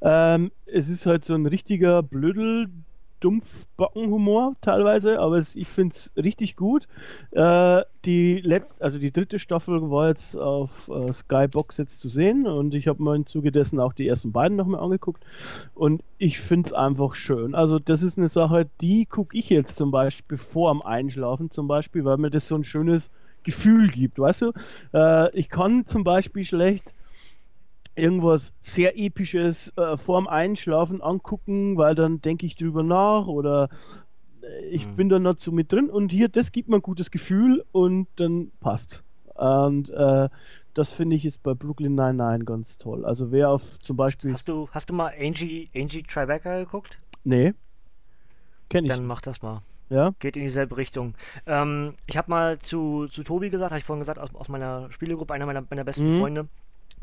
Ähm, 0.00 0.50
es 0.66 0.88
ist 0.88 1.06
halt 1.06 1.24
so 1.24 1.34
ein 1.34 1.46
richtiger 1.46 2.02
Blödel, 2.02 2.68
Dumpfbackenhumor 3.20 4.54
teilweise, 4.60 5.18
aber 5.18 5.36
es, 5.36 5.56
ich 5.56 5.68
finde 5.68 5.94
es 5.94 6.12
richtig 6.16 6.56
gut. 6.56 6.86
Äh, 7.32 7.82
die 8.04 8.40
letzte, 8.40 8.84
also 8.84 8.98
die 8.98 9.12
dritte 9.12 9.38
Staffel 9.38 9.90
war 9.90 10.08
jetzt 10.08 10.36
auf 10.36 10.88
äh, 10.88 11.12
Skybox 11.12 11.78
jetzt 11.78 12.00
zu 12.00 12.08
sehen 12.08 12.46
und 12.46 12.74
ich 12.74 12.86
habe 12.86 13.02
mir 13.02 13.16
im 13.16 13.26
Zuge 13.26 13.50
dessen 13.50 13.80
auch 13.80 13.92
die 13.92 14.06
ersten 14.06 14.32
beiden 14.32 14.56
nochmal 14.56 14.80
angeguckt 14.80 15.24
und 15.74 16.02
ich 16.18 16.38
finde 16.40 16.68
es 16.68 16.72
einfach 16.72 17.14
schön. 17.14 17.54
Also 17.54 17.78
das 17.78 18.02
ist 18.02 18.18
eine 18.18 18.28
Sache, 18.28 18.68
die 18.80 19.06
gucke 19.06 19.36
ich 19.36 19.50
jetzt 19.50 19.76
zum 19.76 19.90
Beispiel 19.90 20.38
vor 20.38 20.70
am 20.70 20.82
Einschlafen 20.82 21.50
zum 21.50 21.66
Beispiel, 21.66 22.04
weil 22.04 22.18
mir 22.18 22.30
das 22.30 22.46
so 22.46 22.54
ein 22.54 22.64
schönes 22.64 23.10
Gefühl 23.42 23.88
gibt, 23.88 24.18
weißt 24.18 24.42
du? 24.42 24.52
Äh, 24.92 25.36
ich 25.36 25.48
kann 25.48 25.86
zum 25.86 26.04
Beispiel 26.04 26.44
schlecht 26.44 26.94
irgendwas 27.98 28.52
sehr 28.60 28.98
Episches 28.98 29.72
äh, 29.76 29.96
vorm 29.96 30.26
Einschlafen 30.26 31.02
angucken, 31.02 31.76
weil 31.76 31.94
dann 31.94 32.20
denke 32.20 32.46
ich 32.46 32.56
drüber 32.56 32.82
nach 32.82 33.26
oder 33.26 33.68
äh, 34.42 34.66
ich 34.66 34.86
mhm. 34.86 34.96
bin 34.96 35.08
dann 35.08 35.22
noch 35.22 35.38
so 35.38 35.52
mit 35.52 35.72
drin 35.72 35.90
und 35.90 36.12
hier, 36.12 36.28
das 36.28 36.52
gibt 36.52 36.68
mir 36.68 36.76
ein 36.76 36.82
gutes 36.82 37.10
Gefühl 37.10 37.64
und 37.72 38.08
dann 38.16 38.50
passt. 38.60 39.04
Und 39.34 39.90
äh, 39.90 40.28
das 40.74 40.92
finde 40.92 41.16
ich 41.16 41.24
ist 41.24 41.42
bei 41.42 41.54
Brooklyn 41.54 41.94
99 41.94 42.46
ganz 42.46 42.78
toll. 42.78 43.04
Also 43.04 43.32
wer 43.32 43.50
auf 43.50 43.78
zum 43.80 43.96
Beispiel. 43.96 44.32
Hast 44.32 44.48
du, 44.48 44.68
hast 44.72 44.90
du 44.90 44.94
mal 44.94 45.12
Angie, 45.18 45.70
Angie 45.74 46.02
Tribeca 46.02 46.58
geguckt? 46.58 46.98
Nee. 47.24 47.54
Kenn 48.68 48.84
ich. 48.84 48.90
Dann 48.90 49.06
mach 49.06 49.20
das 49.20 49.42
mal. 49.42 49.62
Ja. 49.90 50.12
Geht 50.18 50.36
in 50.36 50.42
dieselbe 50.42 50.76
Richtung. 50.76 51.14
Ähm, 51.46 51.94
ich 52.06 52.16
habe 52.16 52.30
mal 52.30 52.58
zu, 52.58 53.08
zu 53.08 53.22
Tobi 53.22 53.50
gesagt, 53.50 53.70
habe 53.70 53.78
ich 53.78 53.84
vorhin 53.84 54.00
gesagt, 54.00 54.18
aus, 54.18 54.34
aus 54.34 54.48
meiner 54.48 54.92
Spielegruppe, 54.92 55.34
einer 55.34 55.46
meiner, 55.46 55.64
meiner 55.68 55.84
besten 55.84 56.14
mhm. 56.14 56.20
Freunde, 56.20 56.48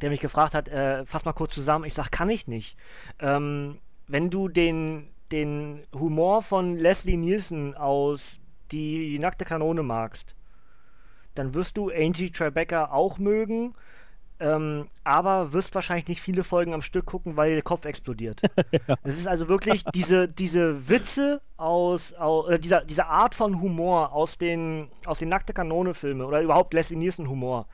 der 0.01 0.09
mich 0.09 0.21
gefragt 0.21 0.53
hat, 0.53 0.67
äh, 0.67 1.05
fass 1.05 1.25
mal 1.25 1.33
kurz 1.33 1.53
zusammen. 1.53 1.85
Ich 1.85 1.93
sag, 1.93 2.11
kann 2.11 2.29
ich 2.29 2.47
nicht. 2.47 2.77
Ähm, 3.19 3.79
wenn 4.07 4.29
du 4.29 4.47
den, 4.47 5.07
den 5.31 5.83
Humor 5.93 6.41
von 6.41 6.77
Leslie 6.77 7.17
Nielsen 7.17 7.75
aus 7.75 8.39
Die 8.71 9.19
nackte 9.19 9.45
Kanone 9.45 9.83
magst, 9.83 10.35
dann 11.35 11.53
wirst 11.53 11.77
du 11.77 11.91
Angie 11.91 12.31
Tribeca 12.31 12.91
auch 12.91 13.19
mögen, 13.19 13.75
ähm, 14.39 14.89
aber 15.03 15.53
wirst 15.53 15.75
wahrscheinlich 15.75 16.07
nicht 16.07 16.21
viele 16.21 16.43
Folgen 16.43 16.73
am 16.73 16.81
Stück 16.81 17.05
gucken, 17.05 17.37
weil 17.37 17.53
der 17.53 17.61
Kopf 17.61 17.85
explodiert. 17.85 18.41
ja. 18.87 18.95
Es 19.03 19.17
ist 19.17 19.27
also 19.27 19.47
wirklich 19.47 19.83
diese, 19.93 20.27
diese 20.27 20.89
Witze 20.89 21.41
aus, 21.57 22.13
aus 22.13 22.49
äh, 22.49 22.59
dieser, 22.59 22.83
diese 22.83 23.05
Art 23.05 23.35
von 23.35 23.61
Humor 23.61 24.11
aus 24.11 24.37
den, 24.37 24.89
aus 25.05 25.19
den 25.19 25.29
nackte 25.29 25.53
Kanone-Filmen 25.53 26.25
oder 26.25 26.41
überhaupt 26.41 26.73
Leslie 26.73 26.97
Nielsen-Humor 26.97 27.67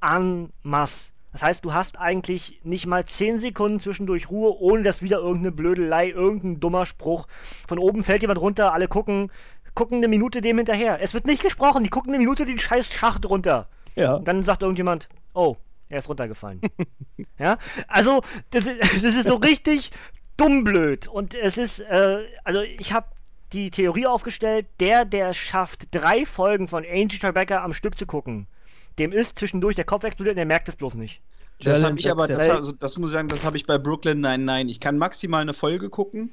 en 0.00 0.52
masse 0.62 1.10
das 1.32 1.42
heißt, 1.42 1.64
du 1.64 1.74
hast 1.74 1.98
eigentlich 1.98 2.60
nicht 2.64 2.86
mal 2.86 3.04
10 3.04 3.40
Sekunden 3.40 3.80
zwischendurch 3.80 4.30
Ruhe, 4.30 4.58
ohne 4.60 4.82
dass 4.82 5.02
wieder 5.02 5.18
irgendeine 5.18 5.52
Blödelei, 5.52 6.08
irgendein 6.08 6.60
dummer 6.60 6.86
Spruch. 6.86 7.26
Von 7.66 7.78
oben 7.78 8.02
fällt 8.02 8.22
jemand 8.22 8.40
runter, 8.40 8.72
alle 8.72 8.88
gucken, 8.88 9.30
gucken 9.74 9.98
eine 9.98 10.08
Minute 10.08 10.40
dem 10.40 10.56
hinterher. 10.56 11.00
Es 11.02 11.14
wird 11.14 11.26
nicht 11.26 11.42
gesprochen, 11.42 11.84
die 11.84 11.90
gucken 11.90 12.10
eine 12.10 12.18
Minute 12.18 12.46
den 12.46 12.58
scheiß 12.58 12.92
Schacht 12.92 13.26
runter. 13.26 13.68
Ja. 13.94 14.14
Und 14.14 14.26
dann 14.26 14.42
sagt 14.42 14.62
irgendjemand, 14.62 15.08
oh, 15.34 15.56
er 15.88 15.98
ist 15.98 16.08
runtergefallen. 16.08 16.60
ja, 17.38 17.58
also 17.86 18.22
das 18.50 18.66
ist, 18.66 18.80
das 19.04 19.14
ist 19.14 19.28
so 19.28 19.36
richtig 19.36 19.90
dumm 20.36 20.64
blöd. 20.64 21.08
Und 21.08 21.34
es 21.34 21.58
ist, 21.58 21.80
äh, 21.80 22.24
also 22.44 22.62
ich 22.62 22.92
habe 22.92 23.06
die 23.52 23.70
Theorie 23.70 24.06
aufgestellt, 24.06 24.66
der, 24.80 25.04
der 25.04 25.34
schafft, 25.34 25.94
drei 25.94 26.26
Folgen 26.26 26.68
von 26.68 26.84
Angel 26.84 27.18
Tribeca 27.18 27.62
am 27.62 27.72
Stück 27.72 27.98
zu 27.98 28.06
gucken, 28.06 28.46
dem 28.98 29.12
ist 29.12 29.38
zwischendurch 29.38 29.76
der 29.76 29.84
Kopf 29.84 30.04
explodiert 30.04 30.34
und 30.36 30.40
er 30.40 30.46
merkt 30.46 30.68
es 30.68 30.76
bloß 30.76 30.94
nicht. 30.94 31.20
Das 31.60 31.82
habe 31.82 31.98
ich 31.98 32.10
aber, 32.10 32.28
das, 32.28 32.38
also, 32.38 32.72
das, 32.72 32.96
muss 32.98 33.10
ich 33.10 33.14
sagen, 33.14 33.28
das 33.28 33.44
habe 33.44 33.56
ich 33.56 33.66
bei 33.66 33.78
Brooklyn 33.78 34.20
nein, 34.20 34.44
nein. 34.44 34.68
Ich 34.68 34.78
kann 34.78 34.96
maximal 34.96 35.42
eine 35.42 35.54
Folge 35.54 35.90
gucken 35.90 36.32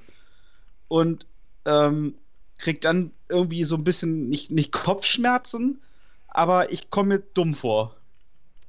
und 0.88 1.26
ähm, 1.66 2.16
krieg 2.60 2.82
dann 2.82 3.11
irgendwie 3.27 3.64
so 3.64 3.76
ein 3.76 3.84
bisschen 3.84 4.30
nicht, 4.30 4.52
nicht 4.52 4.72
Kopfschmerzen, 4.72 5.82
aber 6.27 6.72
ich 6.72 6.92
komme 6.92 7.16
mir 7.16 7.19
dumm 7.34 7.56
vor. 7.56 7.95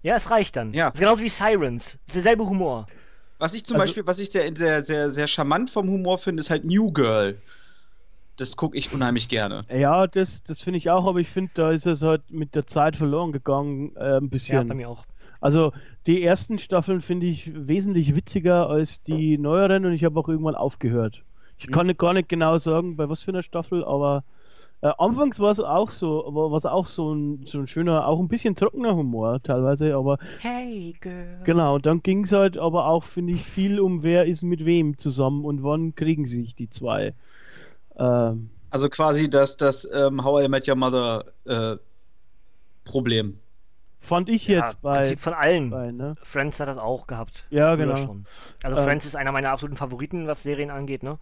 Ja, 0.02 0.16
es 0.16 0.30
reicht 0.30 0.56
dann. 0.56 0.72
Ja. 0.72 0.86
Das 0.86 0.94
ist 0.94 1.00
genauso 1.00 1.22
wie 1.22 1.28
Sirens. 1.28 1.84
Das 1.84 2.16
ist 2.16 2.24
derselbe 2.24 2.46
Humor. 2.46 2.86
Was 3.38 3.52
ich 3.52 3.66
zum 3.66 3.76
also, 3.76 3.86
Beispiel, 3.86 4.06
was 4.06 4.18
ich 4.18 4.30
sehr, 4.30 4.54
sehr, 4.56 4.82
sehr, 4.82 5.12
sehr 5.12 5.26
charmant 5.26 5.70
vom 5.70 5.90
Humor 5.90 6.18
finde, 6.18 6.40
ist 6.40 6.48
halt 6.48 6.64
New 6.64 6.90
Girl 6.90 7.38
das 8.36 8.56
gucke 8.56 8.76
ich 8.76 8.92
unheimlich 8.92 9.28
gerne. 9.28 9.64
Ja, 9.70 10.06
das, 10.06 10.42
das 10.42 10.60
finde 10.60 10.78
ich 10.78 10.90
auch, 10.90 11.06
aber 11.06 11.20
ich 11.20 11.28
finde, 11.28 11.50
da 11.54 11.70
ist 11.70 11.86
es 11.86 12.02
halt 12.02 12.30
mit 12.30 12.54
der 12.54 12.66
Zeit 12.66 12.96
verloren 12.96 13.32
gegangen, 13.32 13.94
äh, 13.96 14.18
ein 14.18 14.30
bisschen. 14.30 14.56
Ja, 14.56 14.64
bei 14.64 14.74
mir 14.74 14.88
auch. 14.88 15.04
Also 15.40 15.72
die 16.06 16.22
ersten 16.22 16.58
Staffeln 16.58 17.00
finde 17.00 17.26
ich 17.26 17.50
wesentlich 17.54 18.14
witziger 18.16 18.68
als 18.68 19.02
die 19.02 19.38
neueren 19.38 19.84
und 19.86 19.92
ich 19.92 20.04
habe 20.04 20.18
auch 20.18 20.28
irgendwann 20.28 20.54
aufgehört. 20.54 21.24
Ich 21.58 21.68
mhm. 21.68 21.72
kann 21.72 21.86
nicht, 21.86 21.98
gar 21.98 22.12
nicht 22.14 22.28
genau 22.28 22.58
sagen, 22.58 22.96
bei 22.96 23.08
was 23.08 23.22
für 23.22 23.30
einer 23.32 23.42
Staffel, 23.42 23.84
aber 23.84 24.24
Äh, 24.82 24.92
anfangs 24.98 25.40
war 25.40 25.50
es 25.50 25.58
auch 25.60 25.90
so, 25.90 26.26
aber 26.26 26.52
was 26.52 26.66
auch 26.66 26.86
so 26.86 27.12
ein, 27.14 27.46
so 27.46 27.58
ein 27.58 27.66
schöner, 27.66 28.06
auch 28.06 28.20
ein 28.20 28.28
bisschen 28.28 28.56
trockener 28.56 28.94
Humor 28.94 29.42
teilweise, 29.42 29.96
aber 29.96 30.18
Hey, 30.38 30.94
girl. 31.00 31.40
genau, 31.44 31.78
dann 31.78 32.02
ging 32.02 32.24
es 32.24 32.32
halt 32.32 32.58
aber 32.58 32.86
auch, 32.86 33.04
finde 33.04 33.32
ich, 33.32 33.44
viel 33.46 33.80
um 33.80 34.02
wer 34.02 34.26
ist 34.26 34.42
mit 34.42 34.64
wem 34.66 34.98
zusammen 34.98 35.44
und 35.46 35.62
wann 35.62 35.94
kriegen 35.94 36.26
sich 36.26 36.54
die 36.54 36.68
zwei. 36.68 37.14
Ähm, 37.98 38.50
Also 38.70 38.88
quasi 38.88 39.28
das, 39.30 39.56
das 39.56 39.86
ähm, 39.92 40.24
How 40.24 40.44
I 40.44 40.48
Met 40.48 40.68
Your 40.68 40.76
Mother 40.76 41.24
äh, 41.44 41.76
Problem. 42.84 43.40
fand 44.00 44.28
ich 44.28 44.46
Ja, 44.46 44.54
jetzt 44.60 44.78
im 44.80 44.80
bei, 44.80 44.92
Prinzip 44.92 45.20
von 45.20 45.34
allen. 45.34 45.70
bei 45.70 45.92
ne? 45.92 46.16
Friends 46.22 46.60
hat 46.60 46.68
das 46.68 46.78
auch 46.78 47.06
gehabt. 47.06 47.44
Ja, 47.50 47.74
genau. 47.76 47.96
Schon. 47.96 48.26
Also 48.62 48.76
Ähm. 48.76 48.84
Friends 48.84 49.04
ist 49.06 49.16
einer 49.16 49.32
meiner 49.32 49.50
absoluten 49.50 49.76
Favoriten, 49.76 50.26
was 50.26 50.42
Serien 50.42 50.70
angeht, 50.70 51.02
ne? 51.02 51.18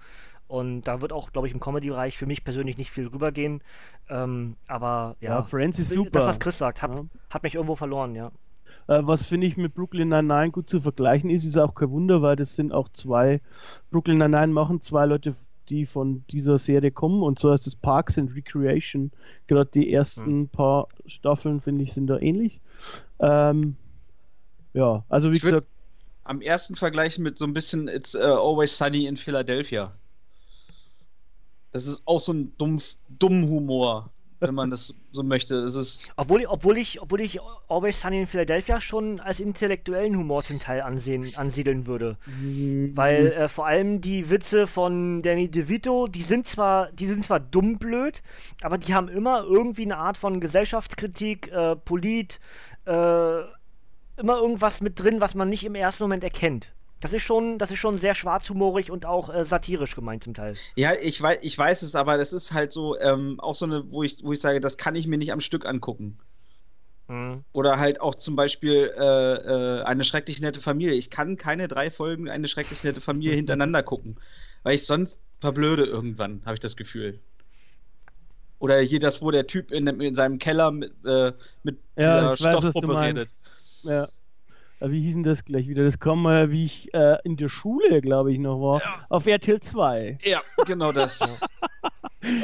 Und 0.47 0.83
da 0.83 1.01
wird 1.01 1.13
auch, 1.13 1.33
glaube 1.33 1.49
ich, 1.49 1.55
im 1.55 1.61
Comedy-Bereich 1.61 2.19
für 2.19 2.27
mich 2.27 2.45
persönlich 2.45 2.77
nicht 2.77 2.91
viel 2.91 3.07
rübergehen. 3.09 3.63
Ähm, 4.09 4.57
aber 4.67 5.17
ja, 5.21 5.31
Ja, 5.31 5.43
Friends 5.43 5.79
ist 5.79 5.91
das, 5.91 5.97
super. 5.97 6.27
was 6.27 6.39
Chris 6.39 6.59
sagt, 6.59 6.83
hat, 6.83 6.91
Ja. 6.91 7.05
hat 7.31 7.43
mich 7.43 7.55
irgendwo 7.55 7.77
verloren, 7.77 8.15
ja. 8.15 8.31
Äh, 8.87 9.01
was 9.07 9.27
finde 9.27 9.47
ich 9.47 9.57
mit 9.57 9.75
Brooklyn 9.75 10.09
Nine-Nine 10.09 10.51
gut 10.51 10.69
zu 10.71 10.81
vergleichen 10.81 11.31
ist, 11.31 11.45
ist 11.45 11.57
auch 11.59 11.75
kein 11.75 11.91
Wunder, 11.91 12.23
weil 12.23 12.37
das 12.37 12.55
sind 12.55 12.73
auch 12.73 12.89
zwei, 12.91 13.41
Brooklyn 13.91 14.19
Nine-Nine 14.19 14.53
machen 14.53 14.81
zwei 14.83 15.07
Leute, 15.07 15.37
die 15.69 15.87
von 15.87 16.25
dieser 16.31 16.59
Serie 16.59 16.91
kommen 16.91 17.23
und 17.23 17.39
so 17.39 17.51
heißt 17.53 17.67
es 17.67 17.77
Parks 17.77 18.19
and 18.19 18.35
Recreation. 18.35 19.11
Gerade 19.47 19.71
die 19.73 19.93
ersten 19.93 20.43
Hm. 20.43 20.49
paar 20.49 20.89
Staffeln, 21.07 21.61
finde 21.61 21.85
ich, 21.85 21.93
sind 21.93 22.07
da 22.07 22.19
ähnlich. 22.19 22.61
Ähm, 23.21 23.77
ja, 24.73 25.05
also 25.09 25.33
wie 25.33 25.37
Ich 25.37 25.43
gesagt, 25.43 25.67
Am 26.25 26.41
ersten 26.41 26.75
vergleichen 26.77 27.23
mit 27.23 27.39
so 27.39 27.45
ein 27.45 27.53
bisschen 27.53 27.89
It's 27.89 28.15
uh, 28.15 28.19
Always 28.19 28.77
Sunny 28.77 29.07
in 29.07 29.17
Philadelphia. 29.17 29.93
Das 31.73 31.87
ist 31.87 32.03
auch 32.05 32.21
so 32.21 32.33
ein 32.33 32.53
dumm, 32.57 32.81
dumm 33.09 33.49
Humor, 33.49 34.11
wenn 34.41 34.55
man 34.55 34.71
das 34.71 34.95
so 35.13 35.23
möchte. 35.23 35.57
Es 35.57 35.75
ist 35.75 36.11
Obwohl, 36.17 36.45
obwohl, 36.47 36.79
ich, 36.79 37.01
obwohl 37.01 37.21
ich 37.21 37.41
Always 37.69 38.01
Sunny 38.01 38.21
in 38.21 38.27
Philadelphia 38.27 38.81
schon 38.81 39.21
als 39.21 39.41
intellektuellen 39.41 40.17
Humor 40.17 40.43
zum 40.43 40.61
Teil 40.61 40.83
ansehen, 40.83 41.35
ansiedeln 41.37 41.87
würde. 41.87 42.17
Weil 42.95 43.29
äh, 43.29 43.49
vor 43.49 43.67
allem 43.67 44.01
die 44.01 44.31
Witze 44.31 44.67
von 44.67 45.23
Danny 45.23 45.49
DeVito, 45.49 46.07
die 46.09 46.23
sind 46.23 46.47
zwar, 46.47 46.91
die 46.93 47.07
sind 47.07 47.25
zwar 47.25 47.41
dumm 47.41 47.79
blöd, 47.79 48.23
aber 48.63 48.79
die 48.79 48.95
haben 48.95 49.09
immer 49.09 49.45
irgendwie 49.45 49.85
eine 49.85 49.97
Art 49.97 50.19
von 50.19 50.41
Gesellschaftskritik, 50.41 51.51
äh, 51.53 51.77
Polit, 51.77 52.41
äh, 52.87 53.41
immer 54.17 54.37
irgendwas 54.37 54.81
mit 54.81 55.01
drin, 55.01 55.21
was 55.21 55.35
man 55.35 55.49
nicht 55.49 55.65
im 55.65 55.75
ersten 55.75 56.05
Moment 56.05 56.25
erkennt. 56.25 56.69
Das 57.05 57.13
ist 57.13 57.21
schon, 57.21 57.59
das 57.59 57.71
ist 57.71 57.81
schon 57.81 57.99
sehr 57.99 58.15
schwarzhumorig 58.15 58.91
und 58.91 59.05
auch 59.05 59.29
äh, 59.29 59.45
satirisch 59.45 59.95
gemeint 59.95 60.25
zum 60.25 60.33
Teil. 60.33 60.57
Ja, 60.75 60.95
ich 60.95 61.21
weiß, 61.21 61.41
ich 61.43 61.59
weiß 61.59 61.83
es, 61.83 61.95
aber 61.95 62.17
das 62.17 62.33
ist 62.33 62.55
halt 62.55 62.73
so, 62.73 62.99
ähm, 62.99 63.39
auch 63.41 63.55
so 63.55 63.67
eine, 63.67 63.91
wo 63.91 64.03
ich, 64.03 64.25
wo 64.25 64.33
ich 64.33 64.41
sage, 64.41 64.59
das 64.59 64.79
kann 64.79 64.95
ich 64.95 65.07
mir 65.07 65.19
nicht 65.19 65.31
am 65.31 65.43
Stück 65.43 65.67
angucken. 65.67 66.17
Mhm. 67.09 67.45
Oder 67.53 67.79
halt 67.79 68.01
auch 68.01 68.15
zum 68.15 68.37
Beispiel 68.37 68.91
äh, 68.97 69.03
äh, 69.03 69.83
eine 69.83 70.03
schrecklich 70.03 70.41
nette 70.41 70.63
Familie. 70.63 70.95
Ich 70.95 71.11
kann 71.11 71.37
keine 71.37 71.69
drei 71.69 71.91
Folgen 71.91 72.31
eine 72.31 72.49
schrecklich 72.49 72.83
nette 72.85 73.03
Familie 73.03 73.35
hintereinander 73.37 73.83
gucken, 73.83 74.17
weil 74.63 74.75
ich 74.77 74.87
sonst 74.87 75.21
verblöde 75.43 75.85
irgendwann, 75.85 76.41
habe 76.47 76.55
ich 76.55 76.61
das 76.61 76.75
Gefühl. 76.75 77.21
Oder 78.61 78.79
hier 78.79 78.99
das, 78.99 79.21
wo 79.21 79.31
der 79.31 79.47
Typ 79.47 79.73
in, 79.73 79.87
in 80.01 80.15
seinem 80.15 80.39
Keller 80.39 80.71
mit, 80.71 80.95
äh, 81.05 81.33
mit 81.65 81.81
Ja, 81.97 82.35
dieser 82.35 82.51
weiß, 82.51 82.61
Stoffpuppe 82.61 82.99
redet. 82.99 83.29
Ja. 83.83 84.09
Äh, 84.81 84.91
Wie 84.91 85.01
hieß 85.01 85.15
denn 85.15 85.23
das 85.23 85.45
gleich 85.45 85.69
wieder? 85.69 85.85
Das 85.85 85.99
kam 85.99 86.23
mal, 86.23 86.51
wie 86.51 86.67
ich 86.67 86.93
äh, 86.95 87.17
in 87.25 87.37
der 87.37 87.49
Schule, 87.49 88.01
glaube 88.01 88.33
ich, 88.33 88.39
noch 88.39 88.61
war, 88.61 88.83
auf 89.09 89.27
RTL 89.27 89.61
2. 89.61 90.19
Ja, 90.25 90.43
genau 90.67 90.93
das. 90.93 91.21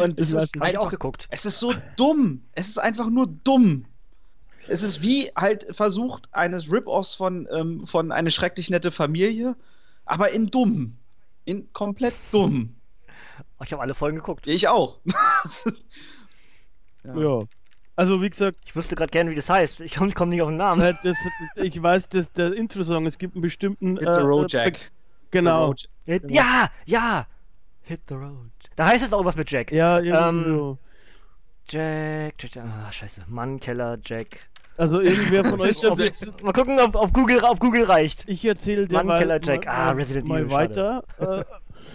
Und 0.03 0.19
Ich 0.21 0.29
es 0.29 0.35
weiß 0.35 0.43
ist 0.45 0.57
ich 0.57 0.61
auch 0.63 0.65
einfach, 0.67 0.91
geguckt. 0.91 1.27
es 1.31 1.45
ist 1.45 1.59
so 1.59 1.75
dumm. 1.97 2.43
Es 2.53 2.69
ist 2.69 2.79
einfach 2.79 3.09
nur 3.09 3.27
dumm. 3.27 3.87
Es 4.69 4.83
ist 4.83 5.01
wie 5.03 5.31
halt 5.37 5.67
versucht 5.75 6.29
eines 6.33 6.71
Rip-Offs 6.71 7.15
von, 7.15 7.49
ähm, 7.51 7.87
von 7.87 8.13
eine 8.13 8.31
schrecklich 8.31 8.71
nette 8.71 8.91
Familie, 8.91 9.57
aber 10.05 10.31
in 10.31 10.47
dumm. 10.49 10.97
In 11.47 11.73
komplett 11.73 12.15
dumm. 12.31 12.75
Ich 13.65 13.73
habe 13.73 13.83
alle 13.83 13.95
Folgen 13.95 14.17
geguckt. 14.19 14.47
Ich 14.47 14.69
auch. 14.69 14.99
Ja. 17.05 17.45
Also, 18.01 18.23
wie 18.23 18.31
gesagt, 18.31 18.57
Ich 18.65 18.75
wüsste 18.75 18.97
gerade 18.97 19.11
gerne, 19.11 19.31
wie 19.31 19.35
das 19.35 19.51
heißt. 19.51 19.81
Ich 19.81 19.95
komme 19.95 20.13
komm 20.13 20.31
nicht 20.31 20.41
auf 20.41 20.49
den 20.49 20.57
Namen. 20.57 20.81
äh, 20.81 20.95
das, 21.03 21.17
ich 21.57 21.83
weiß, 21.83 22.09
dass 22.09 22.33
der 22.33 22.55
Intro-Song, 22.55 23.05
es 23.05 23.19
gibt 23.19 23.35
einen 23.35 23.43
bestimmten. 23.43 23.99
Hit 23.99 24.09
the 24.15 24.21
road, 24.21 24.55
äh, 24.55 24.57
Jack. 24.57 24.73
Be- 24.75 24.81
Genau. 25.33 25.61
The 25.61 25.67
road. 25.67 25.89
Hit, 26.07 26.23
genau. 26.23 26.35
Ja, 26.35 26.71
ja! 26.87 27.27
Hit 27.83 28.01
the 28.09 28.15
road. 28.15 28.51
Da 28.77 28.87
heißt 28.87 29.05
es 29.05 29.13
auch 29.13 29.25
was 29.25 29.37
mit 29.37 29.51
Jack. 29.51 29.71
Ja, 29.71 29.99
irgendwie 30.01 30.39
Ähm, 30.41 30.45
so. 30.45 30.79
Jack, 31.69 32.35
Jack, 32.43 32.55
Jack, 32.55 32.65
ah, 32.65 32.91
scheiße. 32.91 33.23
Mann, 33.29 33.61
Keller, 33.61 33.99
Jack. 34.05 34.39
Also, 34.81 35.01
irgendwer 35.01 35.45
von 35.45 35.61
euch. 35.61 35.85
Ob 35.87 35.99
jetzt, 35.99 36.43
Mal 36.43 36.53
gucken, 36.53 36.79
ob, 36.81 36.95
ob, 36.95 37.13
Google, 37.13 37.41
ob 37.45 37.61
Google 37.61 37.85
reicht. 37.85 38.25
ich 38.27 38.45
erzähle 38.45 38.87
dir 38.89 38.95
Mann, 38.95 39.07
mal, 39.07 39.19
Keller, 39.19 39.39
Jack. 39.43 39.67
mal, 39.67 39.73
Ah, 39.73 39.85
mal- 39.87 39.95
Resident 39.97 40.27
mal 40.27 40.41
Evil, 40.41 40.51
weiter. 40.51 41.05
Äh, 41.19 41.45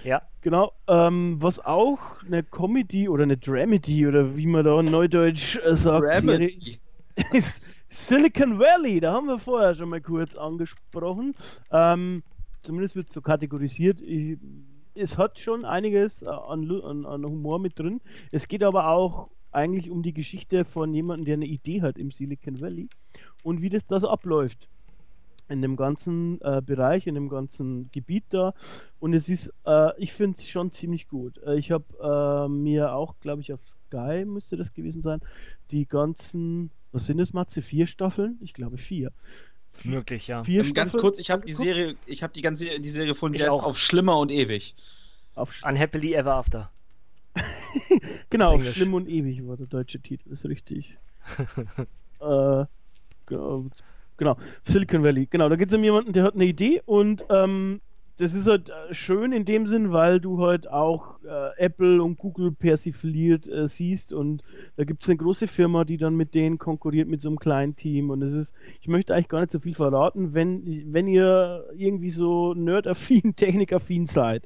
Ja. 0.08 0.22
Genau, 0.42 0.72
ähm, 0.88 1.38
was 1.40 1.60
auch 1.66 1.98
eine 2.26 2.44
Comedy 2.44 3.10
oder 3.10 3.24
eine 3.24 3.38
Dramedy 3.38 4.08
oder 4.08 4.36
wie 4.38 4.46
man 4.46 4.64
da 4.64 4.80
in 4.80 4.86
Neudeutsch 4.86 5.58
äh, 5.58 5.76
sagt, 5.76 6.06
Serie 6.14 6.22
Remedy. 6.22 6.78
ist, 7.34 7.64
Silicon 7.90 8.60
Valley, 8.60 9.00
da 9.00 9.14
haben 9.14 9.26
wir 9.28 9.40
vorher 9.40 9.74
schon 9.74 9.90
mal 9.90 10.02
kurz 10.02 10.36
angesprochen. 10.36 11.34
Ähm, 11.72 12.22
zumindest 12.62 12.96
wird 12.96 13.08
es 13.08 13.14
so 13.16 13.22
kategorisiert. 13.22 14.00
Ich, 14.02 14.38
es 14.94 15.18
hat 15.18 15.40
schon 15.40 15.66
einiges 15.66 16.22
äh, 16.22 16.28
an, 16.28 16.62
Lu- 16.64 16.84
an, 16.84 17.06
an 17.08 17.26
Humor 17.26 17.58
mit 17.60 17.80
drin. 17.80 18.00
Es 18.32 18.48
geht 18.48 18.64
aber 18.64 18.90
auch 18.90 19.30
eigentlich 19.56 19.90
um 19.90 20.04
die 20.04 20.14
Geschichte 20.14 20.66
von 20.66 20.94
jemandem, 20.94 21.26
der 21.26 21.34
eine 21.36 21.46
Idee 21.46 21.82
hat 21.82 21.98
im 21.98 22.12
Silicon 22.12 22.62
Valley 22.62 22.90
und 23.44 23.62
wie 23.62 23.70
das 23.70 23.86
da 23.86 24.00
so 24.00 24.10
abläuft 24.10 24.68
in 25.48 25.62
dem 25.62 25.76
ganzen 25.76 26.42
äh, 26.42 26.62
Bereich, 26.66 27.08
in 27.08 27.16
dem 27.16 27.30
ganzen 27.30 27.90
Gebiet 27.92 28.24
da. 28.30 28.54
Und 29.00 29.14
es 29.14 29.30
ist, 29.30 29.54
äh, 29.66 29.92
ich 30.02 30.14
finde 30.14 30.38
es 30.40 30.48
schon 30.48 30.72
ziemlich 30.72 31.08
gut. 31.08 31.38
Äh, 31.46 31.58
ich 31.58 31.72
habe 31.72 31.86
äh, 32.02 32.50
mir 32.50 32.94
auch, 32.94 33.16
glaube 33.22 33.42
ich, 33.42 33.54
auf 33.54 33.60
Sky 33.64 34.26
müsste 34.26 34.58
das 34.58 34.74
gewesen 34.74 35.02
sein, 35.02 35.22
die 35.72 35.86
ganzen, 35.86 36.72
was 36.92 37.06
sind 37.06 37.20
das, 37.20 37.34
Matze? 37.34 37.62
Vier 37.62 37.88
Staffeln? 37.88 38.40
Ich 38.42 38.54
glaube 38.54 38.78
vier. 38.78 39.12
Möglich, 39.84 40.28
ja. 40.28 40.44
Vier 40.44 40.62
Ähm, 40.62 40.74
ganz 40.74 40.92
Staffeln 40.92 41.02
kurz, 41.02 41.20
ich 41.20 41.30
habe 41.30 41.46
die? 41.46 41.54
Serie, 41.54 41.96
ich 42.06 42.24
habe 42.24 42.34
die 42.34 42.42
ganze 42.42 42.80
die 42.80 42.90
Serie 42.90 43.10
gefunden, 43.10 43.38
die 43.38 43.48
auch. 43.48 43.64
auf 43.64 43.78
Schlimmer 43.78 44.18
und 44.18 44.32
ewig. 44.32 44.74
Auf, 45.36 45.52
Unhappily 45.64 46.14
Ever 46.14 46.34
After. 46.34 46.72
genau. 48.30 48.58
Schlimm 48.60 48.94
und 48.94 49.08
Ewig 49.08 49.48
war 49.48 49.58
der 49.58 49.68
deutsche 49.68 50.00
Titel, 50.00 50.30
ist 50.30 50.46
richtig. 50.46 50.98
äh, 52.20 52.66
genau, 53.26 53.66
genau, 54.18 54.38
Silicon 54.64 55.04
Valley. 55.04 55.28
Genau, 55.28 55.50
da 55.50 55.56
geht 55.56 55.70
es 55.70 55.74
um 55.74 55.84
jemanden, 55.84 56.14
der 56.14 56.24
hat 56.24 56.36
eine 56.36 56.46
Idee 56.46 56.82
und 56.86 57.26
ähm, 57.30 57.82
das 58.18 58.34
ist 58.34 58.48
halt 58.48 58.70
äh, 58.70 58.94
schön 58.94 59.32
in 59.32 59.46
dem 59.46 59.66
Sinn, 59.68 59.92
weil 59.92 60.20
du 60.20 60.42
halt 60.46 60.70
auch 60.70 61.22
äh, 61.24 61.58
Apple 61.58 62.02
und 62.02 62.18
Google 62.18 62.52
persifliert 62.52 63.48
äh, 63.48 63.68
siehst 63.68 64.14
und 64.14 64.44
da 64.78 64.84
gibt 64.86 65.04
es 65.04 65.10
eine 65.10 65.18
große 65.18 65.48
Firma, 65.48 65.84
die 65.84 65.98
dann 65.98 66.16
mit 66.16 66.34
denen 66.34 66.58
konkurriert 66.58 67.08
mit 67.10 67.22
so 67.22 67.30
einem 67.30 67.40
kleinen 67.40 67.76
Team 67.76 68.10
und 68.10 68.22
es 68.22 68.32
ist, 68.32 68.54
ich 68.82 68.88
möchte 68.88 69.14
eigentlich 69.14 69.28
gar 69.28 69.42
nicht 69.42 69.52
so 69.52 69.60
viel 69.60 69.74
verraten, 69.74 70.34
wenn, 70.34 70.94
wenn 70.94 71.08
ihr 71.08 71.66
irgendwie 71.76 72.10
so 72.10 72.54
nerdaffin, 72.54 73.34
technikaffin 73.36 74.06
seid 74.06 74.44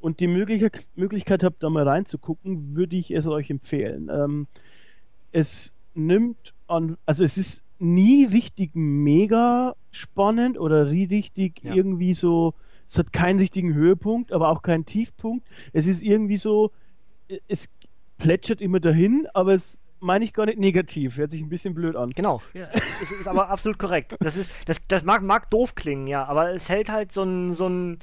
und 0.00 0.20
die 0.20 0.26
Möglichkeit, 0.26 0.86
Möglichkeit 0.96 1.44
habt, 1.44 1.62
da 1.62 1.70
mal 1.70 1.86
reinzugucken, 1.86 2.74
würde 2.74 2.96
ich 2.96 3.10
es 3.12 3.26
euch 3.26 3.50
empfehlen. 3.50 4.10
Ähm, 4.12 4.46
es 5.32 5.72
nimmt 5.94 6.54
an, 6.66 6.96
also 7.06 7.24
es 7.24 7.36
ist 7.36 7.64
nie 7.78 8.24
richtig 8.24 8.70
mega 8.74 9.74
spannend 9.90 10.58
oder 10.58 10.88
richtig 10.90 11.62
Ja. 11.62 11.74
irgendwie 11.74 12.14
so, 12.14 12.54
es 12.86 12.98
hat 12.98 13.12
keinen 13.12 13.38
richtigen 13.38 13.74
Höhepunkt, 13.74 14.32
aber 14.32 14.48
auch 14.48 14.62
keinen 14.62 14.86
Tiefpunkt. 14.86 15.46
Es 15.72 15.86
ist 15.86 16.02
irgendwie 16.02 16.36
so, 16.36 16.70
es 17.48 17.68
plätschert 18.18 18.60
immer 18.60 18.80
dahin, 18.80 19.26
aber 19.34 19.54
es 19.54 19.78
meine 20.00 20.24
ich 20.26 20.34
gar 20.34 20.44
nicht 20.44 20.58
negativ, 20.58 21.16
hört 21.16 21.30
sich 21.30 21.40
ein 21.40 21.48
bisschen 21.48 21.74
blöd 21.74 21.96
an. 21.96 22.10
Genau. 22.10 22.42
Ja, 22.52 22.68
es 23.02 23.10
ist 23.10 23.26
aber 23.26 23.48
absolut 23.48 23.78
korrekt. 23.78 24.16
Das 24.20 24.36
ist, 24.36 24.50
das, 24.66 24.76
das 24.86 25.02
mag, 25.02 25.22
mag 25.22 25.48
doof 25.50 25.74
klingen, 25.74 26.06
ja, 26.06 26.24
aber 26.26 26.52
es 26.52 26.68
hält 26.68 26.90
halt 26.90 27.10
so 27.10 27.22
ein, 27.22 27.54
so 27.54 27.66
ein, 27.68 27.98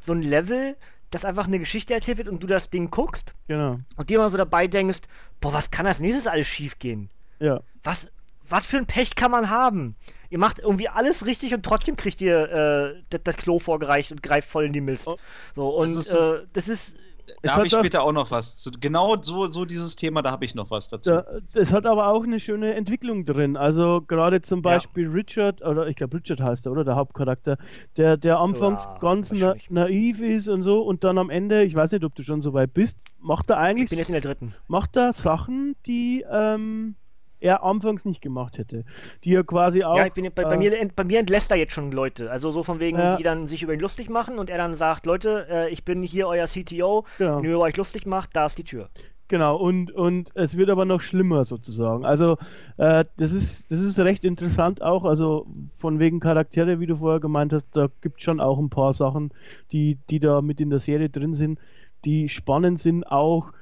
so 0.00 0.12
ein 0.12 0.22
Level, 0.22 0.76
dass 1.12 1.24
einfach 1.24 1.46
eine 1.46 1.60
Geschichte 1.60 1.94
erzählt 1.94 2.18
wird 2.18 2.28
und 2.28 2.42
du 2.42 2.48
das 2.48 2.70
Ding 2.70 2.90
guckst 2.90 3.34
Genau, 3.46 3.78
und 3.96 4.10
dir 4.10 4.18
mal 4.18 4.30
so 4.30 4.36
dabei 4.36 4.66
denkst, 4.66 5.02
boah, 5.40 5.52
was 5.52 5.70
kann 5.70 5.86
als 5.86 6.00
nächstes 6.00 6.26
alles 6.26 6.48
schief 6.48 6.78
gehen? 6.80 7.08
ja. 7.38 7.60
Was, 7.84 8.08
was 8.48 8.66
für 8.66 8.78
ein 8.78 8.86
Pech 8.86 9.14
kann 9.14 9.30
man 9.30 9.48
haben? 9.48 9.94
Ihr 10.34 10.40
macht 10.40 10.58
irgendwie 10.58 10.88
alles 10.88 11.26
richtig 11.26 11.54
und 11.54 11.64
trotzdem 11.64 11.94
kriegt 11.94 12.20
ihr 12.20 12.50
äh, 12.50 13.02
das, 13.10 13.20
das 13.22 13.36
Klo 13.36 13.60
vorgereicht 13.60 14.10
und 14.10 14.20
greift 14.20 14.48
voll 14.48 14.64
in 14.64 14.72
die 14.72 14.80
Mist. 14.80 15.06
Oh. 15.06 15.16
So, 15.54 15.68
und 15.68 15.94
das 15.94 16.06
ist, 16.06 16.12
äh, 16.12 16.38
das 16.52 16.68
ist 16.68 16.96
Da 17.42 17.54
habe 17.54 17.68
ich 17.68 17.72
später 17.72 18.02
auch 18.02 18.10
noch 18.10 18.32
was. 18.32 18.56
Zu, 18.56 18.72
genau 18.72 19.14
so, 19.22 19.46
so 19.46 19.64
dieses 19.64 19.94
Thema, 19.94 20.22
da 20.22 20.32
habe 20.32 20.44
ich 20.44 20.56
noch 20.56 20.72
was 20.72 20.88
dazu. 20.88 21.08
Da, 21.10 21.24
es 21.52 21.72
hat 21.72 21.86
aber 21.86 22.08
auch 22.08 22.24
eine 22.24 22.40
schöne 22.40 22.74
Entwicklung 22.74 23.24
drin. 23.24 23.56
Also 23.56 24.02
gerade 24.08 24.42
zum 24.42 24.58
Ja. 24.58 24.62
Beispiel 24.62 25.08
Richard, 25.08 25.62
oder 25.62 25.86
ich 25.86 25.94
glaube 25.94 26.16
Richard 26.16 26.40
heißt 26.40 26.66
er, 26.66 26.72
oder 26.72 26.82
der 26.84 26.96
Hauptcharakter, 26.96 27.56
der, 27.96 28.16
der 28.16 28.40
anfangs 28.40 28.86
Ja, 28.86 28.98
ganz 28.98 29.30
na, 29.30 29.54
naiv 29.70 30.18
ist 30.18 30.48
und 30.48 30.64
so 30.64 30.82
und 30.82 31.04
dann 31.04 31.16
am 31.16 31.30
Ende, 31.30 31.62
ich 31.62 31.76
weiß 31.76 31.92
nicht, 31.92 32.02
ob 32.02 32.16
du 32.16 32.24
schon 32.24 32.42
so 32.42 32.54
weit 32.54 32.74
bist, 32.74 32.98
macht 33.20 33.50
er 33.50 33.58
Ich 33.58 33.60
eigentlich 33.62 33.90
bin 33.90 33.98
jetzt 34.00 34.08
in 34.08 34.14
der 34.14 34.20
dritten. 34.22 34.52
macht 34.66 34.96
er 34.96 35.12
Sachen, 35.12 35.76
die 35.86 36.24
ähm, 36.28 36.96
er 37.44 37.62
anfangs 37.62 38.04
nicht 38.04 38.20
gemacht 38.22 38.58
hätte. 38.58 38.84
Die 39.24 39.34
er 39.34 39.44
quasi 39.44 39.84
auch. 39.84 39.96
ja, 39.98 40.06
ich 40.06 40.12
bin, 40.14 40.24
bei, 40.34 40.42
bei, 40.44 40.54
äh, 40.54 40.56
mir, 40.56 40.80
ent- 40.80 40.96
bei 40.96 41.04
mir 41.04 41.20
entlässt 41.20 41.50
er 41.50 41.58
jetzt 41.58 41.72
schon 41.74 41.92
Leute. 41.92 42.30
Also 42.30 42.50
so 42.50 42.62
von 42.62 42.80
wegen, 42.80 42.98
Ja. 42.98 43.16
die 43.16 43.22
dann 43.22 43.46
sich 43.48 43.62
über 43.62 43.74
ihn 43.74 43.80
lustig 43.80 44.08
machen 44.08 44.38
und 44.38 44.48
er 44.50 44.58
dann 44.58 44.74
sagt, 44.74 45.06
Leute, 45.06 45.46
äh, 45.50 45.70
ich 45.70 45.84
bin 45.84 46.02
hier 46.02 46.26
euer 46.26 46.46
CTO, 46.46 47.04
Genau. 47.18 47.42
wenn 47.42 47.50
ihr 47.50 47.58
euch 47.58 47.76
lustig 47.76 48.06
macht, 48.06 48.30
da 48.34 48.46
ist 48.46 48.56
die 48.58 48.64
Tür. 48.64 48.88
Genau, 49.28 49.56
und, 49.56 49.90
und 49.90 50.30
es 50.34 50.56
wird 50.56 50.68
aber 50.68 50.84
noch 50.84 51.00
schlimmer 51.00 51.44
sozusagen. 51.46 52.04
Also 52.04 52.36
äh, 52.76 53.04
das, 53.16 53.32
ist, 53.32 53.70
das 53.70 53.80
ist 53.80 53.98
recht 53.98 54.22
interessant 54.24 54.82
auch, 54.82 55.04
also 55.04 55.46
von 55.78 55.98
wegen 55.98 56.20
Charaktere, 56.20 56.78
wie 56.78 56.86
du 56.86 56.96
vorher 56.96 57.20
gemeint 57.20 57.52
hast, 57.54 57.68
da 57.74 57.88
gibt 58.02 58.18
es 58.18 58.24
schon 58.24 58.38
auch 58.40 58.58
ein 58.58 58.68
paar 58.70 58.92
Sachen, 58.92 59.32
die, 59.72 59.96
die 60.10 60.20
da 60.20 60.42
mit 60.42 60.60
in 60.60 60.68
der 60.70 60.78
Serie 60.78 61.08
drin 61.08 61.32
sind, 61.32 61.58
die 62.04 62.28
spannend 62.28 62.80
sind 62.80 63.04
auch. 63.04 63.52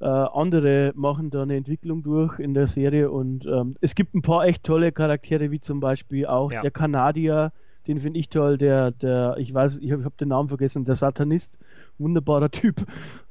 Äh, 0.00 0.04
andere 0.06 0.92
machen 0.94 1.30
da 1.30 1.42
eine 1.42 1.56
Entwicklung 1.56 2.02
durch 2.04 2.38
in 2.38 2.54
der 2.54 2.68
Serie 2.68 3.10
und 3.10 3.44
ähm, 3.46 3.76
es 3.80 3.94
gibt 3.96 4.14
ein 4.14 4.22
paar 4.22 4.44
echt 4.46 4.62
tolle 4.64 4.92
Charaktere, 4.92 5.50
wie 5.50 5.60
zum 5.60 5.80
Beispiel 5.80 6.26
auch 6.26 6.52
Ja. 6.52 6.62
der 6.62 6.70
Kanadier, 6.70 7.52
den 7.88 8.00
finde 8.00 8.20
ich 8.20 8.28
toll, 8.28 8.58
der, 8.58 8.92
der, 8.92 9.36
ich 9.38 9.52
weiß, 9.52 9.78
ich 9.78 9.90
habe 9.90 10.04
hab 10.04 10.16
den 10.18 10.28
Namen 10.28 10.48
vergessen, 10.48 10.84
der 10.84 10.94
Satanist, 10.94 11.58
wunderbarer 11.98 12.50
Typ. 12.50 12.84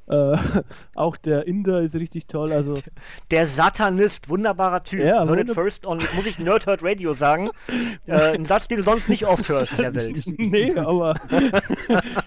Äh, 0.08 0.36
auch 0.94 1.16
der 1.16 1.46
Inder 1.46 1.80
ist 1.80 1.94
richtig 1.94 2.26
toll, 2.26 2.52
also 2.52 2.74
Der 3.30 3.46
Satanist, 3.46 4.28
wunderbarer 4.28 4.82
Typ. 4.84 5.00
Ja, 5.00 5.24
Heard 5.24 5.30
wunderb- 5.48 5.54
first 5.54 5.86
on, 5.86 5.98
muss 6.16 6.26
ich 6.26 6.38
Nerd 6.38 6.66
Herd 6.66 6.82
Radio 6.82 7.14
sagen. 7.14 7.48
äh, 8.06 8.34
ein 8.34 8.44
Satz, 8.44 8.68
den 8.68 8.78
du 8.78 8.82
sonst 8.82 9.08
nicht 9.08 9.26
oft 9.26 9.48
hörst 9.48 9.72
in 9.72 9.78
der 9.78 9.94
Welt. 9.94 10.22
nee, 10.38 10.74
aber 10.76 11.14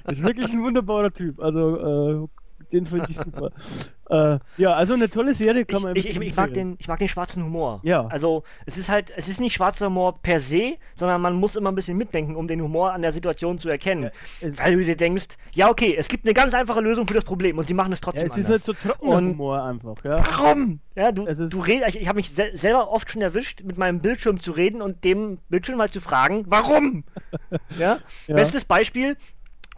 ist 0.07 0.23
wirklich 0.23 0.51
ein 0.51 0.63
wunderbarer 0.63 1.11
Typ. 1.11 1.39
Also, 1.39 2.23
äh, 2.23 2.27
den 2.71 2.85
finde 2.85 3.07
ich 3.09 3.17
super. 3.17 3.51
äh, 4.09 4.39
ja, 4.57 4.73
also 4.73 4.93
eine 4.93 5.09
tolle 5.09 5.33
Serie 5.33 5.65
kann 5.65 5.77
Ich, 5.77 5.83
man 5.83 5.95
ich, 5.95 6.05
ich, 6.09 6.19
ich, 6.21 6.35
mag 6.35 6.53
den, 6.53 6.75
ich 6.79 6.87
mag 6.87 6.99
den 6.99 7.07
schwarzen 7.09 7.43
Humor. 7.43 7.79
Ja. 7.83 8.07
Also, 8.07 8.43
es 8.65 8.77
ist 8.77 8.89
halt, 8.89 9.11
es 9.15 9.27
ist 9.27 9.39
nicht 9.39 9.53
schwarzer 9.53 9.87
Humor 9.87 10.19
per 10.21 10.39
se, 10.39 10.73
sondern 10.95 11.21
man 11.21 11.33
muss 11.33 11.55
immer 11.55 11.71
ein 11.71 11.75
bisschen 11.75 11.97
mitdenken, 11.97 12.35
um 12.35 12.47
den 12.47 12.61
Humor 12.61 12.91
an 12.93 13.01
der 13.01 13.11
Situation 13.13 13.59
zu 13.59 13.69
erkennen. 13.69 14.09
es- 14.41 14.57
Weil 14.57 14.75
du 14.77 14.85
dir 14.85 14.95
denkst, 14.95 15.27
ja, 15.53 15.69
okay, 15.69 15.95
es 15.97 16.07
gibt 16.07 16.25
eine 16.25 16.33
ganz 16.33 16.53
einfache 16.53 16.81
Lösung 16.81 17.07
für 17.07 17.13
das 17.13 17.23
Problem 17.23 17.57
und 17.57 17.67
sie 17.67 17.73
machen 17.73 17.93
es 17.93 17.99
Ja, 17.99 18.05
trotzdem 18.05 18.25
es 18.27 18.37
ist 18.37 18.45
anders. 18.45 18.49
halt 18.49 18.63
so 18.63 18.73
trockener 18.89 19.11
Und- 19.17 19.29
Humor 19.29 19.63
einfach, 19.63 19.95
ja. 20.03 20.17
Warum? 20.25 20.79
Ja, 20.95 21.11
du, 21.11 21.25
Es 21.25 21.39
ist- 21.39 21.53
du 21.53 21.59
redest, 21.61 21.95
ich, 21.95 22.01
ich 22.01 22.07
habe 22.07 22.17
mich 22.17 22.31
sel 22.31 22.55
selber 22.57 22.89
oft 22.91 23.09
schon 23.11 23.21
erwischt, 23.21 23.61
mit 23.63 23.77
meinem 23.77 23.99
Bildschirm 23.99 24.39
zu 24.39 24.51
reden 24.51 24.81
und 24.81 25.03
dem 25.03 25.37
Bildschirm 25.49 25.77
mal 25.77 25.89
zu 25.89 26.01
fragen, 26.01 26.43
warum? 26.47 27.03
ja? 27.79 27.97
Ja. 28.27 28.35
Bestes 28.35 28.65
Beispiel, 28.65 29.15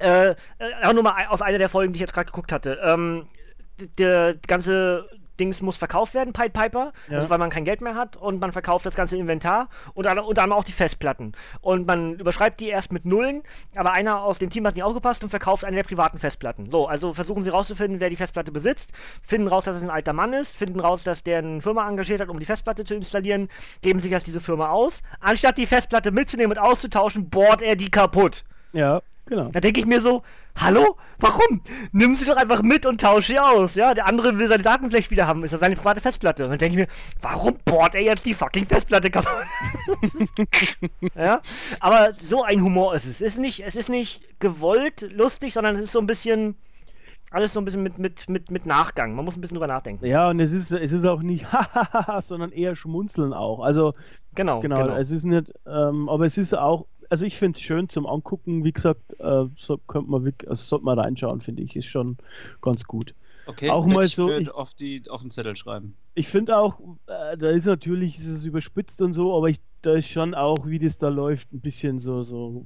äh, 0.04 0.30
äh, 0.32 0.36
auch 0.84 0.94
nur 0.94 1.04
mal 1.04 1.14
aus 1.30 1.42
einer 1.42 1.58
der 1.58 1.70
Folgen, 1.70 1.94
die 1.94 1.98
ich 1.98 2.02
jetzt 2.02 2.14
gerade 2.14 2.28
geguckt 2.28 2.52
hatte. 2.52 2.80
Ähm, 2.84 3.28
der 3.98 4.36
ganze 4.48 5.10
Dings 5.40 5.62
muss 5.64 5.78
verkauft 5.78 6.14
werden, 6.14 6.32
Pied 6.32 6.54
Piper, 6.54 6.94
Ja. 7.10 7.18
also 7.18 7.30
weil 7.32 7.40
man 7.40 7.50
kein 7.50 7.66
Geld 7.66 7.82
mehr 7.82 7.96
hat 7.96 8.16
und 8.16 8.40
man 8.40 8.52
verkauft 8.52 8.86
das 8.86 8.94
ganze 8.94 9.18
Inventar 9.18 9.68
und 9.96 10.06
unter 10.06 10.44
anderem 10.44 10.52
auch 10.54 10.64
die 10.64 10.72
Festplatten. 10.72 11.32
Und 11.60 11.88
man 11.88 12.20
überschreibt 12.20 12.60
die 12.60 12.68
erst 12.70 12.92
mit 12.92 13.04
Nullen, 13.06 13.42
aber 13.76 13.94
einer 13.94 14.22
aus 14.22 14.38
dem 14.38 14.52
Team 14.52 14.68
hat 14.68 14.76
nicht 14.76 14.84
aufgepasst 14.84 15.24
und 15.24 15.30
verkauft 15.30 15.66
eine 15.66 15.76
der 15.78 15.84
privaten 15.84 16.20
Festplatten. 16.20 16.70
So, 16.70 16.88
also 16.88 17.14
versuchen 17.14 17.44
sie 17.44 17.50
rauszufinden, 17.50 18.00
wer 18.00 18.12
die 18.12 18.16
Festplatte 18.16 18.52
besitzt, 18.52 18.92
finden 19.24 19.48
raus, 19.48 19.64
dass 19.66 19.78
es 19.78 19.82
ein 19.84 19.90
alter 19.90 20.14
Mann 20.14 20.34
ist, 20.34 20.56
finden 20.56 20.80
raus, 20.80 21.02
dass 21.04 21.24
der 21.24 21.40
eine 21.40 21.62
Firma 21.62 21.90
engagiert 21.90 22.22
hat, 22.22 22.30
um 22.30 22.40
die 22.40 22.46
Festplatte 22.46 22.84
zu 22.86 22.94
installieren, 22.94 23.50
geben 23.82 24.00
sich 24.02 24.14
als 24.14 24.24
diese 24.24 24.40
Firma 24.40 24.70
aus. 24.70 25.02
Anstatt 25.20 25.58
die 25.58 25.66
Festplatte 25.66 26.12
mitzunehmen 26.12 26.56
und 26.56 26.64
auszutauschen, 26.64 27.32
bohrt 27.32 27.64
er 27.64 27.76
die 27.76 27.90
kaputt. 27.90 28.44
Ja, 28.72 29.02
genau. 29.26 29.50
Da 29.50 29.60
denke 29.60 29.80
ich 29.80 29.86
mir 29.86 30.02
so, 30.02 30.24
hallo? 30.56 30.98
Warum? 31.20 31.62
Nimm 31.92 32.16
sie 32.16 32.26
doch 32.26 32.36
einfach 32.36 32.62
mit 32.62 32.86
und 32.86 33.02
tausch 33.02 33.28
sie 33.28 33.40
aus. 33.40 33.76
Ja, 33.76 33.94
der 33.94 34.08
andere 34.08 34.38
will 34.38 34.48
seine 34.48 34.64
Daten 34.64 34.90
gleich 34.90 35.10
wieder 35.12 35.28
haben. 35.28 35.44
Ist 35.44 35.54
das 35.54 35.62
seine 35.62 35.76
private 35.76 36.02
Festplatte? 36.02 36.44
Und 36.44 36.52
dann 36.52 36.60
denke 36.60 36.80
ich 36.80 36.88
mir, 36.88 36.94
warum 37.22 37.58
bohrt 37.66 37.96
er 37.96 38.02
jetzt 38.02 38.26
die 38.26 38.34
fucking 38.34 38.66
Festplatte 38.66 39.10
kaputt? 39.10 39.46
ja, 41.16 41.42
aber 41.80 42.14
so 42.20 42.44
ein 42.44 42.62
Humor 42.62 42.96
ist 42.96 43.06
es. 43.06 43.22
Es 43.22 43.34
ist 43.34 43.40
nicht, 43.40 43.62
es 43.62 43.76
ist 43.76 43.90
nicht 43.90 44.22
gewollt 44.40 45.02
lustig, 45.12 45.54
sondern 45.54 45.76
es 45.76 45.84
ist 45.84 45.92
so 45.92 46.00
ein 46.00 46.08
bisschen, 46.08 46.56
alles 47.32 47.54
so 47.54 47.62
ein 47.62 47.66
bisschen 47.66 47.84
mit, 47.84 47.98
mit, 47.98 48.30
mit, 48.30 48.52
mit 48.52 48.66
Nachgang. 48.66 49.16
Man 49.16 49.26
muss 49.26 49.38
ein 49.38 49.42
bisschen 49.42 49.56
drüber 49.56 49.68
nachdenken. 49.68 50.06
Ja, 50.06 50.30
und 50.30 50.40
es 50.40 50.52
ist, 50.52 50.72
es 50.72 50.92
ist 50.92 51.06
auch 51.06 51.22
nicht 51.22 51.46
hahaha, 51.52 52.22
sondern 52.22 52.52
eher 52.52 52.76
schmunzeln 52.76 53.34
auch. 53.34 53.62
Also, 53.62 53.94
Genau, 54.36 54.62
genau, 54.62 54.84
genau. 54.84 54.96
es 54.96 55.12
ist 55.12 55.26
nicht, 55.26 55.54
ähm, 55.68 56.10
aber 56.10 56.26
es 56.26 56.38
ist 56.38 56.56
auch, 56.56 56.88
also 57.10 57.26
ich 57.26 57.38
finde 57.38 57.58
es 57.58 57.64
schön 57.64 57.90
zum 57.90 58.06
Angucken, 58.06 58.64
wie 58.64 58.72
gesagt, 58.72 59.02
äh, 59.20 59.46
so 59.58 59.78
könnte 59.88 60.10
man, 60.10 60.24
wirklich- 60.26 60.50
also 60.50 60.64
sollte 60.64 60.86
man 60.86 61.00
reinschauen, 61.00 61.42
finde 61.42 61.64
ich, 61.64 61.76
ist 61.76 61.86
schon 61.88 62.18
ganz 62.62 62.84
gut. 62.86 63.14
Okay, 63.46 63.70
Auch 63.70 63.86
mal 63.86 64.06
ich 64.06 64.16
so, 64.16 64.30
ich- 64.32 64.52
auf, 64.52 64.74
die, 64.74 65.04
auf 65.10 65.22
den 65.22 65.32
Zettel 65.32 65.56
schreiben. 65.56 65.96
Ich 66.16 66.28
finde 66.28 66.58
auch, 66.58 66.80
äh, 67.08 67.38
da 67.38 67.50
ist 67.50 67.66
natürlich, 67.66 68.20
ist 68.20 68.28
es 68.28 68.46
überspitzt 68.46 69.02
und 69.02 69.14
so, 69.14 69.36
aber 69.36 69.50
ich, 69.50 69.60
da 69.82 69.94
ist 69.94 70.08
schon 70.08 70.34
auch, 70.36 70.68
wie 70.68 70.80
das 70.80 70.98
da 70.98 71.10
läuft, 71.10 71.52
ein 71.52 71.60
bisschen 71.60 72.00
so, 72.00 72.24
so 72.24 72.66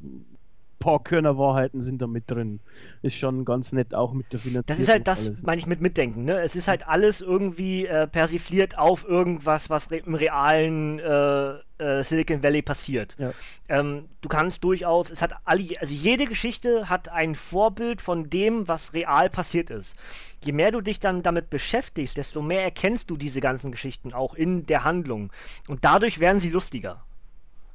paar 0.80 1.04
Körnerwahrheiten 1.04 1.82
sind 1.82 2.02
da 2.02 2.08
mit 2.08 2.30
drin. 2.30 2.60
Ist 3.02 3.16
schon 3.16 3.46
ganz 3.46 3.72
nett, 3.72 3.94
auch 3.96 4.14
mit 4.14 4.32
der 4.32 4.40
Finanzierung. 4.40 4.66
Das 4.66 4.80
ist 4.80 4.90
halt 4.90 5.08
das, 5.08 5.42
meine 5.44 5.60
ich 5.60 5.68
mit 5.68 5.82
Mitdenken. 5.82 6.26
Ne? 6.26 6.40
Es 6.42 6.56
ist 6.56 6.68
halt 6.68 6.88
alles 6.88 7.22
irgendwie 7.22 7.86
äh, 7.86 8.08
persifliert 8.08 8.78
auf 8.78 9.08
irgendwas, 9.08 9.70
was 9.70 9.92
re 9.92 9.98
im 9.98 10.16
realen 10.16 11.00
äh, 11.00 11.54
äh, 11.80 12.04
Silicon 12.04 12.44
Valley 12.44 12.62
passiert. 12.62 13.16
Ja. 13.18 13.34
Ähm, 13.70 14.06
du 14.22 14.30
kannst 14.30 14.64
durchaus, 14.64 15.10
es 15.10 15.22
hat 15.22 15.34
alle, 15.46 15.68
also 15.80 15.94
jede 15.94 16.26
Geschichte 16.26 16.90
hat 16.90 17.10
ein 17.10 17.36
Vorbild 17.36 18.02
von 18.02 18.30
dem, 18.30 18.68
was 18.68 18.94
real 18.94 19.30
passiert 19.30 19.70
ist. 19.70 19.96
Je 20.44 20.52
mehr 20.52 20.72
du 20.72 20.82
dich 20.82 21.00
dann 21.00 21.24
damit 21.24 21.50
beschäftigst, 21.50 22.18
desto 22.18 22.42
mehr 22.42 22.64
erkennst 22.64 23.10
du 23.10 23.18
diese 23.18 23.42
ganzen 23.42 23.72
Geschichten 23.72 24.14
auch 24.14 24.36
in 24.36 24.66
der 24.66 24.84
Handlung. 24.84 25.32
Und 25.68 25.84
dadurch 25.84 26.20
werden 26.20 26.40
sie 26.40 26.50
lustiger. 26.50 27.04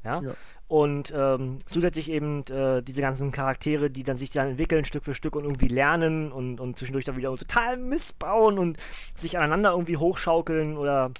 Ja. 0.05 0.20
Ja. 0.20 0.34
Und 0.73 1.12
ähm, 1.15 1.59
zusätzlich 1.67 2.10
eben 2.10 2.47
äh, 2.47 2.83
diese 2.83 3.02
ganzen 3.02 3.31
Charaktere, 3.31 3.91
die 3.91 4.05
dann 4.05 4.17
sich 4.17 4.31
dann 4.31 4.49
entwickeln, 4.49 4.86
Stück 4.86 5.05
für 5.05 5.12
Stück 5.12 5.36
und 5.36 5.44
irgendwie 5.44 5.68
lernen 5.68 6.33
und, 6.33 6.60
und 6.60 6.78
zwischendurch 6.78 7.05
dann 7.05 7.18
wieder 7.18 7.36
total 7.36 7.76
missbauen 7.76 8.59
und 8.59 8.78
sich 9.15 9.36
aneinander 9.36 9.73
irgendwie 9.73 9.99
hochschaukeln 9.99 10.78
oder 10.78 11.10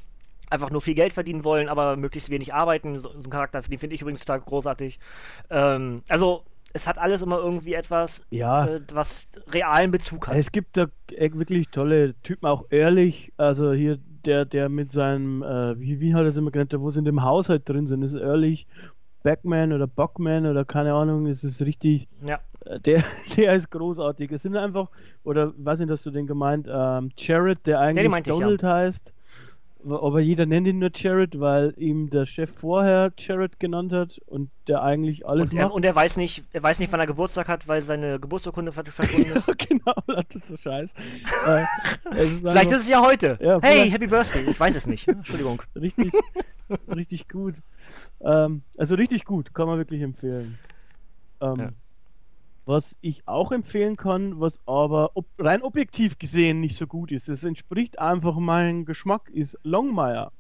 einfach 0.49 0.71
nur 0.71 0.81
viel 0.81 0.95
Geld 0.95 1.13
verdienen 1.13 1.45
wollen, 1.45 1.69
aber 1.69 1.97
möglichst 1.99 2.31
wenig 2.31 2.55
arbeiten. 2.55 2.99
So, 3.01 3.11
so 3.11 3.19
ein 3.19 3.29
Charakter, 3.29 3.61
den 3.61 3.79
finde 3.79 3.95
ich 3.95 4.01
übrigens 4.01 4.21
total 4.21 4.41
großartig. 4.41 4.99
Ähm, 5.51 6.03
also, 6.09 6.45
es 6.73 6.87
hat 6.87 6.97
alles 6.97 7.21
immer 7.21 7.37
irgendwie 7.37 7.75
etwas, 7.75 8.23
Ja. 8.31 8.65
äh, 8.67 8.81
was 8.95 9.29
realen 9.49 9.91
Bezug 9.91 10.29
hat. 10.29 10.37
Es 10.37 10.51
gibt 10.51 10.79
da 10.79 10.87
echt 11.15 11.39
wirklich 11.39 11.69
tolle 11.69 12.15
Typen, 12.23 12.47
auch 12.47 12.65
ehrlich. 12.71 13.35
Also 13.37 13.75
hier 13.75 13.99
der, 14.25 14.45
der 14.45 14.69
mit 14.69 14.93
seinem, 14.93 15.43
äh, 15.43 15.79
wie, 15.79 16.01
wie 16.01 16.15
hat 16.15 16.23
er 16.23 16.29
es 16.29 16.37
immer 16.37 16.51
genannt, 16.51 16.73
der 16.73 16.81
wo 16.81 16.91
sie 16.91 17.01
in 17.01 17.05
dem 17.05 17.23
Haushalt 17.23 17.69
drin 17.69 17.87
sind, 17.87 18.03
ist 18.03 18.15
ehrlich. 18.15 18.67
Backman 19.23 19.73
oder 19.73 19.87
Buckman 19.87 20.47
oder 20.47 20.65
keine 20.65 20.93
Ahnung, 20.95 21.27
es 21.27 21.45
ist 21.45 21.63
richtig, 21.63 22.09
Ja. 22.27 22.41
äh, 22.65 22.81
der, 22.81 23.05
der 23.37 23.55
ist 23.55 23.71
großartig. 23.71 24.31
Es 24.33 24.43
sind 24.43 24.57
einfach, 24.57 24.89
oder 25.25 25.53
weiß 25.57 25.81
nicht, 25.81 25.91
hast 25.91 26.05
du 26.07 26.11
den 26.11 26.27
gemeint, 26.27 26.69
ähm, 26.71 27.11
Jared, 27.17 27.67
der 27.67 27.81
eigentlich 27.81 28.09
meinte 28.09 28.31
ich, 28.31 28.37
ja. 28.37 28.41
Donald 28.43 28.63
heißt, 28.63 29.13
aber 29.85 30.21
jeder 30.21 30.47
nennt 30.47 30.67
ihn 30.67 30.79
nur 30.79 30.91
Jared, 30.95 31.39
weil 31.41 31.75
ihm 31.77 32.09
der 32.11 32.27
Chef 32.27 32.51
vorher 32.51 33.13
Jared 33.19 33.59
genannt 33.61 33.93
hat 33.93 34.19
und 34.27 34.51
der 34.69 34.83
eigentlich 34.83 35.27
alles 35.27 35.51
Und 35.51 35.57
er, 35.59 35.65
macht. 35.65 35.75
und 35.75 35.85
er 35.85 35.95
weiß 35.95 36.17
nicht, 36.17 36.45
er 36.53 36.63
weiß 36.63 36.79
nicht, 36.79 36.93
wann 36.93 37.01
er 37.01 37.07
Geburtstag 37.07 37.49
hat, 37.49 37.67
weil 37.67 37.83
seine 37.83 38.21
Geburtsurkunde 38.21 38.73
ver- 38.73 38.85
verschwunden 38.85 39.31
ist. 39.37 39.47
Genau, 39.59 39.95
das 40.07 40.35
ist 40.35 40.49
so 40.49 40.57
scheiß. 40.57 40.95
äh, 41.47 41.63
ist 42.23 42.41
Vielleicht 42.41 42.57
einfach- 42.57 42.73
ist 42.77 42.83
es 42.83 42.89
ja 42.89 43.03
heute. 43.05 43.39
Ja, 43.41 43.59
hey, 43.63 43.91
Happy 43.91 44.07
Birthday. 44.07 44.45
Ich 44.51 44.59
weiß 44.61 44.77
es 44.77 44.87
nicht. 44.87 45.09
Entschuldigung. 45.09 45.63
richtig, 45.75 46.13
richtig 46.95 47.29
gut. 47.29 47.55
Ähm, 48.21 48.63
also 48.79 48.95
richtig 48.95 49.25
gut, 49.25 49.53
kann 49.55 49.67
man 49.67 49.79
wirklich 49.79 50.03
empfehlen. 50.03 50.59
Ähm, 51.41 51.57
Ja. 51.59 51.69
Was 52.65 52.97
ich 53.01 53.27
auch 53.27 53.51
empfehlen 53.51 53.97
kann, 53.97 54.41
was 54.41 54.61
aber 54.67 55.11
ob, 55.15 55.27
rein 55.39 55.63
objektiv 55.63 56.19
gesehen 56.19 56.61
nicht 56.61 56.77
so 56.77 56.87
gut 56.87 57.11
ist, 57.11 57.29
das 57.29 57.43
entspricht 57.43 57.99
einfach 57.99 58.37
meinem 58.37 58.85
Geschmack, 58.85 59.31
ist 59.31 59.59
Longmire. 59.65 60.31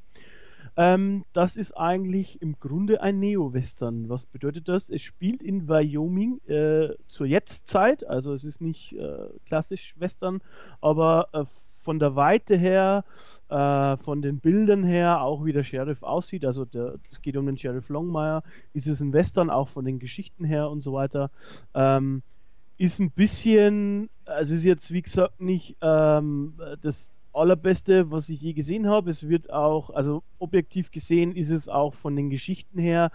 Ähm, 0.76 1.24
das 1.32 1.56
ist 1.56 1.76
eigentlich 1.76 2.40
im 2.40 2.58
Grunde 2.58 3.02
ein 3.02 3.18
Neo-Western. 3.18 4.08
Was 4.08 4.24
bedeutet 4.24 4.68
das? 4.68 4.88
Es 4.88 5.02
spielt 5.02 5.42
in 5.42 5.68
Wyoming 5.68 6.40
äh, 6.46 6.94
zur 7.08 7.26
Jetztzeit, 7.26 8.06
also 8.06 8.32
es 8.32 8.44
ist 8.44 8.60
nicht 8.60 8.92
äh, 8.94 9.28
klassisch 9.44 9.94
Western, 9.98 10.40
aber 10.80 11.28
äh, 11.32 11.44
von 11.82 11.98
der 11.98 12.16
Weite 12.16 12.56
her, 12.56 13.04
äh, 13.52 13.96
von 13.98 14.22
den 14.22 14.38
Bildern 14.38 14.82
her, 14.82 15.20
auch 15.20 15.44
wie 15.44 15.52
der 15.52 15.62
Sheriff 15.62 16.02
aussieht, 16.02 16.44
also 16.44 16.64
es 17.10 17.20
geht 17.20 17.36
um 17.36 17.44
den 17.44 17.58
Sheriff 17.58 17.90
Longmire, 17.90 18.42
ist 18.72 18.86
es 18.86 19.00
ein 19.00 19.12
Western, 19.12 19.50
auch 19.50 19.68
von 19.68 19.84
den 19.84 19.98
Geschichten 19.98 20.44
her 20.44 20.70
und 20.70 20.80
so 20.80 20.94
weiter. 20.94 21.30
Ähm, 21.74 22.22
ist 22.78 22.98
ein 22.98 23.10
bisschen, 23.10 24.08
also 24.24 24.54
ist 24.54 24.64
jetzt 24.64 24.90
wie 24.92 25.02
gesagt 25.02 25.40
nicht 25.40 25.76
ähm, 25.82 26.54
das 26.80 27.10
allerbeste, 27.34 28.10
was 28.10 28.30
ich 28.30 28.40
je 28.40 28.54
gesehen 28.54 28.88
habe. 28.88 29.10
Es 29.10 29.28
wird 29.28 29.52
auch, 29.52 29.90
also 29.90 30.22
objektiv 30.38 30.90
gesehen 30.90 31.36
ist 31.36 31.50
es 31.50 31.68
auch 31.68 31.92
von 31.92 32.16
den 32.16 32.30
Geschichten 32.30 32.78
her 32.78 33.10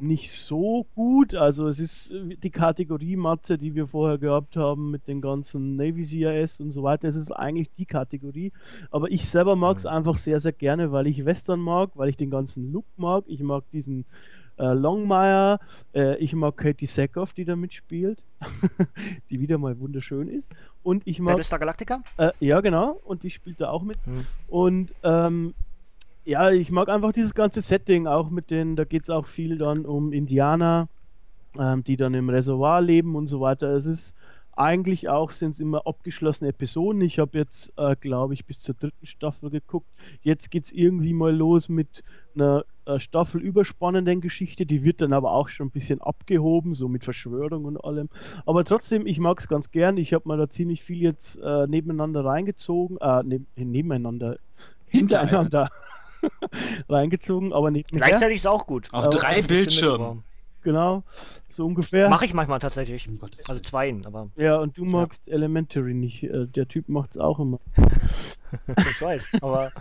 nicht 0.00 0.30
so 0.32 0.86
gut. 0.94 1.34
Also 1.34 1.68
es 1.68 1.78
ist 1.78 2.14
die 2.42 2.50
Kategorie 2.50 3.16
Matze, 3.16 3.58
die 3.58 3.74
wir 3.74 3.86
vorher 3.86 4.18
gehabt 4.18 4.56
haben 4.56 4.90
mit 4.90 5.06
den 5.06 5.20
ganzen 5.20 5.76
Navy 5.76 6.04
CIS 6.04 6.60
und 6.60 6.70
so 6.70 6.82
weiter. 6.82 7.08
Es 7.08 7.16
ist 7.16 7.32
eigentlich 7.32 7.72
die 7.72 7.86
Kategorie. 7.86 8.52
Aber 8.90 9.10
ich 9.10 9.28
selber 9.28 9.56
mag 9.56 9.78
es 9.78 9.86
einfach 9.86 10.16
sehr, 10.16 10.40
sehr 10.40 10.52
gerne, 10.52 10.92
weil 10.92 11.06
ich 11.06 11.24
Western 11.24 11.60
mag, 11.60 11.90
weil 11.94 12.08
ich 12.08 12.16
den 12.16 12.30
ganzen 12.30 12.72
Look 12.72 12.86
mag. 12.96 13.24
Ich 13.26 13.40
mag 13.40 13.64
diesen 13.70 14.04
äh, 14.58 14.74
Longmire, 14.74 15.58
äh, 15.94 16.16
ich 16.18 16.34
mag 16.34 16.56
Katie 16.56 16.86
Sackhoff, 16.86 17.32
die 17.32 17.44
da 17.44 17.56
mitspielt, 17.56 18.24
die 19.30 19.40
wieder 19.40 19.58
mal 19.58 19.78
wunderschön 19.80 20.28
ist. 20.28 20.50
Und 20.82 21.06
ich 21.06 21.20
mag. 21.20 21.32
Battlestar 21.32 21.58
Galactica? 21.58 22.02
Äh, 22.16 22.32
ja, 22.40 22.60
genau. 22.60 23.00
Und 23.04 23.22
die 23.22 23.30
spielt 23.30 23.60
da 23.60 23.70
auch 23.70 23.82
mit. 23.82 23.98
Hm. 24.04 24.26
Und 24.48 24.94
ähm, 25.02 25.54
ja, 26.24 26.50
ich 26.50 26.70
mag 26.70 26.88
einfach 26.88 27.12
dieses 27.12 27.34
ganze 27.34 27.62
Setting, 27.62 28.06
auch 28.06 28.30
mit 28.30 28.50
den, 28.50 28.76
da 28.76 28.84
geht 28.84 29.02
es 29.04 29.10
auch 29.10 29.26
viel 29.26 29.58
dann 29.58 29.84
um 29.84 30.12
Indianer, 30.12 30.88
ähm, 31.58 31.82
die 31.84 31.96
dann 31.96 32.14
im 32.14 32.28
Reservoir 32.28 32.80
leben 32.80 33.16
und 33.16 33.26
so 33.26 33.40
weiter. 33.40 33.74
Es 33.74 33.86
ist 33.86 34.14
eigentlich 34.54 35.08
auch, 35.08 35.32
sind 35.32 35.52
es 35.52 35.60
immer 35.60 35.86
abgeschlossene 35.86 36.50
Episoden. 36.50 37.00
Ich 37.00 37.18
habe 37.18 37.38
jetzt, 37.38 37.72
äh, 37.76 37.96
glaube 37.96 38.34
ich, 38.34 38.44
bis 38.44 38.60
zur 38.60 38.74
dritten 38.74 39.06
Staffel 39.06 39.50
geguckt. 39.50 39.88
Jetzt 40.20 40.50
geht 40.50 40.64
es 40.64 40.72
irgendwie 40.72 41.14
mal 41.14 41.34
los 41.34 41.68
mit 41.68 42.04
einer 42.34 42.64
äh, 42.84 42.98
Staffel 42.98 43.40
überspannenden 43.40 44.20
Geschichte. 44.20 44.66
Die 44.66 44.84
wird 44.84 45.00
dann 45.00 45.14
aber 45.14 45.32
auch 45.32 45.48
schon 45.48 45.68
ein 45.68 45.70
bisschen 45.70 46.00
abgehoben, 46.02 46.74
so 46.74 46.86
mit 46.88 47.02
Verschwörung 47.02 47.64
und 47.64 47.82
allem. 47.82 48.10
Aber 48.44 48.64
trotzdem, 48.64 49.06
ich 49.06 49.18
mag 49.18 49.40
es 49.40 49.48
ganz 49.48 49.70
gern. 49.70 49.96
Ich 49.96 50.12
habe 50.12 50.28
mal 50.28 50.38
da 50.38 50.48
ziemlich 50.48 50.82
viel 50.82 51.00
jetzt 51.00 51.40
äh, 51.42 51.66
nebeneinander 51.66 52.24
reingezogen, 52.24 52.98
äh, 53.00 53.22
ne 53.22 53.40
nebeneinander, 53.56 54.36
hintereinander 54.86 55.70
reingezogen, 56.88 57.52
aber 57.52 57.70
nicht 57.70 57.92
mehr. 57.92 58.00
Gleichzeitig 58.00 58.36
ist 58.36 58.46
auch 58.46 58.66
gut. 58.66 58.88
Auf 58.92 59.04
Aber 59.04 59.10
drei 59.10 59.42
Bildschirmen. 59.42 60.24
Genau, 60.62 61.02
so 61.48 61.66
ungefähr. 61.66 62.08
Mache 62.08 62.24
ich 62.24 62.34
manchmal 62.34 62.60
tatsächlich. 62.60 63.08
Gottes 63.18 63.48
Also 63.48 63.60
zweien, 63.62 64.06
aber 64.06 64.28
Ja, 64.36 64.58
und 64.58 64.78
du 64.78 64.84
magst 64.84 65.28
Elementary 65.28 65.92
nicht. 65.92 66.22
Äh, 66.22 66.46
Der 66.46 66.68
Typ 66.68 66.88
macht's 66.88 67.18
auch 67.18 67.40
immer. 67.40 67.58
ich 68.76 69.02
weiß. 69.02 69.32
Aber 69.42 69.72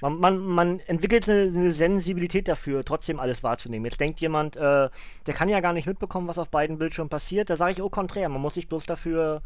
man, 0.00 0.18
man, 0.20 0.38
man 0.38 0.80
entwickelt 0.80 1.28
eine, 1.28 1.42
eine 1.42 1.72
Sensibilität 1.72 2.46
dafür, 2.46 2.84
trotzdem 2.84 3.18
alles 3.18 3.42
wahrzunehmen. 3.42 3.84
Jetzt 3.84 4.00
denkt 4.00 4.20
jemand, 4.20 4.56
äh, 4.56 4.88
der 5.26 5.34
kann 5.34 5.48
ja 5.48 5.58
gar 5.58 5.72
nicht 5.72 5.86
mitbekommen, 5.88 6.28
was 6.28 6.38
auf 6.38 6.50
beiden 6.50 6.78
Bildschirmen 6.78 7.10
passiert. 7.10 7.50
Da 7.50 7.56
sage 7.56 7.72
ich, 7.72 7.82
oh, 7.82 7.90
konträr, 7.90 8.28
man 8.28 8.40
muss 8.40 8.54
sich 8.54 8.68
bloß 8.68 8.86
dafür 8.86 9.42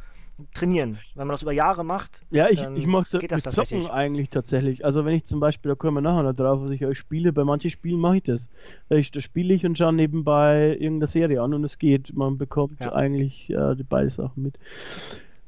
trainieren. 0.54 0.98
Wenn 1.14 1.26
man 1.26 1.34
das 1.34 1.42
über 1.42 1.52
Jahre 1.52 1.84
macht, 1.84 2.22
Ja, 2.30 2.48
ich, 2.48 2.62
ich 2.62 2.86
mach's 2.86 3.10
geht 3.12 3.30
das 3.32 3.44
mit 3.44 3.52
Zocken 3.52 3.86
eigentlich 3.86 4.30
tatsächlich. 4.30 4.84
Also 4.84 5.04
wenn 5.04 5.14
ich 5.14 5.24
zum 5.24 5.40
Beispiel, 5.40 5.70
da 5.70 5.74
kommen 5.74 5.96
wir 5.96 6.00
nachher 6.00 6.22
noch 6.22 6.34
drauf, 6.34 6.60
was 6.62 6.70
ich 6.70 6.84
euch 6.86 6.98
spiele, 6.98 7.32
bei 7.32 7.44
manchen 7.44 7.70
Spielen 7.70 8.00
mache 8.00 8.18
ich 8.18 8.22
das. 8.24 8.48
Da, 8.88 8.96
ich, 8.96 9.10
da 9.10 9.20
spiele 9.20 9.54
ich 9.54 9.64
und 9.66 9.76
schaue 9.78 9.92
nebenbei 9.92 10.76
irgendeine 10.78 11.06
Serie 11.06 11.42
an 11.42 11.54
und 11.54 11.64
es 11.64 11.78
geht. 11.78 12.14
Man 12.14 12.38
bekommt 12.38 12.80
Ja. 12.80 12.92
eigentlich 12.92 13.50
äh, 13.50 13.74
die 13.74 13.84
beide 13.84 14.10
Sachen 14.10 14.42
mit. 14.42 14.58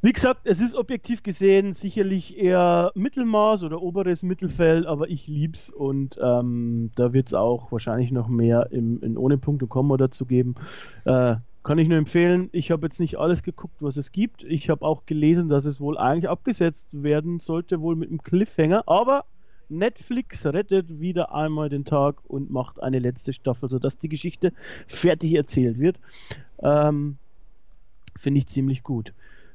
Wie 0.05 0.13
gesagt, 0.13 0.41
es 0.45 0.61
ist 0.61 0.75
objektiv 0.75 1.23
gesehen 1.23 1.75
sicherlich 1.75 2.37
eher 2.37 2.91
Mittelmaß 2.97 3.63
oder 3.63 3.81
oberes 3.81 4.25
Mittelfeld, 4.25 4.85
aber 4.85 5.09
ich 5.09 5.29
lieb's 5.29 5.71
und 5.71 6.19
ähm, 6.21 6.91
da 6.97 7.13
wird 7.13 7.29
es 7.29 7.35
auch 7.35 7.71
wahrscheinlich 7.71 8.11
noch 8.11 8.27
mehr 8.27 8.67
im, 8.73 9.01
in 9.01 9.17
ohne 9.17 9.39
Punkt 9.39 9.63
und 9.63 9.69
Komma 9.69 9.97
dazu 9.97 10.27
geben. 10.27 10.57
Äh, 11.05 11.37
kann 11.63 11.79
ich 11.79 11.89
nur 11.89 11.99
empfehlen. 11.99 12.49
Ich 12.53 12.71
habe 12.71 12.87
jetzt 12.87 12.99
nicht 12.99 13.19
alles 13.19 13.43
geguckt, 13.43 13.77
was 13.81 13.97
es 13.97 14.13
gibt. 14.13 14.45
Ich 14.45 14.69
habe 14.69 14.85
auch 14.85 15.07
gelesen, 15.07 15.49
dass 15.49 15.65
es 15.65 15.81
wohl 15.81 15.97
eigentlich 15.97 16.29
abgesetzt 16.29 16.89
werden 16.93 17.41
sollte, 17.41 17.81
wohl 17.81 17.97
mit 17.97 18.09
einem 18.09 18.23
Cliffhanger, 18.23 18.85
aber 18.89 19.25
Netflix 19.69 20.45
rettet 20.45 21.01
wieder 21.01 21.35
einmal 21.35 21.69
den 21.69 21.85
Tag 21.85 22.17
und 22.29 22.51
macht 22.51 22.83
eine 22.83 22.99
letzte 22.99 23.33
Staffel, 23.33 23.71
sodass 23.71 23.99
die 23.99 24.09
Geschichte 24.09 24.53
fertig 24.87 25.35
erzählt 25.35 25.79
wird. 25.79 25.99
Ähm, 26.61 27.17
Finde 28.19 28.39
ich 28.39 28.47
ziemlich 28.47 28.83
gut. 28.83 29.13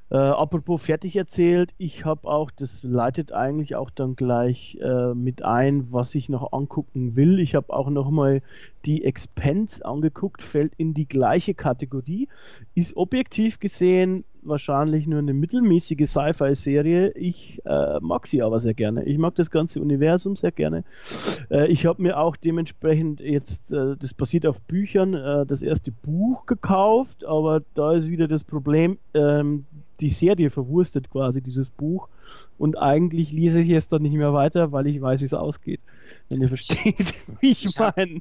Äh, 0.09 0.15
apropos 0.15 0.81
fertig 0.81 1.15
erzählt, 1.15 1.73
ich 1.77 2.05
habe 2.05 2.27
auch, 2.27 2.49
das 2.51 2.81
leitet 2.83 3.33
eigentlich 3.33 3.75
auch 3.75 3.89
dann 3.89 4.15
gleich 4.15 4.77
äh, 4.81 5.13
mit 5.13 5.43
ein, 5.43 5.91
was 5.91 6.15
ich 6.15 6.29
noch 6.29 6.53
angucken 6.53 7.15
will. 7.15 7.39
Ich 7.39 7.55
habe 7.55 7.73
auch 7.73 7.89
noch 7.89 8.09
mal 8.09 8.41
die 8.85 9.03
Expense 9.03 9.83
angeguckt, 9.83 10.41
fällt 10.41 10.73
in 10.77 10.93
die 10.93 11.07
gleiche 11.07 11.53
Kategorie, 11.53 12.29
ist 12.73 12.95
objektiv 12.95 13.59
gesehen 13.59 14.23
wahrscheinlich 14.47 15.07
nur 15.07 15.19
eine 15.19 15.33
mittelmäßige 15.33 16.09
Sci-Fi-Serie. 16.09 17.11
Ich 17.11 17.61
äh, 17.65 17.99
mag 17.99 18.27
sie 18.27 18.41
aber 18.41 18.59
sehr 18.59 18.73
gerne. 18.73 19.03
Ich 19.03 19.17
mag 19.17 19.35
das 19.35 19.51
ganze 19.51 19.81
Universum 19.81 20.35
sehr 20.35 20.51
gerne. 20.51 20.83
Äh, 21.51 21.67
ich 21.67 21.85
habe 21.85 22.01
mir 22.01 22.17
auch 22.17 22.35
dementsprechend 22.35 23.19
jetzt, 23.19 23.71
äh, 23.71 23.95
das 23.97 24.13
basiert 24.13 24.45
auf 24.45 24.61
Büchern, 24.61 25.13
äh, 25.13 25.45
das 25.45 25.63
erste 25.63 25.91
Buch 25.91 26.45
gekauft, 26.45 27.25
aber 27.25 27.61
da 27.73 27.93
ist 27.93 28.09
wieder 28.09 28.27
das 28.27 28.43
Problem, 28.43 28.97
ähm, 29.13 29.65
die 29.99 30.09
Serie 30.09 30.49
verwurstet 30.49 31.09
quasi 31.09 31.41
dieses 31.41 31.69
Buch 31.71 32.09
und 32.57 32.77
eigentlich 32.77 33.31
lese 33.31 33.61
ich 33.61 33.69
es 33.69 33.87
dann 33.87 34.01
nicht 34.01 34.15
mehr 34.15 34.33
weiter, 34.33 34.71
weil 34.71 34.87
ich 34.87 35.01
weiß, 35.01 35.21
wie 35.21 35.25
es 35.25 35.33
ausgeht. 35.33 35.81
Wenn 36.29 36.41
ihr 36.41 36.47
versteht, 36.47 37.13
wie 37.41 37.51
ich, 37.51 37.65
Ich 37.65 37.77
meine. 37.79 38.19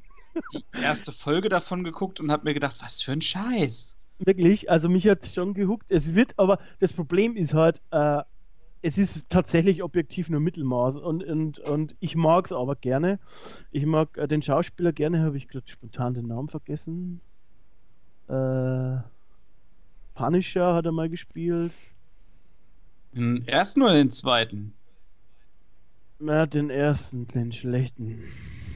die 0.53 0.81
erste 0.81 1.11
Folge 1.11 1.49
davon 1.49 1.83
geguckt 1.83 2.19
und 2.19 2.31
habe 2.31 2.45
mir 2.45 2.53
gedacht, 2.53 2.77
was 2.81 3.01
für 3.01 3.11
ein 3.11 3.21
Scheiß. 3.21 3.95
Wirklich, 4.19 4.69
also 4.69 4.89
mich 4.89 5.07
hat 5.07 5.23
es 5.23 5.33
schon 5.33 5.53
gehuckt. 5.53 5.91
Es 5.91 6.15
wird, 6.15 6.37
aber 6.39 6.59
das 6.79 6.93
Problem 6.93 7.35
ist 7.35 7.53
halt, 7.53 7.81
äh, 7.91 8.21
es 8.81 8.97
ist 8.97 9.29
tatsächlich 9.29 9.83
objektiv 9.83 10.29
nur 10.29 10.39
Mittelmaß 10.39 10.97
und, 10.97 11.23
und, 11.23 11.59
und 11.59 11.95
ich 11.99 12.15
mag 12.15 12.45
es 12.45 12.51
aber 12.51 12.75
gerne. 12.75 13.19
Ich 13.71 13.85
mag 13.85 14.17
äh, 14.17 14.27
den 14.27 14.41
Schauspieler 14.41 14.93
gerne, 14.93 15.21
habe 15.21 15.37
ich 15.37 15.47
gerade 15.47 15.67
spontan 15.67 16.13
den 16.13 16.27
Namen 16.27 16.49
vergessen. 16.49 17.21
Äh, 18.27 18.97
Punisher 20.17 20.73
hat 20.73 20.85
er 20.85 20.91
mal 20.91 21.09
gespielt. 21.09 21.71
Den 23.13 23.47
ersten 23.47 23.81
oder 23.81 23.93
den 23.93 24.11
zweiten? 24.11 24.73
Ja, 26.19 26.45
den 26.45 26.69
ersten, 26.69 27.27
den 27.27 27.51
schlechten. 27.51 28.23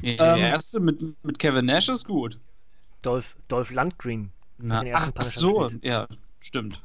Ja, 0.01 0.35
Ähm, 0.35 0.39
der 0.39 0.49
erste 0.49 0.79
mit, 0.79 1.01
mit 1.23 1.39
Kevin 1.39 1.65
Nash 1.65 1.89
ist 1.89 2.05
gut. 2.05 2.39
Dolph, 3.01 3.35
Dolph 3.47 3.71
Lundgren. 3.71 4.31
Na, 4.57 4.83
ach 4.93 5.13
Punisher 5.13 5.39
so, 5.39 5.53
gespielt. 5.59 5.83
ja, 5.83 6.07
stimmt. 6.39 6.81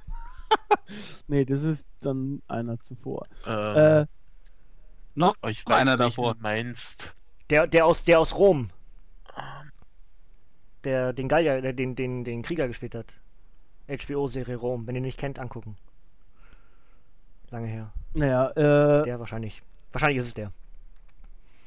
Nee, 1.28 1.44
das 1.44 1.62
ist 1.62 1.86
dann 2.00 2.40
einer 2.48 2.80
zuvor. 2.80 3.26
Ähm, 3.44 3.76
Äh, 3.76 4.06
Noch 5.14 5.34
ich 5.48 5.66
einer 5.66 5.98
welchen 5.98 5.98
davor. 5.98 6.36
meinst. 6.38 7.14
Der, 7.50 7.66
der 7.66 7.84
aus, 7.86 8.04
der 8.04 8.20
aus 8.20 8.34
Rom. 8.34 8.70
Der 10.84 11.12
den 11.12 11.28
Gallier, 11.28 11.60
der 11.60 11.72
den, 11.72 11.94
den, 11.96 12.24
den 12.24 12.42
Krieger 12.42 12.68
gespielt 12.68 12.94
hat. 12.94 13.12
HBO-Serie 13.88 14.56
Rom. 14.56 14.86
Wenn 14.86 14.94
ihr 14.94 15.00
nicht 15.00 15.18
kennt, 15.18 15.38
angucken. 15.38 15.76
Lange 17.50 17.68
her. 17.68 17.92
naja, 18.14 18.50
äh, 18.50 19.04
Der 19.04 19.20
wahrscheinlich. 19.20 19.62
Wahrscheinlich 19.92 20.18
ist 20.18 20.26
es 20.26 20.34
der. 20.34 20.52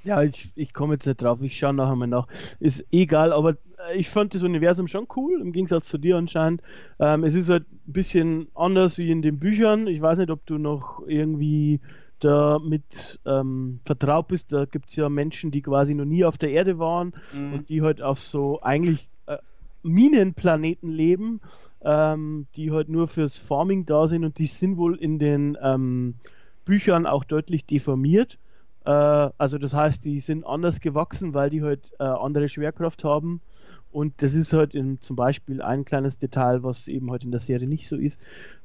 Ja, 0.03 0.23
ich, 0.23 0.49
ich 0.55 0.73
komme 0.73 0.93
jetzt 0.93 1.05
nicht 1.05 1.21
drauf, 1.21 1.41
ich 1.41 1.57
schaue 1.57 1.73
nachher 1.73 1.95
mal 1.95 2.07
nach. 2.07 2.27
Ist 2.59 2.85
egal, 2.91 3.33
aber 3.33 3.51
äh, 3.91 3.97
ich 3.97 4.09
fand 4.09 4.33
das 4.33 4.43
Universum 4.43 4.87
schon 4.87 5.07
cool, 5.15 5.41
im 5.41 5.51
Gegensatz 5.51 5.87
zu 5.89 5.97
dir 5.97 6.17
anscheinend. 6.17 6.61
Ähm, 6.99 7.23
es 7.23 7.33
ist 7.33 7.49
halt 7.49 7.63
ein 7.71 7.79
bisschen 7.93 8.47
anders 8.55 8.97
wie 8.97 9.11
in 9.11 9.21
den 9.21 9.39
Büchern. 9.39 9.87
Ich 9.87 10.01
weiß 10.01 10.19
nicht, 10.19 10.29
ob 10.31 10.45
du 10.45 10.57
noch 10.57 11.01
irgendwie 11.07 11.79
damit 12.19 13.19
ähm, 13.25 13.79
vertraut 13.85 14.27
bist. 14.29 14.51
Da 14.53 14.65
gibt 14.65 14.89
es 14.89 14.95
ja 14.95 15.07
Menschen, 15.09 15.51
die 15.51 15.61
quasi 15.61 15.93
noch 15.93 16.05
nie 16.05 16.23
auf 16.25 16.37
der 16.37 16.51
Erde 16.51 16.77
waren 16.79 17.13
Mhm. 17.33 17.53
und 17.53 17.69
die 17.69 17.81
halt 17.81 18.01
auf 18.01 18.19
so 18.19 18.61
eigentlich 18.61 19.07
äh, 19.27 19.37
Minenplaneten 19.83 20.89
leben, 20.91 21.39
ähm, 21.83 22.47
die 22.55 22.71
halt 22.71 22.89
nur 22.89 23.07
fürs 23.07 23.37
Farming 23.37 23.85
da 23.85 24.07
sind 24.07 24.25
und 24.25 24.37
die 24.37 24.47
sind 24.47 24.77
wohl 24.77 24.97
in 24.97 25.19
den 25.19 25.57
ähm, 25.61 26.15
Büchern 26.65 27.05
auch 27.05 27.23
deutlich 27.23 27.65
deformiert. 27.65 28.37
Äh, 28.85 28.91
also 28.91 29.57
das 29.57 29.73
heißt, 29.73 30.03
die 30.05 30.19
sind 30.19 30.45
anders 30.45 30.79
gewachsen, 30.81 31.33
weil 31.33 31.49
die 31.49 31.61
halt 31.61 31.91
äh, 31.99 32.03
andere 32.03 32.49
Schwerkraft 32.49 33.03
haben. 33.03 33.41
Und 33.91 34.21
das 34.21 34.33
ist 34.33 34.53
halt 34.53 34.75
in, 34.75 35.01
zum 35.01 35.15
Beispiel 35.15 35.61
ein 35.61 35.85
kleines 35.85 36.17
Detail, 36.17 36.63
was 36.63 36.87
eben 36.87 37.09
halt 37.09 37.23
in 37.23 37.31
der 37.31 37.39
Serie 37.39 37.67
nicht 37.67 37.87
so 37.87 37.95
ist. 37.95 38.19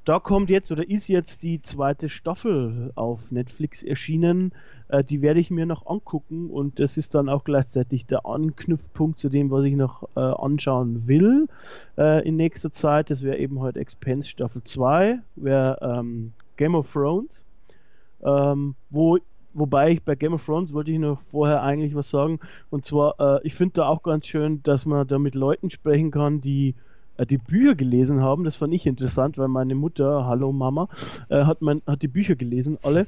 Da 0.04 0.20
kommt 0.20 0.50
jetzt 0.50 0.70
oder 0.70 0.88
ist 0.88 1.08
jetzt 1.08 1.42
die 1.42 1.62
zweite 1.62 2.10
Staffel 2.10 2.92
auf 2.94 3.30
Netflix 3.30 3.82
erschienen. 3.82 4.52
Äh, 4.88 5.02
die 5.02 5.22
werde 5.22 5.40
ich 5.40 5.50
mir 5.50 5.64
noch 5.64 5.86
angucken 5.86 6.50
und 6.50 6.78
das 6.78 6.98
ist 6.98 7.14
dann 7.14 7.30
auch 7.30 7.44
gleichzeitig 7.44 8.04
der 8.04 8.26
Anknüpfpunkt 8.26 9.18
zu 9.18 9.30
dem, 9.30 9.50
was 9.50 9.64
ich 9.64 9.76
noch 9.76 10.08
äh, 10.14 10.20
anschauen 10.20 11.06
will 11.06 11.48
äh, 11.96 12.26
in 12.26 12.36
nächster 12.36 12.70
Zeit. 12.70 13.10
Das 13.10 13.22
wäre 13.22 13.38
eben 13.38 13.60
heute 13.60 13.80
Expense 13.80 14.28
Staffel 14.28 14.62
2, 14.62 15.20
wäre 15.36 15.78
ähm, 15.80 16.34
Game 16.56 16.74
of 16.74 16.92
Thrones. 16.92 17.46
Ähm, 18.22 18.74
wo, 18.90 19.18
wobei 19.54 19.92
ich 19.92 20.02
bei 20.02 20.14
Game 20.14 20.34
of 20.34 20.44
Thrones 20.44 20.72
wollte 20.72 20.92
ich 20.92 20.98
noch 20.98 21.20
vorher 21.30 21.62
eigentlich 21.62 21.94
was 21.94 22.10
sagen. 22.10 22.40
Und 22.70 22.84
zwar, 22.84 23.14
äh, 23.18 23.46
ich 23.46 23.54
finde 23.54 23.74
da 23.74 23.88
auch 23.88 24.02
ganz 24.02 24.26
schön, 24.26 24.62
dass 24.62 24.86
man 24.86 25.06
da 25.06 25.18
mit 25.18 25.34
Leuten 25.34 25.70
sprechen 25.70 26.10
kann, 26.10 26.40
die 26.40 26.74
äh, 27.16 27.26
die 27.26 27.38
Bücher 27.38 27.74
gelesen 27.74 28.22
haben. 28.22 28.44
Das 28.44 28.56
fand 28.56 28.74
ich 28.74 28.86
interessant, 28.86 29.38
weil 29.38 29.48
meine 29.48 29.74
Mutter, 29.74 30.26
hallo 30.26 30.52
Mama, 30.52 30.88
äh, 31.28 31.44
hat, 31.44 31.62
mein, 31.62 31.82
hat 31.86 32.02
die 32.02 32.08
Bücher 32.08 32.34
gelesen, 32.34 32.78
alle. 32.82 33.06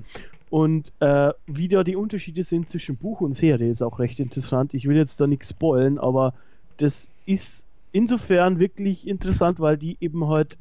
Und 0.48 0.92
äh, 1.00 1.32
wie 1.46 1.68
da 1.68 1.82
die 1.82 1.96
Unterschiede 1.96 2.44
sind 2.44 2.70
zwischen 2.70 2.96
Buch 2.96 3.20
und 3.20 3.34
Serie, 3.34 3.68
ist 3.68 3.82
auch 3.82 3.98
recht 3.98 4.20
interessant. 4.20 4.74
Ich 4.74 4.86
will 4.86 4.96
jetzt 4.96 5.20
da 5.20 5.26
nichts 5.26 5.50
spoilen, 5.50 5.98
aber 5.98 6.34
das 6.76 7.10
ist 7.26 7.64
insofern 7.92 8.58
wirklich 8.60 9.08
interessant, 9.08 9.58
weil 9.58 9.76
die 9.76 9.96
eben 10.00 10.28
halt 10.28 10.56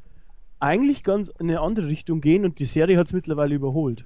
eigentlich 0.58 1.04
ganz 1.04 1.28
in 1.38 1.48
eine 1.48 1.60
andere 1.60 1.86
Richtung 1.86 2.20
gehen 2.20 2.44
und 2.44 2.58
die 2.58 2.64
Serie 2.64 2.98
hat 2.98 3.06
es 3.06 3.12
mittlerweile 3.12 3.54
überholt. 3.54 4.04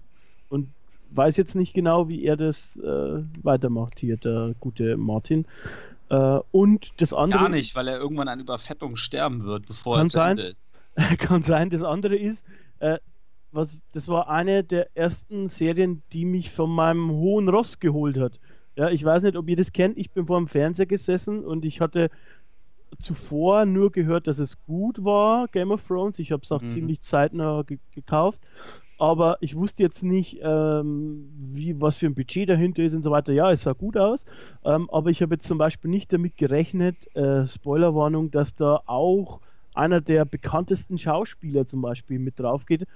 Und 0.49 0.69
weiß 1.13 1.37
jetzt 1.37 1.55
nicht 1.55 1.75
genau, 1.75 2.09
wie 2.09 2.25
er 2.25 2.37
das 2.37 2.77
äh, 2.77 3.23
weitermacht 3.43 3.99
hier, 4.01 4.17
der 4.17 4.55
gute 4.61 4.97
Martin. 4.97 5.47
Äh, 6.09 6.39
und 6.51 6.93
das 7.01 7.13
andere. 7.13 7.41
Gar 7.43 7.49
nicht, 7.51 7.71
ist, 7.71 7.77
weil 7.77 7.89
er 7.89 7.99
irgendwann 7.99 8.29
an 8.29 8.41
Überfettung 8.41 8.97
sterben 8.97 9.45
wird, 9.45 9.67
bevor 9.67 9.97
Kann 9.97 10.07
er 10.07 10.11
zu 10.11 10.15
sein. 10.17 10.39
Ende 10.39 10.43
ist. 10.51 10.67
kann 11.19 11.43
sein. 11.43 11.71
Das 11.71 11.83
andere 11.83 12.17
ist, 12.17 12.45
äh, 12.81 12.99
was, 13.53 13.83
das 13.93 14.09
war 14.09 14.29
eine 14.29 14.63
der 14.65 14.89
ersten 14.97 15.49
Serien, 15.49 16.03
die 16.13 16.25
mich 16.25 16.51
von 16.51 16.71
meinem 16.71 17.11
hohen 17.11 17.49
Ross 17.49 17.79
geholt 17.81 18.19
hat. 18.19 18.39
Ja, 18.77 18.89
ich 18.91 19.05
weiß 19.05 19.25
nicht, 19.25 19.37
ob 19.37 19.49
ihr 19.49 19.57
das 19.57 19.73
kennt. 19.73 19.99
Ich 19.99 20.11
bin 20.11 20.27
vor 20.27 20.39
dem 20.39 20.47
Fernseher 20.49 20.87
gesessen 20.87 21.45
und 21.45 21.65
ich 21.65 21.81
hatte 21.81 22.11
zuvor 22.99 23.67
nur 23.67 23.93
gehört, 23.93 24.27
dass 24.27 24.39
es 24.39 24.59
gut 24.67 25.05
war, 25.05 25.49
Game 25.49 25.71
of 25.71 25.87
Thrones. 25.87 26.19
Ich 26.19 26.33
habe 26.33 26.43
es 26.43 26.51
auch 26.53 26.63
Mhm. 26.63 26.67
ziemlich 26.67 27.01
zeitnah 27.03 27.63
ge 27.63 27.79
gekauft. 27.95 28.41
Aber 29.01 29.39
ich 29.41 29.57
wusste 29.57 29.83
jetzt 29.83 30.03
nicht, 30.03 30.41
ähm, 30.43 31.31
wie, 31.55 31.81
was 31.81 31.97
für 31.97 32.05
ein 32.07 32.15
Budget 32.15 32.51
dahinter 32.51 32.83
ist 32.83 32.93
und 32.93 33.01
so 33.01 33.11
weiter. 33.11 33.33
Ja, 33.33 33.51
es 33.51 33.63
sah 33.63 33.73
gut 33.73 33.97
aus. 33.97 34.27
Ähm, 34.63 34.91
aber 34.91 35.09
ich 35.09 35.23
habe 35.23 35.35
jetzt 35.35 35.47
zum 35.47 35.57
Beispiel 35.57 35.91
nicht 35.91 36.13
damit 36.13 36.37
gerechnet, 36.37 36.97
äh, 37.17 37.47
Spoilerwarnung, 37.47 38.31
dass 38.31 38.55
da 38.55 38.83
auch 38.85 39.41
einer 39.73 40.03
der 40.03 40.27
bekanntesten 40.27 40.99
Schauspieler 40.99 41.67
zum 41.67 41.81
Beispiel 41.81 42.19
mit 42.19 42.39
drauf 42.39 42.67
geht, 42.67 42.87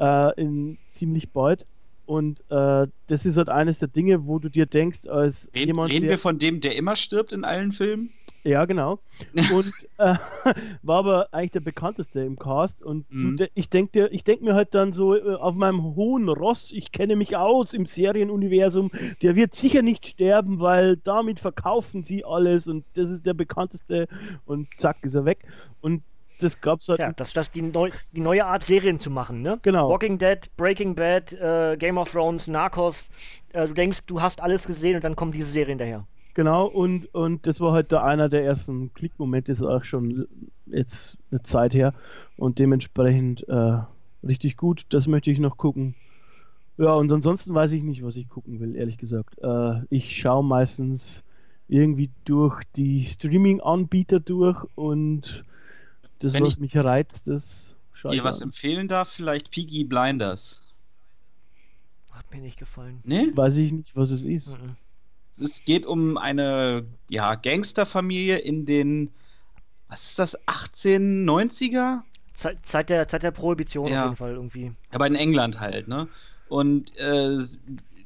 äh, 0.00 0.40
in 0.40 0.78
ziemlich 0.88 1.30
bald. 1.30 1.64
Und 2.12 2.40
äh, 2.50 2.88
das 3.06 3.24
ist 3.24 3.38
halt 3.38 3.48
eines 3.48 3.78
der 3.78 3.88
Dinge, 3.88 4.26
wo 4.26 4.38
du 4.38 4.50
dir 4.50 4.66
denkst, 4.66 5.06
als 5.08 5.48
Reden, 5.54 5.68
jemand, 5.68 5.92
reden 5.92 6.02
der, 6.02 6.10
wir 6.10 6.18
von 6.18 6.38
dem, 6.38 6.60
der 6.60 6.76
immer 6.76 6.94
stirbt 6.94 7.32
in 7.32 7.42
allen 7.42 7.72
Filmen? 7.72 8.10
ja, 8.44 8.66
genau. 8.66 8.98
Und 9.54 9.72
äh, 9.96 10.16
war 10.82 10.98
aber 10.98 11.28
eigentlich 11.32 11.52
der 11.52 11.60
bekannteste 11.60 12.20
im 12.20 12.38
Cast. 12.38 12.82
Und 12.82 13.06
du, 13.10 13.16
Mhm. 13.16 13.36
de 13.38 13.48
ich 13.54 13.70
denke 13.70 14.10
denk 14.10 14.42
mir 14.42 14.54
halt 14.54 14.74
dann 14.74 14.92
so 14.92 15.16
äh, 15.16 15.36
auf 15.36 15.54
meinem 15.56 15.94
hohen 15.94 16.28
Ross, 16.28 16.70
ich 16.70 16.92
kenne 16.92 17.16
mich 17.16 17.34
aus 17.34 17.72
im 17.72 17.86
Serienuniversum, 17.86 18.90
der 19.22 19.34
wird 19.34 19.54
sicher 19.54 19.80
nicht 19.80 20.06
sterben, 20.06 20.60
weil 20.60 20.98
damit 20.98 21.40
verkaufen 21.40 22.02
sie 22.04 22.26
alles 22.26 22.68
und 22.68 22.84
das 22.92 23.08
ist 23.08 23.24
der 23.24 23.32
bekannteste 23.32 24.06
und 24.44 24.68
zack 24.76 24.98
ist 25.00 25.14
er 25.14 25.24
weg. 25.24 25.46
Und 25.80 26.02
das 26.42 26.60
gab's 26.60 26.88
halt. 26.88 26.98
Ja, 26.98 27.12
das 27.12 27.34
ist 27.34 27.54
die, 27.54 27.62
neu, 27.62 27.90
die 28.12 28.20
neue 28.20 28.44
Art, 28.44 28.62
Serien 28.62 28.98
zu 28.98 29.10
machen, 29.10 29.42
ne? 29.42 29.58
Genau. 29.62 29.88
Walking 29.88 30.18
Dead, 30.18 30.38
Breaking 30.56 30.94
Bad, 30.94 31.32
äh, 31.32 31.76
Game 31.76 31.98
of 31.98 32.10
Thrones, 32.10 32.46
Narcos. 32.46 33.08
Äh, 33.52 33.68
du 33.68 33.74
denkst, 33.74 34.00
du 34.06 34.20
hast 34.20 34.42
alles 34.42 34.66
gesehen 34.66 34.96
und 34.96 35.04
dann 35.04 35.16
kommen 35.16 35.32
diese 35.32 35.50
Serien 35.50 35.78
daher. 35.78 36.06
Genau, 36.34 36.66
und, 36.66 37.14
und 37.14 37.46
das 37.46 37.60
war 37.60 37.72
halt 37.72 37.92
da 37.92 38.02
einer 38.02 38.28
der 38.28 38.44
ersten 38.44 38.92
Klickmomente, 38.94 39.52
ist 39.52 39.62
auch 39.62 39.84
schon 39.84 40.26
jetzt 40.66 41.18
eine 41.30 41.42
Zeit 41.42 41.74
her. 41.74 41.92
Und 42.36 42.58
dementsprechend 42.58 43.46
äh, 43.48 43.78
richtig 44.26 44.56
gut, 44.56 44.86
das 44.88 45.06
möchte 45.06 45.30
ich 45.30 45.38
noch 45.38 45.58
gucken. 45.58 45.94
Ja, 46.78 46.94
und 46.94 47.12
ansonsten 47.12 47.54
weiß 47.54 47.72
ich 47.72 47.82
nicht, 47.82 48.02
was 48.02 48.16
ich 48.16 48.30
gucken 48.30 48.60
will, 48.60 48.76
ehrlich 48.76 48.96
gesagt. 48.96 49.38
Äh, 49.42 49.82
ich 49.90 50.16
schaue 50.16 50.42
meistens 50.42 51.22
irgendwie 51.68 52.10
durch 52.24 52.62
die 52.76 53.04
Streaming-Anbieter 53.04 54.20
durch 54.20 54.64
und 54.74 55.44
das, 56.22 56.34
Wenn 56.34 56.44
was 56.44 56.54
ich 56.54 56.60
mich 56.60 56.76
reizt, 56.76 57.28
das 57.28 57.74
schaue 57.92 58.12
Dir 58.12 58.18
ich 58.18 58.24
was 58.24 58.40
empfehlen 58.40 58.88
darf, 58.88 59.08
vielleicht 59.08 59.50
Peaky 59.50 59.84
Blinders. 59.84 60.62
Hat 62.12 62.30
mir 62.30 62.40
nicht 62.40 62.58
gefallen. 62.58 63.00
Ne? 63.04 63.32
Weiß 63.34 63.56
ich 63.56 63.72
nicht, 63.72 63.96
was 63.96 64.10
es 64.10 64.24
ist. 64.24 64.58
Mhm. 64.58 64.76
Es 65.40 65.64
geht 65.64 65.86
um 65.86 66.18
eine 66.18 66.84
ja, 67.08 67.34
Gangsterfamilie 67.34 68.38
in 68.38 68.66
den, 68.66 69.10
was 69.88 70.04
ist 70.10 70.18
das, 70.18 70.38
1890er? 70.46 72.02
Zeit, 72.34 72.58
Zeit, 72.66 72.90
der, 72.90 73.08
Zeit 73.08 73.22
der 73.22 73.30
Prohibition 73.30 73.90
Ja. 73.90 74.02
auf 74.02 74.06
jeden 74.06 74.16
Fall 74.16 74.32
irgendwie. 74.32 74.72
Aber 74.90 75.06
in 75.06 75.14
England 75.14 75.60
halt, 75.60 75.88
ne? 75.88 76.08
Und 76.48 76.94
äh, 76.98 77.38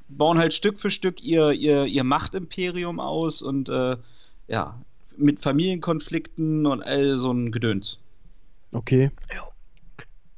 bauen 0.09 0.39
halt 0.39 0.55
Stück 0.55 0.79
für 0.81 0.91
Stück 0.91 1.23
ihr, 1.23 1.53
ihr, 1.53 1.85
ihr 1.85 2.05
Machtimperium 2.05 3.01
aus 3.01 3.43
und 3.43 3.69
äh, 3.69 3.97
ja, 4.47 4.79
mit 5.17 5.41
Familienkonflikten 5.41 6.67
und 6.67 6.83
all 6.83 7.19
so 7.19 7.33
ein 7.33 7.51
Gedöns. 7.51 7.99
Okay. 8.77 9.11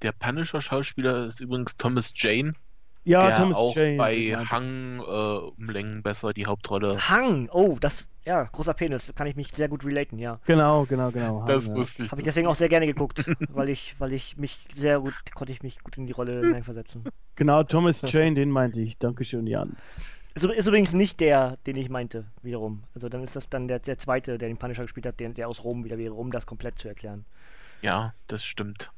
Der 0.03 0.13
Punisher-Schauspieler 0.13 1.27
ist 1.27 1.41
übrigens 1.41 1.77
Thomas 1.77 2.13
Jane, 2.15 2.55
Ja, 3.03 3.27
der 3.27 3.37
Thomas 3.39 3.57
auch 3.57 3.75
Jane. 3.75 3.97
bei 3.97 4.15
ja. 4.15 4.49
Hang 4.49 5.01
äh, 5.01 5.03
um 5.03 5.69
Längen 5.69 6.05
besser 6.05 6.33
die 6.33 6.47
Hauptrolle. 6.47 7.09
Hang! 7.09 7.49
Oh, 7.51 7.77
das, 7.81 8.07
ja, 8.25 8.45
großer 8.45 8.75
Penis. 8.75 9.13
Kann 9.17 9.27
ich 9.27 9.35
mich 9.35 9.51
sehr 9.55 9.69
gut 9.69 9.85
relaten, 9.85 10.21
ja. 10.21 10.39
Genau, 10.47 10.85
genau, 10.85 11.11
genau. 11.11 11.45
Das 11.49 11.67
ja. 11.67 11.75
wusste 11.75 12.05
ich. 12.05 12.13
Habe 12.13 12.21
ich 12.21 12.27
deswegen 12.27 12.47
auch 12.47 12.55
sehr 12.55 12.69
gerne 12.69 12.87
geguckt, 12.87 13.25
weil 13.49 13.71
ich, 13.71 13.97
weil 13.99 14.13
ich 14.13 14.37
mich 14.37 14.57
sehr 14.73 15.01
gut, 15.01 15.15
konnte 15.35 15.53
ich 15.53 15.65
mich 15.65 15.83
gut 15.83 15.99
in 15.99 16.07
die 16.07 16.13
Rolle 16.13 16.41
hineinversetzen. 16.41 17.03
Genau, 17.35 17.65
Thomas 17.65 18.03
Jane, 18.03 18.35
den 18.35 18.51
meinte 18.51 18.81
ich. 18.81 18.99
Dankeschön, 18.99 19.49
Jan. 19.49 19.77
Ist, 20.37 20.45
ist 20.45 20.67
übrigens 20.69 20.93
nicht 20.93 21.19
der, 21.19 21.57
den 21.67 21.75
ich 21.75 21.89
meinte, 21.89 22.27
wiederum. 22.43 22.85
Also 22.95 23.09
dann 23.09 23.25
ist 23.25 23.35
das 23.35 23.49
dann 23.49 23.67
der, 23.67 23.81
der 23.81 23.99
zweite, 23.99 24.39
der 24.39 24.49
den 24.49 24.59
Punisher 24.59 24.83
gespielt 24.83 25.07
hat, 25.07 25.19
der, 25.19 25.31
der 25.31 25.49
aus 25.49 25.65
Rom 25.65 25.85
wieder 25.85 25.99
wäre, 25.99 26.15
um 26.15 26.31
das 26.31 26.47
komplett 26.47 26.79
zu 26.79 26.87
erklären. 26.87 27.25
Ja, 27.83 28.15
das 28.27 28.45
stimmt. 28.45 28.91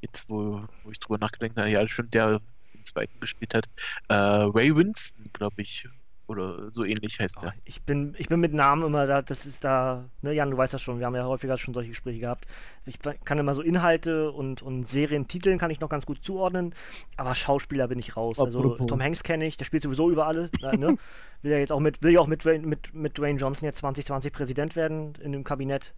Jetzt, 0.00 0.28
wo, 0.28 0.62
wo 0.84 0.90
ich 0.90 1.00
drüber 1.00 1.18
nachgedacht 1.18 1.56
habe, 1.56 1.70
ja, 1.70 1.82
das 1.82 1.90
stimmt, 1.90 2.14
der 2.14 2.40
den 2.74 2.84
zweiten 2.84 3.18
gespielt 3.20 3.54
hat. 3.54 3.66
Äh, 4.08 4.14
Ray 4.14 4.74
Winston, 4.76 5.24
glaube 5.32 5.62
ich, 5.62 5.88
oder 6.28 6.70
so 6.72 6.84
ähnlich 6.84 7.18
heißt 7.20 7.36
er. 7.42 7.54
Ich 7.64 7.82
bin, 7.82 8.14
ich 8.18 8.28
bin 8.28 8.40
mit 8.40 8.52
Namen 8.52 8.84
immer 8.84 9.06
da, 9.06 9.22
das 9.22 9.46
ist 9.46 9.62
da, 9.64 10.04
ne, 10.22 10.32
Jan, 10.32 10.50
du 10.50 10.56
weißt 10.56 10.74
das 10.74 10.82
schon, 10.82 10.98
wir 10.98 11.06
haben 11.06 11.14
ja 11.14 11.24
häufiger 11.24 11.56
schon 11.56 11.72
solche 11.72 11.90
Gespräche 11.90 12.18
gehabt. 12.20 12.46
Ich 12.84 12.98
kann 13.24 13.38
immer 13.38 13.54
so 13.54 13.62
Inhalte 13.62 14.32
und, 14.32 14.60
und 14.60 14.88
Serientiteln 14.88 15.58
kann 15.58 15.70
ich 15.70 15.78
noch 15.80 15.88
ganz 15.88 16.04
gut 16.04 16.24
zuordnen, 16.24 16.74
aber 17.16 17.34
Schauspieler 17.34 17.86
bin 17.88 17.98
ich 17.98 18.16
raus. 18.16 18.38
Also 18.40 18.58
Apropos. 18.58 18.86
Tom 18.88 19.00
Hanks 19.02 19.22
kenne 19.22 19.46
ich, 19.46 19.56
der 19.56 19.64
spielt 19.66 19.84
sowieso 19.84 20.10
über 20.10 20.26
alle, 20.26 20.50
äh, 20.62 20.76
ne? 20.76 20.96
Will 21.42 21.52
ja 21.52 21.58
jetzt 21.58 21.70
auch 21.72 21.80
mit, 21.80 22.02
will 22.02 22.12
ja 22.12 22.20
auch 22.20 22.26
mit, 22.26 22.44
Dwayne- 22.44 22.66
mit, 22.66 22.92
mit 22.92 23.18
Dwayne 23.18 23.38
Johnson 23.38 23.66
jetzt 23.66 23.78
2020 23.78 24.32
Präsident 24.32 24.74
werden 24.74 25.14
in 25.22 25.32
dem 25.32 25.44
Kabinett. 25.44 25.92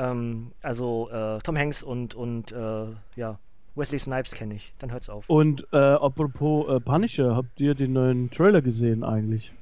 Ähm, 0.00 0.52
also 0.62 1.10
äh, 1.10 1.38
Tom 1.40 1.58
Hanks 1.58 1.82
und, 1.82 2.14
und 2.14 2.52
äh, 2.52 2.86
ja, 3.16 3.38
Wesley 3.74 3.98
Snipes 3.98 4.30
kenne 4.30 4.54
ich. 4.54 4.72
Dann 4.78 4.90
hört's 4.90 5.10
auf. 5.10 5.28
Und 5.28 5.66
äh, 5.72 5.76
apropos 5.76 6.68
äh, 6.68 6.80
Punisher, 6.80 7.36
habt 7.36 7.60
ihr 7.60 7.74
den 7.74 7.92
neuen 7.92 8.30
Trailer 8.30 8.62
gesehen 8.62 9.04
eigentlich? 9.04 9.52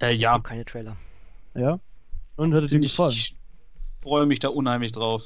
Äh, 0.00 0.14
ja, 0.14 0.38
keine 0.40 0.66
Trailer. 0.66 0.96
Ja? 1.54 1.80
Und 2.36 2.52
hat 2.52 2.64
er 2.64 2.68
dir 2.68 2.80
gefallen? 2.80 3.12
ich 3.12 3.34
freue 4.02 4.26
mich 4.26 4.40
da 4.40 4.48
unheimlich 4.48 4.92
drauf. 4.92 5.22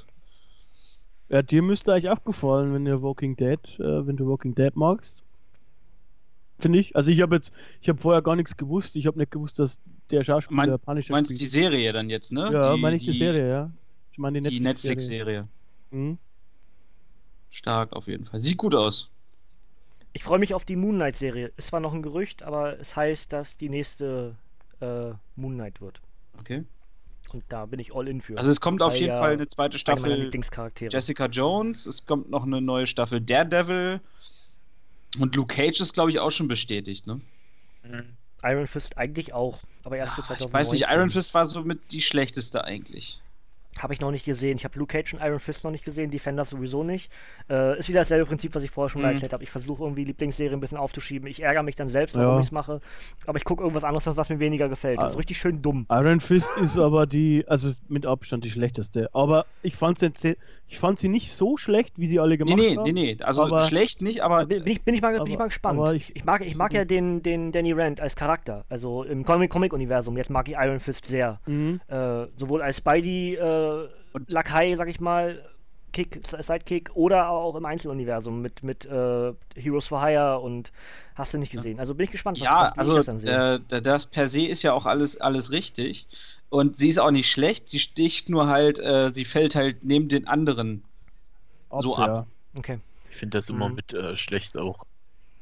Ja, 1.28 1.43
dir 1.43 1.62
müsste 1.62 1.93
eigentlich 1.93 2.10
auch 2.10 2.23
gefallen, 2.23 2.73
wenn 2.73 2.86
ihr 2.86 3.02
Walking 3.02 3.34
Dead, 3.34 3.59
äh, 3.81 4.07
wenn 4.07 4.17
du 4.17 4.28
Walking 4.28 4.55
Dead 4.55 4.76
magst. 4.76 5.23
Finde 6.60 6.78
ich. 6.78 6.94
Also 6.94 7.10
ich 7.10 7.20
habe 7.20 7.34
jetzt, 7.34 7.52
ich 7.81 7.89
habe 7.89 8.01
vorher 8.01 8.23
gar 8.23 8.36
nichts 8.36 8.57
gewusst. 8.57 8.94
Ich 8.94 9.09
habe 9.09 9.18
nicht 9.18 9.33
gewusst, 9.33 9.59
dass 9.59 9.81
der 10.12 10.23
Schauspieler 10.23 10.67
Mein, 10.67 10.78
Punisher 10.78 11.12
meinst 11.12 11.33
die 11.33 11.36
spielt. 11.36 11.51
Serie 11.51 11.93
dann 11.93 12.10
jetzt, 12.10 12.31
ne? 12.31 12.49
Ja, 12.52 12.75
die, 12.75 12.81
meine 12.81 12.97
ich 12.97 13.05
die, 13.05 13.12
Serie, 13.12 13.49
ja. 13.49 13.70
Ich 14.15 14.18
meine 14.18 14.41
die 14.41 14.60
Netflix-Serie. 14.60 15.43
Netflix-Serie. 15.43 15.49
Mhm. 15.91 16.18
Stark 17.51 17.93
auf 17.94 18.07
jeden 18.07 18.26
Fall. 18.26 18.39
Sieht 18.39 18.57
gut 18.57 18.73
aus. 18.73 19.10
Ich 20.12 20.23
freue 20.23 20.39
mich 20.39 20.55
auf 20.55 20.65
die 20.65 20.76
Moon 20.76 20.94
Knight-Serie. 20.94 21.51
Ist 21.57 21.67
zwar 21.68 21.81
noch 21.81 21.93
ein 21.93 22.01
Gerücht, 22.01 22.44
aber 22.44 22.78
es 22.78 22.94
heißt, 22.94 23.33
dass 23.33 23.57
die 23.57 23.68
nächste 23.68 24.36
äh, 24.81 25.10
Moon 25.34 25.55
Knight 25.55 25.81
wird. 25.81 26.01
Okay. 26.39 26.62
Und 27.33 27.43
da 27.49 27.67
bin 27.67 27.81
ich 27.81 27.93
all 27.93 28.07
in 28.07 28.20
für. 28.20 28.39
Also 28.39 28.52
es 28.52 28.60
kommt 28.60 28.83
auf 28.83 28.94
jeden 28.94 29.09
ja 29.09 29.18
Fall 29.18 29.33
eine 29.33 29.49
zweite 29.49 29.81
Staffel. 29.81 30.31
Jessica 30.78 31.26
Jones, 31.26 31.86
es 31.86 32.07
kommt 32.07 32.31
noch 32.31 32.44
eine 32.44 32.60
neue 32.60 32.86
Staffel 32.86 33.20
Daredevil 33.20 34.01
und 35.18 35.34
Luke 35.34 35.57
Cage 35.57 35.81
ist 35.81 35.94
glaube 35.94 36.12
ich 36.12 36.20
auch 36.20 36.31
schon 36.31 36.47
bestätigt, 36.47 37.09
ne? 37.09 37.20
Mhm. 37.83 38.17
Iron 38.44 38.68
Fist 38.68 38.97
eigentlich 38.97 39.33
auch, 39.33 39.59
aber 39.83 39.97
erst 39.97 40.12
für 40.15 40.23
Ah, 40.23 40.26
2019. 40.26 40.47
Ich 40.47 40.52
weiß 40.55 40.70
nicht, 40.73 40.97
Iron 40.97 41.10
Fist 41.10 41.34
war 41.34 41.49
somit 41.49 41.81
die 41.91 42.02
schlechteste 42.02 42.62
eigentlich. 42.62 43.20
Habe 43.81 43.93
ich 43.93 44.01
noch 44.01 44.11
nicht 44.12 44.25
gesehen. 44.25 44.57
Ich 44.57 44.65
habe 44.65 44.78
Luke 44.78 44.93
Cage 44.93 45.15
und 45.15 45.20
Iron 45.23 45.41
Fist 45.41 45.65
noch 45.65 45.70
nicht 45.70 45.85
gesehen, 45.85 46.11
Defenders 46.11 46.51
sowieso 46.51 46.85
nicht. 46.85 47.11
Äh, 47.51 47.78
ist 47.78 47.89
wieder 47.89 48.01
dasselbe 48.01 48.25
Prinzip, 48.27 48.55
was 48.55 48.62
ich 48.62 48.70
vorher 48.70 48.89
schon 48.89 49.03
mal 49.03 49.09
Mhm. 49.09 49.15
erklärt 49.15 49.33
habe. 49.33 49.43
Ich 49.43 49.51
versuche 49.51 49.83
irgendwie 49.83 50.05
Lieblingsserien 50.05 50.55
ein 50.55 50.61
bisschen 50.61 50.78
aufzuschieben. 50.78 51.28
Ich 51.28 51.43
ärgere 51.43 51.62
mich 51.65 51.75
dann 51.77 51.89
selbst, 51.89 52.15
Ja. 52.15 52.23
warum 52.25 52.41
ich 52.41 52.47
es 52.47 52.53
mache. 52.53 52.81
Aber 53.27 53.36
ich 53.36 53.44
gucke 53.44 53.62
irgendwas 53.62 53.85
anderes, 53.85 54.07
was 54.17 54.28
mir 54.28 54.39
weniger 54.39 54.69
gefällt. 54.69 54.99
Das 55.01 55.11
ist 55.11 55.15
Ah. 55.15 55.19
richtig 55.19 55.39
schön 55.39 55.61
dumm. 55.61 55.86
Iron 55.91 56.20
Fist 56.20 56.57
ist 56.59 56.78
aber 56.78 57.07
die, 57.07 57.44
also 57.49 57.70
mit 57.89 58.07
Abstand 58.07 58.44
die 58.44 58.51
schlechteste. 58.51 59.11
Aber 59.12 59.44
ich 59.62 59.75
fand 59.77 59.99
sie, 59.99 60.36
ich 60.69 60.78
fand 60.78 60.99
sie 60.99 61.09
nicht 61.09 61.33
so 61.33 61.57
schlecht, 61.57 61.99
wie 61.99 62.07
sie 62.07 62.20
alle 62.20 62.31
Nee, 62.31 62.36
gemacht 62.36 62.57
nee, 62.59 62.77
haben. 62.77 62.85
nee, 62.85 62.93
nee, 62.93 63.17
also 63.23 63.44
Aber- 63.44 63.67
schlecht 63.67 64.03
nicht, 64.03 64.20
aber 64.23 64.47
Bin, 64.47 64.67
ich, 64.67 64.83
bin, 64.83 64.94
ich 64.94 65.03
mal, 65.03 65.12
bin 65.19 65.27
ich 65.27 65.33
aber- 65.35 65.39
mal 65.44 65.49
gespannt. 65.49 65.78
aber 65.81 65.94
ich, 65.94 66.15
ich- 66.17 66.25
mag, 66.25 66.41
ich 66.43 66.57
mag 66.57 66.70
so 66.70 66.78
ja 66.78 66.85
den, 66.85 67.23
den 67.23 67.53
Danny 67.53 67.73
Rand 67.73 68.01
als 68.01 68.15
Charakter. 68.17 68.65
Also 68.69 69.03
im 69.03 69.25
Comic- 69.25 69.51
Comic-Universum. 69.51 70.17
Jetzt 70.17 70.31
mag 70.31 70.49
ich 70.49 70.55
Iron 70.55 70.81
Fist 70.81 71.07
sehr. 71.07 71.41
Mhm. 71.47 71.81
Äh, 71.89 72.27
sowohl 72.36 72.62
als 72.62 72.78
Spidey 72.78 73.35
äh, 73.35 73.64
und 74.12 74.31
Lakai, 74.31 74.76
sag 74.76 74.89
ich 74.89 75.01
mal, 75.01 75.44
Kick, 75.93 76.20
Sidekick 76.26 76.91
oder 76.94 77.28
auch 77.31 77.55
im 77.55 77.65
Einzeluniversum 77.65 78.43
mit, 78.43 78.62
mit 78.62 78.84
äh, 78.84 79.33
Heroes 79.55 79.86
for 79.86 80.05
Hire 80.05 80.41
und 80.41 80.73
hast 81.15 81.33
du 81.33 81.39
nicht 81.39 81.52
gesehen. 81.52 81.78
Also 81.78 81.94
bin 81.94 82.05
ich 82.05 82.10
gespannt, 82.10 82.41
was, 82.41 82.44
ja, 82.44 82.73
was 82.75 82.78
also 82.78 82.97
das 82.97 83.07
dann 83.07 83.20
sehe. 83.20 83.62
Äh, 83.70 83.81
das 83.81 84.07
per 84.07 84.28
se 84.28 84.47
ist 84.47 84.62
ja 84.62 84.73
auch 84.73 84.86
alles, 84.86 85.20
alles 85.20 85.51
richtig. 85.52 86.07
Und 86.51 86.76
sie 86.76 86.89
ist 86.89 86.99
auch 86.99 87.12
nicht 87.12 87.31
schlecht, 87.31 87.70
sie 87.70 87.78
sticht 87.78 88.28
nur 88.28 88.49
halt, 88.49 88.78
äh, 88.81 89.12
sie 89.15 89.25
fällt 89.25 89.55
halt 89.55 89.84
neben 89.84 90.09
den 90.09 90.26
anderen 90.26 90.83
Ob, 91.68 91.83
so 91.83 91.97
ab. 91.97 92.09
Ja. 92.09 92.26
Okay. 92.59 92.81
Ich 93.10 93.17
finde 93.17 93.39
das 93.39 93.49
immer 93.49 93.68
mhm. 93.68 93.76
mit 93.76 93.93
äh, 93.93 94.17
schlecht 94.17 94.59
auch 94.59 94.84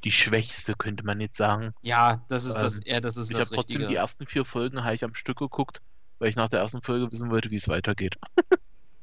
die 0.05 0.13
schwächste, 0.13 0.75
könnte 0.75 1.05
man 1.05 1.21
jetzt 1.21 1.37
sagen. 1.37 1.75
Ja, 1.83 2.21
das 2.29 2.45
ist 2.45 2.57
ähm, 2.57 2.63
das, 2.63 2.79
eher 2.81 3.01
das 3.01 3.17
ist 3.17 3.31
Ich 3.31 3.39
habe 3.39 3.51
trotzdem 3.51 3.89
die 3.89 3.95
ersten 3.95 4.27
vier 4.27 4.45
Folgen 4.45 4.85
habe 4.85 4.95
ich 4.95 5.05
am 5.05 5.15
Stück 5.15 5.39
geguckt, 5.39 5.81
weil 6.23 6.29
ich 6.29 6.37
nach 6.37 6.49
der 6.49 6.61
ersten 6.61 6.81
Folge 6.83 7.11
wissen 7.11 7.31
wollte, 7.31 7.51
wie 7.51 7.57
es 7.57 7.67
weitergeht. 7.67 8.17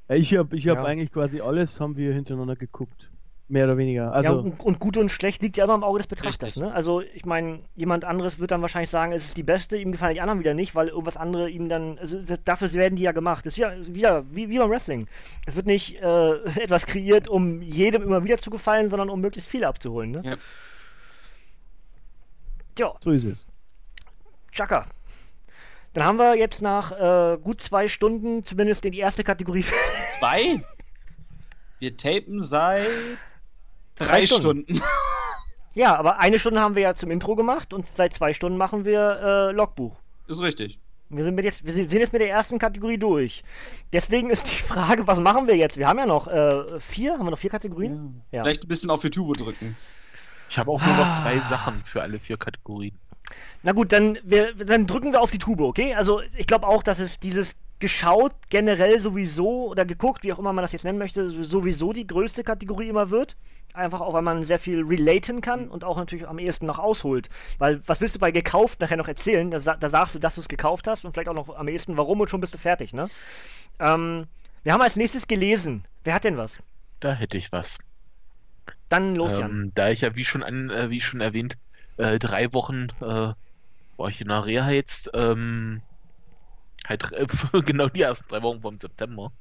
Ich 0.07 0.35
habe 0.35 0.55
ich 0.55 0.67
hab 0.69 0.77
ja. 0.77 0.85
eigentlich 0.85 1.11
quasi 1.11 1.41
alles, 1.41 1.79
haben 1.79 1.97
wir 1.97 2.13
hintereinander 2.13 2.55
geguckt. 2.55 3.11
Mehr 3.49 3.65
oder 3.65 3.77
weniger. 3.77 4.13
Also, 4.13 4.31
ja, 4.31 4.39
und, 4.39 4.59
und, 4.61 4.79
gut 4.79 4.95
und 4.95 5.09
schlecht 5.09 5.41
liegt 5.41 5.57
ja 5.57 5.65
immer 5.65 5.75
im 5.75 5.83
Auge 5.83 5.99
des 5.99 6.07
Betrachters. 6.07 6.55
Ne? 6.55 6.71
Also, 6.71 7.01
ich 7.01 7.25
meine, 7.25 7.59
jemand 7.75 8.05
anderes 8.05 8.39
wird 8.39 8.51
dann 8.51 8.61
wahrscheinlich 8.61 8.89
sagen, 8.89 9.11
es 9.11 9.25
ist 9.25 9.37
die 9.37 9.43
beste, 9.43 9.75
ihm 9.75 9.91
gefallen 9.91 10.13
die 10.13 10.21
anderen 10.21 10.39
wieder 10.39 10.53
nicht, 10.53 10.75
weil 10.75 10.87
irgendwas 10.87 11.17
andere 11.17 11.49
ihm 11.49 11.67
dann. 11.67 11.97
Also, 11.99 12.19
dafür 12.45 12.71
werden 12.73 12.95
die 12.95 13.03
ja 13.03 13.11
gemacht. 13.11 13.45
Das 13.45 13.53
ist 13.53 13.57
ja 13.57 13.73
wieder 13.85 14.23
wie, 14.31 14.49
wie 14.49 14.57
beim 14.57 14.69
Wrestling. 14.69 15.07
Es 15.45 15.55
wird 15.55 15.65
nicht 15.65 16.01
äh, 16.01 16.35
etwas 16.61 16.85
kreiert, 16.85 17.27
um 17.27 17.61
jedem 17.61 18.03
immer 18.03 18.23
wieder 18.23 18.37
zu 18.37 18.49
gefallen, 18.49 18.89
sondern 18.89 19.09
um 19.09 19.19
möglichst 19.19 19.49
viele 19.49 19.67
abzuholen. 19.67 20.11
Ne? 20.11 20.21
Ja. 20.23 20.37
Tja. 22.75 22.95
So 23.01 23.11
ist 23.11 23.25
es. 23.25 23.47
Chaka, 24.51 24.85
dann 25.93 26.03
haben 26.03 26.17
wir 26.17 26.35
jetzt 26.35 26.61
nach 26.61 26.91
äh, 26.91 27.37
gut 27.37 27.61
zwei 27.61 27.87
Stunden 27.87 28.43
zumindest 28.43 28.85
in 28.85 28.91
die 28.91 28.99
erste 28.99 29.23
Kategorie. 29.23 29.65
Zwei? 30.19 30.63
Wir 31.79 31.95
tapen 31.97 32.43
seit 32.43 32.87
drei, 33.95 34.05
drei 34.05 34.21
Stunden. 34.27 34.65
Stunden. 34.65 34.83
ja, 35.73 35.95
aber 35.95 36.19
eine 36.19 36.39
Stunde 36.39 36.59
haben 36.59 36.75
wir 36.75 36.83
ja 36.83 36.93
zum 36.93 37.09
Intro 37.09 37.35
gemacht 37.35 37.73
und 37.73 37.85
seit 37.95 38.13
zwei 38.13 38.33
Stunden 38.33 38.57
machen 38.57 38.85
wir 38.85 39.49
äh, 39.49 39.51
Logbuch. 39.51 39.95
Ist 40.27 40.41
richtig. 40.41 40.79
Wir 41.11 41.23
sind, 41.23 41.39
jetzt, 41.39 41.65
wir 41.65 41.73
sind 41.73 41.91
jetzt 41.91 42.13
mit 42.13 42.21
der 42.21 42.29
ersten 42.29 42.59
Kategorie 42.59 42.99
durch. 42.99 43.43
Deswegen 43.91 44.29
ist 44.29 44.45
die 44.45 44.61
Frage, 44.61 45.07
was 45.07 45.19
machen 45.19 45.47
wir 45.47 45.55
jetzt? 45.55 45.77
Wir 45.77 45.87
haben 45.87 45.97
ja 45.97 46.05
noch 46.05 46.27
äh, 46.27 46.79
vier, 46.79 47.13
haben 47.13 47.25
wir 47.25 47.31
noch 47.31 47.39
vier 47.39 47.49
Kategorien? 47.49 48.21
Ja. 48.31 48.37
Ja. 48.37 48.43
Vielleicht 48.43 48.63
ein 48.63 48.67
bisschen 48.67 48.91
auf 48.91 49.01
die 49.01 49.09
Tube 49.09 49.35
drücken. 49.35 49.75
Ich 50.49 50.59
habe 50.59 50.69
auch 50.69 50.79
nur 50.79 50.95
noch 50.95 51.19
zwei 51.19 51.39
Sachen 51.39 51.83
für 51.83 52.03
alle 52.03 52.19
vier 52.19 52.37
Kategorien. 52.37 52.97
Na 53.63 53.71
gut, 53.71 53.91
dann, 53.91 54.17
wir, 54.23 54.53
dann 54.53 54.87
drücken 54.87 55.11
wir 55.11 55.21
auf 55.21 55.31
die 55.31 55.39
Tube, 55.39 55.61
okay? 55.61 55.93
Also 55.95 56.21
ich 56.37 56.47
glaube 56.47 56.67
auch, 56.67 56.83
dass 56.83 56.99
es 56.99 57.19
dieses 57.19 57.55
geschaut 57.79 58.33
generell 58.49 58.99
sowieso 58.99 59.67
oder 59.67 59.85
geguckt, 59.85 60.23
wie 60.23 60.33
auch 60.33 60.39
immer 60.39 60.53
man 60.53 60.63
das 60.63 60.73
jetzt 60.73 60.83
nennen 60.83 60.97
möchte, 60.97 61.29
sowieso 61.43 61.93
die 61.93 62.07
größte 62.07 62.43
Kategorie 62.43 62.89
immer 62.89 63.09
wird. 63.09 63.37
Einfach 63.73 64.01
auch, 64.01 64.13
weil 64.13 64.23
man 64.23 64.41
sehr 64.43 64.59
viel 64.59 64.83
relaten 64.83 65.41
kann 65.41 65.67
und 65.67 65.83
auch 65.83 65.95
natürlich 65.95 66.27
am 66.27 66.39
ehesten 66.39 66.65
noch 66.65 66.79
ausholt. 66.79 67.29
Weil, 67.59 67.81
was 67.85 68.01
willst 68.01 68.15
du 68.15 68.19
bei 68.19 68.31
gekauft 68.31 68.81
nachher 68.81 68.97
noch 68.97 69.07
erzählen? 69.07 69.51
Da, 69.51 69.59
da 69.59 69.89
sagst 69.89 70.15
du, 70.15 70.19
dass 70.19 70.35
du 70.35 70.41
es 70.41 70.47
gekauft 70.47 70.87
hast 70.87 71.05
und 71.05 71.13
vielleicht 71.13 71.29
auch 71.29 71.35
noch 71.35 71.55
am 71.55 71.67
ehesten 71.67 71.95
warum 71.95 72.19
und 72.19 72.29
schon 72.29 72.41
bist 72.41 72.53
du 72.53 72.57
fertig, 72.57 72.93
ne? 72.93 73.09
Ähm, 73.79 74.25
wir 74.63 74.73
haben 74.73 74.81
als 74.81 74.95
nächstes 74.95 75.27
gelesen. 75.27 75.85
Wer 76.03 76.15
hat 76.15 76.23
denn 76.23 76.35
was? 76.35 76.57
Da 76.99 77.13
hätte 77.13 77.37
ich 77.37 77.51
was. 77.51 77.77
Dann 78.89 79.15
los, 79.15 79.33
ähm, 79.33 79.39
Jan. 79.39 79.71
Da 79.75 79.89
ich 79.89 80.01
ja, 80.01 80.15
wie 80.15 80.25
schon, 80.25 80.43
an, 80.43 80.71
äh, 80.71 80.89
wie 80.89 80.99
schon 80.99 81.21
erwähnt, 81.21 81.57
äh, 81.99 82.17
drei 82.17 82.51
Wochen 82.53 82.87
äh, 83.01 83.33
war 83.97 84.09
ich 84.09 84.21
in 84.21 84.29
der 84.29 84.45
Reha 84.45 84.71
jetzt, 84.71 85.11
ähm, 85.13 85.81
halt 86.87 87.11
genau 87.65 87.89
die 87.89 88.01
ersten 88.01 88.27
drei 88.29 88.41
Wochen 88.41 88.61
vom 88.61 88.79
September. 88.79 89.31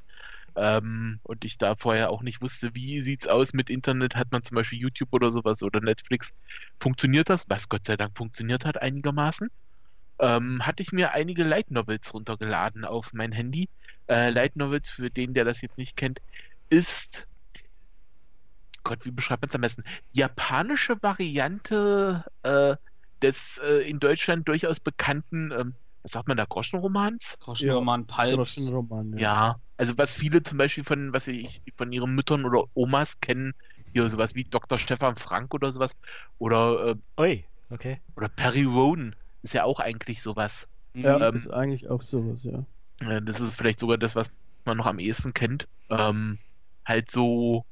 Ähm, 0.57 1.21
und 1.23 1.45
ich 1.45 1.59
da 1.59 1.77
vorher 1.77 2.11
auch 2.11 2.23
nicht 2.23 2.43
wusste, 2.43 2.75
wie 2.75 3.01
sieht's 3.01 3.29
aus 3.29 3.53
mit 3.53 3.71
Internet, 3.71 4.17
hat 4.17 4.33
man 4.33 4.43
zum 4.43 4.57
Beispiel 4.57 4.81
YouTube 4.81 5.11
oder 5.13 5.31
sowas 5.31 5.63
oder 5.63 5.81
Netflix, 5.81 6.35
funktioniert 6.81 7.31
das, 7.31 7.45
was 7.49 7.69
Gott 7.69 7.85
sei 7.85 7.97
Dank 7.97 8.19
funktioniert 8.19 8.65
hat 8.65 8.83
einigermaßen, 8.83 9.51
ähm, 10.19 10.67
hatte 10.67 10.83
ich 10.83 10.91
mir 10.91 11.13
einige 11.13 11.45
Light 11.45 11.71
Novels 11.71 12.13
runtergeladen 12.13 12.85
auf 12.85 13.13
mein 13.13 13.31
Handy. 13.31 13.69
Äh, 14.09 14.31
Light 14.31 14.57
Novels, 14.57 14.91
für 14.91 15.11
den, 15.11 15.33
der 15.33 15.45
das 15.45 15.61
jetzt 15.63 15.79
nicht 15.79 15.97
kennt, 15.97 16.21
ist 16.71 17.29
Gott, 18.89 19.05
wie 19.05 19.11
beschreibt 19.11 19.43
man 19.43 19.51
es 19.51 19.55
am 19.55 19.61
besten? 19.61 19.85
Japanische 20.13 20.97
Variante 21.03 22.25
äh, 22.43 22.75
des 23.21 23.61
äh, 23.63 23.89
in 23.89 24.01
Deutschland 24.01 24.49
durchaus 24.49 24.81
bekannten, 24.81 25.53
ähm, 25.53 25.75
was 26.03 26.13
sagt 26.13 26.27
man 26.27 26.39
da, 26.39 26.47
Groschenromans? 26.47 27.37
Groschenroman, 27.39 28.07
ja, 28.09 28.17
Pulp. 28.17 28.37
Groschenroman, 28.37 29.13
ja. 29.13 29.19
ja. 29.19 29.61
also 29.77 29.99
was 29.99 30.15
viele 30.15 30.43
zum 30.43 30.57
Beispiel 30.57 30.85
von, 30.85 31.13
was 31.13 31.29
ich 31.29 31.61
von 31.77 31.93
ihren 31.93 32.15
Müttern 32.15 32.47
oder 32.47 32.65
Omas 32.73 33.21
kennen, 33.21 33.53
hier 33.93 34.09
sowas 34.09 34.35
wie 34.35 34.45
Dr. 34.45 34.79
Stefan 34.79 35.17
Frank 35.17 35.53
oder 35.53 35.71
sowas. 35.71 35.95
Oder, 36.39 36.97
äh, 37.19 37.21
Ui, 37.21 37.45
okay. 37.69 38.01
Oder 38.17 38.31
Perry 38.31 38.65
Rowan 38.65 39.15
ist 39.43 39.53
ja 39.53 39.65
auch 39.65 39.81
eigentlich 39.81 40.23
sowas. 40.23 40.67
Ja, 40.95 41.29
ähm, 41.29 41.37
ist 41.37 41.51
eigentlich 41.51 41.91
auch 41.91 42.01
sowas, 42.01 42.43
ja. 42.43 42.65
Das 43.21 43.39
ist 43.39 43.55
vielleicht 43.55 43.81
sogar 43.81 43.99
das, 43.99 44.17
was 44.17 44.31
man 44.65 44.79
noch 44.79 44.87
am 44.87 44.99
ehesten 44.99 45.35
kennt. 45.35 45.69
Ähm, 45.91 46.39
halt 46.87 47.11
so 47.11 47.67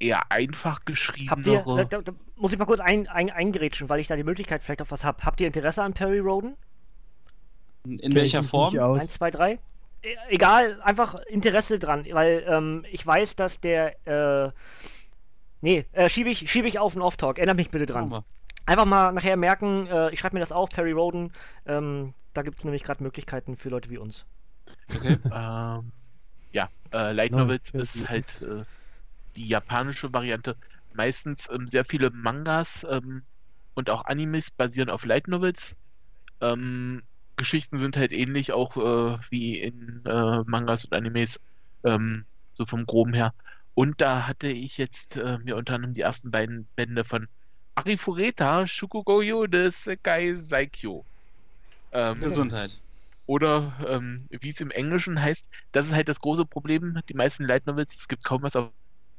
eher 0.00 0.32
einfach 0.32 0.84
geschrieben. 0.84 1.30
Habt 1.30 1.46
ihr, 1.46 1.62
da, 1.62 2.00
da, 2.00 2.12
muss 2.36 2.52
ich 2.52 2.58
mal 2.58 2.64
kurz 2.64 2.80
ein, 2.80 3.06
ein, 3.06 3.30
eingerätschen, 3.30 3.88
weil 3.88 4.00
ich 4.00 4.08
da 4.08 4.16
die 4.16 4.24
Möglichkeit 4.24 4.62
vielleicht 4.62 4.82
auf 4.82 4.90
was 4.90 5.04
habe. 5.04 5.22
Habt 5.24 5.40
ihr 5.40 5.46
Interesse 5.46 5.82
an 5.82 5.92
Perry 5.92 6.18
Roden? 6.18 6.56
In, 7.84 7.98
in 7.98 8.14
welcher 8.14 8.42
Form? 8.42 8.76
Eins, 8.78 9.12
zwei, 9.12 9.30
drei. 9.30 9.58
E 10.02 10.16
egal, 10.30 10.80
einfach 10.82 11.14
Interesse 11.26 11.78
dran, 11.78 12.06
weil 12.10 12.44
ähm, 12.48 12.84
ich 12.90 13.06
weiß, 13.06 13.36
dass 13.36 13.60
der. 13.60 14.06
Äh, 14.06 14.52
nee, 15.60 15.84
äh, 15.92 16.08
schiebe 16.08 16.30
ich, 16.30 16.50
schieb 16.50 16.64
ich 16.64 16.78
auf 16.78 16.94
den 16.94 17.02
Off-Talk. 17.02 17.38
Erinnert 17.38 17.56
mich 17.56 17.70
bitte 17.70 17.86
dran. 17.86 18.24
Einfach 18.66 18.84
mal 18.86 19.12
nachher 19.12 19.36
merken, 19.36 19.86
äh, 19.86 20.10
ich 20.10 20.20
schreibe 20.20 20.36
mir 20.36 20.40
das 20.40 20.52
auf, 20.52 20.70
Perry 20.70 20.92
Roden. 20.92 21.32
Ähm, 21.66 22.14
da 22.32 22.42
gibt 22.42 22.58
es 22.58 22.64
nämlich 22.64 22.84
gerade 22.84 23.02
Möglichkeiten 23.02 23.56
für 23.56 23.68
Leute 23.68 23.90
wie 23.90 23.98
uns. 23.98 24.24
Okay. 24.94 25.18
ähm, 25.24 25.92
ja, 26.52 26.68
äh, 26.92 27.12
Light 27.12 27.32
Novels 27.32 27.74
no, 27.74 27.80
ist 27.80 28.08
halt 28.08 28.42
äh, 28.42 28.64
die 29.36 29.48
japanische 29.48 30.12
Variante. 30.12 30.56
Meistens 30.94 31.48
ähm, 31.50 31.68
sehr 31.68 31.84
viele 31.84 32.10
Mangas 32.10 32.86
ähm, 32.88 33.22
und 33.74 33.90
auch 33.90 34.04
Animes 34.04 34.50
basieren 34.50 34.90
auf 34.90 35.04
Light 35.04 35.28
Novels. 35.28 35.76
Ähm, 36.40 37.02
Geschichten 37.36 37.78
sind 37.78 37.96
halt 37.96 38.12
ähnlich 38.12 38.52
auch 38.52 38.76
äh, 38.76 39.18
wie 39.30 39.58
in 39.58 40.02
äh, 40.04 40.42
Mangas 40.44 40.84
und 40.84 40.92
Animes, 40.92 41.40
ähm, 41.84 42.24
so 42.52 42.66
vom 42.66 42.84
Groben 42.86 43.14
her. 43.14 43.32
Und 43.74 44.00
da 44.00 44.26
hatte 44.26 44.48
ich 44.48 44.76
jetzt 44.78 45.16
äh, 45.16 45.38
mir 45.38 45.56
unter 45.56 45.74
anderem 45.74 45.94
die 45.94 46.02
ersten 46.02 46.30
beiden 46.30 46.66
Bände 46.76 47.04
von 47.04 47.28
Arifureta 47.76 48.66
Shukugoyo 48.66 49.46
des 49.46 49.84
Sekai 49.84 50.34
Saikyo. 50.34 51.04
Ähm, 51.92 52.20
Gesundheit. 52.20 52.78
Oder 53.26 53.72
ähm, 53.86 54.26
wie 54.28 54.50
es 54.50 54.60
im 54.60 54.70
Englischen 54.70 55.22
heißt, 55.22 55.48
das 55.72 55.86
ist 55.86 55.94
halt 55.94 56.08
das 56.08 56.20
große 56.20 56.44
Problem. 56.44 57.00
Die 57.08 57.14
meisten 57.14 57.44
Light 57.44 57.66
Novels, 57.66 57.94
es 57.94 58.08
gibt 58.08 58.24
kaum 58.24 58.42
was 58.42 58.56
auf 58.56 58.70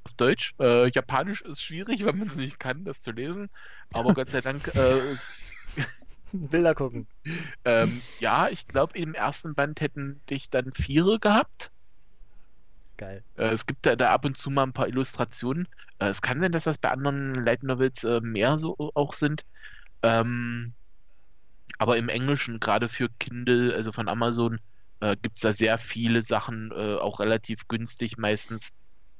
auf 0.03 0.13
Deutsch. 0.13 0.53
Äh, 0.59 0.89
Japanisch 0.89 1.41
ist 1.41 1.61
schwierig, 1.61 2.05
wenn 2.05 2.17
man 2.17 2.27
es 2.27 2.35
nicht 2.35 2.59
kann, 2.59 2.85
das 2.85 3.01
zu 3.01 3.11
lesen. 3.11 3.49
Aber 3.93 4.13
Gott 4.13 4.29
sei 4.29 4.41
Dank. 4.41 4.67
Äh, 4.75 4.99
Bilder 6.31 6.75
gucken. 6.75 7.07
Ähm, 7.65 8.01
ja, 8.19 8.49
ich 8.49 8.67
glaube, 8.67 8.97
im 8.97 9.13
ersten 9.13 9.53
Band 9.53 9.81
hätten 9.81 10.21
dich 10.29 10.49
dann 10.49 10.71
Viere 10.71 11.19
gehabt. 11.19 11.71
Geil. 12.97 13.23
Äh, 13.35 13.49
es 13.49 13.65
gibt 13.65 13.85
da, 13.85 13.95
da, 13.95 14.11
ab 14.11 14.25
und 14.25 14.37
zu 14.37 14.49
mal 14.49 14.63
ein 14.63 14.73
paar 14.73 14.87
Illustrationen. 14.87 15.67
Äh, 15.99 16.07
es 16.07 16.21
kann 16.21 16.39
sein, 16.39 16.51
dass 16.51 16.63
das 16.63 16.77
bei 16.77 16.89
anderen 16.89 17.35
Light 17.35 17.63
Novels 17.63 18.03
äh, 18.03 18.21
mehr 18.21 18.57
so 18.57 18.75
auch 18.95 19.13
sind. 19.13 19.43
Ähm, 20.03 20.73
aber 21.77 21.97
im 21.97 22.09
Englischen, 22.09 22.59
gerade 22.59 22.89
für 22.89 23.09
Kindle, 23.19 23.73
also 23.73 23.91
von 23.91 24.07
Amazon, 24.07 24.59
äh, 24.99 25.17
gibt 25.21 25.35
es 25.37 25.41
da 25.41 25.51
sehr 25.51 25.77
viele 25.77 26.21
Sachen, 26.21 26.71
äh, 26.71 26.95
auch 26.95 27.19
relativ 27.19 27.67
günstig 27.67 28.17
meistens 28.17 28.71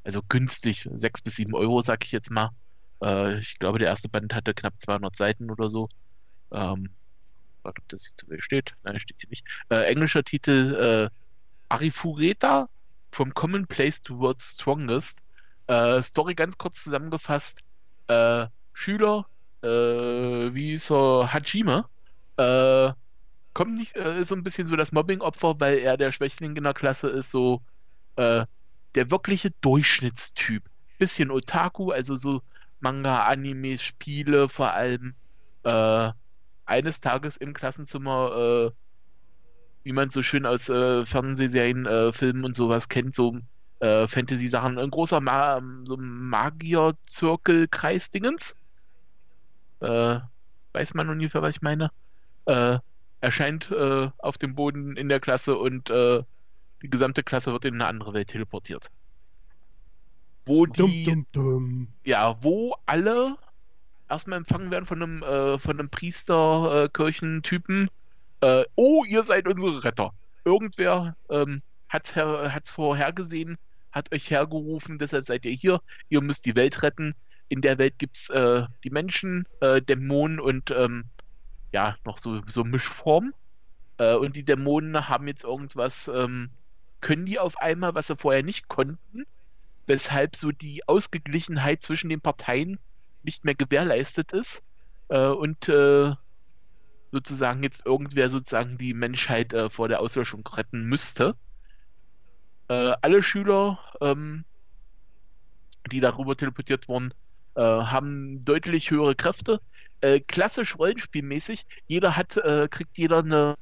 also 0.03 0.21
günstig, 0.27 0.89
6 0.93 1.21
bis 1.21 1.35
7 1.35 1.53
Euro, 1.53 1.81
sag 1.81 2.03
ich 2.05 2.11
jetzt 2.11 2.31
mal. 2.31 2.51
Äh, 3.01 3.39
ich 3.39 3.59
glaube, 3.59 3.80
der 3.80 3.89
erste 3.89 4.09
Band 4.09 4.33
hatte 4.33 4.53
knapp 4.53 4.73
200 4.80 5.15
Seiten 5.15 5.49
oder 5.49 5.69
so. 5.69 5.89
Ähm, 6.51 6.89
warte, 7.63 7.81
ob 7.81 7.89
das 7.89 8.05
hier 8.05 8.17
zu 8.17 8.27
mir 8.27 8.41
steht. 8.41 8.73
Nein, 8.83 8.99
steht 8.99 9.17
hier 9.19 9.30
nicht. 9.30 9.45
Äh, 9.69 9.85
englischer 9.85 10.23
Titel 10.23 11.09
äh, 11.11 11.15
Arifureta 11.69 12.69
From 13.11 13.33
Commonplace 13.33 14.01
Towards 14.01 14.51
Strongest. 14.51 15.21
Äh, 15.67 16.01
Story 16.01 16.35
ganz 16.35 16.57
kurz 16.57 16.83
zusammengefasst. 16.83 17.59
Äh, 18.07 18.47
Schüler, 18.73 19.25
äh, 19.61 19.67
wie 19.67 20.77
so 20.77 21.27
Hajime, 21.31 21.85
äh, 22.38 22.91
kommt 23.53 23.75
nicht, 23.75 23.95
äh, 23.95 24.23
so 24.23 24.35
ein 24.35 24.43
bisschen 24.43 24.67
so 24.67 24.75
das 24.75 24.91
Mobbing-Opfer, 24.91 25.59
weil 25.59 25.80
er 25.80 25.97
der 25.97 26.11
Schwächling 26.11 26.55
in 26.55 26.63
der 26.63 26.73
Klasse 26.73 27.09
ist, 27.09 27.31
so 27.31 27.61
äh, 28.15 28.45
der 28.95 29.11
wirkliche 29.11 29.51
Durchschnittstyp. 29.61 30.63
Bisschen 30.97 31.31
Otaku, 31.31 31.91
also 31.91 32.15
so 32.15 32.41
Manga, 32.79 33.25
Animes, 33.25 33.81
Spiele 33.81 34.49
vor 34.49 34.71
allem. 34.71 35.15
Äh, 35.63 36.11
eines 36.65 37.01
Tages 37.01 37.37
im 37.37 37.53
Klassenzimmer 37.53 38.71
wie 39.83 39.93
man 39.93 40.07
es 40.07 40.13
so 40.13 40.21
schön 40.21 40.45
aus 40.45 40.69
äh, 40.69 41.05
Fernsehserien, 41.05 41.85
äh, 41.85 42.13
Filmen 42.13 42.45
und 42.45 42.55
sowas 42.55 42.87
kennt, 42.89 43.15
so 43.15 43.37
äh, 43.79 44.07
Fantasy-Sachen. 44.07 44.77
Ein 44.77 44.91
großer 44.91 45.19
Ma 45.21 45.59
so 45.85 45.97
Magier-Zirkel-Kreis-Dingens. 45.97 48.55
Äh, 49.79 50.19
weiß 50.73 50.93
man 50.93 51.09
ungefähr, 51.09 51.41
was 51.41 51.55
ich 51.55 51.63
meine? 51.63 51.89
Äh, 52.45 52.77
erscheint 53.21 53.71
äh, 53.71 54.09
auf 54.17 54.37
dem 54.37 54.53
Boden 54.55 54.97
in 54.97 55.07
der 55.09 55.19
Klasse 55.19 55.57
und 55.57 55.89
äh, 55.89 56.23
die 56.82 56.90
gesamte 56.90 57.24
Klasse 57.24 57.51
wird 57.51 57.66
in 57.66 57.76
eine 57.76 57.85
andere 57.85 58.14
Welt 58.14 58.30
teleportiert. 58.30 58.90
Wo 60.45 60.66
die, 60.66 61.03
Dum, 61.03 61.03
dum, 61.03 61.26
dum. 61.32 61.88
ja, 62.03 62.35
wo 62.42 62.76
alle 62.85 63.38
erstmal 64.10 64.38
empfangen 64.38 64.72
werden 64.72 64.85
von 64.85 65.01
einem, 65.01 65.24
äh, 65.24 65.58
von 65.58 65.80
einem 65.80 65.90
Priester, 65.90 66.84
äh, 66.84 66.90
Kirchentypen. 66.90 67.90
Äh, 68.42 68.66
oh, 68.76 69.06
ihr 69.06 69.24
seid 69.24 69.48
unsere 69.48 69.84
Retter. 69.84 70.14
Irgendwer 70.43 71.16
ähm, 71.30 71.61
hat's, 71.90 72.16
her, 72.16 72.53
hat's 72.53 72.69
vorhergesehen, 72.69 73.58
hat 73.92 74.11
euch 74.11 74.30
hergerufen, 74.30 74.98
deshalb 74.98 75.26
seid 75.26 75.45
ihr 75.45 75.53
hier. 75.53 75.82
Ihr 76.10 76.22
müsst 76.22 76.45
die 76.45 76.56
Welt 76.56 76.82
retten. 76.82 77.16
In 77.48 77.61
der 77.61 77.77
Welt 77.77 78.00
gibt's 78.00 78.30
äh, 78.30 78.66
die 78.84 78.90
Menschen, 78.90 79.48
äh, 79.60 79.82
Dämonen 79.82 80.40
und 80.40 80.72
ähm, 80.72 81.06
ja, 81.72 81.95
noch 82.06 82.18
so, 82.18 82.42
so 82.48 82.64
Mischform. 82.64 83.34
Äh, 83.98 84.16
und 84.16 84.35
die 84.35 84.43
Dämonen 84.43 85.08
haben 85.08 85.27
jetzt 85.27 85.43
irgendwas, 85.43 86.10
ähm, 86.14 86.50
können 87.01 87.25
die 87.25 87.39
auf 87.39 87.57
einmal, 87.57 87.95
was 87.95 88.07
sie 88.07 88.15
vorher 88.15 88.43
nicht 88.43 88.67
konnten, 88.67 89.25
weshalb 89.88 90.35
so 90.35 90.51
die 90.51 90.88
Ausgeglichenheit 90.88 91.83
zwischen 91.83 92.09
den 92.09 92.21
Parteien 92.21 92.80
nicht 93.23 93.45
mehr 93.45 93.55
gewährleistet 93.55 94.31
ist 94.31 94.63
äh, 95.09 95.27
und 95.27 95.67
äh, 95.69 96.13
sozusagen 97.11 97.63
jetzt 97.63 97.85
irgendwer 97.85 98.30
sozusagen 98.30 98.77
die 98.77 98.93
Menschheit 98.93 99.53
äh, 99.53 99.69
vor 99.69 99.88
der 99.88 99.99
Auslöschung 99.99 100.47
retten 100.47 100.83
müsste. 100.83 101.35
Äh, 102.69 102.93
alle 103.01 103.21
Schüler, 103.21 103.80
ähm, 103.99 104.45
die 105.91 105.99
darüber 105.99 106.35
teleportiert 106.38 106.88
wurden, 106.88 107.13
äh, 107.55 107.61
haben 107.61 108.45
deutlich 108.45 108.91
höhere 108.91 109.15
Kräfte. 109.15 109.59
Äh, 109.99 110.21
klassisch 110.21 110.77
Rollenspielmäßig, 110.77 111.65
jeder 111.88 112.15
hat, 112.15 112.39
kriegt 112.71 112.97
jeder 112.97 113.19
eine, 113.19 113.55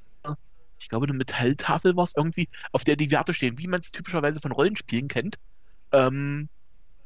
ich 0.80 0.90
glaube, 0.90 1.06
eine 1.06 1.18
Metalltafel 1.18 1.96
war 1.96 2.04
es 2.04 2.16
irgendwie, 2.16 2.50
auf 2.72 2.84
der 2.84 2.96
die 2.96 3.12
Werte 3.12 3.34
stehen, 3.34 3.58
wie 3.58 3.68
man 3.68 3.80
es 3.80 3.92
typischerweise 3.92 4.40
von 4.40 4.52
Rollenspielen 4.52 5.08
kennt. 5.08 5.38
Ähm, 5.92 6.50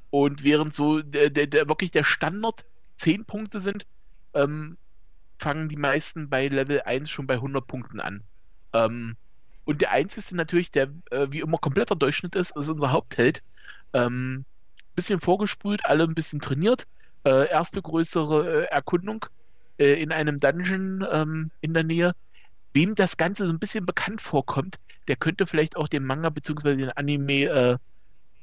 und 0.09 0.43
während 0.43 0.73
so 0.73 1.01
der, 1.01 1.29
der, 1.29 1.47
der 1.47 1.67
wirklich 1.67 1.91
der 1.91 2.03
Standard 2.03 2.65
10 2.97 3.25
Punkte 3.25 3.61
sind, 3.61 3.85
ähm, 4.33 4.77
fangen 5.39 5.69
die 5.69 5.77
meisten 5.77 6.29
bei 6.29 6.47
Level 6.47 6.81
1 6.81 7.09
schon 7.09 7.27
bei 7.27 7.35
100 7.35 7.65
Punkten 7.65 7.99
an. 7.99 8.23
Ähm, 8.73 9.15
und 9.65 9.81
der 9.81 9.91
einzige 9.91 10.35
natürlich, 10.35 10.71
der 10.71 10.89
äh, 11.11 11.27
wie 11.29 11.39
immer 11.39 11.57
kompletter 11.57 11.95
Durchschnitt 11.95 12.35
ist, 12.35 12.55
ist 12.55 12.69
unser 12.69 12.91
Hauptheld. 12.91 13.41
Ähm, 13.93 14.45
bisschen 14.95 15.19
vorgespult, 15.19 15.85
alle 15.85 16.03
ein 16.03 16.15
bisschen 16.15 16.41
trainiert. 16.41 16.85
Äh, 17.23 17.49
erste 17.49 17.81
größere 17.81 18.63
äh, 18.63 18.65
Erkundung 18.65 19.25
äh, 19.77 20.01
in 20.01 20.11
einem 20.11 20.39
Dungeon 20.39 21.05
ähm, 21.09 21.51
in 21.61 21.73
der 21.73 21.83
Nähe. 21.83 22.13
Wem 22.73 22.95
das 22.95 23.17
Ganze 23.17 23.45
so 23.45 23.53
ein 23.53 23.59
bisschen 23.59 23.85
bekannt 23.85 24.21
vorkommt, 24.21 24.77
der 25.07 25.15
könnte 25.15 25.45
vielleicht 25.45 25.75
auch 25.77 25.87
den 25.87 26.05
Manga 26.05 26.29
bzw. 26.29 26.75
den 26.75 26.89
Anime 26.91 27.43
äh, 27.45 27.77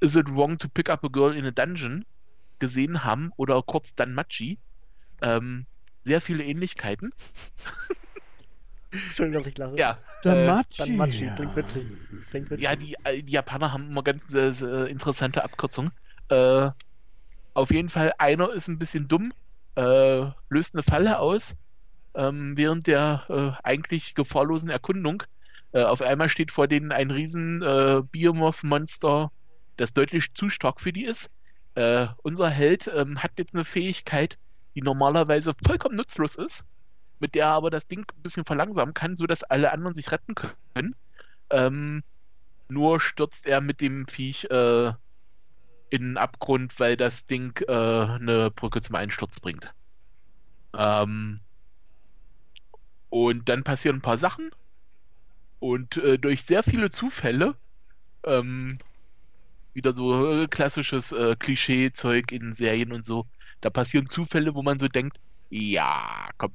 Is 0.00 0.16
It 0.16 0.28
Wrong 0.30 0.58
to 0.58 0.68
Pick 0.68 0.88
Up 0.88 1.04
a 1.04 1.08
Girl 1.08 1.34
in 1.34 1.44
a 1.46 1.50
Dungeon 1.50 2.04
gesehen 2.58 3.04
haben 3.04 3.32
oder 3.36 3.62
kurz 3.62 3.94
Danmachi. 3.94 4.58
Ähm, 5.22 5.66
sehr 6.04 6.20
viele 6.20 6.44
Ähnlichkeiten. 6.44 7.12
Schön, 8.92 9.32
dass 9.32 9.46
ich 9.46 9.56
lache. 9.56 9.76
Ja, 9.76 9.98
Der 10.24 10.34
äh, 10.34 10.46
Machi. 10.46 10.78
Dann 10.78 10.96
Machi, 10.96 11.30
klingt 11.36 11.56
witzig. 11.56 11.86
Klingt 12.30 12.50
witzig. 12.50 12.64
ja 12.64 12.76
die, 12.76 12.96
äh, 13.04 13.22
die 13.22 13.32
Japaner 13.32 13.72
haben 13.72 13.88
immer 13.88 14.02
ganz 14.02 14.32
äh, 14.34 14.48
äh, 14.48 14.90
interessante 14.90 15.44
Abkürzungen. 15.44 15.92
Äh, 16.28 16.70
auf 17.54 17.70
jeden 17.70 17.88
Fall, 17.88 18.12
einer 18.18 18.50
ist 18.52 18.68
ein 18.68 18.78
bisschen 18.78 19.08
dumm, 19.08 19.32
äh, 19.76 20.26
löst 20.48 20.74
eine 20.74 20.82
Falle 20.82 21.18
aus, 21.18 21.56
ähm, 22.14 22.56
während 22.56 22.86
der 22.86 23.24
äh, 23.28 23.66
eigentlich 23.66 24.14
gefahrlosen 24.14 24.70
Erkundung. 24.70 25.22
Äh, 25.72 25.82
auf 25.82 26.02
einmal 26.02 26.28
steht 26.28 26.50
vor 26.50 26.66
denen 26.66 26.92
ein 26.92 27.10
riesen 27.10 27.62
äh, 27.62 28.02
Behemoth-Monster, 28.10 29.30
das 29.76 29.92
deutlich 29.92 30.34
zu 30.34 30.50
stark 30.50 30.80
für 30.80 30.92
die 30.92 31.04
ist. 31.04 31.30
Äh, 31.74 32.08
unser 32.22 32.50
Held 32.50 32.90
ähm, 32.94 33.22
hat 33.22 33.32
jetzt 33.38 33.54
eine 33.54 33.64
Fähigkeit, 33.64 34.38
die 34.74 34.82
normalerweise 34.82 35.54
vollkommen 35.64 35.96
nutzlos 35.96 36.36
ist, 36.36 36.64
mit 37.20 37.34
der 37.34 37.46
er 37.46 37.52
aber 37.52 37.70
das 37.70 37.86
Ding 37.86 38.00
ein 38.00 38.22
bisschen 38.22 38.44
verlangsamen 38.44 38.94
kann, 38.94 39.16
sodass 39.16 39.44
alle 39.44 39.72
anderen 39.72 39.94
sich 39.94 40.10
retten 40.10 40.34
können. 40.34 40.94
Ähm, 41.50 42.02
nur 42.68 43.00
stürzt 43.00 43.46
er 43.46 43.60
mit 43.60 43.80
dem 43.80 44.06
Viech 44.06 44.50
äh, 44.50 44.92
in 45.90 46.02
den 46.02 46.16
Abgrund, 46.16 46.78
weil 46.78 46.96
das 46.96 47.26
Ding 47.26 47.60
äh, 47.66 47.72
eine 47.72 48.50
Brücke 48.50 48.80
zum 48.80 48.94
Einsturz 48.94 49.40
bringt. 49.40 49.72
Ähm, 50.76 51.40
und 53.10 53.48
dann 53.48 53.64
passieren 53.64 53.96
ein 53.96 54.02
paar 54.02 54.18
Sachen. 54.18 54.50
Und 55.58 55.96
äh, 55.98 56.18
durch 56.18 56.44
sehr 56.44 56.62
viele 56.62 56.90
Zufälle, 56.90 57.54
ähm, 58.24 58.78
wieder 59.74 59.94
so 59.94 60.42
äh, 60.42 60.48
klassisches 60.48 61.12
äh, 61.12 61.36
Klischee-Zeug 61.36 62.32
in 62.32 62.54
Serien 62.54 62.92
und 62.92 63.04
so, 63.04 63.26
da 63.60 63.70
passieren 63.70 64.08
Zufälle, 64.08 64.54
wo 64.54 64.62
man 64.62 64.78
so 64.78 64.88
denkt, 64.88 65.18
ja, 65.50 66.30
komm, 66.38 66.52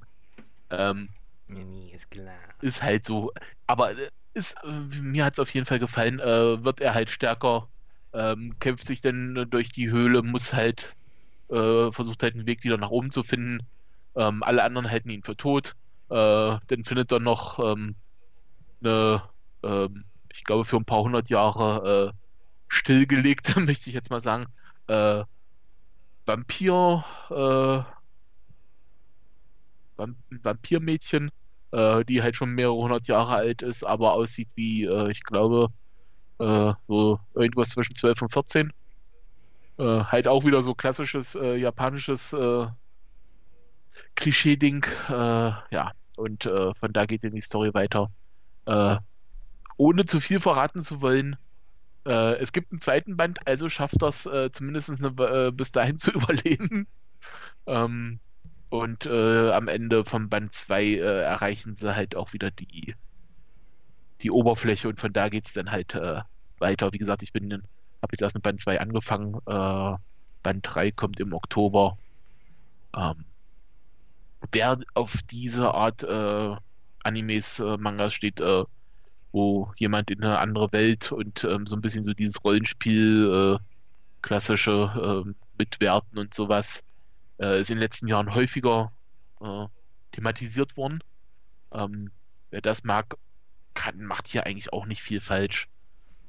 ähm, 0.71 1.09
Nee, 1.47 1.63
nee, 1.63 1.91
ist 1.93 2.09
klar. 2.09 2.33
ist 2.61 2.81
halt 2.81 3.05
so. 3.05 3.31
Aber 3.67 3.91
äh, 3.97 4.09
ist, 4.33 4.55
äh, 4.63 4.71
mir 5.01 5.25
hat 5.25 5.33
es 5.33 5.39
auf 5.39 5.53
jeden 5.53 5.65
Fall 5.67 5.79
gefallen. 5.79 6.19
Äh, 6.19 6.63
wird 6.63 6.81
er 6.81 6.93
halt 6.93 7.11
stärker, 7.11 7.69
ähm, 8.13 8.57
kämpft 8.59 8.87
sich 8.87 9.01
dann 9.01 9.47
durch 9.49 9.71
die 9.71 9.89
Höhle, 9.91 10.23
muss 10.23 10.53
halt, 10.53 10.95
äh, 11.49 11.91
versucht 11.91 12.23
halt 12.23 12.35
einen 12.35 12.47
Weg 12.47 12.63
wieder 12.63 12.77
nach 12.77 12.89
oben 12.89 13.11
zu 13.11 13.23
finden. 13.23 13.59
Ähm, 14.15 14.43
alle 14.43 14.63
anderen 14.63 14.89
halten 14.89 15.09
ihn 15.09 15.23
für 15.23 15.37
tot. 15.37 15.75
Äh, 16.09 16.57
dann 16.67 16.85
findet 16.85 17.11
er 17.11 17.19
noch 17.19 17.59
ähm, 17.59 17.95
eine, 18.81 19.23
ähm, 19.63 20.05
ich 20.31 20.43
glaube, 20.43 20.65
für 20.65 20.77
ein 20.77 20.85
paar 20.85 21.01
hundert 21.01 21.29
Jahre 21.29 22.13
äh, 22.13 22.17
stillgelegte, 22.67 23.59
möchte 23.61 23.89
ich 23.89 23.95
jetzt 23.95 24.11
mal 24.11 24.21
sagen, 24.21 24.45
äh, 24.87 25.23
Vampir, 26.25 27.03
äh, 27.29 27.83
Vamp 29.97 30.17
Vampirmädchen, 30.43 31.31
äh, 31.71 32.03
die 32.05 32.21
halt 32.21 32.35
schon 32.35 32.51
mehrere 32.51 32.75
hundert 32.75 33.07
Jahre 33.07 33.35
alt 33.35 33.61
ist, 33.61 33.83
aber 33.83 34.13
aussieht 34.13 34.49
wie, 34.55 34.83
äh, 34.85 35.09
ich 35.11 35.23
glaube, 35.23 35.69
äh, 36.39 36.73
so 36.87 37.19
irgendwas 37.33 37.69
zwischen 37.69 37.95
12 37.95 38.21
und 38.23 38.33
14. 38.33 38.73
Äh, 39.77 39.83
halt 39.83 40.27
auch 40.27 40.45
wieder 40.45 40.61
so 40.61 40.73
klassisches 40.75 41.33
japanisches 41.33 42.33
Klischee-Ding. 44.15 44.85
Äh, 45.09 45.13
ja, 45.13 45.91
und 46.17 46.45
äh, 46.45 46.73
von 46.73 46.93
da 46.93 47.05
geht 47.05 47.23
dann 47.23 47.35
die 47.35 47.41
Story 47.41 47.73
weiter. 47.73 48.11
Äh, 48.65 48.97
ohne 49.77 50.05
zu 50.05 50.19
viel 50.19 50.39
verraten 50.39 50.83
zu 50.83 51.01
wollen, 51.01 51.37
äh, 52.05 52.35
es 52.37 52.51
gibt 52.51 52.71
einen 52.71 52.81
zweiten 52.81 53.17
Band, 53.17 53.47
also 53.47 53.67
schafft 53.69 54.01
das 54.01 54.25
äh, 54.25 54.51
zumindest 54.51 54.89
eine, 54.89 55.07
äh, 55.07 55.51
bis 55.51 55.71
dahin 55.71 55.97
zu 55.97 56.11
überleben. 56.11 56.87
Ähm, 57.65 58.19
und 58.69 59.05
äh, 59.05 59.51
am 59.51 59.67
Ende 59.67 60.05
von 60.05 60.29
Band 60.29 60.53
2 60.53 60.83
äh, 60.83 60.97
erreichen 60.99 61.75
sie 61.75 61.95
halt 61.95 62.15
auch 62.15 62.33
wieder 62.33 62.51
die, 62.51 62.95
die 64.21 64.31
Oberfläche 64.31 64.87
und 64.89 64.99
von 64.99 65.13
da 65.13 65.29
geht 65.29 65.47
es 65.47 65.53
dann 65.53 65.71
halt 65.71 65.97
weiter. 66.59 66.93
Wie 66.93 66.97
gesagt, 66.97 67.21
ich 67.23 67.31
bin 67.33 67.51
habe 67.53 68.11
jetzt 68.11 68.21
erst 68.21 68.35
mit 68.35 68.43
Band 68.43 68.59
2 68.61 68.79
angefangen. 68.79 69.39
Band 69.45 69.99
3 70.61 70.91
kommt 70.91 71.19
im 71.19 71.33
Oktober. 71.33 71.97
Ähm, 72.95 73.25
wer 74.51 74.79
auf 74.93 75.21
diese 75.29 75.73
Art 75.73 76.03
äh, 76.03 76.55
Animes, 77.03 77.59
äh, 77.59 77.77
Mangas 77.77 78.13
steht, 78.13 78.39
äh, 78.39 78.63
wo 79.31 79.71
jemand 79.77 80.09
in 80.11 80.23
eine 80.23 80.39
andere 80.39 80.71
Welt 80.71 81.11
und 81.11 81.43
ähm, 81.43 81.67
so 81.67 81.75
ein 81.75 81.81
bisschen 81.81 82.03
so 82.03 82.13
dieses 82.13 82.43
Rollenspiel, 82.43 83.59
äh, 83.59 83.63
klassische 84.21 85.25
äh, 85.25 85.31
Mitwerten 85.57 86.17
und 86.17 86.33
sowas, 86.33 86.83
äh, 87.39 87.59
ist 87.59 87.69
in 87.69 87.75
den 87.75 87.81
letzten 87.81 88.07
Jahren 88.07 88.33
häufiger 88.33 88.91
äh, 89.41 89.65
thematisiert 90.11 90.77
worden. 90.77 91.03
Ähm, 91.71 92.11
wer 92.49 92.61
das 92.61 92.83
mag, 92.83 93.15
kann, 93.73 94.03
macht 94.03 94.27
hier 94.27 94.45
eigentlich 94.45 94.73
auch 94.73 94.85
nicht 94.85 95.01
viel 95.01 95.19
falsch. 95.19 95.67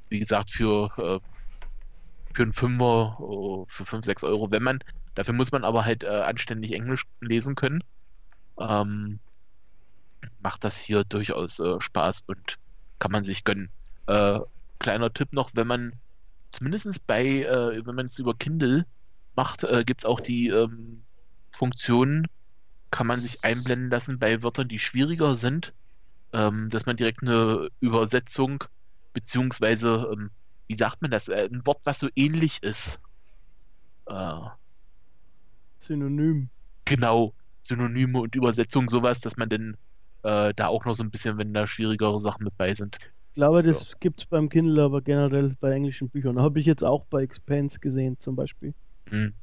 Wie 0.08 0.18
gesagt, 0.18 0.50
für, 0.50 0.90
für 2.32 2.42
einen 2.42 2.52
Fünfer, 2.52 3.66
für 3.68 3.86
5, 3.86 4.04
6 4.04 4.24
Euro, 4.24 4.50
wenn 4.52 4.62
man, 4.62 4.78
dafür 5.14 5.34
muss 5.34 5.50
man 5.50 5.64
aber 5.64 5.84
halt 5.84 6.04
äh, 6.04 6.08
anständig 6.08 6.74
Englisch 6.74 7.04
lesen 7.20 7.56
können. 7.56 7.82
Ähm, 8.58 9.18
macht 10.40 10.64
das 10.64 10.78
hier 10.78 11.04
durchaus 11.04 11.60
äh, 11.60 11.80
Spaß 11.80 12.24
und 12.26 12.58
kann 12.98 13.12
man 13.12 13.24
sich 13.24 13.44
gönnen. 13.44 13.70
Äh, 14.06 14.40
kleiner 14.78 15.12
Tipp 15.12 15.32
noch, 15.32 15.50
wenn 15.54 15.66
man 15.66 15.92
zumindest 16.52 17.06
bei, 17.06 17.42
äh, 17.42 17.84
wenn 17.86 17.94
man 17.94 18.06
es 18.06 18.18
über 18.18 18.34
Kindle 18.34 18.86
macht, 19.34 19.64
äh, 19.64 19.84
gibt 19.84 20.02
es 20.02 20.04
auch 20.04 20.20
die 20.20 20.48
ähm, 20.48 21.02
Funktion, 21.52 22.26
kann 22.90 23.06
man 23.06 23.20
sich 23.20 23.44
einblenden 23.44 23.90
lassen 23.90 24.18
bei 24.18 24.42
Wörtern, 24.42 24.68
die 24.68 24.78
schwieriger 24.78 25.36
sind, 25.36 25.74
ähm, 26.32 26.70
dass 26.70 26.86
man 26.86 26.96
direkt 26.96 27.22
eine 27.22 27.68
Übersetzung, 27.80 28.64
beziehungsweise, 29.12 30.08
ähm, 30.12 30.30
wie 30.66 30.76
sagt 30.76 31.02
man 31.02 31.10
das, 31.10 31.28
äh, 31.28 31.48
ein 31.50 31.66
Wort, 31.66 31.80
was 31.84 31.98
so 31.98 32.08
ähnlich 32.14 32.62
ist. 32.62 33.00
Äh, 34.06 34.40
Synonym. 35.78 36.48
genau, 36.84 37.34
Synonyme 37.66 38.20
und 38.20 38.34
Übersetzung, 38.34 38.88
sowas, 38.88 39.20
dass 39.20 39.36
man 39.36 39.48
dann 39.48 39.76
äh, 40.22 40.54
da 40.54 40.68
auch 40.68 40.84
noch 40.84 40.94
so 40.94 41.02
ein 41.04 41.10
bisschen, 41.10 41.38
wenn 41.38 41.54
da 41.54 41.66
schwierigere 41.66 42.20
Sachen 42.20 42.44
mit 42.44 42.56
bei 42.56 42.74
sind. 42.74 42.98
Ich 43.30 43.34
glaube, 43.34 43.62
das 43.62 43.98
gibt 44.00 44.20
es 44.20 44.26
beim 44.26 44.48
Kindle, 44.48 44.82
aber 44.82 45.02
generell 45.02 45.54
bei 45.60 45.72
englischen 45.72 46.08
Büchern. 46.08 46.40
Habe 46.40 46.58
ich 46.58 46.66
jetzt 46.66 46.82
auch 46.82 47.04
bei 47.06 47.22
Expanse 47.22 47.78
gesehen, 47.78 48.18
zum 48.18 48.34
Beispiel. 48.34 48.74
Hm. 49.10 49.34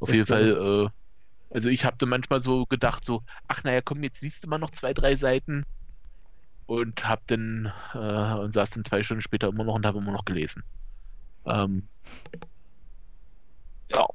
Auf 0.00 0.08
Das 0.08 0.16
jeden 0.16 0.26
Fall, 0.26 0.90
äh, 0.90 1.54
also 1.54 1.68
ich 1.68 1.84
habe 1.84 1.96
da 1.98 2.06
manchmal 2.06 2.42
so 2.42 2.66
gedacht, 2.66 3.04
so, 3.04 3.22
ach 3.48 3.64
naja, 3.64 3.80
komm, 3.82 4.02
jetzt 4.02 4.20
liest 4.22 4.44
du 4.44 4.48
mal 4.48 4.58
noch 4.58 4.70
zwei, 4.70 4.92
drei 4.94 5.16
Seiten 5.16 5.64
und 6.66 7.08
hab 7.08 7.26
dann 7.28 7.72
äh, 7.94 8.34
und 8.34 8.52
saß 8.52 8.70
dann 8.70 8.84
zwei 8.84 9.02
Stunden 9.02 9.22
später 9.22 9.48
immer 9.48 9.64
noch 9.64 9.74
und 9.74 9.86
habe 9.86 9.98
immer 9.98 10.12
noch 10.12 10.24
gelesen. 10.24 10.64
Ähm, 11.46 11.88
ja. 13.90 14.06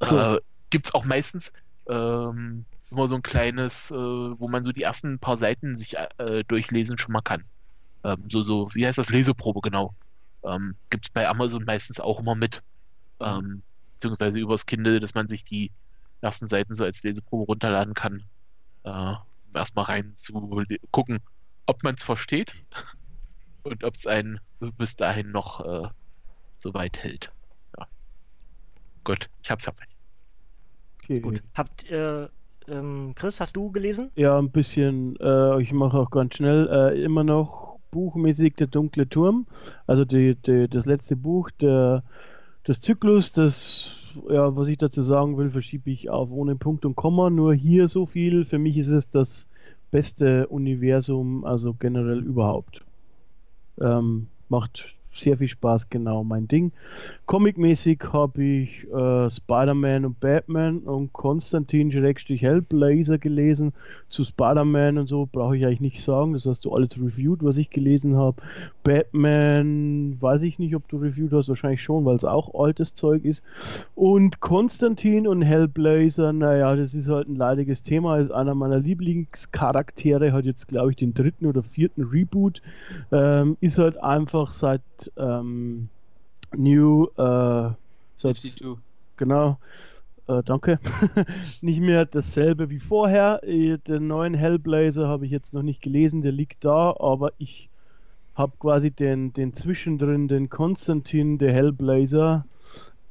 Cool. 0.00 0.38
Äh, 0.38 0.40
gibt's 0.70 0.94
auch 0.94 1.04
meistens 1.04 1.52
ähm, 1.88 2.66
immer 2.90 3.08
so 3.08 3.16
ein 3.16 3.22
kleines, 3.22 3.90
äh, 3.90 3.94
wo 3.94 4.48
man 4.48 4.64
so 4.64 4.72
die 4.72 4.82
ersten 4.82 5.18
paar 5.18 5.36
Seiten 5.36 5.76
sich 5.76 5.96
äh, 5.96 6.44
durchlesen 6.44 6.98
schon 6.98 7.12
mal 7.12 7.22
kann. 7.22 7.44
Ähm, 8.04 8.24
so, 8.30 8.44
so, 8.44 8.68
wie 8.74 8.86
heißt 8.86 8.98
das? 8.98 9.08
Leseprobe, 9.08 9.60
genau. 9.60 9.94
Ähm, 10.44 10.76
gibt's 10.90 11.10
bei 11.10 11.28
Amazon 11.28 11.64
meistens 11.64 12.00
auch 12.00 12.20
immer 12.20 12.34
mit. 12.34 12.62
Ähm, 13.20 13.62
beziehungsweise 13.94 14.38
übers 14.38 14.66
Kindle, 14.66 15.00
dass 15.00 15.14
man 15.14 15.28
sich 15.28 15.42
die 15.42 15.72
ersten 16.20 16.46
Seiten 16.46 16.74
so 16.74 16.84
als 16.84 17.02
Leseprobe 17.02 17.44
runterladen 17.44 17.94
kann. 17.94 18.22
Äh, 18.84 18.90
um 18.90 19.54
erstmal 19.54 19.86
rein 19.86 20.12
zu 20.16 20.32
gucken, 20.90 21.20
ob 21.66 21.82
man 21.82 21.96
es 21.96 22.04
versteht 22.04 22.54
und 23.64 23.82
ob 23.82 23.94
es 23.94 24.06
einen 24.06 24.40
bis 24.78 24.96
dahin 24.96 25.32
noch 25.32 25.60
äh, 25.60 25.88
so 26.58 26.74
weit 26.74 27.02
hält. 27.02 27.32
Ja. 27.78 27.88
Gut, 29.04 29.28
ich 29.42 29.50
hab's 29.50 29.64
fertig. 29.64 29.88
Okay. 31.02 31.20
Gut. 31.20 31.42
Habt, 31.54 31.84
äh, 31.84 32.28
ähm, 32.68 33.12
Chris, 33.14 33.40
hast 33.40 33.56
du 33.56 33.70
gelesen? 33.70 34.10
Ja, 34.16 34.38
ein 34.38 34.50
bisschen. 34.50 35.16
Äh, 35.20 35.60
ich 35.62 35.72
mache 35.72 35.98
auch 35.98 36.10
ganz 36.10 36.36
schnell. 36.36 36.68
Äh, 36.68 37.02
immer 37.02 37.24
noch 37.24 37.78
buchmäßig 37.90 38.54
Der 38.56 38.66
dunkle 38.66 39.08
Turm. 39.08 39.46
Also 39.86 40.04
die, 40.04 40.34
die, 40.34 40.68
das 40.68 40.86
letzte 40.86 41.16
Buch 41.16 41.50
der, 41.60 42.02
des 42.66 42.80
Zyklus. 42.80 43.32
Das, 43.32 43.92
ja, 44.28 44.54
was 44.56 44.68
ich 44.68 44.78
dazu 44.78 45.02
sagen 45.02 45.38
will, 45.38 45.50
verschiebe 45.50 45.90
ich 45.90 46.10
auf 46.10 46.30
ohne 46.30 46.56
Punkt 46.56 46.84
und 46.84 46.96
Komma. 46.96 47.30
Nur 47.30 47.54
hier 47.54 47.88
so 47.88 48.06
viel. 48.06 48.44
Für 48.44 48.58
mich 48.58 48.76
ist 48.76 48.88
es 48.88 49.08
das 49.08 49.48
beste 49.90 50.46
Universum, 50.48 51.44
also 51.44 51.74
generell 51.74 52.18
überhaupt. 52.18 52.84
Ähm, 53.80 54.28
macht 54.48 54.94
sehr 55.18 55.38
viel 55.38 55.48
Spaß, 55.48 55.88
genau 55.90 56.24
mein 56.24 56.48
Ding. 56.48 56.72
Comicmäßig 57.26 58.00
habe 58.12 58.42
ich 58.42 58.84
äh, 58.92 59.28
Spider-Man 59.28 60.04
und 60.04 60.20
Batman 60.20 60.78
und 60.78 61.12
Konstantin 61.12 61.90
Hellblazer 61.90 63.18
gelesen. 63.18 63.72
Zu 64.08 64.24
Spider-Man 64.24 64.98
und 64.98 65.08
so 65.08 65.28
brauche 65.30 65.56
ich 65.56 65.66
eigentlich 65.66 65.80
nicht 65.80 66.02
sagen. 66.02 66.34
Das 66.34 66.46
hast 66.46 66.64
du 66.64 66.72
alles 66.72 66.96
reviewed, 66.96 67.42
was 67.42 67.58
ich 67.58 67.70
gelesen 67.70 68.16
habe. 68.16 68.40
Batman, 68.84 70.16
weiß 70.20 70.42
ich 70.42 70.58
nicht, 70.58 70.76
ob 70.76 70.86
du 70.88 70.98
reviewed 70.98 71.32
hast, 71.32 71.48
wahrscheinlich 71.48 71.82
schon, 71.82 72.04
weil 72.04 72.16
es 72.16 72.24
auch 72.24 72.54
altes 72.54 72.94
Zeug 72.94 73.24
ist. 73.24 73.42
Und 73.96 74.40
Konstantin 74.40 75.26
und 75.26 75.42
Hellblazer, 75.42 76.32
naja, 76.32 76.76
das 76.76 76.94
ist 76.94 77.08
halt 77.08 77.28
ein 77.28 77.34
leidiges 77.36 77.82
Thema, 77.82 78.18
ist 78.18 78.30
einer 78.30 78.54
meiner 78.54 78.78
Lieblingscharaktere, 78.78 80.32
hat 80.32 80.44
jetzt, 80.44 80.68
glaube 80.68 80.90
ich, 80.90 80.96
den 80.96 81.14
dritten 81.14 81.46
oder 81.46 81.64
vierten 81.64 82.04
Reboot. 82.04 82.62
Ähm, 83.10 83.56
ist 83.60 83.78
halt 83.78 83.96
einfach 83.98 84.50
seit 84.50 84.82
ähm, 85.16 85.88
New, 86.54 87.06
äh, 87.16 87.70
52. 88.16 88.78
genau, 89.16 89.58
äh, 90.28 90.42
danke, 90.44 90.78
nicht 91.60 91.80
mehr 91.80 92.04
dasselbe 92.06 92.70
wie 92.70 92.80
vorher. 92.80 93.40
Äh, 93.42 93.78
Den 93.78 94.06
neuen 94.06 94.34
Hellblazer 94.34 95.08
habe 95.08 95.26
ich 95.26 95.30
jetzt 95.30 95.54
noch 95.54 95.62
nicht 95.62 95.82
gelesen, 95.82 96.22
der 96.22 96.32
liegt 96.32 96.64
da, 96.64 96.94
aber 96.98 97.32
ich 97.38 97.68
habe 98.34 98.52
quasi 98.58 98.90
den, 98.90 99.32
den 99.32 99.54
zwischendrin, 99.54 100.28
den 100.28 100.50
Konstantin, 100.50 101.38
der 101.38 101.52
Hellblazer. 101.52 102.44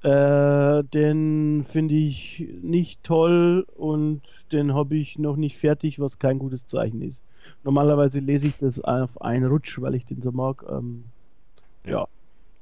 Äh, 0.03 0.83
den 0.83 1.65
finde 1.67 1.95
ich 1.95 2.47
nicht 2.61 3.03
toll 3.03 3.65
und 3.75 4.21
den 4.51 4.75
habe 4.75 4.95
ich 4.97 5.17
noch 5.17 5.35
nicht 5.35 5.57
fertig, 5.57 5.99
was 5.99 6.19
kein 6.19 6.37
gutes 6.37 6.67
Zeichen 6.67 7.01
ist. 7.01 7.23
Normalerweise 7.63 8.19
lese 8.19 8.47
ich 8.47 8.57
das 8.57 8.79
auf 8.81 9.19
einen 9.21 9.47
Rutsch, 9.47 9.81
weil 9.81 9.95
ich 9.95 10.05
den 10.05 10.21
so 10.21 10.31
mag. 10.31 10.63
Ähm, 10.69 11.05
ja, 11.85 12.07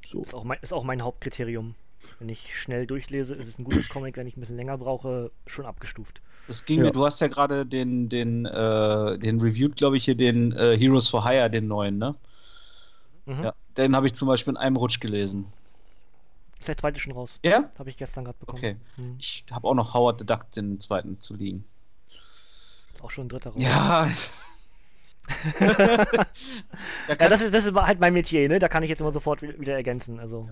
so. 0.04 0.24
Ist 0.24 0.34
auch, 0.34 0.44
mein, 0.44 0.60
ist 0.62 0.74
auch 0.74 0.84
mein 0.84 1.02
Hauptkriterium. 1.02 1.76
Wenn 2.20 2.30
ich 2.30 2.58
schnell 2.60 2.86
durchlese, 2.86 3.34
ist 3.36 3.48
es 3.48 3.58
ein 3.58 3.64
gutes 3.64 3.90
Comic. 3.90 4.18
Wenn 4.18 4.28
ich 4.28 4.38
ein 4.38 4.42
bisschen 4.42 4.58
länger 4.58 4.78
brauche, 4.78 5.32
schon 5.48 5.66
abgestuft. 5.66 6.22
Das 6.48 6.66
ging 6.66 6.80
Ja. 6.80 6.86
mir, 6.86 6.92
du 6.92 7.06
hast 7.06 7.22
ja 7.22 7.28
gerade 7.28 7.66
den, 7.66 8.10
den, 8.10 8.46
äh, 8.46 9.18
den 9.20 9.40
reviewed, 9.42 9.76
glaube 9.78 9.98
ich, 9.98 10.06
hier 10.06 10.16
den 10.16 10.52
äh, 10.52 10.78
Heroes 10.78 11.08
for 11.10 11.28
Hire, 11.28 11.50
den 11.50 11.68
neuen, 11.68 11.98
ne? 11.98 12.16
Mhm. 13.26 13.44
Ja. 13.44 13.54
Den 13.78 13.96
habe 13.96 14.08
ich 14.08 14.14
zum 14.14 14.28
Beispiel 14.28 14.52
in 14.52 14.58
einem 14.58 14.76
Rutsch 14.76 15.00
gelesen. 15.00 15.52
Ist 16.60 16.68
der 16.68 16.78
zweite 16.78 17.00
schon 17.00 17.14
raus. 17.14 17.40
Ja? 17.44 17.70
Habe 17.80 17.90
ich 17.90 17.98
gestern 17.98 18.26
gerade 18.26 18.38
bekommen. 18.38 18.60
Okay. 18.60 18.76
Hm. 18.96 19.16
Ich 19.20 19.44
habe 19.52 19.68
auch 19.68 19.74
noch 19.74 19.94
Howard 19.94 20.20
the 20.20 20.26
Duck, 20.26 20.52
den 20.52 20.80
zweiten, 20.80 21.20
zu 21.20 21.34
liegen. 21.36 21.66
Ist 22.94 23.04
auch 23.04 23.12
schon 23.12 23.26
ein 23.26 23.30
dritter 23.30 23.50
raus. 23.52 23.62
Ja. 23.62 24.10
Ja, 27.20 27.30
das 27.30 27.42
ist, 27.42 27.54
das 27.54 27.66
ist 27.66 27.76
halt 27.76 28.00
mein 28.00 28.14
Metier, 28.14 28.48
ne? 28.50 28.60
Da 28.60 28.68
kann 28.68 28.84
ich 28.84 28.90
jetzt 28.90 29.00
immer 29.02 29.12
sofort 29.14 29.42
wi- 29.42 29.60
wieder 29.60 29.74
ergänzen. 29.74 30.20
Also, 30.20 30.50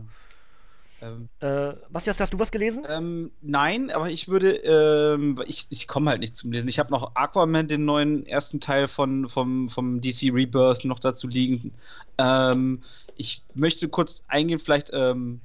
ähm, 1.01 1.29
äh, 1.39 1.73
Bastian, 1.89 2.15
hast 2.19 2.33
du 2.33 2.39
was 2.39 2.51
gelesen? 2.51 2.85
ähm, 2.87 3.31
nein, 3.41 3.89
aber 3.89 4.09
ich 4.11 4.27
würde, 4.27 4.55
ähm, 4.57 5.41
ich, 5.47 5.65
ich 5.69 5.87
komme 5.87 6.11
halt 6.11 6.19
nicht 6.21 6.35
zum 6.35 6.51
Lesen. 6.51 6.67
Ich 6.67 6.79
habe 6.79 6.91
noch 6.91 7.15
Aquaman, 7.15 7.67
den 7.67 7.85
neuen 7.85 8.25
ersten 8.25 8.59
Teil 8.59 8.87
von, 8.87 9.29
vom, 9.29 9.69
vom 9.69 9.99
DC 10.01 10.31
Rebirth 10.31 10.85
noch 10.85 10.99
dazu 10.99 11.27
liegen. 11.27 11.73
Ähm, 12.17 12.83
ich 13.15 13.43
möchte 13.55 13.89
kurz 13.89 14.23
eingehen, 14.27 14.59
vielleicht 14.59 14.89
ähm, 14.93 15.41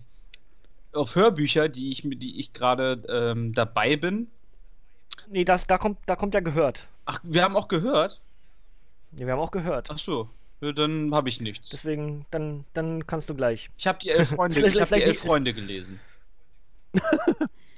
auf 0.93 1.15
Hörbücher, 1.15 1.69
die 1.69 1.91
ich, 1.91 2.03
die 2.05 2.39
ich 2.41 2.53
gerade 2.53 3.03
ähm, 3.09 3.55
dabei 3.55 3.97
bin. 3.97 4.29
Nee, 5.29 5.45
das, 5.45 5.67
da 5.67 5.79
kommt, 5.79 5.99
da 6.07 6.17
kommt 6.17 6.35
ja 6.35 6.41
gehört. 6.41 6.87
Ach, 7.07 7.21
wir 7.23 7.43
haben 7.43 7.57
auch 7.57 7.69
gehört. 7.69 8.21
Nee, 9.17 9.25
wir 9.25 9.33
haben 9.33 9.41
auch 9.41 9.51
gehört. 9.51 9.89
Ach 9.91 9.99
so, 9.99 10.29
ja, 10.61 10.73
dann 10.73 11.15
habe 11.15 11.31
ich 11.31 11.41
nichts. 11.41 11.71
Deswegen, 11.71 12.27
dann, 12.31 12.65
dann 12.75 13.07
kannst 13.07 13.31
du 13.31 13.35
gleich. 13.35 13.71
Ich 13.79 13.87
habe 13.87 13.99
die 13.99 14.11
elf 14.11 14.29
Freunde, 14.29 14.61
ich 14.67 14.81
hab 14.81 14.89
die 14.89 15.03
elf 15.03 15.21
Freunde 15.21 15.55
gelesen. 15.55 16.01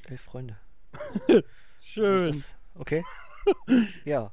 Elf 0.09 0.21
Freunde. 0.23 0.57
Schön. 1.81 2.45
Okay. 2.77 3.05
ja. 4.05 4.31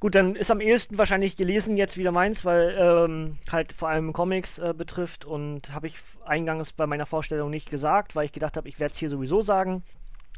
Gut, 0.00 0.14
dann 0.14 0.34
ist 0.34 0.50
am 0.50 0.60
ehesten 0.60 0.98
wahrscheinlich 0.98 1.36
gelesen 1.36 1.76
jetzt 1.76 1.96
wieder 1.98 2.10
meins, 2.10 2.44
weil 2.44 2.76
ähm, 2.78 3.38
halt 3.50 3.72
vor 3.72 3.88
allem 3.88 4.12
Comics 4.12 4.58
äh, 4.58 4.72
betrifft 4.76 5.24
und 5.24 5.72
habe 5.72 5.88
ich 5.88 5.96
eingangs 6.24 6.72
bei 6.72 6.86
meiner 6.86 7.06
Vorstellung 7.06 7.50
nicht 7.50 7.70
gesagt, 7.70 8.16
weil 8.16 8.24
ich 8.24 8.32
gedacht 8.32 8.56
habe, 8.56 8.68
ich 8.68 8.80
werde 8.80 8.92
es 8.92 8.98
hier 8.98 9.10
sowieso 9.10 9.42
sagen. 9.42 9.84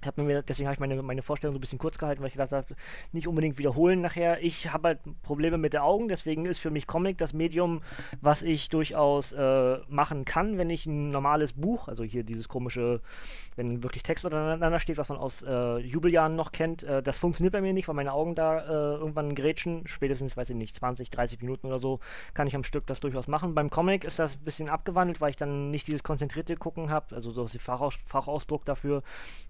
Hab 0.06 0.18
mir, 0.18 0.42
deswegen 0.42 0.66
habe 0.66 0.74
ich 0.74 0.80
meine, 0.80 1.02
meine 1.02 1.22
Vorstellung 1.22 1.54
so 1.54 1.58
ein 1.58 1.60
bisschen 1.60 1.78
kurz 1.78 1.98
gehalten, 1.98 2.20
weil 2.20 2.28
ich 2.28 2.34
gedacht 2.34 2.52
habe, 2.52 2.66
nicht 3.12 3.28
unbedingt 3.28 3.58
wiederholen 3.58 4.00
nachher. 4.00 4.42
Ich 4.42 4.72
habe 4.72 4.88
halt 4.88 5.00
Probleme 5.22 5.58
mit 5.58 5.72
den 5.72 5.80
Augen, 5.80 6.08
deswegen 6.08 6.46
ist 6.46 6.58
für 6.58 6.70
mich 6.70 6.86
Comic 6.86 7.18
das 7.18 7.32
Medium, 7.32 7.82
was 8.20 8.42
ich 8.42 8.68
durchaus 8.68 9.32
äh, 9.32 9.78
machen 9.88 10.24
kann, 10.24 10.58
wenn 10.58 10.70
ich 10.70 10.86
ein 10.86 11.10
normales 11.10 11.52
Buch, 11.52 11.88
also 11.88 12.04
hier 12.04 12.24
dieses 12.24 12.48
komische, 12.48 13.00
wenn 13.56 13.82
wirklich 13.82 14.02
Text 14.02 14.24
untereinander 14.24 14.80
steht, 14.80 14.98
was 14.98 15.08
man 15.08 15.18
aus 15.18 15.42
äh, 15.42 15.78
Jubeljahren 15.78 16.36
noch 16.36 16.52
kennt, 16.52 16.82
äh, 16.82 17.02
das 17.02 17.18
funktioniert 17.18 17.52
bei 17.52 17.60
mir 17.60 17.72
nicht, 17.72 17.88
weil 17.88 17.94
meine 17.94 18.12
Augen 18.12 18.34
da 18.34 18.58
äh, 18.60 18.98
irgendwann 18.98 19.34
grätschen, 19.34 19.86
spätestens, 19.86 20.36
weiß 20.36 20.50
ich 20.50 20.56
nicht, 20.56 20.76
20, 20.76 21.10
30 21.10 21.40
Minuten 21.40 21.66
oder 21.68 21.78
so, 21.78 22.00
kann 22.34 22.46
ich 22.46 22.54
am 22.54 22.64
Stück 22.64 22.86
das 22.86 23.00
durchaus 23.00 23.28
machen. 23.28 23.54
Beim 23.54 23.70
Comic 23.70 24.04
ist 24.04 24.18
das 24.18 24.34
ein 24.34 24.44
bisschen 24.44 24.68
abgewandelt, 24.68 25.20
weil 25.20 25.30
ich 25.30 25.36
dann 25.36 25.70
nicht 25.70 25.86
dieses 25.86 26.02
konzentrierte 26.02 26.56
Gucken 26.56 26.90
habe, 26.90 27.14
also 27.14 27.30
so 27.30 27.44
ist 27.44 27.54
der 27.54 27.60
Fachaus 27.60 27.94
Fachausdruck 28.06 28.64
dafür, 28.64 29.02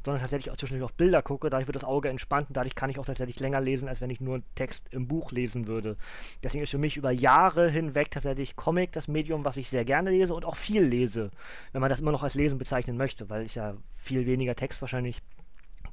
sondern 0.05 0.21
tatsächlich 0.21 0.44
auch 0.51 0.57
zwischendurch 0.57 0.91
auf 0.91 0.97
Bilder 0.97 1.23
gucke, 1.23 1.51
dadurch 1.51 1.67
wird 1.69 1.77
das 1.77 1.85
Auge 1.85 2.09
entspannt 2.09 2.49
und 2.49 2.57
dadurch 2.57 2.75
kann 2.75 2.91
ich 2.91 2.99
auch 2.99 3.07
tatsächlich 3.07 3.41
länger 3.41 3.61
lesen, 3.61 3.89
als 3.89 4.01
wenn 4.01 4.11
ich 4.11 4.21
nur 4.21 4.43
Text 4.55 4.87
im 4.91 5.09
Buch 5.09 5.33
lesen 5.33 5.67
würde. 5.67 5.97
Deswegen 6.43 6.65
ist 6.65 6.71
für 6.71 6.79
mich 6.79 6.97
über 6.97 7.11
Jahre 7.11 7.71
hinweg 7.71 8.11
tatsächlich 8.11 8.57
Comic 8.57 8.93
das 8.93 9.09
Medium, 9.09 9.45
was 9.45 9.57
ich 9.57 9.69
sehr 9.71 9.85
gerne 9.85 10.11
lese 10.11 10.35
und 10.35 10.45
auch 10.45 10.57
viel 10.57 10.83
lese, 10.83 11.31
wenn 11.73 11.81
man 11.81 11.91
das 11.91 12.01
immer 12.01 12.13
noch 12.13 12.23
als 12.23 12.35
Lesen 12.35 12.59
bezeichnen 12.59 12.97
möchte, 12.97 13.31
weil 13.31 13.45
ich 13.45 13.55
ja 13.55 13.75
viel 13.97 14.27
weniger 14.27 14.55
Text 14.55 14.81
wahrscheinlich 14.81 15.23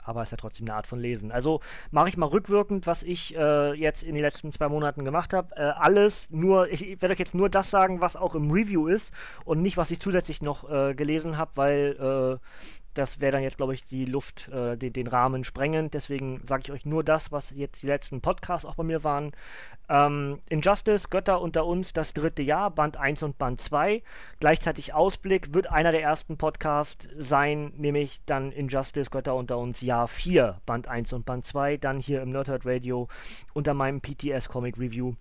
aber 0.03 0.21
es 0.21 0.27
ist 0.27 0.31
ja 0.31 0.37
trotzdem 0.37 0.67
eine 0.67 0.75
Art 0.75 0.87
von 0.87 0.99
Lesen. 0.99 1.31
Also 1.31 1.61
mache 1.91 2.09
ich 2.09 2.17
mal 2.17 2.27
rückwirkend, 2.27 2.87
was 2.87 3.03
ich 3.03 3.35
äh, 3.35 3.73
jetzt 3.73 4.03
in 4.03 4.15
den 4.15 4.23
letzten 4.23 4.51
zwei 4.51 4.69
Monaten 4.69 5.05
gemacht 5.05 5.33
habe. 5.33 5.55
Äh, 5.55 5.61
alles 5.61 6.29
nur, 6.31 6.71
ich, 6.71 6.87
ich 6.87 7.01
werde 7.01 7.13
euch 7.13 7.19
jetzt 7.19 7.35
nur 7.35 7.49
das 7.49 7.69
sagen, 7.69 8.01
was 8.01 8.15
auch 8.15 8.35
im 8.35 8.51
Review 8.51 8.87
ist 8.87 9.13
und 9.45 9.61
nicht, 9.61 9.77
was 9.77 9.91
ich 9.91 9.99
zusätzlich 9.99 10.41
noch 10.41 10.69
äh, 10.69 10.95
gelesen 10.95 11.37
habe, 11.37 11.51
weil 11.55 12.39
äh, 12.39 12.45
das 12.93 13.19
wäre 13.19 13.31
dann 13.33 13.43
jetzt, 13.43 13.57
glaube 13.57 13.73
ich, 13.73 13.85
die 13.85 14.05
Luft, 14.05 14.49
äh, 14.49 14.77
den, 14.77 14.93
den, 14.93 15.07
Rahmen 15.07 15.43
sprengend. 15.43 15.93
Deswegen 15.93 16.41
sage 16.45 16.63
ich 16.65 16.71
euch 16.71 16.85
nur 16.85 17.03
das, 17.03 17.31
was 17.31 17.51
jetzt 17.51 17.81
die 17.81 17.87
letzten 17.87 18.21
Podcasts 18.21 18.65
auch 18.65 18.75
bei 18.75 18.83
mir 18.83 19.03
waren. 19.03 19.31
Ähm, 19.89 20.39
Injustice, 20.49 21.09
Götter 21.09 21.41
unter 21.41 21.65
uns, 21.65 21.93
das 21.93 22.13
dritte 22.13 22.41
Jahr, 22.41 22.71
Band 22.71 22.97
1 22.97 23.23
und 23.23 23.37
Band 23.37 23.61
2. 23.61 24.03
Gleichzeitig 24.39 24.93
Ausblick 24.93 25.53
wird 25.53 25.71
einer 25.71 25.91
der 25.91 26.01
ersten 26.01 26.37
Podcasts 26.37 27.07
sein, 27.17 27.73
nämlich 27.77 28.21
dann 28.25 28.51
Injustice, 28.51 29.09
Götter 29.09 29.35
unter 29.35 29.57
uns, 29.57 29.81
Jahr 29.81 30.07
4, 30.07 30.61
Band 30.65 30.87
1 30.87 31.13
und 31.13 31.25
Band 31.25 31.45
2. 31.45 31.77
Dann 31.77 31.99
hier 31.99 32.21
im 32.21 32.31
Nerdhurt 32.31 32.65
Radio 32.65 33.07
unter 33.53 33.73
meinem 33.73 34.01
PTS 34.01 34.49
Comic 34.49 34.77
Review 34.77 35.13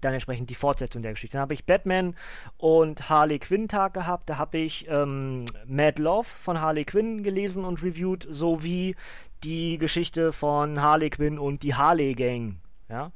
dann 0.00 0.12
entsprechend 0.12 0.50
die 0.50 0.54
Fortsetzung 0.54 1.02
der 1.02 1.12
Geschichte. 1.12 1.34
Dann 1.34 1.42
habe 1.42 1.54
ich 1.54 1.64
Batman 1.64 2.14
und 2.58 3.08
Harley 3.08 3.38
Quinn 3.38 3.68
Tag 3.68 3.94
gehabt. 3.94 4.28
Da 4.28 4.38
habe 4.38 4.58
ich 4.58 4.86
ähm, 4.88 5.44
Mad 5.66 6.00
Love 6.00 6.28
von 6.28 6.60
Harley 6.60 6.84
Quinn 6.84 7.22
gelesen 7.22 7.64
und 7.64 7.82
reviewed, 7.82 8.26
sowie 8.30 8.96
die 9.42 9.78
Geschichte 9.78 10.32
von 10.32 10.80
Harley 10.80 11.10
Quinn 11.10 11.38
und 11.38 11.62
die 11.62 11.74
Harley 11.74 12.14
Gang. 12.14 12.56
Ja. 12.88 13.12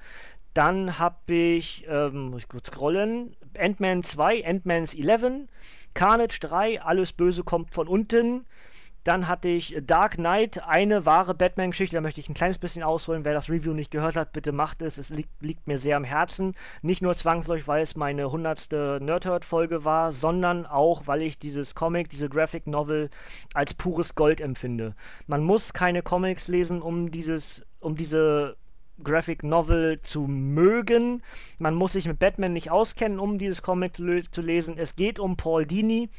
Dann 0.55 0.99
habe 0.99 1.33
ich, 1.33 1.87
ähm, 1.89 2.31
muss 2.31 2.43
ich 2.43 2.49
kurz 2.49 2.67
scrollen, 2.67 3.37
Ant-Man 3.57 4.03
2, 4.03 4.45
Ant-Man's 4.47 4.95
11, 4.95 5.49
Carnage 5.95 6.41
3, 6.41 6.83
Alles 6.83 7.13
Böse 7.13 7.45
kommt 7.45 7.73
von 7.73 7.87
unten, 7.87 8.47
dann 9.05 9.29
hatte 9.29 9.49
ich 9.49 9.77
Dark 9.83 10.17
Knight, 10.17 10.63
eine 10.67 11.07
wahre 11.07 11.35
Batman-Geschichte. 11.35 11.97
Da 11.97 12.01
möchte 12.01 12.21
ich 12.21 12.29
ein 12.29 12.35
kleines 12.35 12.59
bisschen 12.59 12.83
ausholen. 12.83 13.25
Wer 13.25 13.33
das 13.33 13.49
Review 13.49 13.73
nicht 13.73 13.91
gehört 13.91 14.17
hat, 14.17 14.33
bitte 14.33 14.53
macht 14.53 14.83
es. 14.83 14.99
Es 14.99 15.09
liegt, 15.09 15.31
liegt 15.41 15.67
mir 15.67 15.79
sehr 15.79 15.97
am 15.97 16.05
Herzen. 16.05 16.55
Nicht 16.83 17.01
nur 17.01 17.17
zwangsläufig, 17.17 17.67
weil 17.67 17.83
es 17.83 17.97
meine 17.97 18.25
100. 18.25 18.71
Nerdhurt-Folge 19.01 19.85
war, 19.85 20.13
sondern 20.13 20.67
auch, 20.67 21.07
weil 21.07 21.23
ich 21.23 21.39
dieses 21.39 21.75
Comic, 21.75 22.11
diese 22.11 22.29
Graphic 22.29 22.67
Novel 22.67 23.11
als 23.55 23.75
pures 23.75 24.15
Gold 24.15 24.41
empfinde. 24.41 24.95
Man 25.27 25.43
muss 25.43 25.73
keine 25.73 26.03
Comics 26.03 26.49
lesen, 26.49 26.83
um 26.83 27.11
dieses, 27.11 27.63
um 27.81 27.97
diese 27.97 28.57
Graphic 29.03 29.43
Novel 29.43 30.01
zu 30.03 30.23
mögen. 30.27 31.23
Man 31.59 31.75
muss 31.75 31.95
sich 31.95 32.07
mit 32.07 32.19
Batman 32.19 32.53
nicht 32.53 32.71
auskennen, 32.71 33.19
um 33.19 33.39
dieses 33.39 33.63
Comic 33.63 33.95
zu 33.95 34.43
lesen. 34.43 34.79
Es 34.79 34.97
geht 34.97 35.19
um 35.19 35.37
Paul 35.37 35.67
Dini, 35.67 36.11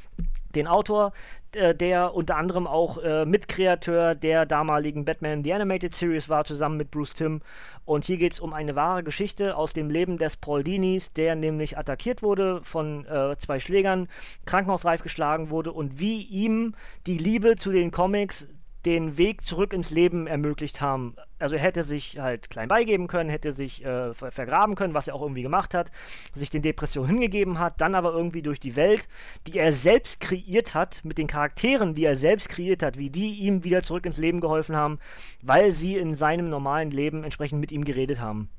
den 0.55 0.67
Autor, 0.67 1.13
äh, 1.55 1.75
der 1.75 2.13
unter 2.13 2.37
anderem 2.37 2.67
auch 2.67 2.97
äh, 2.97 3.25
Mitkreateur 3.25 4.15
der 4.15 4.45
damaligen 4.45 5.05
Batman 5.05 5.43
The 5.43 5.53
Animated 5.53 5.95
Series 5.95 6.29
war, 6.29 6.45
zusammen 6.45 6.77
mit 6.77 6.91
Bruce 6.91 7.13
Timm. 7.13 7.41
Und 7.85 8.05
hier 8.05 8.17
geht 8.17 8.33
es 8.33 8.39
um 8.39 8.53
eine 8.53 8.75
wahre 8.75 9.03
Geschichte 9.03 9.55
aus 9.55 9.73
dem 9.73 9.89
Leben 9.89 10.17
des 10.17 10.37
Paul 10.37 10.63
Dinis, 10.63 11.11
der 11.13 11.35
nämlich 11.35 11.77
attackiert 11.77 12.23
wurde 12.23 12.61
von 12.63 13.05
äh, 13.05 13.35
zwei 13.37 13.59
Schlägern, 13.59 14.07
krankenhausreif 14.45 15.01
geschlagen 15.03 15.49
wurde 15.49 15.71
und 15.71 15.99
wie 15.99 16.21
ihm 16.23 16.75
die 17.07 17.17
Liebe 17.17 17.55
zu 17.55 17.71
den 17.71 17.91
Comics 17.91 18.47
den 18.85 19.17
Weg 19.17 19.45
zurück 19.45 19.73
ins 19.73 19.91
Leben 19.91 20.27
ermöglicht 20.27 20.81
haben. 20.81 21.15
Also 21.39 21.55
er 21.55 21.61
hätte 21.61 21.83
sich 21.83 22.19
halt 22.19 22.49
klein 22.49 22.67
beigeben 22.67 23.07
können, 23.07 23.29
hätte 23.29 23.53
sich 23.53 23.85
äh, 23.85 24.13
vergraben 24.13 24.75
können, 24.75 24.93
was 24.93 25.07
er 25.07 25.15
auch 25.15 25.21
irgendwie 25.21 25.43
gemacht 25.43 25.73
hat, 25.73 25.91
sich 26.33 26.49
den 26.49 26.61
Depressionen 26.61 27.11
hingegeben 27.11 27.59
hat, 27.59 27.79
dann 27.79 27.95
aber 27.95 28.11
irgendwie 28.11 28.41
durch 28.41 28.59
die 28.59 28.75
Welt, 28.75 29.07
die 29.47 29.57
er 29.57 29.71
selbst 29.71 30.19
kreiert 30.19 30.73
hat, 30.73 31.03
mit 31.03 31.17
den 31.17 31.27
Charakteren, 31.27 31.93
die 31.93 32.05
er 32.05 32.17
selbst 32.17 32.49
kreiert 32.49 32.81
hat, 32.81 32.97
wie 32.97 33.09
die 33.09 33.35
ihm 33.39 33.63
wieder 33.63 33.83
zurück 33.83 34.05
ins 34.05 34.17
Leben 34.17 34.41
geholfen 34.41 34.75
haben, 34.75 34.99
weil 35.41 35.71
sie 35.71 35.97
in 35.97 36.15
seinem 36.15 36.49
normalen 36.49 36.91
Leben 36.91 37.23
entsprechend 37.23 37.59
mit 37.59 37.71
ihm 37.71 37.85
geredet 37.85 38.19
haben. 38.19 38.49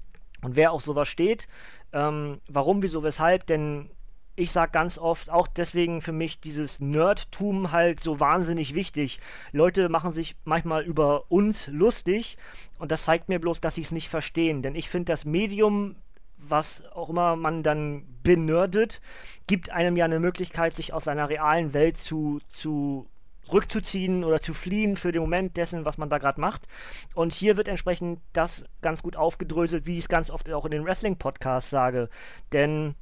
Und 0.42 0.56
wer 0.56 0.72
auf 0.72 0.82
sowas 0.82 1.08
steht, 1.08 1.48
ähm, 1.92 2.40
warum, 2.48 2.82
wieso, 2.82 3.02
weshalb, 3.02 3.46
denn 3.46 3.90
ich 4.34 4.50
sag 4.50 4.72
ganz 4.72 4.98
oft, 4.98 5.30
auch 5.30 5.46
deswegen 5.46 6.00
für 6.00 6.12
mich 6.12 6.40
dieses 6.40 6.80
Nerdtum 6.80 7.70
halt 7.70 8.00
so 8.00 8.18
wahnsinnig 8.18 8.74
wichtig. 8.74 9.20
Leute 9.52 9.88
machen 9.88 10.12
sich 10.12 10.36
manchmal 10.44 10.84
über 10.84 11.30
uns 11.30 11.66
lustig 11.66 12.38
und 12.78 12.90
das 12.90 13.04
zeigt 13.04 13.28
mir 13.28 13.38
bloß, 13.38 13.60
dass 13.60 13.74
sie 13.74 13.82
es 13.82 13.92
nicht 13.92 14.08
verstehen. 14.08 14.62
Denn 14.62 14.74
ich 14.74 14.88
finde, 14.88 15.12
das 15.12 15.24
Medium, 15.24 15.96
was 16.38 16.82
auch 16.92 17.10
immer 17.10 17.36
man 17.36 17.62
dann 17.62 18.04
benördet, 18.22 19.00
gibt 19.46 19.70
einem 19.70 19.96
ja 19.96 20.06
eine 20.06 20.20
Möglichkeit, 20.20 20.74
sich 20.74 20.92
aus 20.92 21.04
seiner 21.04 21.28
realen 21.28 21.74
Welt 21.74 21.98
zu, 21.98 22.40
zu 22.48 23.06
rückzuziehen 23.52 24.24
oder 24.24 24.40
zu 24.40 24.54
fliehen 24.54 24.96
für 24.96 25.12
den 25.12 25.20
Moment 25.20 25.56
dessen, 25.58 25.84
was 25.84 25.98
man 25.98 26.08
da 26.08 26.18
gerade 26.18 26.40
macht. 26.40 26.66
Und 27.14 27.34
hier 27.34 27.58
wird 27.58 27.68
entsprechend 27.68 28.20
das 28.32 28.64
ganz 28.80 29.02
gut 29.02 29.16
aufgedröselt, 29.16 29.84
wie 29.84 29.98
ich 29.98 30.04
es 30.04 30.08
ganz 30.08 30.30
oft 30.30 30.50
auch 30.50 30.64
in 30.64 30.70
den 30.70 30.84
Wrestling-Podcasts 30.86 31.68
sage. 31.68 32.08
Denn 32.52 32.94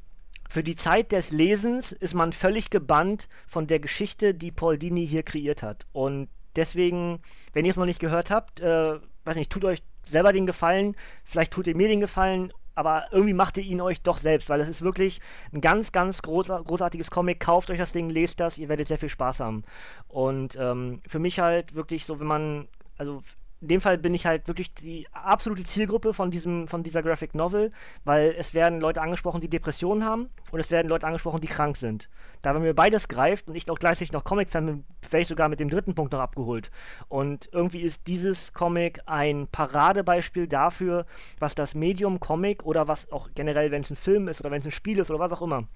für 0.50 0.64
die 0.64 0.74
Zeit 0.74 1.12
des 1.12 1.30
Lesens 1.30 1.92
ist 1.92 2.14
man 2.14 2.32
völlig 2.32 2.70
gebannt 2.70 3.28
von 3.46 3.68
der 3.68 3.78
Geschichte, 3.78 4.34
die 4.34 4.50
Paul 4.50 4.78
Dini 4.78 5.06
hier 5.06 5.22
kreiert 5.22 5.62
hat. 5.62 5.86
Und 5.92 6.28
deswegen, 6.56 7.20
wenn 7.52 7.64
ihr 7.64 7.70
es 7.70 7.76
noch 7.76 7.86
nicht 7.86 8.00
gehört 8.00 8.30
habt, 8.30 8.60
äh, 8.60 8.98
weiß 9.24 9.36
nicht, 9.36 9.52
tut 9.52 9.64
euch 9.64 9.80
selber 10.04 10.32
den 10.32 10.46
Gefallen, 10.46 10.96
vielleicht 11.24 11.52
tut 11.52 11.68
ihr 11.68 11.76
mir 11.76 11.86
den 11.86 12.00
Gefallen, 12.00 12.52
aber 12.74 13.04
irgendwie 13.12 13.34
macht 13.34 13.58
ihr 13.58 13.64
ihn 13.64 13.80
euch 13.80 14.02
doch 14.02 14.18
selbst, 14.18 14.48
weil 14.48 14.60
es 14.60 14.68
ist 14.68 14.82
wirklich 14.82 15.20
ein 15.52 15.60
ganz, 15.60 15.92
ganz 15.92 16.22
groß, 16.22 16.48
großartiges 16.48 17.10
Comic. 17.10 17.38
Kauft 17.38 17.70
euch 17.70 17.78
das 17.78 17.92
Ding, 17.92 18.10
lest 18.10 18.40
das, 18.40 18.58
ihr 18.58 18.68
werdet 18.68 18.88
sehr 18.88 18.98
viel 18.98 19.08
Spaß 19.08 19.40
haben. 19.40 19.64
Und 20.08 20.56
ähm, 20.58 21.00
für 21.06 21.18
mich 21.20 21.38
halt 21.38 21.74
wirklich 21.74 22.06
so, 22.06 22.18
wenn 22.18 22.26
man, 22.26 22.68
also 22.96 23.22
in 23.60 23.68
dem 23.68 23.80
Fall 23.82 23.98
bin 23.98 24.14
ich 24.14 24.24
halt 24.24 24.48
wirklich 24.48 24.72
die 24.74 25.06
absolute 25.12 25.64
Zielgruppe 25.64 26.14
von 26.14 26.30
diesem, 26.30 26.66
von 26.66 26.82
dieser 26.82 27.02
Graphic 27.02 27.34
Novel, 27.34 27.72
weil 28.04 28.34
es 28.38 28.54
werden 28.54 28.80
Leute 28.80 29.02
angesprochen, 29.02 29.42
die 29.42 29.50
Depressionen 29.50 30.04
haben 30.04 30.30
und 30.50 30.60
es 30.60 30.70
werden 30.70 30.88
Leute 30.88 31.06
angesprochen, 31.06 31.42
die 31.42 31.46
krank 31.46 31.76
sind. 31.76 32.08
Da 32.40 32.54
wenn 32.54 32.62
mir 32.62 32.74
beides 32.74 33.08
greift 33.08 33.48
und 33.48 33.54
ich 33.54 33.70
auch 33.70 33.78
gleichzeitig 33.78 34.12
noch 34.12 34.24
Comic-Fan 34.24 34.64
bin, 34.64 34.84
wäre 35.10 35.20
ich 35.20 35.28
sogar 35.28 35.50
mit 35.50 35.60
dem 35.60 35.68
dritten 35.68 35.94
Punkt 35.94 36.12
noch 36.12 36.20
abgeholt. 36.20 36.70
Und 37.08 37.50
irgendwie 37.52 37.82
ist 37.82 38.06
dieses 38.06 38.54
Comic 38.54 39.00
ein 39.04 39.46
Paradebeispiel 39.52 40.46
dafür, 40.48 41.04
was 41.38 41.54
das 41.54 41.74
Medium 41.74 42.18
Comic 42.18 42.64
oder 42.64 42.88
was 42.88 43.12
auch 43.12 43.28
generell, 43.34 43.70
wenn 43.70 43.82
es 43.82 43.90
ein 43.90 43.96
Film 43.96 44.28
ist 44.28 44.40
oder 44.40 44.50
wenn 44.50 44.60
es 44.60 44.66
ein 44.66 44.70
Spiel 44.70 44.98
ist 44.98 45.10
oder 45.10 45.18
was 45.18 45.32
auch 45.32 45.42
immer, 45.42 45.68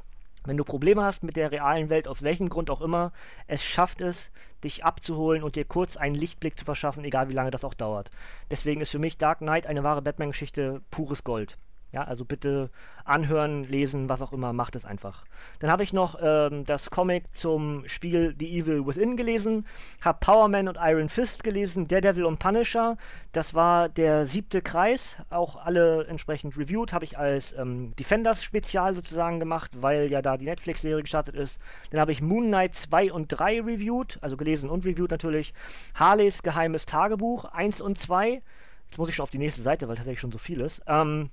wenn 0.44 0.56
du 0.56 0.64
Probleme 0.64 1.02
hast 1.02 1.22
mit 1.22 1.36
der 1.36 1.50
realen 1.50 1.88
Welt, 1.88 2.08
aus 2.08 2.22
welchem 2.22 2.48
Grund 2.48 2.70
auch 2.70 2.80
immer, 2.80 3.12
es 3.46 3.62
schafft 3.62 4.00
es, 4.00 4.30
dich 4.62 4.84
abzuholen 4.84 5.42
und 5.42 5.56
dir 5.56 5.64
kurz 5.64 5.96
einen 5.96 6.14
Lichtblick 6.14 6.58
zu 6.58 6.64
verschaffen, 6.64 7.04
egal 7.04 7.28
wie 7.28 7.34
lange 7.34 7.50
das 7.50 7.64
auch 7.64 7.74
dauert. 7.74 8.10
Deswegen 8.50 8.80
ist 8.80 8.90
für 8.90 8.98
mich 8.98 9.18
Dark 9.18 9.38
Knight 9.38 9.66
eine 9.66 9.82
wahre 9.82 10.02
Batman-Geschichte 10.02 10.82
pures 10.90 11.24
Gold. 11.24 11.58
Ja, 11.94 12.02
also 12.02 12.24
bitte 12.24 12.70
anhören, 13.04 13.62
lesen, 13.62 14.08
was 14.08 14.20
auch 14.20 14.32
immer, 14.32 14.52
macht 14.52 14.74
es 14.74 14.84
einfach. 14.84 15.24
Dann 15.60 15.70
habe 15.70 15.84
ich 15.84 15.92
noch 15.92 16.18
ähm, 16.20 16.64
das 16.64 16.90
Comic 16.90 17.22
zum 17.34 17.86
Spiel 17.86 18.34
The 18.36 18.58
Evil 18.58 18.84
Within 18.84 19.16
gelesen, 19.16 19.64
habe 20.00 20.18
Power 20.18 20.48
Man 20.48 20.66
und 20.66 20.76
Iron 20.80 21.08
Fist 21.08 21.44
gelesen, 21.44 21.86
Daredevil 21.86 22.24
und 22.24 22.40
Punisher. 22.40 22.96
Das 23.30 23.54
war 23.54 23.88
der 23.88 24.26
siebte 24.26 24.60
Kreis, 24.60 25.16
auch 25.30 25.54
alle 25.54 26.04
entsprechend 26.08 26.58
reviewed, 26.58 26.92
habe 26.92 27.04
ich 27.04 27.16
als 27.16 27.52
ähm, 27.56 27.94
Defenders-Spezial 27.94 28.96
sozusagen 28.96 29.38
gemacht, 29.38 29.70
weil 29.80 30.10
ja 30.10 30.20
da 30.20 30.36
die 30.36 30.46
Netflix-Serie 30.46 31.02
gestartet 31.02 31.36
ist. 31.36 31.60
Dann 31.92 32.00
habe 32.00 32.10
ich 32.10 32.20
Moon 32.20 32.48
Knight 32.48 32.74
2 32.74 33.12
und 33.12 33.28
3 33.28 33.60
reviewed, 33.60 34.18
also 34.20 34.36
gelesen 34.36 34.68
und 34.68 34.84
reviewed 34.84 35.12
natürlich. 35.12 35.54
Harleys 35.94 36.42
geheimes 36.42 36.86
Tagebuch 36.86 37.44
1 37.44 37.80
und 37.80 38.00
2. 38.00 38.42
Jetzt 38.88 38.98
muss 38.98 39.08
ich 39.08 39.14
schon 39.14 39.22
auf 39.22 39.30
die 39.30 39.38
nächste 39.38 39.62
Seite, 39.62 39.86
weil 39.86 39.94
tatsächlich 39.94 40.20
schon 40.20 40.32
so 40.32 40.38
viel 40.38 40.60
ist. 40.60 40.82
Ähm, 40.88 41.30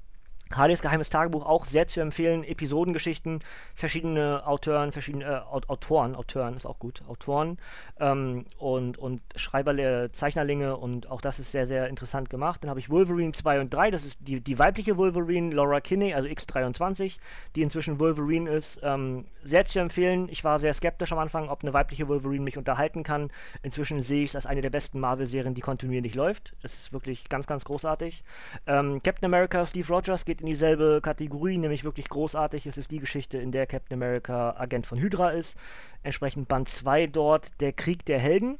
Harleys 0.55 0.81
geheimes 0.81 1.09
Tagebuch 1.09 1.45
auch 1.45 1.65
sehr 1.65 1.87
zu 1.87 2.01
empfehlen. 2.01 2.43
Episodengeschichten, 2.43 3.43
verschiedene 3.75 4.45
Autoren, 4.45 4.91
verschiedene 4.91 5.25
äh, 5.25 5.67
Autoren, 5.67 6.15
Autoren 6.15 6.55
ist 6.55 6.65
auch 6.65 6.79
gut, 6.79 7.01
Autoren 7.07 7.57
ähm, 8.01 8.45
und, 8.57 8.97
und 8.97 9.21
Schreiber, 9.35 10.11
Zeichnerlinge 10.11 10.75
und 10.75 11.09
auch 11.09 11.21
das 11.21 11.39
ist 11.39 11.51
sehr, 11.51 11.67
sehr 11.67 11.87
interessant 11.87 12.29
gemacht. 12.29 12.63
Dann 12.63 12.69
habe 12.69 12.79
ich 12.79 12.89
Wolverine 12.89 13.31
2 13.31 13.61
und 13.61 13.73
3, 13.73 13.91
das 13.91 14.03
ist 14.03 14.17
die, 14.19 14.41
die 14.41 14.59
weibliche 14.59 14.97
Wolverine, 14.97 15.53
Laura 15.53 15.79
Kinney, 15.79 16.13
also 16.13 16.27
X23, 16.27 17.17
die 17.55 17.61
inzwischen 17.61 17.99
Wolverine 17.99 18.49
ist. 18.49 18.79
Ähm, 18.81 19.25
sehr 19.43 19.65
zu 19.65 19.79
empfehlen. 19.79 20.27
Ich 20.29 20.43
war 20.43 20.59
sehr 20.59 20.73
skeptisch 20.73 21.11
am 21.11 21.19
Anfang, 21.19 21.49
ob 21.49 21.61
eine 21.61 21.73
weibliche 21.73 22.07
Wolverine 22.07 22.43
mich 22.43 22.57
unterhalten 22.57 23.03
kann. 23.03 23.31
Inzwischen 23.63 24.01
sehe 24.01 24.23
ich 24.23 24.31
es 24.31 24.35
als 24.35 24.45
eine 24.45 24.61
der 24.61 24.69
besten 24.71 24.99
Marvel-Serien, 24.99 25.53
die 25.53 25.61
kontinuierlich 25.61 26.15
läuft. 26.15 26.53
Es 26.63 26.73
ist 26.73 26.93
wirklich 26.93 27.29
ganz, 27.29 27.45
ganz 27.45 27.63
großartig. 27.63 28.23
Ähm, 28.65 29.01
Captain 29.03 29.25
America, 29.25 29.65
Steve 29.65 29.87
Rogers 29.87 30.25
geht 30.25 30.41
in 30.41 30.47
dieselbe 30.47 30.99
Kategorie, 31.01 31.57
nämlich 31.57 31.83
wirklich 31.83 32.09
großartig. 32.09 32.65
Es 32.65 32.77
ist 32.77 32.91
die 32.91 32.99
Geschichte, 32.99 33.37
in 33.37 33.51
der 33.51 33.67
Captain 33.67 33.95
America 33.95 34.55
Agent 34.57 34.87
von 34.87 34.99
Hydra 34.99 35.31
ist. 35.31 35.55
Entsprechend 36.03 36.47
Band 36.47 36.69
2 36.69 37.07
dort, 37.07 37.49
der 37.61 37.73
Krieg 37.73 38.05
der 38.05 38.19
Helden. 38.19 38.57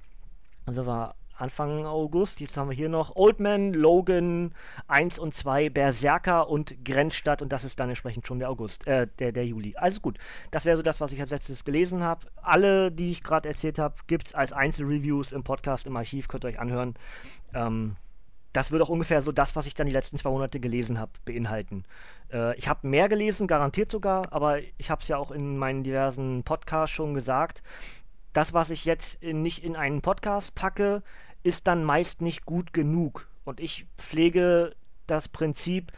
Also 0.65 0.85
war 0.85 1.15
Anfang 1.41 1.85
August. 1.87 2.39
Jetzt 2.39 2.55
haben 2.55 2.69
wir 2.69 2.75
hier 2.75 2.87
noch 2.87 3.15
Old 3.15 3.39
Man, 3.39 3.73
Logan 3.73 4.53
1 4.87 5.17
und 5.17 5.33
2, 5.33 5.69
Berserker 5.69 6.47
und 6.47 6.85
Grenzstadt 6.85 7.41
und 7.41 7.51
das 7.51 7.63
ist 7.63 7.79
dann 7.79 7.89
entsprechend 7.89 8.27
schon 8.27 8.39
der 8.39 8.49
August, 8.49 8.85
äh, 8.85 9.07
der, 9.17 9.31
der 9.31 9.45
Juli. 9.45 9.75
Also 9.75 9.99
gut, 10.01 10.19
das 10.51 10.65
wäre 10.65 10.77
so 10.77 10.83
das, 10.83 11.01
was 11.01 11.11
ich 11.11 11.19
als 11.19 11.31
letztes 11.31 11.65
gelesen 11.65 12.03
habe. 12.03 12.27
Alle, 12.43 12.91
die 12.91 13.09
ich 13.11 13.23
gerade 13.23 13.49
erzählt 13.49 13.79
habe, 13.79 13.95
gibt 14.05 14.27
es 14.27 14.35
als 14.35 14.53
Einzelreviews 14.53 15.31
im 15.31 15.43
Podcast 15.43 15.87
im 15.87 15.97
Archiv, 15.97 16.27
könnt 16.27 16.45
ihr 16.45 16.49
euch 16.49 16.59
anhören. 16.59 16.93
Ähm, 17.55 17.95
das 18.53 18.71
würde 18.71 18.83
auch 18.83 18.89
ungefähr 18.89 19.21
so 19.21 19.31
das, 19.31 19.55
was 19.55 19.65
ich 19.65 19.75
dann 19.75 19.88
die 19.88 19.93
letzten 19.93 20.17
zwei 20.17 20.30
Monate 20.30 20.59
gelesen 20.59 20.99
habe, 20.99 21.11
beinhalten. 21.25 21.85
Äh, 22.31 22.57
ich 22.57 22.67
habe 22.67 22.88
mehr 22.88 23.09
gelesen, 23.09 23.47
garantiert 23.47 23.91
sogar, 23.91 24.31
aber 24.33 24.59
ich 24.77 24.89
habe 24.89 25.01
es 25.01 25.07
ja 25.07 25.17
auch 25.17 25.31
in 25.31 25.57
meinen 25.57 25.83
diversen 25.83 26.43
Podcasts 26.43 26.95
schon 26.95 27.13
gesagt. 27.13 27.63
das, 28.33 28.53
was 28.53 28.69
ich 28.69 28.85
jetzt 28.85 29.21
in, 29.21 29.41
nicht 29.41 29.63
in 29.63 29.75
einen 29.75 30.01
Podcast 30.01 30.55
packe, 30.55 31.03
ist 31.43 31.67
dann 31.67 31.83
meist 31.83 32.21
nicht 32.21 32.45
gut 32.45 32.71
genug. 32.73 33.27
Und 33.43 33.59
ich 33.59 33.85
pflege 33.97 34.73
das 35.07 35.27
Prinzip, 35.27 35.91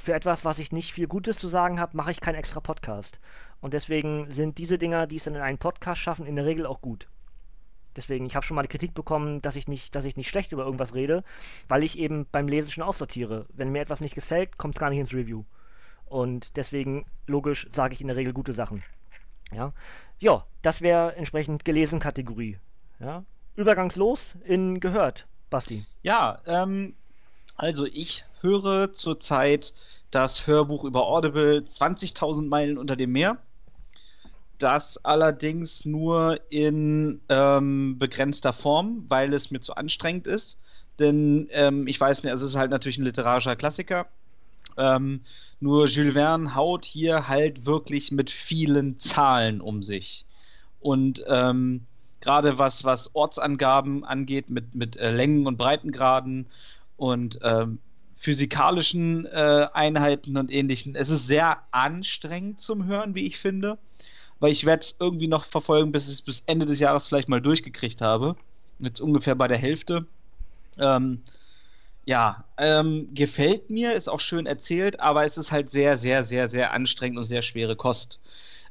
für 0.00 0.14
etwas, 0.14 0.44
was 0.44 0.58
ich 0.58 0.72
nicht 0.72 0.92
viel 0.92 1.06
Gutes 1.06 1.38
zu 1.38 1.48
sagen 1.48 1.80
habe, 1.80 1.96
mache 1.96 2.10
ich 2.10 2.20
keinen 2.20 2.34
extra 2.34 2.60
Podcast. 2.60 3.18
Und 3.60 3.74
deswegen 3.74 4.30
sind 4.30 4.58
diese 4.58 4.78
Dinger, 4.78 5.06
die 5.06 5.16
es 5.16 5.24
dann 5.24 5.34
in 5.34 5.40
einen 5.40 5.58
Podcast 5.58 6.00
schaffen, 6.00 6.26
in 6.26 6.36
der 6.36 6.44
Regel 6.44 6.66
auch 6.66 6.80
gut. 6.80 7.08
Deswegen, 7.96 8.26
ich 8.26 8.36
habe 8.36 8.44
schon 8.44 8.54
mal 8.54 8.62
die 8.62 8.68
Kritik 8.68 8.94
bekommen, 8.94 9.42
dass 9.42 9.56
ich 9.56 9.68
nicht, 9.68 9.94
dass 9.94 10.04
ich 10.04 10.16
nicht 10.16 10.28
schlecht 10.28 10.52
über 10.52 10.64
irgendwas 10.64 10.94
rede, 10.94 11.24
weil 11.68 11.82
ich 11.82 11.98
eben 11.98 12.26
beim 12.30 12.48
Lesen 12.48 12.70
schon 12.70 12.84
aussortiere. 12.84 13.46
Wenn 13.54 13.70
mir 13.70 13.80
etwas 13.80 14.00
nicht 14.00 14.14
gefällt, 14.14 14.58
kommt 14.58 14.74
es 14.74 14.80
gar 14.80 14.90
nicht 14.90 14.98
ins 14.98 15.12
Review. 15.12 15.44
Und 16.06 16.56
deswegen, 16.56 17.06
logisch, 17.26 17.68
sage 17.72 17.94
ich 17.94 18.00
in 18.00 18.06
der 18.06 18.16
Regel 18.16 18.32
gute 18.32 18.52
Sachen. 18.52 18.82
Ja, 19.52 19.72
ja 20.18 20.44
das 20.62 20.80
wäre 20.80 21.16
entsprechend 21.16 21.64
gelesen 21.64 21.98
Kategorie. 21.98 22.58
Ja. 23.00 23.24
Übergangslos 23.56 24.34
in 24.44 24.80
gehört, 24.80 25.26
Basti. 25.50 25.86
Ja, 26.02 26.40
ähm, 26.46 26.94
also 27.56 27.86
ich 27.86 28.24
höre 28.42 28.92
zurzeit 28.92 29.74
das 30.10 30.46
Hörbuch 30.46 30.84
über 30.84 31.06
Audible 31.06 31.58
20.000 31.58 32.46
Meilen 32.46 32.78
unter 32.78 32.96
dem 32.96 33.12
Meer. 33.12 33.38
Das 34.58 35.04
allerdings 35.04 35.84
nur 35.84 36.40
in 36.50 37.20
ähm, 37.28 37.98
begrenzter 37.98 38.52
Form, 38.52 39.04
weil 39.08 39.34
es 39.34 39.50
mir 39.50 39.60
zu 39.60 39.74
anstrengend 39.74 40.26
ist. 40.26 40.58
Denn 40.98 41.48
ähm, 41.50 41.86
ich 41.86 42.00
weiß 42.00 42.22
nicht, 42.22 42.32
es 42.32 42.40
ist 42.40 42.56
halt 42.56 42.70
natürlich 42.70 42.98
ein 42.98 43.04
literarischer 43.04 43.56
Klassiker. 43.56 44.06
Ähm, 44.78 45.20
nur 45.60 45.86
Jules 45.86 46.14
Verne 46.14 46.54
haut 46.54 46.84
hier 46.84 47.28
halt 47.28 47.66
wirklich 47.66 48.12
mit 48.12 48.30
vielen 48.30 48.98
Zahlen 49.00 49.60
um 49.60 49.82
sich. 49.82 50.24
Und 50.80 51.22
ähm, 51.26 51.82
gerade 52.20 52.58
was, 52.58 52.84
was 52.84 53.14
Ortsangaben 53.14 54.04
angeht, 54.04 54.50
mit, 54.50 54.74
mit 54.74 54.96
äh, 54.96 55.10
Längen 55.10 55.46
und 55.46 55.58
Breitengraden 55.58 56.46
und 56.96 57.38
ähm, 57.42 57.78
physikalischen 58.16 59.26
äh, 59.26 59.68
Einheiten 59.72 60.36
und 60.36 60.50
ähnlichen. 60.50 60.94
Es 60.94 61.10
ist 61.10 61.26
sehr 61.26 61.58
anstrengend 61.70 62.60
zum 62.60 62.86
Hören, 62.86 63.14
wie 63.14 63.26
ich 63.26 63.38
finde, 63.38 63.78
weil 64.40 64.52
ich 64.52 64.64
werde 64.66 64.80
es 64.80 64.96
irgendwie 65.00 65.28
noch 65.28 65.46
verfolgen, 65.46 65.92
bis 65.92 66.06
ich 66.06 66.14
es 66.14 66.22
bis 66.22 66.42
Ende 66.46 66.66
des 66.66 66.80
Jahres 66.80 67.06
vielleicht 67.06 67.28
mal 67.28 67.40
durchgekriegt 67.40 68.00
habe. 68.00 68.36
Jetzt 68.78 69.00
ungefähr 69.00 69.34
bei 69.34 69.48
der 69.48 69.58
Hälfte. 69.58 70.06
Ähm, 70.78 71.22
ja, 72.04 72.44
ähm, 72.56 73.08
gefällt 73.14 73.68
mir, 73.70 73.94
ist 73.94 74.08
auch 74.08 74.20
schön 74.20 74.46
erzählt, 74.46 75.00
aber 75.00 75.26
es 75.26 75.36
ist 75.36 75.50
halt 75.50 75.72
sehr, 75.72 75.98
sehr, 75.98 76.24
sehr, 76.24 76.48
sehr 76.48 76.72
anstrengend 76.72 77.18
und 77.18 77.24
sehr 77.24 77.42
schwere 77.42 77.74
Kost. 77.76 78.20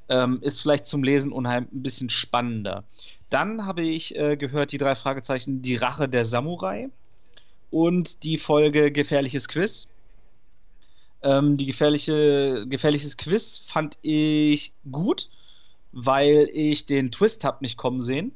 Ähm, 0.07 0.39
ist 0.41 0.61
vielleicht 0.61 0.85
zum 0.85 1.03
Lesen 1.03 1.31
unheimlich 1.31 1.73
ein 1.73 1.83
bisschen 1.83 2.09
spannender. 2.09 2.83
Dann 3.29 3.65
habe 3.65 3.81
ich 3.81 4.15
äh, 4.15 4.37
gehört, 4.37 4.71
die 4.71 4.77
drei 4.77 4.95
Fragezeichen, 4.95 5.61
die 5.61 5.75
Rache 5.75 6.07
der 6.07 6.25
Samurai 6.25 6.89
und 7.71 8.23
die 8.23 8.37
Folge 8.37 8.91
Gefährliches 8.91 9.47
Quiz. 9.47 9.87
Ähm, 11.23 11.57
die 11.57 11.65
gefährliche, 11.65 12.65
gefährliches 12.69 13.17
Quiz 13.17 13.63
fand 13.67 13.97
ich 14.03 14.73
gut, 14.91 15.27
weil 15.95 16.49
ich 16.53 16.85
den 16.85 17.09
Twist 17.09 17.43
habe 17.43 17.59
nicht 17.61 17.77
kommen 17.77 18.03
sehen. 18.03 18.33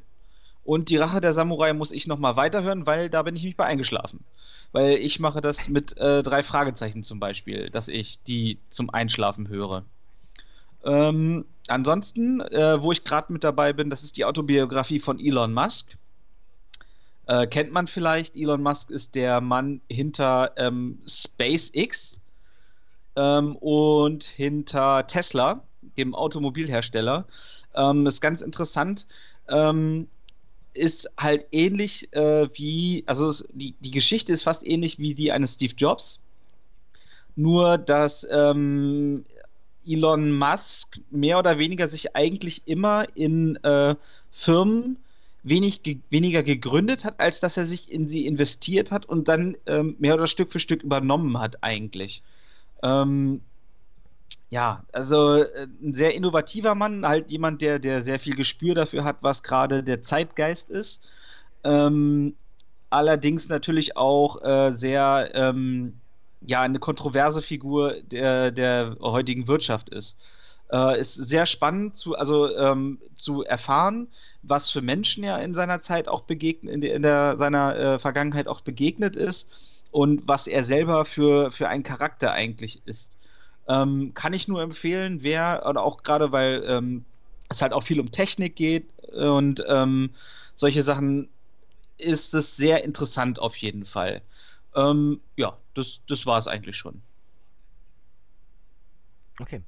Und 0.64 0.90
die 0.90 0.98
Rache 0.98 1.22
der 1.22 1.34
Samurai 1.34 1.74
muss 1.74 1.92
ich 1.92 2.08
nochmal 2.08 2.36
weiterhören, 2.36 2.88
weil 2.88 3.10
da 3.10 3.22
bin 3.22 3.36
ich 3.36 3.44
mich 3.44 3.58
bei 3.58 3.66
eingeschlafen. 3.66 4.24
Weil 4.72 4.94
ich 4.98 5.20
mache 5.20 5.42
das 5.42 5.68
mit 5.68 5.98
äh, 5.98 6.24
drei 6.24 6.42
Fragezeichen 6.44 7.04
zum 7.04 7.20
Beispiel, 7.20 7.70
dass 7.70 7.88
ich 7.88 8.24
die 8.24 8.60
zum 8.70 8.90
Einschlafen 8.90 9.50
höre. 9.50 9.84
Ähm, 10.86 11.46
ansonsten, 11.68 12.40
äh, 12.40 12.82
wo 12.82 12.92
ich 12.92 13.04
gerade 13.04 13.34
mit 13.34 13.44
dabei 13.44 13.74
bin, 13.74 13.90
das 13.90 14.04
ist 14.04 14.16
die 14.16 14.26
Autobiografie 14.26 15.00
von 15.00 15.20
Elon 15.20 15.54
Musk. 15.54 15.98
Äh, 17.26 17.48
kennt 17.48 17.74
man 17.74 17.88
vielleicht, 17.88 18.36
Elon 18.36 18.64
Musk 18.64 18.90
ist 18.90 19.16
der 19.16 19.42
Mann 19.42 19.82
hinter 19.90 20.52
ähm, 20.56 21.00
SpaceX 21.06 22.22
ähm, 23.18 23.56
und 23.58 24.24
hinter 24.24 25.06
Tesla, 25.08 25.64
dem 25.98 26.16
Automobilhersteller. 26.16 27.26
Ähm, 27.76 28.08
ist 28.08 28.22
ganz 28.22 28.42
interessant. 28.42 29.08
Ähm, 29.48 30.08
ist 30.74 31.10
halt 31.18 31.46
ähnlich 31.52 32.14
äh, 32.14 32.48
wie, 32.54 33.04
also 33.08 33.30
es, 33.30 33.46
die, 33.52 33.76
die 33.80 33.92
Geschichte 33.92 34.32
ist 34.32 34.44
fast 34.44 34.66
ähnlich 34.66 35.00
wie 35.00 35.14
die 35.14 35.32
eines 35.32 35.56
Steve 35.56 35.74
Jobs. 35.76 36.20
Nur, 37.36 37.78
dass 37.78 38.28
ähm, 38.30 39.26
Elon 39.86 40.32
Musk 40.32 41.00
mehr 41.10 41.40
oder 41.40 41.58
weniger 41.58 41.90
sich 41.90 42.16
eigentlich 42.16 42.64
immer 42.66 43.06
in 43.16 43.56
äh, 43.64 43.96
Firmen 44.32 44.98
wenig 45.44 45.84
ge 45.84 45.98
weniger 46.10 46.44
gegründet 46.44 47.06
hat, 47.06 47.20
als 47.20 47.40
dass 47.40 47.58
er 47.58 47.66
sich 47.66 47.92
in 47.92 48.10
sie 48.10 48.26
investiert 48.26 48.92
hat 48.92 49.06
und 49.06 49.28
dann 49.28 49.58
ähm, 49.66 49.96
mehr 50.00 50.16
oder 50.16 50.28
Stück 50.28 50.52
für 50.52 50.60
Stück 50.60 50.84
übernommen 50.84 51.40
hat 51.40 51.64
eigentlich. 51.64 52.22
Ähm, 52.84 53.42
ja, 54.50 54.84
also 54.92 55.44
äh, 55.44 55.68
ein 55.82 55.94
sehr 55.94 56.16
innovativer 56.16 56.76
Mann, 56.76 57.06
halt 57.06 57.30
jemand, 57.32 57.62
der, 57.62 57.80
der 57.80 58.04
sehr 58.04 58.20
viel 58.20 58.36
Gespür 58.36 58.76
dafür 58.76 59.04
hat, 59.04 59.18
was 59.22 59.44
gerade 59.44 59.84
der 59.84 60.02
Zeitgeist 60.02 60.70
ist. 60.70 61.02
Ähm, 61.64 62.36
allerdings 62.90 63.48
natürlich 63.50 63.96
auch 63.98 64.42
äh, 64.44 64.74
sehr, 64.76 65.32
ähm, 65.36 66.00
ja, 66.42 66.62
eine 66.62 66.80
kontroverse 66.80 67.42
Figur 67.42 67.96
der, 68.04 68.52
der 68.52 68.98
heutigen 69.02 69.48
Wirtschaft 69.48 69.90
ist. 69.90 70.18
Äh, 70.72 71.00
ist 71.00 71.16
sehr 71.16 71.46
spannend 71.46 71.98
zu, 71.98 72.16
also, 72.16 72.56
ähm, 72.56 73.00
zu 73.16 73.44
erfahren, 73.44 74.08
was 74.44 74.72
für 74.72 74.82
Menschen 74.82 75.24
er 75.24 75.42
in 75.44 75.54
seiner 75.54 75.80
Zeit 75.82 76.08
auch 76.08 76.22
begegnet, 76.24 76.74
in, 76.74 76.82
in 76.84 77.02
der, 77.02 77.38
seiner 77.38 77.76
äh, 77.76 78.00
Vergangenheit 78.00 78.48
auch 78.48 78.62
begegnet 78.62 79.16
ist 79.16 79.48
und 79.92 80.28
was 80.28 80.48
er 80.48 80.64
selber 80.64 81.06
für, 81.06 81.52
für 81.52 81.68
ein 81.70 81.84
Charakter 81.84 82.32
eigentlich 82.34 82.82
ist. 82.86 83.19
Ähm, 83.70 84.14
kann 84.16 84.34
ich 84.34 84.48
nur 84.50 84.62
empfehlen, 84.64 85.24
wer, 85.24 85.66
oder 85.68 85.84
auch 85.84 86.04
gerade 86.04 86.32
weil 86.34 86.64
ähm, 86.68 87.06
es 87.50 87.62
halt 87.62 87.74
auch 87.74 87.84
viel 87.84 88.00
um 88.02 88.12
Technik 88.12 88.56
geht 88.58 88.94
und 89.14 89.64
ähm, 89.68 90.12
solche 90.56 90.84
Sachen, 90.84 91.30
ist 92.00 92.34
es 92.34 92.56
sehr 92.58 92.84
interessant 92.84 93.40
auf 93.40 93.58
jeden 93.58 93.86
Fall. 93.86 94.22
Ähm, 94.76 95.22
ja, 95.38 95.58
das, 95.76 96.02
das 96.08 96.26
war 96.26 96.40
es 96.40 96.48
eigentlich 96.48 96.78
schon. 96.78 97.02
Okay. 99.40 99.62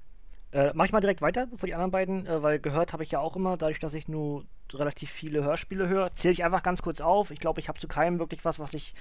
Äh, 0.52 0.72
mach 0.76 0.86
ich 0.86 0.92
mal 0.92 1.02
direkt 1.02 1.22
weiter, 1.22 1.48
bevor 1.48 1.68
die 1.68 1.74
anderen 1.76 1.92
beiden, 1.92 2.28
äh, 2.28 2.42
weil 2.44 2.60
gehört 2.60 2.94
habe 2.94 3.04
ich 3.04 3.12
ja 3.12 3.20
auch 3.20 3.36
immer, 3.36 3.58
dadurch, 3.58 3.80
dass 3.80 3.94
ich 3.94 4.08
nur 4.08 4.46
relativ 4.78 5.10
viele 5.10 5.44
Hörspiele 5.44 5.88
höre, 5.88 6.14
zähle 6.16 6.34
ich 6.34 6.44
einfach 6.44 6.64
ganz 6.64 6.82
kurz 6.82 7.02
auf. 7.02 7.32
Ich 7.32 7.40
glaube, 7.40 7.60
ich 7.60 7.68
habe 7.68 7.80
zu 7.80 7.88
keinem 7.88 8.20
wirklich 8.20 8.46
was, 8.46 8.60
was 8.60 8.74
ich 8.74 8.94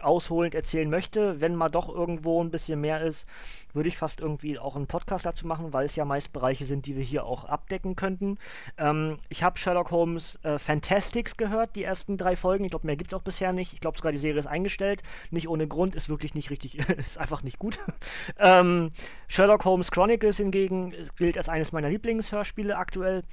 ausholend 0.00 0.54
erzählen 0.54 0.88
möchte. 0.88 1.40
Wenn 1.40 1.54
mal 1.54 1.68
doch 1.68 1.88
irgendwo 1.88 2.42
ein 2.42 2.50
bisschen 2.50 2.80
mehr 2.80 3.02
ist, 3.02 3.26
würde 3.74 3.88
ich 3.88 3.98
fast 3.98 4.20
irgendwie 4.20 4.58
auch 4.58 4.76
einen 4.76 4.86
Podcast 4.86 5.26
dazu 5.26 5.46
machen, 5.46 5.72
weil 5.72 5.86
es 5.86 5.96
ja 5.96 6.04
meist 6.04 6.32
Bereiche 6.32 6.64
sind, 6.64 6.86
die 6.86 6.96
wir 6.96 7.04
hier 7.04 7.24
auch 7.24 7.44
abdecken 7.44 7.96
könnten. 7.96 8.38
Ähm, 8.76 9.18
ich 9.28 9.42
habe 9.42 9.58
Sherlock 9.58 9.90
Holmes 9.90 10.38
äh, 10.42 10.58
Fantastics 10.58 11.36
gehört, 11.36 11.76
die 11.76 11.84
ersten 11.84 12.16
drei 12.16 12.36
Folgen. 12.36 12.64
Ich 12.64 12.70
glaube, 12.70 12.86
mehr 12.86 12.96
gibt 12.96 13.12
es 13.12 13.18
auch 13.18 13.22
bisher 13.22 13.52
nicht. 13.52 13.72
Ich 13.72 13.80
glaube 13.80 13.98
sogar, 13.98 14.12
die 14.12 14.18
Serie 14.18 14.38
ist 14.38 14.46
eingestellt. 14.46 15.02
Nicht 15.30 15.48
ohne 15.48 15.66
Grund, 15.66 15.94
ist 15.94 16.08
wirklich 16.08 16.34
nicht 16.34 16.50
richtig, 16.50 16.78
ist 16.98 17.18
einfach 17.18 17.42
nicht 17.42 17.58
gut. 17.58 17.78
ähm, 18.38 18.92
Sherlock 19.28 19.64
Holmes 19.64 19.90
Chronicles 19.90 20.38
hingegen 20.38 20.94
gilt 21.16 21.36
als 21.36 21.48
eines 21.48 21.72
meiner 21.72 21.88
Lieblingshörspiele 21.88 22.76
aktuell. 22.76 23.24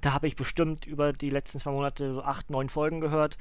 Da 0.00 0.12
habe 0.12 0.26
ich 0.26 0.36
bestimmt 0.36 0.86
über 0.86 1.12
die 1.12 1.30
letzten 1.30 1.60
zwei 1.60 1.70
Monate 1.70 2.14
so 2.14 2.22
acht, 2.22 2.50
neun 2.50 2.68
Folgen 2.68 3.00
gehört. 3.00 3.38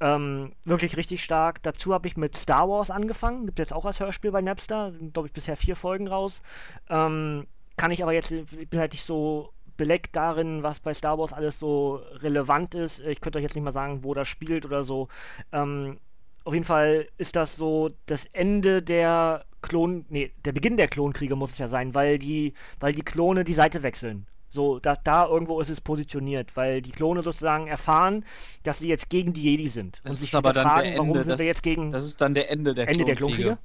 Ähm, 0.00 0.52
wirklich 0.64 0.96
richtig 0.96 1.22
stark. 1.24 1.62
Dazu 1.62 1.94
habe 1.94 2.08
ich 2.08 2.16
mit 2.16 2.36
Star 2.36 2.68
Wars 2.68 2.90
angefangen. 2.90 3.46
Gibt 3.46 3.58
es 3.58 3.64
jetzt 3.64 3.72
auch 3.72 3.84
als 3.84 4.00
Hörspiel 4.00 4.30
bei 4.32 4.42
Napster. 4.42 4.92
Sind, 4.92 5.14
glaube 5.14 5.28
ich, 5.28 5.32
bisher 5.32 5.56
vier 5.56 5.76
Folgen 5.76 6.08
raus. 6.08 6.42
Ähm, 6.90 7.46
kann 7.76 7.90
ich 7.90 8.02
aber 8.02 8.12
jetzt, 8.12 8.30
ich 8.30 8.68
bin 8.68 8.80
halt 8.80 8.92
nicht 8.92 9.06
so 9.06 9.52
beleckt 9.76 10.14
darin, 10.14 10.62
was 10.62 10.80
bei 10.80 10.94
Star 10.94 11.18
Wars 11.18 11.32
alles 11.32 11.58
so 11.58 12.00
relevant 12.20 12.74
ist. 12.74 13.00
Ich 13.00 13.20
könnte 13.20 13.38
euch 13.38 13.42
jetzt 13.42 13.54
nicht 13.54 13.64
mal 13.64 13.72
sagen, 13.72 14.04
wo 14.04 14.14
das 14.14 14.28
spielt 14.28 14.64
oder 14.64 14.84
so. 14.84 15.08
Ähm, 15.52 15.98
auf 16.44 16.52
jeden 16.52 16.64
Fall 16.64 17.08
ist 17.18 17.36
das 17.36 17.56
so 17.56 17.90
das 18.06 18.26
Ende 18.26 18.82
der 18.82 19.44
Klon, 19.62 20.04
nee, 20.08 20.32
der 20.44 20.52
Beginn 20.52 20.76
der 20.76 20.88
Klonkriege 20.88 21.36
muss 21.36 21.52
es 21.52 21.58
ja 21.58 21.68
sein, 21.68 21.94
weil 21.94 22.18
die, 22.18 22.54
weil 22.80 22.92
die 22.92 23.02
Klone 23.02 23.44
die 23.44 23.54
Seite 23.54 23.82
wechseln. 23.82 24.26
So, 24.52 24.78
da, 24.78 24.96
da 24.96 25.26
irgendwo 25.26 25.60
ist 25.60 25.70
es 25.70 25.80
positioniert, 25.80 26.56
weil 26.56 26.82
die 26.82 26.90
Klone 26.90 27.22
sozusagen 27.22 27.68
erfahren, 27.68 28.24
dass 28.64 28.80
sie 28.80 28.88
jetzt 28.88 29.08
gegen 29.08 29.32
die 29.32 29.42
Jedi 29.42 29.68
sind. 29.68 30.00
Das 30.04 30.10
und 30.10 30.16
sich 30.16 30.34
aber 30.34 30.52
dann 30.52 30.68
fragen, 30.68 30.92
warum 30.94 31.08
Ende, 31.08 31.24
sind 31.24 31.38
wir 31.38 31.46
jetzt 31.46 31.62
gegen. 31.62 31.90
Das 31.90 32.04
ist 32.04 32.20
dann 32.20 32.34
der 32.34 32.50
Ende 32.50 32.74
der 32.74 32.86
Ende 32.86 33.06
der 33.06 33.16
Klonkriege. 33.16 33.56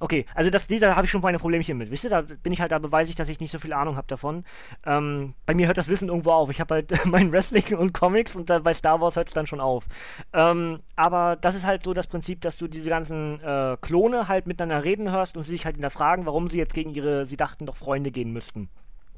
Okay, 0.00 0.26
also 0.34 0.50
das, 0.50 0.66
da 0.66 0.96
habe 0.96 1.04
ich 1.04 1.12
schon 1.12 1.20
meine 1.20 1.38
Problemchen 1.38 1.78
mit. 1.78 1.92
Wisst 1.92 2.02
ihr, 2.02 2.10
da 2.10 2.22
bin 2.22 2.52
ich 2.52 2.60
halt, 2.60 2.72
da 2.72 2.80
beweise 2.80 3.10
ich, 3.10 3.16
dass 3.16 3.28
ich 3.28 3.38
nicht 3.38 3.52
so 3.52 3.60
viel 3.60 3.72
Ahnung 3.72 3.94
habe 3.94 4.08
davon. 4.08 4.44
Ähm, 4.84 5.34
bei 5.46 5.54
mir 5.54 5.68
hört 5.68 5.78
das 5.78 5.86
Wissen 5.86 6.08
irgendwo 6.08 6.32
auf. 6.32 6.50
Ich 6.50 6.60
habe 6.60 6.74
halt 6.74 6.92
mein 7.06 7.30
Wrestling 7.30 7.78
und 7.78 7.92
Comics 7.94 8.34
und 8.34 8.50
da, 8.50 8.58
bei 8.58 8.74
Star 8.74 9.00
Wars 9.00 9.14
hört 9.14 9.28
es 9.28 9.34
dann 9.34 9.46
schon 9.46 9.60
auf. 9.60 9.84
Ähm, 10.32 10.80
aber 10.96 11.36
das 11.36 11.54
ist 11.54 11.64
halt 11.64 11.84
so 11.84 11.94
das 11.94 12.08
Prinzip, 12.08 12.40
dass 12.40 12.56
du 12.56 12.66
diese 12.66 12.90
ganzen 12.90 13.40
äh, 13.42 13.76
Klone 13.80 14.26
halt 14.26 14.48
miteinander 14.48 14.82
reden 14.82 15.12
hörst 15.12 15.36
und 15.36 15.44
sie 15.44 15.52
sich 15.52 15.64
halt 15.64 15.76
hinterfragen, 15.76 16.26
warum 16.26 16.48
sie 16.48 16.58
jetzt 16.58 16.74
gegen 16.74 16.92
ihre, 16.94 17.24
sie 17.24 17.36
dachten 17.36 17.66
doch 17.66 17.76
Freunde 17.76 18.10
gehen 18.10 18.32
müssten. 18.32 18.70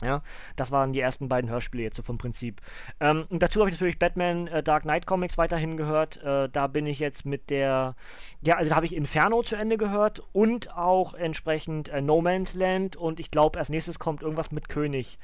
Ja, 0.04 0.22
das 0.56 0.70
waren 0.70 0.92
die 0.92 1.00
ersten 1.00 1.28
beiden 1.28 1.48
Hörspiele 1.48 1.82
jetzt 1.82 1.96
so 1.96 2.02
vom 2.02 2.18
Prinzip. 2.18 2.60
Ähm, 3.00 3.24
dazu 3.30 3.60
habe 3.60 3.70
ich 3.70 3.76
natürlich 3.76 3.98
Batman 3.98 4.46
äh, 4.48 4.62
Dark 4.62 4.82
Knight 4.82 5.06
Comics 5.06 5.38
weiterhin 5.38 5.78
gehört. 5.78 6.22
Äh, 6.22 6.50
da 6.50 6.66
bin 6.66 6.86
ich 6.86 6.98
jetzt 6.98 7.24
mit 7.24 7.48
der, 7.48 7.96
ja, 8.42 8.56
also 8.56 8.68
da 8.68 8.76
habe 8.76 8.86
ich 8.86 8.94
Inferno 8.94 9.42
zu 9.42 9.56
Ende 9.56 9.78
gehört 9.78 10.22
und 10.32 10.76
auch 10.76 11.14
entsprechend 11.14 11.88
äh, 11.88 12.02
No 12.02 12.20
Man's 12.20 12.54
Land 12.54 12.96
und 12.96 13.18
ich 13.18 13.30
glaube, 13.30 13.58
als 13.58 13.70
nächstes 13.70 13.98
kommt 13.98 14.22
irgendwas 14.22 14.52
mit 14.52 14.68
König. 14.68 15.18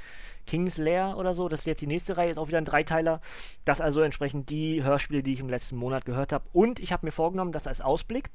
King's 0.47 0.78
Lair 0.78 1.17
oder 1.18 1.34
so, 1.34 1.49
das 1.49 1.60
ist 1.60 1.67
jetzt 1.67 1.83
die 1.83 1.86
nächste 1.86 2.17
Reihe, 2.17 2.31
ist 2.31 2.39
auch 2.39 2.49
wieder 2.49 2.59
ein 2.59 2.65
Dreiteiler. 2.65 3.20
Das 3.67 3.81
also 3.81 4.00
entsprechend 4.00 4.49
die 4.49 4.83
Hörspiele, 4.83 5.23
die 5.23 5.34
ich 5.34 5.41
im 5.41 5.50
letzten 5.50 5.76
Monat 5.76 6.07
gehört 6.07 6.33
habe. 6.33 6.44
Und 6.52 6.81
ich 6.81 6.92
habe 6.92 7.07
mir 7.07 7.12
vorgenommen, 7.12 7.52
das 7.52 7.67
als 7.67 7.81
Ausblick, 7.83 8.31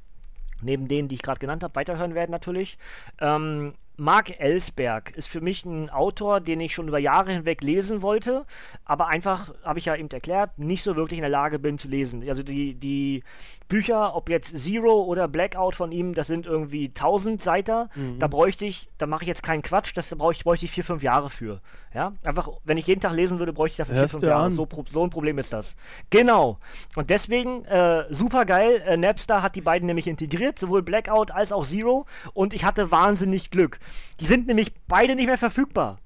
neben 0.61 0.88
denen, 0.88 1.07
die 1.07 1.15
ich 1.15 1.24
gerade 1.24 1.40
genannt 1.40 1.64
habe, 1.64 1.75
weiterhören 1.75 2.15
werden 2.15 2.32
natürlich, 2.32 2.77
ähm, 3.19 3.74
Mark 3.98 4.40
Ellsberg 4.40 5.15
ist 5.15 5.27
für 5.27 5.41
mich 5.41 5.65
ein 5.65 5.90
Autor, 5.90 6.41
den 6.41 6.59
ich 6.59 6.74
schon 6.74 6.88
über 6.88 6.99
Jahre 6.99 7.32
hinweg 7.32 7.61
lesen 7.61 8.01
wollte, 8.01 8.45
aber 8.83 9.07
einfach, 9.07 9.53
habe 9.64 9.80
ich 9.80 9.85
ja 9.85 9.95
eben 9.95 10.09
erklärt, 10.09 10.57
nicht 10.59 10.83
so 10.83 10.95
wirklich 10.95 11.17
in 11.17 11.24
der 11.24 11.30
Lage 11.30 11.59
bin 11.59 11.77
zu 11.77 11.88
lesen. 11.88 12.27
Also 12.27 12.43
die, 12.43 12.74
die 12.74 13.24
Bücher, 13.67 14.15
ob 14.15 14.29
jetzt 14.29 14.57
Zero 14.57 15.03
oder 15.03 15.27
Blackout 15.27 15.75
von 15.75 15.91
ihm, 15.91 16.13
das 16.13 16.27
sind 16.27 16.45
irgendwie 16.45 16.87
1000 16.89 17.41
Seiter. 17.41 17.89
Mhm. 17.95 18.19
Da 18.19 18.27
bräuchte 18.27 18.65
ich, 18.65 18.89
da 18.97 19.07
mache 19.07 19.23
ich 19.23 19.27
jetzt 19.27 19.43
keinen 19.43 19.63
Quatsch, 19.63 19.91
das 19.95 20.09
da 20.09 20.15
bräuchte 20.15 20.41
ich, 20.41 20.43
bräuchte 20.43 20.65
ich 20.65 20.71
vier, 20.71 20.83
fünf 20.83 21.01
Jahre 21.01 21.29
für. 21.29 21.61
Ja, 21.93 22.13
einfach, 22.23 22.49
wenn 22.63 22.77
ich 22.77 22.87
jeden 22.87 23.01
Tag 23.01 23.13
lesen 23.13 23.39
würde, 23.39 23.53
bräuchte 23.53 23.73
ich 23.73 23.77
dafür 23.77 23.95
Hörst 23.95 24.11
vier, 24.13 24.19
fünf 24.19 24.29
Jahre. 24.29 24.51
So, 24.51 24.67
so 24.91 25.03
ein 25.03 25.09
Problem 25.09 25.39
ist 25.39 25.53
das. 25.53 25.75
Genau. 26.09 26.59
Und 26.95 27.09
deswegen, 27.09 27.65
äh, 27.65 28.05
super 28.13 28.45
geil. 28.45 28.83
Äh, 28.85 28.97
Napster 28.97 29.41
hat 29.41 29.55
die 29.55 29.61
beiden 29.61 29.87
nämlich 29.87 30.07
integriert, 30.07 30.59
sowohl 30.59 30.83
Blackout 30.83 31.31
als 31.31 31.51
auch 31.51 31.65
Zero. 31.65 32.05
Und 32.33 32.53
ich 32.53 32.65
hatte 32.65 32.91
wahnsinnig 32.91 33.49
Glück. 33.49 33.79
Die 34.19 34.25
sind 34.25 34.47
nämlich 34.47 34.73
beide 34.87 35.15
nicht 35.15 35.27
mehr 35.27 35.37
verfügbar. 35.37 35.99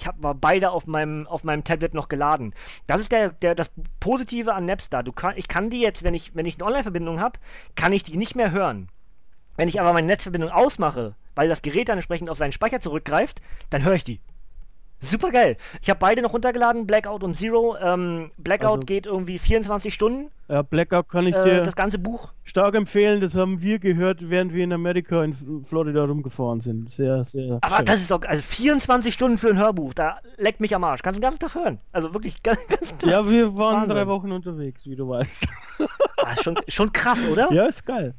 Ich 0.00 0.06
habe 0.06 0.22
mal 0.22 0.32
beide 0.32 0.70
auf 0.70 0.86
meinem, 0.86 1.26
auf 1.26 1.44
meinem 1.44 1.62
Tablet 1.62 1.92
noch 1.92 2.08
geladen. 2.08 2.54
Das 2.86 3.02
ist 3.02 3.12
der, 3.12 3.30
der, 3.30 3.54
das 3.54 3.70
Positive 4.00 4.54
an 4.54 4.64
Napster. 4.64 5.02
Du 5.02 5.12
kann, 5.12 5.34
ich 5.36 5.46
kann 5.46 5.68
die 5.68 5.82
jetzt, 5.82 6.02
wenn 6.02 6.14
ich, 6.14 6.34
wenn 6.34 6.46
ich 6.46 6.54
eine 6.54 6.64
Online-Verbindung 6.64 7.20
habe, 7.20 7.38
kann 7.74 7.92
ich 7.92 8.02
die 8.02 8.16
nicht 8.16 8.34
mehr 8.34 8.50
hören. 8.50 8.88
Wenn 9.56 9.68
ich 9.68 9.78
aber 9.78 9.92
meine 9.92 10.06
Netzverbindung 10.06 10.48
ausmache, 10.50 11.16
weil 11.34 11.50
das 11.50 11.60
Gerät 11.60 11.90
dann 11.90 11.98
entsprechend 11.98 12.30
auf 12.30 12.38
seinen 12.38 12.52
Speicher 12.52 12.80
zurückgreift, 12.80 13.42
dann 13.68 13.84
höre 13.84 13.94
ich 13.94 14.04
die. 14.04 14.20
Super 15.02 15.30
geil. 15.30 15.56
Ich 15.80 15.88
habe 15.88 15.98
beide 15.98 16.20
noch 16.20 16.32
runtergeladen, 16.34 16.86
Blackout 16.86 17.22
und 17.24 17.34
Zero. 17.34 17.76
Ähm, 17.80 18.30
Blackout 18.36 18.70
Also- 18.70 18.86
geht 18.86 19.06
irgendwie 19.06 19.38
24 19.38 19.94
Stunden, 19.94 20.30
Ja, 20.48 20.60
Blackout 20.62 21.08
kann 21.08 21.26
ich 21.26 21.34
äh, 21.34 21.42
dir 21.42 21.62
das 21.62 21.74
ganze 21.74 21.98
Buch. 21.98 22.32
stark 22.44 22.74
empfehlen. 22.74 23.20
Das 23.20 23.34
haben 23.34 23.62
wir 23.62 23.78
gehört, 23.78 24.28
während 24.28 24.52
wir 24.52 24.62
in 24.64 24.72
Amerika, 24.72 25.24
in 25.24 25.34
Florida 25.64 26.04
rumgefahren 26.04 26.60
sind. 26.60 26.90
Sehr, 26.90 27.24
sehr. 27.24 27.58
Aber 27.62 27.76
schön. 27.76 27.84
das 27.86 28.00
ist 28.00 28.10
doch, 28.10 28.20
also 28.26 28.42
24 28.42 29.14
Stunden 29.14 29.38
für 29.38 29.48
ein 29.48 29.58
Hörbuch, 29.58 29.94
da 29.94 30.18
leckt 30.36 30.60
mich 30.60 30.74
am 30.74 30.84
Arsch. 30.84 31.02
Kannst 31.02 31.16
du 31.16 31.20
den 31.20 31.24
ganzen 31.30 31.38
Tag 31.40 31.54
hören. 31.54 31.80
Also 31.92 32.12
wirklich, 32.12 32.42
ganz, 32.42 32.58
ganz 32.68 32.98
Tag. 32.98 33.08
Ja, 33.10 33.28
wir 33.30 33.56
waren 33.56 33.76
Wahnsinn. 33.82 33.90
drei 33.96 34.06
Wochen 34.06 34.32
unterwegs, 34.32 34.84
wie 34.86 34.96
du 34.96 35.08
weißt. 35.08 35.46
Ah, 36.18 36.36
schon, 36.42 36.58
schon 36.68 36.92
krass, 36.92 37.20
oder? 37.30 37.50
ja, 37.52 37.64
ist 37.66 37.86
geil. 37.86 38.14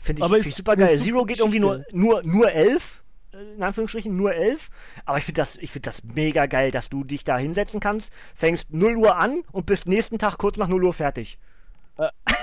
Finde 0.00 0.20
ich, 0.20 0.24
Aber 0.24 0.34
find 0.36 0.46
ich 0.46 0.54
super 0.54 0.76
geil. 0.76 0.98
Zero 0.98 1.24
geht 1.24 1.40
irgendwie 1.40 1.58
nur, 1.60 1.84
nur, 1.92 2.22
nur 2.24 2.50
11. 2.50 3.02
äh, 3.36 3.54
In 3.54 3.62
Anführungsstrichen 3.62 4.16
nur 4.16 4.34
11. 4.34 4.70
Aber 5.04 5.18
ich 5.18 5.24
finde 5.24 5.40
das, 5.40 5.56
ich 5.56 5.70
find 5.70 5.86
das 5.86 6.02
mega 6.02 6.46
geil, 6.46 6.70
dass 6.70 6.88
du 6.88 7.04
dich 7.04 7.24
da 7.24 7.38
hinsetzen 7.38 7.80
kannst, 7.80 8.12
fängst 8.34 8.72
0 8.72 8.96
Uhr 8.96 9.16
an 9.16 9.42
und 9.52 9.66
bist 9.66 9.86
nächsten 9.86 10.18
Tag 10.18 10.38
kurz 10.38 10.56
nach 10.56 10.68
0 10.68 10.84
Uhr 10.84 10.94
fertig. 10.94 11.38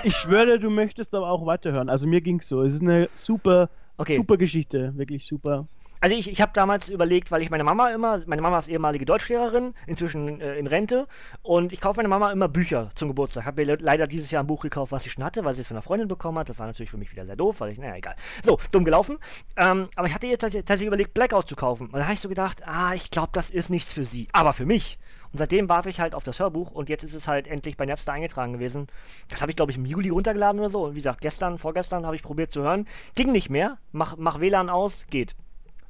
Ich 0.02 0.16
schwöre, 0.16 0.58
du 0.58 0.68
möchtest 0.68 1.14
aber 1.14 1.30
auch 1.30 1.46
weiterhören. 1.46 1.88
Also 1.88 2.06
mir 2.08 2.20
ging's 2.20 2.48
so. 2.48 2.62
Es 2.62 2.74
ist 2.74 2.82
eine 2.82 3.08
super, 3.14 3.68
Okay. 3.96 4.16
super 4.16 4.36
Geschichte. 4.36 4.92
Wirklich 4.96 5.24
super. 5.26 5.68
Also 6.04 6.16
ich, 6.16 6.30
ich 6.30 6.42
habe 6.42 6.52
damals 6.52 6.90
überlegt, 6.90 7.30
weil 7.30 7.40
ich 7.40 7.48
meine 7.48 7.64
Mama 7.64 7.88
immer, 7.88 8.20
meine 8.26 8.42
Mama 8.42 8.58
ist 8.58 8.68
ehemalige 8.68 9.06
Deutschlehrerin, 9.06 9.72
inzwischen 9.86 10.38
äh, 10.38 10.58
in 10.58 10.66
Rente, 10.66 11.08
und 11.42 11.72
ich 11.72 11.80
kaufe 11.80 11.96
meiner 11.96 12.10
Mama 12.10 12.30
immer 12.30 12.46
Bücher 12.46 12.90
zum 12.94 13.08
Geburtstag. 13.08 13.46
Habe 13.46 13.64
mir 13.64 13.76
le- 13.76 13.82
leider 13.82 14.06
dieses 14.06 14.30
Jahr 14.30 14.42
ein 14.44 14.46
Buch 14.46 14.60
gekauft, 14.60 14.92
was 14.92 15.04
sie 15.04 15.08
schon 15.08 15.24
hatte, 15.24 15.46
weil 15.46 15.54
sie 15.54 15.62
es 15.62 15.68
von 15.68 15.78
einer 15.78 15.82
Freundin 15.82 16.06
bekommen 16.06 16.36
hat. 16.38 16.50
Das 16.50 16.58
war 16.58 16.66
natürlich 16.66 16.90
für 16.90 16.98
mich 16.98 17.10
wieder 17.10 17.24
sehr 17.24 17.36
doof, 17.36 17.58
weil 17.60 17.72
ich, 17.72 17.78
naja, 17.78 17.96
egal. 17.96 18.16
So, 18.42 18.58
dumm 18.70 18.84
gelaufen. 18.84 19.16
Ähm, 19.56 19.88
aber 19.96 20.06
ich 20.06 20.12
hatte 20.12 20.26
jetzt 20.26 20.40
tatsächlich 20.42 20.66
tatsächlich 20.66 20.88
überlegt, 20.88 21.14
Blackout 21.14 21.48
zu 21.48 21.56
kaufen. 21.56 21.86
Und 21.86 21.94
da 21.94 22.02
habe 22.02 22.12
ich 22.12 22.20
so 22.20 22.28
gedacht, 22.28 22.58
ah, 22.66 22.92
ich 22.92 23.10
glaube, 23.10 23.30
das 23.32 23.48
ist 23.48 23.70
nichts 23.70 23.90
für 23.90 24.04
sie. 24.04 24.28
Aber 24.34 24.52
für 24.52 24.66
mich. 24.66 24.98
Und 25.32 25.38
seitdem 25.38 25.70
warte 25.70 25.88
ich 25.88 26.00
halt 26.00 26.14
auf 26.14 26.22
das 26.22 26.38
Hörbuch 26.38 26.70
und 26.70 26.90
jetzt 26.90 27.04
ist 27.04 27.14
es 27.14 27.26
halt 27.26 27.48
endlich 27.48 27.78
bei 27.78 27.86
Napster 27.86 28.12
eingetragen 28.12 28.52
gewesen. 28.52 28.88
Das 29.28 29.40
habe 29.40 29.50
ich, 29.50 29.56
glaube 29.56 29.72
ich, 29.72 29.78
im 29.78 29.86
Juli 29.86 30.10
runtergeladen 30.10 30.60
oder 30.60 30.68
so. 30.68 30.84
Und 30.84 30.92
wie 30.92 30.98
gesagt, 30.98 31.22
gestern, 31.22 31.56
vorgestern 31.56 32.04
habe 32.04 32.14
ich 32.14 32.22
probiert 32.22 32.52
zu 32.52 32.60
hören. 32.60 32.86
Ging 33.14 33.32
nicht 33.32 33.48
mehr. 33.48 33.78
Mach, 33.90 34.18
mach 34.18 34.38
WLAN 34.38 34.68
aus, 34.68 35.06
geht. 35.08 35.34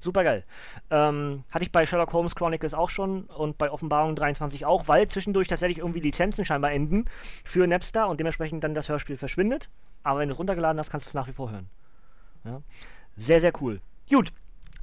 Super 0.04 0.22
geil. 0.22 0.44
Ähm, 0.90 1.44
hatte 1.50 1.64
ich 1.64 1.72
bei 1.72 1.86
Sherlock 1.86 2.12
Holmes 2.12 2.34
Chronicles 2.34 2.74
auch 2.74 2.90
schon 2.90 3.22
und 3.22 3.56
bei 3.56 3.70
Offenbarung 3.70 4.14
23 4.14 4.66
auch, 4.66 4.86
weil 4.86 5.08
zwischendurch 5.08 5.48
tatsächlich 5.48 5.78
irgendwie 5.78 6.00
Lizenzen 6.00 6.44
scheinbar 6.44 6.72
enden 6.72 7.06
für 7.42 7.66
Napster 7.66 8.10
und 8.10 8.20
dementsprechend 8.20 8.62
dann 8.62 8.74
das 8.74 8.90
Hörspiel 8.90 9.16
verschwindet. 9.16 9.70
Aber 10.02 10.20
wenn 10.20 10.28
du 10.28 10.34
es 10.34 10.38
runtergeladen 10.38 10.78
hast, 10.78 10.90
kannst 10.90 11.06
du 11.06 11.08
es 11.08 11.14
nach 11.14 11.26
wie 11.26 11.32
vor 11.32 11.50
hören. 11.50 11.70
Ja. 12.44 12.60
Sehr, 13.16 13.40
sehr 13.40 13.52
cool. 13.62 13.80
Gut, 14.10 14.30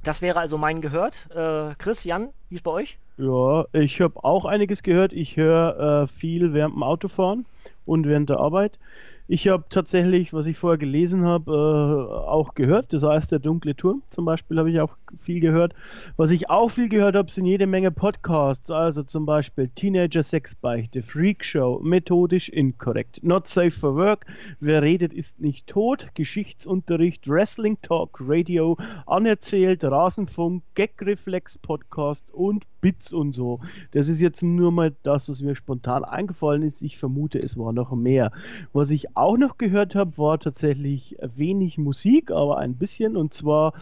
das 0.02 0.22
wäre 0.22 0.40
also 0.40 0.58
mein 0.58 0.80
gehört. 0.80 1.14
Äh, 1.30 1.76
Chris, 1.78 2.02
Jan, 2.02 2.30
wie 2.48 2.56
ist 2.56 2.64
bei 2.64 2.72
euch? 2.72 2.98
Ja, 3.16 3.66
ich 3.72 4.00
habe 4.00 4.24
auch 4.24 4.44
einiges 4.44 4.82
gehört. 4.82 5.12
Ich 5.12 5.36
höre 5.36 6.02
äh, 6.02 6.06
viel 6.08 6.52
während 6.52 6.74
dem 6.74 6.82
Autofahren 6.82 7.46
und 7.84 8.08
während 8.08 8.28
der 8.28 8.40
Arbeit. 8.40 8.80
Ich 9.28 9.48
habe 9.48 9.64
tatsächlich, 9.70 10.32
was 10.32 10.46
ich 10.46 10.58
vorher 10.58 10.78
gelesen 10.78 11.24
habe, 11.24 11.52
äh, 11.52 12.14
auch 12.28 12.54
gehört. 12.54 12.92
Das 12.92 13.02
heißt, 13.02 13.32
der 13.32 13.38
dunkle 13.38 13.76
Turm 13.76 14.02
zum 14.10 14.24
Beispiel 14.24 14.58
habe 14.58 14.70
ich 14.70 14.80
auch 14.80 14.96
viel 15.18 15.40
gehört. 15.40 15.74
Was 16.16 16.30
ich 16.30 16.50
auch 16.50 16.70
viel 16.70 16.88
gehört 16.88 17.16
habe, 17.16 17.30
sind 17.30 17.46
jede 17.46 17.66
Menge 17.66 17.90
Podcasts. 17.90 18.70
Also 18.70 19.02
zum 19.02 19.26
Beispiel 19.26 19.68
Teenager 19.68 20.22
Sexbeichte, 20.22 21.02
Freak 21.02 21.44
Show, 21.44 21.80
Methodisch 21.82 22.48
Inkorrekt, 22.48 23.22
Not 23.22 23.46
Safe 23.46 23.70
for 23.70 23.96
Work, 23.96 24.26
Wer 24.60 24.82
redet 24.82 25.12
ist 25.12 25.40
nicht 25.40 25.66
tot, 25.66 26.08
Geschichtsunterricht, 26.14 27.28
Wrestling 27.28 27.78
Talk, 27.82 28.18
Radio, 28.20 28.76
Anerzählt, 29.06 29.84
Rasenfunk, 29.84 30.62
Gagreflex 30.74 31.58
Podcast 31.58 32.30
und 32.32 32.64
Bits 32.80 33.12
und 33.12 33.32
so. 33.32 33.60
Das 33.92 34.08
ist 34.08 34.20
jetzt 34.20 34.42
nur 34.42 34.72
mal 34.72 34.94
das, 35.04 35.28
was 35.28 35.40
mir 35.40 35.54
spontan 35.54 36.04
eingefallen 36.04 36.62
ist. 36.62 36.82
Ich 36.82 36.98
vermute, 36.98 37.38
es 37.38 37.56
war 37.56 37.72
noch 37.72 37.92
mehr. 37.92 38.32
Was 38.72 38.90
ich 38.90 39.11
auch 39.14 39.36
noch 39.36 39.58
gehört 39.58 39.94
habe, 39.94 40.16
war 40.18 40.38
tatsächlich 40.38 41.16
wenig 41.36 41.78
Musik, 41.78 42.30
aber 42.30 42.58
ein 42.58 42.74
bisschen. 42.74 43.16
Und 43.16 43.34
zwar 43.34 43.74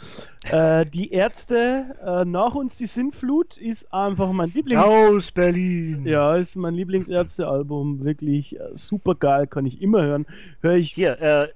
äh, 0.50 0.86
die 0.86 1.12
Ärzte 1.12 1.96
äh, 2.04 2.24
nach 2.24 2.54
uns 2.54 2.76
die 2.76 2.86
Sintflut 2.86 3.56
ist 3.56 3.92
einfach 3.92 4.32
mein 4.32 4.50
Lieblings. 4.52 4.82
Aus 4.82 5.30
Berlin! 5.32 6.06
Ja, 6.06 6.36
ist 6.36 6.56
mein 6.56 6.74
Lieblingsärzte-Album. 6.74 8.04
Wirklich 8.04 8.58
äh, 8.58 8.68
super 8.72 9.14
geil, 9.14 9.46
kann 9.46 9.66
ich 9.66 9.80
immer 9.80 10.02
hören. 10.02 10.26
Höre 10.60 10.76
ich 10.76 10.92
Hier, 10.92 11.20
äh, 11.20 11.48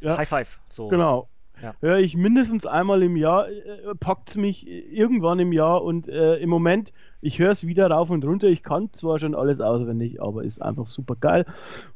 Ja. 0.00 0.16
High 0.18 0.28
Five. 0.28 0.58
So. 0.70 0.88
Genau. 0.88 1.28
Ja. 1.62 1.74
Höre 1.80 1.98
ich 1.98 2.16
mindestens 2.16 2.66
einmal 2.66 3.02
im 3.02 3.16
Jahr, 3.16 3.48
äh, 3.48 3.94
packt 3.98 4.30
es 4.30 4.36
mich 4.36 4.68
irgendwann 4.68 5.40
im 5.40 5.52
Jahr 5.52 5.82
und 5.82 6.08
äh, 6.08 6.36
im 6.36 6.50
Moment, 6.50 6.92
ich 7.20 7.38
höre 7.38 7.50
es 7.50 7.66
wieder 7.66 7.90
rauf 7.90 8.10
und 8.10 8.24
runter. 8.24 8.48
Ich 8.48 8.62
kann 8.62 8.92
zwar 8.92 9.18
schon 9.18 9.34
alles 9.34 9.60
auswendig, 9.60 10.22
aber 10.22 10.44
ist 10.44 10.62
einfach 10.62 10.86
super 10.86 11.16
geil. 11.16 11.44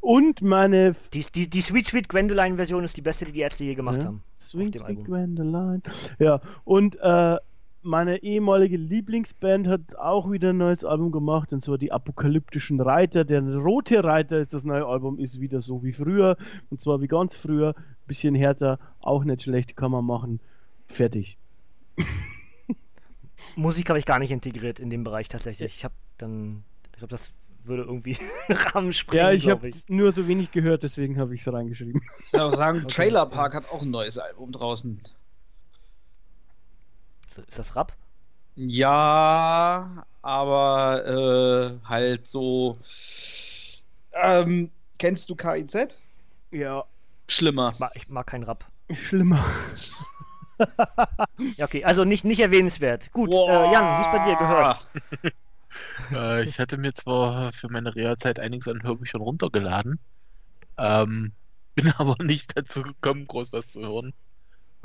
Und 0.01 0.43
meine 0.43 0.95
Die, 1.13 1.25
die, 1.35 1.49
die 1.49 1.61
Sweet 1.61 1.87
Sweet 1.87 2.09
Gwendoline-Version 2.09 2.85
ist 2.85 2.97
die 2.97 3.03
beste, 3.03 3.25
die 3.27 3.33
die 3.33 3.41
Ärzte 3.41 3.65
je 3.65 3.75
gemacht 3.75 3.99
ja, 3.99 4.07
haben. 4.07 4.23
Sweet 4.37 4.79
Sweet. 4.79 5.05
Gwendoline. 5.05 5.83
Ja, 6.19 6.41
und 6.65 6.97
äh, 7.01 7.37
meine 7.83 8.23
ehemalige 8.23 8.77
Lieblingsband 8.77 9.67
hat 9.67 9.97
auch 9.99 10.31
wieder 10.31 10.51
ein 10.51 10.59
neues 10.59 10.85
Album 10.85 11.11
gemacht, 11.11 11.53
und 11.53 11.61
zwar 11.63 11.79
die 11.79 11.93
Apokalyptischen 11.93 12.81
Reiter. 12.81 13.25
Der 13.25 13.43
Rote 13.57 14.05
Reiter 14.05 14.39
ist 14.39 14.55
das 14.55 14.65
neue 14.65 14.87
Album, 14.87 15.19
ist 15.19 15.41
wieder 15.41 15.61
so 15.61 15.83
wie 15.83 15.93
früher, 15.93 16.37
und 16.71 16.81
zwar 16.81 17.01
wie 17.01 17.09
ganz 17.09 17.37
früher. 17.37 17.75
Bisschen 18.07 18.35
härter, 18.35 18.79
auch 19.01 19.25
nicht 19.25 19.43
schlecht, 19.43 19.77
kann 19.77 19.91
man 19.91 20.05
machen. 20.05 20.41
Fertig. 20.87 21.39
Musik 23.57 23.89
habe 23.89 23.99
ich 23.99 24.07
gar 24.07 24.19
nicht 24.19 24.31
integriert 24.31 24.79
in 24.79 24.91
dem 24.91 25.05
Bereich 25.05 25.29
tatsächlich. 25.29 25.75
Ich 25.77 25.85
habe 25.85 25.95
dann, 26.19 26.65
ich 26.93 26.99
glaube, 26.99 27.11
das 27.11 27.31
würde 27.65 27.83
irgendwie 27.85 28.17
Rahmen 28.49 28.93
springen, 28.93 29.23
Ja, 29.25 29.31
ich 29.33 29.49
habe 29.49 29.71
nur 29.87 30.11
so 30.13 30.27
wenig 30.27 30.51
gehört, 30.51 30.83
deswegen 30.83 31.19
habe 31.19 31.35
ich 31.35 31.43
es 31.47 31.53
reingeschrieben. 31.53 32.01
Ich 32.27 32.33
kann 32.33 32.41
auch 32.41 32.55
sagen, 32.57 32.87
Trailer 32.89 33.27
Park 33.27 33.55
hat 33.55 33.71
auch 33.71 33.83
ein 33.83 33.91
neues 33.91 34.19
Album 34.19 34.51
draußen. 34.53 35.01
Ist- 37.29 37.39
Ist 37.49 37.59
das 37.59 37.77
Rap? 37.77 37.93
Ja, 38.55 40.05
aber 40.23 41.79
äh, 41.83 41.87
halt 41.89 42.27
so. 42.29 42.79
Ähm, 44.13 44.71
kennst 44.99 45.31
du 45.31 45.35
KIZ? 45.37 45.97
Ja, 46.51 46.85
Schlimmer. 47.29 47.71
Ich 47.73 47.79
mag, 47.79 47.93
ich 47.95 48.09
mag 48.09 48.27
keinen 48.27 48.43
Rap. 48.45 48.65
schlimmer. 48.93 49.43
Ja, 51.57 51.65
okay, 51.67 51.85
also 51.85 52.05
nicht, 52.05 52.25
nicht 52.25 52.41
erwähnenswert. 52.41 53.11
Gut, 53.13 53.37
äh, 53.47 53.67
Jan, 53.67 53.97
wie 53.97 54.03
ist 54.03 54.11
bei 54.11 54.19
dir 54.19 54.37
gehört? 54.37 54.87
Äh, 56.11 56.45
ich 56.45 56.59
hatte 56.61 56.77
mir 56.79 56.93
zwar 56.95 57.53
für 57.53 57.69
meine 57.71 57.95
Reha-Zeit 57.95 58.39
einiges 58.39 58.69
an 58.69 58.83
Hörbüchern 58.83 59.23
runtergeladen, 59.23 60.01
ähm, 60.79 61.35
bin 61.77 61.93
aber 61.99 62.17
nicht 62.25 62.57
dazu 62.57 62.83
gekommen, 62.83 63.27
groß 63.27 63.53
was 63.53 63.71
zu 63.73 63.83
hören. 63.83 64.15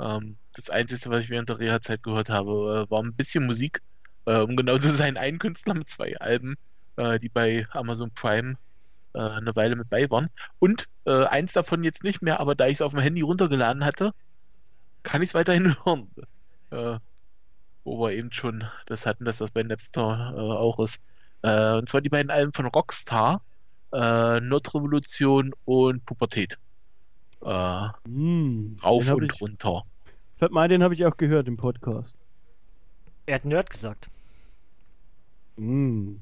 Ähm, 0.00 0.38
das 0.54 0.70
Einzige, 0.70 1.10
was 1.10 1.24
ich 1.24 1.30
während 1.30 1.48
der 1.50 1.58
Reha-Zeit 1.60 2.02
gehört 2.02 2.30
habe, 2.30 2.86
äh, 2.88 2.90
war 2.90 3.02
ein 3.02 3.14
bisschen 3.14 3.46
Musik, 3.46 3.82
Äh, 4.26 4.40
um 4.42 4.56
genau 4.56 4.78
zu 4.78 4.90
sein, 4.92 5.16
ein 5.18 5.38
Künstler 5.38 5.74
mit 5.74 5.88
zwei 5.88 6.18
Alben, 6.20 6.56
äh, 6.96 7.18
die 7.20 7.28
bei 7.30 7.66
Amazon 7.72 8.12
Prime 8.12 8.56
äh, 9.14 9.20
eine 9.20 9.54
Weile 9.56 9.76
mit 9.76 9.88
bei 9.90 10.10
waren. 10.10 10.28
Und 10.58 10.86
äh, 11.06 11.24
eins 11.26 11.52
davon 11.52 11.84
jetzt 11.84 12.04
nicht 12.04 12.22
mehr, 12.22 12.40
aber 12.40 12.54
da 12.54 12.66
ich 12.66 12.74
es 12.74 12.82
auf 12.82 12.92
dem 12.92 13.00
Handy 13.00 13.22
runtergeladen 13.22 13.84
hatte, 13.84 14.12
kann 15.08 15.22
ich 15.22 15.30
es 15.30 15.34
weiterhin 15.34 15.74
hören. 15.84 16.08
Äh, 16.70 16.98
wo 17.84 17.98
wir 17.98 18.12
eben 18.12 18.30
schon 18.30 18.64
das 18.86 19.06
hatten, 19.06 19.24
dass 19.24 19.38
das 19.38 19.50
bei 19.50 19.62
Napster 19.62 20.34
äh, 20.36 20.40
auch 20.40 20.78
ist. 20.78 21.00
Äh, 21.42 21.76
und 21.76 21.88
zwar 21.88 22.02
die 22.02 22.10
beiden 22.10 22.30
Alben 22.30 22.52
von 22.52 22.66
Rockstar, 22.66 23.40
äh, 23.92 24.40
Nordrevolution 24.40 25.54
und 25.64 26.04
Pubertät. 26.04 26.58
Äh, 27.40 27.88
Hm, 28.04 28.78
rauf 28.82 29.10
und 29.10 29.32
ich, 29.32 29.40
runter. 29.40 29.84
Fällt 30.36 30.52
mal, 30.52 30.68
den 30.68 30.82
habe 30.82 30.92
ich 30.92 31.06
auch 31.06 31.16
gehört 31.16 31.48
im 31.48 31.56
Podcast. 31.56 32.14
Er 33.24 33.36
hat 33.36 33.46
Nerd 33.46 33.70
gesagt. 33.70 34.10
Hm. 35.56 36.20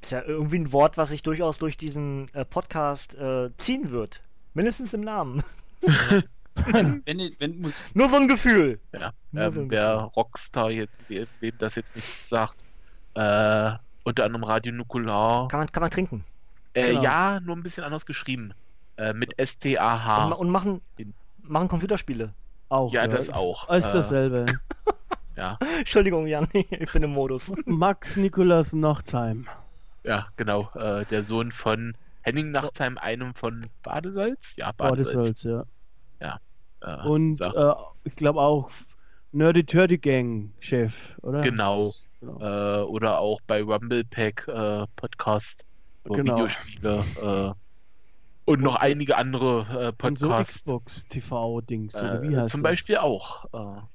Ist 0.00 0.12
ja 0.12 0.22
irgendwie 0.22 0.60
ein 0.60 0.72
Wort, 0.72 0.96
was 0.96 1.10
sich 1.10 1.22
durchaus 1.22 1.58
durch 1.58 1.76
diesen 1.76 2.32
äh, 2.32 2.46
Podcast 2.46 3.14
äh, 3.14 3.50
ziehen 3.58 3.90
wird. 3.90 4.22
Mindestens 4.54 4.94
im 4.94 5.02
Namen. 5.02 5.44
Wenn, 6.72 7.02
wenn, 7.06 7.36
wenn 7.38 7.74
Nur 7.94 8.08
so 8.08 8.16
ein 8.16 8.28
Gefühl. 8.28 8.78
Ja, 8.92 9.12
Nur 9.32 9.52
so 9.52 9.60
ein 9.60 9.64
ähm, 9.64 9.70
wer 9.70 9.94
Rockstar 10.16 10.70
jetzt, 10.70 10.98
we- 11.08 11.26
wem 11.40 11.52
das 11.58 11.74
jetzt 11.74 11.94
nichts 11.96 12.28
sagt, 12.28 12.62
äh, 13.14 13.72
unter 14.04 14.24
anderem 14.24 14.44
Radio 14.44 14.72
Nukular. 14.72 15.48
Kann 15.48 15.60
man, 15.60 15.72
kann 15.72 15.80
man 15.82 15.90
trinken. 15.90 16.24
Äh, 16.74 16.88
Genau. 16.90 17.02
ja, 17.02 17.40
nur 17.40 17.56
ein 17.56 17.62
bisschen 17.62 17.84
anders 17.84 18.06
geschrieben. 18.06 18.54
Äh, 18.96 19.12
mit 19.14 19.30
Und, 19.30 19.38
S-T-A-H. 19.38 20.26
und 20.32 20.50
machen, 20.50 20.80
In- 20.96 21.14
machen 21.42 21.68
Computerspiele. 21.68 22.32
Auch. 22.68 22.92
Ja, 22.92 23.06
das 23.06 23.22
ist- 23.28 23.34
auch. 23.34 23.68
Ist 23.70 23.86
Äh, 23.86 23.92
dasselbe. 23.92 24.46
Ja, 25.34 25.58
Entschuldigung, 25.78 26.26
Jan, 26.26 26.46
ich 26.52 26.92
bin 26.92 27.02
im 27.04 27.12
Modus. 27.14 27.50
Max 27.64 28.16
Nikolas 28.16 28.74
Nachtsheim. 28.74 29.46
ja, 30.04 30.26
genau. 30.36 30.70
Äh, 30.74 31.06
der 31.06 31.22
Sohn 31.22 31.52
von 31.52 31.94
Henning 32.20 32.50
Nachtsheim, 32.50 32.98
einem 32.98 33.34
von 33.34 33.66
Badesalz. 33.82 34.54
Ja, 34.56 34.72
Badesalz. 34.72 35.42
Badesalz, 35.42 35.66
ja. 36.20 36.38
Äh, 36.82 37.06
Und 37.06 37.36
so. 37.36 37.44
äh, 37.44 37.74
ich 38.04 38.16
glaube 38.16 38.40
auch 38.40 38.70
Nerdy 39.32 39.64
Turdy 39.64 39.98
Gang 39.98 40.52
Chef, 40.60 40.94
oder? 41.22 41.40
Genau. 41.40 41.92
genau. 42.20 42.40
äh, 42.40 42.82
oder 42.84 43.18
auch 43.18 43.40
bei 43.46 43.62
Rumblepack 43.62 44.48
äh, 44.48 44.86
Podcast 44.96 45.64
Genau. 46.04 46.34
Videospiele 46.34 47.04
äh, 47.22 47.52
und 48.50 48.60
noch 48.60 48.74
einige 48.76 49.16
andere 49.16 49.92
äh, 50.00 50.06
Und 50.06 50.18
so 50.18 50.26
Podcasts. 50.26 50.56
Xbox 50.56 51.06
TV 51.06 51.60
Dings, 51.60 51.94
oder 51.94 52.20
wie 52.22 52.36
heißt 52.36 52.50
zum 52.50 52.62
das? 52.62 52.70
Beispiel 52.72 52.96
auch. 52.96 53.44
Ja. 53.52 53.88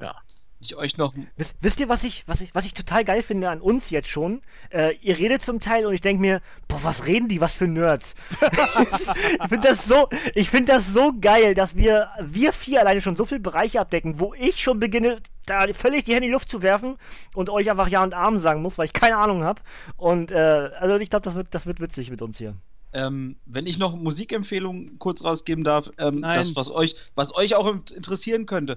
Ja. 0.00 0.16
Ich 0.64 0.76
euch 0.76 0.96
noch 0.96 1.14
Wisst, 1.36 1.56
wisst 1.60 1.80
ihr, 1.80 1.88
was 1.88 2.04
ich, 2.04 2.24
was, 2.26 2.40
ich, 2.40 2.54
was 2.54 2.66
ich 2.66 2.74
total 2.74 3.04
geil 3.04 3.22
finde 3.22 3.48
an 3.48 3.60
uns 3.60 3.90
jetzt 3.90 4.08
schon? 4.08 4.42
Äh, 4.70 4.96
ihr 5.02 5.18
redet 5.18 5.44
zum 5.44 5.60
Teil 5.60 5.86
und 5.86 5.94
ich 5.94 6.00
denke 6.00 6.20
mir, 6.20 6.40
boah, 6.68 6.82
was 6.82 7.06
reden 7.06 7.28
die, 7.28 7.40
was 7.40 7.52
für 7.52 7.66
Nerds. 7.66 8.14
ich 8.40 9.48
finde 9.48 9.68
das, 9.68 9.86
so, 9.86 10.08
ich 10.34 10.50
find 10.50 10.68
das 10.68 10.88
so 10.88 11.12
geil, 11.20 11.54
dass 11.54 11.76
wir, 11.76 12.08
wir 12.20 12.52
vier 12.52 12.80
alleine 12.80 13.00
schon 13.00 13.14
so 13.14 13.24
viele 13.24 13.40
Bereiche 13.40 13.80
abdecken, 13.80 14.18
wo 14.18 14.34
ich 14.34 14.60
schon 14.60 14.80
beginne, 14.80 15.20
da 15.46 15.66
völlig 15.72 16.04
die 16.04 16.12
Hände 16.12 16.26
in 16.26 16.30
die 16.30 16.32
Luft 16.32 16.50
zu 16.50 16.62
werfen 16.62 16.96
und 17.34 17.50
euch 17.50 17.70
einfach 17.70 17.88
Ja 17.88 18.02
und 18.02 18.14
Arm 18.14 18.38
sagen 18.38 18.62
muss, 18.62 18.78
weil 18.78 18.86
ich 18.86 18.92
keine 18.92 19.16
Ahnung 19.16 19.44
habe. 19.44 19.60
Und 19.96 20.30
äh, 20.30 20.36
also 20.78 20.96
ich 20.96 21.10
glaube, 21.10 21.24
das 21.24 21.34
wird, 21.34 21.48
das 21.50 21.66
wird 21.66 21.80
witzig 21.80 22.10
mit 22.10 22.22
uns 22.22 22.38
hier. 22.38 22.54
Ähm, 22.92 23.36
wenn 23.44 23.66
ich 23.66 23.76
noch 23.76 23.96
Musikempfehlungen 23.96 24.98
kurz 25.00 25.24
rausgeben 25.24 25.64
darf, 25.64 25.90
ähm, 25.98 26.22
das, 26.22 26.54
was 26.54 26.70
euch, 26.70 26.94
was 27.16 27.34
euch 27.34 27.56
auch 27.56 27.66
in- 27.66 27.82
interessieren 27.94 28.46
könnte. 28.46 28.76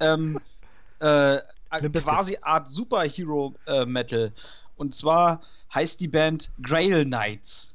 Ähm, 0.00 0.40
äh, 1.00 1.38
quasi 1.92 2.38
Art 2.40 2.70
Superhero 2.70 3.54
äh, 3.66 3.84
Metal. 3.84 4.32
Und 4.76 4.94
zwar 4.94 5.42
heißt 5.74 6.00
die 6.00 6.08
Band 6.08 6.50
Grail 6.62 7.04
Knights. 7.04 7.74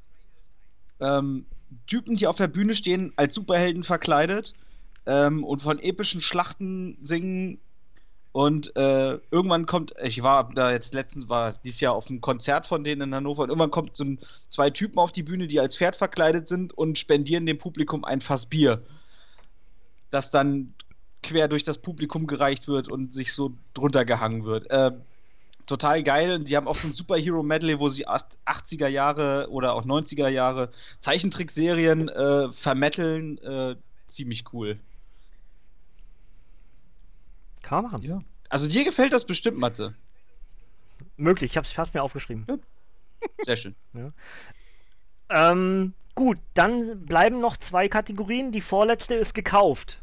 Ähm, 1.00 1.46
Typen, 1.88 2.16
die 2.16 2.28
auf 2.28 2.38
der 2.38 2.48
Bühne 2.48 2.76
stehen, 2.76 3.14
als 3.16 3.36
Superhelden 3.36 3.84
verkleidet 3.84 4.54
ähm, 5.06 5.44
und 5.44 5.62
von 5.62 5.80
epischen 5.80 6.22
Schlachten 6.22 6.98
singen. 7.02 7.60
Und 8.32 8.76
äh, 8.76 9.20
irgendwann 9.30 9.68
kommt, 9.68 9.94
ich 10.02 10.24
war 10.24 10.50
da 10.56 10.72
jetzt 10.72 10.96
letztens, 10.96 11.30
war 11.30 11.54
dieses 11.64 11.80
Jahr 11.82 11.94
auf 11.94 12.10
einem 12.10 12.20
Konzert 12.20 12.66
von 12.66 12.84
denen 12.84 13.02
in 13.02 13.16
Hannover 13.16 13.44
und 13.44 13.50
irgendwann 13.50 13.70
kommt 13.70 13.96
so 13.96 14.04
ein, 14.04 14.20
zwei 14.50 14.72
Typen 14.72 14.98
auf 14.98 15.12
die 15.12 15.22
Bühne, 15.22 15.48
die 15.48 15.60
als 15.60 15.78
Pferd 15.78 15.96
verkleidet 15.96 16.48
sind 16.48 16.76
und 16.76 16.98
spendieren 16.98 17.46
dem 17.46 17.60
Publikum 17.60 18.04
ein 18.04 18.22
Fass 18.22 18.48
Bier. 18.48 18.82
Das 20.10 20.32
dann 20.32 20.74
quer 21.24 21.48
durch 21.48 21.64
das 21.64 21.78
Publikum 21.80 22.28
gereicht 22.28 22.68
wird 22.68 22.88
und 22.88 23.14
sich 23.14 23.34
so 23.34 23.54
drunter 23.74 24.06
gehangen 24.06 24.46
wird. 24.46 24.70
Äh, 24.70 24.92
total 25.66 26.04
geil. 26.04 26.40
Die 26.42 26.56
haben 26.56 26.68
auch 26.68 26.76
so 26.76 26.88
ein 26.88 26.94
Superhero-Medley, 26.94 27.80
wo 27.80 27.90
sie 27.90 28.06
acht- 28.08 28.38
80er 28.46 28.88
Jahre 28.88 29.48
oder 29.50 29.74
auch 29.74 29.86
90er 29.86 30.28
Jahre 30.28 30.72
Zeichentrickserien 31.00 32.10
äh, 32.10 32.52
vermetteln. 32.54 33.38
Äh, 33.40 33.76
ziemlich 34.08 34.44
cool. 34.54 34.78
Kann 37.62 37.84
man 37.84 37.92
machen. 37.92 38.04
Ja. 38.04 38.20
Also 38.50 38.68
dir 38.68 38.84
gefällt 38.84 39.14
das 39.14 39.26
bestimmt, 39.26 39.58
Matze. 39.58 39.96
Möglich, 41.18 41.52
ich 41.52 41.58
hab's, 41.58 41.72
ich 41.72 41.78
hab's 41.78 41.94
mir 41.94 42.04
aufgeschrieben. 42.04 42.46
Sehr 43.46 43.58
schön. 43.58 43.76
Ähm, 45.30 45.94
gut, 46.14 46.38
dann 46.54 47.06
bleiben 47.06 47.40
noch 47.40 47.58
zwei 47.58 47.88
Kategorien. 47.88 48.52
Die 48.52 48.62
vorletzte 48.62 49.16
ist 49.16 49.34
gekauft. 49.34 50.00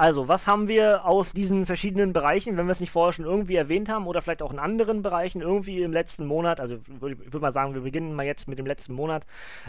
Also, 0.00 0.28
was 0.28 0.46
haben 0.46 0.66
wir 0.66 1.04
aus 1.04 1.34
diesen 1.34 1.66
verschiedenen 1.66 2.14
Bereichen, 2.14 2.56
wenn 2.56 2.64
wir 2.64 2.72
es 2.72 2.80
nicht 2.80 2.90
vorher 2.90 3.12
schon 3.12 3.26
irgendwie 3.26 3.56
erwähnt 3.56 3.90
haben 3.90 4.06
oder 4.06 4.22
vielleicht 4.22 4.40
auch 4.40 4.50
in 4.50 4.58
anderen 4.58 5.02
Bereichen, 5.02 5.42
irgendwie 5.42 5.82
im 5.82 5.92
letzten 5.92 6.24
Monat, 6.24 6.58
also 6.58 6.76
ich 6.76 7.02
würde 7.02 7.40
mal 7.40 7.52
sagen, 7.52 7.74
wir 7.74 7.82
beginnen 7.82 8.14
mal 8.14 8.24
jetzt 8.24 8.48
mit 8.48 8.58
dem 8.58 8.64
letzten 8.64 8.94
Monat, 8.94 9.26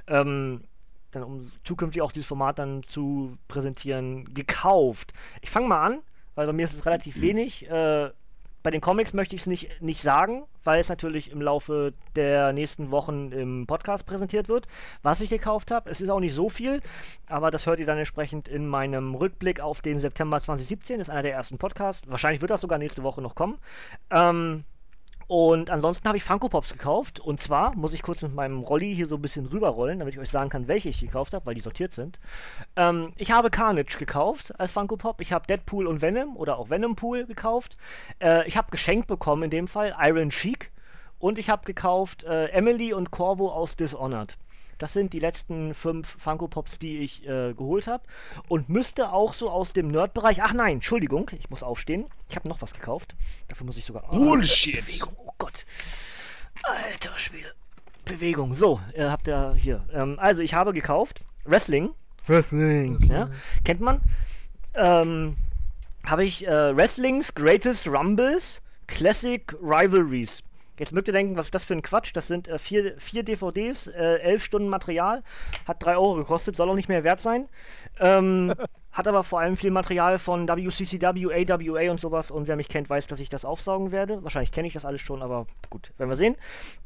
ähm, 0.07 0.61
dann 1.11 1.23
um 1.23 1.51
zukünftig 1.65 2.01
auch 2.01 2.13
dieses 2.13 2.29
Format 2.29 2.59
dann 2.59 2.83
zu 2.83 3.37
präsentieren, 3.49 4.33
gekauft. 4.33 5.11
Ich 5.41 5.49
fange 5.49 5.67
mal 5.67 5.85
an, 5.85 5.99
weil 6.35 6.47
bei 6.47 6.53
mir 6.53 6.63
ist 6.63 6.75
es 6.75 6.85
relativ 6.85 7.19
wenig. 7.19 7.69
Äh, 7.69 8.11
bei 8.63 8.71
den 8.71 8.81
Comics 8.81 9.13
möchte 9.13 9.35
ich 9.35 9.41
es 9.41 9.47
nicht, 9.47 9.81
nicht 9.81 10.01
sagen, 10.01 10.43
weil 10.63 10.79
es 10.79 10.89
natürlich 10.89 11.31
im 11.31 11.41
Laufe 11.41 11.93
der 12.15 12.53
nächsten 12.53 12.91
Wochen 12.91 13.31
im 13.31 13.65
Podcast 13.67 14.05
präsentiert 14.05 14.49
wird, 14.49 14.67
was 15.01 15.21
ich 15.21 15.29
gekauft 15.29 15.71
habe. 15.71 15.89
Es 15.89 16.01
ist 16.01 16.09
auch 16.09 16.19
nicht 16.19 16.33
so 16.33 16.49
viel, 16.49 16.81
aber 17.27 17.51
das 17.51 17.65
hört 17.65 17.79
ihr 17.79 17.85
dann 17.85 17.97
entsprechend 17.97 18.47
in 18.47 18.67
meinem 18.67 19.15
Rückblick 19.15 19.59
auf 19.59 19.81
den 19.81 19.99
September 19.99 20.39
2017. 20.39 20.99
Das 20.99 21.07
ist 21.07 21.11
einer 21.11 21.23
der 21.23 21.33
ersten 21.33 21.57
Podcasts. 21.57 22.07
Wahrscheinlich 22.07 22.41
wird 22.41 22.51
das 22.51 22.61
sogar 22.61 22.77
nächste 22.77 23.03
Woche 23.03 23.21
noch 23.21 23.35
kommen. 23.35 23.57
Ähm, 24.11 24.63
und 25.31 25.69
ansonsten 25.69 26.05
habe 26.09 26.17
ich 26.17 26.25
Funko 26.25 26.49
Pops 26.49 26.73
gekauft. 26.73 27.21
Und 27.21 27.39
zwar 27.39 27.73
muss 27.73 27.93
ich 27.93 28.01
kurz 28.01 28.21
mit 28.21 28.35
meinem 28.35 28.63
Rolli 28.63 28.93
hier 28.93 29.07
so 29.07 29.15
ein 29.15 29.21
bisschen 29.21 29.45
rüberrollen, 29.45 29.99
damit 29.99 30.13
ich 30.13 30.19
euch 30.19 30.29
sagen 30.29 30.49
kann, 30.49 30.67
welche 30.67 30.89
ich 30.89 30.99
gekauft 30.99 31.33
habe, 31.33 31.45
weil 31.45 31.55
die 31.55 31.61
sortiert 31.61 31.93
sind. 31.93 32.19
Ähm, 32.75 33.13
ich 33.15 33.31
habe 33.31 33.49
Carnage 33.49 33.97
gekauft 33.97 34.53
als 34.59 34.73
Funko 34.73 34.97
Pop. 34.97 35.21
Ich 35.21 35.31
habe 35.31 35.47
Deadpool 35.47 35.87
und 35.87 36.01
Venom 36.01 36.35
oder 36.35 36.59
auch 36.59 36.69
Venom 36.69 36.97
Pool 36.97 37.25
gekauft. 37.25 37.77
Äh, 38.19 38.45
ich 38.45 38.57
habe 38.57 38.71
geschenkt 38.71 39.07
bekommen 39.07 39.43
in 39.43 39.51
dem 39.51 39.69
Fall 39.69 39.95
Iron 40.01 40.31
Sheik. 40.31 40.69
Und 41.17 41.37
ich 41.39 41.49
habe 41.49 41.63
gekauft 41.63 42.25
äh, 42.25 42.47
Emily 42.47 42.91
und 42.91 43.11
Corvo 43.11 43.53
aus 43.53 43.77
Dishonored. 43.77 44.35
Das 44.81 44.93
sind 44.93 45.13
die 45.13 45.19
letzten 45.19 45.75
fünf 45.75 46.07
Funko 46.17 46.47
Pops, 46.47 46.79
die 46.79 47.01
ich 47.01 47.23
äh, 47.27 47.53
geholt 47.53 47.85
habe. 47.85 48.03
Und 48.47 48.67
müsste 48.67 49.13
auch 49.13 49.35
so 49.35 49.51
aus 49.51 49.73
dem 49.73 49.89
Nerd-Bereich. 49.89 50.41
Ach 50.41 50.53
nein, 50.53 50.77
Entschuldigung, 50.77 51.29
ich 51.37 51.51
muss 51.51 51.61
aufstehen. 51.61 52.07
Ich 52.29 52.35
habe 52.35 52.49
noch 52.49 52.63
was 52.63 52.73
gekauft. 52.73 53.15
Dafür 53.47 53.67
muss 53.67 53.77
ich 53.77 53.85
sogar. 53.85 54.05
Oh, 54.11 54.17
Bullshit. 54.17 54.83
Bewegung, 54.83 55.13
oh 55.23 55.33
Gott. 55.37 55.67
Alter 56.63 57.11
Spiel. 57.17 57.45
Bewegung. 58.05 58.55
So, 58.55 58.79
ihr 58.95 59.11
habt 59.11 59.27
ja 59.27 59.53
hier. 59.53 59.85
Ähm, 59.93 60.17
also, 60.17 60.41
ich 60.41 60.55
habe 60.55 60.73
gekauft 60.73 61.25
Wrestling. 61.45 61.91
Wrestling. 62.25 62.99
Ja, 63.03 63.29
kennt 63.63 63.81
man. 63.81 64.01
Ähm, 64.73 65.37
habe 66.03 66.25
ich 66.25 66.47
äh, 66.47 66.75
Wrestlings 66.75 67.35
Greatest 67.35 67.87
Rumbles 67.87 68.61
Classic 68.87 69.55
Rivalries. 69.61 70.41
Jetzt 70.81 70.93
mögt 70.93 71.07
ihr 71.07 71.13
denken, 71.13 71.35
was 71.35 71.45
ist 71.45 71.53
das 71.53 71.63
für 71.63 71.75
ein 71.75 71.83
Quatsch? 71.83 72.09
Das 72.11 72.25
sind 72.25 72.47
äh, 72.47 72.57
vier, 72.57 72.95
vier 72.97 73.21
DVDs, 73.21 73.85
äh, 73.85 74.15
elf 74.15 74.43
Stunden 74.43 74.67
Material, 74.67 75.21
hat 75.67 75.83
drei 75.83 75.95
Euro 75.95 76.15
gekostet, 76.15 76.55
soll 76.55 76.71
auch 76.71 76.75
nicht 76.75 76.89
mehr 76.89 77.03
wert 77.03 77.21
sein. 77.21 77.47
Ähm, 77.99 78.55
hat 78.91 79.07
aber 79.07 79.23
vor 79.23 79.39
allem 79.39 79.57
viel 79.57 79.69
Material 79.69 80.17
von 80.17 80.47
WCCW, 80.47 81.27
AWA 81.31 81.91
und 81.91 81.99
sowas. 81.99 82.31
Und 82.31 82.47
wer 82.47 82.55
mich 82.55 82.67
kennt, 82.67 82.89
weiß, 82.89 83.05
dass 83.05 83.19
ich 83.19 83.29
das 83.29 83.45
aufsaugen 83.45 83.91
werde. 83.91 84.23
Wahrscheinlich 84.23 84.51
kenne 84.51 84.67
ich 84.67 84.73
das 84.73 84.83
alles 84.83 85.01
schon, 85.01 85.21
aber 85.21 85.45
gut, 85.69 85.91
werden 85.99 86.09
wir 86.09 86.17
sehen. 86.17 86.35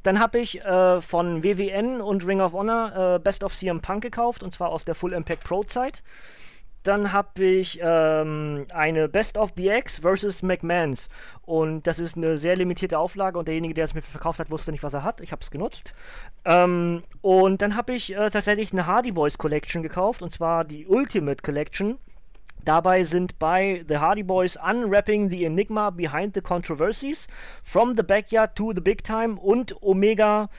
Dann 0.03 0.19
habe 0.19 0.39
ich 0.39 0.59
äh, 0.59 0.99
von 0.99 1.41
WWN 1.41 2.01
und 2.01 2.27
Ring 2.27 2.41
of 2.41 2.51
Honor 2.51 3.15
äh, 3.15 3.19
Best 3.19 3.45
of 3.45 3.55
CM 3.55 3.79
Punk 3.79 4.03
gekauft, 4.03 4.43
und 4.43 4.53
zwar 4.53 4.71
aus 4.71 4.83
der 4.83 4.95
Full 4.95 5.13
Impact 5.13 5.45
Pro 5.45 5.63
Zeit. 5.63 6.03
Dann 6.85 7.11
habe 7.11 7.43
ich 7.43 7.79
ähm, 7.81 8.67
eine 8.71 9.09
Best 9.09 9.37
of 9.39 9.51
the 9.57 9.69
X 9.69 9.99
versus 9.99 10.43
McMahons. 10.43 11.09
Und 11.41 11.87
das 11.87 11.97
ist 11.97 12.15
eine 12.15 12.37
sehr 12.37 12.55
limitierte 12.55 12.99
Auflage 12.99 13.39
und 13.39 13.47
derjenige, 13.47 13.73
der 13.73 13.85
es 13.85 13.95
mir 13.95 14.03
verkauft 14.03 14.39
hat, 14.39 14.51
wusste 14.51 14.71
nicht, 14.71 14.83
was 14.83 14.93
er 14.93 15.03
hat. 15.03 15.19
Ich 15.19 15.31
habe 15.31 15.41
es 15.41 15.49
genutzt. 15.49 15.95
Ähm, 16.45 17.01
und 17.21 17.63
dann 17.63 17.75
habe 17.75 17.95
ich 17.95 18.15
äh, 18.15 18.29
tatsächlich 18.29 18.71
eine 18.71 18.85
Hardy 18.85 19.11
Boys 19.11 19.39
Collection 19.39 19.81
gekauft 19.81 20.21
und 20.21 20.31
zwar 20.31 20.63
die 20.63 20.85
Ultimate 20.85 21.41
Collection. 21.41 21.97
Dabei 22.63 23.03
sind 23.03 23.39
bei 23.39 23.83
The 23.87 23.97
Hardy 23.97 24.23
Boys 24.23 24.55
Unwrapping 24.55 25.29
the 25.29 25.43
Enigma 25.43 25.89
Behind 25.89 26.35
the 26.35 26.41
Controversies, 26.41 27.27
From 27.63 27.95
the 27.97 28.03
Backyard 28.03 28.55
to 28.55 28.73
the 28.73 28.81
Big 28.81 29.03
Time 29.03 29.39
und 29.39 29.75
Omega 29.81 30.49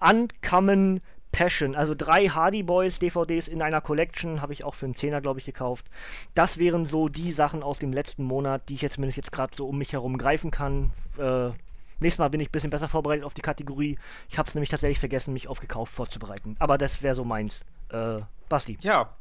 Uncommon 0.00 1.00
Passion. 1.32 1.74
Also 1.74 1.94
drei 1.94 2.28
Hardy 2.28 2.62
Boys 2.62 2.98
DVDs 2.98 3.48
in 3.48 3.62
einer 3.62 3.80
Collection, 3.80 4.40
habe 4.40 4.52
ich 4.52 4.64
auch 4.64 4.74
für 4.74 4.86
einen 4.86 4.94
Zehner, 4.94 5.20
glaube 5.20 5.40
ich, 5.40 5.46
gekauft. 5.46 5.86
Das 6.34 6.58
wären 6.58 6.84
so 6.84 7.08
die 7.08 7.32
Sachen 7.32 7.62
aus 7.62 7.78
dem 7.78 7.92
letzten 7.92 8.24
Monat, 8.24 8.68
die 8.68 8.74
ich 8.74 8.82
jetzt 8.82 8.94
zumindest 8.94 9.16
jetzt 9.16 9.32
gerade 9.32 9.54
so 9.56 9.68
um 9.68 9.78
mich 9.78 9.92
herum 9.92 10.18
greifen 10.18 10.50
kann. 10.50 10.92
Äh, 11.18 11.50
nächstes 12.00 12.18
Mal 12.18 12.30
bin 12.30 12.40
ich 12.40 12.48
ein 12.48 12.52
bisschen 12.52 12.70
besser 12.70 12.88
vorbereitet 12.88 13.24
auf 13.24 13.34
die 13.34 13.42
Kategorie. 13.42 13.98
Ich 14.28 14.38
habe 14.38 14.48
es 14.48 14.54
nämlich 14.54 14.70
tatsächlich 14.70 14.98
vergessen, 14.98 15.32
mich 15.32 15.48
auf 15.48 15.60
gekauft 15.60 15.92
vorzubereiten. 15.92 16.56
Aber 16.58 16.78
das 16.78 17.02
wäre 17.02 17.14
so 17.14 17.24
meins. 17.24 17.60
Äh, 17.90 18.20
Basti. 18.48 18.78
Ja. 18.80 19.14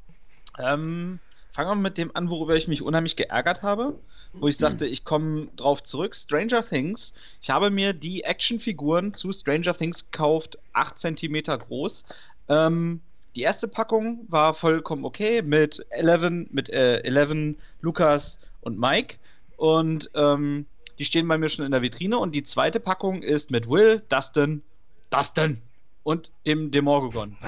Ähm, 0.58 1.20
fangen 1.52 1.70
wir 1.70 1.76
mit 1.76 1.98
dem 1.98 2.16
an, 2.16 2.30
worüber 2.30 2.56
ich 2.56 2.68
mich 2.68 2.82
unheimlich 2.82 3.16
geärgert 3.16 3.62
habe. 3.62 4.00
Wo 4.34 4.48
ich 4.48 4.58
sagte, 4.58 4.86
ich 4.86 5.06
komme 5.06 5.48
drauf 5.56 5.82
zurück. 5.84 6.16
Stranger 6.16 6.68
Things. 6.68 7.14
Ich 7.42 7.50
habe 7.50 7.72
mir 7.72 7.94
die 7.94 8.24
Actionfiguren 8.24 9.14
zu 9.14 9.34
Stranger 9.34 9.76
Things 9.76 10.06
gekauft, 10.12 10.60
8 10.74 11.00
cm 11.00 11.44
groß. 11.44 12.04
Ähm, 12.48 13.02
die 13.36 13.42
erste 13.42 13.68
Packung 13.68 14.26
war 14.30 14.54
vollkommen 14.54 15.06
okay 15.06 15.42
mit 15.42 15.86
Eleven, 15.90 16.48
mit 16.52 16.70
äh, 16.70 17.00
Eleven, 17.00 17.58
Lukas 17.82 18.40
und 18.62 18.80
Mike. 18.80 19.18
Und 19.58 20.10
ähm, 20.14 20.66
die 21.00 21.06
stehen 21.06 21.28
bei 21.28 21.38
mir 21.38 21.50
schon 21.50 21.66
in 21.66 21.72
der 21.72 21.82
Vitrine. 21.82 22.18
Und 22.18 22.36
die 22.36 22.44
zweite 22.44 22.80
Packung 22.80 23.24
ist 23.24 23.52
mit 23.52 23.70
Will, 23.70 24.02
Dustin, 24.10 24.62
Dustin 25.10 25.62
und 26.04 26.32
dem 26.46 26.72
Demogorgon. 26.72 27.38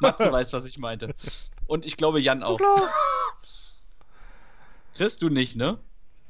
Matze 0.00 0.30
weiß, 0.30 0.52
was 0.52 0.66
ich 0.66 0.78
meinte. 0.78 1.14
Und 1.66 1.84
ich 1.84 1.96
glaube, 1.96 2.20
Jan 2.20 2.42
auch. 2.42 2.60
Chris, 4.94 5.16
du 5.16 5.28
nicht, 5.28 5.56
ne? 5.56 5.78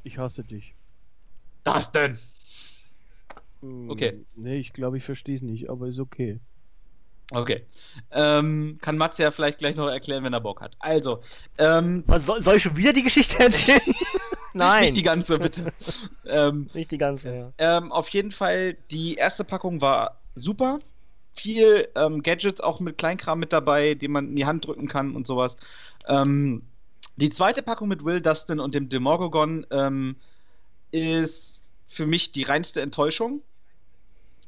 Ich 0.03 0.19
hasse 0.19 0.45
dich. 0.45 0.75
Dustin! 1.65 2.19
Hm, 3.61 3.91
Okay. 3.91 4.25
Nee, 4.37 4.59
ich 4.59 4.73
glaube, 4.73 4.99
ich 4.99 5.05
verstehe 5.05 5.37
es 5.37 5.43
nicht, 5.43 5.71
aber 5.71 5.87
ist 5.89 5.99
okay. 5.99 6.39
Okay. 7.31 7.65
Ähm, 8.11 8.79
kann 8.83 8.99
Matze 8.99 9.23
ja 9.23 9.31
vielleicht 9.31 9.59
gleich 9.59 9.77
noch 9.77 9.89
erklären, 9.89 10.25
wenn 10.25 10.35
er 10.35 10.41
Bock 10.41 10.61
hat. 10.61 10.77
Also, 10.79 11.23
ähm, 11.57 12.05
Was, 12.07 12.27
soll, 12.27 12.43
soll 12.43 12.57
ich 12.57 12.63
schon 12.63 12.77
wieder 12.77 12.93
die 12.93 13.03
Geschichte 13.03 13.39
erzählen? 13.43 13.81
Nein. 14.53 14.83
nicht 14.83 14.97
die 14.97 15.03
ganze, 15.03 15.39
bitte. 15.39 15.73
ähm, 16.27 16.69
Nicht 16.75 16.91
die 16.91 16.99
ganze, 16.99 17.35
ja. 17.35 17.53
Ähm, 17.59 17.91
auf 17.91 18.09
jeden 18.11 18.31
Fall, 18.31 18.77
die 18.91 19.15
erste 19.15 19.43
Packung 19.43 19.81
war 19.81 20.21
super. 20.37 20.81
Viel 21.35 21.89
ähm, 21.97 22.23
Gadgets 22.23 22.61
auch 22.61 22.79
mit 22.79 22.97
Kleinkram 22.99 23.41
mit 23.41 23.53
dabei, 23.53 23.95
den 23.95 24.13
man 24.13 24.29
in 24.29 24.37
die 24.37 24.47
Hand 24.47 24.67
drücken 24.67 24.87
kann 24.87 25.17
und 25.17 25.27
sowas. 25.27 25.57
Ähm, 26.07 26.63
die 27.17 27.31
zweite 27.31 27.63
Packung 27.63 27.89
mit 27.89 28.05
Will 28.05 28.21
Dustin 28.21 28.61
und 28.61 28.75
dem 28.75 28.89
Demogorgon 28.89 29.67
ähm, 29.71 30.17
ist 30.91 31.63
für 31.89 32.07
mich 32.07 32.33
die 32.33 32.43
reinste 32.43 32.81
Enttäuschung. 32.81 33.43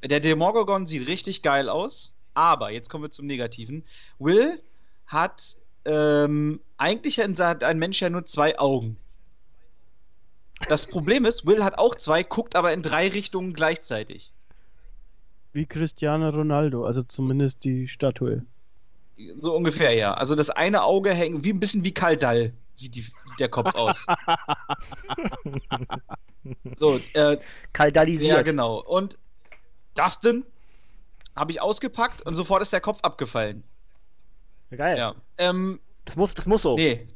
Der 0.02 0.20
Demogorgon 0.20 0.86
sieht 0.86 1.06
richtig 1.06 1.42
geil 1.42 1.68
aus, 1.68 2.12
aber 2.34 2.70
jetzt 2.70 2.90
kommen 2.90 3.04
wir 3.04 3.10
zum 3.10 3.26
Negativen. 3.26 3.84
Will 4.18 4.60
hat 5.06 5.56
ähm, 5.86 6.60
eigentlich 6.78 7.18
hat 7.20 7.62
ein 7.62 7.78
Mensch 7.78 8.00
ja 8.00 8.10
nur 8.10 8.26
zwei 8.26 8.58
Augen. 8.58 8.96
Das 10.68 10.86
Problem 10.86 11.24
ist, 11.24 11.46
Will 11.46 11.62
hat 11.62 11.78
auch 11.78 11.94
zwei, 11.94 12.22
guckt 12.22 12.56
aber 12.56 12.72
in 12.72 12.82
drei 12.82 13.08
Richtungen 13.08 13.52
gleichzeitig. 13.52 14.32
Wie 15.52 15.66
Cristiano 15.66 16.28
Ronaldo, 16.30 16.84
also 16.84 17.02
zumindest 17.02 17.64
die 17.64 17.88
Statue. 17.88 18.44
So 19.40 19.54
ungefähr, 19.54 19.94
ja. 19.94 20.14
Also 20.14 20.34
das 20.34 20.50
eine 20.50 20.82
Auge 20.82 21.14
hängt 21.14 21.44
wie 21.44 21.52
ein 21.52 21.60
bisschen 21.60 21.84
wie 21.84 21.92
Kaldall 21.94 22.52
sieht 22.74 22.94
die, 22.94 23.06
der 23.38 23.48
Kopf 23.48 23.74
aus. 23.74 24.04
so, 26.78 27.00
äh, 27.14 27.38
Kaldalisiert. 27.72 28.36
ja, 28.36 28.42
genau. 28.42 28.80
Und 28.82 29.18
Dustin 29.94 30.44
habe 31.34 31.50
ich 31.52 31.60
ausgepackt 31.60 32.22
und 32.22 32.36
sofort 32.36 32.62
ist 32.62 32.72
der 32.72 32.80
Kopf 32.80 33.00
abgefallen. 33.02 33.64
Geil. 34.70 34.98
Ja. 34.98 35.14
Ähm, 35.38 35.80
Das 36.04 36.16
muss, 36.16 36.34
das 36.34 36.46
muss 36.46 36.62
so. 36.62 36.76
nee. 36.76 37.06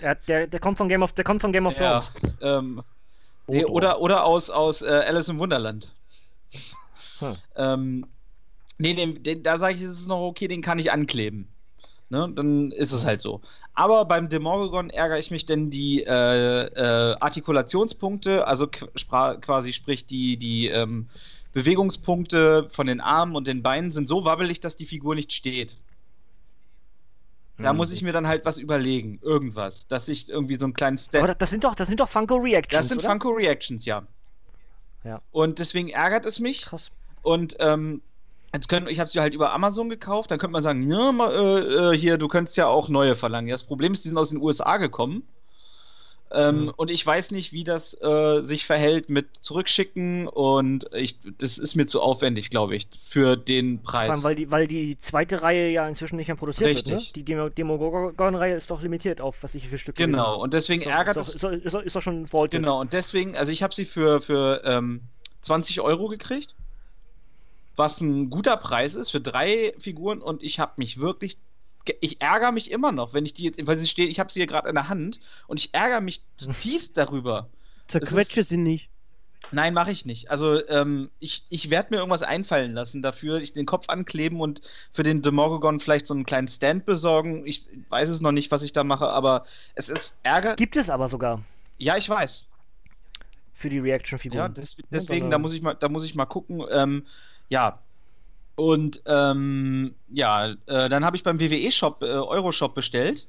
Er, 0.00 0.14
der, 0.14 0.46
der 0.46 0.60
kommt 0.60 0.78
von 0.78 0.88
Game 0.88 1.02
of, 1.02 1.12
der 1.12 1.24
kommt 1.24 1.40
von 1.42 1.52
Game 1.52 1.66
of 1.66 1.76
Ja, 1.78 2.00
Thrones. 2.00 2.34
ähm, 2.40 2.82
nee, 3.46 3.64
Odo. 3.64 3.72
oder, 3.74 4.00
oder 4.00 4.24
aus, 4.24 4.50
aus 4.50 4.82
äh, 4.82 4.86
Alice 4.86 5.28
im 5.28 5.38
Wunderland. 5.38 5.92
Hm. 7.18 7.36
Ähm, 7.56 8.06
nee, 8.82 8.94
den, 8.94 9.22
den, 9.22 9.42
da 9.42 9.58
sage 9.58 9.74
ich, 9.76 9.82
es 9.82 10.00
ist 10.00 10.08
noch 10.08 10.20
okay, 10.26 10.48
den 10.48 10.60
kann 10.62 10.78
ich 10.78 10.92
ankleben. 10.92 11.48
Ne? 12.10 12.30
Dann 12.34 12.70
ist 12.72 12.92
es 12.92 13.04
halt 13.06 13.22
so. 13.22 13.40
Aber 13.72 14.04
beim 14.04 14.28
Demogorgon 14.28 14.90
ärgere 14.90 15.18
ich 15.18 15.30
mich, 15.30 15.46
denn 15.46 15.70
die 15.70 16.02
äh, 16.04 16.10
äh, 16.66 17.16
Artikulationspunkte, 17.18 18.46
also 18.46 18.66
quasi 18.68 19.72
sprich 19.72 20.04
die, 20.06 20.36
die 20.36 20.66
ähm, 20.68 21.08
Bewegungspunkte 21.54 22.68
von 22.70 22.86
den 22.86 23.00
Armen 23.00 23.34
und 23.34 23.46
den 23.46 23.62
Beinen 23.62 23.92
sind 23.92 24.08
so 24.08 24.26
wabbelig, 24.26 24.60
dass 24.60 24.76
die 24.76 24.84
Figur 24.86 25.14
nicht 25.14 25.32
steht. 25.32 25.76
Da 27.58 27.70
Hm. 27.70 27.76
muss 27.76 27.92
ich 27.92 28.02
mir 28.02 28.12
dann 28.12 28.26
halt 28.26 28.44
was 28.44 28.58
überlegen, 28.58 29.18
irgendwas, 29.22 29.86
dass 29.88 30.08
ich 30.08 30.28
irgendwie 30.28 30.56
so 30.58 30.66
einen 30.66 30.74
kleinen 30.74 30.98
Step 30.98 31.22
Aber 31.22 31.28
das, 31.28 31.38
das 31.38 31.50
sind 31.50 31.64
doch, 31.64 31.74
das 31.74 31.88
sind 31.88 32.00
doch 32.00 32.08
Funko 32.08 32.36
Reactions. 32.36 32.78
das 32.80 32.88
sind 32.88 32.98
oder? 32.98 33.08
Funko 33.10 33.30
Reactions, 33.30 33.84
ja. 33.84 34.02
Ja. 35.04 35.20
Und 35.30 35.58
deswegen 35.58 35.88
ärgert 35.88 36.26
es 36.26 36.38
mich. 36.38 36.62
Krass. 36.62 36.90
Und 37.22 37.56
ähm, 37.58 38.02
jetzt 38.52 38.68
können, 38.68 38.86
ich 38.88 39.00
habe 39.00 39.10
sie 39.10 39.20
halt 39.20 39.34
über 39.34 39.52
Amazon 39.52 39.88
gekauft. 39.88 40.30
Dann 40.30 40.38
könnte 40.38 40.52
man 40.52 40.62
sagen, 40.62 40.90
ja, 40.90 41.10
äh, 41.10 41.94
äh, 41.94 41.98
hier, 41.98 42.18
du 42.18 42.28
könntest 42.28 42.56
ja 42.56 42.66
auch 42.66 42.88
neue 42.88 43.16
verlangen. 43.16 43.48
Ja, 43.48 43.54
das 43.54 43.64
Problem 43.64 43.92
ist, 43.92 44.04
die 44.04 44.08
sind 44.08 44.18
aus 44.18 44.30
den 44.30 44.40
USA 44.40 44.76
gekommen. 44.76 45.22
Ähm, 46.34 46.64
Mhm. 46.64 46.72
Und 46.76 46.90
ich 46.90 47.04
weiß 47.04 47.30
nicht, 47.30 47.52
wie 47.52 47.64
das 47.64 47.94
äh, 48.00 48.40
sich 48.40 48.64
verhält 48.64 49.10
mit 49.10 49.26
Zurückschicken. 49.40 50.28
Und 50.28 50.86
ich, 50.94 51.18
das 51.38 51.58
ist 51.58 51.74
mir 51.74 51.86
zu 51.86 52.00
aufwendig, 52.00 52.48
glaube 52.50 52.74
ich, 52.74 52.88
für 53.06 53.36
den 53.36 53.82
Preis. 53.82 54.08
allem, 54.10 54.22
weil 54.22 54.34
die, 54.34 54.50
weil 54.50 54.66
die 54.66 54.98
zweite 55.00 55.42
Reihe 55.42 55.70
ja 55.70 55.86
inzwischen 55.86 56.16
nicht 56.16 56.28
mehr 56.28 56.36
produziert 56.36 56.68
wird. 56.74 56.86
Richtig. 56.86 57.08
Ne? 57.08 57.12
Die 57.16 57.22
Demo 57.24 57.48
Demogorgon-Reihe 57.50 58.56
ist 58.56 58.70
doch 58.70 58.82
limitiert 58.82 59.20
auf, 59.20 59.42
was 59.42 59.54
ich 59.54 59.64
viele 59.66 59.78
Stück 59.78 59.96
genau. 59.96 60.40
Und 60.40 60.54
deswegen 60.54 60.82
Ist 60.82 60.88
ärgert 60.88 61.16
es 61.18 61.26
doch, 61.26 61.34
ist, 61.34 61.44
doch, 61.44 61.80
ist, 61.80 61.86
ist 61.86 61.96
doch 61.96 62.02
schon 62.02 62.26
vaulted. 62.32 62.60
Genau, 62.60 62.80
und 62.80 62.92
deswegen, 62.92 63.36
also 63.36 63.52
ich 63.52 63.62
habe 63.62 63.74
sie 63.74 63.84
für, 63.84 64.22
für 64.22 64.62
ähm, 64.64 65.02
20 65.42 65.80
Euro 65.82 66.08
gekriegt, 66.08 66.54
was 67.76 68.00
ein 68.00 68.30
guter 68.30 68.56
Preis 68.56 68.94
ist 68.94 69.10
für 69.10 69.20
drei 69.20 69.74
Figuren 69.78 70.20
und 70.20 70.42
ich 70.42 70.58
habe 70.58 70.72
mich 70.76 70.98
wirklich, 71.00 71.36
ich 72.00 72.20
ärgere 72.20 72.52
mich 72.52 72.70
immer 72.70 72.92
noch, 72.92 73.14
wenn 73.14 73.26
ich 73.26 73.34
die, 73.34 73.54
weil 73.66 73.78
sie 73.78 73.88
steht, 73.88 74.10
ich 74.10 74.20
habe 74.20 74.30
sie 74.32 74.40
hier 74.40 74.46
gerade 74.46 74.68
in 74.68 74.74
der 74.74 74.88
Hand 74.88 75.20
und 75.46 75.58
ich 75.58 75.74
ärgere 75.74 76.00
mich 76.00 76.22
zutiefst 76.36 76.96
darüber. 76.96 77.48
Zerquetsche 77.88 78.44
sie 78.44 78.56
nicht. 78.56 78.88
Nein, 79.50 79.74
mache 79.74 79.90
ich 79.90 80.06
nicht. 80.06 80.30
Also 80.30 80.66
ähm, 80.68 81.10
ich, 81.18 81.44
ich 81.50 81.68
werde 81.68 81.90
mir 81.90 81.96
irgendwas 81.96 82.22
einfallen 82.22 82.72
lassen 82.72 83.02
dafür, 83.02 83.40
ich 83.40 83.52
den 83.52 83.66
Kopf 83.66 83.88
ankleben 83.88 84.40
und 84.40 84.60
für 84.92 85.02
den 85.02 85.20
Demogorgon 85.20 85.80
vielleicht 85.80 86.06
so 86.06 86.14
einen 86.14 86.24
kleinen 86.24 86.48
Stand 86.48 86.86
besorgen. 86.86 87.44
Ich 87.46 87.66
weiß 87.88 88.08
es 88.08 88.20
noch 88.20 88.32
nicht, 88.32 88.50
was 88.52 88.62
ich 88.62 88.72
da 88.72 88.84
mache, 88.84 89.08
aber 89.08 89.44
es 89.74 89.88
ist 89.88 90.16
Ärger. 90.22 90.54
Gibt 90.54 90.76
es 90.76 90.88
aber 90.88 91.08
sogar 91.08 91.42
Ja, 91.76 91.96
ich 91.96 92.08
weiß. 92.08 92.46
für 93.52 93.68
die 93.68 93.80
Reaction-Figuren. 93.80 94.38
Ja, 94.38 94.48
des, 94.48 94.76
deswegen, 94.90 95.30
da 95.30 95.38
muss 95.38 95.52
ich 95.54 95.62
mal, 95.62 95.74
da 95.74 95.88
muss 95.88 96.04
ich 96.04 96.14
mal 96.14 96.26
gucken. 96.26 96.64
Ähm, 96.70 97.06
ja. 97.52 97.78
Und 98.56 99.02
ähm, 99.06 99.94
ja, 100.10 100.52
äh, 100.66 100.88
dann 100.88 101.04
habe 101.04 101.16
ich 101.16 101.22
beim 101.22 101.38
WWE-Shop, 101.38 102.02
äh, 102.02 102.06
Euroshop 102.06 102.74
bestellt. 102.74 103.26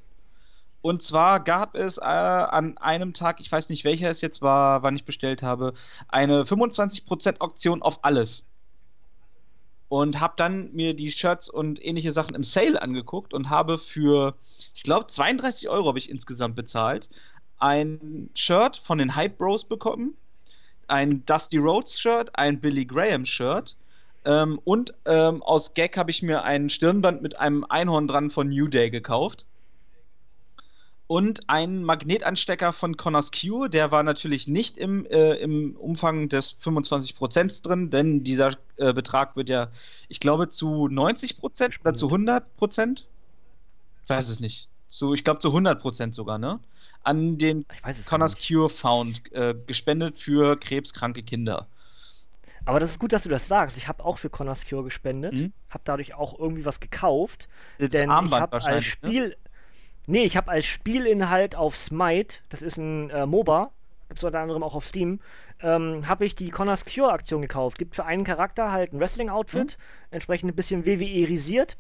Und 0.82 1.02
zwar 1.02 1.42
gab 1.42 1.76
es 1.76 1.98
äh, 1.98 2.02
an 2.02 2.78
einem 2.78 3.14
Tag, 3.14 3.42
ich 3.42 3.52
weiß 3.52 3.70
nicht 3.70 3.84
welcher 3.84 4.10
es 4.10 4.22
jetzt 4.22 4.42
war, 4.42 4.82
wann 4.84 4.96
ich 4.96 5.04
bestellt 5.04 5.44
habe, 5.44 5.74
eine 6.08 6.44
25% 6.44 7.40
Auktion 7.40 7.82
auf 7.82 8.04
alles. 8.04 8.46
Und 9.90 10.20
habe 10.22 10.34
dann 10.38 10.74
mir 10.74 10.94
die 10.94 11.12
Shirts 11.12 11.50
und 11.50 11.84
ähnliche 11.86 12.14
Sachen 12.14 12.36
im 12.36 12.44
Sale 12.44 12.82
angeguckt 12.82 13.34
und 13.34 13.50
habe 13.50 13.78
für, 13.80 14.36
ich 14.74 14.84
glaube, 14.84 15.08
32 15.08 15.68
Euro 15.70 15.90
habe 15.90 16.00
ich 16.00 16.10
insgesamt 16.10 16.56
bezahlt, 16.56 17.10
ein 17.60 18.30
Shirt 18.36 18.78
von 18.78 18.98
den 18.98 19.16
Hype 19.16 19.38
Bros 19.38 19.66
bekommen 19.66 20.16
ein 20.88 21.26
Dusty 21.26 21.58
Rhodes 21.58 22.00
Shirt, 22.00 22.30
ein 22.38 22.60
Billy 22.60 22.86
Graham 22.86 23.26
Shirt 23.26 23.76
ähm, 24.26 24.60
und 24.64 24.94
ähm, 25.06 25.44
aus 25.44 25.74
Gag 25.74 25.98
habe 25.98 26.12
ich 26.12 26.22
mir 26.22 26.44
ein 26.44 26.70
Stirnband 26.70 27.22
mit 27.22 27.38
einem 27.40 27.66
Einhorn 27.68 28.08
dran 28.08 28.32
von 28.32 28.50
New 28.50 28.68
Day 28.68 28.90
gekauft. 28.90 29.46
Und 31.08 31.50
einen 31.50 31.84
Magnetanstecker 31.84 32.72
von 32.72 32.96
Connors 32.96 33.30
Q, 33.32 33.68
der 33.68 33.92
war 33.92 34.04
natürlich 34.04 34.48
nicht 34.48 34.78
im, 34.78 35.06
äh, 35.06 35.34
im 35.34 35.76
Umfang 35.76 36.30
des 36.30 36.56
25% 36.64 37.62
drin, 37.62 37.90
denn 37.90 38.24
dieser 38.24 38.58
äh, 38.78 38.94
Betrag 38.94 39.36
wird 39.36 39.50
ja, 39.50 39.70
ich 40.08 40.22
glaube, 40.22 40.50
zu 40.50 40.88
90% 40.88 41.82
oder 41.82 41.94
zu 41.94 42.08
100%? 42.08 43.04
Ich 44.04 44.10
weiß 44.10 44.30
es 44.30 44.40
nicht. 44.40 44.70
Zu, 44.88 45.14
ich 45.14 45.24
glaube, 45.24 45.40
zu 45.40 45.50
100% 45.50 46.14
sogar, 46.14 46.38
ne? 46.38 46.60
An 47.04 47.38
den 47.38 47.66
Connors. 48.08 48.38
Cure 48.38 48.70
Found 48.70 49.30
äh, 49.34 49.54
gespendet 49.68 50.20
für 50.20 50.56
krebskranke 50.56 51.22
Kinder. 51.22 51.68
Aber 52.66 52.80
das 52.80 52.92
ist 52.92 53.00
gut, 53.00 53.12
dass 53.12 53.24
du 53.24 53.30
das 53.30 53.48
sagst. 53.48 53.78
Ich 53.78 53.88
habe 53.88 54.04
auch 54.06 54.18
für 54.18 54.30
Connors 54.30 54.68
Cure 54.68 54.84
gespendet. 54.84 55.34
Mhm. 55.34 55.54
Habe 55.70 55.84
dadurch 55.86 56.14
auch 56.14 56.38
irgendwie 56.40 56.66
was 56.66 56.80
gekauft. 56.80 57.48
Das 57.78 57.90
denn 57.90 58.06
ich 58.06 58.10
Armband 58.10 58.42
habe 58.42 58.58
als 58.58 58.76
ne? 58.76 58.82
Spiel. 58.82 59.38
Nee, 60.08 60.24
ich 60.24 60.38
habe 60.38 60.52
als 60.52 60.66
Spielinhalt 60.66 61.56
auf 61.56 61.78
Smite, 61.78 62.38
das 62.50 62.62
ist 62.62 62.78
ein 62.78 63.10
äh, 63.10 63.26
MOBA, 63.26 63.72
gibt 64.10 64.20
es 64.20 64.24
unter 64.24 64.40
anderem 64.40 64.62
auch 64.64 64.76
auf 64.76 64.86
Steam, 64.86 65.20
ähm, 65.62 66.08
habe 66.08 66.26
ich 66.26 66.36
die 66.36 66.50
Connors 66.50 66.84
Cure 66.86 67.12
Aktion 67.12 67.42
gekauft. 67.42 67.78
Gibt 67.78 67.96
für 67.96 68.06
einen 68.06 68.26
Charakter 68.26 68.72
halt 68.72 68.94
ein 68.94 69.00
Wrestling-Outfit, 69.00 69.78
entsprechend 70.12 70.52
ein 70.52 70.56
bisschen 70.56 70.86
WWE-risiert. 70.86 71.78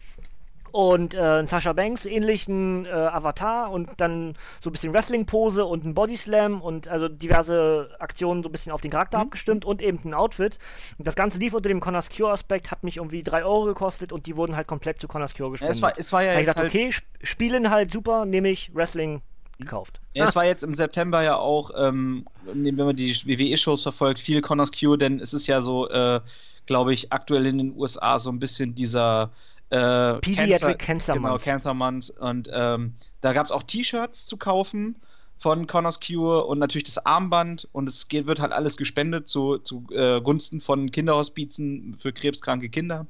Und 0.73 1.13
äh, 1.13 1.19
ein 1.39 1.45
Sasha 1.45 1.71
Banks 1.73 2.03
ähnlichen 2.05 2.85
äh, 2.87 2.89
Avatar 2.89 3.69
und 3.71 3.91
dann 3.97 4.35
so 4.59 4.71
ein 4.71 4.73
bisschen 4.73 4.91
Wrestling-Pose 4.91 5.63
und 5.65 5.85
ein 5.85 5.93
Bodyslam 5.93 6.61
und 6.61 6.87
also 6.87 7.07
diverse 7.07 7.91
Aktionen 7.99 8.41
so 8.41 8.49
ein 8.49 8.51
bisschen 8.51 8.71
auf 8.71 8.81
den 8.81 8.89
Charakter 8.89 9.19
abgestimmt 9.19 9.65
und 9.65 9.83
eben 9.83 9.99
ein 10.03 10.15
Outfit. 10.15 10.57
Und 10.97 11.05
das 11.07 11.15
Ganze 11.15 11.37
lief 11.37 11.53
unter 11.53 11.69
dem 11.69 11.79
Connors 11.79 12.09
Cure-Aspekt, 12.09 12.71
hat 12.71 12.83
mich 12.83 12.97
irgendwie 12.97 13.21
3 13.21 13.45
Euro 13.45 13.65
gekostet 13.65 14.11
und 14.11 14.25
die 14.25 14.35
wurden 14.35 14.55
halt 14.55 14.65
komplett 14.67 14.99
zu 14.99 15.07
Connors 15.07 15.35
Cure 15.35 15.49
Ja, 15.49 15.51
gespendet. 15.51 15.75
es, 15.77 15.81
war, 15.83 15.93
es 15.95 16.11
war 16.11 16.23
ja 16.23 16.33
Da 16.33 16.39
ich 16.39 16.47
gedacht, 16.47 16.57
halt, 16.57 16.69
okay, 16.71 16.87
Sp 16.89 17.05
Spielinhalt 17.21 17.91
super, 17.91 18.25
nehme 18.25 18.49
ich 18.49 18.73
Wrestling 18.73 19.21
gekauft. 19.59 20.01
ja, 20.15 20.25
es 20.25 20.35
war 20.35 20.45
jetzt 20.45 20.63
im 20.63 20.73
September 20.73 21.21
ja 21.21 21.37
auch, 21.37 21.69
ähm, 21.77 22.25
wenn 22.41 22.75
man 22.75 22.95
die 22.95 23.13
WWE-Shows 23.13 23.83
verfolgt, 23.83 24.19
viel 24.19 24.41
Connors 24.41 24.71
Q, 24.71 24.97
denn 24.97 25.19
es 25.19 25.33
ist 25.33 25.45
ja 25.45 25.61
so, 25.61 25.87
äh, 25.89 26.19
glaube 26.65 26.93
ich, 26.93 27.13
aktuell 27.13 27.45
in 27.45 27.59
den 27.59 27.77
USA 27.77 28.19
so 28.19 28.31
ein 28.31 28.39
bisschen 28.39 28.73
dieser 28.73 29.31
äh, 29.73 30.19
Pediatric 30.19 30.79
Cancer 30.79 31.13
genau, 31.13 31.29
Month. 31.29 31.43
Cancer 31.43 31.73
Month. 31.73 32.09
Und 32.11 32.49
ähm, 32.53 32.93
da 33.21 33.33
gab 33.33 33.45
es 33.45 33.51
auch 33.51 33.63
T-Shirts 33.63 34.25
zu 34.25 34.37
kaufen 34.37 34.95
von 35.39 35.67
Connors 35.67 35.99
Cure 35.99 36.45
und 36.45 36.59
natürlich 36.59 36.85
das 36.85 37.03
Armband 37.05 37.67
und 37.71 37.89
es 37.89 38.07
geht, 38.07 38.27
wird 38.27 38.39
halt 38.39 38.53
alles 38.53 38.77
gespendet 38.77 39.27
zu, 39.27 39.57
zu 39.57 39.85
äh, 39.91 40.21
Gunsten 40.21 40.61
von 40.61 40.91
Kinderhospizen 40.91 41.95
für 41.97 42.13
krebskranke 42.13 42.69
Kinder. 42.69 43.07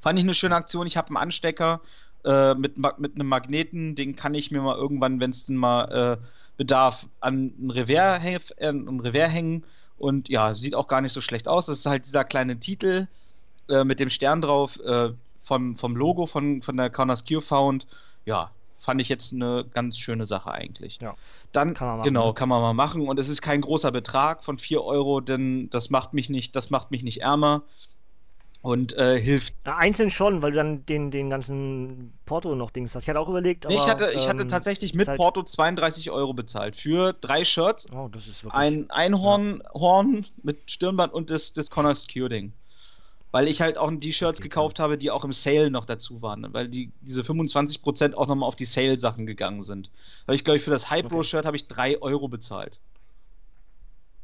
Fand 0.00 0.18
ich 0.18 0.24
eine 0.24 0.34
schöne 0.34 0.56
Aktion. 0.56 0.86
Ich 0.86 0.96
habe 0.96 1.08
einen 1.08 1.18
Anstecker 1.18 1.82
äh, 2.24 2.54
mit, 2.54 2.78
mit 2.78 3.14
einem 3.14 3.28
Magneten, 3.28 3.94
den 3.94 4.16
kann 4.16 4.34
ich 4.34 4.50
mir 4.50 4.62
mal 4.62 4.76
irgendwann, 4.76 5.20
wenn 5.20 5.30
es 5.30 5.44
denn 5.44 5.56
mal 5.56 6.18
äh, 6.20 6.26
bedarf, 6.56 7.06
an 7.20 7.52
ein 7.60 7.70
Revers, 7.70 8.50
äh, 8.56 8.68
ein 8.68 9.00
Revers 9.00 9.30
hängen. 9.30 9.64
Und 9.98 10.30
ja, 10.30 10.54
sieht 10.54 10.74
auch 10.74 10.88
gar 10.88 11.02
nicht 11.02 11.12
so 11.12 11.20
schlecht 11.20 11.46
aus. 11.46 11.66
Das 11.66 11.80
ist 11.80 11.86
halt 11.86 12.06
dieser 12.06 12.24
kleine 12.24 12.58
Titel 12.58 13.06
äh, 13.68 13.84
mit 13.84 14.00
dem 14.00 14.08
Stern 14.08 14.40
drauf 14.40 14.80
äh, 14.80 15.10
vom, 15.50 15.76
vom 15.76 15.96
Logo 15.96 16.26
von, 16.26 16.62
von 16.62 16.76
der 16.76 16.90
Connors 16.90 17.24
Cure 17.24 17.42
Found. 17.42 17.88
Ja, 18.24 18.52
fand 18.78 19.00
ich 19.00 19.08
jetzt 19.08 19.32
eine 19.32 19.64
ganz 19.74 19.98
schöne 19.98 20.24
Sache 20.24 20.52
eigentlich. 20.52 21.00
Ja. 21.02 21.16
Dann, 21.50 21.74
Kann 21.74 21.88
man 21.88 21.96
machen, 21.98 22.06
genau, 22.06 22.28
ne? 22.28 22.34
kann 22.34 22.48
man 22.48 22.62
mal 22.62 22.72
machen. 22.72 23.08
Und 23.08 23.18
es 23.18 23.28
ist 23.28 23.42
kein 23.42 23.60
großer 23.60 23.90
Betrag 23.90 24.44
von 24.44 24.60
4 24.60 24.80
Euro, 24.80 25.20
denn 25.20 25.68
das 25.70 25.90
macht 25.90 26.14
mich 26.14 26.30
nicht, 26.30 26.54
das 26.54 26.70
macht 26.70 26.92
mich 26.92 27.02
nicht 27.02 27.22
ärmer 27.22 27.62
und 28.62 28.92
äh, 28.96 29.20
hilft. 29.20 29.54
Ja, 29.66 29.76
einzeln 29.78 30.10
schon, 30.12 30.40
weil 30.40 30.52
du 30.52 30.58
dann 30.58 30.86
den, 30.86 31.10
den 31.10 31.30
ganzen 31.30 32.12
Porto 32.26 32.54
noch 32.54 32.70
Dings 32.70 32.94
hast. 32.94 33.02
Ich 33.02 33.08
hatte 33.08 33.18
auch 33.18 33.28
überlegt, 33.28 33.66
aber. 33.66 33.74
Nee, 33.74 33.80
ich 33.80 33.88
hatte, 33.88 34.12
ich 34.12 34.28
hatte 34.28 34.42
ähm, 34.42 34.48
tatsächlich 34.48 34.94
mit 34.94 35.08
halt- 35.08 35.16
Porto 35.16 35.42
32 35.42 36.12
Euro 36.12 36.32
bezahlt 36.32 36.76
für 36.76 37.12
drei 37.12 37.44
Shirts, 37.44 37.88
Oh, 37.90 38.04
wirklich. 38.12 38.44
ein 38.50 38.88
Einhorn 38.90 39.64
Horn 39.74 40.26
mit 40.44 40.70
Stirnband 40.70 41.12
und 41.12 41.30
das, 41.30 41.52
das 41.52 41.70
Connors 41.70 42.06
Cure 42.06 42.28
Ding. 42.28 42.52
Weil 43.32 43.46
ich 43.46 43.60
halt 43.60 43.78
auch 43.78 43.90
die 43.92 44.12
Shirts 44.12 44.40
gekauft 44.40 44.80
habe, 44.80 44.98
die 44.98 45.10
auch 45.10 45.24
im 45.24 45.32
Sale 45.32 45.70
noch 45.70 45.84
dazu 45.84 46.20
waren, 46.20 46.52
weil 46.52 46.68
die 46.68 46.90
diese 47.00 47.22
25% 47.22 48.14
auch 48.14 48.26
nochmal 48.26 48.48
auf 48.48 48.56
die 48.56 48.64
Sale-Sachen 48.64 49.24
gegangen 49.26 49.62
sind. 49.62 49.90
Weil 50.26 50.34
ich 50.34 50.42
glaube, 50.44 50.58
ich 50.58 50.64
für 50.64 50.70
das 50.72 50.90
Hypro-Shirt 50.90 51.44
habe 51.46 51.56
ich 51.56 51.68
3 51.68 52.02
Euro 52.02 52.26
bezahlt. 52.28 52.80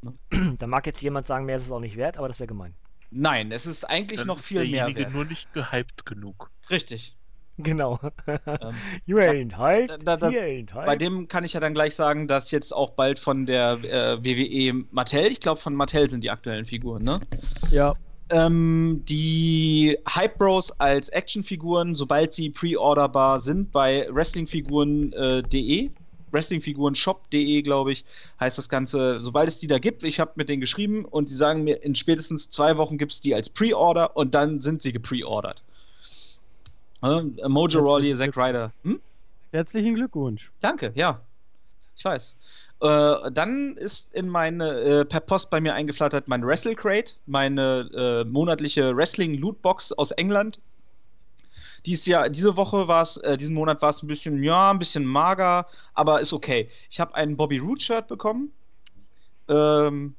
da 0.59 0.67
mag 0.67 0.87
jetzt 0.87 1.01
jemand 1.03 1.27
sagen, 1.27 1.47
mehr 1.47 1.57
ist 1.57 1.65
es 1.65 1.71
auch 1.71 1.81
nicht 1.81 1.97
wert, 1.97 2.17
aber 2.17 2.29
das 2.29 2.39
wäre 2.39 2.49
gemein. 2.49 2.75
Nein, 3.11 3.53
es 3.53 3.67
ist 3.67 3.85
eigentlich 3.89 4.19
Dann 4.19 4.27
noch 4.27 4.39
ist 4.41 4.47
viel 4.47 4.59
mehr 4.59 4.67
derjenige 4.87 5.01
wert. 5.03 5.13
nur 5.13 5.25
nicht 5.25 5.53
gehypt 5.53 6.05
genug. 6.07 6.51
Richtig. 6.71 7.17
Genau. 7.59 7.99
Ähm, 8.29 8.75
you 9.07 9.19
ain't 9.19 9.57
hype, 9.57 10.05
da- 10.05 10.17
da- 10.17 10.29
he 10.31 10.39
ain't 10.39 10.75
hype. 10.75 10.87
Bei 10.87 10.97
dem 10.97 11.27
kann 11.29 11.45
ich 11.45 11.53
ja 11.55 11.61
dann 11.61 11.75
gleich 11.75 11.95
sagen, 11.95 12.29
dass 12.29 12.51
jetzt 12.51 12.73
auch 12.75 12.91
bald 12.91 13.19
von 13.19 13.47
der 13.47 13.73
äh, 13.83 14.25
WWE 14.25 14.85
Mattel, 14.91 15.27
ich 15.33 15.41
glaube 15.41 15.61
von 15.61 15.75
Mattel 15.75 16.11
sind 16.11 16.23
die 16.23 16.31
aktuellen 16.31 16.67
Figuren, 16.67 17.03
ne? 17.03 17.21
Ja. 17.71 17.95
Ähm, 18.29 19.03
die 19.09 19.99
Hype 20.09 20.39
Bros 20.39 20.73
als 20.81 21.09
Actionfiguren, 21.11 21.95
sobald 21.95 22.35
sie 22.35 22.51
pre-orderbar 22.51 23.41
sind, 23.41 23.71
bei 23.71 24.09
wrestlingfiguren.de, 24.11 25.91
wrestlingfigurenshop.de, 26.33 27.63
glaube 27.63 27.93
ich, 27.93 28.05
heißt 28.41 28.59
das 28.59 28.69
Ganze, 28.69 29.21
sobald 29.23 29.49
es 29.49 29.61
die 29.61 29.69
da 29.69 29.79
gibt, 29.79 30.03
ich 30.03 30.19
habe 30.19 30.33
mit 30.35 30.49
denen 30.49 30.61
geschrieben 30.61 31.05
und 31.05 31.31
die 31.31 31.35
sagen 31.35 31.63
mir, 31.63 31.83
in 31.85 31.95
spätestens 31.95 32.51
zwei 32.51 32.77
Wochen 32.77 32.99
gibt 32.99 33.13
es 33.13 33.21
die 33.21 33.35
als 33.35 33.49
Pre-Order 33.49 34.17
und 34.17 34.35
dann 34.35 34.61
sind 34.61 34.83
sie 34.83 34.93
gepreordert. 34.93 35.63
Äh, 37.03 37.49
Mojo 37.49 37.81
Rawley, 37.81 38.17
Zack 38.17 38.37
Ryder. 38.37 38.73
Hm? 38.83 39.01
Herzlichen 39.53 39.95
Glückwunsch. 39.95 40.51
Danke, 40.61 40.91
ja. 40.97 41.21
Ich 41.97 42.05
weiß. 42.05 42.35
Äh, 42.81 43.31
dann 43.33 43.77
ist 43.77 44.13
in 44.15 44.29
meine, 44.29 44.81
äh, 44.81 45.05
per 45.05 45.21
Post 45.21 45.49
bei 45.51 45.61
mir 45.61 45.75
eingeflattert 45.75 46.29
mein 46.29 46.45
Wrestle 46.45 46.75
Crate, 46.75 47.15
meine 47.27 47.89
äh, 47.95 48.25
monatliche 48.25 48.95
Wrestling 48.95 49.35
Lootbox 49.35 49.93
aus 49.93 50.11
England. 50.13 50.61
Dies 51.87 52.05
Jahr, 52.05 52.29
diese 52.29 52.57
Woche 52.57 52.87
war 52.89 53.03
es, 53.03 53.17
äh, 53.19 53.39
diesen 53.39 53.55
Monat 53.55 53.81
war 53.81 53.91
es 53.91 54.03
ein 54.03 54.09
bisschen, 54.09 54.43
ja, 54.43 54.71
ein 54.73 54.79
bisschen 54.79 55.07
mager, 55.07 55.67
aber 55.95 56.21
ist 56.21 56.33
okay. 56.33 56.69
Ich 56.91 57.01
habe 57.01 57.15
ein 57.15 57.37
Bobby 57.37 57.59
Root 57.59 57.81
Shirt 57.81 58.09
bekommen, 58.09 58.53
ähm, 59.49 60.15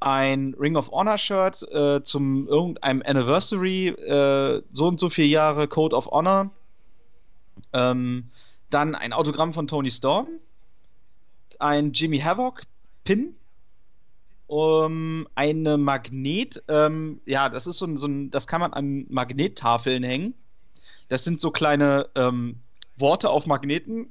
ein 0.00 0.54
Ring 0.58 0.76
of 0.76 0.90
Honor 0.90 1.18
Shirt 1.18 1.62
äh, 1.70 2.02
zum 2.04 2.48
irgendeinem 2.48 3.02
Anniversary, 3.04 3.88
äh, 3.88 4.62
so 4.72 4.86
und 4.86 5.00
so 5.00 5.10
viele 5.10 5.28
Jahre 5.28 5.68
Code 5.68 5.96
of 5.96 6.06
Honor. 6.06 6.50
Ähm, 7.72 8.30
dann 8.70 8.94
ein 8.94 9.12
Autogramm 9.12 9.52
von 9.52 9.66
Tony 9.66 9.90
Storm, 9.90 10.28
ein 11.60 11.92
Jimmy 11.92 12.20
Havoc 12.20 12.62
Pin, 13.04 13.34
um, 14.46 15.26
eine 15.34 15.78
Magnet, 15.78 16.62
ähm, 16.68 17.20
ja, 17.26 17.48
das 17.48 17.66
ist 17.66 17.78
so 17.78 17.86
ein, 17.86 17.96
so 17.96 18.06
ein, 18.06 18.30
das 18.30 18.46
kann 18.46 18.60
man 18.60 18.72
an 18.72 19.06
Magnettafeln 19.08 20.02
hängen. 20.02 20.34
Das 21.08 21.24
sind 21.24 21.40
so 21.40 21.50
kleine 21.50 22.08
ähm, 22.14 22.60
Worte 22.96 23.30
auf 23.30 23.46
Magneten 23.46 24.08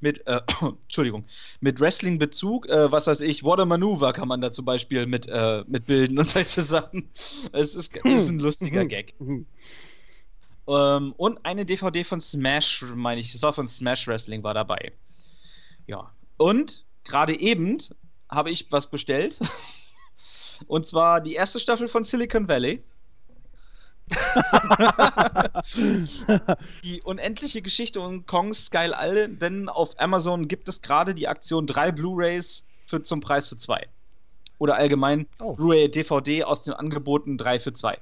mit, 0.00 0.26
äh, 0.26 0.40
Entschuldigung, 0.60 1.24
mit 1.60 1.80
Wrestling-Bezug, 1.80 2.68
äh, 2.68 2.92
was 2.92 3.06
weiß 3.06 3.20
ich, 3.22 3.42
What 3.42 3.58
a 3.60 3.64
Maneuver 3.64 4.12
kann 4.12 4.28
man 4.28 4.40
da 4.40 4.52
zum 4.52 4.64
Beispiel 4.64 5.06
mit, 5.06 5.26
äh, 5.28 5.64
mit 5.66 5.86
bilden 5.86 6.18
und 6.18 6.30
solche 6.30 6.62
Sachen. 6.62 7.08
Es 7.52 7.74
ist, 7.74 7.96
ist 8.04 8.28
ein 8.28 8.38
lustiger 8.38 8.84
Gag. 8.84 9.14
Ähm, 10.66 11.12
und 11.16 11.44
eine 11.44 11.66
DVD 11.66 12.04
von 12.04 12.20
Smash, 12.20 12.84
meine 12.94 13.20
ich, 13.20 13.34
es 13.34 13.42
war 13.42 13.52
von 13.52 13.66
Smash 13.66 14.06
Wrestling, 14.06 14.42
war 14.42 14.54
dabei. 14.54 14.92
Ja. 15.86 16.10
Und 16.36 16.84
gerade 17.04 17.38
eben 17.38 17.78
habe 18.28 18.50
ich 18.50 18.70
was 18.70 18.88
bestellt. 18.88 19.38
Und 20.66 20.86
zwar 20.86 21.20
die 21.20 21.34
erste 21.34 21.60
Staffel 21.60 21.88
von 21.88 22.04
Silicon 22.04 22.48
Valley. 22.48 22.82
die 26.84 27.00
unendliche 27.02 27.62
Geschichte 27.62 28.00
um 28.00 28.26
Kong 28.26 28.52
Skull 28.52 28.94
Island, 28.96 29.40
denn 29.40 29.68
auf 29.68 29.98
Amazon 29.98 30.46
gibt 30.46 30.68
es 30.68 30.82
gerade 30.82 31.14
die 31.14 31.26
Aktion 31.26 31.66
drei 31.66 31.90
Blu-Rays 31.90 32.64
für 32.86 33.02
zum 33.02 33.20
Preis 33.20 33.48
für 33.48 33.56
zwei. 33.56 33.88
Oder 34.58 34.76
allgemein 34.76 35.26
Oh. 35.40 35.54
Blu-ray 35.54 35.90
DVD 35.90 36.44
aus 36.44 36.62
den 36.64 36.74
Angeboten 36.74 37.38
drei 37.38 37.58
für 37.58 37.72
zwei. 37.72 37.98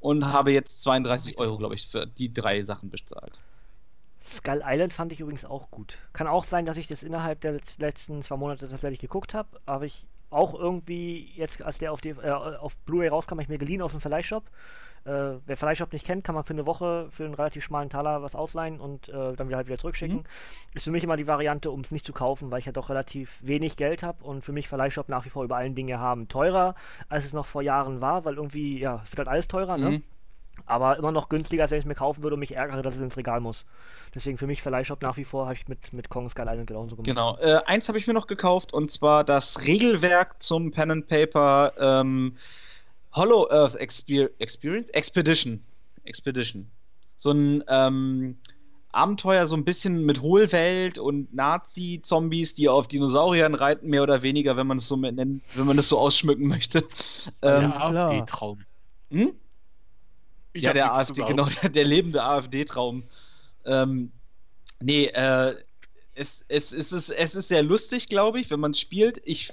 Und 0.00 0.26
habe 0.26 0.52
jetzt 0.52 0.82
32 0.82 1.38
Euro, 1.38 1.56
glaube 1.56 1.74
ich, 1.74 1.86
für 1.86 2.06
die 2.06 2.32
drei 2.32 2.62
Sachen 2.62 2.90
bezahlt. 2.90 3.32
Skull 4.26 4.62
Island 4.64 4.92
fand 4.92 5.12
ich 5.12 5.20
übrigens 5.20 5.44
auch 5.44 5.70
gut. 5.70 5.98
Kann 6.12 6.26
auch 6.26 6.44
sein, 6.44 6.66
dass 6.66 6.76
ich 6.76 6.86
das 6.88 7.02
innerhalb 7.02 7.40
der 7.40 7.54
letz- 7.54 7.78
letzten 7.80 8.22
zwei 8.22 8.36
Monate 8.36 8.68
tatsächlich 8.68 9.00
geguckt 9.00 9.34
habe. 9.34 9.48
Aber 9.66 9.84
ich 9.84 10.04
auch 10.30 10.54
irgendwie, 10.54 11.30
jetzt 11.36 11.62
als 11.62 11.78
der 11.78 11.92
auf, 11.92 12.00
die, 12.00 12.10
äh, 12.10 12.30
auf 12.30 12.76
Blu-ray 12.78 13.08
rauskam, 13.08 13.34
hab 13.36 13.42
ich 13.42 13.48
mir 13.48 13.58
geliehen 13.58 13.82
aus 13.82 13.92
dem 13.92 14.00
Verleihshop. 14.00 14.44
Äh, 15.04 15.38
wer 15.46 15.56
Verleihshop 15.56 15.92
nicht 15.92 16.04
kennt, 16.04 16.24
kann 16.24 16.34
man 16.34 16.42
für 16.42 16.52
eine 16.52 16.66
Woche 16.66 17.06
für 17.12 17.24
einen 17.24 17.34
relativ 17.34 17.62
schmalen 17.62 17.88
Taler 17.88 18.22
was 18.22 18.34
ausleihen 18.34 18.80
und 18.80 19.08
äh, 19.08 19.34
dann 19.34 19.46
wieder 19.46 19.58
halt 19.58 19.68
wieder 19.68 19.78
zurückschicken. 19.78 20.24
Ist 20.74 20.82
für 20.82 20.90
mich 20.90 21.04
immer 21.04 21.16
die 21.16 21.28
Variante, 21.28 21.70
um 21.70 21.82
es 21.82 21.92
nicht 21.92 22.04
zu 22.04 22.12
kaufen, 22.12 22.50
weil 22.50 22.58
ich 22.58 22.66
ja 22.66 22.72
doch 22.72 22.88
relativ 22.90 23.38
wenig 23.40 23.76
Geld 23.76 24.02
habe 24.02 24.24
und 24.24 24.44
für 24.44 24.50
mich 24.50 24.66
Verleihshop 24.66 25.08
nach 25.08 25.24
wie 25.24 25.30
vor 25.30 25.44
über 25.44 25.56
allen 25.56 25.76
Dinge 25.76 26.00
haben. 26.00 26.26
Teurer, 26.26 26.74
als 27.08 27.24
es 27.24 27.32
noch 27.32 27.46
vor 27.46 27.62
Jahren 27.62 28.00
war, 28.00 28.24
weil 28.24 28.34
irgendwie, 28.34 28.80
ja, 28.80 29.00
es 29.04 29.12
wird 29.12 29.18
halt 29.18 29.28
alles 29.28 29.46
teurer, 29.46 29.76
ne? 29.78 30.02
Aber 30.66 30.96
immer 30.96 31.12
noch 31.12 31.28
günstiger, 31.28 31.62
als 31.62 31.70
wenn 31.70 31.78
ich 31.78 31.84
es 31.84 31.88
mir 31.88 31.94
kaufen 31.94 32.22
würde 32.22 32.34
und 32.34 32.40
mich 32.40 32.54
ärgere, 32.54 32.82
dass 32.82 32.96
es 32.96 33.00
ins 33.00 33.16
Regal 33.16 33.40
muss. 33.40 33.64
Deswegen 34.14 34.36
für 34.36 34.46
mich 34.46 34.62
Verleihshop 34.62 35.02
nach 35.02 35.16
wie 35.16 35.24
vor 35.24 35.44
habe 35.46 35.54
ich 35.54 35.68
mit, 35.68 35.92
mit 35.92 36.08
Kong 36.08 36.28
Skull 36.28 36.46
Island 36.48 36.66
genauso 36.66 36.96
gemacht. 36.96 37.06
Genau. 37.06 37.36
Äh, 37.38 37.62
eins 37.66 37.88
habe 37.88 37.98
ich 37.98 38.06
mir 38.06 38.14
noch 38.14 38.26
gekauft 38.26 38.72
und 38.72 38.90
zwar 38.90 39.24
das 39.24 39.64
Regelwerk 39.64 40.42
zum 40.42 40.70
Pen 40.72 40.90
and 40.90 41.08
Paper 41.08 41.72
ähm, 41.78 42.36
Hollow 43.12 43.48
Earth 43.50 43.76
Exper 43.76 44.28
Experience 44.38 44.90
Expedition. 44.90 45.62
Expedition. 46.04 46.70
So 47.16 47.30
ein 47.30 47.64
ähm, 47.68 48.36
Abenteuer, 48.92 49.46
so 49.46 49.56
ein 49.56 49.64
bisschen 49.64 50.04
mit 50.04 50.22
Hohlwelt 50.22 50.98
und 50.98 51.32
Nazi-Zombies, 51.34 52.54
die 52.54 52.68
auf 52.68 52.88
Dinosauriern 52.88 53.54
reiten, 53.54 53.88
mehr 53.88 54.02
oder 54.02 54.22
weniger, 54.22 54.56
wenn 54.56 54.66
man 54.66 54.78
es 54.78 54.86
so 54.86 54.96
mit 54.96 55.14
nennt, 55.14 55.42
wenn 55.54 55.66
man 55.66 55.78
es 55.78 55.88
so 55.88 55.98
ausschmücken 55.98 56.46
möchte. 56.46 56.84
Ähm, 57.42 57.70
klar. 57.70 58.10
AfD-Traum. 58.10 58.60
hm? 59.10 59.34
Ja, 60.62 60.72
der 60.72 60.94
AfD, 60.94 61.22
genau, 61.22 61.48
der, 61.62 61.70
der 61.70 61.84
lebende 61.84 62.22
AfD-Traum. 62.22 63.04
Ähm, 63.64 64.12
Nee, 64.80 65.06
äh, 65.06 65.56
es, 66.14 66.44
es, 66.48 66.72
es, 66.72 66.92
ist, 66.92 67.10
es 67.10 67.34
ist 67.34 67.48
sehr 67.48 67.62
lustig, 67.62 68.08
glaube 68.08 68.40
ich, 68.40 68.50
wenn 68.50 68.60
man 68.60 68.72
es 68.72 68.80
spielt. 68.80 69.20
Ich 69.24 69.52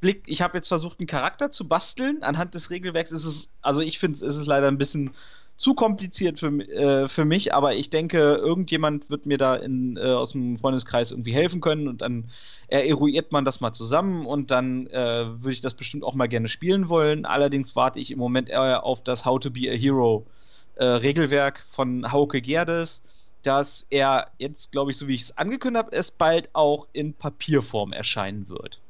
blick, 0.00 0.24
ich 0.26 0.42
habe 0.42 0.58
jetzt 0.58 0.68
versucht, 0.68 1.00
einen 1.00 1.06
Charakter 1.06 1.50
zu 1.50 1.68
basteln. 1.68 2.22
Anhand 2.22 2.54
des 2.54 2.70
Regelwerks 2.70 3.12
ist 3.12 3.24
es, 3.24 3.50
also 3.60 3.80
ich 3.80 3.98
finde, 3.98 4.24
es 4.26 4.36
ist 4.36 4.46
leider 4.46 4.68
ein 4.68 4.78
bisschen 4.78 5.14
zu 5.62 5.74
kompliziert 5.74 6.40
für, 6.40 6.48
äh, 6.48 7.08
für 7.08 7.24
mich, 7.24 7.54
aber 7.54 7.76
ich 7.76 7.88
denke, 7.88 8.18
irgendjemand 8.18 9.08
wird 9.10 9.26
mir 9.26 9.38
da 9.38 9.54
in, 9.54 9.96
äh, 9.96 10.00
aus 10.00 10.32
dem 10.32 10.58
Freundeskreis 10.58 11.12
irgendwie 11.12 11.32
helfen 11.32 11.60
können 11.60 11.86
und 11.86 12.02
dann 12.02 12.30
eruiert 12.66 13.30
man 13.30 13.44
das 13.44 13.60
mal 13.60 13.72
zusammen 13.72 14.26
und 14.26 14.50
dann 14.50 14.88
äh, 14.88 15.24
würde 15.40 15.52
ich 15.52 15.60
das 15.60 15.74
bestimmt 15.74 16.02
auch 16.02 16.14
mal 16.14 16.26
gerne 16.26 16.48
spielen 16.48 16.88
wollen. 16.88 17.26
Allerdings 17.26 17.76
warte 17.76 18.00
ich 18.00 18.10
im 18.10 18.18
Moment 18.18 18.48
eher 18.48 18.82
auf 18.82 19.04
das 19.04 19.24
How 19.24 19.38
to 19.38 19.50
be 19.50 19.70
a 19.70 19.74
Hero 19.74 20.26
äh, 20.74 20.84
Regelwerk 20.84 21.64
von 21.70 22.10
Hauke 22.10 22.40
Gerdes, 22.40 23.00
dass 23.44 23.86
er 23.90 24.32
jetzt, 24.38 24.72
glaube 24.72 24.90
ich, 24.90 24.96
so 24.96 25.06
wie 25.06 25.14
ich 25.14 25.22
es 25.22 25.38
angekündigt 25.38 25.84
habe, 25.84 25.96
es 25.96 26.10
bald 26.10 26.50
auch 26.54 26.88
in 26.92 27.14
Papierform 27.14 27.92
erscheinen 27.92 28.48
wird. 28.48 28.80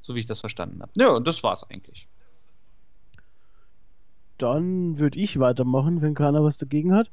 So 0.00 0.16
wie 0.16 0.20
ich 0.20 0.26
das 0.26 0.40
verstanden 0.40 0.82
habe. 0.82 0.90
Ja, 0.96 1.10
und 1.10 1.24
das 1.24 1.44
war's 1.44 1.62
eigentlich. 1.70 2.08
Dann 4.42 4.98
würde 4.98 5.20
ich 5.20 5.38
weitermachen, 5.38 6.02
wenn 6.02 6.14
keiner 6.14 6.42
was 6.42 6.58
dagegen 6.58 6.92
hat. 6.92 7.10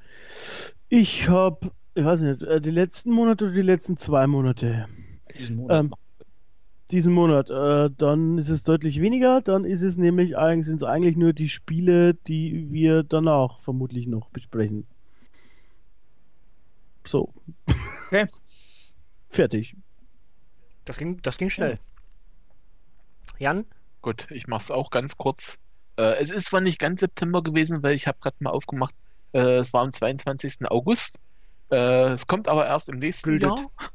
Ich 0.88 1.30
habe, 1.30 1.72
ich 1.94 2.04
weiß 2.04 2.22
nicht, 2.22 2.42
äh, 2.42 2.60
die 2.60 2.72
letzten 2.72 3.12
Monate 3.12 3.46
oder 3.46 3.54
die 3.54 3.62
letzten 3.62 3.98
zwei 3.98 4.26
Monate? 4.26 4.88
Diesen 5.38 5.58
Monat. 5.58 5.80
Ähm, 5.80 5.94
diesen 6.90 7.14
Monat. 7.14 7.52
Äh, 7.52 7.94
dann 7.96 8.40
ist 8.40 8.50
es 8.50 8.64
deutlich 8.64 9.00
weniger. 9.00 9.42
Dann 9.42 9.64
ist 9.64 9.84
es 9.84 9.96
nämlich 9.96 10.38
eigentlich, 10.40 10.66
sind 10.66 10.82
es 10.82 10.88
eigentlich 10.88 11.18
nur 11.18 11.34
die 11.34 11.50
Spiele, 11.50 12.16
die 12.16 12.72
wir 12.72 13.04
danach 13.04 13.60
vermutlich 13.62 14.08
noch 14.08 14.30
besprechen. 14.32 14.88
So. 17.06 17.32
Okay. 18.08 18.26
Fertig. 19.30 19.76
Das 20.86 20.98
ging, 20.98 21.22
das 21.22 21.38
ging 21.38 21.52
schnell. 21.52 21.78
Jan? 23.38 23.66
Gut, 24.02 24.26
ich 24.32 24.48
mach's 24.48 24.72
auch 24.72 24.90
ganz 24.90 25.16
kurz. 25.16 25.60
Äh, 26.00 26.16
es 26.22 26.30
ist 26.30 26.48
zwar 26.48 26.62
nicht 26.62 26.80
ganz 26.80 27.02
September 27.02 27.44
gewesen, 27.44 27.84
weil 27.84 27.94
ich 27.94 28.08
habe 28.08 28.18
gerade 28.22 28.38
mal 28.40 28.52
aufgemacht, 28.52 28.96
äh, 29.34 29.58
es 29.58 29.74
war 29.74 29.84
am 29.84 29.92
22. 29.92 30.72
August. 30.72 31.20
Äh, 31.72 32.12
es 32.12 32.26
kommt 32.26 32.48
aber 32.48 32.66
erst 32.66 32.88
im 32.88 33.00
nächsten 33.00 33.30
Gültet. 33.30 33.50
Jahr. 33.50 33.70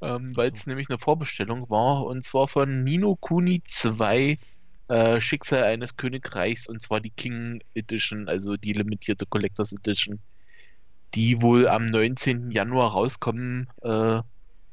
Ähm, 0.00 0.36
weil 0.36 0.52
es 0.52 0.64
nämlich 0.64 0.88
eine 0.88 0.98
Vorbestellung 1.00 1.68
war 1.70 2.06
und 2.06 2.22
zwar 2.22 2.46
von 2.46 2.84
Nino 2.84 3.16
Kuni 3.16 3.64
2 3.64 4.38
äh, 4.86 5.20
Schicksal 5.20 5.64
eines 5.64 5.96
Königreichs 5.96 6.68
und 6.68 6.80
zwar 6.80 7.00
die 7.00 7.10
King 7.10 7.64
Edition, 7.74 8.28
also 8.28 8.56
die 8.56 8.74
limitierte 8.74 9.26
Collectors 9.26 9.72
Edition, 9.72 10.20
die 11.16 11.42
wohl 11.42 11.66
am 11.66 11.86
19. 11.86 12.52
Januar 12.52 12.92
rauskommen 12.92 13.66
äh, 13.82 14.22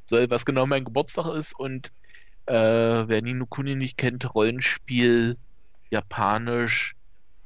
soll, 0.05 0.29
was 0.29 0.45
genau 0.45 0.67
mein 0.67 0.85
Geburtstag 0.85 1.33
ist 1.33 1.57
und 1.57 1.91
äh, 2.45 2.53
wer 2.53 3.21
Nino 3.23 3.47
Kuni 3.47 3.73
nicht 3.73 3.97
kennt, 3.97 4.35
Rollenspiel, 4.35 5.37
japanisch, 5.89 6.95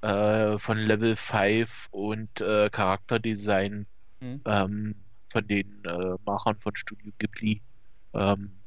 äh, 0.02 0.58
von 0.60 0.78
Level 0.80 1.16
5 1.16 1.88
und 1.92 2.42
äh, 2.42 2.70
Charakterdesign 2.72 3.88
Mhm. 4.22 4.42
ähm, 4.46 5.06
von 5.30 5.48
den 5.48 5.84
äh, 5.86 6.16
Machern 6.26 6.60
von 6.60 6.76
Studio 6.76 7.12
Ghibli. 7.20 7.62
Ähm, 8.14 8.64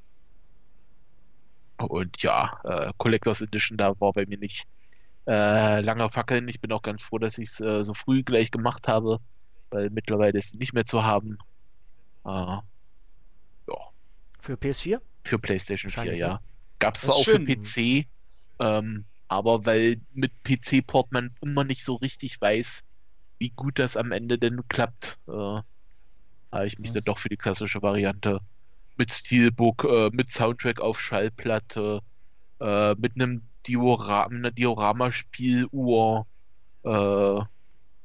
und 1.78 2.22
ja, 2.22 2.60
äh, 2.64 2.92
Collectors 2.98 3.40
Edition, 3.42 3.76
da 3.78 3.98
war 4.00 4.12
bei 4.12 4.24
mir 4.26 4.38
nicht 4.38 4.64
äh, 5.28 5.80
lange 5.82 6.10
Fackeln. 6.10 6.48
Ich 6.48 6.60
bin 6.60 6.72
auch 6.72 6.82
ganz 6.82 7.02
froh, 7.02 7.18
dass 7.18 7.38
ich 7.38 7.50
es 7.50 7.60
äh, 7.60 7.84
so 7.84 7.94
früh 7.94 8.22
gleich 8.24 8.50
gemacht 8.50 8.88
habe, 8.88 9.18
weil 9.70 9.90
mittlerweile 9.90 10.38
ist 10.38 10.56
nicht 10.56 10.72
mehr 10.74 10.84
zu 10.86 11.04
haben. 11.04 11.38
Ja, 13.68 13.92
Für 14.40 14.56
PS4? 14.56 15.00
für 15.24 15.38
PlayStation 15.38 15.90
4, 15.90 15.96
Wahrscheinlich, 15.96 16.20
ja. 16.20 16.34
ne? 16.34 16.40
Gab 16.78 16.96
es 16.96 17.02
zwar 17.02 17.14
auch 17.16 17.24
schön. 17.24 17.46
für 17.46 17.56
PC, 17.56 18.06
ähm, 18.60 19.04
aber 19.32 19.64
weil 19.66 20.00
mit 20.12 20.32
PC-Port 20.44 21.10
man 21.12 21.34
immer 21.40 21.64
nicht 21.64 21.84
so 21.84 21.94
richtig 21.96 22.40
weiß, 22.40 22.82
wie 23.38 23.50
gut 23.50 23.78
das 23.78 23.96
am 23.96 24.12
Ende 24.12 24.38
denn 24.38 24.60
klappt, 24.68 25.18
äh, 25.28 25.32
habe 25.32 26.66
ich 26.66 26.78
mich 26.78 26.90
Ja. 26.90 26.94
dann 26.96 27.04
doch 27.04 27.18
für 27.18 27.28
die 27.28 27.36
klassische 27.36 27.82
Variante 27.82 28.40
mit 28.96 29.12
Steelbook, 29.12 29.84
äh, 29.84 30.10
mit 30.12 30.30
Soundtrack 30.30 30.80
auf 30.80 31.00
Schallplatte, 31.00 32.00
äh, 32.60 32.94
mit 32.94 33.14
einem 33.16 33.42
Diora 33.66 34.24
einer 34.26 34.50
Diorama-Spieluhr, 34.50 36.26
äh, 36.84 37.40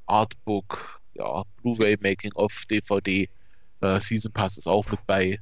Artbook, 0.06 1.02
ja, 1.16 1.44
Blu-ray 1.62 1.98
Making 2.02 2.32
of 2.34 2.54
DVD, 2.70 3.28
äh, 3.82 4.00
Season 4.00 4.32
Pass 4.32 4.58
ist 4.58 4.68
auch 4.68 4.90
mit 4.90 5.06
bei. 5.06 5.40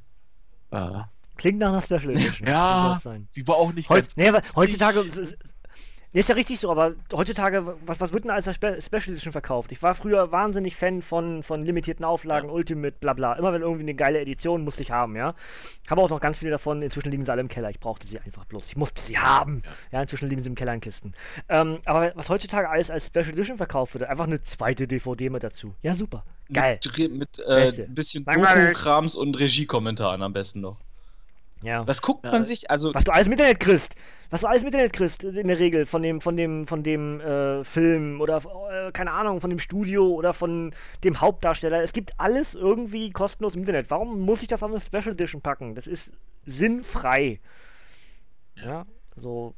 Äh, 0.71 1.01
Klingt 1.37 1.59
nach 1.59 1.69
einer 1.69 1.81
Special 1.81 2.11
Edition. 2.11 2.47
Ja. 2.47 2.99
Sie 3.31 3.47
war 3.47 3.57
auch 3.57 3.73
nicht 3.73 3.89
Heut, 3.89 4.15
ganz 4.15 4.17
nee, 4.17 4.31
heutzutage. 4.55 5.03
Nee, 6.15 6.21
ist 6.21 6.29
ja 6.29 6.35
richtig 6.35 6.61
so, 6.61 6.71
aber 6.71 6.93
heutzutage, 7.11 7.75
was, 7.85 7.99
was 7.99 8.13
wird 8.13 8.23
denn 8.23 8.31
als 8.31 8.45
Spe 8.45 8.81
Special 8.81 9.09
Edition 9.09 9.33
verkauft? 9.33 9.73
Ich 9.73 9.83
war 9.83 9.95
früher 9.95 10.31
wahnsinnig 10.31 10.77
Fan 10.77 11.01
von, 11.01 11.43
von 11.43 11.65
limitierten 11.65 12.05
Auflagen, 12.05 12.49
Ultimate, 12.49 12.95
bla 13.01 13.11
bla. 13.11 13.33
Immer 13.33 13.51
wenn 13.51 13.61
irgendwie 13.61 13.81
eine 13.81 13.95
geile 13.95 14.21
Edition 14.21 14.63
musste 14.63 14.81
ich 14.81 14.91
haben, 14.91 15.17
ja. 15.17 15.35
Habe 15.89 16.01
auch 16.01 16.09
noch 16.09 16.21
ganz 16.21 16.37
viele 16.37 16.51
davon. 16.51 16.81
Inzwischen 16.81 17.11
liegen 17.11 17.25
sie 17.25 17.31
alle 17.33 17.41
im 17.41 17.49
Keller. 17.49 17.69
Ich 17.69 17.81
brauchte 17.81 18.07
sie 18.07 18.17
einfach 18.17 18.45
bloß. 18.45 18.65
Ich 18.69 18.77
musste 18.77 19.01
sie 19.01 19.19
haben. 19.19 19.61
Ja, 19.91 20.01
inzwischen 20.01 20.29
liegen 20.29 20.41
sie 20.41 20.47
im 20.47 20.55
Keller 20.55 20.73
in 20.73 20.79
Kisten. 20.79 21.11
Ähm, 21.49 21.79
aber 21.83 22.13
was 22.15 22.29
heutzutage 22.29 22.69
alles 22.69 22.89
als 22.89 23.07
Special 23.07 23.31
Edition 23.31 23.57
verkauft 23.57 23.93
wird, 23.93 24.05
einfach 24.05 24.27
eine 24.27 24.41
zweite 24.41 24.87
DVD 24.87 25.29
mit 25.29 25.43
dazu. 25.43 25.75
Ja, 25.81 25.95
super. 25.95 26.23
Geil. 26.53 26.79
Mit, 26.97 27.09
mit 27.09 27.39
äh, 27.45 27.83
ein 27.83 27.93
bisschen. 27.93 28.23
Doku-Krams 28.23 29.15
und 29.15 29.37
Regiekommentaren 29.37 30.21
am 30.21 30.31
besten 30.31 30.61
noch. 30.61 30.77
Ja. 31.61 31.85
Was 31.85 32.01
guckt 32.01 32.23
Ja, 32.23 32.31
man 32.31 32.45
sich, 32.45 32.71
also 32.71 32.93
Was 32.93 33.03
du 33.03 33.11
alles 33.11 33.27
im 33.27 33.33
Internet 33.33 33.59
kriegst. 33.59 33.95
Was 34.29 34.41
du 34.41 34.47
alles 34.47 34.61
im 34.61 34.67
Internet 34.67 34.93
kriegst, 34.93 35.23
in 35.23 35.47
der 35.47 35.59
Regel, 35.59 35.85
von 35.85 36.01
dem, 36.01 36.21
von 36.21 36.35
dem, 36.35 36.67
von 36.67 36.83
dem 36.83 37.19
äh, 37.21 37.63
Film 37.63 38.21
oder 38.21 38.41
äh, 38.71 38.91
keine 38.91 39.11
Ahnung, 39.11 39.41
von 39.41 39.49
dem 39.49 39.59
Studio 39.59 40.07
oder 40.07 40.33
von 40.33 40.73
dem 41.03 41.21
Hauptdarsteller. 41.21 41.83
Es 41.83 41.93
gibt 41.93 42.13
alles 42.17 42.55
irgendwie 42.55 43.11
kostenlos 43.11 43.55
im 43.55 43.61
Internet. 43.61 43.89
Warum 43.89 44.21
muss 44.21 44.41
ich 44.41 44.47
das 44.47 44.63
auf 44.63 44.71
eine 44.71 44.79
Special 44.79 45.13
Edition 45.13 45.41
packen? 45.41 45.75
Das 45.75 45.87
ist 45.87 46.11
sinnfrei. 46.45 47.39
Ja, 48.55 48.85
so 49.15 49.53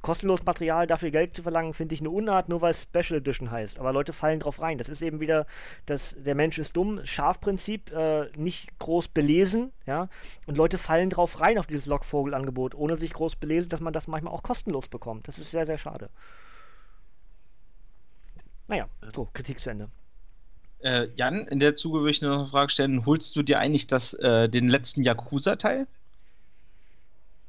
kostenlos 0.00 0.44
Material 0.44 0.86
dafür 0.86 1.10
Geld 1.10 1.34
zu 1.36 1.42
verlangen, 1.42 1.74
finde 1.74 1.94
ich 1.94 2.00
eine 2.00 2.10
Unart, 2.10 2.48
nur 2.48 2.60
weil 2.60 2.72
es 2.72 2.82
Special 2.82 3.18
Edition 3.18 3.50
heißt. 3.50 3.78
Aber 3.78 3.92
Leute 3.92 4.12
fallen 4.12 4.40
drauf 4.40 4.60
rein. 4.60 4.78
Das 4.78 4.88
ist 4.88 5.02
eben 5.02 5.20
wieder 5.20 5.46
das, 5.86 6.14
der 6.18 6.34
Mensch 6.34 6.58
ist 6.58 6.76
dumm, 6.76 7.00
Schafprinzip, 7.04 7.92
äh, 7.92 8.30
nicht 8.36 8.78
groß 8.78 9.08
belesen, 9.08 9.72
ja. 9.86 10.08
Und 10.46 10.56
Leute 10.56 10.78
fallen 10.78 11.10
drauf 11.10 11.40
rein 11.40 11.58
auf 11.58 11.66
dieses 11.66 11.86
Lockvogel-Angebot, 11.86 12.74
ohne 12.74 12.96
sich 12.96 13.12
groß 13.12 13.36
belesen, 13.36 13.68
dass 13.68 13.80
man 13.80 13.92
das 13.92 14.06
manchmal 14.08 14.32
auch 14.32 14.42
kostenlos 14.42 14.88
bekommt. 14.88 15.28
Das 15.28 15.38
ist 15.38 15.50
sehr, 15.50 15.66
sehr 15.66 15.78
schade. 15.78 16.10
Naja, 18.68 18.86
so, 19.14 19.28
Kritik 19.32 19.60
zu 19.60 19.70
Ende. 19.70 19.90
äh, 20.80 21.08
Jan, 21.14 21.46
in 21.46 21.60
der 21.60 21.76
Zuge 21.76 22.00
würde 22.00 22.10
ich 22.10 22.22
noch 22.22 22.38
eine 22.40 22.46
Frage 22.48 22.70
stellen, 22.70 23.06
holst 23.06 23.34
du 23.36 23.42
dir 23.42 23.58
eigentlich 23.58 23.86
das, 23.86 24.14
äh, 24.14 24.48
den 24.48 24.68
letzten 24.68 25.02
Yakuza-Teil? 25.02 25.86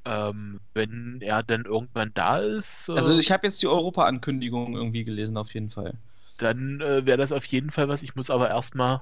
Ähm, 0.05 0.59
wenn 0.73 1.19
er 1.21 1.43
dann 1.43 1.65
irgendwann 1.65 2.13
da 2.13 2.37
ist, 2.39 2.89
äh, 2.89 2.93
Also 2.93 3.17
ich 3.17 3.31
habe 3.31 3.45
jetzt 3.47 3.61
die 3.61 3.67
Europa-Ankündigung 3.67 4.75
irgendwie 4.75 5.03
gelesen, 5.03 5.37
auf 5.37 5.53
jeden 5.53 5.69
Fall. 5.69 5.97
dann 6.37 6.81
äh, 6.81 7.05
wäre 7.05 7.17
das 7.17 7.31
auf 7.31 7.45
jeden 7.45 7.71
Fall 7.71 7.87
was. 7.89 8.03
Ich 8.03 8.15
muss 8.15 8.29
aber 8.29 8.49
erstmal, 8.49 9.01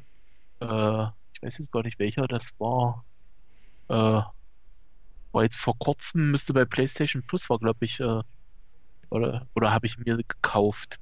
äh, 0.61 1.05
ich 1.33 1.41
weiß 1.43 1.59
jetzt 1.59 1.71
gar 1.71 1.83
nicht 1.83 1.99
welcher 1.99 2.27
das 2.27 2.53
war. 2.59 3.05
Äh, 3.89 4.23
war 5.31 5.43
jetzt 5.43 5.57
vor 5.57 5.77
kurzem, 5.77 6.31
müsste 6.31 6.53
bei 6.53 6.65
PlayStation 6.65 7.23
Plus 7.25 7.49
war, 7.49 7.59
glaube 7.59 7.85
ich, 7.85 7.99
äh, 7.99 8.21
oder, 9.09 9.47
oder 9.55 9.71
habe 9.73 9.87
ich 9.87 9.97
mir 9.97 10.17
gekauft. 10.17 10.97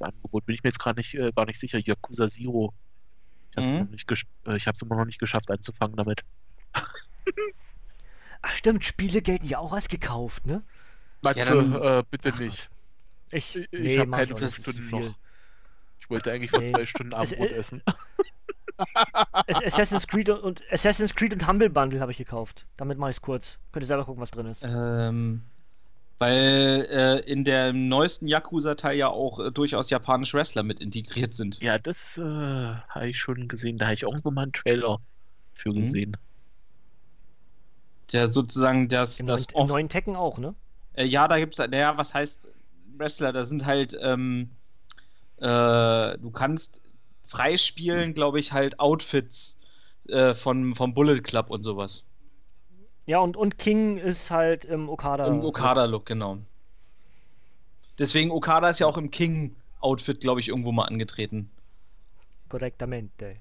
Angebot 0.00 0.46
bin 0.46 0.54
ich 0.54 0.62
mir 0.64 0.70
jetzt 0.70 0.78
gerade 0.80 1.00
nicht, 1.00 1.14
äh, 1.14 1.32
gar 1.34 1.46
nicht 1.46 1.60
sicher. 1.60 1.78
Yakuza 1.80 2.28
Zero. 2.28 2.74
Ich 3.52 3.56
habe 3.58 3.64
es 3.64 3.70
Mhm. 3.70 3.88
immer 4.82 4.96
noch 4.96 5.06
nicht 5.06 5.18
geschafft 5.20 5.50
anzufangen 5.50 5.96
damit. 5.96 6.22
Ach 8.42 8.52
stimmt, 8.52 8.84
Spiele 8.84 9.22
gelten 9.22 9.46
ja 9.46 9.58
auch 9.58 9.72
als 9.72 9.88
gekauft, 9.88 10.46
ne? 10.46 10.62
Matze, 11.22 11.44
dann- 11.44 11.74
äh, 11.80 12.02
bitte 12.10 12.30
nicht. 12.36 12.68
Ich, 13.30 13.56
Ich- 13.56 13.72
ich 13.72 13.98
hab 13.98 14.08
mach 14.08 14.18
keine 14.18 14.36
fünf 14.36 14.56
Stunden 14.56 14.90
noch. 14.90 15.14
Ich 16.00 16.10
wollte 16.10 16.32
eigentlich 16.32 16.50
vor 16.50 16.60
Nee. 16.60 16.70
zwei 16.70 16.84
Stunden 16.84 17.14
Abendbrot 17.14 17.52
äh, 17.52 17.54
essen. 17.56 17.82
Ass- 19.32 19.62
Assassin's 19.64 20.06
Creed 20.08 20.28
und, 20.28 20.40
und 20.40 20.62
Assassin's 20.72 21.14
Creed 21.14 21.32
und 21.32 21.46
Humble 21.46 21.70
Bundle 21.70 22.00
habe 22.00 22.10
ich 22.12 22.18
gekauft. 22.18 22.66
Damit 22.76 22.98
mache 22.98 23.10
ich 23.10 23.16
es 23.18 23.22
kurz. 23.22 23.58
Könnt 23.70 23.84
ihr 23.84 23.86
selber 23.86 24.04
gucken, 24.04 24.20
was 24.20 24.30
drin 24.32 24.46
ist. 24.46 24.62
Ähm, 24.64 25.42
weil 26.18 26.86
äh, 26.90 27.18
in 27.30 27.44
dem 27.44 27.88
neuesten 27.88 28.26
Yakuza-Teil 28.26 28.96
ja 28.96 29.08
auch 29.08 29.38
äh, 29.40 29.50
durchaus 29.52 29.90
japanische 29.90 30.36
Wrestler 30.36 30.62
mit 30.62 30.80
integriert 30.80 31.34
sind. 31.34 31.60
Ja, 31.62 31.78
das 31.78 32.18
äh, 32.18 32.22
habe 32.22 33.08
ich 33.08 33.18
schon 33.18 33.46
gesehen. 33.48 33.78
Da 33.78 33.86
habe 33.86 33.94
ich 33.94 34.02
irgendwo 34.02 34.30
mal 34.30 34.42
einen 34.42 34.52
Trailer 34.52 34.98
für 35.54 35.70
Mhm. 35.70 35.84
Der 38.12 38.32
sozusagen 38.32 38.88
das, 38.88 39.18
Im, 39.18 39.26
das 39.26 39.48
neuen, 39.52 39.62
Im 39.62 39.68
neuen 39.68 39.88
Tekken 39.88 40.16
auch, 40.16 40.38
ne? 40.38 40.54
Äh, 40.94 41.04
ja, 41.04 41.26
da 41.28 41.38
gibt's, 41.38 41.58
naja, 41.58 41.96
was 41.96 42.12
heißt 42.12 42.52
Wrestler? 42.96 43.32
Da 43.32 43.44
sind 43.44 43.64
halt, 43.64 43.96
ähm, 44.00 44.50
äh, 45.38 46.18
du 46.18 46.30
kannst 46.32 46.80
freispielen, 47.26 48.12
glaube 48.14 48.38
ich, 48.38 48.52
halt 48.52 48.78
Outfits 48.78 49.56
äh, 50.08 50.34
von, 50.34 50.74
vom 50.74 50.92
Bullet 50.92 51.20
Club 51.20 51.50
und 51.50 51.62
sowas. 51.62 52.04
Ja, 53.06 53.18
und, 53.18 53.36
und 53.36 53.58
King 53.58 53.96
ist 53.96 54.30
halt 54.30 54.64
im 54.64 54.88
Okada. 54.88 55.26
Im 55.26 55.42
Okada-Look, 55.44 56.06
genau. 56.06 56.38
Deswegen 57.98 58.30
Okada 58.30 58.68
ist 58.68 58.78
ja 58.78 58.86
auch 58.86 58.96
im 58.96 59.10
King-Outfit, 59.10 60.20
glaube 60.20 60.40
ich, 60.40 60.48
irgendwo 60.48 60.72
mal 60.72 60.84
angetreten. 60.84 61.50
Korrektamente. 62.48 63.36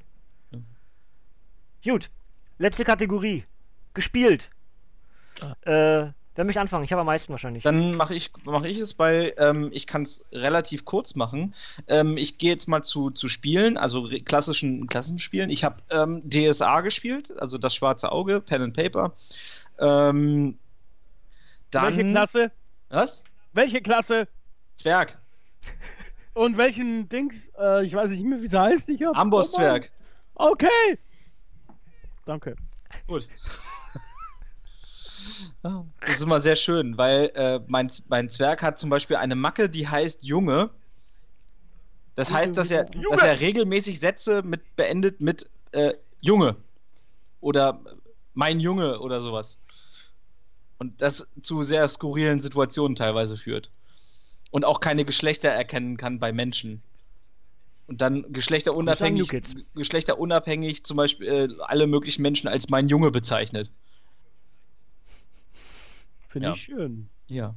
Gut, 1.83 2.09
letzte 2.58 2.85
Kategorie. 2.85 3.43
Gespielt. 3.93 4.50
Äh, 5.61 6.11
wer 6.36 6.45
möchte 6.45 6.61
anfangen? 6.61 6.84
Ich 6.84 6.92
habe 6.92 7.02
am 7.02 7.06
meisten 7.06 7.32
wahrscheinlich. 7.32 7.64
Dann 7.64 7.92
mache 7.92 8.16
ich, 8.16 8.32
mach 8.44 8.64
ich 8.64 8.78
es 8.78 8.94
bei, 8.94 9.34
ähm, 9.38 9.70
ich 9.72 9.88
kann 9.88 10.03
es 10.03 10.26
relativ 10.32 10.86
kurz 10.86 11.16
machen. 11.16 11.53
Ähm, 11.88 12.18
ich 12.18 12.38
gehe 12.38 12.52
jetzt 12.52 12.68
mal 12.68 12.84
zu, 12.84 13.11
zu 13.11 13.28
Spielen, 13.30 13.78
also 13.78 14.10
klassischen 14.26 14.88
Klassenspielen. 14.88 15.50
Ich 15.50 15.64
habe 15.64 15.82
ähm, 15.90 16.22
DSA 16.30 16.82
gespielt, 16.82 17.34
also 17.40 17.58
das 17.58 17.76
schwarze 17.76 18.11
Auge, 18.11 18.42
Pen 18.42 18.61
and 18.61 18.76
Paper. 18.76 19.14
Ähm, 19.80 20.58
dann, 21.72 21.86
Welche 21.86 22.06
Klasse? 22.06 22.52
Was? 22.90 23.24
Welche 23.53 23.82
Klasse? 23.82 24.28
Zwerg. 24.78 25.18
Und 26.34 26.58
welchen 26.58 27.10
Dings? 27.10 27.52
Äh, 27.60 27.86
ich 27.86 27.94
weiß 27.94 28.10
nicht 28.10 28.24
mehr, 28.24 28.42
wie 28.42 28.45
es 28.45 28.53
heißt. 28.53 28.90
Ich 28.90 29.03
hab 29.03 29.18
Amboss-Zwerg. 29.18 29.92
Okay. 30.36 30.98
Danke. 32.26 32.56
Gut. 33.08 33.28
Das 36.02 36.16
ist 36.16 36.22
immer 36.22 36.42
sehr 36.42 36.56
schön, 36.56 36.98
weil 36.98 37.32
äh, 37.36 37.60
mein, 37.68 37.92
mein 38.08 38.30
Zwerg 38.30 38.61
hat 38.61 38.80
zum 38.80 38.90
Beispiel 38.90 39.18
eine 39.18 39.36
Macke, 39.36 39.70
die 39.70 39.88
heißt 39.88 40.24
Junge. 40.24 40.72
Das 42.16 42.32
heißt, 42.32 42.58
dass 42.58 42.72
er, 42.72 42.90
Junge! 42.94 43.08
dass 43.11 43.24
er 43.24 43.40
regelmäßig 43.40 44.00
Sätze 44.00 44.42
mit 44.44 44.76
beendet 44.76 45.22
mit 45.22 45.50
äh, 45.72 45.94
Junge 46.20 46.56
oder 47.40 47.80
mein 48.34 48.60
Junge 48.60 49.00
oder 49.00 49.22
sowas. 49.22 49.58
Und 50.78 51.02
das 51.02 51.28
zu 51.44 51.64
sehr 51.64 51.88
skurrilen 51.88 52.42
Situationen 52.42 52.95
teilweise 52.95 53.38
führt. 53.38 53.70
Und 54.50 54.66
auch 54.66 54.80
keine 54.80 55.06
Geschlechter 55.06 55.50
erkennen 55.50 55.95
kann 55.98 56.20
bei 56.20 56.34
Menschen. 56.34 56.82
Und 57.88 58.02
dann 58.02 58.32
geschlechterunabhängig, 58.34 59.30
geschlechterunabhängig 59.76 60.84
zum 60.84 60.98
Beispiel 60.98 61.28
äh, 61.28 61.50
alle 61.66 61.88
möglichen 61.88 62.22
Menschen 62.22 62.48
als 62.48 62.70
mein 62.70 62.88
Junge 62.90 63.11
bezeichnet. 63.11 63.70
Finde 66.32 66.48
Ja. 66.48 66.53
ich 66.53 66.61
schön. 66.61 67.10
Ja. 67.27 67.56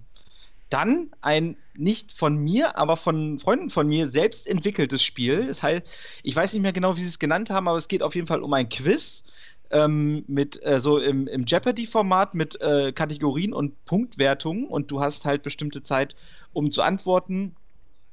Dann 0.71 1.11
ein 1.21 1.57
nicht 1.77 2.13
von 2.13 2.37
mir, 2.37 2.77
aber 2.77 2.97
von 2.97 3.39
Freunden 3.39 3.71
von 3.71 3.87
mir 3.87 4.11
selbst 4.11 4.47
entwickeltes 4.49 5.03
Spiel. 5.03 5.47
Das 5.47 5.63
heißt, 5.63 5.87
ich 6.23 6.35
weiß 6.35 6.53
nicht 6.53 6.63
mehr 6.63 6.73
genau, 6.73 6.97
wie 6.97 7.01
sie 7.03 7.09
es 7.09 7.19
genannt 7.19 7.51
haben, 7.51 7.69
aber 7.69 7.79
es 7.79 7.89
geht 7.89 8.03
auf 8.03 8.15
jeden 8.15 8.27
Fall 8.27 8.43
um 8.43 8.53
ein 8.53 8.69
Quiz 8.69 9.25
ähm, 9.71 10.25
mit 10.27 10.63
äh, 10.65 10.81
so 10.81 10.99
im, 10.99 11.27
im 11.29 11.45
Jeopardy-Format 11.47 12.35
mit 12.35 12.61
äh, 12.61 12.93
Kategorien 12.93 13.53
und 13.53 13.85
Punktwertungen 13.85 14.67
und 14.67 14.91
du 14.91 15.01
hast 15.01 15.25
halt 15.25 15.43
bestimmte 15.43 15.83
Zeit, 15.83 16.17
um 16.53 16.71
zu 16.71 16.83
antworten. 16.83 17.55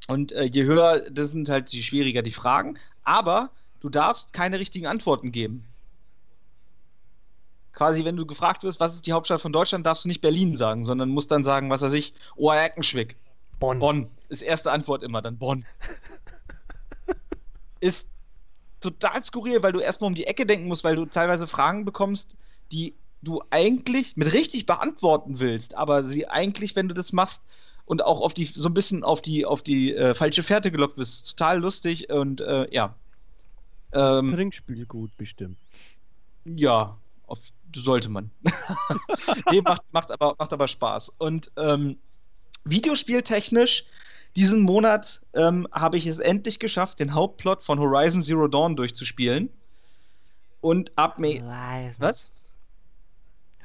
Und 0.07 0.31
äh, 0.31 0.43
je 0.43 0.64
höher, 0.64 1.09
das 1.11 1.31
sind 1.31 1.49
halt 1.49 1.69
je 1.72 1.81
schwieriger 1.81 2.22
die 2.22 2.31
Fragen. 2.31 2.77
Aber 3.03 3.51
du 3.80 3.90
darfst 3.90 4.33
keine 4.33 4.59
richtigen 4.59 4.88
Antworten 4.88 5.31
geben. 5.31 5.65
Quasi, 7.74 8.03
wenn 8.03 8.17
du 8.17 8.25
gefragt 8.25 8.64
wirst, 8.64 8.80
was 8.80 8.95
ist 8.95 9.08
die 9.08 9.14
Hauptstadt 9.14 9.41
von 9.41 9.53
Deutschland, 9.53 9.85
darfst 9.85 10.03
du 10.03 10.08
nicht 10.09 10.22
Berlin 10.22 10.56
sagen, 10.56 10.85
sondern 10.85 11.09
musst 11.09 11.32
dann 11.32 11.43
sagen, 11.43 11.69
was 11.69 11.82
weiß 11.82 11.93
ich, 11.93 12.14
Oerkenschwick. 12.35 13.16
Bonn. 13.59 13.80
Bonn. 13.80 14.09
Ist 14.30 14.41
erste 14.41 14.72
Antwort 14.72 15.03
immer 15.03 15.22
dann 15.22 15.38
Bonn. 15.38 15.66
ist 17.80 18.09
total 18.82 19.24
skurril, 19.24 19.64
weil 19.64 19.72
du 19.72 19.80
erstmal 19.80 20.08
um 20.08 20.16
die 20.16 20.25
Ecke 20.25 20.45
denken 20.45 20.67
musst, 20.67 20.83
weil 20.83 20.95
du 20.95 21.06
teilweise 21.06 21.48
Fragen 21.48 21.85
bekommst, 21.85 22.35
die 22.72 22.95
du 23.22 23.43
eigentlich 23.51 24.17
mit 24.17 24.33
richtig 24.33 24.66
beantworten 24.66 25.40
willst, 25.40 25.75
aber 25.75 26.06
sie 26.06 26.27
eigentlich, 26.27 26.75
wenn 26.75 26.88
du 26.88 26.95
das 26.95 27.14
machst 27.14 27.41
und 27.85 28.03
auch 28.03 28.22
auf 28.22 28.33
die 28.33 28.45
so 28.45 28.67
ein 28.67 28.74
bisschen 28.74 29.03
auf 29.03 29.22
die 29.22 29.45
auf 29.45 29.61
die 29.61 29.93
äh, 29.93 30.16
falsche 30.16 30.43
Fährte 30.43 30.72
gelockt 30.72 30.95
bist, 30.95 31.30
total 31.38 31.59
lustig 31.59 32.09
und 32.09 32.41
äh, 32.41 32.67
ja. 32.74 32.95
Ähm, 33.93 34.32
Trinkspiel 34.32 34.85
gut 34.85 35.16
bestimmt. 35.17 35.58
ja, 36.45 36.98
sollte 37.75 38.09
man. 38.09 38.32
nee, 39.51 39.61
macht, 39.61 39.83
macht, 39.91 40.11
aber, 40.11 40.35
macht 40.38 40.53
aber 40.53 40.67
Spaß. 40.67 41.14
Und 41.17 41.51
ähm, 41.58 41.98
Videospieltechnisch, 42.64 43.85
diesen 44.35 44.61
Monat 44.61 45.22
ähm, 45.33 45.67
habe 45.72 45.98
ich 45.98 46.06
es 46.06 46.19
endlich 46.19 46.59
geschafft, 46.59 47.00
den 47.00 47.14
Hauptplot 47.14 47.64
von 47.64 47.80
Horizon 47.80 48.22
Zero 48.22 48.48
Dawn 48.48 48.75
durchzuspielen. 48.75 49.50
Und 50.61 50.91
ab 50.95 51.17
mir. 51.19 51.43
Was? 51.98 52.30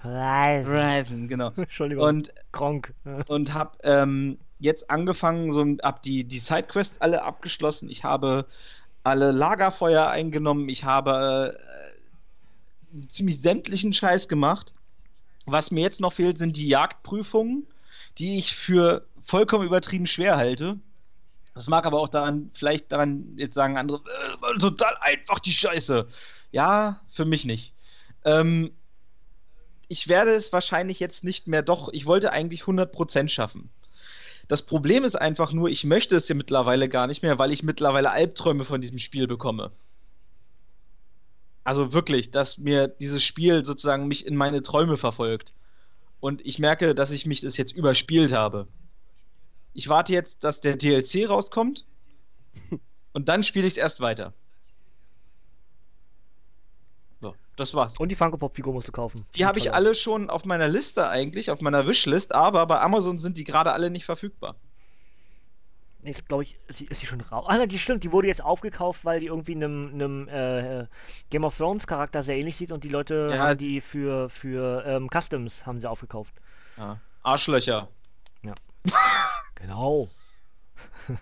Horizon. 0.03 0.73
Horizon, 0.73 1.29
genau. 1.29 1.53
Entschuldigung. 1.57 2.05
Und, 2.05 2.33
Gronk. 2.53 2.95
und 3.29 3.53
habe 3.53 3.77
ähm, 3.83 4.39
jetzt 4.59 4.91
angefangen, 4.91 5.53
so 5.53 5.65
ab 5.83 6.03
die, 6.03 6.25
die 6.25 6.39
Sidequests 6.39 7.01
alle 7.01 7.23
abgeschlossen. 7.23 7.91
Ich 7.91 8.05
habe 8.05 8.47
alle 9.05 9.31
Lagerfeuer 9.31 10.09
eingenommen. 10.09 10.69
Ich 10.69 10.85
habe 10.85 11.55
äh, 11.55 11.86
ziemlich 13.11 13.41
sämtlichen 13.41 13.93
Scheiß 13.93 14.29
gemacht. 14.29 14.75
Was 15.47 15.71
mir 15.71 15.83
jetzt 15.83 16.01
noch 16.01 16.13
fehlt, 16.13 16.39
sind 16.39 16.57
die 16.57 16.69
Jagdprüfungen, 16.69 17.67
die 18.19 18.39
ich 18.39 18.57
für 18.57 19.07
vollkommen 19.25 19.67
übertrieben 19.67 20.07
schwer 20.07 20.37
halte. 20.37 20.79
Das 21.55 21.69
mag 21.69 21.87
aber 21.87 22.01
auch 22.01 22.09
daran, 22.09 22.51
vielleicht 22.55 22.93
daran 22.93 23.33
jetzt 23.37 23.55
sagen 23.55 23.79
andere, 23.79 24.03
äh, 24.53 24.59
total 24.59 24.95
einfach 25.01 25.39
die 25.39 25.53
Scheiße. 25.53 26.07
Ja, 26.53 27.01
für 27.11 27.25
mich 27.25 27.45
nicht. 27.45 27.73
Ähm, 28.25 28.73
ich 29.89 30.09
werde 30.09 30.33
es 30.33 30.53
wahrscheinlich 30.53 31.01
jetzt 31.01 31.25
nicht 31.25 31.49
mehr, 31.49 31.63
doch, 31.63 31.89
ich 31.93 32.07
wollte 32.07 32.33
eigentlich 32.33 32.63
100% 32.63 33.29
schaffen. 33.29 33.71
Das 34.49 34.63
Problem 34.63 35.05
ist 35.05 35.17
einfach 35.17 35.53
nur, 35.53 35.69
ich 35.69 35.85
möchte 35.85 36.17
es 36.17 36.29
ja 36.29 36.35
mittlerweile 36.35 36.89
gar 36.89 37.07
nicht 37.07 37.23
mehr, 37.23 37.39
weil 37.39 37.53
ich 37.53 37.63
mittlerweile 37.63 38.11
Albträume 38.11 38.65
von 38.65 38.81
diesem 38.81 38.99
Spiel 38.99 39.27
bekomme. 39.27 39.73
Also 41.67 41.93
wirklich, 41.93 42.31
dass 42.31 42.59
mir 42.59 42.87
dieses 42.87 43.25
Spiel 43.25 43.65
sozusagen 43.65 44.07
mich 44.07 44.25
in 44.25 44.37
meine 44.37 44.63
Träume 44.63 44.97
verfolgt. 44.97 45.53
Und 46.21 46.47
ich 46.47 46.61
merke, 46.61 46.95
dass 46.95 47.11
ich 47.11 47.27
mich 47.27 47.41
das 47.41 47.57
jetzt 47.57 47.73
überspielt 47.73 48.33
habe. 48.33 48.69
Ich 49.73 49.89
warte 49.89 50.13
jetzt, 50.13 50.45
dass 50.45 50.61
der 50.61 50.77
DLC 50.77 51.29
rauskommt 51.29 51.85
und 53.13 53.29
dann 53.29 53.43
spiele 53.43 53.67
ich 53.67 53.73
es 53.73 53.79
erst 53.79 53.99
weiter. 53.99 54.33
So, 57.21 57.35
das 57.57 57.75
war's. 57.75 57.99
Und 57.99 58.11
die 58.11 58.15
Funko 58.15 58.39
Pop 58.39 58.55
Figur 58.55 58.73
musst 58.73 58.87
du 58.87 58.93
kaufen. 58.93 59.27
Die 59.35 59.45
habe 59.45 59.59
ich 59.59 59.75
alle 59.75 59.97
schon 59.97 60.31
auf 60.31 60.45
meiner 60.45 60.69
Liste 60.69 61.09
eigentlich, 61.09 61.51
auf 61.51 61.61
meiner 61.63 61.89
Wishlist, 61.89 62.33
aber 62.33 62.65
bei 62.67 62.81
Amazon 62.81 63.19
sind 63.19 63.39
die 63.39 63.45
gerade 63.45 63.73
alle 63.73 63.91
nicht 63.91 64.05
verfügbar. 64.05 64.55
Jetzt 66.07 66.29
glaube 66.29 66.45
ich, 66.45 66.57
ist 66.69 66.79
sie, 66.79 66.85
ist 66.87 67.01
sie 67.01 67.07
schon 67.07 67.21
raus. 67.21 67.45
Ah, 67.49 67.57
nein, 67.59 67.69
die 67.69 67.79
stimmt, 67.79 68.05
die 68.05 68.13
wurde 68.13 68.29
jetzt 68.29 68.43
aufgekauft, 68.43 69.05
weil 69.05 69.21
die 69.21 69.27
irgendwie 69.27 69.55
einem, 69.57 69.91
einem 69.93 70.29
äh, 70.29 70.87
Game 71.31 71.45
of 71.45 71.57
Thrones 71.57 71.87
Charakter 71.87 72.23
sehr 72.23 72.37
ähnlich 72.37 72.57
sieht 72.57 72.71
und 72.73 72.85
die 72.85 72.89
Leute 72.89 73.31
Ja, 73.33 73.39
haben 73.49 73.59
die 73.59 73.81
für, 73.81 74.31
für 74.31 74.85
ähm, 74.87 75.09
Customs 75.11 75.67
haben 75.67 75.81
sie 75.81 75.91
aufgekauft. 75.91 76.35
Ja. 76.77 77.01
Arschlöcher. 77.23 77.89
Genau. 79.57 80.09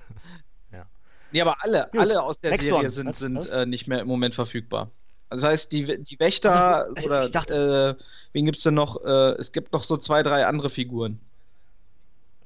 Nee, 1.32 1.40
aber 1.40 1.56
alle, 1.64 1.88
Gut. 1.90 2.00
alle 2.00 2.22
aus 2.22 2.38
der 2.38 2.52
Next 2.52 2.62
Serie 2.64 2.78
one. 2.78 2.90
sind, 2.90 3.06
Was? 3.08 3.18
sind 3.18 3.36
Was? 3.36 3.46
äh, 3.48 3.66
nicht 3.66 3.88
mehr 3.88 3.98
im 4.00 4.06
Moment 4.06 4.36
verfügbar. 4.36 4.92
Das 5.30 5.42
heißt, 5.42 5.72
die, 5.72 6.00
die 6.04 6.20
Wächter 6.20 6.84
Also, 6.84 6.94
ich- 6.96 7.06
oder 7.06 7.26
ich 7.26 7.32
dachte- 7.32 7.96
äh, 7.98 8.04
wen 8.32 8.44
gibt's 8.44 8.62
denn 8.62 8.74
noch? 8.74 9.04
Äh, 9.04 9.32
es 9.40 9.50
gibt 9.50 9.72
noch 9.72 9.82
so 9.82 9.96
zwei, 9.96 10.22
drei 10.22 10.46
andere 10.46 10.70
Figuren. 10.70 11.18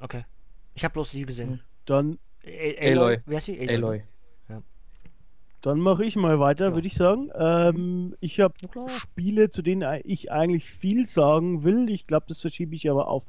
Okay. 0.00 0.24
Ich 0.74 0.84
habe 0.84 0.92
bloß 0.94 1.10
sie 1.10 1.26
gesehen. 1.26 1.60
Dann, 1.84 2.14
Ä- 2.14 2.18
Aloy. 2.80 3.18
Wer 3.26 3.38
ist 3.38 3.44
sie? 3.44 3.68
Aloy. 3.68 4.02
dann 5.60 5.80
mache 5.80 6.04
ich 6.04 6.14
mal 6.14 6.38
weiter, 6.38 6.68
Ja. 6.68 6.74
würde 6.74 6.86
ich 6.86 6.94
sagen. 6.94 7.30
Ähm, 7.36 8.14
ich 8.20 8.38
habe. 8.38 8.54
Spiele, 9.00 9.50
zu 9.50 9.60
denen 9.60 10.00
ich 10.04 10.30
eigentlich 10.30 10.70
viel 10.70 11.04
sagen 11.04 11.64
will. 11.64 11.90
Ich 11.90 12.06
glaube, 12.06 12.26
das 12.28 12.40
verschiebe 12.40 12.76
ich 12.76 12.88
aber 12.88 13.08
auf 13.08 13.24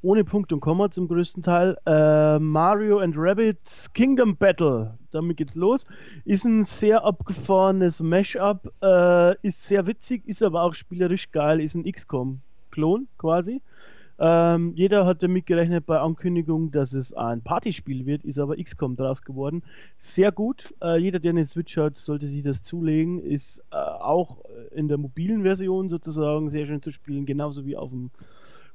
ohne 0.00 0.22
Punkt 0.24 0.52
und 0.52 0.60
Komma 0.60 0.90
zum 0.90 1.08
größten 1.08 1.42
Teil. 1.42 1.76
Äh, 1.84 2.38
Mario 2.38 3.00
and 3.00 3.14
Rabbids 3.18 3.92
Kingdom 3.92 4.36
Battle. 4.36 4.96
Damit 5.10 5.38
geht's 5.38 5.56
los. 5.56 5.84
Ist 6.24 6.44
ein 6.44 6.62
sehr 6.64 7.04
abgefahrenes 7.04 8.00
Mashup. 8.00 8.72
Äh, 8.80 9.34
ist 9.46 9.66
sehr 9.66 9.84
witzig, 9.86 10.22
ist 10.26 10.42
aber 10.42 10.62
auch 10.62 10.74
spielerisch 10.74 11.32
geil. 11.32 11.60
Ist 11.60 11.74
ein 11.74 11.82
XCOM-Klon 11.84 13.08
quasi. 13.18 13.60
Ähm, 14.24 14.72
jeder 14.76 15.04
hat 15.04 15.24
damit 15.24 15.46
gerechnet 15.46 15.84
bei 15.84 15.98
Ankündigung, 15.98 16.70
dass 16.70 16.92
es 16.92 17.12
ein 17.12 17.42
Partyspiel 17.42 18.06
wird, 18.06 18.22
ist 18.22 18.38
aber 18.38 18.56
XCOM 18.56 18.94
draus 18.94 19.22
geworden. 19.22 19.64
Sehr 19.98 20.30
gut. 20.30 20.72
Äh, 20.80 20.98
jeder, 20.98 21.18
der 21.18 21.30
eine 21.30 21.44
Switch 21.44 21.76
hat, 21.76 21.98
sollte 21.98 22.28
sich 22.28 22.44
das 22.44 22.62
zulegen. 22.62 23.20
Ist 23.20 23.58
äh, 23.72 23.74
auch 23.74 24.36
in 24.70 24.86
der 24.86 24.96
mobilen 24.96 25.42
Version 25.42 25.88
sozusagen 25.88 26.50
sehr 26.50 26.66
schön 26.66 26.80
zu 26.80 26.92
spielen, 26.92 27.26
genauso 27.26 27.66
wie 27.66 27.76
auf 27.76 27.90
dem 27.90 28.12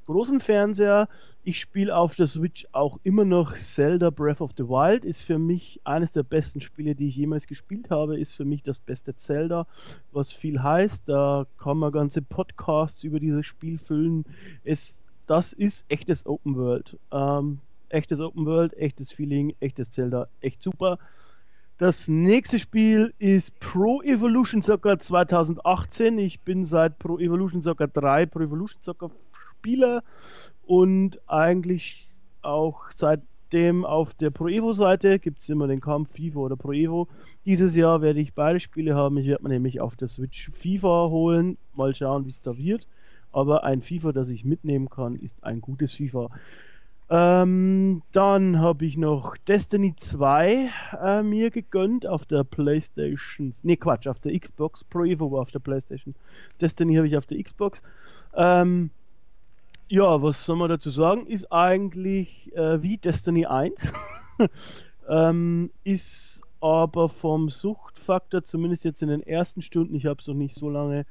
großen 0.06 0.42
Fernseher. 0.42 1.08
Ich 1.46 1.62
spiele 1.62 1.96
auf 1.96 2.16
der 2.16 2.28
Switch 2.28 2.68
auch 2.74 3.00
immer 3.04 3.24
noch 3.24 3.56
Zelda 3.56 4.10
Breath 4.10 4.42
of 4.42 4.52
the 4.58 4.64
Wild. 4.68 5.06
Ist 5.06 5.22
für 5.22 5.40
mich 5.40 5.80
eines 5.86 6.12
der 6.12 6.24
besten 6.24 6.60
Spiele, 6.60 6.94
die 6.94 7.08
ich 7.08 7.16
jemals 7.16 7.48
gespielt 7.48 7.90
habe. 7.90 8.20
Ist 8.20 8.34
für 8.34 8.44
mich 8.44 8.64
das 8.64 8.80
beste 8.80 9.16
Zelda, 9.16 9.66
was 10.12 10.34
viel 10.34 10.62
heißt. 10.62 11.04
Da 11.08 11.48
kann 11.58 11.78
man 11.78 11.94
ganze 11.94 12.22
Podcasts 12.22 13.06
über 13.06 13.22
dieses 13.22 13.46
Spiel 13.46 13.78
füllen. 13.78 14.26
Es, 14.66 15.02
das 15.28 15.54
ist 15.54 15.86
echtes 15.90 16.26
Open 16.26 16.56
World. 16.56 16.98
Ähm, 17.12 17.60
echtes 17.90 18.20
Open 18.20 18.46
World, 18.46 18.74
echtes 18.78 19.12
Feeling, 19.12 19.54
echtes 19.60 19.92
Zelda, 19.92 20.28
echt 20.42 20.62
super. 20.62 20.98
Das 21.78 22.08
nächste 22.08 22.58
Spiel 22.58 23.14
ist 23.20 23.60
Pro 23.60 24.02
Evolution 24.02 24.64
Soccer 24.64 24.98
2018. 24.98 26.18
Ich 26.18 26.42
bin 26.42 26.66
seit 26.66 26.98
Pro 26.98 27.20
Evolution 27.20 27.62
Soccer 27.62 27.88
3 27.88 28.26
Pro 28.26 28.40
Evolution 28.40 28.82
Soccer 28.82 29.12
Spieler 29.52 30.04
und 30.66 31.20
eigentlich 31.28 32.10
auch 32.42 32.86
seitdem 32.96 33.86
auf 33.86 34.16
der 34.16 34.32
Pro 34.32 34.48
Evo 34.48 34.74
Seite 34.74 35.20
gibt 35.20 35.40
es 35.40 35.50
immer 35.50 35.68
den 35.68 35.80
Kampf 35.80 36.10
FIFA 36.16 36.40
oder 36.40 36.56
Pro 36.56 36.72
Evo. 36.72 37.08
Dieses 37.46 37.76
Jahr 37.76 38.02
werde 38.02 38.22
ich 38.22 38.34
beide 38.34 38.60
Spiele 38.60 38.96
haben. 38.96 39.18
Ich 39.18 39.28
werde 39.28 39.44
mir 39.44 39.50
nämlich 39.50 39.80
auf 39.80 39.96
der 39.96 40.08
Switch 40.08 40.50
FIFA 40.54 41.10
holen. 41.10 41.58
Mal 41.76 41.94
schauen, 41.94 42.26
wie 42.26 42.30
es 42.30 42.42
da 42.42 42.58
wird. 42.58 42.88
Aber 43.38 43.64
ein 43.64 43.84
FIFA, 43.84 44.14
das 44.14 44.32
ich 44.32 44.46
mitnehmen 44.46 44.90
kann, 44.90 45.16
ist 45.16 45.44
ein 45.44 45.62
gutes 45.62 45.94
FIFA. 45.94 46.32
Ähm, 47.08 48.02
dann 48.12 48.60
habe 48.60 48.84
ich 48.84 48.98
noch 48.98 49.38
Destiny 49.38 49.96
2 49.96 50.72
äh, 51.00 51.22
mir 51.22 51.52
gegönnt 51.52 52.08
auf 52.08 52.26
der 52.26 52.44
PlayStation. 52.44 53.54
Ne, 53.62 53.78
Quatsch, 53.78 54.08
auf 54.08 54.18
der 54.22 54.38
Xbox. 54.40 54.84
Pro 54.84 55.04
Evo 55.04 55.32
war 55.32 55.42
auf 55.42 55.52
der 55.52 55.60
PlayStation. 55.60 56.16
Destiny 56.60 56.96
habe 56.96 57.08
ich 57.08 57.16
auf 57.16 57.28
der 57.28 57.44
Xbox. 57.44 57.84
Ähm, 58.34 58.90
ja, 59.88 60.20
was 60.20 60.44
soll 60.44 60.56
man 60.56 60.70
dazu 60.70 60.90
sagen? 60.90 61.28
Ist 61.28 61.52
eigentlich 61.52 62.52
äh, 62.56 62.82
wie 62.82 62.98
Destiny 62.98 63.46
1. 63.46 63.94
ähm, 65.08 65.70
ist 65.84 66.42
aber 66.60 67.08
vom 67.08 67.50
Suchtfaktor, 67.50 68.44
zumindest 68.44 68.84
jetzt 68.84 69.04
in 69.04 69.10
den 69.10 69.22
ersten 69.22 69.62
Stunden, 69.62 69.94
ich 69.94 70.08
habe 70.08 70.20
es 70.20 70.26
noch 70.26 70.34
nicht 70.34 70.56
so 70.56 70.72
lange 70.72 71.06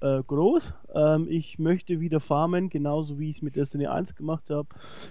äh, 0.00 0.22
groß. 0.22 0.74
Ähm, 0.94 1.26
ich 1.28 1.58
möchte 1.58 2.00
wieder 2.00 2.20
farmen, 2.20 2.68
genauso 2.68 3.18
wie 3.18 3.30
ich 3.30 3.36
es 3.36 3.42
mit 3.42 3.56
Destiny 3.56 3.86
1 3.86 4.14
gemacht 4.14 4.50
habe. 4.50 4.68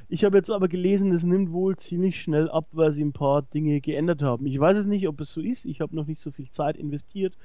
Ich 0.07 0.23
habe 0.23 0.37
jetzt 0.37 0.49
aber 0.49 0.67
gelesen, 0.67 1.11
es 1.11 1.23
nimmt 1.23 1.51
wohl 1.51 1.75
ziemlich 1.77 2.21
schnell 2.21 2.49
ab, 2.49 2.67
weil 2.71 2.91
sie 2.91 3.03
ein 3.03 3.13
paar 3.13 3.41
Dinge 3.41 3.81
geändert 3.81 4.21
haben. 4.21 4.45
Ich 4.45 4.59
weiß 4.59 4.77
es 4.77 4.85
nicht, 4.85 5.07
ob 5.07 5.21
es 5.21 5.31
so 5.31 5.41
ist. 5.41 5.65
Ich 5.65 5.81
habe 5.81 5.95
noch 5.95 6.07
nicht 6.07 6.21
so 6.21 6.31
viel 6.31 6.49
Zeit 6.49 6.77
investiert 6.77 7.37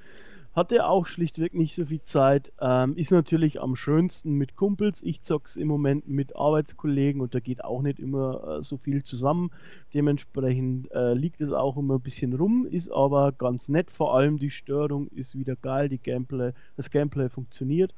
hatte 0.54 0.86
auch 0.86 1.06
schlichtweg 1.06 1.54
nicht 1.54 1.74
so 1.74 1.86
viel 1.86 2.02
Zeit. 2.02 2.52
Ähm, 2.60 2.96
ist 2.96 3.10
natürlich 3.10 3.60
am 3.60 3.74
schönsten 3.74 4.34
mit 4.34 4.56
Kumpels. 4.56 5.02
Ich 5.02 5.22
zock's 5.22 5.56
im 5.56 5.68
Moment 5.68 6.08
mit 6.08 6.36
Arbeitskollegen 6.36 7.20
und 7.20 7.34
da 7.34 7.40
geht 7.40 7.64
auch 7.64 7.82
nicht 7.82 7.98
immer 7.98 8.58
äh, 8.58 8.62
so 8.62 8.76
viel 8.76 9.02
zusammen. 9.02 9.50
Dementsprechend 9.92 10.90
äh, 10.92 11.14
liegt 11.14 11.40
es 11.40 11.50
auch 11.50 11.76
immer 11.76 11.94
ein 11.94 12.00
bisschen 12.00 12.34
rum, 12.34 12.66
ist 12.66 12.90
aber 12.90 13.32
ganz 13.32 13.68
nett. 13.68 13.90
Vor 13.90 14.14
allem 14.14 14.38
die 14.38 14.50
Störung 14.50 15.08
ist 15.08 15.36
wieder 15.36 15.56
geil, 15.56 15.88
die 15.88 15.98
Gameplay, 15.98 16.52
das 16.76 16.90
Gameplay 16.90 17.28
funktioniert. 17.28 17.92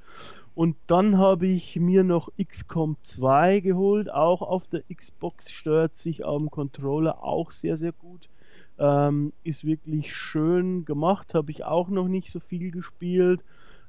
Und 0.55 0.77
dann 0.87 1.19
habe 1.19 1.47
ich 1.47 1.77
mir 1.77 2.03
noch 2.03 2.31
XCOM 2.43 2.97
2 3.03 3.61
geholt, 3.61 4.11
auch 4.11 4.41
auf 4.41 4.67
der 4.69 4.83
Xbox 4.91 5.51
steuert 5.51 5.97
sich 5.97 6.25
am 6.25 6.51
Controller 6.51 7.23
auch 7.23 7.51
sehr, 7.51 7.77
sehr 7.77 7.93
gut. 7.93 8.31
Ähm, 8.79 9.33
ist 9.43 9.65
wirklich 9.65 10.15
schön 10.15 10.85
gemacht, 10.85 11.35
habe 11.35 11.51
ich 11.51 11.65
auch 11.65 11.89
noch 11.89 12.09
nicht 12.09 12.31
so 12.31 12.41
viel 12.41 12.71
gespielt. 12.71 13.41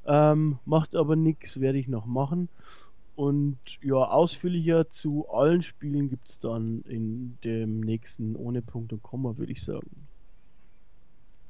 Ähm, 0.05 0.59
macht 0.65 0.95
aber 0.95 1.15
nichts, 1.15 1.59
werde 1.59 1.77
ich 1.77 1.87
noch 1.87 2.05
machen. 2.05 2.47
Und 3.17 3.57
ja, 3.81 3.95
ausführlicher 3.95 4.89
zu 4.89 5.27
allen 5.29 5.63
Spielen 5.63 6.09
gibt 6.09 6.29
es 6.29 6.39
dann 6.39 6.83
in 6.83 7.37
dem 7.43 7.81
nächsten 7.81 8.35
ohne 8.35 8.61
Punkt 8.61 8.93
und 8.93 9.01
Komma, 9.01 9.37
würde 9.37 9.51
ich 9.51 9.63
sagen. 9.63 9.89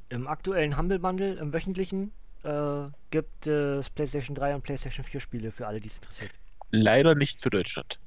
Im 0.10 0.28
aktuellen 0.28 0.78
Humble 0.78 1.00
Bundle, 1.00 1.34
im 1.34 1.52
wöchentlichen, 1.52 2.12
äh, 2.44 2.88
gibt 3.12 3.46
es 3.46 3.90
PlayStation 3.90 4.36
3 4.36 4.56
und 4.56 4.64
PlayStation 4.64 5.04
4 5.04 5.20
Spiele 5.20 5.52
für 5.52 5.68
alle, 5.68 5.82
die 5.82 5.90
es 5.90 5.96
interessiert. 5.96 6.32
Leider 6.72 7.16
nicht 7.16 7.42
für 7.42 7.50
Deutschland. 7.50 8.00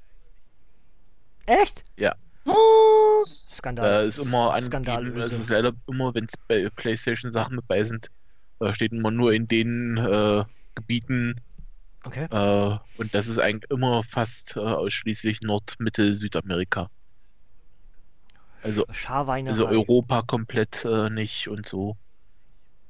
Echt? 1.47 1.85
Ja. 1.97 2.15
Was? 2.45 3.49
Skandal. 3.53 3.85
Da 3.87 4.03
ist 4.03 4.19
immer 4.19 4.53
angegeben, 4.55 5.21
also 5.21 5.37
es 5.37 5.43
ist 5.43 5.49
leider 5.51 5.73
immer, 5.89 6.15
wenn 6.15 6.25
es 6.25 6.35
bei 6.49 6.69
PlayStation 6.71 7.33
Sachen 7.33 7.57
mit 7.57 7.67
bei 7.67 7.83
sind, 7.85 8.09
äh, 8.61 8.73
steht 8.75 8.93
immer 8.93 9.11
nur 9.11 9.33
in 9.33 9.49
den 9.49 9.97
äh, 9.97 10.45
Gebieten 10.75 11.35
Okay. 12.07 12.29
äh, 12.31 12.79
und 12.97 13.15
das 13.15 13.27
ist 13.29 13.39
eigentlich 13.39 13.71
immer 13.71 14.05
fast 14.05 14.57
äh, 14.57 14.61
ausschließlich 14.61 15.41
Nord-, 15.43 15.77
Mittel-, 15.81 16.15
Südamerika. 16.15 16.89
Also, 18.63 18.85
also 19.45 19.69
Europa 19.69 20.23
komplett 20.23 20.85
äh, 20.85 21.11
nicht 21.11 21.49
und 21.49 21.67
so. 21.67 21.97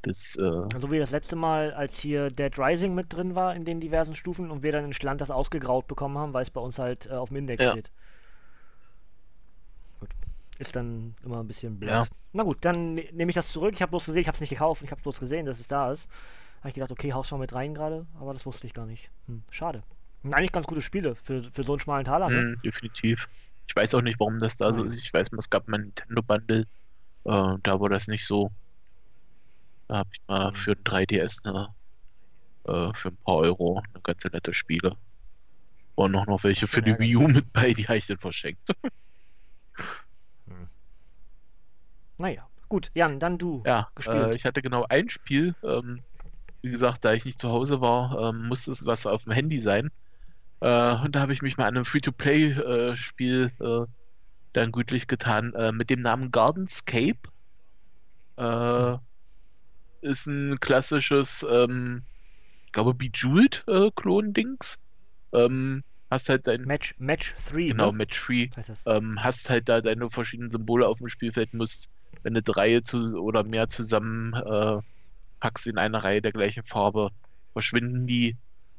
Das, 0.03 0.37
äh, 0.37 0.69
So 0.81 0.91
wie 0.91 0.99
das 0.99 1.11
letzte 1.13 1.37
Mal, 1.37 1.73
als 1.75 1.99
hier 1.99 2.31
Dead 2.31 2.57
Rising 2.59 2.95
mit 2.95 3.13
drin 3.13 3.35
war 3.37 3.55
in 3.55 3.65
den 3.65 3.81
diversen 3.81 4.15
Stufen 4.17 4.51
und 4.51 4.63
wir 4.65 4.73
dann 4.73 4.85
in 4.87 4.93
Schland 4.93 5.21
das 5.21 5.31
ausgegraut 5.31 5.87
bekommen 5.89 6.19
haben, 6.19 6.33
weil 6.33 6.43
es 6.43 6.51
bei 6.51 6.61
uns 6.61 6.79
halt 6.79 7.07
äh, 7.07 7.11
auf 7.11 7.29
dem 7.29 7.37
Index 7.39 7.65
Ja. 7.65 7.71
steht. 7.73 7.91
Ist 10.61 10.77
dann 10.77 11.15
immer 11.25 11.41
ein 11.41 11.49
bisschen 11.49 11.79
blöd. 11.79 11.91
Ja. 11.91 12.07
Na 12.35 12.43
gut, 12.43 12.59
dann 12.65 12.95
ne 12.95 13.09
nehme 13.13 13.31
ich 13.31 13.35
das 13.35 13.51
zurück. 13.51 13.73
Ich 13.75 13.81
habe 13.81 13.91
bloß 13.91 14.05
gesehen, 14.05 14.21
ich 14.21 14.27
habe 14.29 14.35
es 14.35 14.41
nicht 14.43 14.51
gekauft, 14.51 14.83
ich 14.83 14.91
habe 14.91 15.01
bloß 15.01 15.19
gesehen, 15.19 15.47
dass 15.47 15.59
es 15.59 15.67
da 15.69 15.91
ist. 15.91 16.07
Habe 16.59 16.69
ich 16.69 16.75
gedacht, 16.75 16.93
okay, 16.93 17.15
haust 17.15 17.33
mal 17.33 17.39
mit 17.39 17.55
rein 17.55 17.75
gerade, 17.75 18.07
aber 18.21 18.35
das 18.35 18.45
wusste 18.45 18.67
ich 18.67 18.75
gar 18.75 18.85
nicht. 18.85 19.11
Hm, 19.27 19.43
schade. 19.51 19.83
Eigentlich 20.23 20.53
ganz 20.53 20.67
gute 20.67 20.83
Spiele 20.83 21.15
für, 21.15 21.45
für 21.51 21.65
so 21.65 21.73
einen 21.73 21.81
schmalen 21.81 22.05
Taler. 22.05 22.29
Ne? 22.29 22.43
mh, 22.43 22.61
definitiv. 22.63 23.27
Ich 23.67 23.75
weiß 23.75 23.95
auch 23.95 24.03
nicht, 24.03 24.21
warum 24.21 24.39
das 24.39 24.59
da 24.59 24.71
so 24.73 24.83
ist. 24.83 24.99
Ich 24.99 25.15
weiß, 25.15 25.33
es 25.33 25.49
gab 25.49 25.67
mal 25.67 25.79
ein 25.79 25.85
Nintendo 25.87 26.21
Bundle, 26.23 26.67
äh, 27.25 27.57
da 27.63 27.81
war 27.81 27.89
das 27.89 28.07
nicht 28.07 28.27
so. 28.27 28.51
Da 29.89 29.99
habe 29.99 30.11
ich 30.13 30.21
mal 30.29 30.51
Mhm. 30.51 30.55
für 30.57 30.73
ein 30.73 30.85
3DS 30.85 31.47
eine, 31.49 31.69
äh, 32.65 32.93
für 32.95 33.09
ein 33.09 33.17
paar 33.25 33.37
Euro 33.37 33.83
eine 33.95 34.03
ganze 34.03 34.29
nette 34.29 34.53
Spiele. 34.53 34.95
Und 35.95 36.13
noch, 36.13 36.27
noch 36.27 36.45
welche 36.45 36.67
für 36.67 36.83
die 36.83 36.91
Schon 36.91 37.01
Wii 37.01 37.17
U 37.17 37.29
mit 37.29 37.51
bei, 37.53 37.73
die 37.73 37.85
habe 37.85 37.97
ich 37.97 38.07
dann 38.07 38.19
verschenkt. 38.19 38.61
Naja, 42.21 42.47
gut. 42.69 42.91
Jan, 42.95 43.19
dann 43.19 43.39
du. 43.39 43.63
Ja, 43.67 43.89
gespielt. 43.95 44.29
äh, 44.29 44.35
ich 44.35 44.45
hatte 44.45 44.63
genau 44.63 44.87
ein 44.89 45.09
Spiel. 45.09 45.55
Ähm, 45.65 46.01
wie 46.63 46.71
gesagt, 46.71 47.05
da 47.05 47.13
ich 47.13 47.25
nicht 47.25 47.41
zu 47.41 47.49
Hause 47.49 47.81
war, 47.81 48.31
ähm, 48.31 48.49
musste 48.49 48.71
es 48.71 48.85
was 48.85 49.07
auf 49.07 49.25
dem 49.25 49.33
Handy 49.33 49.59
sein. 49.59 49.91
Äh, 50.61 50.95
und 50.97 51.15
da 51.17 51.21
habe 51.21 51.33
ich 51.33 51.43
mich 51.43 51.57
mal 51.57 51.65
an 51.67 51.77
einem 51.77 51.85
Free-to-Play-Spiel 51.85 53.51
äh, 53.61 53.87
dann 54.53 54.73
gütlich 54.73 55.07
getan, 55.07 55.55
äh, 55.55 55.73
mit 55.73 55.91
dem 55.91 56.01
Namen 56.03 56.31
Gardenscape. 56.31 57.19
Äh, 58.37 58.99
ist 60.03 60.27
ein 60.27 60.59
klassisches, 60.61 61.47
ähm, 61.51 62.03
ich 62.67 62.73
glaube, 62.73 62.95
Bejeweled-Klon-Dings. 62.95 64.79
Ähm, 65.33 65.83
hast 66.11 66.29
halt 66.29 66.47
dein, 66.47 66.63
Match, 66.63 66.95
Match 66.99 67.35
3. 67.51 67.69
genau, 67.69 67.93
ne? 67.93 67.99
Match 67.99 68.27
3 68.27 68.51
heißt 68.57 68.69
das. 68.69 68.79
ähm, 68.87 69.23
hast 69.23 69.49
halt 69.49 69.69
da 69.69 69.81
deine 69.81 70.11
verschiedenen 70.11 70.51
Symbole 70.51 70.87
auf 70.87 70.99
dem 70.99 71.09
Spielfeld, 71.09 71.55
musst, 71.55 71.89
wenn 72.23 72.35
du 72.35 72.43
drei 72.43 72.81
zu, 72.81 73.17
oder 73.21 73.45
mehr 73.45 73.69
zusammen 73.69 74.35
äh, 74.35 74.79
packst 75.41 75.67
in 75.67 75.79
eine 75.79 76.03
Reihe 76.03 76.23
der 76.23 76.33
gleichen 76.33 76.65
Farbe, 76.65 77.11
verschwinden 77.53 78.07
die. 78.07 78.37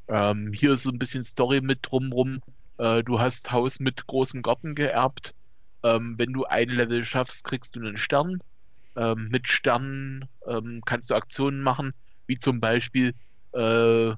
Ähm, 0.08 0.54
hier 0.54 0.74
ist 0.74 0.84
so 0.84 0.90
ein 0.90 1.00
bisschen 1.00 1.24
Story 1.24 1.62
mit 1.62 1.80
drumrum. 1.82 2.42
Äh, 2.78 3.04
du 3.04 3.20
hast 3.20 3.52
Haus 3.52 3.80
mit 3.80 4.08
großem 4.08 4.42
Garten 4.42 4.76
geerbt. 4.76 5.34
Ähm, 5.84 6.18
wenn 6.18 6.34
du 6.34 6.46
ein 6.46 6.70
Level 6.70 7.04
schaffst, 7.04 7.44
kriegst 7.44 7.76
du 7.76 7.80
einen 7.80 7.98
Stern. 7.98 8.40
Ähm, 8.96 9.30
mit 9.30 9.48
Sternen 9.48 10.26
ähm, 10.48 10.82
kannst 10.86 11.10
du 11.10 11.16
Aktionen 11.16 11.62
machen, 11.62 11.94
wie 12.28 12.38
zum 12.38 12.60
Beispiel, 12.60 13.14
äh, 13.54 14.14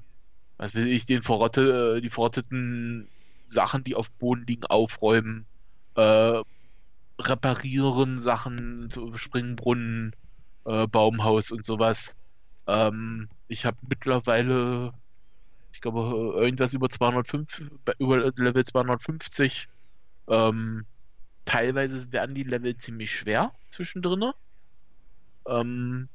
was 0.56 0.74
weiß 0.74 0.84
ich, 0.84 1.06
den 1.06 1.22
verrotte, 1.22 1.96
äh, 1.96 2.00
die 2.00 2.10
verrotteten 2.10 3.08
Sachen, 3.46 3.84
die 3.84 3.94
auf 3.94 4.10
Boden 4.10 4.44
liegen, 4.46 4.64
aufräumen, 4.64 5.46
äh, 5.96 6.42
reparieren 7.20 8.18
Sachen, 8.18 8.90
so 8.90 9.16
Springbrunnen, 9.16 10.14
äh, 10.64 10.86
Baumhaus 10.86 11.50
und 11.50 11.64
sowas. 11.64 12.16
Ähm, 12.66 13.28
ich 13.48 13.66
habe 13.66 13.76
mittlerweile, 13.88 14.92
ich 15.72 15.80
glaube, 15.80 16.00
irgendwas 16.36 16.72
über 16.72 16.88
205, 16.88 17.62
bei- 17.84 17.94
über 17.98 18.30
Level 18.36 18.64
250. 18.64 19.68
Ähm, 20.28 20.86
teilweise 21.44 22.10
werden 22.12 22.34
die 22.34 22.42
Level 22.44 22.76
ziemlich 22.76 23.14
schwer 23.14 23.52
zwischendrin. 23.70 24.32
Ähm, 25.46 26.08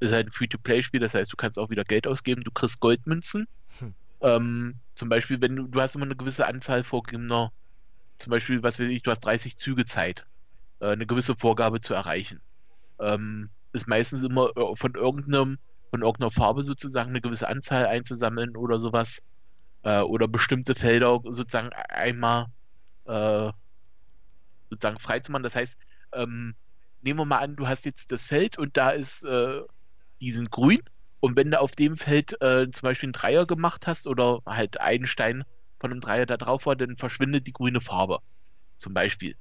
ist 0.00 0.12
halt 0.12 0.28
ein 0.28 0.32
Free-to-Play-Spiel, 0.32 1.00
das 1.00 1.14
heißt, 1.14 1.32
du 1.32 1.36
kannst 1.36 1.58
auch 1.58 1.70
wieder 1.70 1.84
Geld 1.84 2.06
ausgeben, 2.06 2.44
du 2.44 2.50
kriegst 2.50 2.80
Goldmünzen. 2.80 3.48
Hm. 3.78 3.94
Ähm, 4.20 4.74
zum 4.94 5.08
Beispiel, 5.08 5.40
wenn 5.40 5.56
du, 5.56 5.66
du 5.66 5.80
hast 5.80 5.94
immer 5.94 6.04
eine 6.04 6.16
gewisse 6.16 6.46
Anzahl 6.46 6.84
vorgegebener, 6.84 7.52
zum 8.18 8.30
Beispiel, 8.30 8.62
was 8.62 8.78
weiß 8.80 8.88
ich, 8.88 9.02
du 9.02 9.10
hast 9.10 9.20
30 9.20 9.56
Züge 9.58 9.84
Zeit, 9.84 10.26
äh, 10.80 10.88
eine 10.92 11.06
gewisse 11.06 11.36
Vorgabe 11.36 11.80
zu 11.80 11.94
erreichen. 11.94 12.40
Ähm, 13.00 13.50
ist 13.72 13.88
meistens 13.88 14.22
immer 14.22 14.50
äh, 14.56 14.76
von 14.76 14.94
irgendeinem, 14.94 15.58
von 15.90 16.02
irgendeiner 16.02 16.30
Farbe 16.30 16.62
sozusagen 16.62 17.10
eine 17.10 17.20
gewisse 17.20 17.48
Anzahl 17.48 17.86
einzusammeln 17.86 18.56
oder 18.56 18.78
sowas. 18.78 19.22
äh, 19.84 20.00
oder 20.02 20.28
bestimmte 20.28 20.74
Felder 20.76 21.20
sozusagen 21.24 21.70
einmal 21.90 22.46
äh, 23.06 23.52
sozusagen 24.70 24.98
frei 24.98 25.20
zu 25.20 25.32
machen. 25.32 25.42
Das 25.42 25.54
heißt, 25.56 25.76
ähm, 26.12 26.54
nehmen 27.02 27.20
wir 27.20 27.24
mal 27.24 27.38
an, 27.38 27.56
du 27.56 27.68
hast 27.68 27.84
jetzt 27.84 28.12
das 28.12 28.26
Feld 28.26 28.58
und 28.58 28.76
da 28.76 28.90
ist, 28.90 29.24
äh, 29.24 29.62
die 30.20 30.32
sind 30.32 30.50
grün 30.50 30.80
und 31.20 31.36
wenn 31.36 31.50
du 31.50 31.60
auf 31.60 31.74
dem 31.76 31.96
Feld 31.96 32.40
äh, 32.42 32.70
zum 32.70 32.82
Beispiel 32.82 33.08
einen 33.08 33.12
Dreier 33.14 33.46
gemacht 33.46 33.86
hast 33.86 34.06
oder 34.06 34.40
halt 34.46 34.80
einen 34.80 35.06
Stein 35.06 35.44
von 35.84 35.90
einem 35.90 36.00
Dreier 36.00 36.24
da 36.24 36.38
drauf 36.38 36.64
war, 36.64 36.76
dann 36.76 36.96
verschwindet 36.96 37.46
die 37.46 37.52
grüne 37.52 37.82
Farbe. 37.82 38.20
Zum 38.78 38.94
Beispiel. 38.94 39.36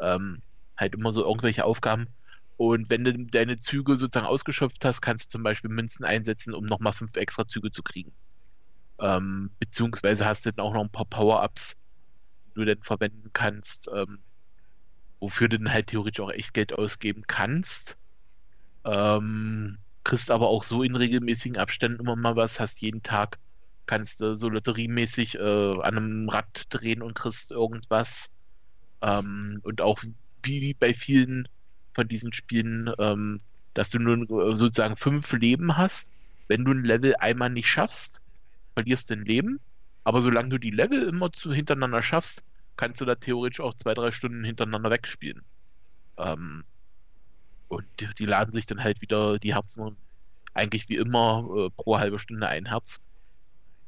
Ähm, 0.00 0.40
halt 0.74 0.94
immer 0.94 1.12
so 1.12 1.22
irgendwelche 1.22 1.66
Aufgaben. 1.66 2.06
Und 2.56 2.88
wenn 2.88 3.04
du 3.04 3.12
deine 3.26 3.58
Züge 3.58 3.96
sozusagen 3.96 4.26
ausgeschöpft 4.26 4.82
hast, 4.86 5.02
kannst 5.02 5.26
du 5.26 5.28
zum 5.28 5.42
Beispiel 5.42 5.68
Münzen 5.70 6.06
einsetzen, 6.06 6.54
um 6.54 6.64
nochmal 6.64 6.94
fünf 6.94 7.14
extra 7.16 7.46
Züge 7.46 7.70
zu 7.70 7.82
kriegen. 7.82 8.10
Ähm, 9.00 9.50
beziehungsweise 9.58 10.24
hast 10.24 10.46
du 10.46 10.52
dann 10.52 10.64
auch 10.64 10.72
noch 10.72 10.80
ein 10.80 10.88
paar 10.88 11.04
Power-Ups, 11.04 11.76
die 12.46 12.54
du 12.54 12.64
dann 12.64 12.82
verwenden 12.82 13.28
kannst, 13.34 13.90
ähm, 13.94 14.20
wofür 15.20 15.50
du 15.50 15.58
dann 15.58 15.74
halt 15.74 15.88
theoretisch 15.88 16.24
auch 16.24 16.30
echt 16.30 16.54
Geld 16.54 16.72
ausgeben 16.72 17.24
kannst. 17.26 17.98
Ähm, 18.86 19.76
kriegst 20.04 20.30
aber 20.30 20.48
auch 20.48 20.62
so 20.62 20.82
in 20.82 20.96
regelmäßigen 20.96 21.58
Abständen 21.58 22.00
immer 22.00 22.16
mal 22.16 22.34
was, 22.34 22.60
hast 22.60 22.80
jeden 22.80 23.02
Tag, 23.02 23.38
kannst 23.92 24.22
du 24.22 24.34
so 24.34 24.48
lotteriemäßig 24.48 25.38
äh, 25.38 25.80
an 25.82 25.98
einem 25.98 26.28
Rad 26.30 26.64
drehen 26.70 27.02
und 27.02 27.14
kriegst 27.14 27.50
irgendwas. 27.50 28.30
Ähm, 29.02 29.60
und 29.64 29.82
auch 29.82 30.02
wie 30.42 30.72
bei 30.72 30.94
vielen 30.94 31.46
von 31.92 32.08
diesen 32.08 32.32
Spielen, 32.32 32.90
ähm, 32.98 33.42
dass 33.74 33.90
du 33.90 33.98
nur 33.98 34.22
äh, 34.22 34.56
sozusagen 34.56 34.96
fünf 34.96 35.30
Leben 35.34 35.76
hast. 35.76 36.10
Wenn 36.48 36.64
du 36.64 36.72
ein 36.72 36.84
Level 36.84 37.16
einmal 37.16 37.50
nicht 37.50 37.68
schaffst, 37.68 38.22
verlierst 38.72 39.10
du 39.10 39.14
ein 39.14 39.26
Leben. 39.26 39.60
Aber 40.04 40.22
solange 40.22 40.48
du 40.48 40.58
die 40.58 40.70
Level 40.70 41.02
immer 41.02 41.30
zu, 41.30 41.52
hintereinander 41.52 42.00
schaffst, 42.00 42.42
kannst 42.78 43.02
du 43.02 43.04
da 43.04 43.14
theoretisch 43.14 43.60
auch 43.60 43.74
zwei, 43.74 43.92
drei 43.92 44.10
Stunden 44.10 44.42
hintereinander 44.42 44.88
wegspielen. 44.88 45.42
Ähm, 46.16 46.64
und 47.68 47.84
die, 48.00 48.08
die, 48.18 48.24
laden 48.24 48.54
sich 48.54 48.64
dann 48.64 48.82
halt 48.82 49.02
wieder 49.02 49.38
die 49.38 49.54
Herzen 49.54 49.98
eigentlich 50.54 50.88
wie 50.88 50.96
immer 50.96 51.46
äh, 51.54 51.70
pro 51.76 51.98
halbe 51.98 52.18
Stunde 52.18 52.48
ein 52.48 52.64
Herz. 52.64 53.02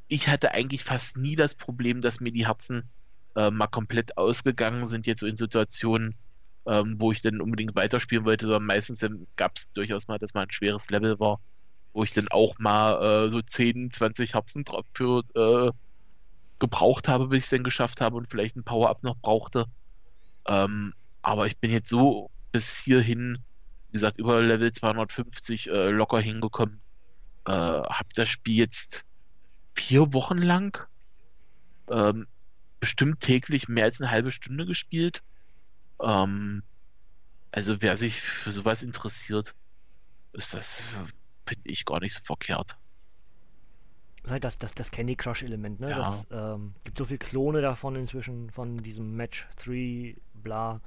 Ich 0.08 0.28
hatte 0.28 0.52
eigentlich 0.52 0.84
fast 0.84 1.16
nie 1.16 1.36
das 1.36 1.54
Problem, 1.54 2.02
dass 2.02 2.20
mir 2.20 2.32
die 2.32 2.46
Herzen 2.46 2.88
äh, 3.36 3.50
mal 3.50 3.66
komplett 3.66 4.16
ausgegangen 4.16 4.84
sind, 4.84 5.06
jetzt 5.06 5.20
so 5.20 5.26
in 5.26 5.36
Situationen, 5.36 6.14
ähm, 6.66 6.96
wo 6.98 7.12
ich 7.12 7.22
dann 7.22 7.40
unbedingt 7.40 7.74
weiterspielen 7.74 8.24
wollte, 8.24 8.46
sondern 8.46 8.66
meistens 8.66 9.04
gab 9.36 9.56
es 9.56 9.66
durchaus 9.74 10.08
mal, 10.08 10.18
dass 10.18 10.34
mal 10.34 10.42
ein 10.42 10.50
schweres 10.50 10.90
Level 10.90 11.18
war, 11.20 11.40
wo 11.92 12.04
ich 12.04 12.12
dann 12.12 12.28
auch 12.28 12.58
mal 12.58 13.26
äh, 13.26 13.30
so 13.30 13.40
10, 13.42 13.90
20 13.90 14.34
Herzen 14.34 14.64
für 14.94 15.22
äh, 15.34 15.72
gebraucht 16.58 17.08
habe, 17.08 17.28
bis 17.28 17.38
ich 17.38 17.44
es 17.44 17.50
dann 17.50 17.64
geschafft 17.64 18.00
habe 18.00 18.16
und 18.16 18.30
vielleicht 18.30 18.56
ein 18.56 18.64
Power-Up 18.64 19.02
noch 19.02 19.16
brauchte. 19.16 19.66
Ähm, 20.46 20.94
aber 21.22 21.46
ich 21.46 21.58
bin 21.58 21.70
jetzt 21.70 21.88
so 21.88 22.30
bis 22.52 22.78
hierhin, 22.78 23.38
wie 23.88 23.92
gesagt, 23.92 24.18
über 24.18 24.40
Level 24.40 24.72
250 24.72 25.68
äh, 25.70 25.90
locker 25.90 26.20
hingekommen. 26.20 26.80
Äh, 27.46 27.52
hab 27.52 28.12
das 28.14 28.28
Spiel 28.28 28.56
jetzt 28.56 29.04
vier 29.74 30.12
Wochen 30.12 30.38
lang 30.38 30.86
ähm, 31.90 32.26
bestimmt 32.80 33.20
täglich 33.20 33.68
mehr 33.68 33.84
als 33.84 34.00
eine 34.00 34.10
halbe 34.10 34.30
Stunde 34.30 34.66
gespielt. 34.66 35.22
Ähm, 36.02 36.62
also 37.52 37.80
wer 37.80 37.96
sich 37.96 38.20
für 38.20 38.52
sowas 38.52 38.82
interessiert, 38.82 39.54
ist 40.32 40.54
das, 40.54 40.82
finde 41.46 41.68
ich, 41.70 41.84
gar 41.84 42.00
nicht 42.00 42.14
so 42.14 42.20
verkehrt. 42.22 42.76
Halt 44.26 44.44
das, 44.44 44.58
das, 44.58 44.74
das 44.74 44.90
Candy 44.90 45.16
Crush-Element, 45.16 45.80
ne? 45.80 45.90
Ja. 45.90 46.24
Das 46.30 46.54
ähm, 46.56 46.74
gibt 46.84 46.96
so 46.96 47.04
viele 47.04 47.18
Klone 47.18 47.60
davon 47.60 47.94
inzwischen, 47.94 48.50
von 48.50 48.78
diesem 48.78 49.16
Match 49.16 49.46
3, 49.56 50.16
bla. 50.34 50.80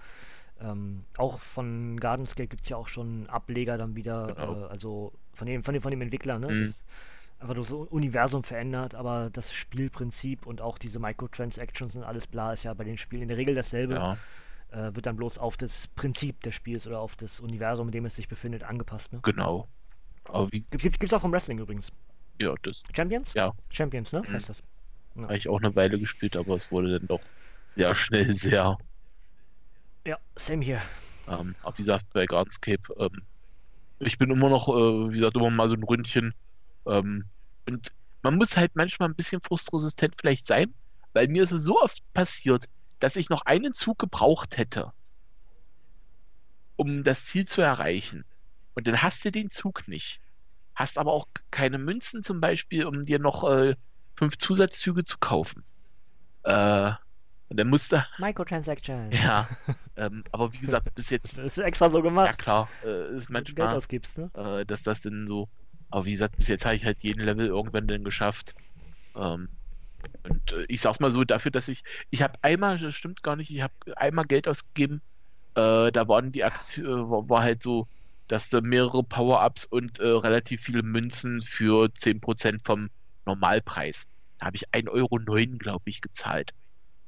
Ähm, 0.59 1.03
auch 1.17 1.39
von 1.39 1.99
Gardenscape 1.99 2.47
gibt 2.47 2.63
es 2.63 2.69
ja 2.69 2.77
auch 2.77 2.87
schon 2.87 3.27
Ableger 3.27 3.77
dann 3.77 3.95
wieder, 3.95 4.33
Genau. 4.33 4.65
äh, 4.65 4.69
also 4.69 5.13
von 5.33 5.45
dem, 5.45 5.63
von 5.63 5.73
dem, 5.73 5.83
von 5.83 5.91
dem 5.91 6.01
Entwickler, 6.01 6.39
ne? 6.39 6.47
Mhm. 6.47 6.67
Das 6.67 6.83
einfach 7.39 7.55
nur 7.55 7.65
so 7.65 7.81
Universum 7.81 8.43
verändert, 8.43 8.95
aber 8.95 9.29
das 9.31 9.53
Spielprinzip 9.53 10.45
und 10.45 10.61
auch 10.61 10.77
diese 10.77 10.99
Microtransactions 10.99 11.95
und 11.95 12.03
alles 12.03 12.27
bla 12.27 12.53
ist 12.53 12.63
ja 12.63 12.73
bei 12.73 12.83
den 12.83 12.97
Spielen 12.97 13.23
in 13.23 13.27
der 13.27 13.37
Regel 13.37 13.55
dasselbe. 13.55 13.95
Ja, 13.95 14.17
Äh, 14.69 14.93
wird 14.95 15.05
dann 15.05 15.15
bloß 15.15 15.37
auf 15.37 15.55
das 15.55 15.87
Prinzip 15.95 16.41
des 16.43 16.53
Spiels 16.53 16.85
oder 16.87 16.99
auf 16.99 17.15
das 17.15 17.39
Universum, 17.39 17.87
in 17.87 17.93
dem 17.93 18.05
es 18.05 18.17
sich 18.17 18.27
befindet, 18.27 18.63
angepasst, 18.63 19.13
ne? 19.13 19.19
genau. 19.23 19.69
Aber 20.25 20.51
wie, 20.51 20.61
Gibt, 20.71 20.99
gibt's 20.99 21.13
auch 21.13 21.21
vom 21.21 21.31
Wrestling 21.31 21.57
übrigens. 21.59 21.89
ja, 22.41 22.53
das 22.63 22.83
Champions? 22.93 23.33
Ja. 23.33 23.53
Champions, 23.71 24.11
ne? 24.11 24.23
Mhm. 24.27 24.33
Heißt 24.33 24.49
das. 24.49 24.61
habe 25.15 25.37
ich 25.37 25.47
auch 25.47 25.59
eine 25.59 25.73
Weile 25.75 25.97
gespielt, 25.99 26.35
aber 26.35 26.55
es 26.55 26.69
wurde 26.69 26.99
dann 26.99 27.07
doch 27.07 27.21
sehr 27.75 27.95
schnell 27.95 28.33
sehr, 28.33 28.77
Ja, 30.05 30.17
same 30.35 30.63
hier. 30.63 30.81
ähm, 31.27 31.55
aber 31.61 31.77
wie 31.77 31.81
gesagt, 31.83 32.05
bei 32.13 32.25
Gardenscape, 32.25 32.93
ähm, 32.97 33.21
ich 33.99 34.17
bin 34.17 34.31
immer 34.31 34.49
noch, 34.49 34.67
äh, 34.69 35.11
wie 35.11 35.17
gesagt, 35.19 35.35
immer 35.37 35.49
mal 35.49 35.69
so 35.69 35.75
ein 35.75 35.83
Ründchen. 35.83 36.33
Ähm, 36.87 37.25
und 37.67 37.91
man 38.23 38.35
muss 38.35 38.57
halt 38.57 38.75
manchmal 38.75 39.09
ein 39.09 39.15
bisschen 39.15 39.41
frustresistent 39.41 40.15
vielleicht 40.19 40.45
sein, 40.47 40.73
weil 41.13 41.27
mir 41.27 41.43
ist 41.43 41.51
es 41.51 41.63
so 41.63 41.81
oft 41.81 42.01
passiert, 42.13 42.65
dass 42.99 43.15
ich 43.15 43.29
noch 43.29 43.41
einen 43.45 43.73
Zug 43.73 43.99
gebraucht 43.99 44.57
hätte, 44.57 44.91
um 46.75 47.03
das 47.03 47.25
Ziel 47.25 47.45
zu 47.47 47.61
erreichen. 47.61 48.25
Und 48.75 48.87
dann 48.87 49.01
hast 49.01 49.25
du 49.25 49.31
den 49.31 49.49
Zug 49.49 49.87
nicht. 49.87 50.21
Hast 50.75 50.97
aber 50.97 51.11
auch 51.11 51.27
keine 51.51 51.79
Münzen 51.79 52.23
zum 52.23 52.39
Beispiel, 52.39 52.85
um 52.85 53.05
dir 53.05 53.19
noch 53.19 53.43
äh, 53.49 53.75
fünf 54.15 54.37
Zusatzzüge 54.37 55.03
zu 55.03 55.17
kaufen. 55.19 55.63
Äh, 56.43 56.91
und 57.49 57.59
dann 57.59 57.69
musste, 57.69 58.05
Microtransaction. 58.17 59.11
ja, 59.11 59.49
ähm, 59.95 60.23
aber 60.31 60.53
wie 60.53 60.59
gesagt, 60.59 60.93
bis 60.95 61.09
jetzt, 61.09 61.37
Das 61.37 61.47
ist 61.47 61.57
extra 61.59 61.89
so 61.89 62.01
ja 62.03 62.03
gemacht, 62.03 62.37
klar, 62.37 62.69
äh, 62.83 63.15
ist 63.17 63.29
du 63.29 63.33
Geld 63.55 63.69
manchmal, 63.69 63.75
ausgibst, 63.75 64.17
ne? 64.17 64.29
äh, 64.35 64.65
dass 64.65 64.83
das 64.83 65.01
denn 65.01 65.27
so, 65.27 65.49
aber 65.89 66.05
wie 66.05 66.13
gesagt, 66.13 66.37
bis 66.37 66.47
jetzt 66.47 66.65
habe 66.65 66.75
ich 66.75 66.85
halt 66.85 67.03
jeden 67.03 67.21
Level 67.23 67.47
irgendwann 67.47 67.87
dann 67.87 68.03
geschafft. 68.03 68.55
Ähm, 69.15 69.49
und 70.23 70.51
äh, 70.53 70.65
ich 70.69 70.81
sag's 70.81 70.99
mal 70.99 71.11
so, 71.11 71.23
dafür, 71.23 71.51
dass 71.51 71.67
ich, 71.67 71.83
ich 72.09 72.21
habe 72.21 72.35
einmal, 72.41 72.77
das 72.79 72.95
stimmt 72.95 73.23
gar 73.23 73.35
nicht, 73.35 73.51
ich 73.51 73.61
habe 73.61 73.73
einmal 73.95 74.25
Geld 74.25 74.47
ausgegeben, 74.47 75.01
äh, 75.55 75.91
da 75.91 76.07
waren 76.07 76.31
die 76.31 76.43
Aktion, 76.43 76.85
äh, 76.85 77.09
war, 77.09 77.29
war 77.29 77.43
halt 77.43 77.63
so, 77.63 77.87
dass 78.27 78.49
du 78.49 78.61
mehrere 78.61 79.03
Power-Ups 79.03 79.65
und 79.65 79.99
äh, 79.99 80.07
relativ 80.07 80.61
viele 80.61 80.83
Münzen 80.83 81.41
für 81.41 81.93
10% 81.93 82.61
vom 82.65 82.89
Normalpreis. 83.25 84.07
Da 84.39 84.47
habe 84.47 84.57
ich 84.57 84.69
1,09 84.73 84.89
Euro, 85.51 85.57
glaube 85.57 85.89
ich, 85.89 86.01
gezahlt. 86.01 86.53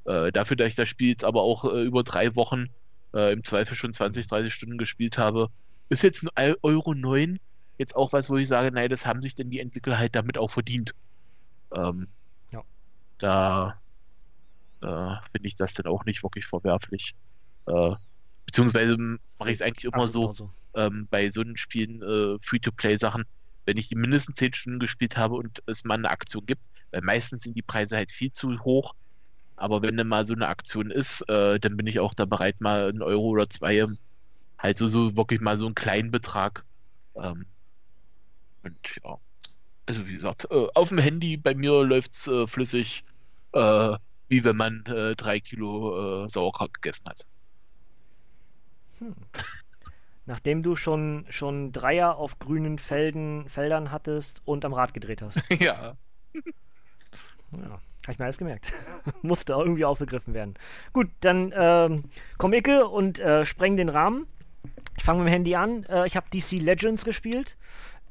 Äh, 0.04 0.32
dafür, 0.32 0.56
dass 0.56 0.68
ich 0.68 0.76
das 0.76 0.88
Spiel 0.88 1.10
jetzt 1.10 1.24
aber 1.24 1.42
auch 1.42 1.64
äh, 1.64 1.82
über 1.82 2.02
drei 2.04 2.34
Wochen 2.36 2.68
im 3.12 3.42
Zweifel 3.42 3.74
schon 3.74 3.92
20, 3.92 4.28
30 4.28 4.54
Stunden 4.54 4.78
gespielt 4.78 5.18
habe, 5.18 5.48
ist 5.88 6.04
jetzt 6.04 6.22
ein 6.22 6.30
Eu- 6.52 6.56
Euro 6.62 6.94
9 6.94 7.40
jetzt 7.80 7.96
auch 7.96 8.12
was, 8.12 8.30
wo 8.30 8.36
ich 8.36 8.48
sage, 8.48 8.70
nein, 8.70 8.88
das 8.88 9.06
haben 9.06 9.22
sich 9.22 9.34
denn 9.34 9.50
die 9.50 9.60
Entwickler 9.60 9.98
halt 9.98 10.14
damit 10.14 10.38
auch 10.38 10.50
verdient. 10.50 10.94
Ähm, 11.74 12.08
Ja. 12.52 12.62
Da 13.18 13.80
äh, 14.82 15.16
finde 15.32 15.48
ich 15.48 15.56
das 15.56 15.74
dann 15.74 15.86
auch 15.86 16.04
nicht 16.04 16.22
wirklich 16.22 16.46
verwerflich. 16.46 17.14
Äh, 17.66 17.94
beziehungsweise 18.46 18.96
mache 18.96 19.50
ich 19.50 19.54
es 19.54 19.62
eigentlich 19.62 19.84
immer 19.92 20.08
so, 20.08 20.30
Absolut 20.30 20.52
ähm, 20.74 21.08
bei 21.10 21.28
so 21.28 21.40
einen 21.40 21.56
Spielen, 21.56 22.02
äh, 22.02 22.38
Free-to-Play-Sachen, 22.40 23.24
wenn 23.66 23.76
ich 23.76 23.88
die 23.88 23.96
mindestens 23.96 24.36
10 24.36 24.52
Stunden 24.52 24.78
gespielt 24.78 25.16
habe 25.16 25.34
und 25.36 25.62
es 25.66 25.84
mal 25.84 25.94
eine 25.94 26.10
Aktion 26.10 26.46
gibt, 26.46 26.64
weil 26.90 27.02
meistens 27.02 27.42
sind 27.42 27.56
die 27.56 27.62
Preise 27.62 27.96
halt 27.96 28.10
viel 28.10 28.32
zu 28.32 28.58
hoch. 28.60 28.94
Aber 29.56 29.82
wenn 29.82 29.96
dann 29.96 30.08
mal 30.08 30.26
so 30.26 30.34
eine 30.34 30.48
Aktion 30.48 30.90
ist, 30.90 31.22
äh, 31.28 31.60
dann 31.60 31.76
bin 31.76 31.86
ich 31.86 32.00
auch 32.00 32.14
da 32.14 32.24
bereit, 32.24 32.60
mal 32.60 32.88
einen 32.88 33.02
Euro 33.02 33.28
oder 33.28 33.50
zwei, 33.50 33.86
halt 34.58 34.78
so, 34.78 34.88
so 34.88 35.16
wirklich 35.16 35.40
mal 35.40 35.58
so 35.58 35.66
einen 35.66 35.74
kleinen 35.74 36.10
Betrag. 36.10 36.64
Ähm, 37.14 37.46
und 38.62 38.76
ja, 39.04 39.18
also 39.86 40.06
wie 40.06 40.12
gesagt, 40.12 40.46
äh, 40.50 40.66
auf 40.74 40.88
dem 40.90 40.98
Handy 40.98 41.36
bei 41.36 41.54
mir 41.54 41.82
läuft's 41.84 42.26
äh, 42.28 42.46
flüssig, 42.46 43.04
äh, 43.52 43.96
wie 44.28 44.44
wenn 44.44 44.56
man 44.56 44.84
drei 44.84 45.40
Kilo 45.40 46.28
Sauerkraut 46.28 46.72
gegessen 46.74 47.08
hat. 47.08 47.26
Hm. 49.00 49.16
Nachdem 50.26 50.62
du 50.62 50.76
schon, 50.76 51.26
schon 51.30 51.72
Dreier 51.72 52.16
auf 52.16 52.38
grünen 52.38 52.78
Felden, 52.78 53.48
Feldern 53.48 53.90
hattest 53.90 54.40
und 54.44 54.64
am 54.64 54.72
Rad 54.72 54.94
gedreht 54.94 55.20
hast. 55.20 55.36
ja. 55.60 55.96
Ja, 57.52 57.80
habe 58.02 58.12
ich 58.12 58.18
mir 58.20 58.26
alles 58.26 58.38
gemerkt. 58.38 58.72
Musste 59.22 59.54
irgendwie 59.54 59.84
aufgegriffen 59.84 60.32
werden. 60.32 60.54
Gut, 60.92 61.08
dann 61.20 61.52
ähm, 61.56 62.04
komm 62.38 62.52
Icke 62.52 62.86
und 62.86 63.18
äh, 63.18 63.44
spreng 63.44 63.76
den 63.76 63.88
Rahmen. 63.88 64.28
Ich 64.96 65.02
fange 65.02 65.20
mit 65.20 65.28
dem 65.28 65.32
Handy 65.32 65.56
an. 65.56 65.82
Äh, 65.88 66.06
ich 66.06 66.14
habe 66.14 66.30
DC 66.30 66.52
Legends 66.52 67.04
gespielt. 67.04 67.56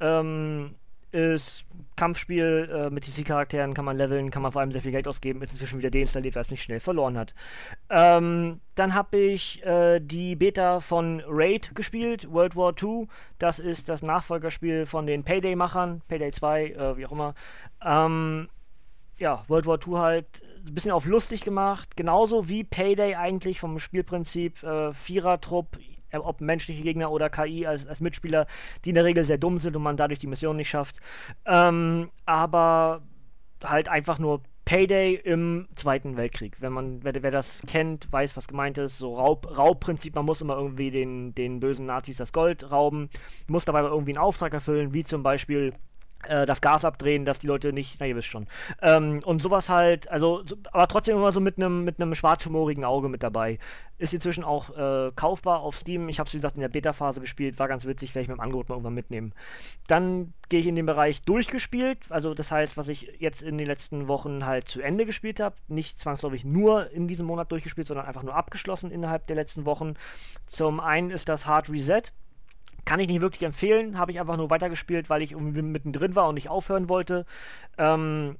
Ähm, 0.00 0.74
ist 1.12 1.64
Kampfspiel 1.96 2.70
äh, 2.72 2.90
mit 2.90 3.06
DC-Charakteren, 3.06 3.74
kann 3.74 3.84
man 3.84 3.96
leveln, 3.96 4.30
kann 4.30 4.42
man 4.42 4.52
vor 4.52 4.60
allem 4.60 4.72
sehr 4.72 4.80
viel 4.80 4.92
Geld 4.92 5.08
ausgeben, 5.08 5.42
ist 5.42 5.52
inzwischen 5.52 5.78
wieder 5.78 5.90
deinstalliert, 5.90 6.34
weil 6.34 6.42
es 6.42 6.50
mich 6.50 6.62
schnell 6.62 6.80
verloren 6.80 7.18
hat. 7.18 7.34
Ähm, 7.90 8.60
dann 8.76 8.94
habe 8.94 9.18
ich 9.18 9.62
äh, 9.64 10.00
die 10.00 10.36
Beta 10.36 10.80
von 10.80 11.22
Raid 11.26 11.74
gespielt, 11.74 12.30
World 12.30 12.54
War 12.56 12.74
II. 12.80 13.08
Das 13.38 13.58
ist 13.58 13.88
das 13.88 14.02
Nachfolgerspiel 14.02 14.86
von 14.86 15.06
den 15.06 15.24
Payday-Machern, 15.24 16.02
Payday 16.08 16.30
2, 16.30 16.66
äh, 16.66 16.96
wie 16.96 17.06
auch 17.06 17.12
immer. 17.12 17.34
Ähm, 17.84 18.48
ja, 19.18 19.44
World 19.48 19.66
War 19.66 19.78
II 19.86 19.98
halt 19.98 20.26
ein 20.66 20.74
bisschen 20.74 20.92
auf 20.92 21.04
lustig 21.04 21.42
gemacht. 21.42 21.96
Genauso 21.96 22.48
wie 22.48 22.64
Payday 22.64 23.16
eigentlich 23.16 23.60
vom 23.60 23.78
Spielprinzip. 23.78 24.62
Äh, 24.62 24.92
Vierer-Trupp, 24.94 25.76
äh, 25.76 25.89
ob 26.12 26.40
menschliche 26.40 26.82
Gegner 26.82 27.10
oder 27.10 27.30
KI 27.30 27.66
als, 27.66 27.86
als 27.86 28.00
Mitspieler, 28.00 28.46
die 28.84 28.90
in 28.90 28.94
der 28.94 29.04
Regel 29.04 29.24
sehr 29.24 29.38
dumm 29.38 29.58
sind 29.58 29.76
und 29.76 29.82
man 29.82 29.96
dadurch 29.96 30.18
die 30.18 30.26
Mission 30.26 30.56
nicht 30.56 30.70
schafft. 30.70 30.96
Ähm, 31.46 32.10
aber 32.26 33.02
halt 33.62 33.88
einfach 33.88 34.18
nur 34.18 34.42
Payday 34.64 35.14
im 35.14 35.66
Zweiten 35.74 36.16
Weltkrieg. 36.16 36.60
Wenn 36.60 36.72
man, 36.72 37.02
wer, 37.02 37.20
wer, 37.22 37.30
das 37.32 37.60
kennt, 37.66 38.12
weiß, 38.12 38.36
was 38.36 38.46
gemeint 38.46 38.78
ist. 38.78 38.98
So 38.98 39.16
Raub, 39.16 39.56
Raubprinzip, 39.56 40.14
man 40.14 40.24
muss 40.24 40.40
immer 40.40 40.56
irgendwie 40.56 40.92
den, 40.92 41.34
den 41.34 41.58
bösen 41.58 41.86
Nazis 41.86 42.18
das 42.18 42.32
Gold 42.32 42.70
rauben, 42.70 43.10
muss 43.48 43.64
dabei 43.64 43.80
aber 43.80 43.88
irgendwie 43.90 44.12
einen 44.12 44.24
Auftrag 44.24 44.54
erfüllen, 44.54 44.92
wie 44.92 45.02
zum 45.02 45.24
Beispiel 45.24 45.72
äh, 45.72 45.72
das 46.28 46.60
Gas 46.60 46.84
abdrehen, 46.84 47.24
dass 47.24 47.38
die 47.38 47.46
Leute 47.46 47.72
nicht, 47.72 47.96
na 47.98 48.06
ihr 48.06 48.16
wisst 48.16 48.28
schon. 48.28 48.46
Ähm, 48.82 49.22
und 49.24 49.40
sowas 49.40 49.68
halt, 49.68 50.10
also, 50.10 50.42
so, 50.44 50.56
aber 50.72 50.86
trotzdem 50.88 51.16
immer 51.16 51.32
so 51.32 51.40
mit 51.40 51.56
einem 51.56 51.84
mit 51.84 52.00
einem 52.00 52.14
schwarzhumorigen 52.14 52.84
Auge 52.84 53.08
mit 53.08 53.22
dabei. 53.22 53.58
Ist 53.98 54.14
inzwischen 54.14 54.44
auch 54.44 54.70
äh, 54.76 55.12
kaufbar 55.14 55.60
auf 55.60 55.76
Steam. 55.76 56.08
Ich 56.08 56.18
habe 56.18 56.26
es 56.26 56.32
wie 56.32 56.38
gesagt 56.38 56.56
in 56.56 56.62
der 56.62 56.68
Beta-Phase 56.68 57.20
gespielt, 57.20 57.58
war 57.58 57.68
ganz 57.68 57.84
witzig, 57.84 58.14
werde 58.14 58.22
ich 58.22 58.28
mit 58.28 58.38
dem 58.38 58.40
Angebot 58.40 58.68
mal 58.68 58.76
irgendwann 58.76 58.94
mitnehmen. 58.94 59.32
Dann 59.88 60.32
gehe 60.48 60.60
ich 60.60 60.66
in 60.66 60.74
den 60.74 60.86
Bereich 60.86 61.22
durchgespielt, 61.22 61.98
also 62.08 62.32
das 62.34 62.50
heißt, 62.50 62.76
was 62.76 62.88
ich 62.88 63.12
jetzt 63.18 63.42
in 63.42 63.58
den 63.58 63.66
letzten 63.66 64.08
Wochen 64.08 64.46
halt 64.46 64.68
zu 64.68 64.80
Ende 64.80 65.04
gespielt 65.04 65.38
habe, 65.38 65.56
nicht 65.68 66.00
zwangsläufig 66.00 66.44
nur 66.44 66.90
in 66.90 67.08
diesem 67.08 67.26
Monat 67.26 67.52
durchgespielt, 67.52 67.88
sondern 67.88 68.06
einfach 68.06 68.22
nur 68.22 68.34
abgeschlossen 68.34 68.90
innerhalb 68.90 69.26
der 69.26 69.36
letzten 69.36 69.64
Wochen. 69.66 69.94
Zum 70.48 70.80
einen 70.80 71.10
ist 71.10 71.28
das 71.28 71.44
Hard 71.46 71.68
Reset 71.68 72.02
kann 72.84 73.00
ich 73.00 73.08
nicht 73.08 73.20
wirklich 73.20 73.42
empfehlen, 73.42 73.98
habe 73.98 74.12
ich 74.12 74.20
einfach 74.20 74.36
nur 74.36 74.50
weitergespielt, 74.50 75.10
weil 75.10 75.22
ich 75.22 75.32
irgendwie 75.32 75.62
mittendrin 75.62 76.14
war 76.14 76.28
und 76.28 76.34
nicht 76.34 76.48
aufhören 76.48 76.88
wollte. 76.88 77.26
Ähm, 77.78 78.36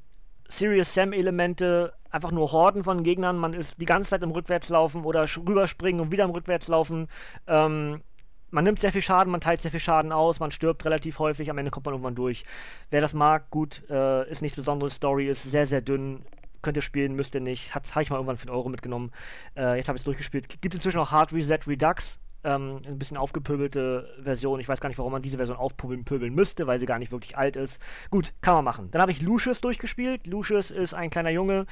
Serious 0.48 0.94
Sam-Elemente, 0.94 1.92
einfach 2.10 2.32
nur 2.32 2.50
Horden 2.52 2.82
von 2.82 3.04
Gegnern, 3.04 3.38
man 3.38 3.54
ist 3.54 3.80
die 3.80 3.86
ganze 3.86 4.10
Zeit 4.10 4.22
im 4.22 4.32
Rückwärtslaufen 4.32 5.04
oder 5.04 5.24
rüberspringen 5.24 6.00
und 6.00 6.10
wieder 6.10 6.24
im 6.24 6.30
Rückwärtslaufen. 6.30 7.08
Ähm, 7.46 8.02
man 8.50 8.64
nimmt 8.64 8.80
sehr 8.80 8.90
viel 8.90 9.02
Schaden, 9.02 9.30
man 9.30 9.40
teilt 9.40 9.62
sehr 9.62 9.70
viel 9.70 9.80
Schaden 9.80 10.10
aus, 10.10 10.40
man 10.40 10.50
stirbt 10.50 10.84
relativ 10.84 11.20
häufig, 11.20 11.50
am 11.50 11.58
Ende 11.58 11.70
kommt 11.70 11.86
man 11.86 11.94
irgendwann 11.94 12.16
durch. 12.16 12.44
Wer 12.90 13.00
das 13.00 13.14
mag, 13.14 13.48
gut, 13.50 13.82
äh, 13.88 14.28
ist 14.28 14.42
nicht 14.42 14.56
besondere 14.56 14.90
Story, 14.90 15.28
ist 15.28 15.44
sehr, 15.44 15.66
sehr 15.66 15.80
dünn. 15.80 16.24
Könnt 16.62 16.76
ihr 16.76 16.82
spielen, 16.82 17.14
müsst 17.14 17.34
ihr 17.34 17.40
nicht. 17.40 17.74
Habe 17.74 17.86
ich 18.02 18.10
mal 18.10 18.16
irgendwann 18.16 18.36
für 18.36 18.48
einen 18.48 18.56
Euro 18.56 18.68
mitgenommen. 18.68 19.12
Äh, 19.56 19.76
jetzt 19.76 19.88
habe 19.88 19.96
ich 19.96 20.00
es 20.00 20.04
durchgespielt. 20.04 20.60
Gibt 20.60 20.74
inzwischen 20.74 20.98
auch 20.98 21.10
Hard 21.10 21.32
Reset 21.32 21.60
Redux 21.66 22.18
ähm, 22.44 22.80
ein 22.86 22.98
bisschen 22.98 23.16
aufgepöbelte 23.16 24.08
Version. 24.22 24.60
Ich 24.60 24.68
weiß 24.68 24.80
gar 24.80 24.88
nicht, 24.88 24.98
warum 24.98 25.12
man 25.12 25.22
diese 25.22 25.36
Version 25.36 25.56
aufpöbeln 25.56 26.34
müsste, 26.34 26.66
weil 26.66 26.80
sie 26.80 26.86
gar 26.86 26.98
nicht 26.98 27.12
wirklich 27.12 27.36
alt 27.36 27.56
ist. 27.56 27.78
Gut, 28.10 28.32
kann 28.40 28.54
man 28.54 28.64
machen. 28.64 28.90
Dann 28.90 29.02
habe 29.02 29.12
ich 29.12 29.20
Lucius 29.20 29.60
durchgespielt. 29.60 30.26
Lucius 30.26 30.70
ist 30.70 30.94
ein 30.94 31.10
kleiner 31.10 31.30
Junge, 31.30 31.66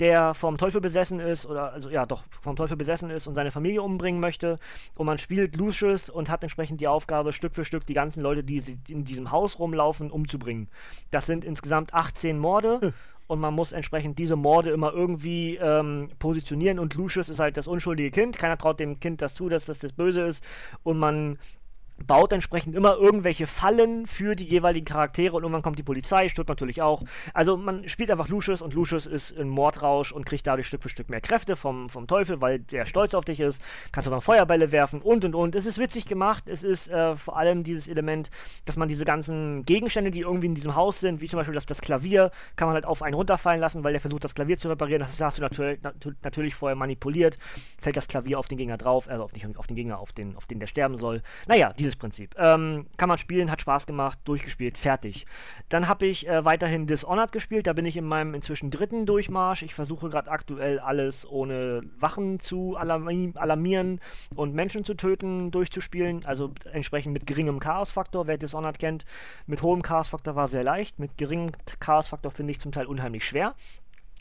der 0.00 0.34
vom 0.34 0.58
Teufel 0.58 0.80
besessen 0.80 1.20
ist, 1.20 1.46
oder 1.46 1.72
also 1.72 1.90
ja, 1.90 2.06
doch, 2.06 2.24
vom 2.40 2.56
Teufel 2.56 2.76
besessen 2.76 3.10
ist 3.10 3.26
und 3.26 3.34
seine 3.34 3.50
Familie 3.50 3.82
umbringen 3.82 4.20
möchte. 4.20 4.58
Und 4.96 5.06
man 5.06 5.18
spielt 5.18 5.56
Lucius 5.56 6.10
und 6.10 6.30
hat 6.30 6.42
entsprechend 6.42 6.80
die 6.80 6.88
Aufgabe, 6.88 7.32
Stück 7.32 7.54
für 7.54 7.64
Stück 7.64 7.86
die 7.86 7.94
ganzen 7.94 8.22
Leute, 8.22 8.44
die 8.44 8.62
in 8.88 9.04
diesem 9.04 9.30
Haus 9.30 9.58
rumlaufen, 9.58 10.10
umzubringen. 10.10 10.68
Das 11.10 11.26
sind 11.26 11.44
insgesamt 11.44 11.94
18 11.94 12.38
Morde. 12.38 12.92
Und 13.32 13.40
man 13.40 13.54
muss 13.54 13.72
entsprechend 13.72 14.18
diese 14.18 14.36
Morde 14.36 14.72
immer 14.72 14.92
irgendwie 14.92 15.56
ähm, 15.56 16.10
positionieren 16.18 16.78
und 16.78 16.92
Lucius 16.92 17.30
ist 17.30 17.40
halt 17.40 17.56
das 17.56 17.66
unschuldige 17.66 18.10
Kind. 18.10 18.36
Keiner 18.36 18.58
traut 18.58 18.78
dem 18.78 19.00
Kind 19.00 19.22
das 19.22 19.34
zu, 19.34 19.48
dass 19.48 19.64
das 19.64 19.78
das 19.78 19.94
Böse 19.94 20.20
ist 20.20 20.44
und 20.82 20.98
man 20.98 21.38
baut 22.06 22.32
entsprechend 22.32 22.74
immer 22.74 22.96
irgendwelche 22.96 23.46
Fallen 23.46 24.06
für 24.06 24.34
die 24.36 24.44
jeweiligen 24.44 24.84
Charaktere 24.84 25.36
und 25.36 25.42
irgendwann 25.42 25.62
kommt 25.62 25.78
die 25.78 25.82
Polizei, 25.82 26.28
stirbt 26.28 26.48
natürlich 26.48 26.82
auch. 26.82 27.02
Also 27.34 27.56
man 27.56 27.88
spielt 27.88 28.10
einfach 28.10 28.28
Lucius 28.28 28.62
und 28.62 28.74
Lucius 28.74 29.06
ist 29.06 29.30
in 29.30 29.48
Mordrausch 29.48 30.12
und 30.12 30.26
kriegt 30.26 30.46
dadurch 30.46 30.66
Stück 30.66 30.82
für 30.82 30.88
Stück 30.88 31.10
mehr 31.10 31.20
Kräfte 31.20 31.56
vom, 31.56 31.88
vom 31.88 32.06
Teufel, 32.06 32.40
weil 32.40 32.60
der 32.60 32.86
stolz 32.86 33.14
auf 33.14 33.24
dich 33.24 33.40
ist. 33.40 33.62
Kannst 33.92 34.06
du 34.06 34.10
mal 34.10 34.20
Feuerbälle 34.20 34.72
werfen 34.72 35.00
und 35.00 35.24
und 35.24 35.34
und. 35.34 35.54
Es 35.54 35.66
ist 35.66 35.78
witzig 35.78 36.06
gemacht. 36.06 36.44
Es 36.46 36.62
ist 36.62 36.88
äh, 36.88 37.16
vor 37.16 37.36
allem 37.36 37.64
dieses 37.64 37.88
Element, 37.88 38.30
dass 38.64 38.76
man 38.76 38.88
diese 38.88 39.04
ganzen 39.04 39.64
Gegenstände, 39.64 40.10
die 40.10 40.20
irgendwie 40.20 40.46
in 40.46 40.54
diesem 40.54 40.74
Haus 40.74 41.00
sind, 41.00 41.20
wie 41.20 41.28
zum 41.28 41.38
Beispiel 41.38 41.54
das, 41.54 41.66
das 41.66 41.80
Klavier, 41.80 42.30
kann 42.56 42.68
man 42.68 42.74
halt 42.74 42.84
auf 42.84 43.02
einen 43.02 43.14
runterfallen 43.14 43.60
lassen, 43.60 43.84
weil 43.84 43.92
der 43.92 44.00
versucht, 44.00 44.24
das 44.24 44.34
Klavier 44.34 44.58
zu 44.58 44.68
reparieren. 44.68 45.00
Das 45.00 45.20
hast 45.20 45.38
du 45.38 45.42
natürlich, 45.42 45.80
natürlich 46.22 46.54
vorher 46.54 46.76
manipuliert. 46.76 47.38
Fällt 47.80 47.96
das 47.96 48.08
Klavier 48.08 48.38
auf 48.38 48.48
den 48.48 48.58
Gegner 48.58 48.78
drauf, 48.78 49.08
also 49.08 49.24
auf, 49.24 49.32
nicht 49.32 49.46
auf 49.56 49.66
den 49.66 49.76
Gegner, 49.76 49.98
auf 49.98 50.12
den, 50.12 50.36
auf 50.36 50.46
den 50.46 50.60
der 50.60 50.66
sterben 50.66 50.96
soll. 50.96 51.22
Naja, 51.46 51.72
dieses 51.78 51.91
Prinzip. 51.96 52.34
Ähm, 52.38 52.86
kann 52.96 53.08
man 53.08 53.18
spielen, 53.18 53.50
hat 53.50 53.60
Spaß 53.60 53.86
gemacht, 53.86 54.18
durchgespielt, 54.24 54.78
fertig. 54.78 55.26
Dann 55.68 55.88
habe 55.88 56.06
ich 56.06 56.28
äh, 56.28 56.44
weiterhin 56.44 56.86
Dishonored 56.86 57.32
gespielt, 57.32 57.66
da 57.66 57.72
bin 57.72 57.86
ich 57.86 57.96
in 57.96 58.04
meinem 58.04 58.34
inzwischen 58.34 58.70
dritten 58.70 59.06
Durchmarsch. 59.06 59.62
Ich 59.62 59.74
versuche 59.74 60.08
gerade 60.08 60.30
aktuell 60.30 60.78
alles 60.78 61.28
ohne 61.28 61.82
Wachen 61.98 62.40
zu 62.40 62.76
alarmi 62.76 63.32
alarmieren 63.34 64.00
und 64.34 64.54
Menschen 64.54 64.84
zu 64.84 64.94
töten 64.94 65.50
durchzuspielen, 65.50 66.24
also 66.24 66.52
entsprechend 66.72 67.12
mit 67.12 67.26
geringem 67.26 67.60
Chaosfaktor, 67.60 68.26
wer 68.26 68.38
Dishonored 68.38 68.78
kennt. 68.78 69.04
Mit 69.46 69.62
hohem 69.62 69.82
Chaosfaktor 69.82 70.36
war 70.36 70.48
sehr 70.48 70.64
leicht, 70.64 70.98
mit 70.98 71.18
geringem 71.18 71.52
Chaosfaktor 71.80 72.30
finde 72.30 72.52
ich 72.52 72.60
zum 72.60 72.72
Teil 72.72 72.86
unheimlich 72.86 73.24
schwer. 73.24 73.54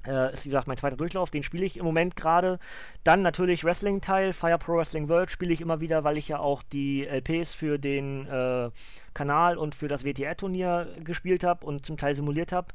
Äh, 0.06 0.34
ist 0.34 0.46
wie 0.46 0.50
gesagt 0.50 0.68
mein 0.68 0.78
zweiter 0.78 0.98
Durchlauf, 0.98 1.30
den 1.30 1.44
spiele 1.44 1.66
ich 1.66 1.78
im 1.78 1.86
Moment 1.86 2.16
gerade. 2.16 2.60
Dann 3.04 3.22
natürlich 3.22 3.64
Wrestling-Teil, 3.64 4.34
Fire 4.34 4.58
Pro 4.58 4.78
Wrestling 4.78 5.10
World 5.10 5.32
spiele 5.32 5.54
ich 5.54 5.62
immer 5.62 5.80
wieder, 5.80 6.04
weil 6.04 6.18
ich 6.18 6.28
ja 6.28 6.40
auch 6.40 6.64
die 6.64 7.06
LPs 7.06 7.54
für 7.54 7.78
den 7.78 8.28
äh, 8.28 8.70
Kanal 9.14 9.58
und 9.58 9.76
für 9.76 9.88
das 9.88 10.04
WTR-Turnier 10.04 10.88
gespielt 11.04 11.44
habe 11.44 11.66
und 11.66 11.86
zum 11.86 11.98
Teil 11.98 12.16
simuliert 12.16 12.52
habe. 12.52 12.68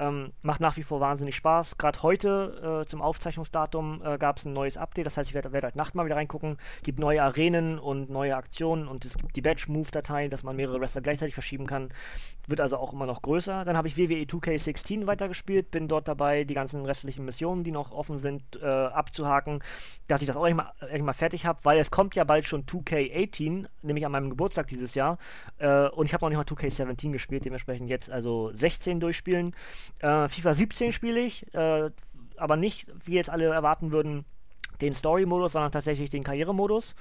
Ähm, 0.00 0.32
macht 0.42 0.60
nach 0.60 0.76
wie 0.76 0.84
vor 0.84 1.00
wahnsinnig 1.00 1.34
Spaß. 1.34 1.76
Gerade 1.76 2.02
heute 2.04 2.82
äh, 2.84 2.88
zum 2.88 3.02
Aufzeichnungsdatum 3.02 4.00
äh, 4.04 4.16
gab 4.16 4.38
es 4.38 4.44
ein 4.44 4.52
neues 4.52 4.76
Update, 4.76 5.06
das 5.06 5.16
heißt, 5.16 5.28
ich 5.28 5.34
werde 5.34 5.52
werd 5.52 5.64
heute 5.64 5.78
Nacht 5.78 5.96
mal 5.96 6.04
wieder 6.04 6.14
reingucken. 6.14 6.56
Es 6.76 6.82
gibt 6.84 7.00
neue 7.00 7.20
Arenen 7.20 7.80
und 7.80 8.08
neue 8.08 8.36
Aktionen 8.36 8.86
und 8.86 9.04
es 9.04 9.14
gibt 9.18 9.34
die 9.34 9.40
Badge-Move-Datei, 9.40 10.28
dass 10.28 10.44
man 10.44 10.54
mehrere 10.54 10.80
Wrestler 10.80 11.00
gleichzeitig 11.00 11.34
verschieben 11.34 11.66
kann. 11.66 11.88
Wird 12.46 12.60
also 12.60 12.76
auch 12.76 12.92
immer 12.92 13.06
noch 13.06 13.22
größer. 13.22 13.64
Dann 13.64 13.76
habe 13.76 13.88
ich 13.88 13.96
WWE 13.96 14.22
2K16 14.22 15.08
weitergespielt, 15.08 15.72
bin 15.72 15.88
dort 15.88 16.06
dabei, 16.06 16.44
die 16.44 16.54
ganzen 16.54 16.84
restlichen 16.84 17.24
Missionen, 17.24 17.64
die 17.64 17.72
noch 17.72 17.90
offen 17.90 18.20
sind, 18.20 18.42
äh, 18.62 18.66
abzuhaken, 18.66 19.64
dass 20.06 20.22
ich 20.22 20.28
das 20.28 20.36
auch 20.36 20.44
irgendwann 20.44 20.68
mal, 20.80 21.02
mal 21.02 21.12
fertig 21.12 21.44
habe, 21.44 21.58
weil 21.64 21.80
es 21.80 21.90
kommt 21.90 22.14
ja 22.14 22.22
bald 22.22 22.44
schon 22.44 22.66
2K18, 22.66 23.66
nämlich 23.82 24.06
an 24.06 24.12
meinem 24.12 24.30
Geburtstag 24.30 24.68
dieses 24.68 24.94
Jahr. 24.94 25.18
Äh, 25.58 25.66
und 25.86 26.06
ich 26.06 26.14
habe 26.14 26.24
noch 26.24 26.30
nicht 26.30 26.38
mal 26.38 26.56
2K17 26.56 27.12
gespielt, 27.12 27.44
dementsprechend 27.44 27.88
jetzt 27.88 28.10
also 28.10 28.50
16 28.52 29.00
durchspielen. 29.00 29.54
Äh, 30.00 30.28
FIFA 30.28 30.54
17 30.54 30.92
spiele 30.92 31.20
ich, 31.20 31.52
äh, 31.54 31.90
aber 32.36 32.56
nicht, 32.56 32.86
wie 33.04 33.14
jetzt 33.14 33.30
alle 33.30 33.46
erwarten 33.46 33.90
würden, 33.90 34.24
den 34.80 34.94
Story-Modus, 34.94 35.52
sondern 35.52 35.72
tatsächlich 35.72 36.10
den 36.10 36.22
Karrieremodus. 36.22 36.94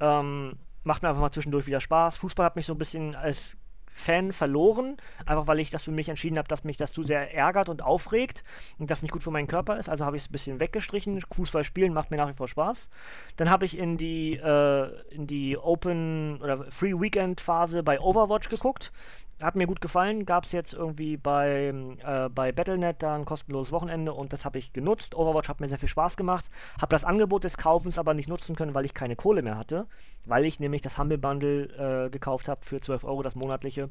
Ähm, 0.00 0.54
macht 0.84 1.02
mir 1.02 1.10
einfach 1.10 1.20
mal 1.20 1.32
zwischendurch 1.32 1.66
wieder 1.66 1.80
Spaß. 1.80 2.16
Fußball 2.16 2.46
hat 2.46 2.56
mich 2.56 2.66
so 2.66 2.72
ein 2.72 2.78
bisschen 2.78 3.14
als 3.14 3.57
Fan 3.98 4.32
verloren, 4.32 4.96
einfach 5.26 5.46
weil 5.46 5.60
ich 5.60 5.70
das 5.70 5.82
für 5.82 5.90
mich 5.90 6.08
entschieden 6.08 6.38
habe, 6.38 6.48
dass 6.48 6.64
mich 6.64 6.76
das 6.76 6.92
zu 6.92 7.02
sehr 7.02 7.34
ärgert 7.34 7.68
und 7.68 7.82
aufregt 7.82 8.44
und 8.78 8.90
das 8.90 9.02
nicht 9.02 9.12
gut 9.12 9.22
für 9.22 9.30
meinen 9.30 9.46
Körper 9.46 9.78
ist. 9.78 9.88
Also 9.88 10.04
habe 10.04 10.16
ich 10.16 10.22
es 10.22 10.28
ein 10.28 10.32
bisschen 10.32 10.60
weggestrichen. 10.60 11.20
Fußball 11.34 11.64
spielen 11.64 11.92
macht 11.92 12.10
mir 12.10 12.16
nach 12.16 12.28
wie 12.28 12.34
vor 12.34 12.48
Spaß. 12.48 12.88
Dann 13.36 13.50
habe 13.50 13.64
ich 13.64 13.76
in 13.76 13.96
die, 13.96 14.36
äh, 14.36 14.90
in 15.10 15.26
die 15.26 15.58
Open 15.58 16.40
oder 16.42 16.70
Free 16.70 16.94
Weekend 16.94 17.40
Phase 17.40 17.82
bei 17.82 18.00
Overwatch 18.00 18.48
geguckt. 18.48 18.92
Hat 19.40 19.54
mir 19.54 19.68
gut 19.68 19.80
gefallen, 19.80 20.26
gab 20.26 20.46
es 20.46 20.52
jetzt 20.52 20.74
irgendwie 20.74 21.16
bei, 21.16 21.72
äh, 22.04 22.28
bei 22.28 22.50
Battlenet 22.50 23.02
da 23.02 23.14
ein 23.14 23.24
kostenloses 23.24 23.72
Wochenende 23.72 24.12
und 24.12 24.32
das 24.32 24.44
habe 24.44 24.58
ich 24.58 24.72
genutzt. 24.72 25.14
Overwatch 25.14 25.48
hat 25.48 25.60
mir 25.60 25.68
sehr 25.68 25.78
viel 25.78 25.88
Spaß 25.88 26.16
gemacht. 26.16 26.50
Habe 26.80 26.90
das 26.90 27.04
Angebot 27.04 27.44
des 27.44 27.56
Kaufens 27.56 27.98
aber 27.98 28.14
nicht 28.14 28.28
nutzen 28.28 28.56
können, 28.56 28.74
weil 28.74 28.84
ich 28.84 28.94
keine 28.94 29.14
Kohle 29.14 29.42
mehr 29.42 29.56
hatte. 29.56 29.86
Weil 30.24 30.44
ich 30.44 30.58
nämlich 30.58 30.82
das 30.82 30.98
Humble 30.98 31.18
Bundle 31.18 32.06
äh, 32.06 32.10
gekauft 32.10 32.48
habe 32.48 32.64
für 32.64 32.80
12 32.80 33.04
Euro, 33.04 33.22
das 33.22 33.36
monatliche 33.36 33.90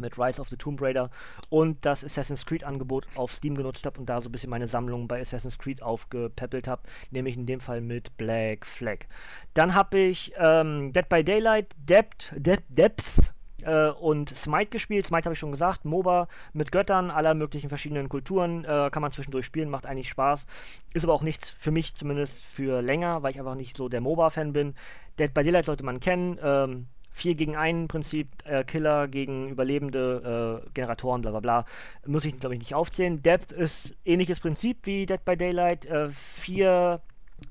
mit 0.00 0.18
Rise 0.18 0.40
of 0.40 0.48
the 0.48 0.56
Tomb 0.56 0.80
Raider 0.80 1.10
und 1.50 1.84
das 1.84 2.04
Assassin's 2.04 2.46
Creed 2.46 2.64
Angebot 2.64 3.06
auf 3.14 3.32
Steam 3.32 3.56
genutzt 3.56 3.84
habe 3.84 3.98
und 3.98 4.06
da 4.06 4.20
so 4.20 4.28
ein 4.28 4.32
bisschen 4.32 4.50
meine 4.50 4.68
Sammlung 4.68 5.08
bei 5.08 5.20
Assassin's 5.20 5.58
Creed 5.58 5.82
aufgepäppelt 5.82 6.68
habe, 6.68 6.82
nämlich 7.10 7.36
in 7.36 7.46
dem 7.46 7.60
Fall 7.60 7.80
mit 7.80 8.16
Black 8.16 8.66
Flag. 8.66 9.06
Dann 9.54 9.74
habe 9.74 9.98
ich 9.98 10.32
ähm, 10.38 10.92
Dead 10.92 11.08
by 11.08 11.24
Daylight, 11.24 11.74
Depth, 11.78 12.32
Depth, 12.36 12.64
Depth 12.68 13.32
äh, 13.62 13.88
und 13.88 14.34
Smite 14.34 14.70
gespielt. 14.70 15.06
Smite 15.06 15.24
habe 15.24 15.34
ich 15.34 15.38
schon 15.38 15.52
gesagt. 15.52 15.84
MOBA 15.84 16.28
mit 16.52 16.72
Göttern 16.72 17.10
aller 17.10 17.34
möglichen 17.34 17.68
verschiedenen 17.68 18.08
Kulturen. 18.08 18.64
Äh, 18.64 18.90
kann 18.90 19.02
man 19.02 19.12
zwischendurch 19.12 19.46
spielen, 19.46 19.70
macht 19.70 19.86
eigentlich 19.86 20.08
Spaß. 20.08 20.46
Ist 20.94 21.04
aber 21.04 21.14
auch 21.14 21.22
nichts 21.22 21.50
für 21.50 21.70
mich 21.70 21.94
zumindest 21.94 22.38
für 22.42 22.82
länger, 22.82 23.22
weil 23.22 23.32
ich 23.32 23.38
einfach 23.38 23.54
nicht 23.54 23.76
so 23.76 23.88
der 23.88 24.00
MOBA-Fan 24.00 24.52
bin. 24.52 24.74
Dead 25.18 25.32
by 25.32 25.42
Daylight 25.42 25.66
sollte 25.66 25.84
man 25.84 26.00
kennen. 26.00 26.38
Ähm, 26.42 26.86
4 27.18 27.34
gegen 27.34 27.56
1 27.56 27.88
Prinzip, 27.88 28.28
äh, 28.44 28.62
Killer 28.64 29.08
gegen 29.08 29.48
überlebende 29.48 30.62
äh, 30.64 30.70
Generatoren, 30.72 31.22
bla 31.22 31.32
bla 31.32 31.40
bla. 31.40 31.64
Muss 32.06 32.24
ich, 32.24 32.38
glaube 32.38 32.54
ich, 32.54 32.60
nicht 32.60 32.74
aufzählen. 32.74 33.22
Depth 33.22 33.52
ist 33.52 33.94
ähnliches 34.04 34.40
Prinzip 34.40 34.86
wie 34.86 35.04
Dead 35.04 35.24
by 35.24 35.36
Daylight. 35.36 35.84
Äh, 35.86 36.10
vier 36.10 37.00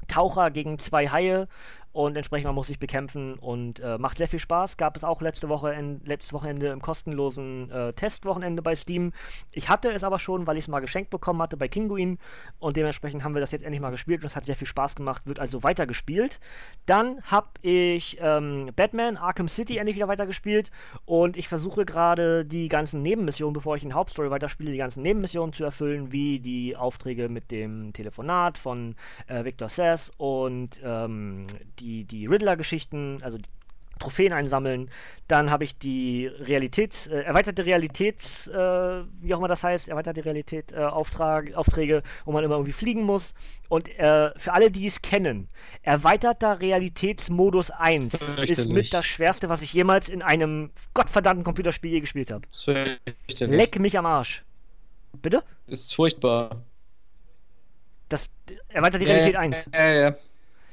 Taucher 0.08 0.52
gegen 0.52 0.80
zwei 0.80 1.10
Haie 1.10 1.48
und 1.98 2.16
entsprechend 2.16 2.46
man 2.46 2.54
muss 2.54 2.68
sich 2.68 2.78
bekämpfen 2.78 3.40
und 3.40 3.80
äh, 3.80 3.98
macht 3.98 4.20
sehr 4.20 4.28
viel 4.28 4.38
Spaß. 4.38 4.78
Gab 4.78 4.96
es 4.96 5.04
auch 5.04 5.20
letzte 5.20 5.50
Woche 5.50 5.74
in, 5.74 6.00
letztes 6.06 6.32
Wochenende 6.32 6.68
im 6.68 6.80
kostenlosen 6.80 7.72
äh, 7.72 7.92
Testwochenende 7.94 8.62
bei 8.62 8.76
Steam. 8.76 9.14
Ich 9.52 9.68
hatte 9.68 9.90
es 9.90 10.04
aber 10.04 10.20
schon, 10.20 10.46
weil 10.46 10.58
ich 10.58 10.66
es 10.66 10.68
mal 10.68 10.80
geschenkt 10.80 11.10
bekommen 11.10 11.42
hatte 11.42 11.58
bei 11.58 11.68
Kinguin 11.68 12.20
und 12.60 12.78
dementsprechend 12.78 13.24
haben 13.24 13.34
wir 13.34 13.42
das 13.42 13.50
jetzt 13.50 13.64
endlich 13.64 13.82
mal 13.82 13.90
gespielt 13.90 14.22
und 14.22 14.28
es 14.28 14.36
hat 14.36 14.46
sehr 14.46 14.56
viel 14.56 14.68
Spaß 14.68 14.94
gemacht, 14.94 15.26
wird 15.26 15.40
also 15.40 15.64
weitergespielt. 15.64 16.40
Dann 16.86 17.20
habe 17.24 17.48
ich 17.64 18.20
ähm, 18.22 18.70
Batman 18.76 19.18
Arkham 19.18 19.50
City 19.50 19.78
endlich 19.78 19.96
wieder 19.96 20.08
weitergespielt 20.08 20.70
und 21.06 21.36
ich 21.36 21.48
versuche 21.48 21.84
gerade 21.84 22.46
die 22.46 22.68
ganzen 22.68 23.02
Nebenmissionen, 23.02 23.54
bevor 23.54 23.76
ich 23.76 23.84
in 23.84 23.96
Hauptstory 23.96 24.30
weiterspiele, 24.30 24.70
die 24.70 24.78
ganzen 24.78 25.02
Nebenmissionen 25.02 25.52
zu 25.52 25.64
erfüllen, 25.64 26.12
wie 26.12 26.40
die 26.40 26.76
Aufträge 26.76 27.28
mit 27.28 27.50
dem 27.50 27.92
Telefonat 27.92 28.60
von 28.60 28.94
äh, 29.26 29.44
Victor 29.44 29.70
Sass 29.70 30.12
und 30.18 30.80
ähm, 30.84 31.48
die, 31.80 31.87
die 32.06 32.26
Riddler-Geschichten, 32.26 33.20
also 33.22 33.38
die 33.38 33.50
Trophäen 34.00 34.34
einsammeln. 34.34 34.90
Dann 35.28 35.52
habe 35.52 35.64
ich 35.64 35.78
die 35.78 36.28
Realitäts, 36.28 37.08
äh, 37.08 37.22
erweiterte 37.22 37.66
Realitäts, 37.66 38.48
äh, 38.48 38.54
wie 38.54 39.34
auch 39.34 39.40
immer 39.40 39.48
das 39.48 39.64
heißt, 39.64 39.90
erweiterte 39.90 40.24
Realität 40.24 40.72
äh, 40.72 40.78
Auftrag, 40.78 41.54
Aufträge, 41.54 42.04
wo 42.26 42.32
man 42.32 42.44
immer 42.44 42.56
irgendwie 42.56 42.72
fliegen 42.72 43.04
muss. 43.04 43.34
Und 43.70 43.90
äh, 44.00 44.32
für 44.38 44.54
alle, 44.54 44.72
die 44.72 44.88
es 44.88 45.02
kennen, 45.02 45.50
erweiterter 45.82 46.62
Realitätsmodus 46.62 47.72
1 47.72 48.14
ist 48.44 48.70
mit 48.70 48.94
das 48.94 49.06
schwerste, 49.06 49.50
was 49.50 49.62
ich 49.62 49.74
jemals 49.74 50.10
in 50.10 50.22
einem 50.22 50.72
gottverdammten 50.94 51.44
Computerspiel 51.44 51.92
je 51.92 52.00
gespielt 52.00 52.32
habe. 52.32 52.48
Leck 53.40 53.80
mich 53.80 53.98
am 53.98 54.06
Arsch. 54.06 54.44
Bitte? 55.22 55.44
Ist 55.68 55.96
furchtbar. 55.96 56.62
Das 58.08 58.30
erweitert 58.70 59.02
die 59.02 59.06
Realität 59.06 59.36
1. 59.36 59.66
Ja, 59.74 59.94
ja. 59.94 60.16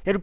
Ja, 0.05 0.13
du, 0.13 0.21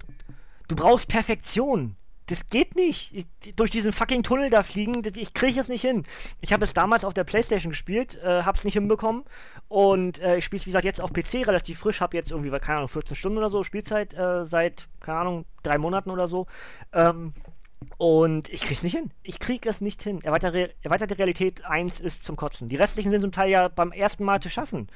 du 0.71 0.75
brauchst 0.75 1.07
Perfektion. 1.07 1.97
Das 2.27 2.47
geht 2.47 2.75
nicht. 2.75 3.13
Ich, 3.13 3.55
durch 3.55 3.71
diesen 3.71 3.91
fucking 3.91 4.23
Tunnel 4.23 4.49
da 4.49 4.63
fliegen, 4.63 5.03
ich 5.15 5.33
kriege 5.33 5.59
es 5.59 5.67
nicht 5.67 5.81
hin. 5.81 6.05
Ich 6.39 6.53
habe 6.53 6.63
es 6.63 6.73
damals 6.73 7.03
auf 7.03 7.13
der 7.13 7.25
Playstation 7.25 7.71
gespielt, 7.71 8.17
äh, 8.23 8.43
habe 8.43 8.57
es 8.57 8.63
nicht 8.63 8.75
hinbekommen. 8.75 9.25
Und 9.67 10.19
äh, 10.19 10.37
ich 10.37 10.45
spiele 10.45 10.61
es, 10.61 10.65
wie 10.65 10.69
gesagt, 10.69 10.85
jetzt 10.85 11.01
auf 11.01 11.11
PC 11.11 11.45
relativ 11.45 11.79
frisch. 11.79 11.99
Habe 11.99 12.15
jetzt 12.15 12.31
irgendwie, 12.31 12.49
keine 12.59 12.77
Ahnung, 12.77 12.87
14 12.87 13.17
Stunden 13.17 13.37
oder 13.37 13.49
so 13.49 13.65
Spielzeit 13.65 14.13
äh, 14.13 14.45
seit, 14.45 14.87
keine 15.01 15.19
Ahnung, 15.19 15.45
drei 15.63 15.77
Monaten 15.77 16.09
oder 16.09 16.29
so. 16.29 16.47
Ähm, 16.93 17.33
und 17.97 18.47
ich 18.47 18.61
krieg's 18.61 18.83
nicht 18.83 18.95
hin. 18.95 19.11
Ich 19.23 19.39
krieg 19.39 19.65
es 19.65 19.81
nicht 19.81 20.01
hin. 20.01 20.21
Erweiterte, 20.21 20.73
erweiterte 20.83 21.17
Realität 21.17 21.65
1 21.65 21.99
ist 21.99 22.23
zum 22.23 22.37
Kotzen. 22.37 22.69
Die 22.69 22.75
restlichen 22.77 23.11
sind 23.11 23.21
zum 23.21 23.31
Teil 23.33 23.49
ja 23.49 23.67
beim 23.67 23.91
ersten 23.91 24.23
Mal 24.23 24.39
zu 24.39 24.49
schaffen. 24.49 24.87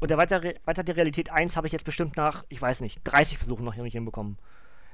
Und 0.00 0.10
erweiterte, 0.10 0.56
erweiterte 0.56 0.96
Realität 0.96 1.30
1 1.30 1.56
habe 1.56 1.68
ich 1.68 1.72
jetzt 1.72 1.84
bestimmt 1.84 2.16
nach, 2.18 2.44
ich 2.50 2.60
weiß 2.60 2.80
nicht, 2.80 3.00
30 3.04 3.38
Versuchen 3.38 3.64
noch 3.64 3.76
nicht 3.76 3.92
hinbekommen. 3.92 4.36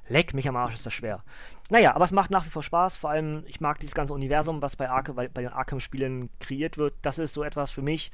Leck 0.08 0.34
mich 0.34 0.48
am 0.48 0.56
Arsch, 0.56 0.74
ist 0.74 0.86
das 0.86 0.94
schwer. 0.94 1.22
Naja, 1.70 1.94
aber 1.94 2.06
es 2.06 2.12
macht 2.12 2.30
nach 2.30 2.46
wie 2.46 2.50
vor 2.50 2.62
Spaß. 2.62 2.96
Vor 2.96 3.10
allem, 3.10 3.42
ich 3.46 3.60
mag 3.60 3.78
dieses 3.78 3.94
ganze 3.94 4.14
Universum, 4.14 4.62
was 4.62 4.76
bei, 4.76 4.88
Arkham, 4.88 5.16
bei, 5.16 5.28
bei 5.28 5.42
den 5.42 5.52
Arkham-Spielen 5.52 6.30
kreiert 6.40 6.78
wird. 6.78 6.94
Das 7.02 7.18
ist 7.18 7.34
so 7.34 7.42
etwas 7.42 7.70
für 7.70 7.82
mich, 7.82 8.10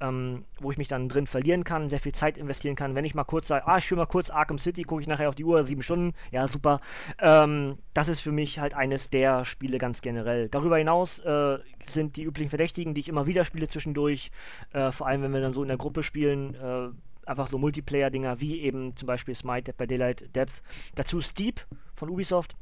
ähm, 0.00 0.44
wo 0.60 0.70
ich 0.70 0.76
mich 0.76 0.88
dann 0.88 1.08
drin 1.08 1.26
verlieren 1.26 1.64
kann, 1.64 1.88
sehr 1.88 2.00
viel 2.00 2.12
Zeit 2.12 2.36
investieren 2.36 2.76
kann. 2.76 2.94
Wenn 2.94 3.06
ich 3.06 3.14
mal 3.14 3.24
kurz 3.24 3.48
sage, 3.48 3.66
ah, 3.66 3.78
ich 3.78 3.84
spiele 3.84 4.00
mal 4.00 4.06
kurz 4.06 4.28
Arkham 4.28 4.58
City, 4.58 4.82
gucke 4.82 5.00
ich 5.00 5.08
nachher 5.08 5.30
auf 5.30 5.34
die 5.34 5.44
Uhr, 5.44 5.64
sieben 5.64 5.82
Stunden, 5.82 6.14
ja, 6.30 6.46
super. 6.48 6.80
Ähm, 7.18 7.78
das 7.94 8.08
ist 8.08 8.20
für 8.20 8.32
mich 8.32 8.58
halt 8.58 8.74
eines 8.74 9.08
der 9.08 9.46
Spiele 9.46 9.78
ganz 9.78 10.02
generell. 10.02 10.50
Darüber 10.50 10.76
hinaus 10.76 11.18
äh, 11.20 11.58
sind 11.88 12.16
die 12.16 12.24
üblichen 12.24 12.50
Verdächtigen, 12.50 12.92
die 12.92 13.00
ich 13.00 13.08
immer 13.08 13.26
wieder 13.26 13.46
spiele 13.46 13.68
zwischendurch, 13.68 14.30
äh, 14.74 14.92
vor 14.92 15.06
allem 15.06 15.22
wenn 15.22 15.32
wir 15.32 15.40
dann 15.40 15.54
so 15.54 15.62
in 15.62 15.68
der 15.68 15.78
Gruppe 15.78 16.02
spielen, 16.02 16.54
äh, 16.54 16.90
einfach 17.28 17.48
so 17.48 17.58
Multiplayer-Dinger 17.58 18.40
wie 18.40 18.60
eben 18.60 18.96
zum 18.96 19.06
Beispiel 19.06 19.34
Smite 19.34 19.64
Dead 19.64 19.76
by 19.76 19.86
Daylight 19.86 20.34
Depth. 20.34 20.62
Dazu 20.94 21.20
Steep 21.20 21.60
von 21.94 22.10
Ubisoft. 22.10 22.56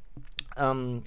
Ähm, 0.57 1.05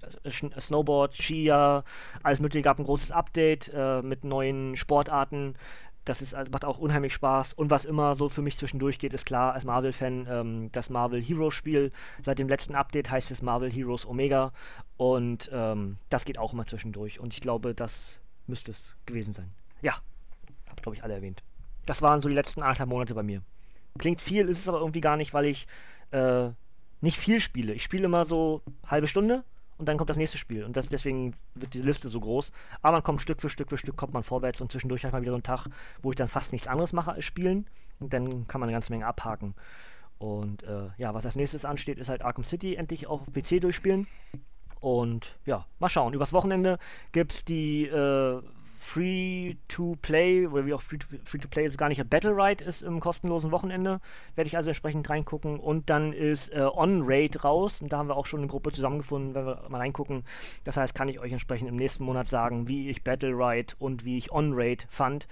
Snowboard, 0.60 1.16
Skier, 1.16 1.84
alles 2.22 2.40
mögliche. 2.40 2.64
Gab 2.64 2.78
ein 2.78 2.86
großes 2.86 3.12
Update 3.12 3.72
äh, 3.74 4.02
mit 4.02 4.24
neuen 4.24 4.76
Sportarten. 4.78 5.56
Das 6.06 6.22
ist, 6.22 6.34
also 6.34 6.52
macht 6.52 6.66
auch 6.66 6.78
unheimlich 6.78 7.14
Spaß. 7.14 7.54
Und 7.54 7.70
was 7.72 7.86
immer 7.86 8.16
so 8.16 8.30
für 8.30 8.42
mich 8.42 8.58
zwischendurch 8.58 9.00
geht, 9.00 9.14
ist 9.14 9.26
klar, 9.26 9.54
als 9.54 9.64
Marvel-Fan, 9.64 10.28
ähm, 10.30 10.72
das 10.72 10.90
Marvel 10.90 11.22
Heroes-Spiel. 11.22 11.92
Seit 12.24 12.40
dem 12.40 12.48
letzten 12.48 12.76
Update 12.76 13.10
heißt 13.10 13.32
es 13.32 13.42
Marvel 13.42 13.72
Heroes 13.72 14.06
Omega. 14.06 14.52
Und 14.98 15.50
ähm, 15.52 15.98
das 16.10 16.26
geht 16.26 16.38
auch 16.38 16.54
immer 16.54 16.68
zwischendurch. 16.68 17.20
Und 17.20 17.34
ich 17.34 17.42
glaube, 17.42 17.74
das 17.74 18.20
müsste 18.48 18.72
es 18.72 18.96
gewesen 19.06 19.34
sein. 19.34 19.52
Ja, 19.82 20.02
habe, 20.68 20.82
glaube 20.82 20.96
ich, 20.96 21.04
alle 21.04 21.14
erwähnt. 21.16 21.44
Das 21.86 22.02
waren 22.02 22.22
so 22.22 22.30
die 22.30 22.36
letzten 22.36 22.62
anderthalb 22.62 22.90
Monate 22.90 23.16
bei 23.16 23.24
mir. 23.24 23.42
Klingt 23.98 24.22
viel, 24.22 24.48
ist 24.48 24.60
es 24.60 24.68
aber 24.68 24.80
irgendwie 24.80 25.02
gar 25.02 25.18
nicht, 25.18 25.34
weil 25.34 25.46
ich 25.46 25.68
äh, 26.12 26.50
nicht 27.02 27.18
viel 27.18 27.40
spiele. 27.40 27.74
Ich 27.74 27.84
spiele 27.84 28.06
immer 28.06 28.26
so 28.26 28.62
halbe 28.86 29.08
Stunde 29.08 29.44
und 29.78 29.88
dann 29.88 29.98
kommt 29.98 30.10
das 30.10 30.18
nächste 30.18 30.38
Spiel. 30.38 30.64
Und 30.64 30.76
das, 30.76 30.88
deswegen 30.90 31.34
wird 31.56 31.74
die 31.74 31.82
Liste 31.82 32.10
so 32.10 32.20
groß. 32.20 32.52
Aber 32.82 32.98
man 32.98 33.04
kommt 33.04 33.22
Stück 33.22 33.42
für 33.42 33.50
Stück 33.50 33.70
für 33.70 33.78
Stück, 33.78 33.96
kommt 33.96 34.14
man 34.14 34.24
vorwärts 34.24 34.62
und 34.62 34.72
zwischendurch 34.72 35.04
ich 35.04 35.12
mal 35.12 35.22
wieder 35.22 35.32
so 35.32 35.36
einen 35.36 35.44
Tag, 35.44 35.68
wo 36.02 36.12
ich 36.12 36.18
dann 36.18 36.28
fast 36.28 36.52
nichts 36.52 36.68
anderes 36.68 36.94
mache 36.94 37.14
als 37.14 37.26
spielen. 37.26 37.66
Und 38.00 38.14
dann 38.14 38.48
kann 38.48 38.60
man 38.60 38.70
eine 38.70 38.76
ganze 38.76 38.92
Menge 38.92 39.08
abhaken. 39.08 39.56
Und 40.18 40.64
äh, 40.64 40.90
ja, 40.98 41.14
was 41.14 41.26
als 41.26 41.36
nächstes 41.36 41.64
ansteht, 41.64 41.98
ist 41.98 42.10
halt 42.10 42.24
Arkham 42.24 42.44
City 42.44 42.76
endlich 42.76 43.08
auf 43.08 43.22
PC 43.34 43.62
durchspielen. 43.62 44.08
Und 44.82 45.38
ja, 45.46 45.66
mal 45.80 45.90
schauen. 45.90 46.14
Übers 46.14 46.34
Wochenende 46.34 46.78
gibt 47.14 47.32
es 47.34 47.46
die 47.46 47.86
äh, 47.86 48.42
Free-to-Play, 48.80 50.48
oder 50.48 50.66
wie 50.66 50.74
auch 50.74 50.82
Free-to-Play 50.82 51.66
ist 51.66 51.78
gar 51.78 51.90
nicht, 51.90 52.10
Battle 52.10 52.32
Ride 52.32 52.64
ist 52.64 52.82
im 52.82 53.02
kostenlosen 53.02 53.52
Wochenende. 53.52 54.00
Werde 54.36 54.48
ich 54.48 54.56
also 54.56 54.70
entsprechend 54.70 55.10
reingucken. 55.10 55.60
Und 55.60 55.90
dann 55.90 56.14
ist 56.14 56.50
äh, 56.50 56.62
On-Raid 56.62 57.44
raus. 57.44 57.82
Und 57.82 57.92
da 57.92 57.98
haben 57.98 58.08
wir 58.08 58.16
auch 58.16 58.26
schon 58.26 58.40
eine 58.40 58.48
Gruppe 58.48 58.72
zusammengefunden, 58.72 59.36
wenn 59.36 59.46
wir 59.46 59.66
mal 59.70 59.80
reingucken. 59.80 60.24
Das 60.64 60.78
heißt, 60.78 60.96
kann 60.96 61.10
ich 61.10 61.20
euch 61.20 61.34
entsprechend 61.34 61.68
im 61.68 61.76
nächsten 61.76 62.06
Monat 62.06 62.30
sagen, 62.30 62.68
wie 62.68 62.90
ich 62.90 63.04
Battle 63.04 63.32
Ride 63.32 63.76
und 63.80 64.06
wie 64.06 64.18
ich 64.18 64.32
On-Raid 64.32 64.88
fand. 64.90 65.28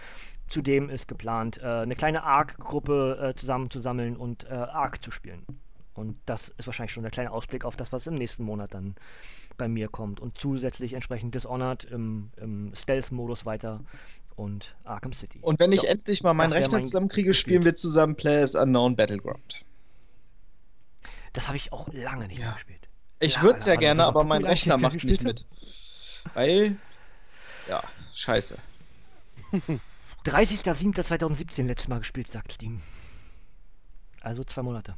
Zudem 0.50 0.90
ist 0.90 1.08
geplant, 1.08 1.60
äh, 1.62 1.66
eine 1.66 1.96
kleine 1.96 2.24
Arc-Gruppe 2.24 3.18
äh, 3.22 3.40
zusammenzusammeln 3.40 4.18
und 4.18 4.44
äh, 4.46 4.54
Arc 4.54 5.02
zu 5.02 5.12
spielen. 5.12 5.46
Und 5.94 6.18
das 6.26 6.50
ist 6.58 6.68
wahrscheinlich 6.68 6.94
schon 6.94 7.04
der 7.04 7.12
kleine 7.12 7.32
Ausblick 7.32 7.66
auf 7.66 7.76
das, 7.76 7.92
was 7.92 8.08
im 8.08 8.16
nächsten 8.16 8.44
Monat 8.44 8.74
dann 8.74 8.96
bei 9.58 9.68
mir 9.68 9.88
kommt. 9.88 10.20
Und 10.20 10.38
zusätzlich 10.38 10.94
entsprechend 10.94 11.36
Dishonored 11.36 11.84
im, 11.86 12.32
im 12.38 12.74
Stealth-Modus 12.76 13.46
weiter 13.46 13.82
und 14.36 14.76
Arkham 14.84 15.14
City. 15.14 15.40
Und 15.42 15.60
wenn 15.60 15.72
ich 15.72 15.84
ja, 15.84 15.90
endlich 15.90 16.24
mal 16.24 16.34
meinen 16.34 16.54
Rechner 16.54 16.84
zusammenkriege, 16.84 17.34
spielen 17.34 17.66
wir 17.66 17.76
zusammen 17.76 18.16
Players 18.16 18.56
Unknown 18.56 18.96
Battleground. 18.96 19.66
Das 21.34 21.48
habe 21.48 21.58
ich 21.58 21.74
auch 21.74 21.88
lange 21.92 22.28
nicht 22.28 22.40
ja. 22.40 22.46
mehr 22.46 22.54
gespielt. 22.56 22.88
Ich 23.20 23.42
würde 23.42 23.60
es 23.60 23.66
ja 23.66 23.76
gerne, 23.76 24.06
aber 24.06 24.24
mein 24.24 24.46
Rechner 24.46 24.78
macht 24.78 25.04
nicht 25.04 25.24
mit. 25.24 25.46
Weil, 26.34 26.78
ja, 27.68 27.84
scheiße. 28.14 28.58
30.07.2017 30.26 31.66
letztes 31.66 31.88
Mal 31.88 32.00
gespielt, 32.00 32.30
sagt 32.30 32.52
Steam. 32.52 32.82
Also 34.22 34.44
zwei 34.44 34.62
Monate. 34.62 34.96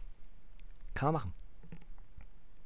Kann 0.96 1.08
man 1.08 1.14
machen. 1.14 1.34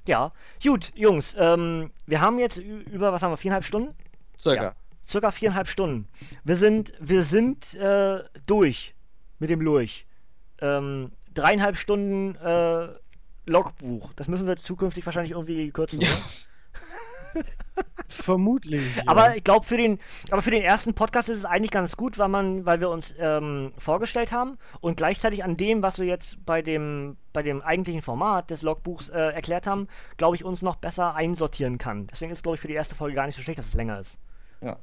Ja, 0.05 0.31
gut, 0.61 0.91
Jungs, 0.95 1.35
ähm, 1.37 1.91
wir 2.05 2.19
haben 2.19 2.39
jetzt 2.39 2.57
über, 2.57 3.13
was 3.13 3.23
haben 3.23 3.31
wir, 3.31 3.37
viereinhalb 3.37 3.63
Stunden? 3.63 3.95
Circa. 4.37 4.63
Ja, 4.63 4.75
circa 5.09 5.31
viereinhalb 5.31 5.67
Stunden. 5.67 6.07
Wir 6.43 6.55
sind, 6.55 6.93
wir 6.99 7.23
sind 7.23 7.73
äh, 7.75 8.23
durch 8.45 8.93
mit 9.39 9.49
dem 9.49 9.61
Lurch. 9.61 10.05
Ähm, 10.59 11.11
dreieinhalb 11.33 11.77
Stunden 11.77 12.35
äh, 12.35 12.89
Logbuch. 13.45 14.13
Das 14.15 14.27
müssen 14.27 14.47
wir 14.47 14.57
zukünftig 14.57 15.05
wahrscheinlich 15.05 15.31
irgendwie 15.31 15.71
kürzen, 15.71 16.01
ja. 16.01 16.09
Vermutlich. 18.07 18.95
Ja. 18.95 19.03
Aber 19.07 19.35
ich 19.35 19.43
glaube, 19.43 19.65
für 19.65 19.77
den, 19.77 19.99
aber 20.29 20.41
für 20.41 20.51
den 20.51 20.61
ersten 20.61 20.93
Podcast 20.93 21.29
ist 21.29 21.39
es 21.39 21.45
eigentlich 21.45 21.71
ganz 21.71 21.97
gut, 21.97 22.17
weil 22.17 22.29
man, 22.29 22.65
weil 22.65 22.79
wir 22.79 22.89
uns 22.89 23.13
ähm, 23.17 23.73
vorgestellt 23.77 24.31
haben 24.31 24.57
und 24.81 24.97
gleichzeitig 24.97 25.43
an 25.43 25.57
dem, 25.57 25.81
was 25.81 25.97
wir 25.97 26.05
jetzt 26.05 26.37
bei 26.45 26.61
dem, 26.61 27.17
bei 27.33 27.41
dem 27.41 27.61
eigentlichen 27.61 28.01
Format 28.01 28.49
des 28.49 28.61
Logbuchs 28.61 29.09
äh, 29.09 29.19
erklärt 29.19 29.65
haben, 29.67 29.87
glaube 30.17 30.35
ich, 30.35 30.43
uns 30.43 30.61
noch 30.61 30.75
besser 30.75 31.15
einsortieren 31.15 31.77
kann. 31.77 32.07
Deswegen 32.07 32.31
ist, 32.31 32.43
glaube 32.43 32.55
ich, 32.55 32.61
für 32.61 32.67
die 32.67 32.75
erste 32.75 32.95
Folge 32.95 33.15
gar 33.15 33.25
nicht 33.25 33.35
so 33.35 33.41
schlecht, 33.41 33.59
dass 33.59 33.67
es 33.67 33.73
länger 33.73 33.99
ist. 33.99 34.17
Ja. 34.61 34.77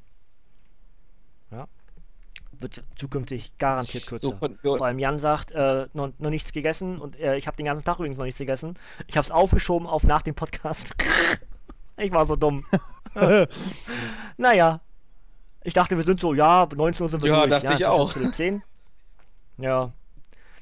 Ja. 1.50 1.68
Wird 2.52 2.84
zukünftig 2.96 3.56
garantiert 3.58 4.06
kürzer. 4.06 4.38
So, 4.62 4.76
Vor 4.76 4.86
allem 4.86 4.98
Jan 4.98 5.18
sagt, 5.18 5.52
äh, 5.52 5.86
noch, 5.94 6.12
noch, 6.18 6.30
nichts 6.30 6.52
gegessen 6.52 6.98
und 6.98 7.18
äh, 7.18 7.36
ich 7.36 7.46
habe 7.46 7.56
den 7.56 7.66
ganzen 7.66 7.84
Tag 7.84 7.96
übrigens 7.96 8.18
noch 8.18 8.26
nichts 8.26 8.38
gegessen. 8.38 8.78
Ich 9.06 9.16
habe 9.16 9.24
es 9.24 9.30
aufgeschoben 9.30 9.86
auf 9.86 10.02
nach 10.02 10.22
dem 10.22 10.34
Podcast. 10.34 10.94
Ich 11.96 12.12
war 12.12 12.26
so 12.26 12.36
dumm. 12.36 12.64
naja. 14.36 14.80
Ich 15.62 15.74
dachte, 15.74 15.96
wir 15.96 16.04
sind 16.04 16.20
so, 16.20 16.32
ja, 16.32 16.66
19 16.74 17.02
Uhr 17.02 17.08
sind 17.08 17.22
wir 17.22 17.30
ja, 17.30 17.40
durch. 17.40 17.50
Dachte 17.50 17.66
ja, 17.66 17.76
ich 17.76 17.86
auch. 17.86 18.14
10. 18.32 18.62
Ja, 19.58 19.92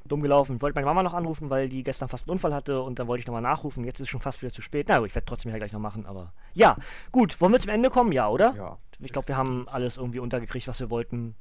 dumm 0.08 0.22
gelaufen. 0.22 0.56
Ich 0.56 0.62
wollte 0.62 0.74
meine 0.74 0.86
Mama 0.86 1.02
noch 1.02 1.14
anrufen, 1.14 1.50
weil 1.50 1.68
die 1.68 1.82
gestern 1.84 2.08
fast 2.08 2.26
einen 2.26 2.32
Unfall 2.32 2.54
hatte 2.54 2.82
und 2.82 2.98
dann 2.98 3.06
wollte 3.06 3.20
ich 3.20 3.26
nochmal 3.26 3.42
nachrufen. 3.42 3.84
Jetzt 3.84 3.96
ist 3.96 4.04
es 4.04 4.08
schon 4.08 4.20
fast 4.20 4.42
wieder 4.42 4.52
zu 4.52 4.62
spät. 4.62 4.86
Na 4.88 4.98
gut, 4.98 5.08
ich 5.08 5.14
werde 5.14 5.26
trotzdem 5.26 5.52
ja 5.52 5.58
gleich 5.58 5.72
noch 5.72 5.80
machen, 5.80 6.06
aber 6.06 6.32
ja, 6.54 6.76
gut. 7.12 7.40
Wollen 7.40 7.52
wir 7.52 7.60
zum 7.60 7.70
Ende 7.70 7.90
kommen? 7.90 8.12
Ja, 8.12 8.28
oder? 8.28 8.54
Ja. 8.56 8.78
Ich 9.00 9.12
glaube, 9.12 9.28
wir 9.28 9.36
haben 9.36 9.66
alles 9.68 9.96
irgendwie 9.96 10.18
untergekriegt, 10.18 10.66
was 10.66 10.80
wir 10.80 10.90
wollten. 10.90 11.36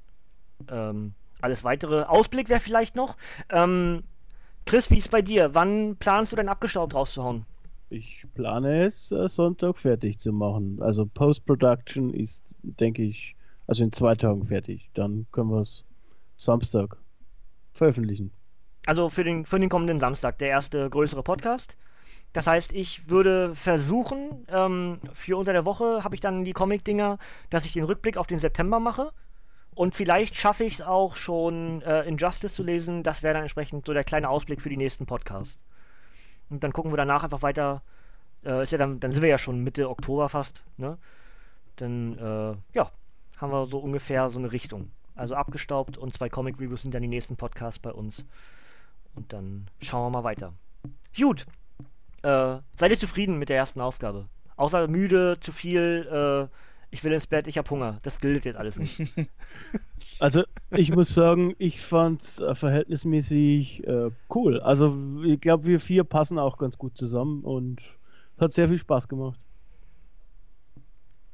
Ähm, 0.70 1.14
alles 1.42 1.64
weitere. 1.64 2.04
Ausblick 2.04 2.50
wäre 2.50 2.60
vielleicht 2.60 2.96
noch. 2.96 3.16
Ähm, 3.50 4.04
Chris, 4.66 4.92
wie 4.92 4.98
ist 4.98 5.10
bei 5.10 5.22
dir? 5.22 5.56
Wann 5.56 5.96
planst 5.98 6.32
du 6.32 6.36
denn 6.36 6.50
abgestaubt 6.50 6.94
rauszuhauen? 6.94 7.46
Ich 7.90 8.26
plane 8.34 8.86
es, 8.86 9.12
äh, 9.12 9.28
Sonntag 9.28 9.78
fertig 9.78 10.20
zu 10.20 10.32
machen. 10.34 10.80
Also 10.82 11.06
Post-Production 11.06 12.14
ist, 12.14 12.56
denke 12.62 13.04
ich, 13.04 13.36
also 13.68 13.84
in 13.84 13.92
zwei 13.92 14.16
Tagen 14.16 14.46
fertig. 14.46 14.90
Dann 14.94 15.28
können 15.32 15.50
wir 15.50 15.62
es 15.62 15.86
Samstag 16.36 16.98
veröffentlichen. 17.72 18.32
Also 18.86 19.10
für 19.10 19.24
den, 19.24 19.46
für 19.46 19.60
den 19.60 19.70
kommenden 19.70 20.00
Samstag, 20.00 20.38
der 20.40 20.50
erste 20.50 20.90
größere 20.90 21.24
Podcast. 21.24 21.76
Das 22.34 22.48
heißt, 22.48 22.72
ich 22.74 23.10
würde 23.10 23.56
versuchen, 23.56 24.46
ähm, 24.50 25.00
für 25.14 25.38
unter 25.38 25.54
der 25.54 25.66
Woche 25.66 26.04
habe 26.04 26.16
ich 26.16 26.22
dann 26.22 26.44
die 26.44 26.54
Comic-Dinger, 26.54 27.18
dass 27.50 27.66
ich 27.66 27.74
den 27.74 27.84
Rückblick 27.84 28.18
auf 28.18 28.28
den 28.28 28.40
September 28.40 28.80
mache. 28.80 29.12
Und 29.74 29.96
vielleicht 29.96 30.36
schaffe 30.36 30.64
ich 30.64 30.76
es 30.76 30.82
auch 30.82 31.16
schon, 31.16 31.82
äh, 31.84 32.04
Injustice 32.04 32.54
zu 32.54 32.64
lesen. 32.64 33.04
Das 33.04 33.24
wäre 33.24 33.34
dann 33.34 33.44
entsprechend 33.44 33.86
so 33.86 33.94
der 33.94 34.04
kleine 34.04 34.30
Ausblick 34.30 34.62
für 34.62 34.70
die 34.70 34.78
nächsten 34.78 35.06
Podcasts. 35.06 35.60
Und 36.50 36.64
dann 36.64 36.74
gucken 36.74 36.92
wir 36.92 36.98
danach 36.98 37.24
einfach 37.24 37.42
weiter. 37.42 37.82
Äh, 38.46 38.64
ist 38.64 38.72
ja 38.72 38.78
dann, 38.78 39.00
dann 39.00 39.12
sind 39.12 39.22
wir 39.22 39.30
ja 39.30 39.38
schon 39.38 39.64
Mitte 39.64 39.90
Oktober 39.90 40.30
fast, 40.30 40.64
ne? 40.78 40.98
Dann, 41.76 42.18
äh, 42.18 42.56
ja, 42.74 42.92
haben 43.38 43.52
wir 43.52 43.68
so 43.68 43.80
ungefähr 43.80 44.30
so 44.30 44.40
eine 44.40 44.52
Richtung. 44.52 44.92
Also 45.16 45.36
abgestaubt 45.36 45.98
und 45.98 46.14
zwei 46.14 46.30
Comic-Reviews 46.30 46.84
sind 46.84 46.94
dann 46.94 47.02
die 47.02 47.08
nächsten 47.08 47.38
Podcasts 47.38 47.80
bei 47.80 47.92
uns. 47.92 48.24
Und 49.16 49.34
dann 49.34 49.68
schauen 49.82 50.06
wir 50.06 50.20
mal 50.20 50.24
weiter. 50.24 50.54
Gut. 51.16 51.46
Äh, 52.22 52.58
seid 52.76 52.92
ihr 52.92 53.00
zufrieden 53.00 53.38
mit 53.40 53.50
der 53.50 53.58
ersten 53.58 53.82
Ausgabe? 53.82 54.28
Außer 54.56 54.88
müde, 54.88 55.40
zu 55.40 55.52
viel, 55.52 56.08
äh, 56.50 56.56
ich 56.92 57.04
will 57.04 57.12
ins 57.14 57.28
Bett, 57.28 57.48
ich 57.48 57.58
hab 57.58 57.70
Hunger. 57.70 58.00
Das 58.04 58.20
gilt 58.20 58.46
jetzt 58.46 58.58
alles 58.58 58.78
nicht. 58.78 59.02
Also 60.20 60.44
ich 60.72 60.92
muss 60.92 61.10
sagen, 61.14 61.56
ich 61.60 61.82
fand 61.82 62.22
es 62.22 62.40
äh, 62.40 62.56
verhältnismäßig 62.56 63.86
äh, 63.88 64.12
cool. 64.34 64.60
Also 64.62 64.98
ich 65.24 65.40
glaube, 65.42 65.66
wir 65.66 65.80
vier 65.80 66.04
passen 66.04 66.40
auch 66.40 66.58
ganz 66.58 66.78
gut 66.78 66.98
zusammen 66.98 67.44
und 67.44 67.82
hat 68.40 68.54
sehr 68.54 68.68
viel 68.68 68.78
Spaß 68.80 69.08
gemacht. 69.08 69.40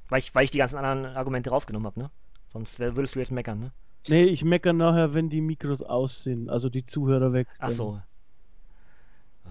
weil, 0.10 0.20
ich, 0.20 0.34
weil 0.36 0.46
ich 0.46 0.52
die 0.52 0.58
ganzen 0.60 0.78
anderen 0.78 1.16
Argumente 1.16 1.50
rausgenommen 1.50 1.88
habe, 1.88 2.00
ne? 2.00 2.12
Sonst 2.52 2.80
würdest 2.80 3.16
du 3.16 3.20
jetzt 3.20 3.32
meckern, 3.32 3.60
ne? 3.60 3.72
Nee, 4.08 4.24
ich 4.26 4.44
meckere 4.44 4.74
nachher, 4.74 5.14
wenn 5.14 5.30
die 5.30 5.42
Mikros 5.42 5.82
aus 5.82 6.24
sind, 6.24 6.50
also 6.50 6.70
die 6.70 6.86
Zuhörer 6.86 7.34
weg. 7.34 7.48
Ach 7.60 7.70
so. 7.72 8.02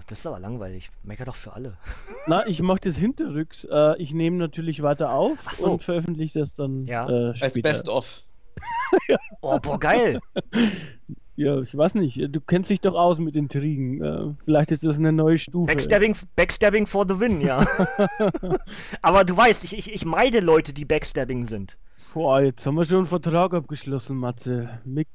Das 0.07 0.19
ist 0.19 0.27
aber 0.27 0.39
langweilig. 0.39 0.89
Mecker 1.03 1.25
doch 1.25 1.35
für 1.35 1.53
alle. 1.53 1.77
Na, 2.27 2.45
ich 2.47 2.61
mache 2.61 2.81
das 2.81 2.97
hinterrücks. 2.97 3.63
Äh, 3.63 3.95
ich 4.01 4.13
nehme 4.13 4.37
natürlich 4.37 4.83
weiter 4.83 5.11
auf 5.13 5.39
so. 5.57 5.71
und 5.71 5.83
veröffentliche 5.83 6.39
das 6.39 6.55
dann 6.55 6.85
Ja. 6.87 7.09
äh, 7.09 7.27
Als 7.29 7.39
später. 7.39 7.61
Best-of. 7.61 8.05
Oh, 9.41 9.57
boah, 9.59 9.79
geil. 9.79 10.19
Ja, 11.35 11.59
ich 11.61 11.75
weiß 11.75 11.95
nicht. 11.95 12.19
Du 12.29 12.39
kennst 12.41 12.69
dich 12.69 12.79
doch 12.79 12.93
aus 12.93 13.17
mit 13.17 13.35
Intrigen. 13.35 14.03
Äh, 14.03 14.35
vielleicht 14.45 14.69
ist 14.69 14.83
das 14.83 14.99
eine 14.99 15.11
neue 15.11 15.39
Stufe. 15.39 15.65
Backstabbing, 15.65 16.15
Backstabbing 16.35 16.85
for 16.85 17.07
the 17.07 17.19
win, 17.19 17.41
ja. 17.41 17.65
aber 19.01 19.23
du 19.23 19.35
weißt, 19.35 19.63
ich, 19.63 19.75
ich, 19.75 19.91
ich 19.91 20.05
meide 20.05 20.41
Leute, 20.41 20.73
die 20.73 20.85
Backstabbing 20.85 21.47
sind. 21.47 21.75
Boah, 22.13 22.41
jetzt 22.41 22.67
haben 22.67 22.75
wir 22.75 22.85
schon 22.85 22.97
einen 22.97 23.05
Vertrag 23.07 23.55
abgeschlossen, 23.55 24.17
Matze. 24.17 24.69
Mick! 24.85 25.07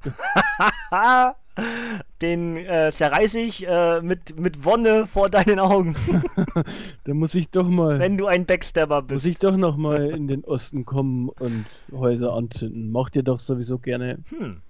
Den 2.22 2.56
äh, 2.56 2.90
zerreiße 2.92 3.38
ich 3.40 3.66
äh, 3.66 4.00
mit, 4.00 4.38
mit 4.38 4.64
Wonne 4.64 5.06
vor 5.06 5.28
deinen 5.28 5.58
Augen, 5.58 5.94
da 7.04 7.14
muss 7.14 7.34
ich 7.34 7.50
doch 7.50 7.68
mal, 7.68 7.98
wenn 7.98 8.16
du 8.18 8.26
ein 8.26 8.46
Backstabber 8.46 9.00
muss 9.02 9.08
bist. 9.08 9.26
ich 9.26 9.38
doch 9.38 9.56
noch 9.56 9.76
mal 9.76 10.10
in 10.10 10.28
den 10.28 10.44
Osten 10.44 10.84
kommen 10.84 11.28
und 11.28 11.66
Häuser 11.92 12.32
anzünden. 12.34 12.90
Macht 12.92 13.16
ihr 13.16 13.22
doch 13.22 13.40
sowieso 13.40 13.78
gerne. 13.78 14.18
Hm. 14.30 14.62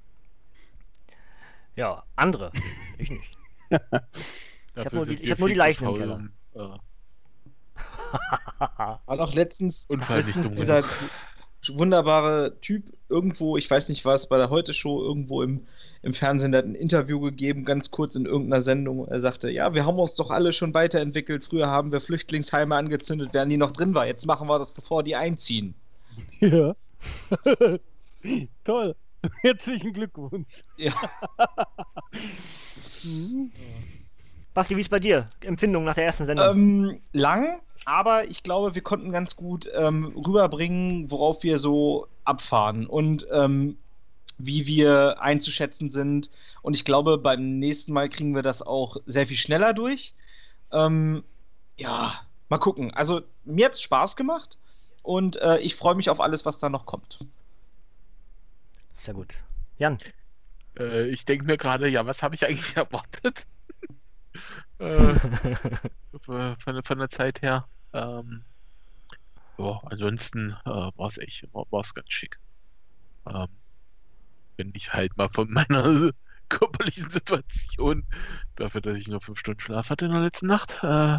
Ja, 1.76 2.04
andere. 2.16 2.52
Ich 2.98 3.10
nicht. 3.10 3.36
Dafür 4.74 4.96
nur 4.98 5.06
die- 5.06 5.14
ich 5.22 5.30
hab 5.30 5.38
nur 5.38 5.48
die 5.48 5.54
Leichen 5.54 5.86
im 5.88 5.94
Keller. 5.96 6.22
äh, 6.54 6.58
War 9.06 9.16
doch 9.16 9.34
letztens, 9.34 9.84
Unvernichtung. 9.88 10.44
letztens 10.44 10.66
wunderbare 11.66 12.58
Typ 12.60 12.84
irgendwo, 13.08 13.56
ich 13.56 13.70
weiß 13.70 13.88
nicht 13.88 14.04
was, 14.04 14.28
bei 14.28 14.36
der 14.36 14.50
Heute-Show 14.50 15.02
irgendwo 15.02 15.42
im, 15.42 15.66
im 16.02 16.14
Fernsehen, 16.14 16.52
der 16.52 16.58
hat 16.58 16.66
ein 16.68 16.74
Interview 16.74 17.20
gegeben, 17.20 17.64
ganz 17.64 17.90
kurz 17.90 18.14
in 18.14 18.26
irgendeiner 18.26 18.62
Sendung. 18.62 19.06
Er 19.08 19.20
sagte, 19.20 19.50
ja, 19.50 19.74
wir 19.74 19.84
haben 19.84 19.98
uns 19.98 20.14
doch 20.14 20.30
alle 20.30 20.52
schon 20.52 20.74
weiterentwickelt. 20.74 21.44
Früher 21.44 21.68
haben 21.68 21.92
wir 21.92 22.00
Flüchtlingsheime 22.00 22.76
angezündet, 22.76 23.30
während 23.32 23.50
die 23.52 23.56
noch 23.56 23.72
drin 23.72 23.94
war. 23.94 24.06
Jetzt 24.06 24.26
machen 24.26 24.48
wir 24.48 24.58
das, 24.58 24.72
bevor 24.72 25.02
die 25.02 25.16
einziehen. 25.16 25.74
Ja. 26.40 26.74
Toll. 28.64 28.94
Herzlichen 29.42 29.92
Glückwunsch. 29.92 30.64
Ja. 30.76 30.92
Mhm. 33.04 33.52
Basti, 34.58 34.76
wie 34.76 34.80
ist 34.80 34.90
bei 34.90 34.98
dir? 34.98 35.30
Empfindung 35.40 35.84
nach 35.84 35.94
der 35.94 36.06
ersten 36.06 36.26
Sendung? 36.26 36.44
Ähm, 36.44 37.00
lang, 37.12 37.60
aber 37.84 38.28
ich 38.28 38.42
glaube, 38.42 38.74
wir 38.74 38.82
konnten 38.82 39.12
ganz 39.12 39.36
gut 39.36 39.70
ähm, 39.72 40.06
rüberbringen, 40.16 41.12
worauf 41.12 41.44
wir 41.44 41.58
so 41.58 42.08
abfahren 42.24 42.88
und 42.88 43.24
ähm, 43.30 43.78
wie 44.36 44.66
wir 44.66 45.22
einzuschätzen 45.22 45.90
sind. 45.90 46.28
Und 46.60 46.74
ich 46.74 46.84
glaube, 46.84 47.18
beim 47.18 47.60
nächsten 47.60 47.92
Mal 47.92 48.08
kriegen 48.08 48.34
wir 48.34 48.42
das 48.42 48.60
auch 48.60 48.96
sehr 49.06 49.28
viel 49.28 49.36
schneller 49.36 49.74
durch. 49.74 50.12
Ähm, 50.72 51.22
ja, 51.76 52.14
mal 52.48 52.58
gucken. 52.58 52.92
Also, 52.92 53.20
mir 53.44 53.66
hat 53.66 53.74
es 53.74 53.82
Spaß 53.82 54.16
gemacht 54.16 54.58
und 55.04 55.36
äh, 55.36 55.58
ich 55.58 55.76
freue 55.76 55.94
mich 55.94 56.10
auf 56.10 56.20
alles, 56.20 56.44
was 56.44 56.58
da 56.58 56.68
noch 56.68 56.84
kommt. 56.84 57.20
Sehr 58.96 59.14
gut. 59.14 59.34
Jan, 59.78 59.98
äh, 60.76 61.06
ich 61.10 61.24
denke 61.26 61.44
mir 61.44 61.58
gerade, 61.58 61.86
ja, 61.86 62.06
was 62.06 62.24
habe 62.24 62.34
ich 62.34 62.44
eigentlich 62.44 62.76
erwartet? 62.76 63.46
äh, 64.78 65.14
von, 66.58 66.82
von 66.82 66.98
der 66.98 67.10
Zeit 67.10 67.42
her. 67.42 67.66
Ähm, 67.92 68.44
ja, 69.58 69.80
ansonsten 69.84 70.56
äh, 70.64 70.70
war 70.70 71.06
es 71.06 71.18
echt, 71.18 71.48
war 71.52 71.80
es 71.80 71.94
ganz 71.94 72.10
schick. 72.10 72.38
Ähm, 73.26 73.48
wenn 74.56 74.72
ich 74.74 74.92
halt 74.92 75.16
mal 75.16 75.28
von 75.28 75.50
meiner 75.52 76.12
körperlichen 76.48 77.10
Situation, 77.10 78.04
dafür, 78.56 78.80
dass 78.80 78.96
ich 78.96 79.08
nur 79.08 79.20
fünf 79.20 79.38
Stunden 79.38 79.60
Schlaf 79.60 79.90
hatte 79.90 80.06
in 80.06 80.12
der 80.12 80.20
letzten 80.20 80.46
Nacht, 80.46 80.78
äh, 80.82 81.18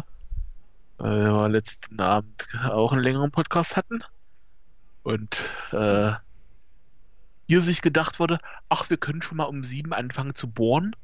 weil 0.98 1.24
wir 1.24 1.48
letzten 1.48 2.00
Abend 2.00 2.46
auch 2.64 2.92
einen 2.92 3.02
längeren 3.02 3.30
Podcast 3.30 3.76
hatten 3.76 4.02
und 5.02 5.48
äh, 5.72 6.12
hier 7.48 7.62
sich 7.62 7.82
gedacht 7.82 8.20
wurde, 8.20 8.38
ach, 8.68 8.90
wir 8.90 8.96
können 8.96 9.22
schon 9.22 9.38
mal 9.38 9.44
um 9.44 9.64
sieben 9.64 9.92
anfangen 9.92 10.34
zu 10.34 10.48
bohren. 10.48 10.94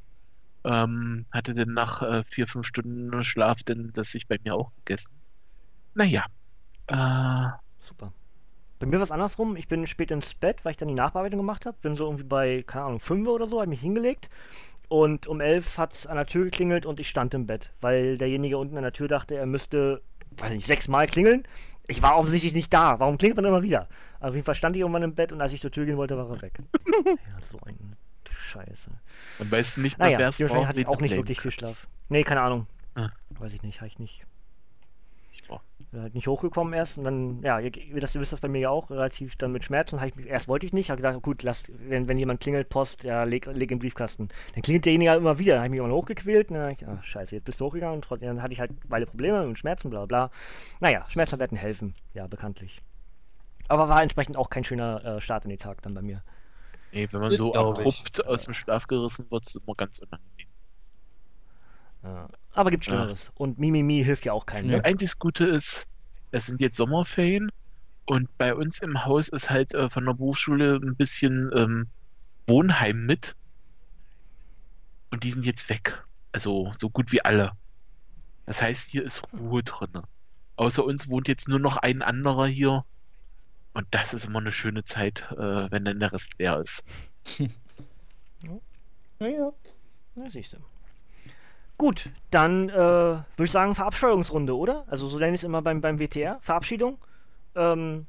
Ähm, 0.67 1.27
hatte 1.31 1.55
denn 1.55 1.73
nach 1.75 2.03
äh, 2.03 2.25
vier, 2.25 2.49
fünf 2.49 2.67
Stunden 2.67 3.23
Schlaf 3.23 3.63
denn 3.63 3.93
das 3.95 4.11
sich 4.11 4.27
bei 4.27 4.37
mir 4.43 4.57
auch 4.57 4.73
gegessen. 4.85 5.13
Naja. 5.95 6.25
Äh, 6.89 7.57
super. 7.81 8.13
Bei 8.81 8.87
mir 8.87 8.97
war 8.97 9.05
es 9.05 9.13
andersrum. 9.13 9.57
Ich 9.57 9.69
bin 9.69 9.87
spät 9.87 10.11
ins 10.11 10.35
Bett, 10.35 10.65
weil 10.65 10.73
ich 10.73 10.77
dann 10.77 10.89
die 10.89 10.95
Nachbearbeitung 10.95 11.39
gemacht 11.39 11.67
habe. 11.67 11.77
Bin 11.81 11.97
so 11.97 12.05
irgendwie 12.05 12.25
bei, 12.25 12.65
keine 12.67 12.87
Ahnung, 12.87 13.01
5 13.01 13.29
oder 13.29 13.47
so, 13.47 13.61
habe 13.61 13.71
mich 13.71 13.81
hingelegt. 13.81 14.29
Und 14.89 15.29
um 15.29 15.41
11 15.41 15.79
hat 15.79 15.95
es 15.95 16.07
an 16.07 16.17
der 16.17 16.27
Tür 16.27 16.45
geklingelt 16.45 16.85
und 16.85 17.01
ich 17.01 17.09
stand 17.09 17.33
im 17.35 17.47
Bett, 17.47 17.73
weil 17.81 18.19
derjenige 18.19 18.59
unten 18.59 18.77
an 18.77 18.85
der 18.85 18.93
Tür 18.93 19.09
dachte, 19.09 19.35
er 19.35 19.47
müsste, 19.47 20.03
weiß 20.39 20.53
nicht, 20.53 20.67
sechsmal 20.67 21.07
klingeln. 21.07 21.45
Ich 21.89 22.03
war 22.03 22.17
offensichtlich 22.17 22.55
nicht 22.55 22.73
da. 22.73 22.99
Warum 22.99 23.19
klingelt 23.19 23.37
man 23.37 23.45
immer 23.45 23.63
wieder? 23.63 23.89
Auf 24.21 24.35
jeden 24.35 24.45
Fall 24.45 24.55
stand 24.55 24.75
ich 24.77 24.81
irgendwann 24.81 25.03
im 25.03 25.15
Bett 25.15 25.33
und 25.33 25.41
als 25.41 25.53
ich 25.53 25.61
zur 25.61 25.71
Tür 25.71 25.87
gehen 25.87 25.97
wollte, 25.97 26.17
war 26.17 26.29
er 26.29 26.43
weg. 26.43 26.59
ja, 27.05 27.39
so 27.51 27.59
eine 27.65 27.77
Scheiße. 28.47 28.91
man 29.39 29.51
weiß 29.51 29.77
nicht 29.79 29.99
mehr, 29.99 30.07
Naja, 30.07 30.19
wer 30.19 30.29
es 30.29 30.41
ich 30.41 30.49
wen 30.77 30.87
auch 30.87 31.01
nicht 31.01 31.17
wirklich 31.17 31.41
viel 31.41 31.51
Schlaf. 31.51 31.87
Nee, 32.09 32.23
keine 32.23 32.41
Ahnung. 32.43 32.67
Ah. 32.95 33.11
Weiß 33.31 33.53
ich 33.53 33.63
nicht, 33.63 33.81
habe 33.81 33.89
ich 33.89 33.99
nicht. 33.99 34.25
Ich 35.33 35.49
war- 35.51 35.63
halt 35.93 36.15
nicht 36.15 36.27
hochgekommen 36.27 36.73
erst 36.75 36.99
und 36.99 37.05
dann, 37.05 37.43
ja, 37.43 37.59
ihr, 37.59 37.71
das, 38.01 38.15
ihr 38.15 38.21
wisst 38.21 38.33
das 38.33 38.41
bei 38.41 38.49
mir 38.49 38.59
ja 38.61 38.71
auch, 38.71 38.91
relativ 38.91 39.37
dann 39.37 39.53
mit 39.53 39.65
Schmerzen. 39.65 39.99
Ich, 40.05 40.15
mich- 40.17 40.27
erst 40.27 40.49
wollte 40.49 40.67
ich 40.67 40.73
nicht, 40.73 40.91
habe 40.91 41.01
gesagt, 41.01 41.23
gut, 41.23 41.43
lass, 41.43 41.65
wenn, 41.69 42.09
wenn 42.09 42.19
jemand 42.19 42.41
klingelt, 42.41 42.69
Post, 42.69 43.03
ja, 43.05 43.25
leg, 43.25 43.47
leg 43.47 43.71
im 43.71 43.79
Briefkasten. 43.79 44.29
Dann 44.55 44.63
klingelt 44.63 44.85
derjenige 44.85 45.11
halt 45.11 45.21
immer 45.21 45.39
wieder, 45.39 45.55
dann 45.55 45.61
habe 45.65 45.67
ich 45.69 45.71
mich 45.81 45.87
immer 45.87 45.95
hochgequält 45.95 46.51
und 46.51 46.57
dann 46.57 46.71
ich, 46.73 46.87
ach, 46.87 47.03
scheiße, 47.05 47.35
jetzt 47.35 47.45
bist 47.45 47.61
du 47.61 47.67
hochgegangen 47.67 47.97
und 47.97 48.03
trotzdem, 48.05 48.29
dann 48.29 48.43
hatte 48.43 48.53
ich 48.53 48.61
halt 48.61 48.73
beide 48.89 49.07
Probleme 49.07 49.43
und 49.47 49.59
Schmerzen, 49.59 49.91
bla 49.91 50.07
bla. 50.07 50.31
Naja, 50.81 51.05
Schmerztabletten 51.09 51.57
helfen, 51.57 51.95
ja, 52.15 52.27
bekanntlich. 52.27 52.81
Aber 53.69 53.89
war 53.89 54.03
entsprechend 54.03 54.37
auch 54.37 54.49
kein 54.51 54.65
schöner 54.65 55.05
äh, 55.05 55.21
Start 55.21 55.45
in 55.45 55.51
den 55.51 55.59
Tag 55.59 55.83
dann 55.83 55.95
bei 55.95 56.03
mir. 56.03 56.23
Nee, 56.93 57.09
wenn 57.11 57.21
man 57.21 57.31
Das 57.31 57.39
so 57.39 57.51
ich. 57.53 57.59
abrupt 57.59 58.27
aus 58.27 58.45
dem 58.45 58.55
Schlaf 58.55 58.87
gerissen 58.87 59.31
wird, 59.31 59.45
ist 59.45 59.57
es 59.57 59.63
immer 59.63 59.75
ganz 59.75 59.99
unangenehm. 59.99 60.47
Ja. 62.03 62.29
Aber 62.53 62.71
gibt 62.71 62.85
Schlimmeres. 62.85 63.31
Und 63.35 63.59
Mimimi 63.59 64.03
hilft 64.05 64.25
ja 64.25 64.33
auch 64.33 64.47
keinem. 64.47 64.71
Das 64.71 64.81
Ne? 64.81 64.85
einzige 64.85 65.13
Gute 65.19 65.45
ist, 65.47 65.87
es 66.31 66.47
sind 66.47 66.61
jetzt 66.61 66.77
Sommerferien 66.77 67.51
und 68.07 68.29
bei 68.39 68.55
uns 68.55 68.81
im 68.81 69.05
Haus 69.05 69.29
ist 69.29 69.51
halt 69.51 69.75
äh, 69.75 69.91
von 69.91 70.05
der 70.07 70.15
Berufsschule 70.15 70.77
ein 70.83 70.95
bisschen 70.97 71.51
ähm, 71.55 71.89
Wohnheim 72.47 73.05
mit. 73.07 73.35
Und 75.11 75.25
die 75.25 75.33
sind 75.33 75.45
jetzt 75.45 75.69
weg. 75.69 76.05
Also 76.33 76.73
so 76.79 76.89
gut 76.91 77.13
wie 77.13 77.23
alle. 77.25 77.53
Das 78.47 78.63
heißt, 78.63 78.89
hier 78.89 79.03
ist 79.03 79.23
Ruhe 79.33 79.63
drin. 79.63 80.03
Außer 80.57 80.85
uns 80.85 81.09
wohnt 81.09 81.29
jetzt 81.29 81.49
nur 81.49 81.59
noch 81.59 81.77
ein 81.79 82.03
anderer 82.03 82.47
hier. 82.47 82.85
Und 83.77 83.87
das 83.91 84.15
ist 84.15 84.25
immer 84.25 84.39
eine 84.39 84.53
schöne 84.53 84.85
Zeit, 84.85 85.27
äh, 85.33 85.71
wenn 85.71 85.85
dann 85.85 86.01
der 86.01 86.11
Rest 86.11 86.33
leer 86.39 86.59
ist. 86.61 86.83
Ja, 89.19 89.29
ja. 89.29 89.51
Na, 90.15 90.31
siehst 90.31 90.53
du. 90.53 90.59
Gut, 91.79 92.11
dann 92.31 92.69
äh, 92.69 92.75
würde 92.75 93.25
ich 93.45 93.51
sagen 93.51 93.75
Verabscheuungsrunde, 93.75 94.55
oder? 94.55 94.85
Also 94.89 95.09
so 95.09 95.19
nenne 95.19 95.35
ich 95.35 95.41
es 95.41 95.45
immer 95.45 95.63
beim, 95.63 95.81
beim 95.81 95.99
WTR. 95.99 96.39
Verabschiedung. 96.43 96.99
Ähm, 97.55 98.07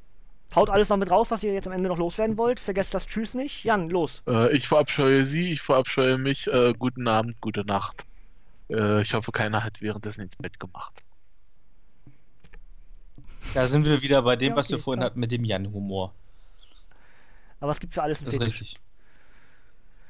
haut 0.53 0.69
alles 0.69 0.89
noch 0.89 0.97
mit 0.97 1.09
raus, 1.09 1.31
was 1.31 1.43
ihr 1.43 1.53
jetzt 1.53 1.65
am 1.65 1.71
Ende 1.71 1.87
noch 1.87 1.97
loswerden 1.97 2.37
wollt. 2.37 2.59
Vergesst 2.59 2.93
das 2.93 3.07
Tschüss 3.07 3.35
nicht. 3.35 3.63
Jan, 3.63 3.89
los. 3.89 4.21
Äh, 4.27 4.53
ich 4.53 4.67
verabscheue 4.67 5.25
Sie, 5.25 5.49
ich 5.49 5.61
verabscheue 5.61 6.17
mich. 6.17 6.47
Äh, 6.47 6.73
guten 6.77 7.07
Abend, 7.07 7.39
gute 7.39 7.65
Nacht. 7.65 8.05
Äh, 8.69 9.01
ich 9.01 9.13
hoffe, 9.13 9.31
keiner 9.31 9.63
hat 9.63 9.81
währenddessen 9.81 10.21
ins 10.23 10.35
Bett 10.35 10.59
gemacht. 10.59 11.05
Da 13.57 13.67
sind 13.67 13.85
wir 13.85 14.01
wieder 14.01 14.21
bei 14.21 14.35
dem, 14.37 14.49
Ja, 14.51 14.55
was 14.55 14.71
wir 14.71 14.77
okay, 14.77 14.83
vorhin 14.83 14.99
klar. 14.99 15.09
hatten 15.09 15.19
mit 15.19 15.31
dem 15.31 15.43
Jan-Humor. 15.43 16.13
Aber 17.59 17.71
es 17.71 17.79
gibt 17.79 17.93
für 17.93 18.03
alles 18.03 18.19
einen 18.19 18.25
Das 18.25 18.35
ist 18.35 18.39
Fetisch. 18.41 18.61
richtig. 18.61 18.75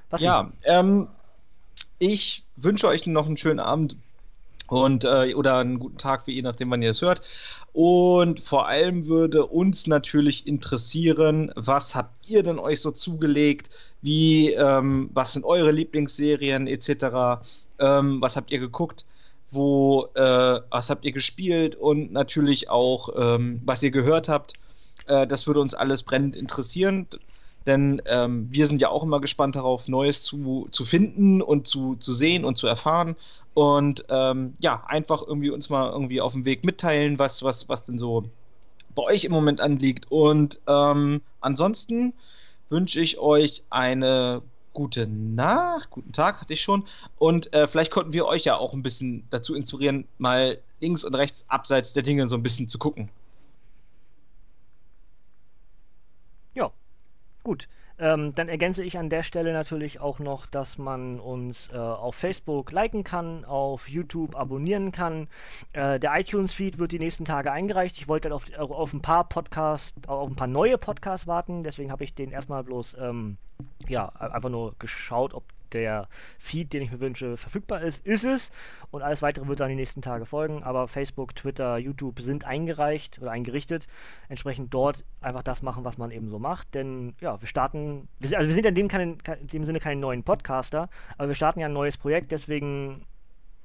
Was 0.09 0.22
Ja, 0.22 0.51
ähm, 0.64 1.08
ich 2.00 2.45
wünsche 2.56 2.88
euch 2.88 3.08
noch 3.08 3.27
einen 3.27 3.38
schönen 3.38 3.59
Abend 3.59 3.98
und 4.67 5.06
äh, 5.06 5.34
oder 5.35 5.58
einen 5.59 5.80
guten 5.80 5.98
Tag, 5.98 6.27
wie 6.27 6.34
je 6.34 6.42
nachdem, 6.43 6.72
wann 6.72 6.82
ihr 6.82 6.92
es 6.92 7.01
hört. 7.01 7.22
Und 7.74 8.42
vor 8.42 8.67
allem 8.67 9.08
würde 9.08 9.45
uns 9.48 9.88
natürlich 9.88 10.48
interessieren, 10.48 11.51
was 11.56 11.95
habt 11.95 12.30
ihr 12.30 12.43
denn 12.43 12.59
euch 12.59 12.82
so 12.82 12.92
zugelegt? 12.92 13.69
Wie, 14.01 14.51
ähm, 14.53 15.09
was 15.14 15.34
sind 15.34 15.45
eure 15.45 15.72
Lieblingsserien 15.72 16.67
etc.? 16.67 17.42
Ähm, 17.80 18.22
was 18.22 18.35
habt 18.35 18.51
ihr 18.51 18.59
geguckt? 18.59 19.06
Wo, 19.51 20.08
äh, 20.14 20.59
was 20.69 20.90
habt 20.90 21.06
ihr 21.06 21.11
gespielt? 21.11 21.76
Und 21.76 22.11
natürlich 22.11 22.69
auch, 22.69 23.09
ähm, 23.17 23.61
was 23.66 23.84
ihr 23.84 23.92
gehört 23.92 24.30
habt. 24.30 24.53
Äh, 25.08 25.27
das 25.27 25.48
würde 25.48 25.61
uns 25.61 25.74
alles 25.74 26.03
brennend 26.03 26.35
interessieren. 26.35 27.08
Denn 27.66 28.01
ähm, 28.06 28.48
wir 28.50 28.66
sind 28.66 28.82
ja 28.82 28.90
auch 28.90 29.03
immer 29.03 29.19
gespannt 29.19 29.56
darauf, 29.58 29.90
Neues 29.90 30.24
zu, 30.24 30.67
zu 30.72 30.85
finden 30.85 31.42
und 31.42 31.67
zu, 31.67 31.95
zu 31.95 32.14
sehen 32.14 32.45
und 32.45 32.56
zu 32.56 32.66
erfahren. 32.66 33.16
Und 33.53 34.06
ähm, 34.09 34.53
ja, 34.59 34.84
einfach 34.88 35.22
irgendwie 35.26 35.50
uns 35.50 35.69
mal 35.69 35.92
irgendwie 35.92 36.22
auf 36.22 36.32
dem 36.32 36.45
Weg 36.45 36.64
mitteilen, 36.64 37.19
was, 37.19 37.43
was, 37.43 37.67
was 37.67 37.84
denn 37.84 37.98
so 37.98 38.30
bei 38.95 39.03
euch 39.03 39.26
im 39.26 39.32
Moment 39.32 39.59
anliegt. 39.59 40.09
Und 40.09 40.59
ähm, 40.67 41.22
ansonsten 41.42 42.14
wünsche 42.69 43.01
ich 43.01 43.19
euch 43.19 43.64
eine 43.69 44.42
gute 44.78 45.08
Nacht, 45.08 45.90
guten 45.90 46.12
Tag 46.14 46.40
hatte 46.40 46.54
ich 46.54 46.62
schon. 46.62 46.86
Und 47.18 47.52
äh, 47.52 47.68
vielleicht 47.68 47.92
konnten 47.92 48.14
wir 48.14 48.28
euch 48.28 48.44
ja 48.44 48.58
auch 48.58 48.74
ein 48.74 48.84
bisschen 48.84 49.26
dazu 49.32 49.56
inspirieren, 49.56 50.08
mal 50.20 50.60
links 50.80 51.04
und 51.04 51.16
rechts 51.16 51.46
abseits 51.48 51.94
der 51.94 52.04
Dinge 52.04 52.28
so 52.28 52.36
ein 52.36 52.44
bisschen 52.44 52.70
zu 52.70 52.78
gucken. 52.78 53.10
Ja, 56.54 56.72
gut. 57.44 57.68
Ähm, 58.00 58.35
dann 58.35 58.48
ergänze 58.48 58.84
ich 58.84 58.98
an 58.98 59.09
der 59.09 59.24
Stelle 59.24 59.53
natürlich 59.53 60.00
auch 60.00 60.19
noch, 60.19 60.45
dass 60.45 60.77
man 60.77 61.19
uns 61.19 61.69
äh, 61.74 61.77
auf 61.77 62.16
Facebook 62.16 62.72
liken 62.72 63.03
kann, 63.03 63.43
auf 63.45 63.90
YouTube 63.90 64.35
abonnieren 64.35 64.92
kann. 64.92 65.27
Äh, 65.74 66.00
der 66.00 66.19
iTunes-Feed 66.19 66.77
wird 66.77 66.92
die 66.92 67.00
nächsten 67.00 67.26
Tage 67.26 67.51
eingereicht. 67.51 67.98
Ich 67.98 68.08
wollte 68.08 68.34
auf, 68.34 68.43
auf 68.58 68.93
ein 68.93 69.01
paar 69.01 69.27
Podcasts, 69.27 69.93
auf 70.08 70.30
ein 70.30 70.35
paar 70.35 70.48
neue 70.48 70.77
Podcasts 70.77 71.27
warten, 71.27 71.64
deswegen 71.64 71.92
habe 71.92 72.03
ich 72.03 72.14
den 72.14 72.32
erstmal 72.32 72.64
bloß 72.64 72.98
ähm, 73.00 73.38
ja, 73.88 74.09
einfach 74.09 74.50
nur 74.50 74.76
geschaut, 74.77 75.34
ob 75.34 75.43
der 75.74 76.08
Feed, 76.40 76.74
den 76.74 76.82
ich 76.82 76.92
mir 76.92 77.00
wünsche, 77.00 77.38
verfügbar 77.38 77.82
ist. 77.82 78.06
Ist 78.06 78.24
es. 78.24 78.52
Und 78.92 79.02
alles 79.02 79.22
weitere 79.22 79.48
wird 79.48 79.60
dann 79.60 79.70
die 79.70 79.76
nächsten 79.76 80.02
Tage 80.02 80.26
folgen. 80.26 80.64
Aber 80.64 80.88
Facebook, 80.88 81.36
Twitter, 81.36 81.78
YouTube 81.78 82.20
sind 82.22 82.46
eingereicht 82.46 83.20
oder 83.22 83.32
eingerichtet. 83.32 83.88
Entsprechend 84.30 84.74
dort 84.74 85.04
einfach 85.22 85.44
das 85.44 85.62
machen, 85.62 85.84
was 85.84 85.98
man 85.98 86.12
eben 86.12 86.30
so 86.30 86.40
macht. 86.40 86.74
Denn 86.74 87.16
ja, 87.20 87.40
wir 87.42 87.48
starten, 87.48 88.08
also 88.22 88.48
wir 88.48 88.54
sind 88.54 88.66
in 88.66 88.76
dem, 88.76 88.88
kein, 88.88 89.18
in 89.42 89.48
dem 89.48 89.66
Sinne 89.66 89.80
keine 89.80 90.00
neuen 90.00 90.24
Podcaster, 90.24 90.90
aber 91.18 91.30
wir 91.30 91.36
starten 91.36 91.60
ja 91.60 91.68
ein 91.68 91.74
neues 91.74 91.98
Projekt. 91.98 92.32
Deswegen 92.32 93.06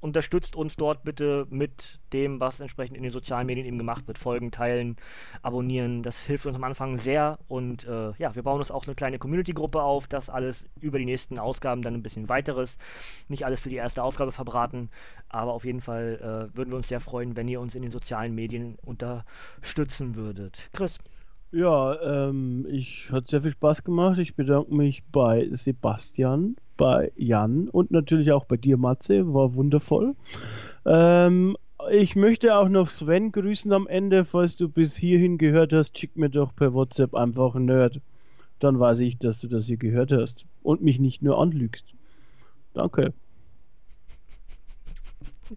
unterstützt 0.03 0.57
uns 0.57 0.75
dort 0.75 1.05
bitte 1.05 1.47
mit 1.49 2.01
dem, 2.13 2.41
was 2.41 2.59
entsprechend 2.59 2.97
in 2.97 3.05
den 3.05 3.13
sozialen 3.13 3.47
Medien 3.47 3.67
eben 3.67 3.79
gemacht 3.79 4.09
wird. 4.09 4.19
Folgen, 4.19 4.51
teilen, 4.51 4.97
abonnieren. 5.43 6.03
Das 6.03 6.19
hilft 6.19 6.45
uns 6.45 6.57
am 6.57 6.65
Anfang 6.65 6.99
sehr. 6.99 7.39
Und 7.47 7.87
äh, 7.87 8.11
ja, 8.19 8.35
wir 8.35 8.43
bauen 8.43 8.59
uns 8.59 8.73
auch 8.73 8.85
eine 8.85 8.97
kleine 8.97 9.21
Community-Gruppe 9.21 9.81
auf, 9.81 10.09
das 10.09 10.29
alles 10.29 10.65
über 10.81 10.99
die 10.99 11.05
nächsten 11.05 11.39
Ausgaben 11.39 11.83
dann 11.83 11.95
ein 11.95 12.03
bisschen 12.03 12.29
weiteres. 12.29 12.79
Nicht 13.29 13.47
alles 13.47 13.61
für 13.61 13.71
die 13.71 13.77
erste 13.77 14.03
Ausgabe 14.03 14.33
verbraten. 14.33 14.91
Aber 15.29 15.53
auf 15.53 15.65
jeden 15.65 15.81
Fall 15.81 16.19
äh, 16.53 16.57
würden 16.57 16.71
wir 16.71 16.77
uns 16.77 16.89
sehr 16.89 17.01
freuen, 17.01 17.37
wenn 17.37 17.47
ihr 17.47 17.61
uns 17.61 17.77
in 17.77 17.83
den 17.83 17.93
sozialen 17.93 18.35
Medien 18.35 18.77
unterstützen 18.83 20.17
würdet. 20.17 20.69
Chris. 20.73 20.99
Ja, 21.53 22.01
ähm, 22.01 22.67
ich 22.71 23.11
hat 23.13 23.29
sehr 23.29 23.43
viel 23.43 23.51
Spaß 23.51 23.85
gemacht. 23.85 24.19
Ich 24.19 24.35
bedanke 24.35 24.75
mich 24.75 25.03
bei 25.13 25.49
Sebastian, 25.51 26.57
bei 26.79 27.13
Jan 27.15 27.69
und 27.69 27.91
natürlich 27.91 28.33
auch 28.33 28.47
bei 28.47 28.57
dir, 28.57 28.79
Matze. 28.79 29.35
War 29.35 29.55
wundervoll. 29.55 30.15
Ähm, 30.87 31.59
ich 31.91 32.17
möchte 32.17 32.57
auch 32.57 32.71
noch 32.71 32.89
Sven 32.89 33.33
grüßen 33.33 33.71
am 33.73 33.87
Ende. 33.87 34.25
Falls 34.25 34.57
du 34.57 34.67
bis 34.67 34.97
hierhin 34.97 35.37
gehört 35.37 35.75
hast, 35.75 35.99
schick 35.99 36.17
mir 36.17 36.31
doch 36.31 36.57
per 36.57 36.73
WhatsApp 36.73 37.15
einfach 37.15 37.55
ein 37.55 37.67
Nerd. 37.67 38.01
Dann 38.59 38.81
weiß 38.81 39.01
ich, 39.01 39.19
dass 39.19 39.41
du 39.41 39.49
das 39.49 39.67
hier 39.67 39.77
gehört 39.77 40.11
hast 40.11 40.47
und 40.63 40.81
mich 40.81 41.01
nicht 41.01 41.21
nur 41.21 41.39
anlügst. 41.39 41.85
Danke. 42.73 43.13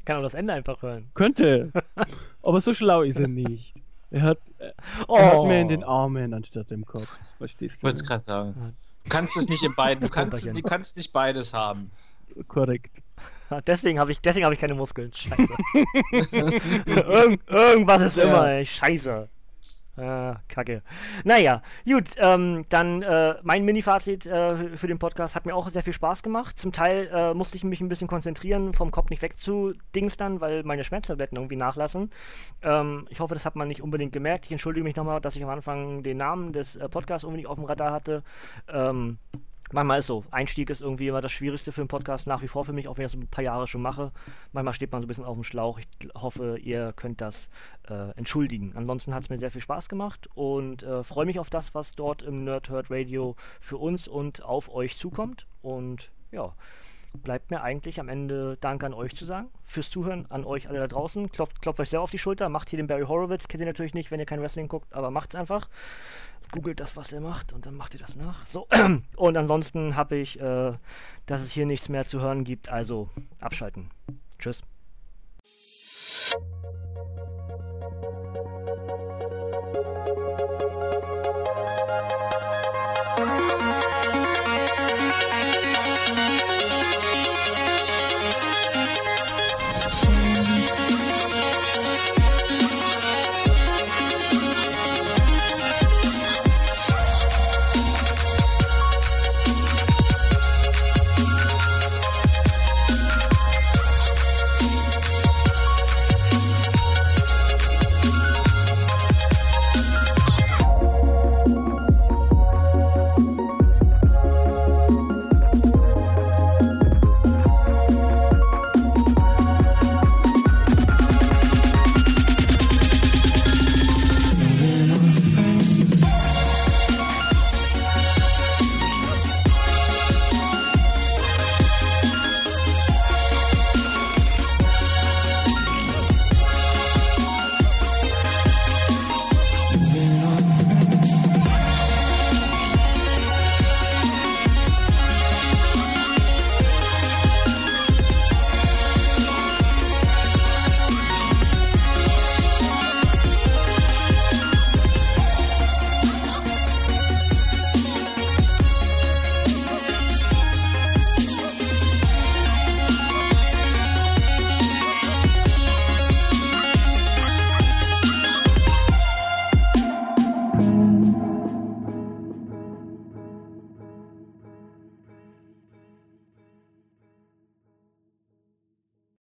Kann 0.03 0.17
auch 0.17 0.23
das 0.23 0.33
Ende 0.33 0.53
einfach 0.53 0.81
hören. 0.81 1.05
Könnte. 1.13 1.71
Aber 2.43 2.59
so 2.59 2.73
schlau 2.73 3.03
ist 3.03 3.19
er 3.19 3.29
nicht. 3.29 3.75
Er 4.11 4.21
hat, 4.21 4.37
Oh. 5.07 5.15
er 5.17 5.25
hat 5.39 5.47
mehr 5.47 5.61
in 5.61 5.67
den 5.67 5.83
Armen 5.83 6.33
anstatt 6.33 6.71
im 6.71 6.85
Kopf. 6.85 7.07
Verstehst 7.37 7.75
Ich 7.75 7.81
du? 7.81 7.87
wollte 7.87 7.97
es 8.01 8.07
gerade 8.07 8.23
sagen. 8.23 8.75
Du 9.03 9.09
kannst 9.09 9.35
es 9.37 9.47
nicht 9.47 9.63
in 9.63 9.75
beiden, 9.75 10.01
du 10.01 10.09
kannst, 10.13 10.45
du 10.45 10.61
kannst 10.61 10.95
nicht 10.97 11.11
beides 11.11 11.53
haben. 11.53 11.91
Korrekt. 12.47 12.91
Deswegen 13.67 13.99
habe 13.99 14.11
ich, 14.11 14.19
deswegen 14.19 14.45
hab 14.45 14.53
ich 14.53 14.59
keine 14.59 14.73
Muskeln. 14.73 15.11
Scheiße. 15.13 15.53
Irgend, 16.85 17.47
irgendwas 17.49 18.01
ist 18.01 18.17
Ja. 18.17 18.23
immer, 18.23 18.47
ey. 18.49 18.65
Scheiße. 18.65 19.29
Ah, 19.97 20.41
kacke. 20.49 20.81
Naja, 21.23 21.61
gut, 21.85 22.09
ähm, 22.17 22.65
dann 22.67 23.01
äh, 23.01 23.35
mein 23.43 23.63
Mini-Fazit 23.63 24.25
äh, 24.25 24.77
für 24.77 24.87
den 24.87 24.99
Podcast 24.99 25.35
hat 25.35 25.45
mir 25.45 25.55
auch 25.55 25.69
sehr 25.69 25.83
viel 25.83 25.93
Spaß 25.93 26.21
gemacht. 26.21 26.59
Zum 26.59 26.73
Teil 26.73 27.09
äh, 27.13 27.33
musste 27.33 27.55
ich 27.55 27.63
mich 27.63 27.79
ein 27.79 27.87
bisschen 27.87 28.09
konzentrieren, 28.09 28.73
vom 28.73 28.91
Kopf 28.91 29.09
nicht 29.09 29.21
weg 29.21 29.39
zu 29.39 29.73
dingstern, 29.95 30.41
weil 30.41 30.63
meine 30.63 30.83
Schmerztabletten 30.83 31.37
irgendwie 31.37 31.55
nachlassen. 31.55 32.11
Ähm, 32.61 33.07
ich 33.09 33.21
hoffe, 33.21 33.35
das 33.35 33.45
hat 33.45 33.55
man 33.55 33.69
nicht 33.69 33.81
unbedingt 33.81 34.11
gemerkt. 34.11 34.45
Ich 34.45 34.51
entschuldige 34.51 34.83
mich 34.83 34.97
nochmal, 34.97 35.21
dass 35.21 35.37
ich 35.37 35.43
am 35.43 35.49
Anfang 35.49 36.03
den 36.03 36.17
Namen 36.17 36.51
des 36.51 36.75
äh, 36.75 36.89
Podcasts 36.89 37.23
unbedingt 37.23 37.47
auf 37.47 37.55
dem 37.55 37.63
Radar 37.63 37.93
hatte. 37.93 38.21
Ähm, 38.67 39.17
Manchmal 39.71 39.99
ist 39.99 40.07
so, 40.07 40.23
Einstieg 40.29 40.69
ist 40.69 40.81
irgendwie 40.81 41.07
immer 41.07 41.21
das 41.21 41.31
Schwierigste 41.31 41.71
für 41.71 41.81
einen 41.81 41.87
Podcast, 41.87 42.27
nach 42.27 42.43
wie 42.43 42.47
vor 42.47 42.65
für 42.65 42.73
mich, 42.73 42.87
auch 42.87 42.97
wenn 42.97 43.05
ich 43.05 43.11
das 43.11 43.19
ein 43.19 43.27
paar 43.27 43.43
Jahre 43.43 43.65
schon 43.67 43.81
mache. 43.81 44.11
Manchmal 44.51 44.75
steht 44.75 44.91
man 44.91 45.01
so 45.01 45.05
ein 45.05 45.07
bisschen 45.07 45.25
auf 45.25 45.35
dem 45.35 45.43
Schlauch. 45.43 45.79
Ich 45.79 45.87
hoffe, 46.13 46.59
ihr 46.59 46.93
könnt 46.95 47.19
das 47.19 47.49
äh, 47.89 48.11
entschuldigen. 48.15 48.73
Ansonsten 48.75 49.13
hat 49.15 49.23
es 49.23 49.29
mir 49.29 49.39
sehr 49.39 49.49
viel 49.49 49.61
Spaß 49.61 49.89
gemacht 49.89 50.29
und 50.35 50.83
äh, 50.83 51.03
freue 51.03 51.25
mich 51.25 51.39
auf 51.39 51.49
das, 51.49 51.73
was 51.73 51.91
dort 51.93 52.21
im 52.21 52.43
Nerd 52.43 52.69
Herd 52.69 52.91
Radio 52.91 53.35
für 53.59 53.77
uns 53.77 54.07
und 54.07 54.43
auf 54.43 54.71
euch 54.71 54.99
zukommt. 54.99 55.47
Und 55.63 56.11
ja, 56.31 56.53
bleibt 57.17 57.51
mir 57.51 57.61
eigentlich 57.61 57.99
am 57.99 58.09
Ende 58.09 58.57
Danke 58.61 58.85
an 58.85 58.93
euch 58.93 59.15
zu 59.15 59.25
sagen, 59.25 59.49
fürs 59.65 59.89
Zuhören, 59.89 60.25
an 60.29 60.45
euch 60.45 60.67
alle 60.69 60.79
da 60.79 60.87
draußen. 60.87 61.31
Klopft, 61.31 61.61
klopft 61.61 61.79
euch 61.79 61.89
selber 61.89 62.03
auf 62.03 62.11
die 62.11 62.19
Schulter, 62.19 62.49
macht 62.49 62.69
hier 62.69 62.77
den 62.77 62.87
Barry 62.87 63.03
Horowitz, 63.03 63.47
kennt 63.47 63.61
ihr 63.61 63.67
natürlich 63.67 63.93
nicht, 63.93 64.11
wenn 64.11 64.19
ihr 64.19 64.25
kein 64.25 64.41
Wrestling 64.41 64.67
guckt, 64.67 64.93
aber 64.93 65.11
macht's 65.11 65.35
einfach. 65.35 65.69
Googelt 66.51 66.79
das, 66.79 66.95
was 66.95 67.11
er 67.11 67.21
macht 67.21 67.53
und 67.53 67.65
dann 67.65 67.75
macht 67.75 67.93
ihr 67.93 67.99
das 67.99 68.15
nach. 68.15 68.45
So, 68.45 68.67
und 69.15 69.37
ansonsten 69.37 69.95
habe 69.95 70.17
ich, 70.17 70.39
äh, 70.39 70.73
dass 71.25 71.41
es 71.41 71.51
hier 71.51 71.65
nichts 71.65 71.89
mehr 71.89 72.05
zu 72.05 72.21
hören 72.21 72.43
gibt, 72.43 72.69
also 72.69 73.09
abschalten. 73.39 73.89
Tschüss. 74.39 74.61